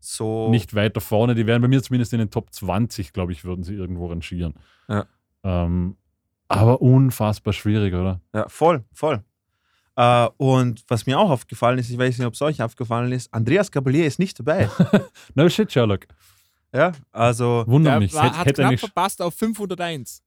so. 0.00 0.48
nicht 0.50 0.74
weiter 0.74 1.00
vorne? 1.00 1.34
Die 1.34 1.46
wären 1.46 1.60
bei 1.60 1.68
mir 1.68 1.82
zumindest 1.82 2.12
in 2.12 2.20
den 2.20 2.30
Top 2.30 2.52
20, 2.52 3.12
glaube 3.12 3.32
ich, 3.32 3.44
würden 3.44 3.64
sie 3.64 3.74
irgendwo 3.74 4.06
rangieren. 4.06 4.54
Ja. 4.88 5.06
Ähm, 5.42 5.96
aber 6.48 6.80
unfassbar 6.82 7.52
schwierig, 7.52 7.94
oder? 7.94 8.20
Ja, 8.34 8.48
voll, 8.48 8.84
voll. 8.92 9.22
Äh, 9.96 10.28
und 10.36 10.84
was 10.88 11.06
mir 11.06 11.18
auch 11.18 11.30
aufgefallen 11.30 11.78
ist, 11.78 11.90
ich 11.90 11.98
weiß 11.98 12.16
nicht, 12.18 12.26
ob 12.26 12.34
es 12.34 12.42
euch 12.42 12.62
aufgefallen 12.62 13.10
ist, 13.12 13.32
Andreas 13.34 13.70
Gabalier 13.70 14.06
ist 14.06 14.18
nicht 14.18 14.38
dabei. 14.38 14.68
No 15.34 15.48
shit, 15.48 15.70
Sherlock. 15.72 16.06
ja, 16.72 16.92
also, 17.10 17.64
Wundert 17.66 17.94
der 17.94 18.00
mich. 18.00 18.12
Hätte, 18.14 18.38
hat 18.38 18.46
hätte 18.46 18.62
knapp 18.62 18.70
nicht, 18.70 18.80
verpasst 18.80 19.20
auf 19.20 19.34
501. 19.34 20.22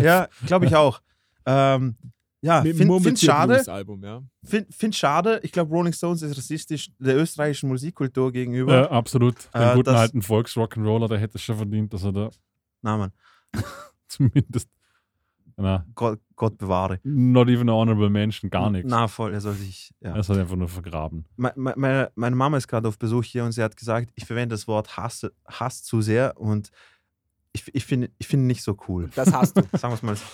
ja, 0.00 0.28
glaube 0.46 0.66
ich 0.66 0.74
auch. 0.76 1.00
Ähm, 1.46 1.96
ja, 2.40 2.60
finde 2.62 3.00
find 3.00 3.18
schade. 3.18 3.62
Album, 3.72 4.02
ja. 4.04 4.22
Finde 4.44 4.70
find 4.70 4.94
schade. 4.94 5.40
Ich 5.42 5.50
glaube, 5.52 5.70
Rolling 5.74 5.92
Stones 5.94 6.20
ist 6.22 6.36
rassistisch 6.36 6.90
der 6.98 7.16
österreichischen 7.16 7.68
Musikkultur 7.70 8.30
gegenüber. 8.32 8.74
ja, 8.74 8.90
absolut. 8.90 9.48
Den 9.54 9.62
Äh, 9.62 9.74
guten 9.76 9.90
alten 9.90 10.20
Volksrock'n'Roller, 10.20 11.08
der 11.08 11.18
hätte 11.18 11.36
es 11.38 11.42
schon 11.42 11.56
verdient, 11.56 11.92
dass 11.94 12.04
er 12.04 12.12
da. 12.12 12.30
Na, 12.82 12.98
Mann. 12.98 13.12
Zumindest. 14.08 14.68
Na, 15.56 15.86
Gott, 15.94 16.18
Gott 16.34 16.58
bewahre. 16.58 16.98
not 17.04 17.48
even 17.48 17.68
a 17.68 17.72
honorable 17.72 18.10
Menschen, 18.10 18.50
gar 18.50 18.70
nichts. 18.70 18.90
Na, 18.90 19.06
voll, 19.06 19.32
er 19.32 19.40
soll 19.40 19.54
sich. 19.54 19.92
Ja. 20.00 20.16
Er 20.16 20.26
halt 20.26 20.38
einfach 20.40 20.56
nur 20.56 20.68
vergraben. 20.68 21.24
Me- 21.36 21.52
me- 21.54 21.74
Meine, 21.76 22.10
meine 22.16 22.34
Mama 22.34 22.56
ist 22.56 22.66
gerade 22.66 22.88
auf 22.88 22.98
Besuch 22.98 23.22
hier 23.24 23.44
und 23.44 23.52
sie 23.52 23.62
hat 23.62 23.76
gesagt, 23.76 24.10
ich 24.16 24.24
verwende 24.26 24.54
das 24.54 24.66
Wort 24.66 24.96
Hass, 24.96 25.24
Hass 25.46 25.84
zu 25.84 26.00
sehr 26.02 26.36
und 26.38 26.70
ich, 27.54 27.74
ich 27.74 27.86
finde 27.86 28.10
ich 28.18 28.26
find 28.26 28.44
nicht 28.44 28.62
so 28.62 28.76
cool. 28.88 29.08
Das 29.14 29.32
hast 29.32 29.56
du. 29.56 29.62
Sagen 29.78 29.92
wir 29.92 29.94
es 29.94 30.02
mal 30.02 30.16
so. 30.16 30.24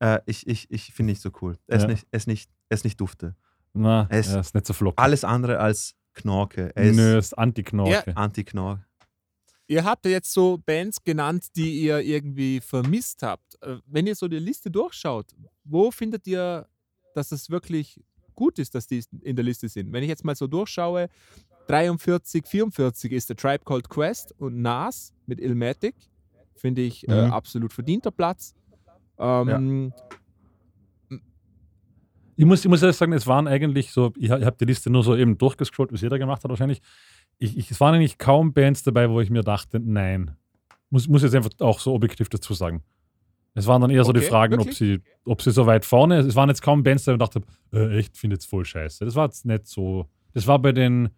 Äh, 0.00 0.20
ich 0.26 0.46
ich, 0.46 0.70
ich 0.70 0.94
finde 0.94 1.10
nicht 1.12 1.20
so 1.20 1.30
cool. 1.42 1.58
Er 1.66 1.76
ist, 1.76 1.82
Ja. 1.82 1.88
nicht, 1.88 2.06
er, 2.10 2.16
ist 2.16 2.26
nicht, 2.26 2.50
er 2.70 2.74
ist 2.76 2.84
nicht 2.84 3.00
dufte. 3.00 3.34
Na, 3.74 4.06
Er 4.08 4.20
ist 4.20 4.32
er 4.32 4.40
ist 4.40 4.54
nicht 4.54 4.66
so 4.66 4.72
flockig. 4.72 4.98
Alles 4.98 5.24
andere 5.24 5.58
als 5.58 5.94
Knorke. 6.14 6.72
Er 6.74 6.84
ist 6.84 6.96
Nö, 6.96 7.18
ist 7.18 7.36
Anti-Knorke. 7.36 8.16
Anti-Knorke. 8.16 8.84
Ihr 9.66 9.84
habt 9.84 10.06
ja 10.06 10.12
jetzt 10.12 10.32
so 10.32 10.56
Bands 10.64 11.04
genannt, 11.04 11.48
die 11.54 11.82
ihr 11.82 12.00
irgendwie 12.00 12.60
vermisst 12.60 13.22
habt. 13.22 13.60
Äh, 13.62 13.76
Wenn 13.86 14.06
ihr 14.06 14.14
so 14.14 14.26
die 14.26 14.38
Liste 14.38 14.70
durchschaut, 14.70 15.26
wo 15.64 15.90
findet 15.90 16.26
ihr, 16.26 16.66
dass 17.14 17.32
es 17.32 17.50
wirklich 17.50 18.00
gut 18.34 18.58
ist, 18.58 18.74
dass 18.74 18.86
die 18.86 19.04
in 19.20 19.36
der 19.36 19.44
Liste 19.44 19.68
sind? 19.68 19.92
Wenn 19.92 20.02
ich 20.04 20.08
jetzt 20.08 20.24
mal 20.24 20.34
so 20.36 20.46
durchschaue, 20.46 21.08
43, 21.66 22.46
44 22.46 23.12
ist 23.12 23.28
der 23.28 23.36
Tribe 23.36 23.64
Called 23.64 23.88
Quest 23.90 24.32
und 24.38 24.62
Nas 24.62 25.12
mit 25.26 25.38
Ilmatic. 25.40 25.94
Finde 26.58 26.82
ich 26.82 27.08
äh, 27.08 27.26
Mhm. 27.26 27.32
absolut 27.32 27.72
verdienter 27.72 28.10
Platz. 28.10 28.54
Ähm, 29.18 29.92
Ich 32.36 32.44
muss, 32.44 32.64
ich 32.64 32.68
muss 32.70 32.82
ehrlich 32.82 32.96
sagen, 32.96 33.12
es 33.12 33.26
waren 33.26 33.48
eigentlich 33.48 33.90
so, 33.90 34.12
ich, 34.16 34.30
habe 34.30 34.54
die 34.60 34.64
Liste 34.64 34.90
nur 34.90 35.02
so 35.02 35.16
eben 35.16 35.38
durchgescrollt, 35.38 35.90
wie 35.90 35.96
es 35.96 36.02
jeder 36.02 36.20
gemacht 36.20 36.44
hat 36.44 36.48
wahrscheinlich. 36.50 36.80
Ich, 37.38 37.56
ich, 37.56 37.68
es 37.72 37.80
waren 37.80 37.96
eigentlich 37.96 38.16
kaum 38.16 38.52
Bands 38.52 38.84
dabei, 38.84 39.10
wo 39.10 39.20
ich 39.20 39.28
mir 39.28 39.42
dachte, 39.42 39.80
nein. 39.80 40.36
Muss, 40.88 41.08
muss 41.08 41.22
jetzt 41.24 41.34
einfach 41.34 41.50
auch 41.58 41.80
so 41.80 41.92
objektiv 41.94 42.28
dazu 42.28 42.54
sagen. 42.54 42.84
Es 43.54 43.66
waren 43.66 43.82
dann 43.82 43.90
eher 43.90 44.04
so 44.04 44.12
die 44.12 44.20
Okay, 44.20 44.28
Fragen, 44.28 44.60
ob 44.60 44.72
sie, 44.72 45.00
ob 45.24 45.42
sie 45.42 45.50
so 45.50 45.66
weit 45.66 45.84
vorne, 45.84 46.18
es 46.18 46.36
waren 46.36 46.48
jetzt 46.48 46.62
kaum 46.62 46.84
Bands, 46.84 47.04
da 47.04 47.12
ich 47.12 47.14
mir 47.18 47.24
dachte, 47.24 47.40
äh, 47.72 47.98
echt, 47.98 48.16
finde 48.16 48.34
jetzt 48.34 48.46
voll 48.46 48.64
scheiße. 48.64 49.04
Das 49.04 49.16
war 49.16 49.24
jetzt 49.24 49.44
nicht 49.44 49.66
so, 49.66 50.06
das 50.32 50.46
war 50.46 50.60
bei 50.60 50.70
den, 50.70 51.08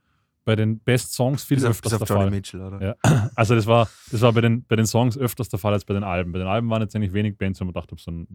bei 0.45 0.57
den 0.57 0.79
Best 0.79 1.13
Songs 1.13 1.45
viel 1.45 1.59
Bis 1.59 1.65
auf, 1.65 1.71
öfters 1.73 1.93
bis 1.93 2.03
auf 2.03 2.09
der 2.09 2.17
Johnny 2.17 2.29
Fall. 2.29 2.37
Mitchell, 2.37 2.61
oder? 2.61 2.97
Ja. 3.05 3.31
Also 3.37 3.55
das 3.55 3.67
war, 3.67 3.89
das 4.11 4.21
war 4.21 4.33
bei, 4.33 4.41
den, 4.41 4.65
bei 4.65 4.77
den 4.77 4.87
Songs 4.87 5.17
öfters 5.17 5.49
der 5.49 5.59
Fall 5.59 5.73
als 5.73 5.85
bei 5.85 5.95
den 5.95 6.05
Alben. 6.05 6.33
Bei 6.33 6.39
den 6.39 6.49
Alben 6.49 6.69
waren 6.71 6.83
jetzt 6.83 6.95
eigentlich 6.97 7.13
wenig 7.13 7.37
Bands, 7.39 7.61
wo 7.61 7.65
man 7.65 7.75
dachte, 7.75 7.95
so 7.99 8.11
ein, 8.11 8.27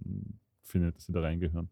finde, 0.64 0.92
dass 0.92 1.06
sie 1.06 1.12
da 1.12 1.22
reingehören. 1.22 1.70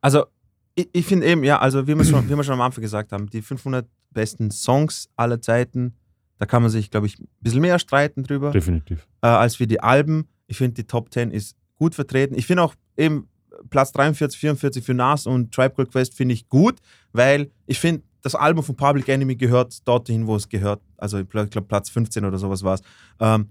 Also, 0.00 0.26
ich, 0.74 0.88
ich 0.92 1.06
finde 1.06 1.26
eben, 1.26 1.42
ja, 1.44 1.58
also 1.58 1.86
wie 1.86 1.96
wir, 1.96 2.04
schon, 2.04 2.28
wie 2.28 2.36
wir 2.36 2.44
schon 2.44 2.54
am 2.54 2.60
Anfang 2.60 2.82
gesagt 2.82 3.12
haben, 3.12 3.28
die 3.28 3.42
500 3.42 3.86
besten 4.10 4.50
Songs 4.50 5.08
aller 5.16 5.40
Zeiten, 5.40 5.96
da 6.38 6.46
kann 6.46 6.62
man 6.62 6.70
sich, 6.70 6.90
glaube 6.90 7.06
ich, 7.06 7.18
ein 7.18 7.26
bisschen 7.40 7.60
mehr 7.60 7.78
streiten 7.78 8.22
drüber, 8.22 8.52
Definitiv. 8.52 9.06
äh, 9.22 9.26
als 9.26 9.58
wie 9.58 9.66
die 9.66 9.80
Alben. 9.80 10.28
Ich 10.46 10.56
finde, 10.56 10.74
die 10.74 10.84
Top 10.84 11.12
10 11.12 11.32
ist 11.32 11.56
gut 11.76 11.94
vertreten. 11.94 12.36
Ich 12.36 12.46
finde 12.46 12.62
auch 12.62 12.74
eben 12.96 13.28
Platz 13.70 13.90
43, 13.92 14.38
44 14.38 14.84
für 14.84 14.94
Nas 14.94 15.26
und 15.26 15.52
Tribe 15.52 15.74
Called 15.74 15.90
Quest 15.90 16.14
finde 16.14 16.34
ich 16.34 16.48
gut, 16.48 16.76
weil 17.12 17.50
ich 17.66 17.80
finde, 17.80 18.02
das 18.32 18.40
Album 18.40 18.62
von 18.62 18.76
Public 18.76 19.08
Enemy 19.08 19.36
gehört 19.36 19.86
dorthin, 19.86 20.26
wo 20.26 20.36
es 20.36 20.48
gehört. 20.48 20.80
Also 20.96 21.18
ich 21.18 21.28
glaube, 21.28 21.62
Platz 21.62 21.90
15 21.90 22.24
oder 22.24 22.38
sowas 22.38 22.62
war 22.62 22.74
es. 22.74 22.82
Ähm, 23.20 23.48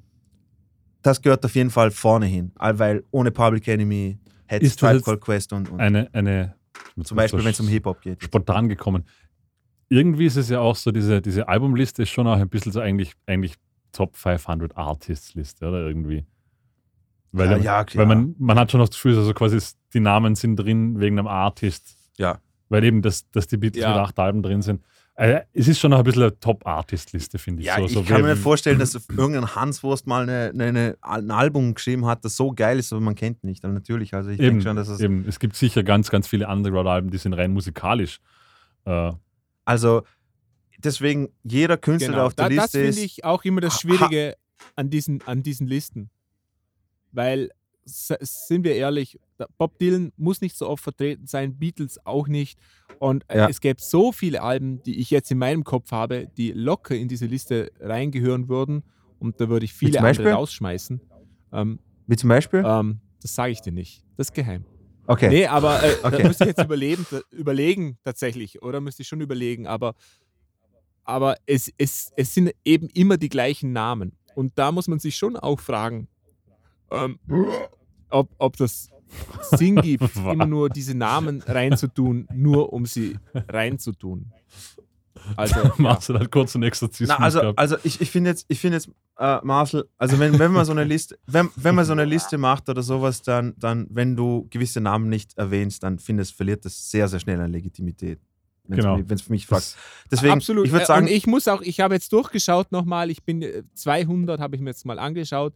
das 1.02 1.22
gehört 1.22 1.44
auf 1.45 1.56
jeden 1.56 1.70
Fall 1.70 1.91
vorne 1.91 2.26
hin, 2.26 2.52
weil 2.60 3.04
ohne 3.12 3.32
Public 3.32 3.68
Enemy 3.68 4.18
hätte 4.45 4.66
es 4.66 4.76
Tribe 4.76 5.02
Called 5.02 5.22
Quest 5.22 5.54
und, 5.54 5.70
und 5.70 5.80
Eine, 5.80 6.14
eine 6.14 6.56
zum 7.04 7.16
Beispiel, 7.16 7.44
wenn 7.44 7.52
es 7.52 7.60
um 7.60 7.68
Hip-Hop 7.68 8.02
geht. 8.02 8.24
spontan 8.24 8.70
gekommen. 8.70 9.04
Irgendwie 9.90 10.26
ist 10.26 10.36
es 10.36 10.49
ja 10.49 10.60
auch 10.60 10.76
so, 10.76 10.91
diese, 10.91 11.22
diese 11.22 11.48
Albumliste 11.48 12.04
ist 12.04 12.10
schon 12.10 12.28
auch 12.28 12.38
ein 12.38 12.49
bisschen 12.49 12.72
so 12.72 12.80
eigentlich, 12.80 13.14
eigentlich 13.26 13.56
Top 13.91 14.16
500 14.18 14.76
Artists 14.76 15.34
Liste, 15.34 15.68
oder 15.68 15.88
irgendwie. 15.88 16.26
Weil, 17.32 17.52
Ja, 17.52 17.58
ja, 17.58 17.86
weil 17.94 18.06
man, 18.06 18.36
man 18.38 18.60
hat 18.60 18.72
schon 18.72 18.80
noch 18.80 18.90
das 18.90 18.98
Gefühl, 18.98 19.18
also 19.18 19.34
quasi 19.34 19.60
die 19.94 19.99
Namen 19.99 20.36
sind 20.36 20.58
drin 20.58 20.99
wegen 20.99 21.18
einem 21.18 21.28
Artist. 21.28 21.95
Ja. 22.18 22.40
Weil 22.69 22.84
eben, 22.84 23.02
das, 23.02 23.30
dass 23.31 23.48
die 23.48 23.57
Beatles 23.57 23.84
Ja. 23.84 23.89
mit 23.91 23.98
acht 23.99 24.19
Alben 24.19 24.41
drin 24.44 24.61
sind. 24.61 24.81
Äh, 25.15 25.41
es 25.53 25.68
ist 25.68 25.80
schon 25.80 25.89
noch 25.91 25.98
ein 25.99 26.03
bisschen 26.03 26.22
eine 26.23 26.39
Top-Artist-Liste, 26.39 27.39
finde 27.39 27.61
ich. 27.61 27.68
Ja, 27.68 27.77
so, 27.80 27.85
ich 27.85 27.94
so 27.94 28.03
kann 28.03 28.22
mir 28.22 28.34
nicht 28.34 28.44
vorstellen, 28.44 28.77
dass 28.77 28.94
irgendein 29.18 29.56
Hanswurst 29.56 30.06
mal 30.06 30.23
eine, 30.23 30.52
eine, 30.53 30.65
eine, 30.65 30.98
ein 31.02 31.31
Album 31.31 31.73
geschrieben 31.73 32.06
hat, 32.06 32.23
das 32.23 32.35
so 32.35 32.52
geil 32.53 32.77
ist, 32.77 32.94
aber 32.94 33.02
man 33.02 33.15
kennt 33.15 33.44
nicht. 33.44 33.65
Aber 33.65 33.73
natürlich, 33.73 34.14
also 34.14 34.30
ich 34.30 34.39
Eben, 34.39 34.57
denke 34.60 34.64
schon, 34.64 34.76
dass 34.76 34.89
es. 34.89 34.99
eben. 34.99 35.26
Es 35.27 35.39
gibt 35.39 35.56
sicher 35.56 35.81
ganz, 35.84 36.10
ganz 36.11 36.27
viele 36.27 36.48
Underground-Alben, 36.48 37.10
die 37.10 37.18
sind 37.18 37.34
rein 37.34 37.52
musikalisch. 37.52 38.19
Äh, 38.85 39.11
Also 39.65 40.03
deswegen, 40.77 41.30
jeder 41.44 41.77
Künstler, 41.77 42.10
der 42.10 42.15
Genau, 42.18 42.27
auf 42.27 42.35
der 42.35 42.49
da, 42.49 42.56
das 42.56 42.64
Liste 42.73 42.77
finde 42.80 42.89
ist. 42.91 43.18
ich 43.18 43.26
auch 43.26 43.44
immer 43.44 43.61
das 43.61 43.80
Schwierige 43.81 44.35
an 44.76 44.91
diesen, 44.91 45.23
an 45.26 45.41
diesen 45.41 45.65
Listen. 45.68 46.11
Weil, 47.11 47.49
sind 47.88 48.64
wir 48.64 48.76
ehrlich, 48.76 49.19
Bob 49.57 49.77
Dylan 49.80 50.11
muss 50.18 50.41
nicht 50.41 50.57
so 50.57 50.68
oft 50.68 50.84
vertreten 50.84 51.26
sein, 51.27 51.57
Beatles 51.57 51.99
auch 52.05 52.27
nicht. 52.27 52.59
Und 52.99 53.23
äh, 53.30 53.38
Ja. 53.38 53.49
es 53.49 53.61
gäbe 53.61 53.80
so 53.81 54.11
viele 54.11 54.41
Alben, 54.41 54.81
die 54.84 54.99
ich 54.99 55.09
jetzt 55.11 55.31
in 55.31 55.38
meinem 55.38 55.64
Kopf 55.64 55.91
habe, 55.91 56.27
die 56.38 56.51
locker 56.51 56.95
in 56.95 57.07
diese 57.07 57.26
Liste 57.27 57.72
reingehören 57.80 58.49
würden. 58.49 58.84
Und 59.19 59.39
da 59.39 59.49
würde 59.49 59.65
ich 59.65 59.73
viele 59.73 60.01
Beispiel? 60.01 60.26
andere 60.26 60.39
rausschmeißen. 60.39 61.01
Ähm, 61.53 61.80
Wie 62.07 62.15
zum 62.15 62.30
Beispiel? 62.30 62.64
ähm, 62.65 62.99
das 63.22 63.34
sage 63.35 63.51
ich 63.51 63.61
dir 63.61 63.72
nicht. 63.72 64.03
Das 64.18 64.27
ist 64.27 64.34
geheim. 64.34 64.65
Okay. 65.05 65.30
Nee, 65.30 65.47
aber 65.47 65.81
äh, 65.84 65.95
Okay. 66.03 66.22
da 66.22 66.27
müsste 66.27 66.43
ich 66.43 66.49
jetzt 66.49 66.64
überleben, 66.64 67.05
überlegen 67.31 67.97
tatsächlich, 68.03 68.61
oder 68.61 68.81
müsste 68.81 69.03
ich 69.03 69.07
schon 69.07 69.22
überlegen, 69.22 69.65
aber, 69.68 69.93
aber 71.03 71.38
es, 71.45 71.72
es, 71.77 72.11
es 72.18 72.34
sind 72.34 72.51
eben 72.65 72.88
immer 72.93 73.18
die 73.18 73.30
gleichen 73.30 73.72
Namen. 73.72 74.18
Und 74.35 74.53
da 74.59 74.72
muss 74.72 74.88
man 74.88 74.99
sich 74.99 75.15
schon 75.15 75.38
auch 75.38 75.59
fragen, 75.59 76.07
ähm, 76.91 77.19
ob, 78.09 78.29
ob 78.38 78.57
das 78.57 78.89
Sinn 79.51 79.75
gibt, 79.77 80.03
immer 80.15 80.45
nur 80.45 80.69
diese 80.69 80.95
Namen 80.95 81.41
reinzutun, 81.45 82.27
nur 82.34 82.73
um 82.73 82.85
sie 82.85 83.17
reinzutun. 83.49 84.31
Also, 85.35 85.55
ja. 85.63 85.73
Marcel 85.77 86.19
hat 86.19 86.31
kurz 86.31 86.55
einen 86.55 86.63
Exorzismus 86.63 87.17
Na, 87.17 87.23
also, 87.23 87.41
gehabt. 87.41 87.59
also 87.59 87.75
ich, 87.84 87.99
ich 88.01 88.09
finde 88.11 88.29
jetzt, 88.29 88.45
ich 88.47 88.59
finde 88.59 88.77
jetzt, 88.77 88.89
äh, 89.17 89.39
Marcel, 89.43 89.89
also 89.97 90.19
wenn, 90.19 90.38
wenn 90.39 90.51
man 90.51 90.63
so 90.65 90.71
eine 90.71 90.84
Liste, 90.84 91.17
wenn, 91.25 91.49
wenn 91.55 91.75
man 91.75 91.85
so 91.85 91.91
eine 91.91 92.05
Liste 92.05 92.38
macht 92.38 92.69
oder 92.69 92.84
sowas, 92.84 93.21
dann, 93.23 93.53
dann, 93.57 93.88
wenn 93.89 94.15
du 94.15 94.47
gewisse 94.49 94.79
Namen 94.79 95.09
nicht 95.09 95.38
erwähnst, 95.38 95.84
dann 95.84 95.99
finde 95.99 96.23
ich, 96.23 96.34
verliert 96.34 96.65
das 96.65 96.91
sehr, 96.91 97.07
sehr 97.07 97.19
schnell 97.19 97.39
an 97.41 97.51
Legitimität. 97.51 98.19
Wenn 98.69 98.79
Genau. 98.79 98.99
es 99.09 99.21
für 99.21 99.31
mich 99.31 99.47
fragt. 99.47 99.63
Das- 99.63 99.77
Deswegen, 100.11 100.34
Absolut. 100.34 100.65
ich 100.65 100.71
würde 100.73 100.84
Äh, 100.84 100.88
sagen, 100.88 101.07
und 101.07 101.11
ich 101.13 101.25
muss 101.25 101.47
auch, 101.47 101.61
ich 101.61 101.79
habe 101.79 101.93
jetzt 101.93 102.11
durchgeschaut 102.13 102.71
nochmal, 102.71 103.09
ich 103.09 103.23
bin 103.23 103.41
äh, 103.41 103.63
200, 103.73 104.39
habe 104.41 104.55
ich 104.55 104.61
mir 104.61 104.69
jetzt 104.71 104.85
mal 104.85 104.99
angeschaut 104.99 105.53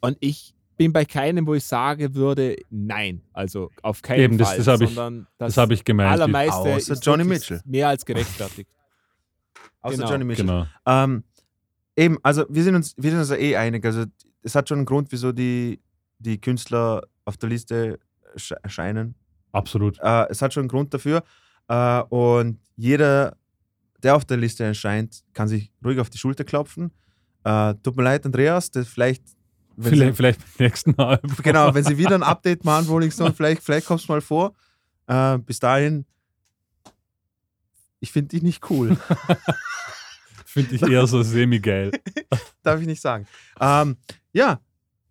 und 0.00 0.16
ich 0.20 0.53
bin 0.76 0.92
bei 0.92 1.04
keinem, 1.04 1.46
wo 1.46 1.54
ich 1.54 1.64
sagen 1.64 2.14
würde, 2.14 2.56
nein. 2.70 3.22
Also 3.32 3.70
auf 3.82 4.02
keinen 4.02 4.20
Eben, 4.20 4.38
das- 4.38 4.48
Fall. 4.48 4.58
das 4.58 4.66
habe 4.68 4.84
ich- 4.84 4.94
sondern 4.94 5.26
das 5.38 5.56
habe 5.56 5.74
ich 5.74 5.84
gemeint. 5.84 6.12
Allermeiste 6.12 6.54
Außer 6.56 6.92
ist 6.94 7.04
Johnny 7.06 7.24
Mitchell. 7.24 7.60
Mehr 7.64 7.88
als 7.88 8.04
gerechtfertigt. 8.04 8.68
außer 9.80 9.96
genau. 9.96 10.10
Johnny 10.10 10.24
Mitchell. 10.24 10.46
Genau. 10.46 10.66
Ähm, 10.86 11.24
eben, 11.96 12.18
also 12.22 12.44
wir 12.48 12.62
sind 12.64 12.74
uns, 12.74 12.94
wir 12.96 13.10
sind 13.10 13.20
uns 13.20 13.30
ja 13.30 13.36
eh 13.36 13.56
einig. 13.56 13.84
Also 13.84 14.04
es 14.42 14.54
hat 14.54 14.68
schon 14.68 14.78
einen 14.78 14.86
Grund, 14.86 15.10
wieso 15.12 15.32
die, 15.32 15.80
die 16.18 16.40
Künstler 16.40 17.02
auf 17.24 17.36
der 17.36 17.48
Liste 17.48 17.98
ersch- 18.36 18.56
erscheinen. 18.62 19.14
Absolut. 19.52 19.98
Äh, 20.00 20.26
es 20.30 20.42
hat 20.42 20.52
schon 20.52 20.62
einen 20.62 20.68
Grund 20.68 20.92
dafür. 20.92 21.22
Äh, 21.68 22.02
und 22.08 22.58
jeder, 22.76 23.36
der 24.02 24.16
auf 24.16 24.24
der 24.24 24.36
Liste 24.36 24.64
erscheint, 24.64 25.22
kann 25.32 25.46
sich 25.48 25.70
ruhig 25.84 25.98
auf 26.00 26.10
die 26.10 26.18
Schulter 26.18 26.44
klopfen. 26.44 26.90
Äh, 27.44 27.74
tut 27.82 27.96
mir 27.96 28.02
leid, 28.02 28.26
Andreas, 28.26 28.70
das 28.70 28.88
vielleicht. 28.88 29.22
Vielleicht, 29.78 30.16
vielleicht 30.16 30.40
beim 30.40 30.66
nächsten 30.66 30.98
Album. 30.98 31.32
genau, 31.42 31.74
wenn 31.74 31.84
Sie 31.84 31.98
wieder 31.98 32.14
ein 32.14 32.22
Update 32.34 32.64
machen, 32.64 32.86
Rolling 32.86 33.10
Stone, 33.10 33.32
vielleicht, 33.34 33.62
vielleicht 33.62 33.86
kommst 33.86 34.08
du 34.08 34.12
mal 34.12 34.20
vor. 34.20 34.54
Äh, 35.06 35.38
bis 35.38 35.58
dahin, 35.60 36.06
ich 38.00 38.12
finde 38.12 38.28
dich 38.30 38.42
nicht 38.42 38.68
cool. 38.70 38.96
Finde 40.46 40.76
ich 40.76 40.82
eher 40.82 41.04
so 41.08 41.20
semi-geil. 41.22 41.90
Darf 42.62 42.80
ich 42.80 42.86
nicht 42.86 43.00
sagen. 43.00 43.26
Ähm, 43.60 43.96
ja, 44.32 44.60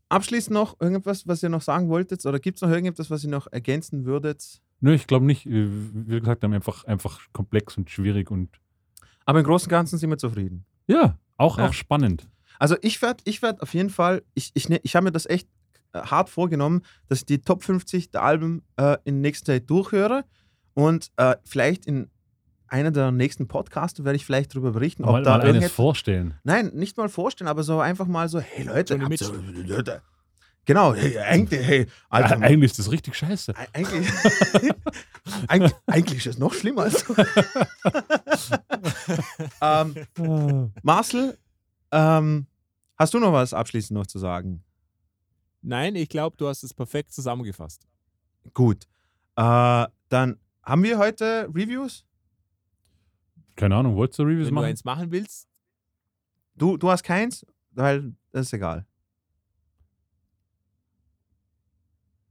abschließend 0.07 0.53
noch 0.53 0.79
irgendwas, 0.79 1.27
was 1.27 1.43
ihr 1.43 1.49
noch 1.49 1.61
sagen 1.61 1.89
wolltet? 1.89 2.25
Oder 2.25 2.39
gibt 2.39 2.57
es 2.57 2.61
noch 2.61 2.69
irgendetwas, 2.69 3.09
was 3.09 3.25
ihr 3.25 3.29
noch 3.29 3.47
ergänzen 3.51 4.05
würdet? 4.05 4.61
Nö, 4.79 4.93
ich 4.93 5.05
glaube 5.05 5.25
nicht. 5.25 5.45
Wie 5.45 6.19
gesagt, 6.19 6.45
einfach, 6.45 6.85
einfach 6.85 7.19
komplex 7.33 7.75
und 7.77 7.89
schwierig 7.89 8.31
und 8.31 8.49
Aber 9.25 9.39
im 9.39 9.45
Großen 9.45 9.65
und 9.65 9.71
Ganzen 9.71 9.97
sind 9.97 10.09
wir 10.09 10.17
zufrieden. 10.17 10.65
ja, 10.87 11.17
auch, 11.35 11.57
Ja. 11.57 11.67
auch 11.67 11.73
spannend. 11.73 12.29
Also 12.59 12.75
ich 12.81 13.01
werde 13.01 13.21
ich 13.25 13.41
werd 13.41 13.61
auf 13.61 13.73
jeden 13.73 13.89
Fall, 13.89 14.23
ich, 14.33 14.51
ich, 14.53 14.69
ne- 14.69 14.79
ich 14.83 14.95
habe 14.95 15.05
mir 15.05 15.11
das 15.11 15.25
echt 15.25 15.47
äh, 15.93 15.99
hart 16.01 16.29
vorgenommen, 16.29 16.81
dass 17.07 17.19
ich 17.19 17.25
die 17.25 17.39
Top 17.41 17.63
50 17.63 18.11
der 18.11 18.23
Alben 18.23 18.63
äh, 18.77 18.97
in 19.05 19.21
nächster 19.21 19.53
Zeit 19.53 19.69
durchhöre 19.69 20.23
und 20.73 21.11
äh, 21.17 21.35
vielleicht 21.43 21.85
in 21.85 22.09
einer 22.67 22.89
der 22.91 23.11
nächsten 23.11 23.47
Podcasts 23.47 24.03
werde 24.03 24.15
ich 24.15 24.25
vielleicht 24.25 24.53
darüber 24.55 24.71
berichten, 24.71 25.03
ob 25.03 25.11
Mal, 25.11 25.23
da 25.23 25.37
mal 25.37 25.47
eines 25.47 25.71
vorstellen. 25.71 26.33
Nein, 26.43 26.71
nicht 26.73 26.97
mal 26.97 27.09
vorstellen, 27.09 27.47
aber 27.47 27.61
so 27.63 27.79
einfach 27.79 28.07
mal 28.07 28.27
so, 28.29 28.39
hey 28.39 28.65
Leute, 28.65 28.99
habt 28.99 29.21
ihr- 29.21 29.65
Leute. 29.67 30.01
Genau, 30.65 30.93
hey, 30.95 31.19
eigentlich, 31.19 31.59
hey, 31.67 31.87
Ja, 32.09 32.19
eigentlich 32.37 32.71
ist 32.71 32.79
das 32.79 32.89
richtig 32.89 33.15
scheiße. 33.15 33.51
Eig- 33.55 33.67
Eigentlich, 33.73 34.09
eigentlich, 35.47 35.73
eigentlich 35.87 36.19
ist 36.19 36.27
es 36.35 36.37
noch 36.39 36.53
schlimmer. 36.53 36.83
Als 36.83 37.03
ähm, 39.61 40.71
Marcel, 40.81 41.37
ähm, 41.93 42.47
hast 42.97 43.13
du 43.13 43.19
noch 43.19 43.31
was 43.31 43.53
abschließend 43.53 43.97
noch 43.97 44.07
zu 44.07 44.19
sagen? 44.19 44.63
Nein, 45.61 45.95
ich 45.95 46.09
glaube, 46.09 46.35
du 46.37 46.47
hast 46.47 46.63
es 46.63 46.73
perfekt 46.73 47.13
zusammengefasst. 47.13 47.87
Gut. 48.53 48.83
Äh, 49.35 49.85
dann 50.09 50.37
haben 50.63 50.83
wir 50.83 50.97
heute 50.97 51.47
Reviews? 51.53 52.05
Keine 53.55 53.75
Ahnung, 53.75 53.95
wolltest 53.95 54.19
du 54.19 54.23
Reviews 54.23 54.47
Wenn 54.47 54.53
machen? 54.55 54.63
du 54.63 54.69
eins 54.69 54.83
machen 54.83 55.11
willst, 55.11 55.47
Du, 56.55 56.77
du 56.77 56.89
hast 56.91 57.01
keins? 57.03 57.45
Weil 57.71 58.13
das 58.31 58.45
ist 58.47 58.53
egal. 58.53 58.85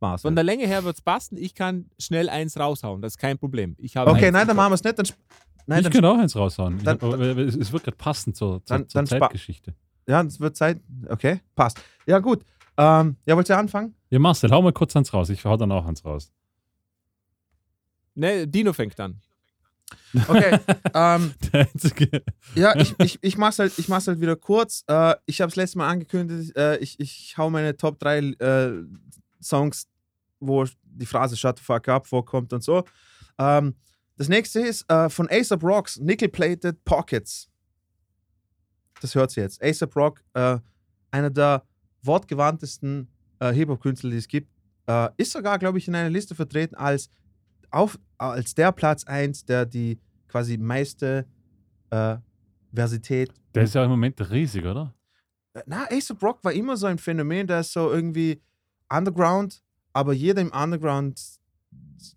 Marcel. 0.01 0.29
von 0.29 0.35
der 0.35 0.45
Länge 0.45 0.67
her 0.67 0.83
wird 0.85 0.97
es 0.97 1.03
passen. 1.03 1.37
Ich 1.37 1.55
kann 1.55 1.89
schnell 1.99 2.29
eins 2.29 2.59
raushauen, 2.59 3.01
das 3.03 3.15
ist 3.15 3.19
kein 3.19 3.39
Problem. 3.39 3.77
Ich 3.79 3.97
habe 3.97 4.11
Okay, 4.11 4.31
nein, 4.31 4.47
dann 4.47 4.57
machen 4.57 4.71
wir 4.71 4.75
es 4.75 4.85
nicht. 4.85 4.99
Dann, 4.99 5.07
nein, 5.67 5.79
ich 5.79 5.85
dann, 5.85 5.93
könnte 5.93 6.09
auch 6.11 6.19
eins 6.19 6.37
raushauen. 6.37 6.79
Dann- 6.83 7.01
hab, 7.01 7.03
aber 7.15 7.21
es 7.39 7.57
es 7.57 7.73
wird 7.73 7.85
gerade 7.85 7.97
passend 7.97 8.37
zur, 8.37 8.65
zur, 8.65 8.79
Dann- 8.79 8.89
zur 8.89 9.05
Zeitgeschichte. 9.05 9.75
ja, 10.07 10.23
es 10.23 10.41
wird 10.41 10.57
Zeit. 10.57 10.81
Okay, 11.09 11.41
passt. 11.55 11.81
Ja, 12.07 12.19
gut. 12.19 12.45
Ähm, 12.77 13.17
ja, 13.27 13.37
wollt 13.37 13.49
ihr 13.49 13.59
anfangen? 13.59 13.95
Ja, 14.11 14.19
Marcel, 14.19 14.51
hau 14.51 14.63
mal 14.63 14.73
kurz 14.73 14.97
eins 14.97 15.13
raus. 15.13 15.29
Ich 15.31 15.45
hau 15.45 15.57
dann 15.57 15.71
auch 15.73 15.85
eins 15.87 16.05
raus. 16.05 16.33
Ne, 18.15 18.47
Dino 18.47 18.73
fängt 18.73 18.99
an. 19.01 19.21
Okay. 20.29 20.59
ähm, 20.95 21.35
Der 21.53 21.69
einzige. 21.73 22.23
ja, 22.55 22.77
ich, 22.77 22.95
ich, 22.99 23.19
ich 23.23 23.39
mach's 23.39 23.59
halt, 23.59 23.79
ich 23.79 23.89
mach's 23.89 24.07
halt 24.07 24.21
wieder 24.21 24.37
kurz. 24.37 24.85
Äh, 24.87 25.15
ich 25.27 25.41
habe 25.41 25.51
es 25.51 25.57
letztes 25.57 25.77
Mal 25.77 25.89
angekündigt. 25.89 26.57
Äh, 26.57 26.79
ich, 26.79 26.99
ich 27.01 27.35
hau 27.39 27.51
meine 27.51 27.77
Top 27.77 27.99
3 27.99 28.19
äh, 28.19 28.73
Songs, 29.43 29.89
wo 30.41 30.65
die 30.85 31.07
Phrase 31.07 31.37
Shut 31.37 31.59
the 31.59 31.65
fuck 31.65 31.89
up 31.89 32.07
vorkommt 32.07 32.53
und 32.53 32.63
so. 32.63 32.85
Ähm, 33.39 33.75
das 34.17 34.29
nächste 34.29 34.61
ist 34.61 34.89
äh, 34.91 35.09
von 35.09 35.29
ASAP 35.31 35.63
Rocks 35.63 35.99
Nickel 35.99 36.29
Plated 36.29 36.85
Pockets. 36.85 37.49
Das 39.01 39.15
hört 39.15 39.31
sie 39.33 39.41
jetzt. 39.41 39.63
ASAP 39.63 39.97
Rock, 39.97 40.23
äh, 40.35 40.59
einer 41.11 41.31
der 41.31 41.65
wortgewandtesten 42.03 43.09
äh, 43.41 43.53
Hip-Hop-Künstler, 43.53 44.11
die 44.11 44.17
es 44.17 44.29
gibt, 44.29 44.49
äh, 44.87 45.09
ist 45.17 45.33
sogar, 45.33 45.59
glaube 45.59 45.79
ich, 45.79 45.89
in 45.89 45.95
einer 45.95 46.11
Liste 46.11 46.35
vertreten 46.35 46.75
als, 46.77 47.09
auf, 47.71 47.99
als 48.19 48.55
der 48.55 48.73
Platz 48.73 49.05
1, 49.05 49.45
der 49.45 49.67
die 49.67 49.99
quasi 50.29 50.57
meiste 50.57 51.27
äh, 51.91 52.17
Versität. 52.73 53.33
Der 53.55 53.65
ist 53.65 53.75
ja 53.75 53.85
im 53.85 53.91
Moment 53.91 54.21
riesig, 54.31 54.65
oder? 54.65 54.95
Na, 55.67 55.87
ASAP 55.91 56.23
Rock 56.23 56.45
war 56.45 56.53
immer 56.53 56.77
so 56.77 56.87
ein 56.87 56.99
Phänomen, 56.99 57.47
der 57.47 57.61
ist 57.61 57.73
so 57.73 57.91
irgendwie 57.91 58.41
Underground, 58.89 59.63
aber 59.93 60.13
jeder 60.13 60.41
im 60.41 60.53
Underground 60.53 61.21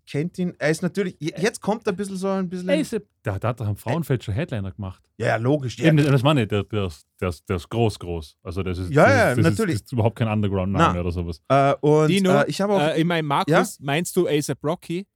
kennt 0.08 0.38
ihn. 0.38 0.54
Er 0.58 0.70
ist 0.70 0.82
natürlich, 0.82 1.16
je- 1.18 1.32
jetzt 1.38 1.60
kommt 1.60 1.86
er 1.86 1.92
ein 1.92 1.96
bisschen 1.96 2.16
so 2.16 2.28
ein 2.28 2.48
bisschen. 2.48 2.68
Ey, 2.68 2.84
der, 3.24 3.38
der 3.38 3.48
hat 3.50 3.60
doch 3.60 3.66
am 3.66 3.76
Frauenfeld 3.76 4.22
schon 4.24 4.34
Headliner 4.34 4.72
gemacht. 4.72 5.02
ja, 5.18 5.26
ja, 5.28 5.36
logisch. 5.36 5.78
Ja, 5.78 5.86
Eben, 5.86 5.96
das 5.98 6.22
meine 6.22 6.42
ich, 6.42 6.48
der, 6.48 6.64
der, 6.64 6.86
ist, 6.86 7.06
der, 7.20 7.28
ist, 7.30 7.48
der 7.48 7.56
ist 7.56 7.68
groß, 7.68 7.98
groß. 7.98 8.36
Also 8.42 8.62
das 8.62 8.78
ist, 8.78 8.90
Ja, 8.92 9.04
das 9.04 9.12
ja, 9.14 9.30
ist, 9.30 9.38
das 9.38 9.44
natürlich. 9.44 9.74
Ist, 9.76 9.82
das 9.82 9.86
ist 9.88 9.92
überhaupt 9.92 10.16
kein 10.16 10.28
Underground-Name 10.28 10.94
Na. 10.94 11.00
oder 11.00 11.10
sowas. 11.10 11.40
äh, 11.48 11.74
und 11.80 12.08
Dino, 12.08 12.30
äh, 12.40 12.44
ich 12.48 12.60
habe 12.60 12.72
auch. 12.74 12.80
Äh, 12.80 12.98
ich 13.00 13.04
meine, 13.04 13.22
Markus, 13.22 13.78
meinst 13.80 14.14
du 14.16 14.26
ASAP 14.28 14.58
Rocky? 14.64 15.06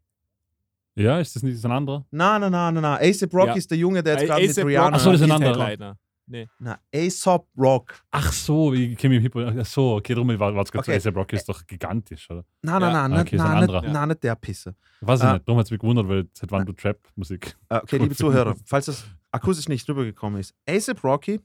Ja, 0.96 1.18
ist 1.20 1.34
das 1.36 1.42
nicht 1.42 1.64
ein 1.64 1.70
anderer? 1.70 2.04
na, 2.10 2.38
na, 2.38 2.50
na, 2.50 2.70
na, 2.72 2.80
na. 2.80 2.96
ASAP 3.00 3.32
Rock 3.32 3.46
Ja. 3.48 3.54
ist 3.54 3.70
der 3.70 3.78
Junge, 3.78 4.02
der 4.02 4.14
jetzt 4.14 4.24
Äh, 4.24 4.26
gerade 4.26 4.46
mit 4.46 4.56
Rihanna. 4.58 4.96
Ach 4.96 5.00
so, 5.00 5.12
das 5.12 5.20
ist 5.20 5.30
ein 5.30 5.32
anderer. 5.32 5.96
Nee. 6.30 6.48
Na, 6.60 6.78
ASAP 6.94 7.44
Rock. 7.58 8.02
Ach 8.12 8.32
so, 8.32 8.72
ich 8.72 8.96
kenne 8.96 9.16
mich 9.18 9.24
im 9.34 9.42
Hip 9.42 9.58
Ach 9.60 9.66
so, 9.66 9.96
okay, 9.96 10.14
darum 10.14 10.28
war 10.38 10.56
es 10.62 10.70
gerade 10.70 10.84
Okay. 10.84 10.92
so, 10.92 11.08
ASAP 11.08 11.16
Rocky 11.16 11.34
ist 11.36 11.48
doch 11.48 11.66
gigantisch, 11.66 12.30
oder? 12.30 12.44
Na, 12.62 12.78
na, 12.78 12.86
Ja. 12.86 12.92
na, 12.92 13.08
na, 13.08 13.20
Okay, 13.22 13.34
ist 13.36 13.42
ein 13.42 13.48
na, 13.52 13.58
anderer. 13.58 14.06
nicht, 14.06 14.22
der 14.22 14.34
Pisse. 14.36 14.74
Weiß 15.00 15.18
ich 15.20 15.26
Ah. 15.26 15.32
nicht, 15.34 15.48
darum 15.48 15.58
hat 15.58 15.66
es 15.66 15.70
mich 15.72 15.80
gewundert, 15.80 16.08
weil 16.08 16.28
seit 16.32 16.52
wann 16.52 16.64
du 16.64 16.72
Trap-Musik. 16.72 17.56
Äh, 17.68 17.76
okay, 17.78 17.98
liebe. 17.98 18.14
Zuhörer, 18.16 18.54
falls 18.64 18.86
das 18.86 19.04
akustisch 19.32 19.68
nicht 19.68 19.88
rübergekommen 19.88 20.38
ist. 20.40 20.54
ASAP 20.68 21.02
Rocky, 21.02 21.40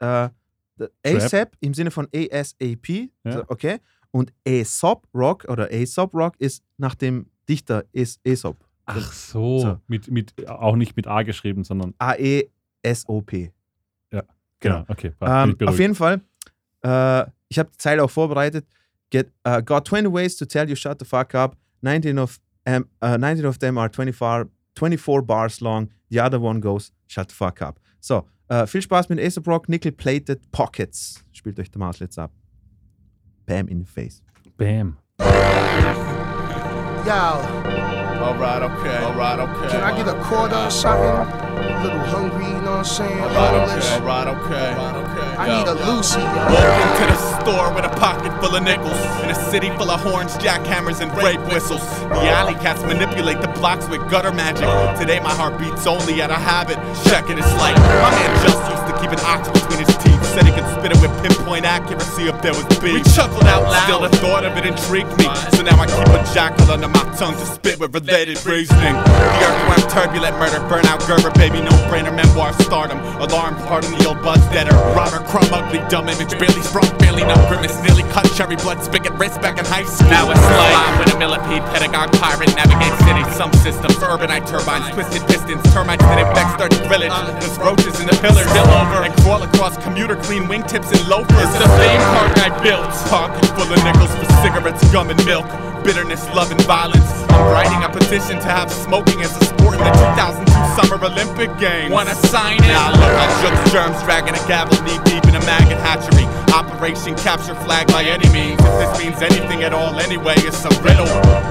äh. 0.00 0.28
ASAP 1.04 1.56
im 1.60 1.72
Sinne 1.74 1.90
von 1.90 2.06
ASAP, 2.14 2.88
Ja. 3.24 3.32
so, 3.32 3.44
okay, 3.48 3.78
und 4.10 4.32
Aesop 4.46 5.08
Rock 5.14 5.46
oder 5.48 5.70
Aesop 5.72 6.14
Rock 6.14 6.34
ist 6.38 6.62
nach 6.76 6.94
dem 6.94 7.26
Dichter 7.48 7.84
Aes- 7.94 8.20
Aesop. 8.26 8.56
Ach 8.86 9.12
so, 9.12 9.58
So. 9.58 9.80
Mit, 9.86 10.10
mit, 10.10 10.48
auch 10.48 10.76
nicht 10.76 10.96
mit 10.96 11.06
A 11.06 11.22
geschrieben, 11.22 11.64
sondern. 11.64 11.94
A-E-S-O-P. 11.98 13.52
Genau, 14.60 14.84
okay. 14.88 15.12
Ähm, 15.20 15.56
auf 15.66 15.78
jeden 15.78 15.94
Fall, 15.94 16.20
äh, 16.82 17.24
ich 17.48 17.58
habe 17.58 17.70
die 17.70 17.78
Zeile 17.78 18.02
auch 18.02 18.10
vorbereitet. 18.10 18.66
Get, 19.10 19.32
uh, 19.46 19.62
got 19.62 19.86
20 19.86 20.12
ways 20.12 20.36
to 20.36 20.44
tell 20.44 20.68
you 20.68 20.76
shut 20.76 20.98
the 20.98 21.04
fuck 21.04 21.34
up. 21.34 21.56
19 21.80 22.18
of, 22.18 22.38
um, 22.66 22.86
uh, 23.02 23.16
19 23.16 23.46
of 23.46 23.58
them 23.58 23.78
are 23.78 23.88
24, 23.88 24.50
24 24.74 25.22
bars 25.22 25.60
long. 25.60 25.88
The 26.10 26.20
other 26.20 26.40
one 26.40 26.60
goes 26.60 26.92
shut 27.06 27.28
the 27.30 27.34
fuck 27.34 27.62
up. 27.62 27.80
So, 28.00 28.26
äh, 28.48 28.66
viel 28.66 28.82
Spaß 28.82 29.08
mit 29.08 29.18
ASAP 29.18 29.46
Rock, 29.46 29.68
Nickel 29.68 29.92
Plated 29.92 30.50
Pockets. 30.50 31.24
Spielt 31.32 31.58
euch 31.58 31.70
der 31.70 31.78
Maus 31.78 31.98
jetzt 32.00 32.18
ab. 32.18 32.32
Bam 33.46 33.68
in 33.68 33.80
the 33.80 33.86
face. 33.86 34.22
Bam. 34.56 34.98
Yo, 37.06 37.87
Alright, 38.18 38.62
okay. 38.62 38.98
Alright, 39.04 39.38
okay. 39.38 39.70
can 39.70 39.80
I 39.82 39.96
get 39.96 40.08
a 40.08 40.20
quarter 40.24 40.56
or 40.56 40.70
something? 40.70 41.06
A 41.06 41.82
little 41.82 41.98
hungry, 42.00 42.46
you 42.46 42.52
know 42.62 42.78
what 42.78 42.78
I'm 42.78 42.84
saying? 42.84 43.20
Alright, 43.20 43.54
okay. 43.54 43.94
Alright, 43.94 44.28
okay. 44.28 44.68
okay. 44.74 45.36
I 45.38 45.46
need 45.58 45.68
a 45.68 45.74
Lucy, 45.86 46.18
yo. 46.18 46.26
Walk 46.26 46.82
into 46.82 47.06
the 47.14 47.40
store 47.40 47.72
with 47.72 47.84
a 47.84 47.94
pocket 48.00 48.32
full 48.42 48.56
of 48.56 48.62
nickels. 48.64 48.98
In 49.22 49.30
a 49.30 49.34
city 49.50 49.70
full 49.70 49.90
of 49.90 50.00
horns, 50.00 50.36
jackhammers, 50.38 51.00
and 51.00 51.14
rape 51.16 51.40
whistles. 51.52 51.82
The 52.00 52.28
alley 52.34 52.54
cats 52.54 52.82
manipulate 52.82 53.40
the 53.40 53.48
blocks 53.48 53.88
with 53.88 54.00
gutter 54.10 54.32
magic. 54.32 54.66
Today 54.98 55.20
my 55.20 55.32
heart 55.32 55.58
beats 55.58 55.86
only 55.86 56.20
at 56.20 56.30
a 56.30 56.34
habit. 56.34 56.76
Check 57.04 57.28
Checking 57.28 57.38
it's 57.38 57.54
like 57.54 57.76
my 57.76 58.10
man 58.10 58.46
just 58.46 58.58
used 58.70 58.86
to 58.86 59.00
keep 59.00 59.10
an 59.10 59.20
ox 59.20 59.48
between 59.48 59.78
his 59.84 59.96
teeth. 59.98 60.07
Said 60.34 60.44
he 60.44 60.52
could 60.52 60.68
spit 60.76 60.92
it 60.92 61.00
with 61.00 61.10
pinpoint 61.22 61.64
accuracy 61.64 62.28
if 62.28 62.40
there 62.42 62.52
was 62.52 62.64
beef. 62.78 63.00
We 63.00 63.02
chuckled 63.16 63.44
out 63.44 63.64
loud. 63.64 63.84
Still 63.84 64.02
the 64.02 64.12
thought 64.20 64.44
of 64.44 64.56
it 64.56 64.66
intrigued 64.66 65.10
me. 65.18 65.26
So 65.56 65.62
now 65.62 65.80
I 65.80 65.86
keep 65.86 66.08
a 66.08 66.20
jackal 66.34 66.70
under 66.70 66.88
my 66.88 67.02
tongue 67.16 67.34
to 67.34 67.46
spit 67.46 67.80
with 67.80 67.94
related 67.94 68.38
reasoning. 68.46 68.94
The 68.94 69.40
earthworm, 69.42 69.82
turbulent 69.90 70.38
murder, 70.38 70.60
burnout, 70.68 71.00
Gerber, 71.08 71.32
baby, 71.34 71.60
no 71.60 71.72
brainer, 71.88 72.14
memoir, 72.14 72.52
stardom. 72.62 72.98
Alarm, 73.18 73.56
pardon 73.66 73.90
the 73.96 74.06
old 74.06 74.22
buzz 74.22 74.44
deader. 74.52 74.76
Robert 74.94 75.24
Crumb, 75.26 75.48
ugly, 75.50 75.80
dumb 75.88 76.08
image, 76.08 76.30
barely 76.38 76.62
sprung, 76.62 76.86
barely 76.98 77.24
no 77.24 77.34
grimace, 77.48 77.74
nearly 77.82 78.04
cut 78.12 78.28
cherry 78.36 78.56
blood, 78.56 78.78
spigot, 78.84 79.12
wrist 79.18 79.40
back 79.40 79.58
in 79.58 79.64
high 79.64 79.84
school. 79.84 80.10
Now 80.10 80.30
it's 80.30 80.40
like 80.40 80.76
I'm 80.76 80.98
with 81.00 81.14
a 81.14 81.18
millipede, 81.18 81.64
pedagogue, 81.72 82.12
pirate, 82.20 82.54
navigate 82.54 82.94
cities, 83.02 83.26
some 83.34 83.52
systems, 83.64 83.96
urbanite 84.04 84.46
turbines, 84.46 84.86
twisted 84.92 85.26
pistons, 85.26 85.62
termites 85.72 86.04
that 86.04 86.20
infect 86.20 86.54
sturdy 86.54 86.78
grillage. 86.86 87.16
There's 87.40 87.58
roaches 87.58 87.98
in 87.98 88.06
the 88.06 88.16
pillars, 88.20 88.46
spill 88.46 88.68
over, 88.68 89.02
and 89.02 89.14
crawl 89.24 89.42
across 89.42 89.76
commuter 89.82 90.14
clean 90.28 90.42
wingtips 90.42 90.92
and 90.92 91.08
loafers. 91.08 91.38
Is 91.38 91.54
it 91.54 91.62
a 91.62 91.66
park 91.66 92.36
I 92.36 92.62
built? 92.62 92.90
Pocket 93.08 93.46
full 93.56 93.72
of 93.72 93.82
nickels 93.82 94.14
for 94.14 94.26
cigarettes, 94.42 94.84
gum, 94.92 95.08
and 95.08 95.24
milk. 95.24 95.46
Bitterness, 95.88 96.28
love, 96.36 96.50
and 96.50 96.60
violence. 96.68 97.08
I'm 97.32 97.48
writing 97.50 97.82
a 97.82 97.88
petition 97.88 98.36
to 98.40 98.44
have 98.44 98.70
smoking 98.70 99.22
as 99.22 99.34
a 99.40 99.44
sport 99.46 99.72
in 99.78 99.80
the 99.80 99.90
2002 100.12 100.52
Summer 100.76 101.02
Olympic 101.02 101.48
Games. 101.58 101.90
Wanna 101.90 102.14
sign 102.14 102.56
it? 102.58 102.68
Now 102.68 102.90
look, 102.92 103.08
I 103.08 103.24
shook 103.40 103.72
germs, 103.72 103.96
dragging 104.02 104.34
a 104.34 104.42
gavel 104.46 104.76
knee 104.84 104.98
deep 105.08 105.24
in 105.24 105.34
a 105.34 105.40
maggot 105.48 105.78
hatchery. 105.78 106.26
Operation 106.52 107.16
capture 107.16 107.54
flag 107.64 107.86
by 107.86 108.02
any 108.04 108.28
means. 108.34 108.60
If 108.60 108.74
this 108.76 108.98
means 108.98 109.22
anything 109.22 109.62
at 109.64 109.72
all, 109.72 109.98
anyway, 109.98 110.34
it's 110.36 110.62
a 110.66 110.68
riddle. 110.82 111.08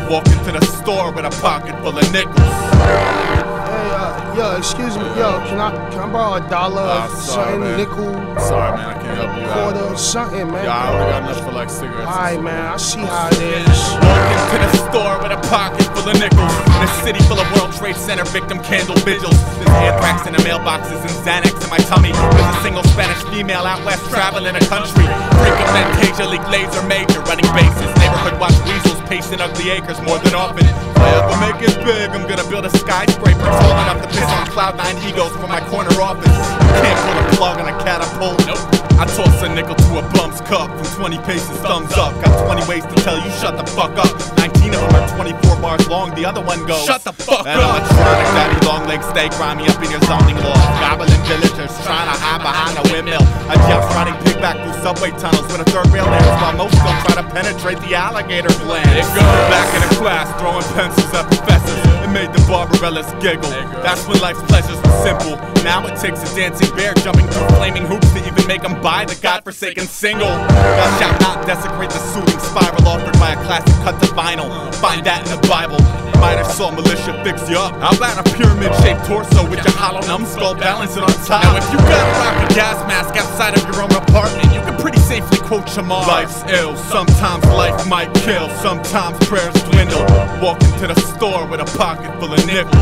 Walk 0.07 0.27
into 0.27 0.51
the 0.51 0.61
store 0.65 1.11
with 1.11 1.25
a 1.25 1.31
pocket 1.41 1.73
full 1.81 1.97
of 1.97 2.11
nickels. 2.13 2.37
Hey, 2.37 3.89
uh, 3.89 4.35
yo, 4.37 4.55
excuse 4.57 4.95
me, 4.97 5.03
yo, 5.17 5.41
can 5.49 5.59
I 5.59 5.71
can 5.89 5.99
I 5.99 6.11
borrow 6.11 6.35
a 6.45 6.47
dollar, 6.49 6.83
Ah, 6.85 7.05
or 7.05 7.15
sorry, 7.15 7.53
something, 7.53 7.59
man. 7.61 7.77
nickel, 7.77 8.13
Sorry, 8.39 8.77
man, 8.77 8.85
I 8.85 8.93
can't 9.01 9.17
help 9.17 9.33
you 9.41 9.47
quarter, 9.51 9.93
or 9.93 9.97
something, 9.97 10.51
man? 10.51 10.67
I 10.67 10.93
only 10.93 11.05
got 11.11 11.23
enough 11.23 11.43
for 11.43 11.51
like 11.53 11.69
cigarettes. 11.71 12.05
Alright, 12.07 12.41
man, 12.41 12.65
I 12.67 12.77
see 12.77 12.99
how 12.99 13.27
it 13.29 13.41
is. 13.41 14.26
Walk 14.27 14.53
into 14.53 14.67
the 14.67 14.81
store 14.91 15.15
with 15.23 15.31
a 15.31 15.41
pocket 15.47 15.87
full 15.95 16.07
of 16.09 16.19
nickels. 16.19 16.53
In 16.75 16.81
a 16.83 16.91
city 17.03 17.21
full 17.27 17.39
of 17.39 17.47
World 17.55 17.71
Trade 17.73 17.95
Center 17.95 18.25
victim 18.25 18.59
candle 18.59 18.95
vigils. 19.07 19.37
There's 19.57 19.75
anthrax 19.87 20.27
in 20.27 20.33
the 20.33 20.43
mailboxes 20.43 20.99
and 20.99 21.15
Xanax 21.23 21.55
in 21.63 21.69
my 21.69 21.79
tummy. 21.87 22.11
There's 22.11 22.51
a 22.55 22.61
single 22.61 22.83
Spanish 22.91 23.21
female 23.31 23.63
out 23.63 23.83
west 23.85 24.03
traveling 24.09 24.55
a 24.55 24.63
country. 24.67 25.07
Freak 25.39 25.57
of 25.57 25.69
Fantasia, 25.71 26.25
league 26.27 26.47
laser 26.51 26.83
major, 26.87 27.21
running 27.23 27.47
bases. 27.55 27.89
Neighborhood 28.03 28.39
watch 28.39 28.57
weasels, 28.67 28.96
pacing 29.07 29.39
ugly 29.39 29.71
acres 29.71 29.99
more 30.01 30.19
than 30.19 30.35
often. 30.35 30.65
If 30.67 30.97
I 30.99 31.09
ever 31.15 31.37
make 31.39 31.59
it 31.63 31.75
big, 31.83 32.11
I'm 32.11 32.27
gonna 32.27 32.47
build 32.49 32.65
a 32.65 32.69
skyscraper 32.69 33.39
tall 33.39 33.77
enough 33.87 34.01
to 34.03 34.07
piss 34.07 34.27
on 34.27 34.47
cloud 34.47 34.75
nine 34.77 34.97
egos 35.07 35.31
from 35.39 35.49
my 35.49 35.61
corner 35.71 35.95
office. 36.01 36.27
You 36.27 36.73
can't 36.83 36.99
pull 36.99 37.17
a 37.17 37.25
plug 37.37 37.59
on 37.59 37.67
a 37.71 37.75
catapult. 37.83 38.45
Nope. 38.45 38.77
I 38.97 39.05
toss 39.05 39.43
a 39.45 39.49
nickel 39.53 39.75
to 39.75 39.99
a 39.99 40.03
bum's 40.17 40.41
cup 40.49 40.73
from 40.73 41.13
20 41.13 41.21
paces, 41.21 41.53
thumbs 41.61 41.93
up. 41.93 42.17
Got 42.25 42.33
20 42.49 42.65
ways 42.65 42.81
to 42.81 42.95
tell 43.05 43.13
you 43.15 43.29
shut 43.37 43.53
the 43.53 43.65
fuck 43.77 43.93
up. 43.93 44.09
19 44.41 44.73
of 44.73 44.81
them 44.81 44.95
are 44.97 45.07
24 45.15 45.61
bars 45.61 45.87
long, 45.87 46.15
the 46.15 46.25
other 46.25 46.41
one 46.41 46.65
goes. 46.65 46.81
Shut 46.83 47.03
the 47.03 47.13
fuck 47.13 47.45
up! 47.45 47.61
Electronic 47.61 48.25
daddy 48.33 48.65
long 48.65 48.89
legs 48.89 49.05
stay 49.05 49.29
grimy 49.37 49.69
up 49.69 49.77
in 49.85 49.93
your 49.93 50.01
zoning 50.09 50.41
law. 50.41 50.57
Gobbling 50.81 51.13
villagers 51.29 51.77
trying 51.85 52.09
to 52.09 52.17
hide 52.17 52.41
behind 52.41 52.73
a 52.73 52.83
windmill. 52.89 53.21
A 53.53 53.55
jump 53.69 53.85
riding 53.93 54.17
pigback 54.25 54.57
through 54.65 54.81
subway 54.81 55.13
tunnels 55.21 55.45
with 55.45 55.61
a 55.61 55.67
third 55.69 55.93
rail 55.93 56.09
ends 56.09 56.33
while 56.41 56.57
most 56.57 56.73
don't 56.81 56.97
try 57.05 57.21
to 57.21 57.25
penetrate 57.29 57.77
the 57.85 57.93
alligator 57.93 58.49
gland. 58.65 58.96
It 58.97 59.03
goes 59.03 59.13
back 59.13 59.75
in 59.75 59.87
the 59.87 59.95
class, 59.95 60.27
throwing 60.41 60.63
pencils 60.73 61.13
at 61.13 61.27
professors. 61.27 61.96
Made 62.17 62.33
the 62.33 62.41
Barbarellas 62.49 63.09
giggle. 63.21 63.49
That's 63.85 64.07
when 64.07 64.19
life's 64.19 64.41
pleasures 64.49 64.77
were 64.81 64.97
simple. 65.05 65.37
Now 65.61 65.85
it 65.85 65.95
takes 66.01 66.25
a 66.25 66.29
dancing 66.35 66.73
bear 66.75 66.93
jumping 67.05 67.27
through 67.27 67.47
flaming 67.57 67.85
hoops 67.85 68.09
to 68.13 68.19
even 68.25 68.47
make 68.47 68.63
them 68.63 68.81
buy 68.81 69.05
the 69.05 69.13
godforsaken 69.21 69.85
single. 69.85 70.33
Thou 70.77 70.89
shalt 70.97 71.21
not 71.21 71.45
desecrate 71.45 71.91
the 71.91 72.01
soothing 72.13 72.39
spiral 72.39 72.87
offered 72.87 73.17
by 73.19 73.33
a 73.33 73.39
classic 73.45 73.75
cut 73.85 74.01
to 74.01 74.07
vinyl. 74.17 74.49
Find 74.75 75.05
that 75.05 75.29
in 75.29 75.39
the 75.39 75.47
Bible. 75.47 75.77
Might 76.17 76.41
have 76.41 76.49
saw 76.49 76.71
militia 76.71 77.13
fix 77.23 77.47
you 77.47 77.57
up. 77.59 77.77
How 77.77 77.95
about 77.95 78.17
a 78.17 78.25
pyramid 78.33 78.73
shaped 78.81 79.05
torso 79.05 79.45
with 79.47 79.61
your 79.61 79.77
hollow 79.77 80.01
numbskull 80.01 80.55
balancing 80.55 81.03
on 81.03 81.13
top? 81.29 81.43
Now, 81.45 81.57
if 81.57 81.69
you 81.69 81.77
gotta 81.77 82.09
rock 82.17 82.49
a 82.49 82.53
gas 82.55 82.77
mask 82.89 83.13
outside 83.13 83.53
of 83.53 83.61
your 83.69 83.83
own 83.85 83.93
apartment, 83.93 84.49
you 84.49 84.61
can 84.65 84.75
pretty 84.81 84.97
safely 84.97 85.37
quote 85.45 85.69
Shamar. 85.69 86.07
Life's 86.07 86.41
ill, 86.49 86.75
sometimes 86.89 87.45
life 87.53 87.87
might 87.87 88.11
kill, 88.25 88.49
sometimes 88.65 89.13
prayers 89.27 89.53
dwindle. 89.69 90.01
Walk 90.41 90.57
into 90.63 90.87
the 90.87 90.97
store 91.13 91.45
with 91.45 91.61
a 91.61 91.69
pocket 91.77 92.06
full 92.19 92.33
of 92.33 92.45
nickels. 92.45 92.73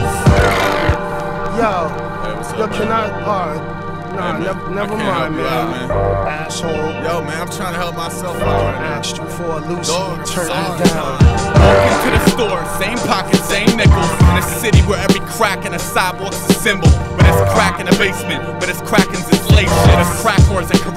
Yo, 1.56 1.88
yo, 2.58 2.68
can 2.68 2.92
I? 2.92 3.10
Alright. 3.26 3.76
Nah, 4.16 4.38
nev- 4.38 4.72
never 4.72 4.96
mind, 4.96 5.36
man. 5.36 5.92
Asshole. 6.28 6.72
Yo, 7.04 7.20
man, 7.28 7.36
I'm 7.42 7.52
trying 7.52 7.74
to 7.74 7.80
help 7.80 7.98
myself 7.98 8.38
out 8.38 8.76
I 8.76 8.96
asked 8.96 9.18
you 9.18 9.28
for 9.28 9.60
a 9.60 9.60
loose, 9.60 9.88
Dog, 9.88 10.26
sorry, 10.26 10.48
me 10.48 10.88
down. 10.88 11.20
Walk 11.20 11.84
into 11.92 12.10
the 12.16 12.22
store, 12.32 12.64
same 12.80 12.98
pocket, 13.12 13.36
same 13.44 13.76
nickels. 13.76 14.08
In 14.32 14.38
a 14.40 14.42
city 14.42 14.80
where 14.88 15.00
every 15.04 15.20
crack 15.36 15.66
in 15.66 15.74
a 15.74 15.80
sidewalk's 15.80 16.40
a 16.50 16.54
symbol. 16.54 16.88
But 17.20 17.28
it's 17.28 17.42
a 17.44 17.50
crack 17.52 17.80
in 17.82 17.88
the 17.88 17.96
basement, 18.00 18.40
but 18.60 18.70
it's 18.70 18.80
crackins 18.88 19.28
and 19.28 19.42
slave 19.52 19.68
shit. 19.68 20.00
It's 20.00 20.22
crack 20.24 20.40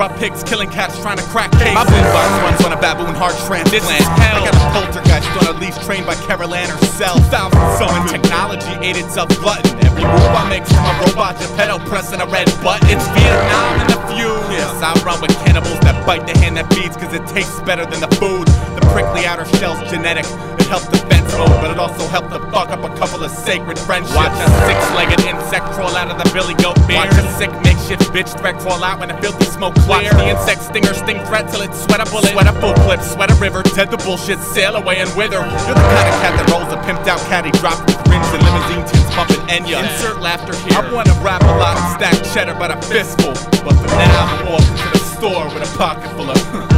and 0.00 0.14
pigs 0.20 0.44
killing 0.44 0.70
cats 0.70 1.00
trying 1.02 1.16
to 1.18 1.24
crack 1.24 1.50
cases. 1.52 1.74
My 1.74 1.84
boombox 1.84 2.30
runs 2.42 2.64
on 2.64 2.72
a 2.72 2.80
baboon 2.80 3.14
heart 3.14 3.34
transplant. 3.46 3.90
I 3.90 4.38
got 4.44 4.54
a 4.54 4.64
poltergeist 4.70 5.28
on 5.42 5.54
a 5.54 5.58
leash 5.58 5.76
trained 5.84 6.06
by 6.06 6.14
Carol 6.26 6.54
Ann 6.54 6.68
herself. 6.70 7.18
Thousand 7.30 7.58
summon 7.78 8.06
technology 8.06 8.70
ate 8.86 8.96
itself 8.96 9.28
glutton. 9.40 9.74
Every 9.84 10.04
move 10.04 10.34
I 10.38 10.48
make 10.48 10.66
from 10.66 10.86
a 10.86 10.94
robot 11.02 11.38
Geppetto 11.40 11.78
pressing 11.90 12.20
a 12.20 12.26
red 12.26 12.46
button. 12.62 12.88
It's 12.90 13.06
Vietnam 13.10 13.80
in 13.80 13.86
the 13.88 13.98
fuse. 14.14 14.50
Yes, 14.54 14.82
I 14.82 14.94
run 15.04 15.20
with 15.20 15.34
cannibals 15.44 15.80
that 15.80 16.06
bite 16.06 16.26
the 16.26 16.38
hand 16.38 16.56
that 16.56 16.72
feeds 16.72 16.96
cause 16.96 17.12
it 17.12 17.26
tastes 17.26 17.60
better 17.62 17.84
than 17.84 18.00
the 18.00 18.08
food. 18.16 18.46
The 18.78 18.86
prickly 18.92 19.26
outer 19.26 19.46
shell's 19.58 19.82
genetic. 19.90 20.26
It 20.68 20.84
the 20.92 21.00
fence 21.08 21.32
mode, 21.32 21.48
but 21.64 21.70
it 21.72 21.78
also 21.80 22.04
helped 22.08 22.28
to 22.28 22.40
fuck 22.52 22.68
up 22.68 22.84
a 22.84 22.92
couple 23.00 23.24
of 23.24 23.30
sacred 23.30 23.78
friendships. 23.78 24.12
Watch 24.12 24.36
a 24.36 24.48
six-legged 24.68 25.24
insect 25.24 25.64
crawl 25.72 25.96
out 25.96 26.12
of 26.12 26.20
the 26.20 26.28
billy 26.36 26.52
goat 26.60 26.76
beard. 26.84 27.08
Watch 27.08 27.16
a 27.16 27.24
sick 27.40 27.48
makeshift 27.64 28.04
bitch 28.12 28.28
threat 28.36 28.60
crawl 28.60 28.84
out 28.84 29.00
when 29.00 29.08
the 29.08 29.16
filthy 29.16 29.46
smoke 29.48 29.72
clear. 29.88 30.12
Watch 30.12 30.20
the 30.20 30.28
insect 30.28 30.60
stinger 30.68 30.92
sting 30.92 31.24
threat 31.24 31.48
till 31.48 31.64
it 31.64 31.72
sweat 31.72 32.04
a 32.04 32.06
bullet. 32.12 32.36
Sweat 32.36 32.52
a 32.52 32.54
full 32.60 32.76
clip, 32.84 33.00
sweat 33.00 33.32
a 33.32 33.36
river, 33.40 33.62
dead 33.72 33.90
the 33.90 33.96
bullshit, 33.96 34.38
sail 34.40 34.76
away 34.76 35.00
and 35.00 35.08
wither. 35.16 35.40
You're 35.40 35.72
the 35.72 35.88
kind 35.88 36.08
of 36.12 36.16
cat 36.20 36.36
that 36.36 36.46
rolls 36.52 36.68
a 36.68 36.76
pimped 36.84 37.08
out 37.08 37.20
caddy 37.32 37.50
drop 37.64 37.80
with 37.88 37.96
rims 38.12 38.28
and 38.28 38.44
limousine 38.44 38.84
tints 38.84 39.08
bumping 39.16 39.40
Enya. 39.48 39.88
Insert 39.88 40.20
laughter 40.20 40.52
here. 40.68 40.76
I 40.76 40.84
wanna 40.92 41.16
rap 41.24 41.40
a 41.48 41.56
lot 41.56 41.80
and 41.80 41.88
stack 41.96 42.16
cheddar 42.36 42.52
by 42.60 42.68
the 42.68 42.76
fistful. 42.92 43.32
But 43.64 43.72
for 43.72 43.88
now, 43.88 44.36
I'm 44.36 44.52
walking 44.52 44.76
to 44.84 44.88
the 44.92 45.04
store 45.16 45.48
with 45.48 45.64
a 45.64 45.70
pocket 45.80 46.12
full 46.12 46.28
of. 46.28 46.68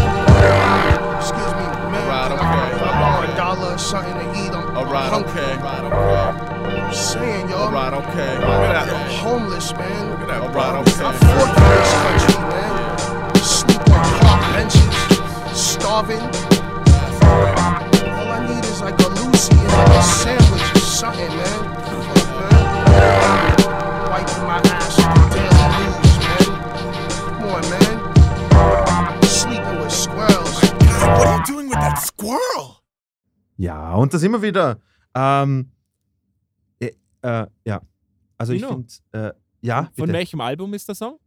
dollar 3.54 3.78
something 3.78 4.14
to 4.14 4.20
eat? 4.44 4.50
I'm, 4.50 4.68
I'm 4.68 4.76
Alright, 4.76 5.10
hungry. 5.10 5.30
okay. 5.30 5.52
Alright, 5.56 5.84
okay. 5.84 5.96
I'm 5.96 6.86
uh, 6.86 6.92
saying, 6.92 7.48
yo. 7.48 7.56
Alright, 7.56 7.92
okay. 7.94 8.34
Look 8.38 8.48
at 8.48 8.88
I'm 8.88 9.10
homeless, 9.10 9.72
man. 9.74 10.10
Look 10.10 10.20
at 10.20 10.28
that, 10.28 10.42
I'm 10.42 10.52
bro. 10.52 10.62
I'm 10.62 10.76
Okay. 10.82 10.94
forked 10.94 11.56
in 11.58 11.64
this 11.74 11.92
country, 12.04 12.38
man. 12.50 12.72
Sleep 13.42 13.80
on 13.90 14.04
park 14.22 14.42
benches, 14.54 14.96
starving. 15.58 16.22
All 18.18 18.28
I 18.30 18.46
need 18.48 18.64
is 18.64 18.80
like 18.80 18.98
a 19.00 19.08
Lucy 19.18 19.56
and 19.58 19.72
like 19.72 19.98
a 19.98 20.02
sandwich 20.02 20.66
or 20.76 20.78
something, 20.80 21.32
man. 21.40 21.58
Man. 22.38 22.60
Wiping 24.10 24.44
my 24.46 24.60
ass 24.78 24.96
with 24.96 25.10
the 25.16 25.26
daily 25.34 25.66
news, 25.90 26.14
man. 26.22 26.46
Come 27.34 27.50
on, 27.50 27.62
man. 27.70 29.22
Sleeping 29.24 29.76
with 29.80 29.92
squirrels. 29.92 30.60
God, 30.60 31.18
what 31.18 31.26
are 31.26 31.38
you 31.38 31.44
doing 31.46 31.68
with 31.68 31.78
that 31.80 31.94
squirrel? 31.98 32.79
Ja, 33.60 33.94
und 33.94 34.14
das 34.14 34.22
immer 34.22 34.40
wieder. 34.40 34.80
Ähm, 35.14 35.70
äh, 36.78 36.92
äh, 37.20 37.46
ja, 37.66 37.82
also 38.38 38.54
ich 38.54 38.64
finde, 38.64 38.88
äh, 39.12 39.32
ja, 39.60 39.82
Von 39.84 40.06
bitte. 40.06 40.12
welchem 40.14 40.40
Album 40.40 40.72
ist 40.72 40.88
der 40.88 40.94
Song? 40.94 41.18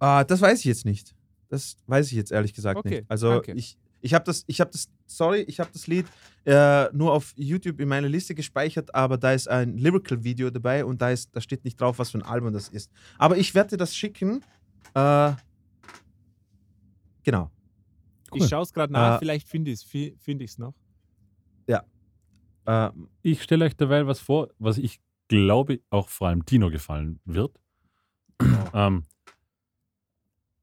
Äh, 0.00 0.24
das 0.24 0.40
weiß 0.40 0.58
ich 0.58 0.64
jetzt 0.64 0.84
nicht. 0.84 1.14
Das 1.50 1.76
weiß 1.86 2.08
ich 2.08 2.14
jetzt 2.14 2.32
ehrlich 2.32 2.52
gesagt 2.52 2.78
Okay, 2.78 2.88
nicht. 2.88 3.04
Also 3.08 3.30
danke. 3.30 3.52
ich, 3.52 3.78
ich 4.00 4.12
habe 4.12 4.24
das, 4.24 4.42
ich 4.48 4.60
habe 4.60 4.72
das, 4.72 4.88
sorry, 5.06 5.42
ich 5.42 5.60
habe 5.60 5.70
das 5.72 5.86
Lied 5.86 6.06
äh, 6.44 6.86
nur 6.92 7.12
auf 7.12 7.32
YouTube 7.36 7.78
in 7.78 7.88
meiner 7.88 8.08
Liste 8.08 8.34
gespeichert, 8.34 8.92
aber 8.92 9.18
da 9.18 9.34
ist 9.34 9.46
ein 9.46 9.78
Lyrical-Video 9.78 10.50
dabei 10.50 10.84
und 10.84 11.00
da 11.00 11.10
ist, 11.10 11.30
da 11.32 11.40
steht 11.40 11.64
nicht 11.64 11.80
drauf, 11.80 12.00
was 12.00 12.10
für 12.10 12.18
ein 12.18 12.24
Album 12.24 12.52
das 12.52 12.70
ist. 12.70 12.90
Aber 13.18 13.36
ich 13.36 13.54
werde 13.54 13.70
dir 13.70 13.76
das 13.76 13.94
schicken. 13.94 14.42
Äh, 14.94 15.30
genau. 17.22 17.52
Ich 18.34 18.48
schaue 18.48 18.62
es 18.62 18.72
gerade 18.72 18.92
nach, 18.92 19.16
Äh, 19.16 19.18
vielleicht 19.18 19.48
finde 19.48 19.70
ich 19.70 19.82
es 19.82 20.16
find 20.22 20.42
ich's 20.42 20.58
noch. 20.58 20.74
Äh, 22.68 22.90
Ich 23.22 23.42
stelle 23.44 23.64
euch 23.64 23.76
derweil 23.76 24.08
was 24.08 24.18
vor, 24.18 24.48
was 24.58 24.76
ich 24.78 24.98
glaube 25.28 25.80
auch 25.90 26.08
vor 26.08 26.26
allem 26.28 26.44
Tino 26.44 26.68
gefallen 26.70 27.20
wird. 27.24 27.56
ähm, 28.74 29.04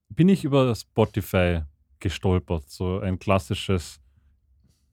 bin 0.10 0.28
ich 0.30 0.44
über 0.44 0.76
Spotify 0.76 1.62
gestolpert, 2.00 2.70
so 2.70 3.00
ein 3.00 3.20
klassisches 3.20 4.02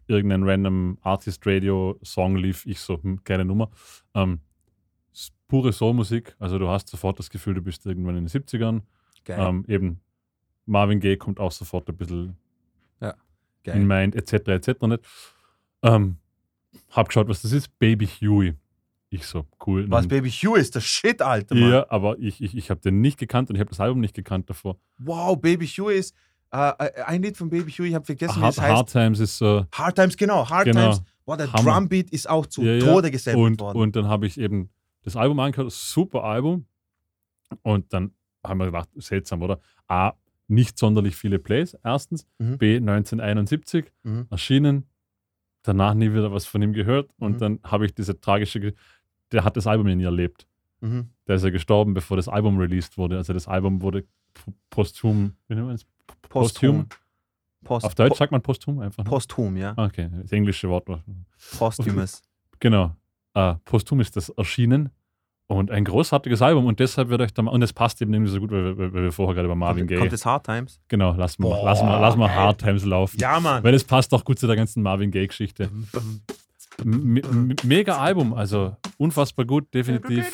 irgendein 0.06 0.44
random 0.44 0.98
Artist 1.02 1.44
Radio 1.46 1.98
Song 2.04 2.36
lief, 2.36 2.64
ich 2.66 2.78
so, 2.80 3.02
hm, 3.02 3.20
geile 3.24 3.44
Nummer. 3.44 3.70
Ähm, 4.14 4.40
pure 5.48 5.72
Soulmusik, 5.72 6.36
also 6.38 6.58
du 6.60 6.68
hast 6.68 6.88
sofort 6.88 7.18
das 7.18 7.28
Gefühl, 7.28 7.54
du 7.54 7.62
bist 7.62 7.84
irgendwann 7.86 8.16
in 8.16 8.24
den 8.26 8.28
70ern. 8.28 8.82
geil. 9.24 9.40
Ähm, 9.48 9.64
eben 9.66 10.00
Marvin 10.64 11.00
Gaye 11.00 11.16
kommt 11.16 11.40
auch 11.40 11.50
sofort 11.52 11.88
ein 11.88 11.96
bisschen 11.96 12.36
geil. 13.64 13.76
in 13.76 13.86
Mind, 13.86 14.14
etc. 14.16 14.48
etc. 14.48 14.82
Nicht. 14.82 15.04
Ähm, 15.82 16.16
hab 16.90 17.08
geschaut, 17.08 17.28
was 17.28 17.42
das 17.42 17.52
ist. 17.52 17.78
Baby 17.78 18.06
Huey. 18.06 18.54
Ich 19.12 19.26
so, 19.26 19.44
cool. 19.66 19.90
was 19.90 20.06
Baby 20.06 20.30
Hugh 20.30 20.56
ist, 20.56 20.76
das 20.76 20.84
Shit, 20.84 21.20
Alter. 21.20 21.56
Mann. 21.56 21.68
ja, 21.70 21.86
aber 21.90 22.16
ich, 22.20 22.40
ich, 22.40 22.56
ich 22.56 22.70
habe 22.70 22.80
den 22.80 23.00
nicht 23.00 23.18
gekannt 23.18 23.50
und 23.50 23.56
ich 23.56 23.60
habe 23.60 23.70
das 23.70 23.80
Album 23.80 23.98
nicht 24.00 24.14
gekannt 24.14 24.48
davor. 24.48 24.76
Wow, 24.98 25.36
Baby 25.40 25.66
Hugh 25.66 25.90
ist 25.92 26.14
äh, 26.52 26.68
äh, 26.78 27.02
ein 27.02 27.20
Lied 27.20 27.36
von 27.36 27.50
Baby 27.50 27.72
Hugh, 27.72 27.86
ich 27.88 27.94
habe 27.94 28.04
vergessen, 28.04 28.36
wie 28.36 28.40
Hard, 28.42 28.52
es 28.54 28.60
heißt. 28.60 28.72
Hard 28.76 28.92
Times 28.92 29.18
ist 29.18 29.36
so. 29.36 29.66
Hard 29.72 29.96
Times, 29.96 30.16
genau. 30.16 30.48
Hard 30.48 30.66
Genau. 30.66 30.92
Times. 30.92 31.02
Boah, 31.24 31.36
der 31.36 31.52
Hammer. 31.52 31.72
Drumbeat 31.72 32.10
ist 32.10 32.28
auch 32.30 32.46
zu 32.46 32.62
Ja, 32.62 32.74
ja. 32.74 32.80
Tode 32.84 33.10
und, 33.36 33.60
worden. 33.60 33.78
und 33.78 33.96
dann 33.96 34.06
habe 34.06 34.28
ich 34.28 34.38
eben 34.38 34.70
das 35.02 35.16
Album 35.16 35.40
angehört, 35.40 35.72
super 35.72 36.22
Album. 36.22 36.66
Und 37.62 37.92
dann 37.92 38.12
haben 38.44 38.58
wir 38.58 38.66
gedacht, 38.66 38.88
seltsam, 38.94 39.42
oder? 39.42 39.58
A, 39.88 40.12
nicht 40.50 40.78
sonderlich 40.78 41.16
viele 41.16 41.38
Plays, 41.38 41.76
erstens. 41.84 42.26
Mhm. 42.38 42.58
B, 42.58 42.76
1971 42.80 43.90
Mhm. 44.02 44.26
erschienen. 44.30 44.86
Danach 45.62 45.94
nie 45.94 46.10
wieder 46.12 46.32
was 46.32 46.46
von 46.46 46.60
ihm 46.62 46.72
gehört. 46.72 47.10
Und 47.18 47.34
Mhm. 47.34 47.38
dann 47.38 47.58
habe 47.64 47.86
ich 47.86 47.94
diese 47.94 48.20
tragische, 48.20 48.60
Ge- 48.60 48.74
der 49.32 49.44
hat 49.44 49.56
das 49.56 49.66
Album 49.66 49.86
nie 49.86 50.02
erlebt. 50.04 50.46
Mhm. 50.80 51.10
Der 51.26 51.36
ist 51.36 51.44
ja 51.44 51.50
gestorben, 51.50 51.94
bevor 51.94 52.16
das 52.16 52.28
Album 52.28 52.58
released 52.58 52.96
wurde. 52.98 53.16
Also 53.16 53.32
das 53.32 53.46
Album 53.48 53.82
wurde 53.82 54.04
posthum, 54.70 55.34
wie 55.48 55.54
nennt 55.54 55.66
man 55.66 55.76
das? 55.76 55.86
Posthum. 56.22 56.86
Post, 57.62 57.84
Auf 57.84 57.94
Deutsch 57.94 58.08
po 58.10 58.14
sagt 58.16 58.32
man 58.32 58.40
posthum 58.40 58.78
einfach. 58.80 59.04
ne? 59.04 59.10
Posthum, 59.10 59.56
ja. 59.56 59.74
Okay, 59.76 60.08
das 60.22 60.32
englische 60.32 60.68
Wort. 60.70 60.88
Posthumous. 61.58 62.22
Genau. 62.58 62.96
Äh, 63.34 63.54
posthum 63.66 64.00
ist 64.00 64.16
das 64.16 64.30
erschienen. 64.30 64.88
Und 65.50 65.70
ein 65.72 65.84
großartiges 65.84 66.42
Album. 66.42 66.66
Und 66.66 66.78
deshalb 66.78 67.08
wird 67.08 67.20
euch 67.22 67.34
da 67.34 67.42
mal, 67.42 67.50
und 67.50 67.60
es 67.62 67.72
passt 67.72 68.00
eben 68.00 68.14
irgendwie 68.14 68.30
so 68.30 68.38
gut, 68.38 68.52
weil, 68.52 68.78
wir- 68.78 68.92
weil 68.94 69.02
wir 69.02 69.12
vorher 69.12 69.34
gerade 69.34 69.46
über 69.46 69.56
Marvin 69.56 69.86
Gaye. 69.88 69.98
kommt 69.98 70.12
das 70.12 70.24
Hard 70.24 70.46
Times? 70.46 70.80
genau, 70.88 71.12
lass 71.16 71.38
mal, 71.40 71.48
Boah, 71.48 71.64
lass 71.64 71.82
mal, 71.82 71.98
lass 72.00 72.16
mal. 72.16 72.32
Hard 72.32 72.60
Times 72.60 72.84
laufen. 72.84 73.18
Ja, 73.18 73.40
Mann. 73.40 73.62
Weil 73.64 73.74
es 73.74 73.82
passt 73.82 74.14
auch 74.14 74.24
gut 74.24 74.38
zu 74.38 74.46
der 74.46 74.54
ganzen 74.56 74.80
Marvin 74.82 75.10
Gaye-Geschichte. 75.10 75.68
Mega 76.84 77.98
Album, 77.98 78.32
also 78.32 78.76
unfassbar 78.96 79.44
gut, 79.44 79.72
definitiv. 79.74 80.32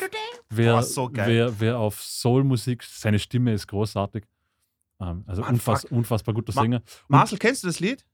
Wer, 0.49 0.73
Boah, 0.73 0.83
so 0.83 1.09
geil. 1.09 1.27
wer, 1.27 1.59
wer 1.59 1.79
auf 1.79 2.01
Soul-Musik, 2.01 2.83
seine 2.83 3.19
Stimme 3.19 3.53
ist 3.53 3.67
großartig. 3.67 4.23
Ähm, 5.01 5.23
also 5.27 5.41
Mann, 5.41 5.55
unfass, 5.55 5.85
unfassbar 5.85 6.33
guter 6.33 6.53
Ma- 6.55 6.61
Sänger. 6.61 6.81
Marcel, 7.07 7.37
kennst 7.37 7.63
du 7.63 7.67
das 7.67 7.79
Lied? 7.79 8.05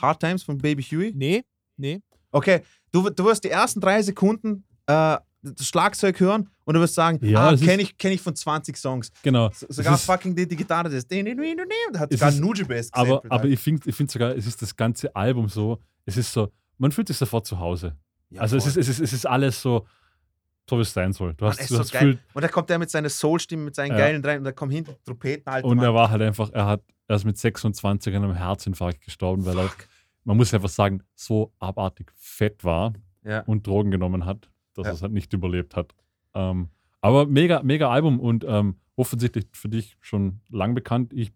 Hard 0.00 0.20
Times 0.20 0.42
von 0.42 0.58
Baby 0.58 0.82
Huey? 0.82 1.12
Nee, 1.14 1.44
nee. 1.76 2.00
Okay, 2.30 2.60
du, 2.92 3.08
du 3.10 3.24
wirst 3.24 3.44
die 3.44 3.50
ersten 3.50 3.80
drei 3.80 4.02
Sekunden 4.02 4.64
äh, 4.86 5.16
das 5.42 5.66
Schlagzeug 5.66 6.18
hören 6.20 6.48
und 6.64 6.74
du 6.74 6.80
wirst 6.80 6.94
sagen, 6.94 7.18
Ja, 7.24 7.50
ah, 7.50 7.56
kenne 7.56 7.82
ich, 7.82 7.96
kenn 7.96 8.12
ich 8.12 8.20
von 8.20 8.34
20 8.34 8.76
Songs. 8.76 9.10
Genau. 9.22 9.48
S- 9.48 9.60
Sogar 9.68 9.94
ist- 9.94 10.04
fucking 10.04 10.34
die, 10.34 10.46
die 10.48 10.56
Gitarre, 10.56 10.90
das 10.90 11.06
da 11.06 11.16
hat 12.00 12.12
sogar 12.12 12.32
Nujibes 12.32 12.92
aber, 12.92 13.22
aber 13.28 13.42
halt. 13.42 13.52
ich 13.52 13.60
finde 13.60 13.88
ich 13.88 13.94
find 13.94 14.10
sogar, 14.10 14.34
es 14.36 14.46
ist 14.46 14.60
das 14.62 14.74
ganze 14.76 15.14
Album 15.14 15.48
so, 15.48 15.78
es 16.04 16.16
ist 16.16 16.32
so, 16.32 16.52
man 16.78 16.90
fühlt 16.92 17.08
sich 17.08 17.16
sofort 17.16 17.46
zu 17.46 17.58
Hause. 17.58 17.96
Ja, 18.30 18.40
also 18.42 18.56
es 18.56 18.66
ist, 18.66 18.76
es, 18.76 18.88
ist, 18.88 19.00
es 19.00 19.12
ist 19.12 19.26
alles 19.26 19.60
so, 19.62 19.86
so 20.68 20.76
wie 20.76 20.82
es 20.82 20.92
sein 20.92 21.12
soll. 21.12 21.34
Du 21.34 21.44
Mann, 21.44 21.52
hast, 21.52 21.60
ist 21.60 21.70
du 21.70 21.74
so 21.74 21.80
hast 21.80 21.92
geil. 21.92 22.12
Gefühl, 22.12 22.20
Und 22.34 22.42
da 22.42 22.48
kommt 22.48 22.68
er 22.70 22.78
mit 22.78 22.90
seiner 22.90 23.08
Soul-Stimme, 23.08 23.62
mit 23.64 23.74
seinen 23.74 23.92
Ja. 23.92 23.98
geilen 23.98 24.20
dreien 24.22 24.38
und 24.38 24.44
da 24.44 24.52
kommen 24.52 24.70
hinten 24.72 24.94
Trompeten 25.04 25.50
halt. 25.50 25.64
und 25.64 25.78
er 25.78 25.94
war 25.94 26.10
halt 26.10 26.20
einfach, 26.22 26.50
er 26.52 26.66
hat 26.66 26.82
erst 27.08 27.24
mit 27.24 27.38
26 27.38 28.14
an 28.14 28.24
einem 28.24 28.34
Herzinfarkt 28.34 29.00
gestorben, 29.00 29.46
weil 29.46 29.58
er, 29.58 29.70
man 30.24 30.36
muss 30.36 30.52
einfach 30.52 30.68
sagen, 30.68 31.02
so 31.14 31.52
abartig 31.58 32.12
fett 32.16 32.64
war. 32.64 32.92
Ja. 33.24 33.40
und 33.42 33.66
Drogen 33.66 33.90
genommen 33.90 34.24
hat, 34.24 34.48
dass 34.78 34.86
Ja. 34.86 34.92
es 34.94 35.02
halt 35.02 35.12
nicht 35.12 35.32
überlebt 35.32 35.76
hat. 35.76 35.94
Ähm, 36.34 36.68
aber 37.00 37.26
mega, 37.26 37.62
mega 37.62 37.90
Album 37.90 38.18
und 38.20 38.44
ähm, 38.48 38.76
offensichtlich 38.96 39.46
für 39.52 39.68
dich 39.68 39.96
schon 40.00 40.40
lang 40.48 40.74
bekannt. 40.74 41.12
Ich, 41.12 41.32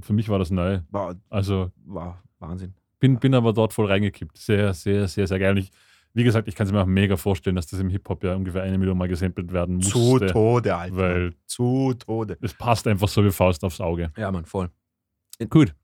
für 0.00 0.12
mich 0.12 0.28
war 0.28 0.38
das 0.38 0.50
neu. 0.50 0.80
War, 0.90 1.16
Also 1.28 1.70
war 1.84 2.22
Wahnsinn. 2.38 2.74
bin, 2.98 3.18
bin 3.18 3.34
aber 3.34 3.52
dort 3.52 3.72
voll 3.72 3.86
reingekippt. 3.86 4.36
Sehr, 4.38 4.72
sehr, 4.74 5.06
sehr, 5.08 5.26
sehr 5.26 5.38
geil. 5.38 5.50
Und 5.52 5.58
ich, 5.58 5.70
wie 6.14 6.24
gesagt, 6.24 6.48
ich 6.48 6.54
kann 6.54 6.66
es 6.66 6.72
mir 6.72 6.80
auch 6.80 6.86
mega 6.86 7.16
vorstellen, 7.16 7.56
dass 7.56 7.66
das 7.66 7.78
im 7.80 7.90
Hip-Hop 7.90 8.24
ja 8.24 8.34
ungefähr 8.34 8.62
eine 8.62 8.78
Million 8.78 8.96
Mal 8.96 9.08
gesampelt 9.08 9.52
werden 9.52 9.76
musste. 9.76 9.92
Zu 9.92 10.18
Tode, 10.20 10.74
Alter. 10.76 10.96
Weil 10.96 11.34
Zu 11.46 11.92
Tode. 11.94 12.38
es 12.40 12.54
passt 12.54 12.86
einfach 12.86 13.08
so 13.08 13.22
wie 13.24 13.30
Faust 13.30 13.62
aufs 13.64 13.80
Auge. 13.82 14.12
Ja, 14.16 14.30
Mann, 14.30 14.46
voll. 14.46 14.70
Gut. 15.50 15.74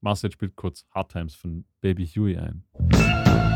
Marcel 0.00 0.30
spielt 0.32 0.56
kurz 0.56 0.84
Hard 0.90 1.12
Times 1.12 1.34
von 1.36 1.64
Baby 1.80 2.06
Huey 2.08 2.36
ein. 2.36 3.55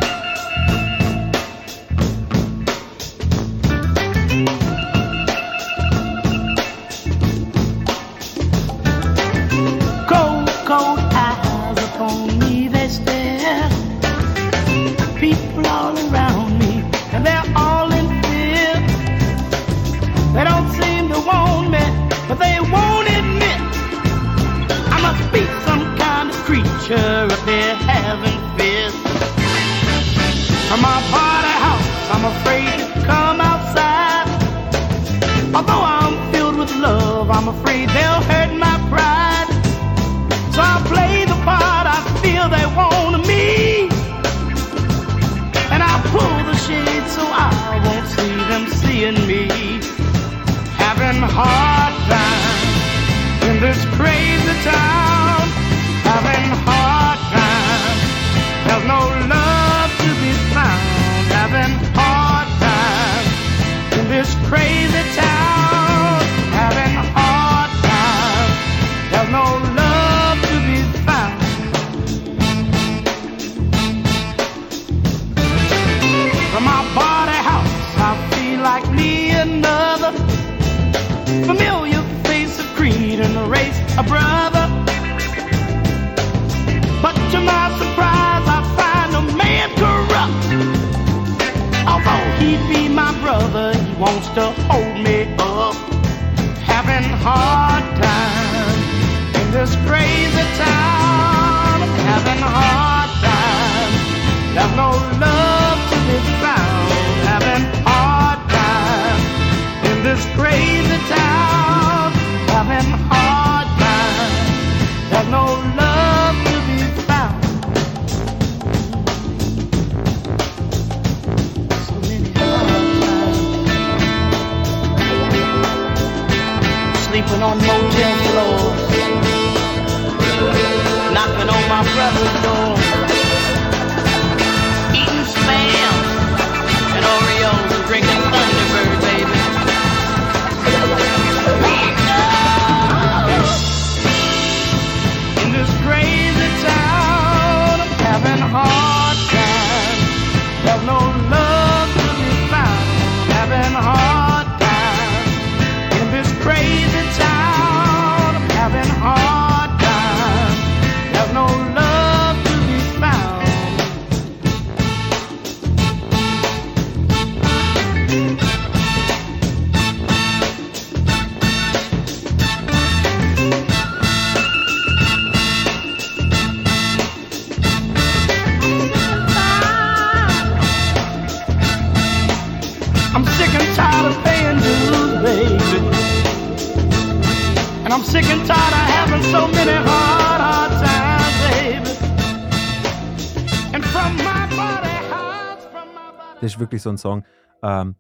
Wirklich 196.60 196.82
so 196.82 196.90
ein 196.90 196.98
Song. 196.98 197.24
Ähm, 197.62 197.96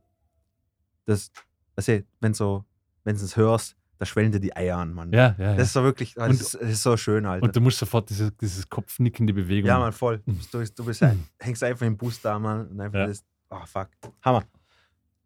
das, 1.06 1.32
weißt 1.76 1.88
du, 1.88 2.04
wenn 2.20 2.34
so, 2.34 2.64
wenn 3.04 3.16
du 3.16 3.22
es 3.24 3.36
hörst, 3.36 3.76
da 3.98 4.06
schwellen 4.06 4.32
dir 4.32 4.40
die 4.40 4.54
Eier 4.56 4.78
an, 4.78 4.94
Mann. 4.94 5.12
Ja, 5.12 5.34
ja, 5.38 5.44
ja. 5.50 5.56
Das 5.56 5.68
ist 5.68 5.72
so 5.74 5.82
wirklich, 5.82 6.14
das, 6.14 6.28
Und- 6.28 6.40
ist, 6.40 6.54
das 6.54 6.70
ist 6.70 6.82
so 6.82 6.96
schön, 6.96 7.26
Alter. 7.26 7.44
Und 7.44 7.54
du 7.56 7.60
musst 7.60 7.78
sofort 7.78 8.08
dieses, 8.08 8.34
dieses 8.36 8.68
kopfnickende 8.68 9.32
Bewegung. 9.34 9.68
ja, 9.68 9.78
Mann, 9.78 9.92
voll. 9.92 10.22
Du, 10.52 10.64
du 10.64 10.84
bist, 10.84 11.02
hängst 11.38 11.62
einfach 11.62 11.86
im 11.86 11.96
Bus 11.96 12.20
da, 12.20 12.38
Mann. 12.38 12.68
Und 12.68 12.80
einfach 12.80 13.00
Ja. 13.00 13.06
das, 13.08 13.22
oh, 13.50 13.64
fuck. 13.66 13.88
Hammer. 14.22 14.44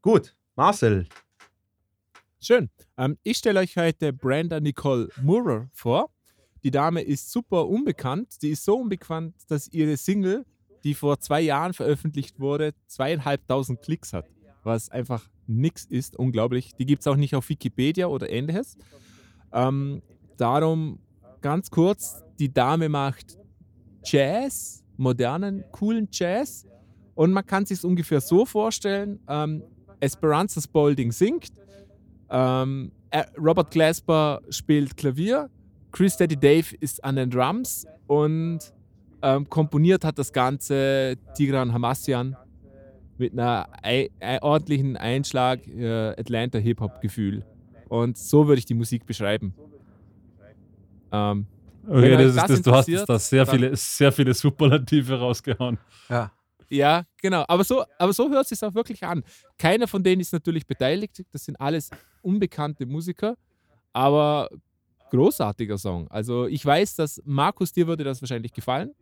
Gut, 0.03 0.35
Marcel. 0.57 1.07
Schön. 2.41 2.69
Ähm, 2.97 3.17
ich 3.23 3.39
stelle 3.39 3.61
euch 3.61 3.77
heute 3.77 4.13
Brenda 4.13 4.61
Nicole 4.61 5.09
Murrer 5.23 5.69
vor. 5.73 6.11
Die 6.63 6.71
Dame 6.71 7.03
ist 7.03 7.31
super 7.31 7.67
unbekannt. 7.67 8.43
Die 8.43 8.51
ist 8.51 8.65
so 8.65 8.77
unbekannt, 8.81 9.35
dass 9.49 9.69
ihre 9.69 9.97
Single, 9.97 10.45
die 10.85 10.95
vor 10.95 11.19
zwei 11.19 11.41
Jahren 11.41 11.73
veröffentlicht 11.73 12.39
wurde, 12.39 12.75
zweieinhalbtausend 12.87 13.83
Klicks 13.83 14.13
hat. 14.13 14.27
Was 14.63 14.91
einfach 14.91 15.29
nix 15.47 15.85
ist. 15.85 16.17
Unglaublich. 16.17 16.75
Die 16.79 16.87
gibt 16.87 17.01
es 17.01 17.07
auch 17.07 17.17
nicht 17.17 17.35
auf 17.35 17.49
Wikipedia 17.49 18.07
oder 18.07 18.31
ähnliches. 18.31 18.77
Ähm, 19.53 20.03
darum 20.37 20.99
ganz 21.41 21.71
kurz: 21.71 22.23
Die 22.39 22.53
Dame 22.53 22.89
macht 22.89 23.39
Jazz, 24.05 24.85
modernen, 24.97 25.65
coolen 25.73 26.09
Jazz. 26.13 26.67
Und 27.15 27.33
man 27.33 27.47
kann 27.47 27.67
sich 27.67 27.85
ungefähr 27.85 28.21
so 28.21 28.47
vorstellen: 28.47 29.21
ähm, 29.29 29.63
Esperanza 30.01 30.61
Spalding 30.61 31.13
singt, 31.13 31.53
ähm, 32.31 32.93
äh, 33.11 33.25
Robert 33.39 33.71
Glasper 33.71 34.41
spielt 34.51 34.97
Klavier, 34.97 35.51
Chris 35.93 36.17
Daddy 36.17 36.37
Dave 36.37 36.75
ist 36.81 37.03
an 37.05 37.17
den 37.17 37.31
Drums 37.31 37.87
und 38.07 38.59
ähm, 39.25 39.49
komponiert 39.49 40.05
hat 40.05 40.19
das 40.19 40.33
Ganze 40.33 41.17
Tigran 41.35 41.73
Hamassian 41.73 42.37
mit 43.19 43.33
einer 43.33 43.67
ei- 43.83 44.11
ei- 44.21 44.43
ordentlichen 44.43 44.97
Einschlag 44.97 45.67
äh, 45.67 46.11
Atlanta 46.19 46.59
Hip-Hop-Gefühl. 46.59 47.45
Und 47.89 48.19
so 48.19 48.47
würde 48.47 48.59
ich 48.59 48.67
die 48.67 48.75
Musik 48.75 49.07
beschreiben. 49.07 49.55
Ähm, 51.13 51.47
Okay, 51.87 52.13
das 52.17 52.27
ist, 52.29 52.37
das 52.37 52.47
das, 52.49 52.63
du 52.63 52.73
hast 52.73 53.07
da 53.11 53.19
sehr 53.19 53.47
viele, 53.47 53.77
sehr 53.77 54.11
viele 54.11 54.33
Superlative 54.33 55.19
rausgehauen. 55.19 55.77
Ja. 56.09 56.33
Ja, 56.71 57.05
genau. 57.21 57.45
Aber 57.47 57.63
so, 57.63 57.85
aber 57.99 58.13
so 58.15 58.31
hört 58.31 58.45
es 58.51 58.59
sich 58.59 58.67
auch 58.67 58.75
wirklich 58.75 59.03
an. 59.05 59.23
Keiner 59.59 59.87
von 59.87 60.03
denen 60.03 60.23
ist 60.23 60.33
natürlich 60.33 60.67
beteiligt. 60.67 61.23
Das 61.31 61.45
sind 61.45 61.61
alles 61.61 61.91
unbekannte 62.23 62.87
Musiker. 62.87 63.37
Aber 63.93 64.49
großartiger 65.11 65.77
Song. 65.77 66.09
Also 66.11 66.47
ich 66.47 66.65
weiß, 66.65 66.97
dass 66.97 67.21
Markus, 67.27 67.71
dir 67.71 67.87
würde 67.87 68.03
das 68.03 68.23
wahrscheinlich 68.23 68.55
gefallen. 68.55 68.93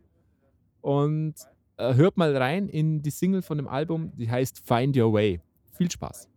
Und 0.82 1.34
äh, 1.78 1.94
hört 1.94 2.16
mal 2.16 2.36
rein 2.36 2.68
in 2.68 3.02
die 3.02 3.10
Single 3.10 3.42
von 3.42 3.56
dem 3.56 3.68
Album, 3.68 4.12
die 4.16 4.30
heißt 4.30 4.60
Find 4.66 4.96
Your 4.96 5.12
Way. 5.12 5.40
Viel 5.72 5.90
Spaß. 5.90 6.28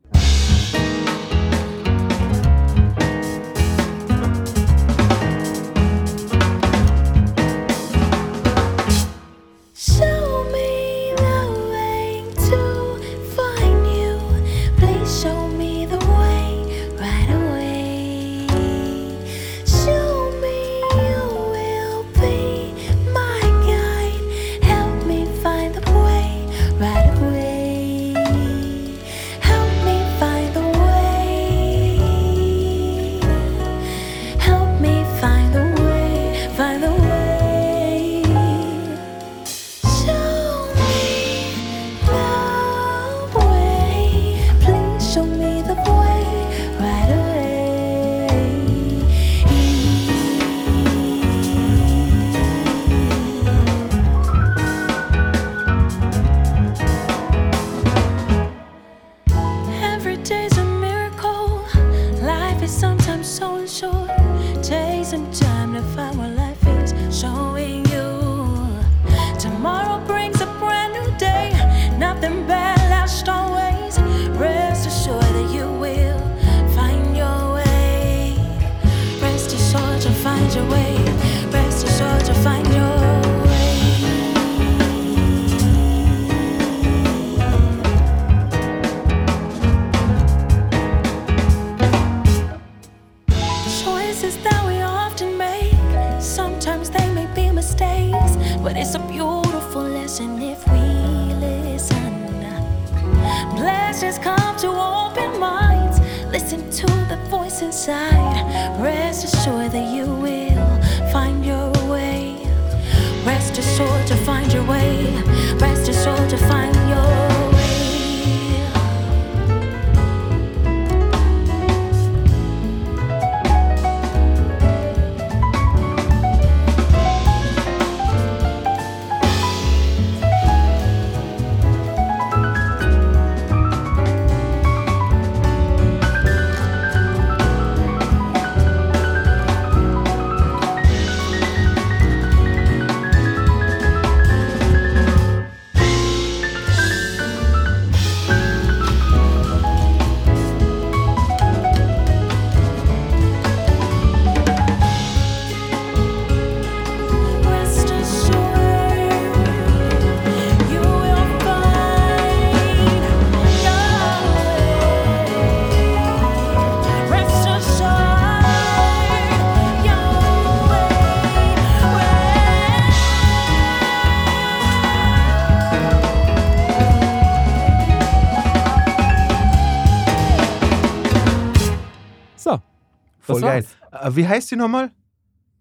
Voll 183.39 183.41
Das 183.41 183.49
geil. 183.49 183.65
war's. 183.91 184.13
Äh, 184.13 184.15
wie 184.15 184.27
heißt 184.27 184.47
sie 184.49 184.55
nochmal? 184.55 184.91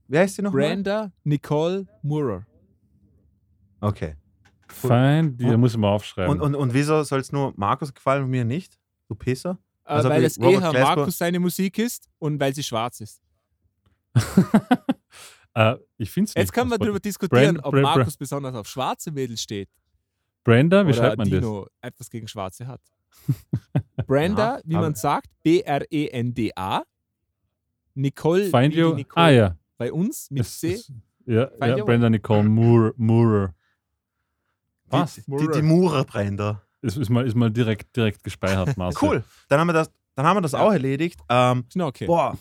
Wie 0.08 0.18
heißt 0.18 0.36
sie 0.36 0.42
nochmal? 0.42 0.62
Brenda 0.68 1.12
Nicole 1.24 1.86
Moorer. 2.02 2.46
Okay. 3.80 4.16
Fein, 4.68 5.36
die 5.36 5.44
Und- 5.46 5.60
muss 5.60 5.72
ich 5.72 5.78
mal 5.78 5.88
aufschreiben. 5.90 6.30
Und, 6.32 6.40
und, 6.40 6.54
und 6.54 6.74
wieso 6.74 7.02
soll 7.04 7.20
es 7.20 7.30
nur 7.32 7.52
Markus 7.56 7.92
gefallen 7.94 8.24
und 8.24 8.30
mir 8.30 8.44
nicht? 8.44 8.78
Du 9.08 9.14
Pisser? 9.14 9.58
Äh, 9.84 9.88
Also 9.92 10.08
weil 10.08 10.24
es 10.24 10.36
eher 10.38 10.58
Glasper- 10.60 10.80
Markus 10.96 11.18
seine 11.18 11.38
Musik 11.38 11.78
ist 11.78 12.08
und 12.18 12.40
weil 12.40 12.54
sie 12.54 12.62
schwarz 12.62 13.00
ist. 13.00 13.20
äh, 15.54 15.76
ich 15.98 16.10
finde 16.10 16.28
es 16.28 16.34
Jetzt 16.34 16.52
können 16.52 16.70
wir 16.70 16.78
darüber 16.78 17.00
diskutieren, 17.00 17.54
Brand- 17.56 17.64
ob 17.66 17.72
Bra- 17.72 17.80
Bra- 17.82 17.96
Markus 17.96 18.16
besonders 18.16 18.54
auf 18.54 18.66
schwarze 18.66 19.10
Mädels 19.10 19.42
steht. 19.42 19.68
Brenda, 20.44 20.82
wie 20.84 20.88
oder 20.90 20.94
schreibt 20.98 21.18
man 21.18 21.30
das? 21.30 21.40
Dino 21.40 21.66
etwas 21.80 22.10
gegen 22.10 22.28
Schwarze 22.28 22.66
hat. 22.66 22.80
Brenda, 24.06 24.56
Ja, 24.56 24.62
wie 24.64 24.74
man 24.74 24.94
sagt, 24.94 25.28
B-R-E-N-D-A. 25.42 26.82
Nicole, 27.94 28.44
Find 28.50 28.74
you. 28.74 28.94
Nicole 28.94 29.24
Ah 29.26 29.30
ja. 29.30 29.56
bei 29.78 29.92
uns 29.92 30.30
mit 30.30 30.42
Es- 30.42 30.58
C. 30.60 30.74
es- 30.74 30.92
Ja, 31.26 31.46
Find 31.48 31.78
ja 31.78 31.84
Brenda 31.84 32.10
Nicole 32.10 32.44
Moore. 32.48 32.92
Moorer. 32.96 33.54
Was? 34.86 35.14
Die, 35.16 35.22
die, 35.26 35.48
die 35.54 35.62
Murerbrender. 35.62 36.62
Ist, 36.82 36.96
ist, 36.98 37.08
mal, 37.08 37.26
ist 37.26 37.34
mal 37.34 37.50
direkt, 37.50 37.96
direkt 37.96 38.22
gespeichert, 38.22 38.76
Marcel. 38.76 39.08
Cool. 39.08 39.24
Dann 39.48 39.58
haben 39.60 39.68
wir 39.68 39.72
das, 39.72 39.90
dann 40.14 40.26
haben 40.26 40.36
wir 40.36 40.42
das 40.42 40.52
Ja. 40.52 40.60
auch 40.60 40.72
erledigt. 40.72 41.18
Ähm, 41.28 41.64
Ist 41.68 41.80
okay. 41.80 42.06
Boah. 42.06 42.36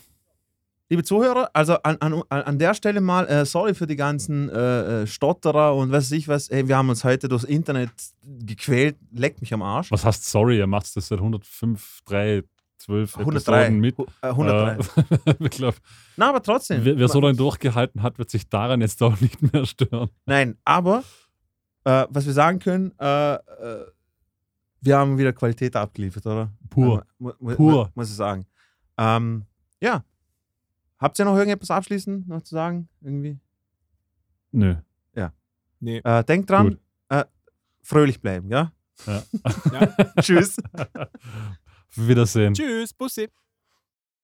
Liebe 0.90 1.04
Zuhörer, 1.04 1.50
also 1.54 1.76
an, 1.82 1.96
an, 2.02 2.22
an 2.30 2.60
der 2.60 2.74
Stelle 2.76 3.00
mal, 3.02 3.26
äh, 3.28 3.46
sorry 3.46 3.74
für 3.74 3.88
die 3.88 3.96
ganzen 3.96 4.50
äh, 4.50 5.04
äh, 5.04 5.08
Stotterer 5.08 5.74
und 5.76 5.92
was 5.92 6.06
weiß 6.06 6.12
ich 6.12 6.28
was. 6.28 6.50
Ey, 6.50 6.68
wir 6.68 6.78
haben 6.78 6.90
uns 6.90 7.04
heute 7.04 7.30
durchs 7.30 7.46
Internet 7.46 7.90
gequält. 8.22 8.98
Leckt 9.12 9.40
mich 9.42 9.54
am 9.54 9.62
Arsch. 9.64 9.90
Was 9.92 10.06
heißt 10.06 10.26
sorry? 10.30 10.60
Er 10.60 10.68
macht 10.68 10.96
das 10.96 11.08
seit 11.08 11.20
105, 11.20 12.02
3, 12.06 12.44
12 12.86 13.18
103. 13.18 13.54
Episoden 13.66 13.80
mit. 13.80 13.98
Hu- 13.98 14.06
äh, 14.22 14.28
103. 14.28 15.02
Äh, 15.26 15.36
ich 15.40 15.50
glaube, 15.52 15.78
Na, 16.18 16.30
aber 16.30 16.42
trotzdem. 16.44 16.84
wer, 16.84 16.98
wer 16.98 17.08
so 17.08 17.20
lange 17.22 17.36
durchgehalten 17.38 18.02
hat, 18.04 18.18
wird 18.18 18.30
sich 18.30 18.48
daran 18.50 18.82
jetzt 18.82 19.02
auch 19.02 19.20
nicht 19.22 19.42
mehr 19.54 19.66
stören. 19.66 20.10
Nein, 20.26 20.58
aber 20.66 21.04
äh, 21.86 22.06
was 22.10 22.26
wir 22.26 22.34
sagen 22.34 22.60
können, 22.60 22.92
äh, 23.00 23.34
äh, 23.36 23.86
wir 24.82 24.98
haben 24.98 25.18
wieder 25.18 25.32
Qualität 25.34 25.76
abgeliefert, 25.76 26.26
oder? 26.26 26.52
Pur. 26.70 27.02
Äh, 27.02 27.06
mu- 27.20 27.32
mu- 27.40 27.56
Pur. 27.56 27.92
Muss 27.96 28.10
ich 28.10 28.16
sagen. 28.16 28.46
Ähm, 28.98 29.46
ja. 29.82 30.04
Habt 31.00 31.18
ihr 31.20 31.26
noch 31.26 31.36
irgendetwas 31.38 31.72
abschließend 31.72 32.28
noch 32.28 32.42
zu 32.42 32.56
sagen? 32.56 32.88
Irgendwie? 33.02 33.40
Nö. 34.52 34.76
Nee. 35.80 35.98
Äh, 36.02 36.24
denkt 36.24 36.50
dran, 36.50 36.78
äh, 37.10 37.26
fröhlich 37.82 38.22
bleiben, 38.22 38.48
ja? 38.50 38.72
Ja. 39.06 39.22
Ja. 39.74 39.88
Tschüss. 40.22 40.56
Wiedersehen. 41.96 42.54
Tschüss, 42.54 42.94
Bussi. 42.94 43.30